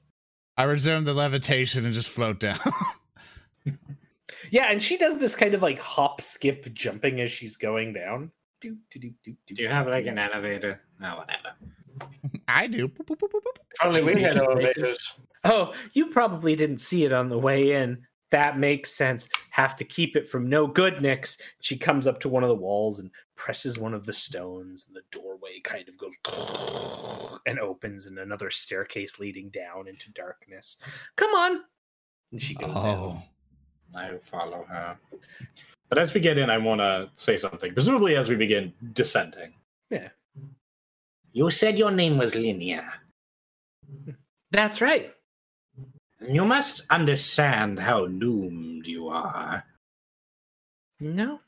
I 0.58 0.64
resume 0.64 1.04
the 1.04 1.14
levitation 1.14 1.84
and 1.84 1.94
just 1.94 2.10
float 2.10 2.40
down. 2.40 2.60
Yeah, 4.52 4.68
and 4.70 4.82
she 4.82 4.98
does 4.98 5.18
this 5.18 5.36
kind 5.36 5.54
of 5.54 5.62
like 5.62 5.80
hop, 5.80 6.22
skip, 6.22 6.72
jumping 6.74 7.20
as 7.22 7.32
she's 7.32 7.58
going 7.58 7.94
down. 7.94 8.32
Do, 8.62 8.78
do, 8.90 9.00
do, 9.00 9.14
do, 9.24 9.36
do, 9.46 9.56
Do 9.56 9.64
you 9.64 9.70
have 9.70 9.88
like 9.88 10.06
an 10.06 10.18
elevator? 10.18 10.82
No, 11.00 11.18
whatever. 11.18 11.56
I 12.48 12.68
do. 12.68 12.92
Only 13.84 14.04
we 14.04 14.22
had 14.22 14.34
Just 14.34 14.48
make 14.48 14.68
it- 14.70 14.78
elevators. 14.78 15.14
Oh, 15.44 15.74
you 15.94 16.08
probably 16.08 16.56
didn't 16.56 16.80
see 16.80 17.06
it 17.06 17.14
on 17.14 17.30
the 17.30 17.38
way 17.38 17.74
in. 17.74 18.06
That 18.32 18.58
makes 18.58 18.92
sense. 18.92 19.30
Have 19.52 19.76
to 19.76 19.84
keep 19.86 20.16
it 20.16 20.28
from 20.28 20.50
no 20.50 20.66
good, 20.66 21.02
Nix. 21.02 21.38
She 21.62 21.78
comes 21.78 22.08
up 22.08 22.20
to 22.22 22.30
one 22.30 22.42
of 22.44 22.50
the 22.50 22.56
walls 22.56 23.00
and 23.00 23.12
presses 23.36 23.78
one 23.78 23.94
of 23.94 24.06
the 24.06 24.12
stones, 24.14 24.86
and 24.88 24.96
the 24.96 25.04
doorway 25.12 25.60
kind 25.64 25.88
of 25.88 25.98
goes 25.98 26.14
and 27.46 27.60
opens, 27.60 28.08
and 28.08 28.18
another 28.18 28.50
staircase 28.50 29.20
leading 29.20 29.50
down 29.50 29.88
into 29.88 30.12
darkness. 30.12 30.78
Come 31.16 31.34
on. 31.36 31.62
And 32.32 32.42
she 32.42 32.56
goes 32.56 32.74
down. 32.74 32.84
Oh. 32.84 33.22
I 33.96 34.18
follow 34.24 34.66
her. 34.68 34.98
But 35.90 36.00
as 36.00 36.14
we 36.14 36.20
get 36.20 36.38
in, 36.40 36.50
I 36.50 36.58
want 36.58 36.82
to 36.82 37.10
say 37.16 37.38
something, 37.38 37.72
presumably 37.74 38.16
as 38.16 38.28
we 38.28 38.36
begin 38.36 38.74
descending. 38.94 39.54
You 41.36 41.52
said 41.52 41.78
your 41.78 41.92
name 41.92 42.18
was 42.18 42.34
Linnea. 42.34 42.90
That's 44.52 44.80
right. 44.80 45.14
You 46.26 46.46
must 46.46 46.86
understand 46.90 47.78
how 47.78 48.06
doomed 48.06 48.88
you 48.88 49.10
are. 49.10 49.66
No. 51.02 51.42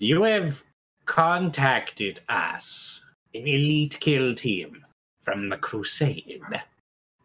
You 0.00 0.24
have 0.24 0.64
contacted 1.06 2.22
us, 2.28 3.00
an 3.34 3.46
elite 3.46 3.98
kill 4.00 4.34
team 4.34 4.84
from 5.20 5.48
the 5.48 5.56
Crusade. 5.56 6.42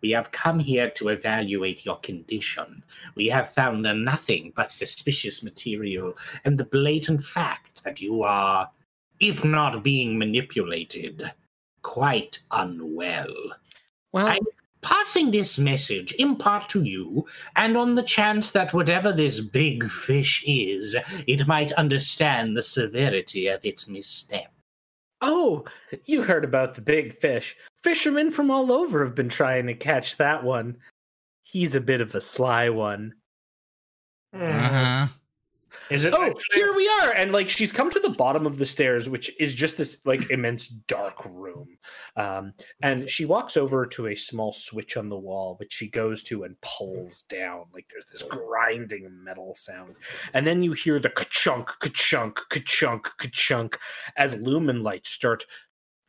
We 0.02 0.12
have 0.12 0.32
come 0.32 0.60
here 0.60 0.92
to 0.92 1.10
evaluate 1.10 1.86
your 1.86 1.98
condition. 2.02 2.84
We 3.16 3.30
have 3.30 3.50
found 3.50 3.82
nothing 3.82 4.54
but 4.56 4.72
suspicious 4.72 5.42
material 5.44 6.16
and 6.46 6.56
the 6.56 6.66
blatant 6.66 7.24
fact 7.24 7.84
that 7.84 8.00
you 8.00 8.22
are, 8.22 8.70
if 9.20 9.44
not 9.46 9.84
being 9.84 10.18
manipulated, 10.18 11.32
quite 11.82 12.40
unwell. 12.52 13.34
Well, 14.12 14.28
I- 14.28 14.40
Passing 14.82 15.30
this 15.32 15.60
message 15.60 16.14
in 16.14 16.38
part 16.38 16.70
to 16.70 16.84
you, 16.84 17.28
and 17.58 17.76
on 17.76 17.96
the 17.96 18.02
chance 18.02 18.52
that 18.54 18.74
whatever 18.74 19.12
this 19.12 19.42
big 19.42 19.90
fish 19.90 20.42
is, 20.48 20.96
it 21.28 21.46
might 21.48 21.74
understand 21.74 22.56
the 22.56 22.62
severity 22.62 23.48
of 23.48 23.60
its 23.66 23.90
misstep. 23.90 24.54
oh, 25.22 25.66
you 26.06 26.22
heard 26.24 26.46
about 26.46 26.76
the 26.76 26.82
big 26.82 27.14
fish. 27.20 27.58
Fishermen 27.84 28.32
from 28.32 28.50
all 28.50 28.72
over 28.72 29.04
have 29.04 29.16
been 29.16 29.28
trying 29.28 29.68
to 29.68 29.74
catch 29.74 30.16
that 30.16 30.42
one. 30.46 30.78
He's 31.44 31.76
a 31.76 31.82
bit 31.82 32.00
of 32.00 32.16
a 32.16 32.22
sly 32.22 32.70
one. 32.70 33.14
Hmm. 34.34 34.42
Uh-huh. 34.44 35.08
Is 35.90 36.06
it? 36.06 36.14
oh 36.14 36.24
actually- 36.24 36.44
here 36.54 36.74
we 36.76 36.88
are. 37.02 37.12
And 37.12 37.32
like 37.32 37.50
she's 37.50 37.72
come 37.72 37.90
to 37.90 38.00
the 38.00 38.10
bottom 38.10 38.46
of 38.46 38.58
the 38.58 38.66
stairs 38.66 39.10
which 39.10 39.32
is 39.40 39.56
just 39.56 39.78
this 39.78 40.06
like 40.06 40.30
immense 40.30 40.68
dark 40.68 41.26
room. 41.26 41.68
Um 42.16 42.54
and 42.82 43.10
she 43.10 43.26
walks 43.26 43.58
over 43.58 43.86
to 43.88 44.08
a 44.08 44.16
small 44.16 44.52
switch 44.52 44.98
on 44.98 45.10
the 45.10 45.18
wall 45.18 45.56
which 45.60 45.74
she 45.74 45.88
goes 45.90 46.24
to 46.24 46.44
and 46.44 46.56
pulls 46.62 47.24
down. 47.24 47.66
Like 47.74 47.88
there's 47.90 48.06
this 48.06 48.24
grinding 48.24 49.08
metal 49.24 49.56
sound. 49.56 49.96
And 50.34 50.46
then 50.46 50.64
you 50.64 50.74
hear 50.74 51.00
the 51.00 51.10
ka-chunk 51.10 51.68
ka-chunk 51.80 52.40
ka-chunk 52.50 53.04
ka-chunk 53.18 53.80
as 54.16 54.36
lumen 54.36 54.84
lights 54.84 55.10
start 55.10 55.46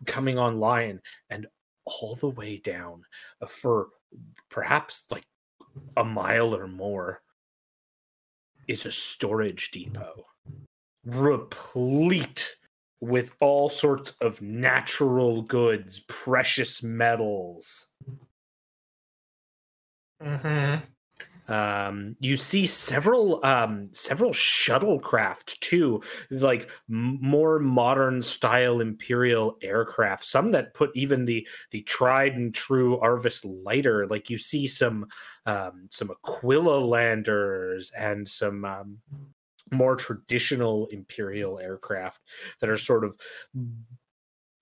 coming 0.07 0.39
online. 0.39 1.01
And 1.31 1.47
all 1.87 2.15
the 2.15 2.29
way 2.29 2.59
down 2.59 3.03
for 3.49 3.89
perhaps 4.51 5.05
like 5.11 5.25
a 5.97 6.05
mile 6.05 6.55
or 6.55 6.67
more 6.69 7.21
is 8.71 8.87
a 8.87 8.93
storage 8.93 9.71
depot 9.73 10.25
replete 11.05 12.57
with 13.01 13.33
all 13.41 13.69
sorts 13.69 14.13
of 14.21 14.43
natural 14.43 15.43
goods, 15.43 16.01
precious 16.01 16.83
metals. 16.83 17.89
Mhm. 20.21 20.83
Um, 21.51 22.15
you 22.21 22.37
see 22.37 22.65
several 22.65 23.45
um, 23.45 23.89
several 23.93 24.31
shuttlecraft 24.31 25.59
too, 25.59 26.01
like 26.31 26.71
m- 26.89 27.19
more 27.21 27.59
modern 27.59 28.23
style 28.23 28.81
imperial 28.81 29.59
aircraft. 29.61 30.25
Some 30.25 30.53
that 30.53 30.75
put 30.75 30.91
even 30.95 31.25
the 31.25 31.47
the 31.73 31.83
tried 31.83 32.35
and 32.37 32.55
true 32.55 33.01
Arvus 33.03 33.45
lighter. 33.45 34.07
Like 34.07 34.31
you 34.31 34.39
see 34.39 34.69
some 34.69 35.09
um, 35.45 35.89
some 35.91 36.13
Aquila 36.13 36.79
landers 36.79 37.91
and 37.99 38.29
some 38.29 38.65
um, 38.65 38.99
more 39.73 39.97
traditional 39.97 40.87
imperial 40.93 41.59
aircraft 41.59 42.21
that 42.61 42.71
are 42.71 42.79
sort 42.79 43.05
of 43.05 43.17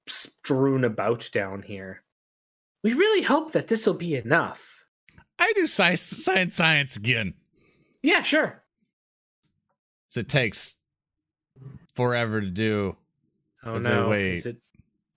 strewn 0.06 0.84
about 0.84 1.28
down 1.34 1.60
here. 1.60 2.02
We 2.82 2.94
really 2.94 3.22
hope 3.22 3.52
that 3.52 3.68
this 3.68 3.86
will 3.86 3.94
be 3.94 4.14
enough. 4.14 4.77
I 5.38 5.52
do 5.54 5.66
science, 5.66 6.02
science, 6.02 6.56
science 6.56 6.96
again. 6.96 7.34
Yeah, 8.02 8.22
sure. 8.22 8.62
So 10.08 10.20
it 10.20 10.28
takes 10.28 10.76
forever 11.94 12.40
to 12.40 12.50
do. 12.50 12.96
Oh 13.64 13.74
Is 13.74 13.86
it- 13.86 13.90
no! 13.90 14.08
wait. 14.08 14.32
Is 14.32 14.46
it? 14.46 14.56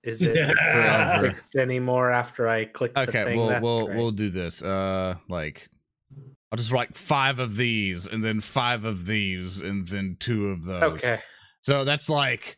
Is 0.04 0.22
it 0.24 0.36
is 0.36 0.50
it 0.50 0.58
Forever. 0.58 1.30
fixed 1.30 1.56
anymore 1.56 2.10
after 2.10 2.48
I 2.50 2.66
click 2.66 2.96
the 2.96 3.02
Okay, 3.02 3.24
thing? 3.24 3.38
we'll 3.38 3.50
That's 3.50 3.62
we'll 3.64 3.86
great. 3.86 3.98
we'll 3.98 4.12
do 4.12 4.30
this. 4.32 4.64
Uh, 4.64 5.14
like 5.30 5.70
I'll 6.52 6.58
just 6.58 6.72
write 6.72 6.98
five 6.98 7.38
of 7.38 7.56
these, 7.56 8.08
and 8.08 8.24
then 8.24 8.40
five 8.40 8.84
of 8.84 9.06
these, 9.06 9.62
and 9.62 9.88
then 9.88 10.18
two 10.20 10.48
of 10.48 10.64
those. 10.66 10.82
Okay. 11.04 11.20
So 11.62 11.84
that's 11.86 12.10
like 12.10 12.58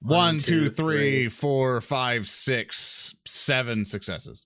One, 0.00 0.18
one, 0.18 0.38
two, 0.38 0.64
two, 0.64 0.68
three, 0.70 0.96
three. 0.98 1.28
four, 1.30 1.80
five, 1.80 2.28
six, 2.28 3.14
seven 3.26 3.86
successes. 3.86 4.44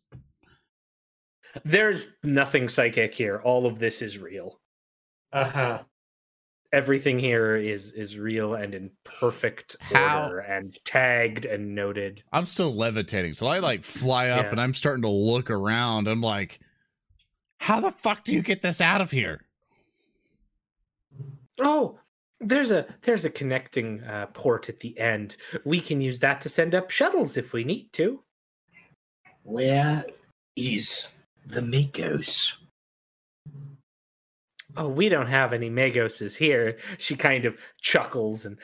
There's 1.64 2.08
nothing 2.22 2.68
psychic 2.68 3.14
here. 3.14 3.40
All 3.44 3.66
of 3.66 3.78
this 3.78 4.02
is 4.02 4.18
real. 4.18 4.60
Uh-huh. 5.32 5.82
Everything 6.72 7.18
here 7.18 7.56
is 7.56 7.92
is 7.92 8.18
real 8.18 8.54
and 8.54 8.74
in 8.74 8.90
perfect 9.04 9.76
How- 9.80 10.24
order 10.24 10.40
and 10.40 10.74
tagged 10.84 11.46
and 11.46 11.74
noted. 11.74 12.22
I'm 12.32 12.44
still 12.46 12.74
levitating, 12.74 13.34
so 13.34 13.46
I 13.46 13.60
like 13.60 13.84
fly 13.84 14.28
up, 14.28 14.44
Yeah. 14.46 14.50
and 14.50 14.60
I'm 14.60 14.74
starting 14.74 15.02
to 15.02 15.08
look 15.08 15.50
around. 15.50 16.08
I'm 16.08 16.20
like, 16.20 16.58
how 17.60 17.80
the 17.80 17.90
fuck 17.92 18.24
do 18.24 18.32
you 18.32 18.42
get 18.42 18.62
this 18.62 18.80
out 18.80 19.00
of 19.00 19.10
here? 19.10 19.42
Oh, 21.60 21.98
there's 22.40 22.70
a 22.72 22.86
there's 23.02 23.24
a 23.24 23.30
connecting 23.30 24.02
uh, 24.04 24.26
port 24.26 24.68
at 24.68 24.80
the 24.80 24.98
end. 24.98 25.36
We 25.64 25.80
can 25.80 26.00
use 26.00 26.20
that 26.20 26.40
to 26.42 26.48
send 26.48 26.74
up 26.74 26.90
shuttles 26.90 27.36
if 27.36 27.52
we 27.52 27.64
need 27.64 27.92
to. 27.94 28.22
Where 29.44 30.04
is 30.56 31.08
the 31.46 31.60
Magos? 31.60 32.52
Oh, 34.76 34.88
we 34.88 35.08
don't 35.08 35.28
have 35.28 35.52
any 35.52 35.70
Magoses 35.70 36.36
here. 36.36 36.78
She 36.98 37.16
kind 37.16 37.46
of 37.46 37.56
chuckles 37.80 38.44
and 38.44 38.58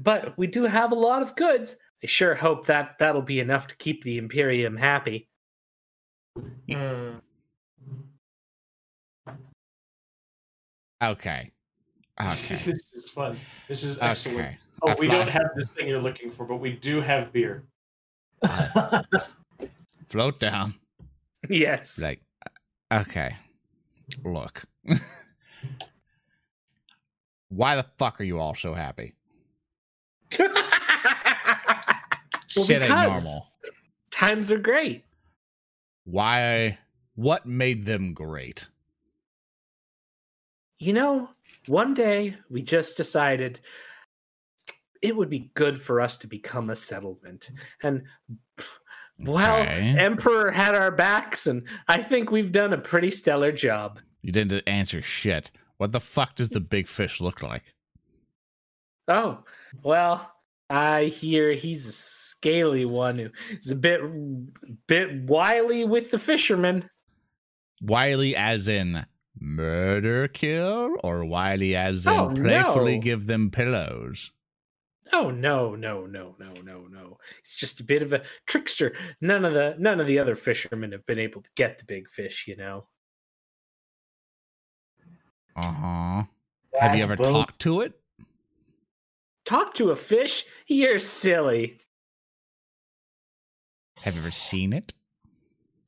but 0.00 0.36
we 0.36 0.46
do 0.46 0.64
have 0.64 0.92
a 0.92 0.96
lot 0.96 1.22
of 1.22 1.36
goods. 1.36 1.76
I 2.02 2.06
sure 2.06 2.34
hope 2.34 2.66
that 2.66 2.98
that'll 2.98 3.22
be 3.22 3.38
enough 3.38 3.68
to 3.68 3.76
keep 3.76 4.02
the 4.02 4.18
Imperium 4.18 4.76
happy. 4.76 5.28
Hmm. 6.68 7.18
Okay. 11.02 11.52
Okay. 12.20 12.30
this 12.30 12.66
is 12.66 13.10
fun. 13.10 13.36
This 13.68 13.84
is 13.84 13.98
excellent. 14.00 14.38
Okay. 14.40 14.58
Oh, 14.82 14.88
I 14.88 14.94
we 14.98 15.06
fly- 15.06 15.18
don't 15.18 15.28
have 15.28 15.50
this 15.54 15.68
thing 15.70 15.86
you're 15.86 16.00
looking 16.00 16.30
for, 16.32 16.44
but 16.44 16.56
we 16.56 16.72
do 16.72 17.00
have 17.00 17.32
beer. 17.32 17.64
Float 20.06 20.40
down. 20.40 20.74
Yes. 21.52 22.00
Like, 22.00 22.22
okay. 22.92 23.36
Look. 24.24 24.64
Why 27.48 27.76
the 27.76 27.82
fuck 27.82 28.20
are 28.20 28.24
you 28.24 28.38
all 28.38 28.54
so 28.54 28.74
happy? 28.74 29.14
Well, 32.54 32.66
Shit 32.66 32.82
ain't 32.82 32.90
normal. 32.90 33.48
Times 34.10 34.52
are 34.52 34.58
great. 34.58 35.04
Why? 36.04 36.78
What 37.14 37.46
made 37.46 37.84
them 37.84 38.12
great? 38.12 38.66
You 40.78 40.92
know, 40.92 41.30
one 41.66 41.94
day 41.94 42.36
we 42.50 42.62
just 42.62 42.96
decided 42.96 43.60
it 45.00 45.16
would 45.16 45.30
be 45.30 45.50
good 45.54 45.80
for 45.80 46.00
us 46.00 46.16
to 46.18 46.26
become 46.26 46.70
a 46.70 46.76
settlement. 46.76 47.50
And 47.82 48.02
well, 49.24 49.62
Okay. 49.62 49.94
Emperor 49.98 50.50
had 50.50 50.74
our 50.74 50.90
backs, 50.90 51.46
and 51.46 51.62
I 51.88 52.02
think 52.02 52.30
we've 52.30 52.52
done 52.52 52.72
a 52.72 52.78
pretty 52.78 53.10
stellar 53.10 53.52
job. 53.52 53.98
You 54.22 54.32
didn't 54.32 54.62
answer 54.68 55.02
shit. 55.02 55.50
What 55.78 55.92
the 55.92 56.00
fuck 56.00 56.36
does 56.36 56.50
the 56.50 56.60
big 56.60 56.88
fish 56.88 57.20
look 57.20 57.42
like? 57.42 57.74
Oh, 59.08 59.44
well, 59.82 60.32
I 60.70 61.04
hear 61.06 61.52
he's 61.52 61.88
a 61.88 61.92
scaly 61.92 62.84
one 62.84 63.18
who 63.18 63.30
is 63.50 63.70
a 63.70 63.76
bit 63.76 64.00
bit 64.86 65.22
wily 65.24 65.84
with 65.84 66.10
the 66.10 66.18
fishermen. 66.18 66.88
Wily 67.80 68.36
as 68.36 68.68
in 68.68 69.06
murder 69.40 70.28
kill 70.28 70.96
or 71.02 71.24
wily 71.24 71.74
as 71.74 72.06
in 72.06 72.12
Oh, 72.12 72.30
playfully 72.34 72.96
no. 72.96 73.02
give 73.02 73.26
them 73.26 73.50
pillows? 73.50 74.30
Oh 75.12 75.30
no, 75.30 75.74
no, 75.74 76.06
no, 76.06 76.34
no, 76.38 76.52
no, 76.62 76.86
no. 76.90 77.18
It's 77.40 77.56
just 77.56 77.80
a 77.80 77.84
bit 77.84 78.02
of 78.02 78.12
a 78.12 78.22
trickster. 78.46 78.94
None 79.20 79.44
of 79.44 79.52
the 79.52 79.76
none 79.78 80.00
of 80.00 80.06
the 80.06 80.18
other 80.18 80.34
fishermen 80.34 80.92
have 80.92 81.04
been 81.06 81.18
able 81.18 81.42
to 81.42 81.50
get 81.54 81.78
the 81.78 81.84
big 81.84 82.08
fish, 82.08 82.46
you 82.48 82.56
know. 82.56 82.86
Uh-huh. 85.56 86.22
Have 86.80 86.96
you 86.96 87.02
ever 87.02 87.16
Well, 87.16 87.32
talked 87.32 87.60
to 87.60 87.82
it? 87.82 87.92
Talk 89.44 89.74
to 89.74 89.90
a 89.90 89.96
fish? 89.96 90.46
You're 90.66 90.98
silly. 90.98 91.78
Have 94.00 94.14
you 94.14 94.20
ever 94.20 94.30
seen 94.30 94.72
it? 94.72 94.94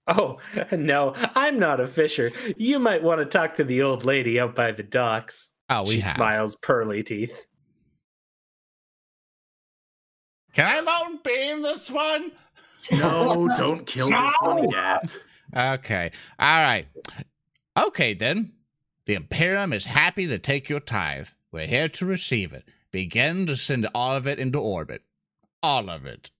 Oh, 0.06 0.38
no, 0.70 1.14
I'm 1.34 1.58
not 1.58 1.80
a 1.80 1.86
fisher. 1.88 2.30
You 2.58 2.78
might 2.78 3.02
want 3.02 3.20
to 3.20 3.24
talk 3.24 3.54
to 3.54 3.64
the 3.64 3.80
old 3.80 4.04
lady 4.04 4.38
out 4.38 4.54
by 4.54 4.72
the 4.72 4.82
docks. 4.82 5.52
Oh, 5.70 5.82
we 5.84 5.94
she 5.94 6.00
have. 6.00 6.14
smiles 6.14 6.56
pearly 6.56 7.02
teeth. 7.02 7.46
Can 10.54 10.66
I 10.66 10.80
mountain 10.80 11.20
beam 11.24 11.62
this 11.62 11.90
one? 11.90 12.32
No, 12.92 13.48
don't 13.56 13.86
kill 13.86 14.08
this 14.08 14.32
one 14.40 14.70
yet. 14.70 15.16
Okay. 15.56 16.10
All 16.38 16.58
right. 16.58 16.86
Okay, 17.76 18.14
then. 18.14 18.52
The 19.06 19.14
Imperium 19.14 19.72
is 19.74 19.84
happy 19.84 20.26
to 20.28 20.38
take 20.38 20.68
your 20.70 20.80
tithe. 20.80 21.28
We're 21.52 21.66
here 21.66 21.88
to 21.90 22.06
receive 22.06 22.52
it. 22.54 22.64
Begin 22.90 23.46
to 23.46 23.56
send 23.56 23.86
all 23.94 24.14
of 24.16 24.26
it 24.26 24.38
into 24.38 24.58
orbit. 24.58 25.02
All 25.62 25.90
of 25.90 26.06
it. 26.06 26.30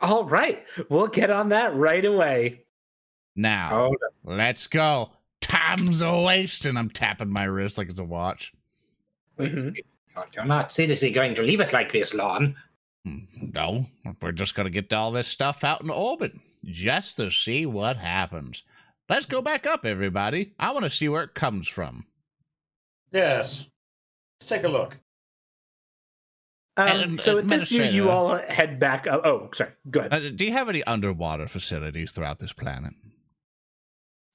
All 0.00 0.24
right, 0.24 0.64
we'll 0.88 1.08
get 1.08 1.30
on 1.30 1.50
that 1.50 1.74
right 1.76 2.04
away. 2.04 2.62
Now, 3.36 3.84
Oh, 3.90 3.96
let's 4.24 4.66
go. 4.66 5.10
Time's 5.42 6.00
a 6.00 6.20
waste, 6.22 6.64
and 6.64 6.78
I'm 6.78 6.88
tapping 6.88 7.30
my 7.30 7.44
wrist 7.44 7.76
like 7.78 7.90
it's 7.90 7.98
a 7.98 8.04
watch. 8.04 8.52
Mhm. 9.38 9.76
You're 10.34 10.44
not 10.44 10.72
seriously 10.72 11.10
going 11.12 11.34
to 11.34 11.42
leave 11.42 11.60
it 11.60 11.72
like 11.72 11.92
this, 11.92 12.14
Lorn. 12.14 12.56
No, 13.04 13.86
we're 14.20 14.32
just 14.32 14.54
going 14.54 14.64
to 14.66 14.70
get 14.70 14.92
all 14.92 15.10
this 15.10 15.26
stuff 15.28 15.64
out 15.64 15.80
in 15.82 15.90
orbit 15.90 16.32
just 16.64 17.16
to 17.16 17.30
see 17.30 17.64
what 17.66 17.96
happens. 17.96 18.62
Let's 19.08 19.26
go 19.26 19.40
back 19.42 19.66
up, 19.66 19.84
everybody. 19.84 20.52
I 20.58 20.70
want 20.72 20.84
to 20.84 20.90
see 20.90 21.08
where 21.08 21.22
it 21.24 21.34
comes 21.34 21.66
from. 21.66 22.06
Yes. 23.12 23.66
Let's 24.40 24.48
take 24.48 24.64
a 24.64 24.68
look. 24.68 24.98
Um, 26.76 27.18
so 27.18 27.38
at 27.38 27.48
this 27.48 27.68
view, 27.68 27.82
you 27.84 28.10
all 28.10 28.36
head 28.36 28.78
back. 28.78 29.06
Up. 29.06 29.22
Oh, 29.26 29.50
sorry. 29.52 29.70
Go 29.90 30.00
ahead. 30.00 30.12
Uh, 30.12 30.30
do 30.30 30.44
you 30.46 30.52
have 30.52 30.68
any 30.68 30.84
underwater 30.84 31.48
facilities 31.48 32.12
throughout 32.12 32.38
this 32.38 32.52
planet? 32.52 32.94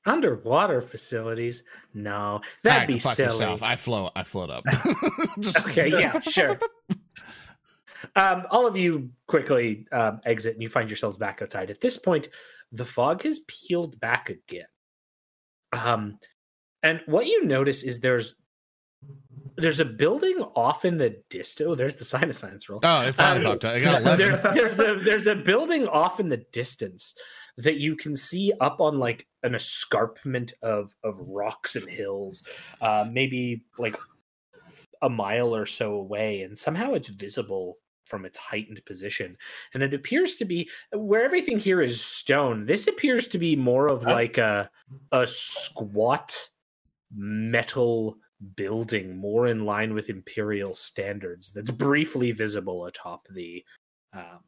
Underwater 0.06 0.82
facilities? 0.82 1.64
No, 1.94 2.42
that'd 2.64 2.88
be 2.88 3.00
fuck 3.00 3.14
silly. 3.16 3.30
yourself. 3.30 3.64
I 3.64 3.76
float. 3.76 4.12
I 4.16 4.24
float 4.24 4.50
up. 4.52 4.64
Just- 5.40 5.68
Okay, 5.70 5.88
yeah, 5.90 6.20
sure. 6.20 6.60
Um, 8.16 8.44
all 8.52 8.68
of 8.68 8.76
you 8.78 9.10
quickly 9.28 9.88
um, 9.92 10.20
exit 10.26 10.54
and 10.54 10.62
you 10.64 10.70
find 10.70 10.90
yourselves 10.90 11.18
back 11.18 11.42
outside. 11.42 11.70
At 11.70 11.82
this 11.82 11.98
point, 11.98 12.30
the 12.72 12.86
fog 12.86 13.24
has 13.24 13.40
peeled 13.48 14.00
back 14.00 14.30
again. 14.30 14.66
Um, 15.74 16.20
and 16.84 17.02
what 17.06 17.28
you 17.28 17.46
notice 17.46 17.84
is 17.84 18.00
there's 18.00 18.36
there's 19.58 19.80
a 19.80 19.86
building 19.86 20.38
off 20.56 20.84
in 20.86 20.98
the 20.98 21.16
distance. 21.30 21.68
Oh, 21.68 21.76
there's 21.76 21.96
the 21.96 22.06
sign 22.06 22.30
of 22.30 22.36
science 22.36 22.68
roll. 22.70 22.80
Oh, 22.84 22.88
I 22.98 23.12
forgot 23.12 23.38
Um, 23.38 23.42
about 23.46 23.62
that. 23.62 23.76
I 23.76 23.80
got 23.80 24.02
11. 24.02 24.18
there's 24.18 24.44
there's 24.44 24.80
a 24.80 24.96
there's 24.96 25.28
a 25.28 25.36
building 25.36 25.88
off 25.88 26.20
in 26.20 26.30
the 26.30 26.44
distance 26.52 27.14
that 27.58 27.78
you 27.78 27.96
can 27.96 28.16
see 28.16 28.52
up 28.60 28.82
on 28.82 29.00
like 29.00 29.28
an 29.44 29.56
escarpment 29.56 30.54
of 30.62 30.94
of 31.04 31.18
rocks 31.22 31.76
and 31.76 31.90
hills, 31.90 32.44
uh, 32.82 33.06
maybe 33.10 33.64
like 33.78 33.98
a 35.02 35.10
mile 35.10 35.56
or 35.56 35.66
so 35.66 35.94
away, 35.94 36.42
and 36.42 36.58
somehow 36.58 36.94
it's 36.94 37.08
visible 37.10 37.78
from 38.06 38.26
its 38.26 38.38
heightened 38.38 38.84
position. 38.86 39.34
And 39.74 39.84
it 39.84 39.94
appears 39.94 40.38
to 40.38 40.46
be 40.46 40.70
where 40.92 41.24
everything 41.24 41.60
here 41.60 41.82
is 41.82 42.02
stone. 42.02 42.66
This 42.66 42.88
appears 42.88 43.28
to 43.30 43.38
be 43.38 43.56
more 43.56 43.88
of 43.88 44.04
like 44.04 44.38
a 44.38 44.70
a 45.12 45.28
squat 45.28 46.50
metal 47.16 48.18
building 48.56 49.16
more 49.16 49.48
in 49.48 49.66
line 49.66 49.94
with 49.94 50.10
imperial 50.10 50.74
standards 50.74 51.52
that's 51.52 51.72
briefly 51.72 52.32
visible 52.32 52.86
atop 52.86 53.26
the 53.32 53.64
um, 54.14 54.44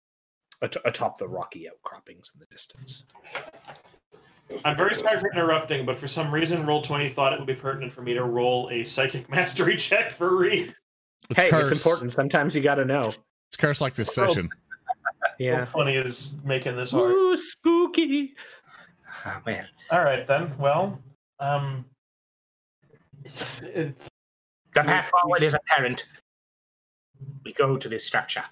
at- 0.61 0.75
atop 0.85 1.17
the 1.17 1.27
rocky 1.27 1.69
outcroppings 1.69 2.31
in 2.33 2.39
the 2.39 2.45
distance 2.47 3.05
I'm 4.63 4.77
very 4.77 4.95
sorry 4.95 5.19
for 5.19 5.31
interrupting, 5.31 5.85
but 5.85 5.97
for 5.97 6.07
some 6.07 6.33
reason, 6.33 6.65
Roll20 6.65 7.11
thought 7.11 7.33
it 7.33 7.39
would 7.39 7.47
be 7.47 7.53
pertinent 7.53 7.91
for 7.91 8.01
me 8.01 8.13
to 8.13 8.23
roll 8.23 8.69
a 8.71 8.83
psychic 8.83 9.29
mastery 9.31 9.75
check 9.75 10.13
for 10.13 10.31
Reeb. 10.31 10.73
It's 11.29 11.41
hey 11.41 11.49
cursed. 11.49 11.73
it's 11.73 11.85
important 11.85 12.13
sometimes 12.13 12.55
you 12.55 12.61
got 12.61 12.75
to 12.75 12.85
know 12.85 13.11
It's 13.49 13.57
cursed 13.57 13.81
like 13.81 13.93
this 13.95 14.17
Oh. 14.17 14.27
session. 14.27 14.49
yeah 15.39 15.65
Roll20 15.65 16.05
is 16.05 16.37
making 16.43 16.75
this 16.75 16.91
hard. 16.91 17.11
Ooh, 17.11 17.37
spooky 17.37 18.35
Ah, 19.25 19.41
well, 19.45 19.65
All 19.91 20.03
right, 20.03 20.25
then. 20.27 20.55
Well, 20.57 21.01
um. 21.39 21.85
the 23.23 23.93
path 24.73 25.07
forward 25.09 25.43
is 25.43 25.53
apparent. 25.53 26.07
We 27.43 27.53
go 27.53 27.77
to 27.77 27.89
this 27.89 28.05
structure. 28.05 28.43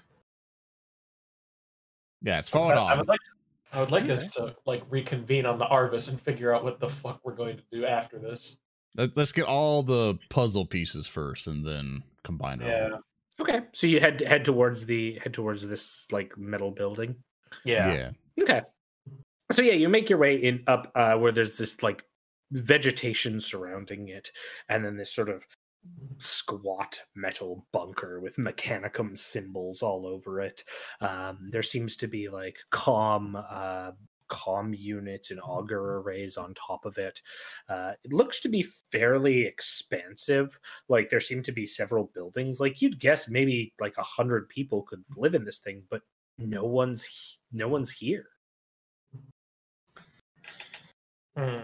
Yeah, 2.22 2.38
it's 2.38 2.48
I, 2.50 2.58
forward 2.58 2.74
I 2.74 2.92
on. 2.92 2.98
would 2.98 3.08
like 3.08 3.20
to, 3.20 3.30
I 3.76 3.80
would 3.80 3.90
like 3.92 4.08
us 4.10 4.28
to 4.32 4.56
like 4.66 4.82
reconvene 4.90 5.46
on 5.46 5.58
the 5.58 5.66
Arvus 5.66 6.08
and 6.08 6.20
figure 6.20 6.54
out 6.54 6.64
what 6.64 6.80
the 6.80 6.88
fuck 6.88 7.20
we're 7.22 7.34
going 7.34 7.56
to 7.58 7.62
do 7.70 7.84
after 7.86 8.18
this. 8.18 8.58
Let- 8.96 9.16
Let's 9.16 9.32
get 9.32 9.44
all 9.44 9.82
the 9.82 10.18
puzzle 10.30 10.66
pieces 10.66 11.06
first 11.06 11.46
and 11.46 11.64
then 11.64 12.02
combine 12.24 12.60
it. 12.60 12.64
all. 12.64 12.90
Yeah. 12.90 12.96
Okay 13.40 13.60
so 13.72 13.86
you 13.86 14.00
head 14.00 14.20
head 14.20 14.44
towards 14.44 14.86
the 14.86 15.18
head 15.22 15.34
towards 15.34 15.66
this 15.66 16.06
like 16.10 16.36
metal 16.38 16.70
building 16.70 17.14
Yeah. 17.64 17.94
Yeah. 17.94 18.10
Okay. 18.42 18.62
So 19.52 19.62
yeah, 19.62 19.74
you 19.74 19.88
make 19.88 20.10
your 20.10 20.18
way 20.18 20.36
in 20.36 20.62
up 20.66 20.90
uh, 20.94 21.16
where 21.16 21.32
there's 21.32 21.56
this 21.56 21.82
like 21.82 22.04
vegetation 22.52 23.38
surrounding 23.38 24.08
it, 24.08 24.30
and 24.68 24.84
then 24.84 24.96
this 24.96 25.14
sort 25.14 25.28
of 25.28 25.44
squat 26.18 26.98
metal 27.14 27.64
bunker 27.72 28.20
with 28.20 28.36
mechanicum 28.36 29.16
symbols 29.16 29.82
all 29.82 30.04
over 30.04 30.40
it. 30.40 30.64
Um, 31.00 31.48
there 31.52 31.62
seems 31.62 31.96
to 31.98 32.08
be 32.08 32.28
like 32.28 32.58
calm 32.70 33.36
uh, 33.36 33.92
com 34.28 34.74
units 34.74 35.30
and 35.30 35.40
auger 35.40 35.98
arrays 35.98 36.36
on 36.36 36.54
top 36.54 36.84
of 36.84 36.98
it. 36.98 37.22
Uh, 37.68 37.92
it 38.04 38.12
looks 38.12 38.40
to 38.40 38.48
be 38.48 38.62
fairly 38.62 39.44
expansive. 39.44 40.58
Like 40.88 41.10
there 41.10 41.20
seem 41.20 41.42
to 41.44 41.52
be 41.52 41.66
several 41.66 42.10
buildings. 42.14 42.60
Like 42.60 42.82
you'd 42.82 43.00
guess 43.00 43.28
maybe 43.28 43.72
like 43.80 43.96
a 43.98 44.02
hundred 44.02 44.48
people 44.48 44.82
could 44.82 45.04
live 45.16 45.34
in 45.34 45.44
this 45.44 45.58
thing, 45.58 45.82
but 45.90 46.02
no 46.38 46.64
one's 46.64 47.38
no 47.52 47.68
one's 47.68 47.90
here. 47.90 48.26
Hmm. 51.36 51.60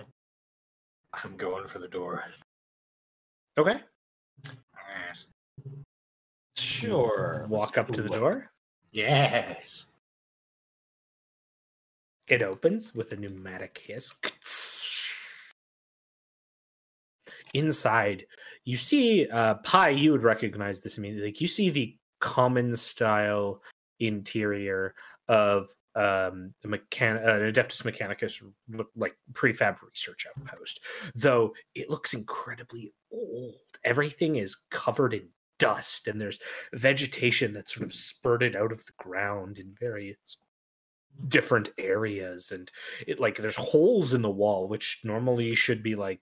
I'm 1.24 1.36
going 1.36 1.66
for 1.68 1.78
the 1.78 1.88
door. 1.88 2.24
Okay. 3.58 3.80
Sure. 6.56 7.46
Walk 7.48 7.78
up 7.78 7.88
to 7.92 8.02
the 8.02 8.08
door. 8.08 8.50
Yes. 8.92 9.86
It 12.28 12.42
opens 12.42 12.94
with 12.94 13.12
a 13.12 13.16
pneumatic 13.16 13.82
hiss. 13.84 14.14
Inside, 17.54 18.26
you 18.64 18.76
see 18.76 19.28
uh 19.28 19.54
Pi, 19.56 19.90
you 19.90 20.12
would 20.12 20.22
recognize 20.22 20.80
this 20.80 20.98
immediately. 20.98 21.28
Like 21.28 21.40
you 21.40 21.46
see 21.48 21.70
the 21.70 21.96
common 22.20 22.76
style 22.76 23.62
interior 24.00 24.94
of 25.28 25.68
um 25.94 26.54
a 26.64 26.68
mechan- 26.68 27.22
uh, 27.22 27.40
Adeptus 27.52 27.82
Mechanicus 27.82 28.42
like 28.96 29.16
prefab 29.34 29.76
research 29.82 30.26
outpost. 30.26 30.80
Though 31.14 31.54
it 31.74 31.90
looks 31.90 32.14
incredibly 32.14 32.92
old. 33.10 33.56
Everything 33.84 34.36
is 34.36 34.56
covered 34.70 35.12
in 35.12 35.28
dust 35.58 36.08
and 36.08 36.20
there's 36.20 36.40
vegetation 36.72 37.52
that's 37.52 37.74
sort 37.74 37.86
of 37.86 37.94
spurted 37.94 38.56
out 38.56 38.72
of 38.72 38.84
the 38.86 38.92
ground 38.96 39.58
in 39.58 39.74
various 39.78 40.38
different 41.28 41.70
areas 41.78 42.50
and 42.50 42.70
it 43.06 43.20
like 43.20 43.36
there's 43.36 43.56
holes 43.56 44.14
in 44.14 44.22
the 44.22 44.30
wall 44.30 44.68
which 44.68 45.00
normally 45.04 45.54
should 45.54 45.82
be 45.82 45.94
like 45.94 46.20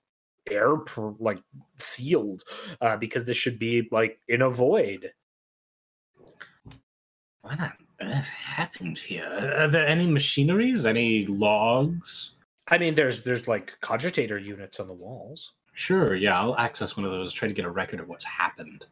air 0.51 0.77
per, 0.77 1.15
like 1.19 1.39
sealed 1.77 2.43
uh 2.81 2.97
because 2.97 3.25
this 3.25 3.37
should 3.37 3.59
be 3.59 3.89
like 3.91 4.21
in 4.29 4.43
a 4.43 4.51
void 4.51 5.13
What 7.43 7.61
on 7.61 7.73
earth 8.03 8.27
happened 8.27 8.99
here? 8.99 9.55
Are 9.57 9.69
there 9.69 9.87
any 9.87 10.07
machineries? 10.07 10.87
Any 10.87 11.27
logs? 11.27 12.33
i 12.69 12.79
mean 12.79 12.95
there's 12.95 13.23
there's 13.23 13.49
like 13.49 13.77
cogitator 13.81 14.43
units 14.43 14.79
on 14.81 14.87
the 14.87 14.95
walls 14.95 15.53
Sure, 15.73 16.15
yeah, 16.15 16.39
I'll 16.39 16.57
access 16.57 16.97
one 16.97 17.07
of 17.07 17.13
those, 17.13 17.33
try 17.33 17.49
to 17.49 17.55
get 17.55 17.65
a 17.65 17.71
record 17.71 18.01
of 18.01 18.09
what's 18.09 18.25
happened. 18.25 18.87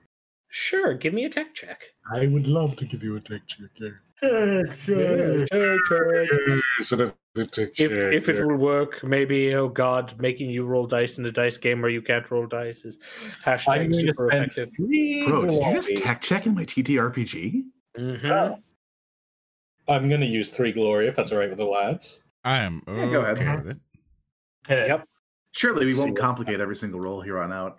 Sure, 0.60 0.92
give 0.94 1.14
me 1.14 1.24
a 1.24 1.28
tech 1.30 1.54
check. 1.54 1.84
I 2.12 2.26
would 2.26 2.48
love 2.48 2.74
to 2.76 2.84
give 2.84 3.04
you 3.04 3.14
a 3.14 3.20
tech 3.20 3.42
check. 3.46 3.70
Yeah. 3.78 3.92
Sort 6.80 7.00
of 7.00 7.14
a 7.36 7.44
tech 7.44 7.68
If 7.68 7.76
check, 7.76 8.12
if 8.12 8.28
it 8.28 8.44
will 8.44 8.56
work, 8.56 9.04
maybe 9.04 9.54
oh 9.54 9.68
god, 9.68 10.18
making 10.18 10.50
you 10.50 10.64
roll 10.64 10.84
dice 10.84 11.16
in 11.16 11.24
a 11.26 11.30
dice 11.30 11.58
game 11.58 11.80
where 11.80 11.92
you 11.92 12.02
can't 12.02 12.28
roll 12.28 12.48
dice 12.48 12.84
is 12.84 12.98
I'm 13.46 13.56
hashtag 13.58 13.92
going 13.92 14.12
super 14.12 14.26
effective. 14.32 14.70
three 14.74 15.24
Bro, 15.28 15.42
did 15.46 15.64
you 15.64 15.72
just 15.72 15.96
tech 15.96 16.20
check 16.22 16.44
in 16.46 16.56
my 16.56 16.64
TTRPG? 16.64 17.62
Mhm. 17.96 18.60
I'm 19.86 20.08
going 20.08 20.20
to 20.20 20.26
use 20.26 20.48
three 20.48 20.72
glory 20.72 21.06
if 21.06 21.14
that's 21.14 21.30
all 21.30 21.38
right 21.38 21.48
with 21.48 21.58
the 21.58 21.64
lads. 21.64 22.18
I 22.44 22.58
am 22.58 22.82
Yeah, 22.88 23.06
go 23.06 23.20
ahead. 23.20 23.38
okay 23.38 23.56
with 23.56 23.68
it. 23.68 23.76
Hit. 24.66 24.88
Yep. 24.88 25.08
Surely 25.52 25.86
we 25.86 25.92
See 25.92 26.00
won't 26.02 26.18
complicate 26.18 26.60
every 26.60 26.74
single 26.76 26.98
roll 26.98 27.20
here 27.20 27.38
on 27.38 27.52
out. 27.52 27.78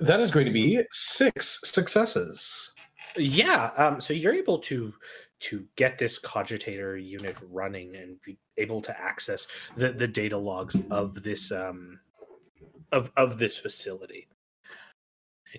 That 0.00 0.20
is 0.20 0.30
going 0.30 0.46
to 0.46 0.52
be 0.52 0.82
six 0.90 1.60
successes. 1.64 2.74
Yeah, 3.16 3.70
um, 3.76 4.00
so 4.00 4.14
you're 4.14 4.34
able 4.34 4.58
to 4.60 4.94
to 5.40 5.66
get 5.76 5.98
this 5.98 6.18
cogitator 6.18 7.02
unit 7.02 7.36
running 7.50 7.96
and 7.96 8.20
be 8.22 8.38
able 8.58 8.82
to 8.82 9.00
access 9.00 9.46
the, 9.76 9.90
the 9.90 10.06
data 10.06 10.36
logs 10.36 10.76
of 10.90 11.22
this 11.22 11.52
um, 11.52 12.00
of 12.92 13.10
of 13.16 13.38
this 13.38 13.58
facility. 13.58 14.28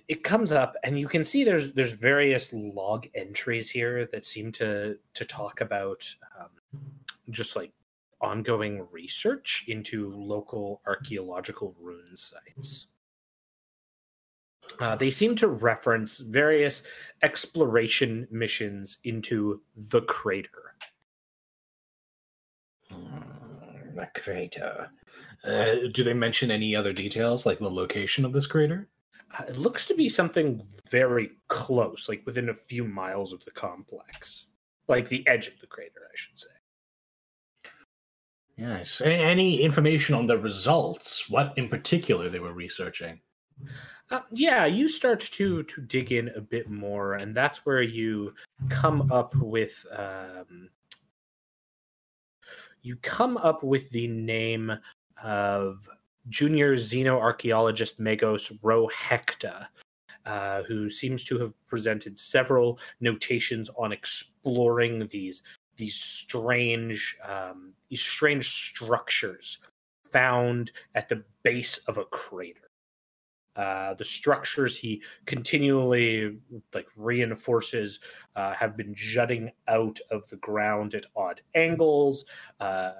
It 0.08 0.24
comes 0.24 0.52
up, 0.52 0.74
and 0.82 0.98
you 0.98 1.06
can 1.06 1.22
see 1.22 1.44
there's 1.44 1.72
there's 1.72 1.92
various 1.92 2.52
log 2.52 3.06
entries 3.14 3.70
here 3.70 4.08
that 4.12 4.24
seem 4.24 4.50
to 4.52 4.98
to 5.14 5.24
talk 5.24 5.60
about 5.60 6.02
um, 6.40 6.80
just 7.30 7.54
like 7.54 7.72
ongoing 8.20 8.86
research 8.90 9.64
into 9.68 10.12
local 10.14 10.80
archaeological 10.86 11.76
ruin 11.80 12.16
sites. 12.16 12.88
Uh, 14.80 14.96
they 14.96 15.10
seem 15.10 15.36
to 15.36 15.48
reference 15.48 16.18
various 16.20 16.82
exploration 17.22 18.26
missions 18.30 18.98
into 19.04 19.60
the 19.76 20.02
crater. 20.02 20.74
Hmm, 22.90 23.96
The 23.96 24.08
crater. 24.14 24.90
Uh, 25.44 25.74
do 25.92 26.04
they 26.04 26.14
mention 26.14 26.50
any 26.50 26.74
other 26.76 26.92
details, 26.92 27.44
like 27.46 27.58
the 27.58 27.70
location 27.70 28.24
of 28.24 28.32
this 28.32 28.46
crater? 28.46 28.88
Uh, 29.38 29.44
it 29.48 29.56
looks 29.56 29.86
to 29.86 29.94
be 29.94 30.08
something 30.08 30.62
very 30.90 31.30
close, 31.48 32.08
like 32.08 32.22
within 32.26 32.48
a 32.50 32.54
few 32.54 32.84
miles 32.84 33.32
of 33.32 33.44
the 33.44 33.50
complex, 33.50 34.46
like 34.88 35.08
the 35.08 35.26
edge 35.26 35.48
of 35.48 35.58
the 35.60 35.66
crater, 35.66 36.02
I 36.04 36.14
should 36.14 36.38
say. 36.38 36.48
Yes. 38.56 39.00
Any 39.00 39.62
information 39.62 40.14
on 40.14 40.26
the 40.26 40.38
results? 40.38 41.28
What 41.28 41.54
in 41.56 41.68
particular 41.68 42.28
they 42.28 42.38
were 42.38 42.52
researching? 42.52 43.20
Uh, 44.12 44.20
yeah, 44.30 44.66
you 44.66 44.88
start 44.88 45.20
to 45.20 45.62
to 45.62 45.80
dig 45.80 46.12
in 46.12 46.28
a 46.36 46.40
bit 46.40 46.68
more, 46.68 47.14
and 47.14 47.34
that's 47.34 47.64
where 47.64 47.80
you 47.80 48.34
come 48.68 49.10
up 49.10 49.34
with 49.36 49.86
um, 49.96 50.68
you 52.82 52.96
come 52.96 53.38
up 53.38 53.62
with 53.62 53.88
the 53.88 54.06
name 54.08 54.70
of 55.24 55.88
junior 56.28 56.76
xenoarchaeologist 56.76 57.98
Magos 57.98 58.52
Rohekta, 58.60 59.66
uh, 60.26 60.62
who 60.64 60.90
seems 60.90 61.24
to 61.24 61.38
have 61.38 61.54
presented 61.66 62.18
several 62.18 62.78
notations 63.00 63.70
on 63.78 63.92
exploring 63.92 65.08
these 65.08 65.42
these 65.76 65.94
strange 65.94 67.16
um, 67.24 67.72
these 67.88 68.02
strange 68.02 68.50
structures 68.50 69.56
found 70.04 70.70
at 70.94 71.08
the 71.08 71.24
base 71.42 71.78
of 71.88 71.96
a 71.96 72.04
crater 72.04 72.68
uh, 73.56 73.94
the 73.94 74.04
structures 74.04 74.76
he 74.78 75.02
continually 75.26 76.38
like 76.74 76.86
reinforces 76.96 78.00
uh, 78.36 78.52
have 78.52 78.76
been 78.76 78.94
jutting 78.94 79.50
out 79.68 79.98
of 80.10 80.26
the 80.28 80.36
ground 80.36 80.94
at 80.94 81.06
odd 81.16 81.40
angles 81.54 82.24
uh, 82.60 82.92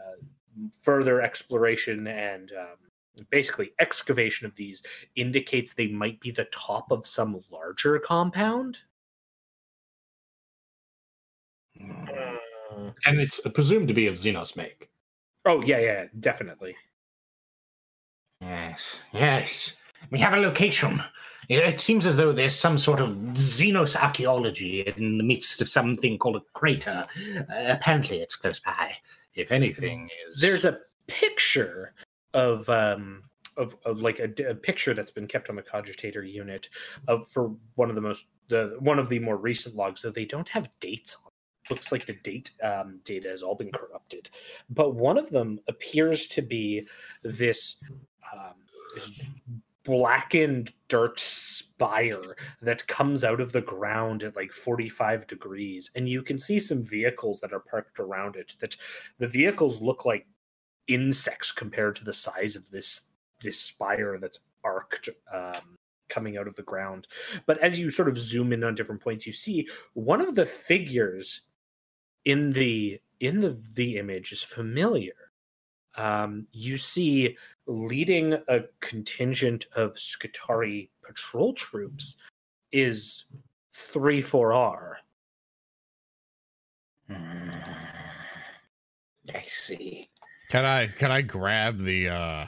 further 0.82 1.22
exploration 1.22 2.06
and 2.06 2.52
um, 2.52 3.24
basically 3.30 3.72
excavation 3.78 4.46
of 4.46 4.54
these 4.54 4.82
indicates 5.16 5.72
they 5.72 5.88
might 5.88 6.20
be 6.20 6.30
the 6.30 6.44
top 6.46 6.90
of 6.90 7.06
some 7.06 7.40
larger 7.50 7.98
compound 7.98 8.80
Mm. 11.80 12.94
And 13.06 13.20
it's 13.20 13.40
presumed 13.54 13.88
to 13.88 13.94
be 13.94 14.06
of 14.06 14.14
Xenos 14.14 14.56
make. 14.56 14.90
oh 15.46 15.62
yeah 15.62 15.78
yeah 15.78 16.04
definitely 16.20 16.76
Yes, 18.42 18.98
yes. 19.12 19.76
We 20.10 20.18
have 20.18 20.34
a 20.34 20.36
location. 20.36 21.02
It 21.48 21.80
seems 21.80 22.06
as 22.06 22.16
though 22.16 22.32
there's 22.32 22.54
some 22.54 22.78
sort 22.78 23.00
of 23.00 23.10
Xenos 23.34 23.96
archaeology 23.96 24.80
in 24.82 25.18
the 25.18 25.24
midst 25.24 25.60
of 25.60 25.68
something 25.68 26.18
called 26.18 26.36
a 26.36 26.42
crater. 26.54 27.06
Uh, 27.36 27.42
apparently, 27.48 28.18
it's 28.18 28.36
close 28.36 28.60
by. 28.60 28.94
If 29.34 29.50
anything 29.50 30.08
is 30.26 30.40
there's 30.40 30.64
a 30.64 30.78
picture 31.06 31.94
of 32.34 32.68
um 32.68 33.24
of, 33.56 33.76
of 33.84 33.98
like 33.98 34.18
a 34.18 34.28
picture 34.54 34.94
that's 34.94 35.10
been 35.10 35.26
kept 35.26 35.50
on 35.50 35.56
the 35.56 35.62
cogitator 35.62 36.30
unit 36.30 36.68
of 37.08 37.28
for 37.28 37.54
one 37.74 37.90
of 37.90 37.94
the 37.94 38.00
most 38.00 38.26
the 38.48 38.76
one 38.80 38.98
of 38.98 39.08
the 39.08 39.18
more 39.18 39.36
recent 39.36 39.74
logs 39.74 40.02
though 40.02 40.10
they 40.10 40.24
don't 40.24 40.48
have 40.48 40.70
dates 40.80 41.16
on 41.22 41.30
it. 41.30 41.70
looks 41.70 41.92
like 41.92 42.06
the 42.06 42.14
date 42.22 42.52
um, 42.62 43.00
data 43.04 43.28
has 43.28 43.42
all 43.42 43.54
been 43.54 43.72
corrupted 43.72 44.30
but 44.70 44.94
one 44.94 45.18
of 45.18 45.28
them 45.30 45.58
appears 45.68 46.26
to 46.28 46.40
be 46.40 46.86
this 47.22 47.76
um, 48.32 48.54
this 48.94 49.10
blackened 49.84 50.72
dirt 50.88 51.18
spire 51.18 52.36
that 52.60 52.86
comes 52.86 53.24
out 53.24 53.40
of 53.40 53.52
the 53.52 53.60
ground 53.60 54.22
at 54.22 54.36
like 54.36 54.52
45 54.52 55.26
degrees 55.26 55.90
and 55.94 56.08
you 56.08 56.22
can 56.22 56.38
see 56.38 56.60
some 56.60 56.82
vehicles 56.82 57.40
that 57.40 57.52
are 57.52 57.60
parked 57.60 57.98
around 57.98 58.36
it 58.36 58.54
that 58.60 58.76
the 59.18 59.26
vehicles 59.26 59.82
look 59.82 60.04
like 60.04 60.26
insects 60.88 61.50
compared 61.50 61.96
to 61.96 62.04
the 62.04 62.12
size 62.12 62.56
of 62.56 62.70
this 62.70 63.02
this 63.42 63.58
spire 63.58 64.18
that's 64.20 64.40
arced 64.64 65.08
um, 65.32 65.76
coming 66.08 66.36
out 66.36 66.46
of 66.46 66.54
the 66.54 66.62
ground. 66.62 67.08
But 67.46 67.58
as 67.58 67.80
you 67.80 67.90
sort 67.90 68.08
of 68.08 68.18
zoom 68.18 68.52
in 68.52 68.62
on 68.62 68.74
different 68.74 69.00
points 69.00 69.26
you 69.26 69.32
see 69.32 69.66
one 69.94 70.20
of 70.20 70.34
the 70.34 70.46
figures 70.46 71.42
in 72.24 72.52
the 72.52 73.00
in 73.20 73.40
the 73.40 73.58
the 73.74 73.96
image 73.96 74.32
is 74.32 74.42
familiar 74.42 75.31
um, 75.96 76.46
you 76.52 76.76
see 76.76 77.36
leading 77.66 78.34
a 78.48 78.60
contingent 78.80 79.66
of 79.76 79.94
Skitarii 79.94 80.88
patrol 81.02 81.52
troops 81.52 82.16
is 82.72 83.26
3-4R. 83.74 84.94
I 89.34 89.44
see. 89.46 90.08
Can 90.50 90.64
I 90.64 90.86
can 90.86 91.10
I 91.10 91.22
grab 91.22 91.78
the 91.78 92.08
uh 92.08 92.46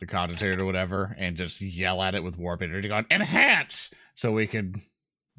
the 0.00 0.06
cogitator 0.06 0.60
or 0.60 0.64
whatever 0.66 1.14
and 1.18 1.36
just 1.36 1.60
yell 1.60 2.02
at 2.02 2.14
it 2.14 2.22
with 2.22 2.38
warp 2.38 2.62
energy 2.62 2.88
going 2.88 3.06
enhance 3.10 3.92
so 4.14 4.32
we 4.32 4.46
can 4.46 4.74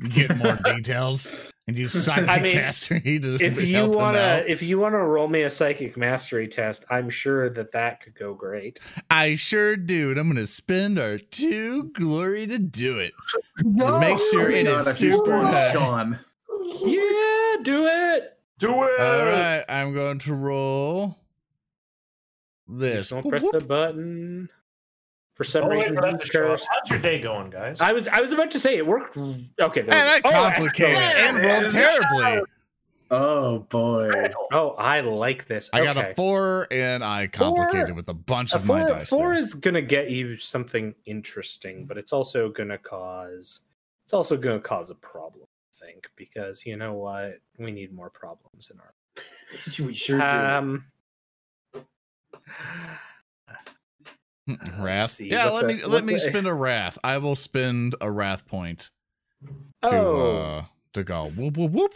get 0.10 0.36
more 0.38 0.56
details 0.66 1.52
and 1.68 1.78
you 1.78 1.88
psychic 1.90 2.30
I 2.30 2.40
mean, 2.40 2.56
mastery 2.56 3.20
to 3.20 3.36
If 3.36 3.62
you 3.64 3.88
want 3.88 4.16
to 4.16 4.50
if 4.50 4.62
you 4.62 4.80
want 4.80 4.94
to 4.94 5.00
roll 5.00 5.28
me 5.28 5.44
a 5.44 5.50
psychic 5.50 5.98
mastery 5.98 6.48
test, 6.48 6.86
I'm 6.90 7.10
sure 7.10 7.50
that 7.50 7.74
that 7.74 8.02
could 8.02 8.16
go 8.16 8.34
great. 8.34 8.80
I 9.10 9.36
sure 9.36 9.76
do. 9.76 10.12
And 10.12 10.20
I'm 10.20 10.28
gonna 10.30 10.48
spend 10.48 10.98
our 10.98 11.18
two 11.18 11.92
glory 11.92 12.48
to 12.48 12.58
do 12.58 13.00
it. 13.00 13.14
To 13.80 14.00
make 14.00 14.20
sure 14.32 14.50
it 14.50 14.68
oh 14.68 14.78
God, 14.78 14.88
is 14.88 14.98
super 14.98 15.18
spoiled 15.18 15.46
high. 15.46 15.74
Sean. 15.74 16.20
Yeah, 16.82 17.56
do 17.64 17.86
it. 17.88 18.38
Do 18.60 18.84
it. 18.84 19.02
All 19.02 19.26
right, 19.26 19.64
I'm 19.68 19.94
going 19.94 20.20
to 20.20 20.34
roll 20.34 21.18
this. 22.68 23.00
Just 23.00 23.10
don't 23.12 23.26
Whoop, 23.26 23.32
press 23.32 23.44
whoop. 23.44 23.54
the 23.54 23.66
button. 23.66 24.50
For 25.38 25.44
some 25.44 25.66
Oh, 25.66 25.70
reason, 25.70 25.94
for 25.96 26.02
that 26.02 26.12
these 26.14 26.22
to 26.22 26.28
show 26.28 26.40
up. 26.46 26.50
curves- 26.50 26.68
How's 26.72 26.90
your 26.90 27.00
day 27.00 27.20
going, 27.20 27.52
guys? 27.52 27.80
I 27.80 27.92
was 27.94 28.08
I 28.08 28.22
was 28.22 28.32
about 28.32 28.50
to 28.52 28.60
say 28.60 28.76
it 28.78 28.86
worked. 28.88 29.16
Okay, 29.16 29.82
there 29.82 29.94
And 29.96 30.10
I 30.10 30.16
we. 30.16 30.22
Oh, 30.26 30.32
complicated 30.32 30.98
and 30.98 31.38
rolled 31.38 31.72
terribly. 31.72 32.42
Oh 33.12 33.60
boy. 33.60 34.32
Oh, 34.52 34.70
I 34.72 35.00
like 35.02 35.46
this. 35.48 35.70
I 35.72 35.84
got 35.84 35.96
a 35.96 36.14
four, 36.16 36.68
and 36.72 37.04
I 37.04 37.28
complicated 37.28 37.96
with 37.96 38.10
a 38.10 38.14
bunch 38.14 38.52
A 38.54 38.58
of 38.58 38.66
my 38.68 38.84
dice. 38.86 39.10
four 39.10 39.30
there. 39.30 39.40
is 39.40 39.54
gonna 39.54 39.82
get 39.82 40.10
you 40.10 40.36
something 40.38 40.94
interesting, 41.06 41.86
but 41.86 41.98
it's 42.00 42.12
also 42.12 42.50
gonna 42.50 42.78
cause 42.80 43.62
it's 44.04 44.14
also 44.14 44.36
gonna 44.38 44.60
cause 44.60 44.90
a 44.90 44.96
problem, 44.96 45.46
I 45.82 45.86
think, 45.86 46.10
because 46.18 46.66
you 46.66 46.76
know 46.78 46.94
what? 46.96 47.38
We 47.60 47.72
need 47.72 47.94
more 47.94 48.10
problems 48.10 48.72
in 48.74 48.80
our 48.80 48.94
we 49.86 49.94
sure 49.94 50.22
um 50.22 50.84
let's 51.74 51.86
wrath. 54.80 55.20
Yeah, 55.20 55.46
what's 55.46 55.56
let 55.62 55.64
a- 55.64 55.68
me 55.68 55.84
let 55.84 56.06
me 56.06 56.16
a- 56.16 56.20
spend 56.20 56.48
a 56.48 56.54
wrath. 56.54 56.98
I 57.04 57.18
will 57.18 57.36
spend 57.36 57.96
a 58.02 58.10
wrath 58.12 58.48
point 58.48 58.92
to 59.44 59.96
Oh 59.96 60.38
uh 60.42 60.66
to 60.94 61.04
go 61.04 61.30
whoop 61.30 61.58
whoop 61.58 61.72
whoop, 61.72 61.94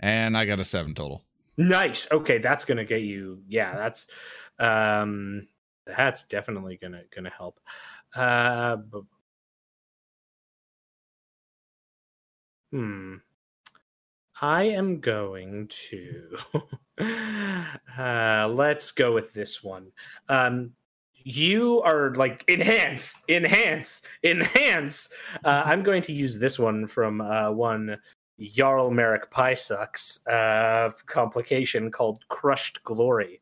and 0.00 0.36
I 0.36 0.44
got 0.46 0.60
a 0.60 0.64
seven 0.64 0.94
total. 0.94 1.22
nice. 1.56 2.10
Okay, 2.10 2.38
that's 2.38 2.64
gonna 2.64 2.84
get 2.84 3.02
you 3.02 3.42
yeah, 3.48 3.74
that's 3.76 4.06
um 4.58 5.46
that's 5.86 6.24
definitely 6.24 6.78
gonna 6.80 7.02
gonna 7.14 7.30
help. 7.30 7.60
Uh 8.14 8.78
Hmm. 12.72 13.16
I 14.40 14.64
am 14.64 14.98
going 15.00 15.68
to. 15.90 16.36
uh, 17.98 18.48
let's 18.48 18.90
go 18.92 19.12
with 19.14 19.32
this 19.32 19.62
one. 19.62 19.92
Um, 20.28 20.72
you 21.24 21.80
are 21.82 22.14
like 22.14 22.44
enhance, 22.48 23.22
enhance, 23.28 24.02
enhance. 24.22 25.08
Uh, 25.44 25.62
I'm 25.64 25.82
going 25.82 26.02
to 26.02 26.12
use 26.12 26.38
this 26.38 26.58
one 26.58 26.86
from 26.86 27.20
uh, 27.20 27.50
one 27.50 27.98
Jarl 28.40 28.90
Merrick 28.90 29.30
Pysucks 29.30 30.26
uh, 30.28 30.92
complication 31.06 31.90
called 31.90 32.24
Crushed 32.28 32.82
Glory. 32.84 33.40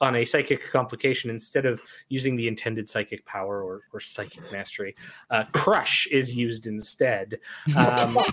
On 0.00 0.16
a 0.16 0.24
psychic 0.24 0.70
complication, 0.72 1.30
instead 1.30 1.64
of 1.64 1.80
using 2.08 2.34
the 2.36 2.48
intended 2.48 2.88
psychic 2.88 3.24
power 3.26 3.62
or, 3.62 3.82
or 3.92 4.00
psychic 4.00 4.42
mastery, 4.52 4.94
uh, 5.30 5.44
crush 5.52 6.06
is 6.10 6.34
used 6.36 6.66
instead. 6.66 7.38
Um, 7.76 8.18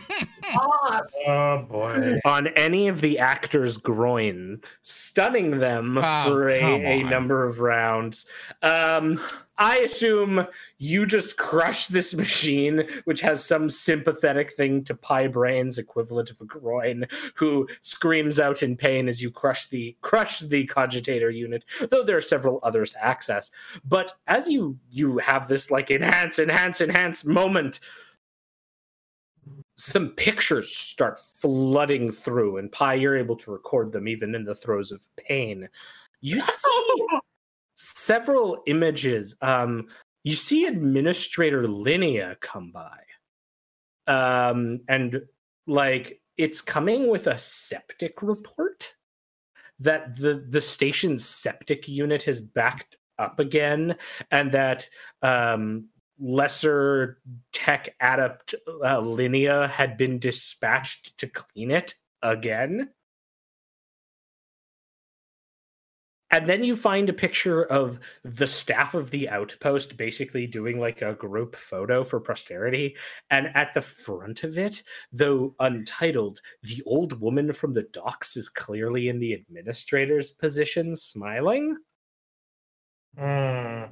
Oh 1.27 1.65
boy. 1.69 2.19
on 2.25 2.47
any 2.49 2.87
of 2.87 2.99
the 2.99 3.19
actors' 3.19 3.77
groin, 3.77 4.59
stunning 4.81 5.59
them 5.59 5.97
Oh, 5.97 6.23
for 6.25 6.49
a, 6.49 6.59
a 6.61 7.03
number 7.03 7.45
of 7.45 7.59
rounds. 7.61 8.25
Um, 8.61 9.19
I 9.61 9.77
assume 9.77 10.47
you 10.79 11.05
just 11.05 11.37
crush 11.37 11.85
this 11.85 12.15
machine, 12.15 12.83
which 13.05 13.21
has 13.21 13.45
some 13.45 13.69
sympathetic 13.69 14.57
thing 14.57 14.83
to 14.85 14.95
Pi 14.95 15.27
Braine's 15.27 15.77
equivalent 15.77 16.31
of 16.31 16.41
a 16.41 16.45
groin, 16.45 17.05
who 17.35 17.67
screams 17.81 18.39
out 18.39 18.63
in 18.63 18.75
pain 18.75 19.07
as 19.07 19.21
you 19.21 19.29
crush 19.29 19.67
the 19.67 19.95
crush 20.01 20.39
the 20.39 20.65
cogitator 20.65 21.31
unit. 21.31 21.63
Though 21.91 22.01
there 22.01 22.17
are 22.17 22.21
several 22.21 22.59
others 22.63 22.93
to 22.93 23.05
access, 23.05 23.51
but 23.87 24.13
as 24.25 24.49
you 24.49 24.79
you 24.89 25.19
have 25.19 25.47
this 25.47 25.69
like 25.69 25.91
enhance, 25.91 26.39
enhance, 26.39 26.81
enhance 26.81 27.23
moment 27.23 27.81
some 29.77 30.09
pictures 30.09 30.75
start 30.75 31.19
flooding 31.19 32.11
through, 32.11 32.57
and 32.57 32.71
Pi, 32.71 32.95
you're 32.95 33.17
able 33.17 33.35
to 33.35 33.51
record 33.51 33.91
them 33.91 34.07
even 34.07 34.33
in 34.33 34.43
the 34.43 34.55
throes 34.55 34.91
of 34.91 35.07
pain. 35.17 35.69
You 36.21 36.39
see 36.39 37.05
several 37.81 38.61
images. 38.67 39.35
Um, 39.41 39.87
you 40.23 40.35
see 40.35 40.65
Administrator 40.65 41.63
Linnea 41.63 42.39
come 42.39 42.71
by, 42.71 42.99
um, 44.07 44.81
and 44.87 45.21
like 45.67 46.21
it's 46.37 46.61
coming 46.61 47.09
with 47.09 47.27
a 47.27 47.37
septic 47.37 48.21
report 48.21 48.93
that 49.79 50.15
the 50.17 50.45
the 50.47 50.61
station's 50.61 51.25
septic 51.25 51.87
unit 51.87 52.23
has 52.23 52.39
backed 52.39 52.97
up 53.17 53.39
again, 53.39 53.95
and 54.29 54.51
that 54.51 54.87
um, 55.21 55.87
lesser 56.19 57.19
tech 57.51 57.95
adept 57.99 58.53
uh, 58.67 58.97
Linnea 58.97 59.69
had 59.69 59.97
been 59.97 60.19
dispatched 60.19 61.17
to 61.17 61.27
clean 61.27 61.71
it 61.71 61.95
again. 62.21 62.89
And 66.31 66.47
then 66.47 66.63
you 66.63 66.75
find 66.75 67.09
a 67.09 67.13
picture 67.13 67.65
of 67.65 67.99
the 68.23 68.47
staff 68.47 68.93
of 68.93 69.11
the 69.11 69.27
outpost 69.29 69.97
basically 69.97 70.47
doing 70.47 70.79
like 70.79 71.01
a 71.01 71.13
group 71.13 71.55
photo 71.55 72.03
for 72.03 72.21
posterity. 72.21 72.95
And 73.29 73.51
at 73.53 73.73
the 73.73 73.81
front 73.81 74.43
of 74.43 74.57
it, 74.57 74.81
though 75.11 75.55
untitled, 75.59 76.39
the 76.63 76.81
old 76.85 77.21
woman 77.21 77.51
from 77.51 77.73
the 77.73 77.83
docks 77.83 78.37
is 78.37 78.47
clearly 78.47 79.09
in 79.09 79.19
the 79.19 79.33
administrator's 79.33 80.31
position, 80.31 80.95
smiling. 80.95 81.77
Hmm. 83.17 83.83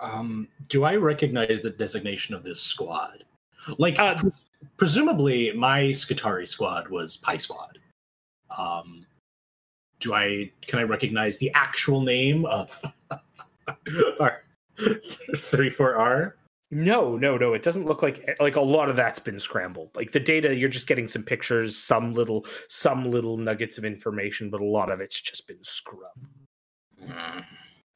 Um, 0.00 0.48
do 0.68 0.84
I 0.84 0.96
recognize 0.96 1.62
the 1.62 1.70
designation 1.70 2.34
of 2.34 2.44
this 2.44 2.60
squad? 2.60 3.24
Like, 3.78 3.98
Uh, 3.98 4.14
pre- 4.16 4.30
presumably, 4.76 5.52
my 5.52 5.84
Skitarii 5.84 6.46
squad 6.46 6.88
was 6.88 7.16
Pi 7.16 7.38
Squad. 7.38 7.78
Um, 8.58 9.06
do 10.04 10.14
I 10.14 10.50
can 10.66 10.78
I 10.78 10.82
recognize 10.82 11.38
the 11.38 11.50
actual 11.54 12.02
name 12.02 12.44
of 12.44 12.80
our 14.20 14.42
three 15.36 15.70
four 15.70 15.96
R? 15.96 16.36
No, 16.70 17.16
no, 17.16 17.36
no. 17.36 17.54
It 17.54 17.62
doesn't 17.62 17.86
look 17.86 18.02
like 18.02 18.36
like 18.40 18.56
a 18.56 18.60
lot 18.60 18.90
of 18.90 18.96
that's 18.96 19.18
been 19.18 19.38
scrambled. 19.38 19.90
Like 19.94 20.12
the 20.12 20.20
data, 20.20 20.54
you're 20.54 20.68
just 20.68 20.86
getting 20.86 21.08
some 21.08 21.22
pictures, 21.22 21.76
some 21.76 22.12
little, 22.12 22.46
some 22.68 23.10
little 23.10 23.36
nuggets 23.36 23.78
of 23.78 23.84
information, 23.84 24.50
but 24.50 24.60
a 24.60 24.64
lot 24.64 24.90
of 24.90 25.00
it's 25.00 25.20
just 25.20 25.46
been 25.46 25.62
scrubbed. 25.62 26.26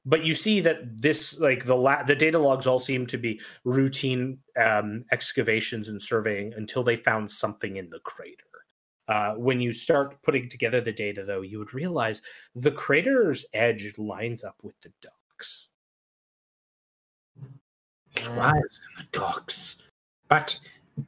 But 0.06 0.24
you 0.24 0.34
see 0.34 0.60
that 0.60 1.02
this, 1.02 1.38
like 1.38 1.66
the 1.66 1.76
la- 1.76 2.04
the 2.04 2.14
data 2.14 2.38
logs, 2.38 2.66
all 2.66 2.78
seem 2.78 3.06
to 3.08 3.18
be 3.18 3.40
routine 3.64 4.38
um, 4.56 5.04
excavations 5.12 5.88
and 5.88 6.00
surveying 6.00 6.54
until 6.56 6.82
they 6.82 6.96
found 6.96 7.30
something 7.30 7.76
in 7.76 7.90
the 7.90 8.00
crater. 8.00 8.47
Uh, 9.08 9.32
when 9.34 9.60
you 9.60 9.72
start 9.72 10.22
putting 10.22 10.48
together 10.48 10.80
the 10.80 10.92
data, 10.92 11.24
though, 11.24 11.40
you 11.40 11.58
would 11.58 11.72
realize 11.72 12.20
the 12.54 12.70
crater's 12.70 13.46
edge 13.54 13.96
lines 13.96 14.44
up 14.44 14.56
with 14.62 14.78
the 14.82 14.92
docks. 15.00 15.68
It 18.16 18.28
was 18.28 18.80
in 18.90 19.04
the 19.04 19.18
docks. 19.18 19.76
But 20.28 20.60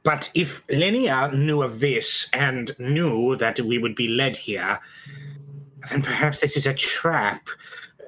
but 0.03 0.31
if 0.33 0.65
Linnea 0.67 1.37
knew 1.37 1.61
of 1.61 1.79
this 1.79 2.27
and 2.33 2.73
knew 2.79 3.35
that 3.35 3.59
we 3.59 3.77
would 3.77 3.95
be 3.95 4.07
led 4.07 4.37
here, 4.37 4.79
then 5.89 6.01
perhaps 6.01 6.39
this 6.39 6.55
is 6.55 6.65
a 6.65 6.73
trap. 6.73 7.49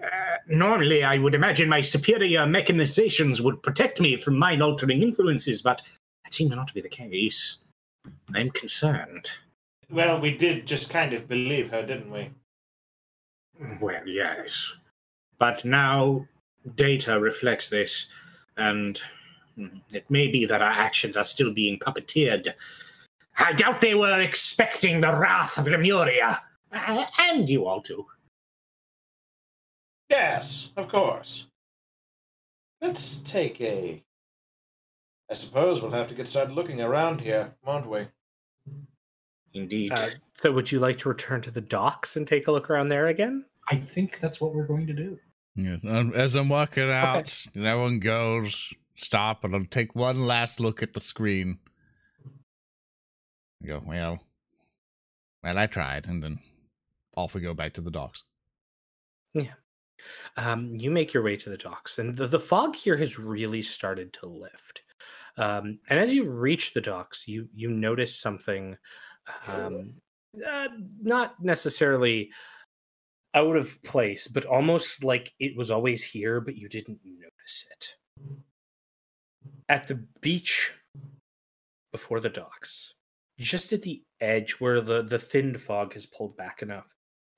Uh, 0.01 0.37
normally, 0.47 1.03
I 1.03 1.17
would 1.17 1.35
imagine 1.35 1.67
my 1.69 1.81
superior 1.81 2.41
mechanizations 2.41 3.41
would 3.41 3.61
protect 3.61 3.99
me 3.99 4.15
from 4.15 4.37
mind 4.37 4.63
altering 4.63 5.01
influences, 5.03 5.61
but 5.61 5.81
that 6.23 6.33
seems 6.33 6.55
not 6.55 6.67
to 6.69 6.73
be 6.73 6.81
the 6.81 6.89
case. 6.89 7.57
I'm 8.33 8.49
concerned. 8.51 9.31
Well, 9.89 10.19
we 10.19 10.35
did 10.35 10.65
just 10.65 10.89
kind 10.89 11.13
of 11.13 11.27
believe 11.27 11.71
her, 11.71 11.85
didn't 11.85 12.11
we? 12.11 12.29
Well, 13.79 14.07
yes. 14.07 14.71
But 15.37 15.65
now 15.65 16.27
data 16.75 17.19
reflects 17.19 17.69
this, 17.69 18.07
and 18.57 18.99
hmm, 19.55 19.67
it 19.91 20.09
may 20.09 20.27
be 20.27 20.45
that 20.45 20.61
our 20.61 20.71
actions 20.71 21.17
are 21.17 21.23
still 21.23 21.53
being 21.53 21.79
puppeteered. 21.79 22.47
I 23.37 23.53
doubt 23.53 23.81
they 23.81 23.95
were 23.95 24.21
expecting 24.21 25.01
the 25.01 25.15
wrath 25.15 25.57
of 25.57 25.67
Lemuria. 25.67 26.41
And 26.71 27.49
you 27.49 27.67
all 27.67 27.81
too. 27.81 28.05
Yes, 30.09 30.71
of 30.77 30.87
course. 30.87 31.47
Let's 32.81 33.17
take 33.17 33.61
a. 33.61 34.03
I 35.29 35.33
suppose 35.33 35.81
we'll 35.81 35.91
have 35.91 36.09
to 36.09 36.15
get 36.15 36.27
started 36.27 36.53
looking 36.53 36.81
around 36.81 37.21
here, 37.21 37.53
won't 37.65 37.89
we? 37.89 38.07
Indeed. 39.53 39.91
Uh, 39.91 40.09
so, 40.33 40.51
would 40.51 40.71
you 40.71 40.79
like 40.79 40.97
to 40.99 41.09
return 41.09 41.41
to 41.41 41.51
the 41.51 41.61
docks 41.61 42.15
and 42.15 42.27
take 42.27 42.47
a 42.47 42.51
look 42.51 42.69
around 42.69 42.89
there 42.89 43.07
again? 43.07 43.45
I 43.69 43.75
think 43.75 44.19
that's 44.19 44.41
what 44.41 44.53
we're 44.53 44.67
going 44.67 44.87
to 44.87 44.93
do. 44.93 45.19
Yeah. 45.55 45.77
um, 45.87 46.11
As 46.15 46.35
I'm 46.35 46.49
walking 46.49 46.89
out, 46.89 47.45
and 47.53 47.65
everyone 47.65 47.99
goes, 47.99 48.73
stop, 48.95 49.43
and 49.43 49.53
I'll 49.55 49.65
take 49.65 49.95
one 49.95 50.25
last 50.25 50.59
look 50.59 50.81
at 50.81 50.93
the 50.93 50.99
screen. 50.99 51.59
I 53.63 53.67
go, 53.67 53.81
well, 53.85 54.19
well, 55.43 55.57
I 55.57 55.67
tried, 55.67 56.07
and 56.07 56.21
then 56.23 56.39
off 57.15 57.35
we 57.35 57.41
go 57.41 57.53
back 57.53 57.73
to 57.73 57.81
the 57.81 57.91
docks. 57.91 58.23
Yeah. 59.33 59.53
Um, 60.35 60.75
you 60.75 60.91
make 60.91 61.13
your 61.13 61.23
way 61.23 61.37
to 61.37 61.49
the 61.49 61.57
docks, 61.57 61.99
and 61.99 62.17
the, 62.17 62.27
the 62.27 62.39
fog 62.39 62.75
here 62.75 62.97
has 62.97 63.19
really 63.19 63.61
started 63.61 64.11
to 64.13 64.25
lift. 64.25 64.83
Um, 65.37 65.79
and 65.89 65.99
as 65.99 66.13
you 66.13 66.29
reach 66.29 66.73
the 66.73 66.81
docks, 66.81 67.27
you 67.27 67.47
you 67.53 67.69
notice 67.69 68.19
something, 68.19 68.77
um, 69.47 69.93
uh, 70.47 70.67
not 71.01 71.43
necessarily 71.43 72.29
out 73.35 73.55
of 73.55 73.81
place, 73.83 74.27
but 74.27 74.45
almost 74.45 75.03
like 75.03 75.33
it 75.39 75.55
was 75.55 75.71
always 75.71 76.03
here, 76.03 76.39
but 76.39 76.55
you 76.55 76.69
didn't 76.69 76.99
notice 77.03 77.65
it. 77.71 77.95
At 79.69 79.87
the 79.87 79.95
beach 80.21 80.71
before 81.91 82.19
the 82.19 82.29
docks, 82.29 82.93
just 83.39 83.73
at 83.73 83.81
the 83.81 84.03
edge 84.21 84.53
where 84.53 84.81
the 84.81 85.01
the 85.01 85.19
thin 85.19 85.57
fog 85.57 85.93
has 85.93 86.05
pulled 86.05 86.37
back 86.37 86.61
enough, 86.61 86.93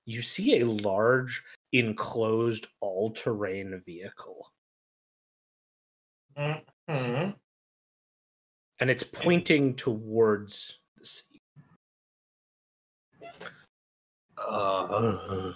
you 0.06 0.22
see 0.22 0.60
a 0.60 0.66
large 0.66 1.42
enclosed 1.72 2.68
all-terrain 2.82 3.82
vehicle 3.86 4.52
Hmm. 6.38 6.52
and 6.88 7.36
it's 8.90 9.04
pointing 9.04 9.76
towards 9.76 10.80
the 10.98 11.06
sea 11.06 11.35
Uh, 14.38 15.54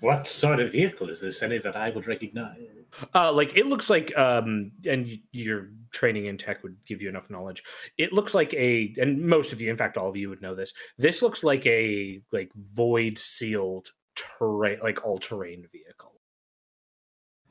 what 0.00 0.28
sort 0.28 0.60
of 0.60 0.72
vehicle 0.72 1.08
is 1.08 1.20
this? 1.20 1.42
Any 1.42 1.58
that 1.58 1.76
I 1.76 1.90
would 1.90 2.06
recognize? 2.06 2.68
uh 3.14 3.30
like 3.30 3.54
it 3.54 3.66
looks 3.66 3.90
like 3.90 4.16
um 4.16 4.72
and 4.86 5.18
your 5.32 5.68
training 5.90 6.24
in 6.24 6.38
tech 6.38 6.62
would 6.62 6.74
give 6.86 7.02
you 7.02 7.08
enough 7.10 7.28
knowledge 7.28 7.62
it 7.98 8.14
looks 8.14 8.32
like 8.32 8.54
a 8.54 8.94
and 8.96 9.20
most 9.20 9.52
of 9.52 9.60
you 9.60 9.70
in 9.70 9.76
fact 9.76 9.98
all 9.98 10.08
of 10.08 10.16
you 10.16 10.30
would 10.30 10.40
know 10.40 10.54
this 10.54 10.72
this 10.96 11.20
looks 11.20 11.44
like 11.44 11.66
a 11.66 12.18
like 12.32 12.50
void 12.54 13.18
sealed 13.18 13.90
terrain 14.16 14.78
like 14.82 15.04
all-terrain 15.04 15.66
vehicle 15.70 16.18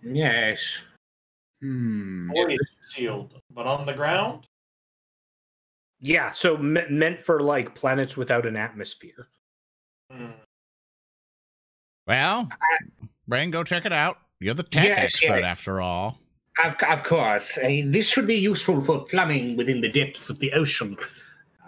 yes. 0.03 0.81
Hmm. 1.61 2.29
Void 2.31 2.59
sealed, 2.81 3.41
but 3.53 3.65
on 3.65 3.85
the 3.85 3.93
ground. 3.93 4.47
Yeah, 5.99 6.31
so 6.31 6.57
me- 6.57 6.87
meant 6.89 7.19
for 7.19 7.39
like 7.39 7.73
planets 7.73 8.15
without 8.15 8.45
an 8.45 8.55
atmosphere. 8.55 9.29
Hmm. 10.11 10.31
Well, 12.07 12.49
Braine, 13.27 13.51
go 13.51 13.63
check 13.63 13.85
it 13.85 13.93
out. 13.93 14.19
You're 14.39 14.53
the 14.53 14.63
tech 14.63 14.85
Yes, 14.85 15.03
expert 15.03 15.39
yes. 15.39 15.43
after 15.43 15.81
all. 15.81 16.19
Of, 16.63 16.75
of 16.89 17.03
course, 17.03 17.57
uh, 17.57 17.81
this 17.85 18.07
should 18.07 18.25
be 18.27 18.35
useful 18.35 18.81
for 18.81 19.03
plumbing 19.05 19.57
within 19.57 19.81
the 19.81 19.89
depths 19.89 20.29
of 20.29 20.39
the 20.39 20.51
ocean. 20.53 20.97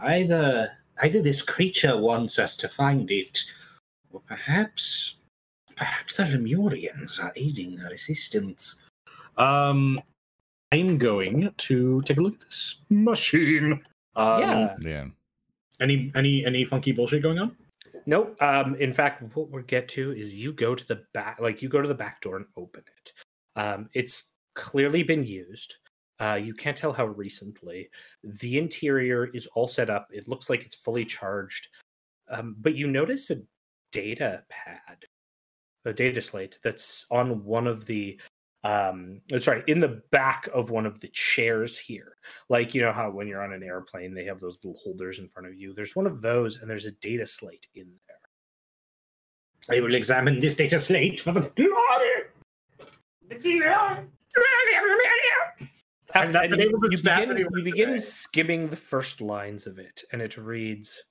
Either, 0.01 0.71
either 1.03 1.21
this 1.21 1.41
creature 1.41 1.97
wants 1.97 2.39
us 2.39 2.57
to 2.57 2.67
find 2.67 3.11
it, 3.11 3.43
or 4.11 4.21
perhaps, 4.21 5.15
perhaps 5.75 6.15
the 6.15 6.23
Lemurians 6.23 7.21
are 7.23 7.33
aiding 7.35 7.79
our 7.81 7.89
resistance. 7.89 8.75
Um, 9.37 9.99
I'm 10.71 10.97
going 10.97 11.51
to 11.57 12.01
take 12.03 12.17
a 12.17 12.21
look 12.21 12.35
at 12.35 12.41
this 12.41 12.75
machine. 12.89 13.81
Um, 14.15 14.39
yeah. 14.41 14.75
Yeah. 14.81 15.05
Any 15.81 16.11
any 16.15 16.45
any 16.45 16.65
funky 16.65 16.91
bullshit 16.91 17.23
going 17.23 17.39
on? 17.39 17.55
No, 18.09 18.35
um, 18.39 18.73
in 18.73 18.91
fact, 18.91 19.21
what 19.35 19.51
we'll 19.51 19.61
get 19.61 19.87
to 19.89 20.13
is 20.13 20.33
you 20.33 20.51
go 20.51 20.73
to 20.73 20.87
the 20.87 21.03
back, 21.13 21.37
like 21.39 21.61
you 21.61 21.69
go 21.69 21.79
to 21.79 21.87
the 21.87 21.93
back 21.93 22.21
door 22.21 22.37
and 22.37 22.47
open 22.57 22.81
it. 22.97 23.13
Um, 23.55 23.87
it's 23.93 24.31
clearly 24.55 25.03
been 25.03 25.23
used. 25.23 25.75
Uh, 26.19 26.39
you 26.41 26.55
can't 26.55 26.75
tell 26.75 26.91
how 26.91 27.05
recently. 27.05 27.87
The 28.23 28.57
interior 28.57 29.27
is 29.27 29.45
all 29.53 29.67
set 29.67 29.91
up. 29.91 30.07
It 30.11 30.27
looks 30.27 30.49
like 30.49 30.63
it's 30.63 30.73
fully 30.73 31.05
charged. 31.05 31.67
Um, 32.31 32.55
but 32.59 32.73
you 32.73 32.87
notice 32.87 33.29
a 33.29 33.43
data 33.91 34.41
pad, 34.49 35.05
a 35.85 35.93
data 35.93 36.19
slate 36.19 36.57
that's 36.63 37.05
on 37.11 37.43
one 37.45 37.67
of 37.67 37.85
the 37.85 38.19
um 38.65 39.21
sorry 39.39 39.63
in 39.67 39.79
the 39.79 40.01
back 40.11 40.49
of 40.53 40.69
one 40.69 40.85
of 40.85 40.99
the 40.99 41.07
chairs 41.09 41.77
here. 41.79 42.17
Like 42.49 42.73
you 42.75 42.81
know 42.81 42.91
how 42.91 43.09
when 43.09 43.27
you're 43.27 43.43
on 43.43 43.53
an 43.53 43.63
airplane 43.63 44.13
they 44.13 44.25
have 44.25 44.39
those 44.39 44.59
little 44.63 44.79
holders 44.83 45.19
in 45.19 45.29
front 45.29 45.47
of 45.47 45.55
you? 45.55 45.73
There's 45.73 45.95
one 45.95 46.05
of 46.07 46.21
those 46.21 46.57
and 46.57 46.69
there's 46.69 46.85
a 46.85 46.91
data 46.91 47.25
slate 47.25 47.67
in 47.75 47.87
there. 48.07 49.77
I 49.77 49.81
will 49.81 49.95
examine 49.95 50.39
this 50.39 50.55
data 50.55 50.79
slate 50.79 51.19
for 51.19 51.31
the 51.31 51.49
I've 56.13 56.23
And- 56.23 56.33
not 56.33 56.49
been 56.49 56.59
able 56.61 56.81
to 56.81 56.87
you 56.89 56.97
snap 56.97 57.19
begin, 57.21 57.37
you 57.37 57.63
begin 57.63 57.89
today. 57.89 57.97
skimming 58.01 58.69
the 58.69 58.75
first 58.75 59.21
lines 59.21 59.67
of 59.67 59.77
it 59.77 60.03
and 60.11 60.21
it 60.21 60.37
reads 60.37 61.03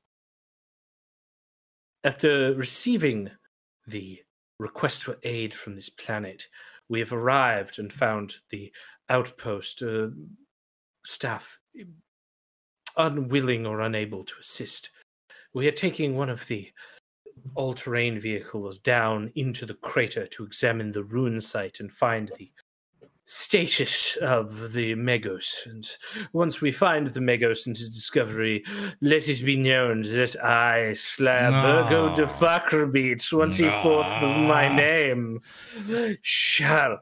after 2.04 2.52
receiving 2.54 3.30
the 3.86 4.20
request 4.58 5.04
for 5.04 5.16
aid 5.22 5.54
from 5.54 5.76
this 5.76 5.88
planet 5.88 6.48
we 6.88 7.00
have 7.00 7.12
arrived 7.12 7.78
and 7.78 7.92
found 7.92 8.34
the 8.50 8.72
outpost 9.08 9.82
uh, 9.82 10.08
staff 11.04 11.58
unwilling 12.96 13.66
or 13.66 13.80
unable 13.80 14.24
to 14.24 14.34
assist. 14.40 14.90
We 15.54 15.66
are 15.68 15.72
taking 15.72 16.16
one 16.16 16.28
of 16.28 16.46
the 16.46 16.70
all-terrain 17.54 18.20
vehicles 18.20 18.78
down 18.78 19.30
into 19.34 19.64
the 19.64 19.74
crater 19.74 20.26
to 20.26 20.44
examine 20.44 20.92
the 20.92 21.04
ruin 21.04 21.40
site 21.40 21.80
and 21.80 21.92
find 21.92 22.30
the 22.36 22.50
status 23.28 24.16
of 24.22 24.72
the 24.72 24.94
Magos. 24.94 25.66
And 25.66 25.86
once 26.32 26.62
we 26.62 26.72
find 26.72 27.06
the 27.08 27.20
Magos 27.20 27.66
and 27.66 27.76
his 27.76 27.90
discovery, 27.90 28.64
let 29.02 29.28
it 29.28 29.44
be 29.44 29.56
known 29.56 30.00
that 30.00 30.34
I, 30.42 30.92
Slabbergo 30.92 32.14
de 32.14 32.22
No. 32.22 32.26
Fakkerbeat, 32.26 33.20
24th 33.20 34.22
of 34.22 34.48
my 34.48 34.74
name, 34.74 35.40
shall 36.22 37.00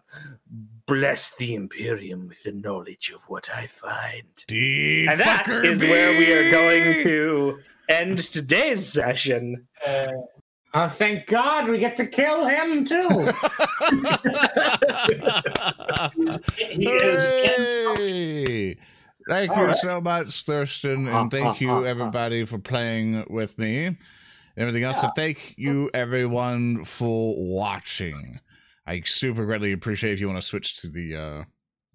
bless 0.86 1.36
the 1.36 1.54
Imperium 1.54 2.26
with 2.26 2.42
the 2.42 2.52
knowledge 2.52 3.12
of 3.14 3.22
what 3.28 3.48
I 3.54 3.66
find. 3.66 4.26
Deep 4.48 5.08
And 5.08 5.20
that 5.20 5.46
is 5.46 5.80
where 5.80 6.18
we 6.18 6.32
are 6.32 6.50
going 6.50 7.04
to 7.04 7.58
end 7.88 8.18
today's 8.18 8.92
session. 8.92 9.68
Uh, 9.86 10.08
Oh, 10.74 10.88
thank 10.88 11.26
God 11.26 11.68
we 11.68 11.78
get 11.78 11.96
to 11.96 12.06
kill 12.06 12.44
him 12.46 12.84
too. 12.84 13.32
He 16.56 16.86
is 16.88 18.76
Thank 19.28 19.50
All 19.50 19.58
you 19.58 19.64
right. 19.66 19.76
so 19.76 20.00
much, 20.00 20.44
Thurston, 20.44 21.08
Uh, 21.08 21.22
and 21.22 21.30
thank 21.30 21.46
uh, 21.46 21.54
you 21.58 21.84
everybody 21.86 22.44
for 22.44 22.58
playing 22.58 23.24
with 23.28 23.58
me. 23.58 23.96
Everything 24.56 24.84
else, 24.84 25.00
so 25.00 25.08
thank 25.16 25.54
you 25.56 25.90
everyone 25.92 26.84
for 26.84 27.34
watching. 27.36 28.40
I 28.86 29.00
super 29.04 29.44
greatly 29.44 29.72
appreciate 29.72 30.12
if 30.12 30.20
you 30.20 30.28
want 30.28 30.40
to 30.40 30.46
switch 30.46 30.76
to 30.80 30.88
the 30.88 31.16
uh 31.16 31.44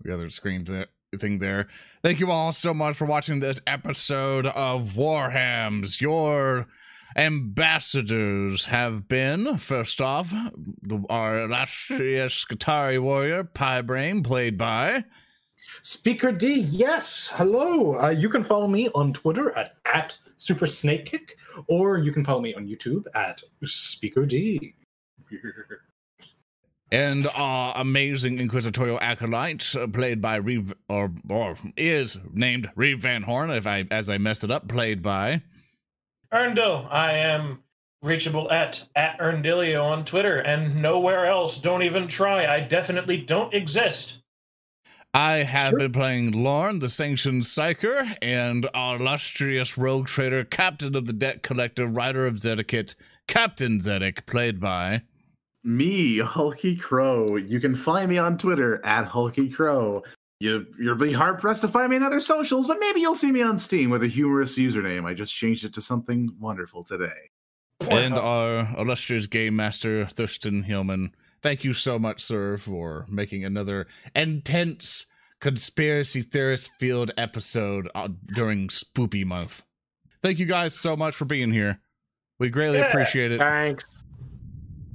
the 0.04 0.14
other 0.14 0.30
screen 0.30 0.66
th- 0.66 0.90
thing 1.18 1.38
there. 1.40 1.68
Thank 2.04 2.20
you 2.20 2.30
all 2.30 2.52
so 2.52 2.74
much 2.74 2.98
for 2.98 3.06
watching 3.06 3.40
this 3.40 3.62
episode 3.66 4.46
of 4.48 4.90
Warhams. 4.92 6.02
Your 6.02 6.68
ambassadors 7.16 8.66
have 8.66 9.08
been 9.08 9.58
first 9.58 10.02
off 10.02 10.32
the, 10.82 11.04
our 11.10 11.44
illustrious 11.44 12.46
Skitarii 12.46 13.02
warrior 13.02 13.44
Pi 13.44 13.82
Braine, 13.82 14.24
played 14.24 14.58
by. 14.58 15.06
Speaker 15.82 16.32
D, 16.32 16.60
yes. 16.60 17.30
Hello. 17.34 18.00
Uh, 18.00 18.10
you 18.10 18.30
can 18.30 18.44
follow 18.44 18.68
me 18.68 18.90
on 18.94 19.14
Twitter 19.14 19.58
at, 19.58 19.78
at 19.86 20.18
Super 20.38 20.68
Snake 20.68 21.06
Kick, 21.06 21.38
or 21.68 21.98
you 21.98 22.12
can 22.12 22.24
follow 22.24 22.42
me 22.42 22.54
on 22.54 22.68
YouTube 22.68 23.06
at 23.16 23.42
Speaker 23.66 24.26
D. 24.26 24.76
and 26.92 27.28
our 27.34 27.74
amazing 27.78 28.40
inquisitorial 28.40 29.00
acolyte, 29.02 29.76
uh, 29.76 29.88
played 29.88 30.22
by 30.22 30.40
Reeb, 30.40 30.74
or, 30.90 31.12
or 31.30 31.56
is 31.78 32.18
named 32.34 32.70
Reeb 32.76 33.00
Van 33.00 33.24
Horn, 33.24 33.50
if 33.50 33.66
I 33.66 33.86
as 33.90 34.10
I 34.10 34.18
messed 34.18 34.44
it 34.44 34.52
up, 34.52 34.68
played 34.68 35.02
by. 35.02 35.42
Earndil, 36.34 36.88
I 36.92 37.14
am 37.14 37.60
reachable 38.02 38.50
at 38.52 38.88
at 38.96 39.20
Earndilio 39.20 39.84
on 39.84 40.06
Twitter 40.06 40.40
and 40.40 40.82
nowhere 40.82 41.26
else. 41.28 41.60
Don't 41.60 41.84
even 41.84 42.08
try. 42.08 42.46
I 42.48 42.62
definitely 42.62 43.18
don't 43.18 43.54
exist. 43.54 44.20
I 45.14 45.40
have 45.40 45.72
Sure. 45.72 45.80
been 45.80 45.92
playing 45.92 46.32
Lorn, 46.32 46.80
the 46.80 46.88
Sanctioned 46.88 47.44
Psyker, 47.44 48.16
and 48.22 48.70
our 48.74 48.96
illustrious 48.96 49.78
rogue 49.78 50.08
trader, 50.08 50.46
captain 50.46 50.96
of 50.96 51.06
the 51.06 51.12
debt 51.14 51.44
collector, 51.44 51.86
writer 51.86 52.26
of 52.26 52.36
Zedekit, 52.36 52.96
Captain 53.28 53.80
Zedek, 53.80 54.26
played 54.26 54.60
by. 54.62 55.02
Me, 55.66 56.20
HulkyKrow. 56.20 57.48
You 57.48 57.60
can 57.60 57.76
find 57.76 58.10
me 58.10 58.18
on 58.18 58.38
Twitter 58.38 58.84
at 58.86 59.10
HulkyKrow. 59.10 60.02
You, 60.42 60.66
you'll 60.80 60.96
be 60.96 61.14
hard 61.14 61.38
pressed 61.40 61.62
to 61.62 61.68
find 61.68 61.92
me 61.92 61.98
in 61.98 62.04
other 62.04 62.20
socials, 62.20 62.68
but 62.68 62.78
maybe 62.80 63.00
you'll 63.00 63.14
see 63.14 63.32
me 63.32 63.44
on 63.44 63.58
Steam 63.60 63.92
with 63.92 64.02
a 64.02 64.08
humorous 64.08 64.58
username. 64.58 65.06
I 65.06 65.14
just 65.14 65.34
changed 65.36 65.64
it 65.66 65.74
to 65.76 65.82
something 65.82 66.30
wonderful 66.40 66.84
today. 66.84 67.30
and 67.90 68.16
our 68.16 68.68
illustrious 68.78 69.28
game 69.28 69.56
master 69.56 70.06
Thurston 70.08 70.64
Hillman. 70.64 71.14
Thank 71.44 71.64
you 71.64 71.74
so 71.74 72.00
much, 72.00 72.22
sir, 72.24 72.58
for 72.58 73.06
making 73.08 73.46
another 73.46 73.86
intense 74.16 75.06
conspiracy 75.40 76.22
theorist 76.24 76.72
field 76.80 77.12
episode 77.18 77.90
uh, 77.94 78.08
during 78.34 78.68
Spoopy 78.70 79.24
Month. 79.26 79.64
Thank 80.24 80.40
you 80.40 80.46
guys 80.48 80.74
so 80.76 80.96
much 80.96 81.16
for 81.16 81.26
being 81.26 81.52
here. 81.52 81.82
We 82.40 82.50
greatly 82.50 82.80
Yeah. 82.80 82.88
appreciate 82.88 83.32
it. 83.32 83.40
Thanks. 83.40 83.86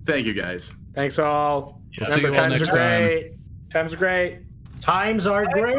Thank 0.05 0.27
you 0.27 0.35
guys. 0.35 0.73
Thanks 0.95 1.19
all. 1.21 1.83
We'll 1.99 2.11
see 2.11 2.21
you 2.21 2.29
all 2.29 2.49
next 2.49 2.71
time. 2.71 2.77
great. 3.07 3.33
Times 3.71 3.95
are 3.95 3.97
great. 3.97 4.46
Times 4.81 5.27
are 5.27 5.47
great. 5.47 5.77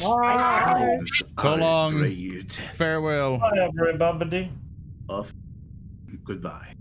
Bye. 0.00 1.00
So 1.38 1.48
Are 1.48 1.56
long. 1.56 1.92
Great. 1.98 2.52
Farewell. 2.52 3.38
Bye, 3.38 3.70
everybody. 3.78 4.50
Off. 5.08 5.32
Goodbye. 6.24 6.74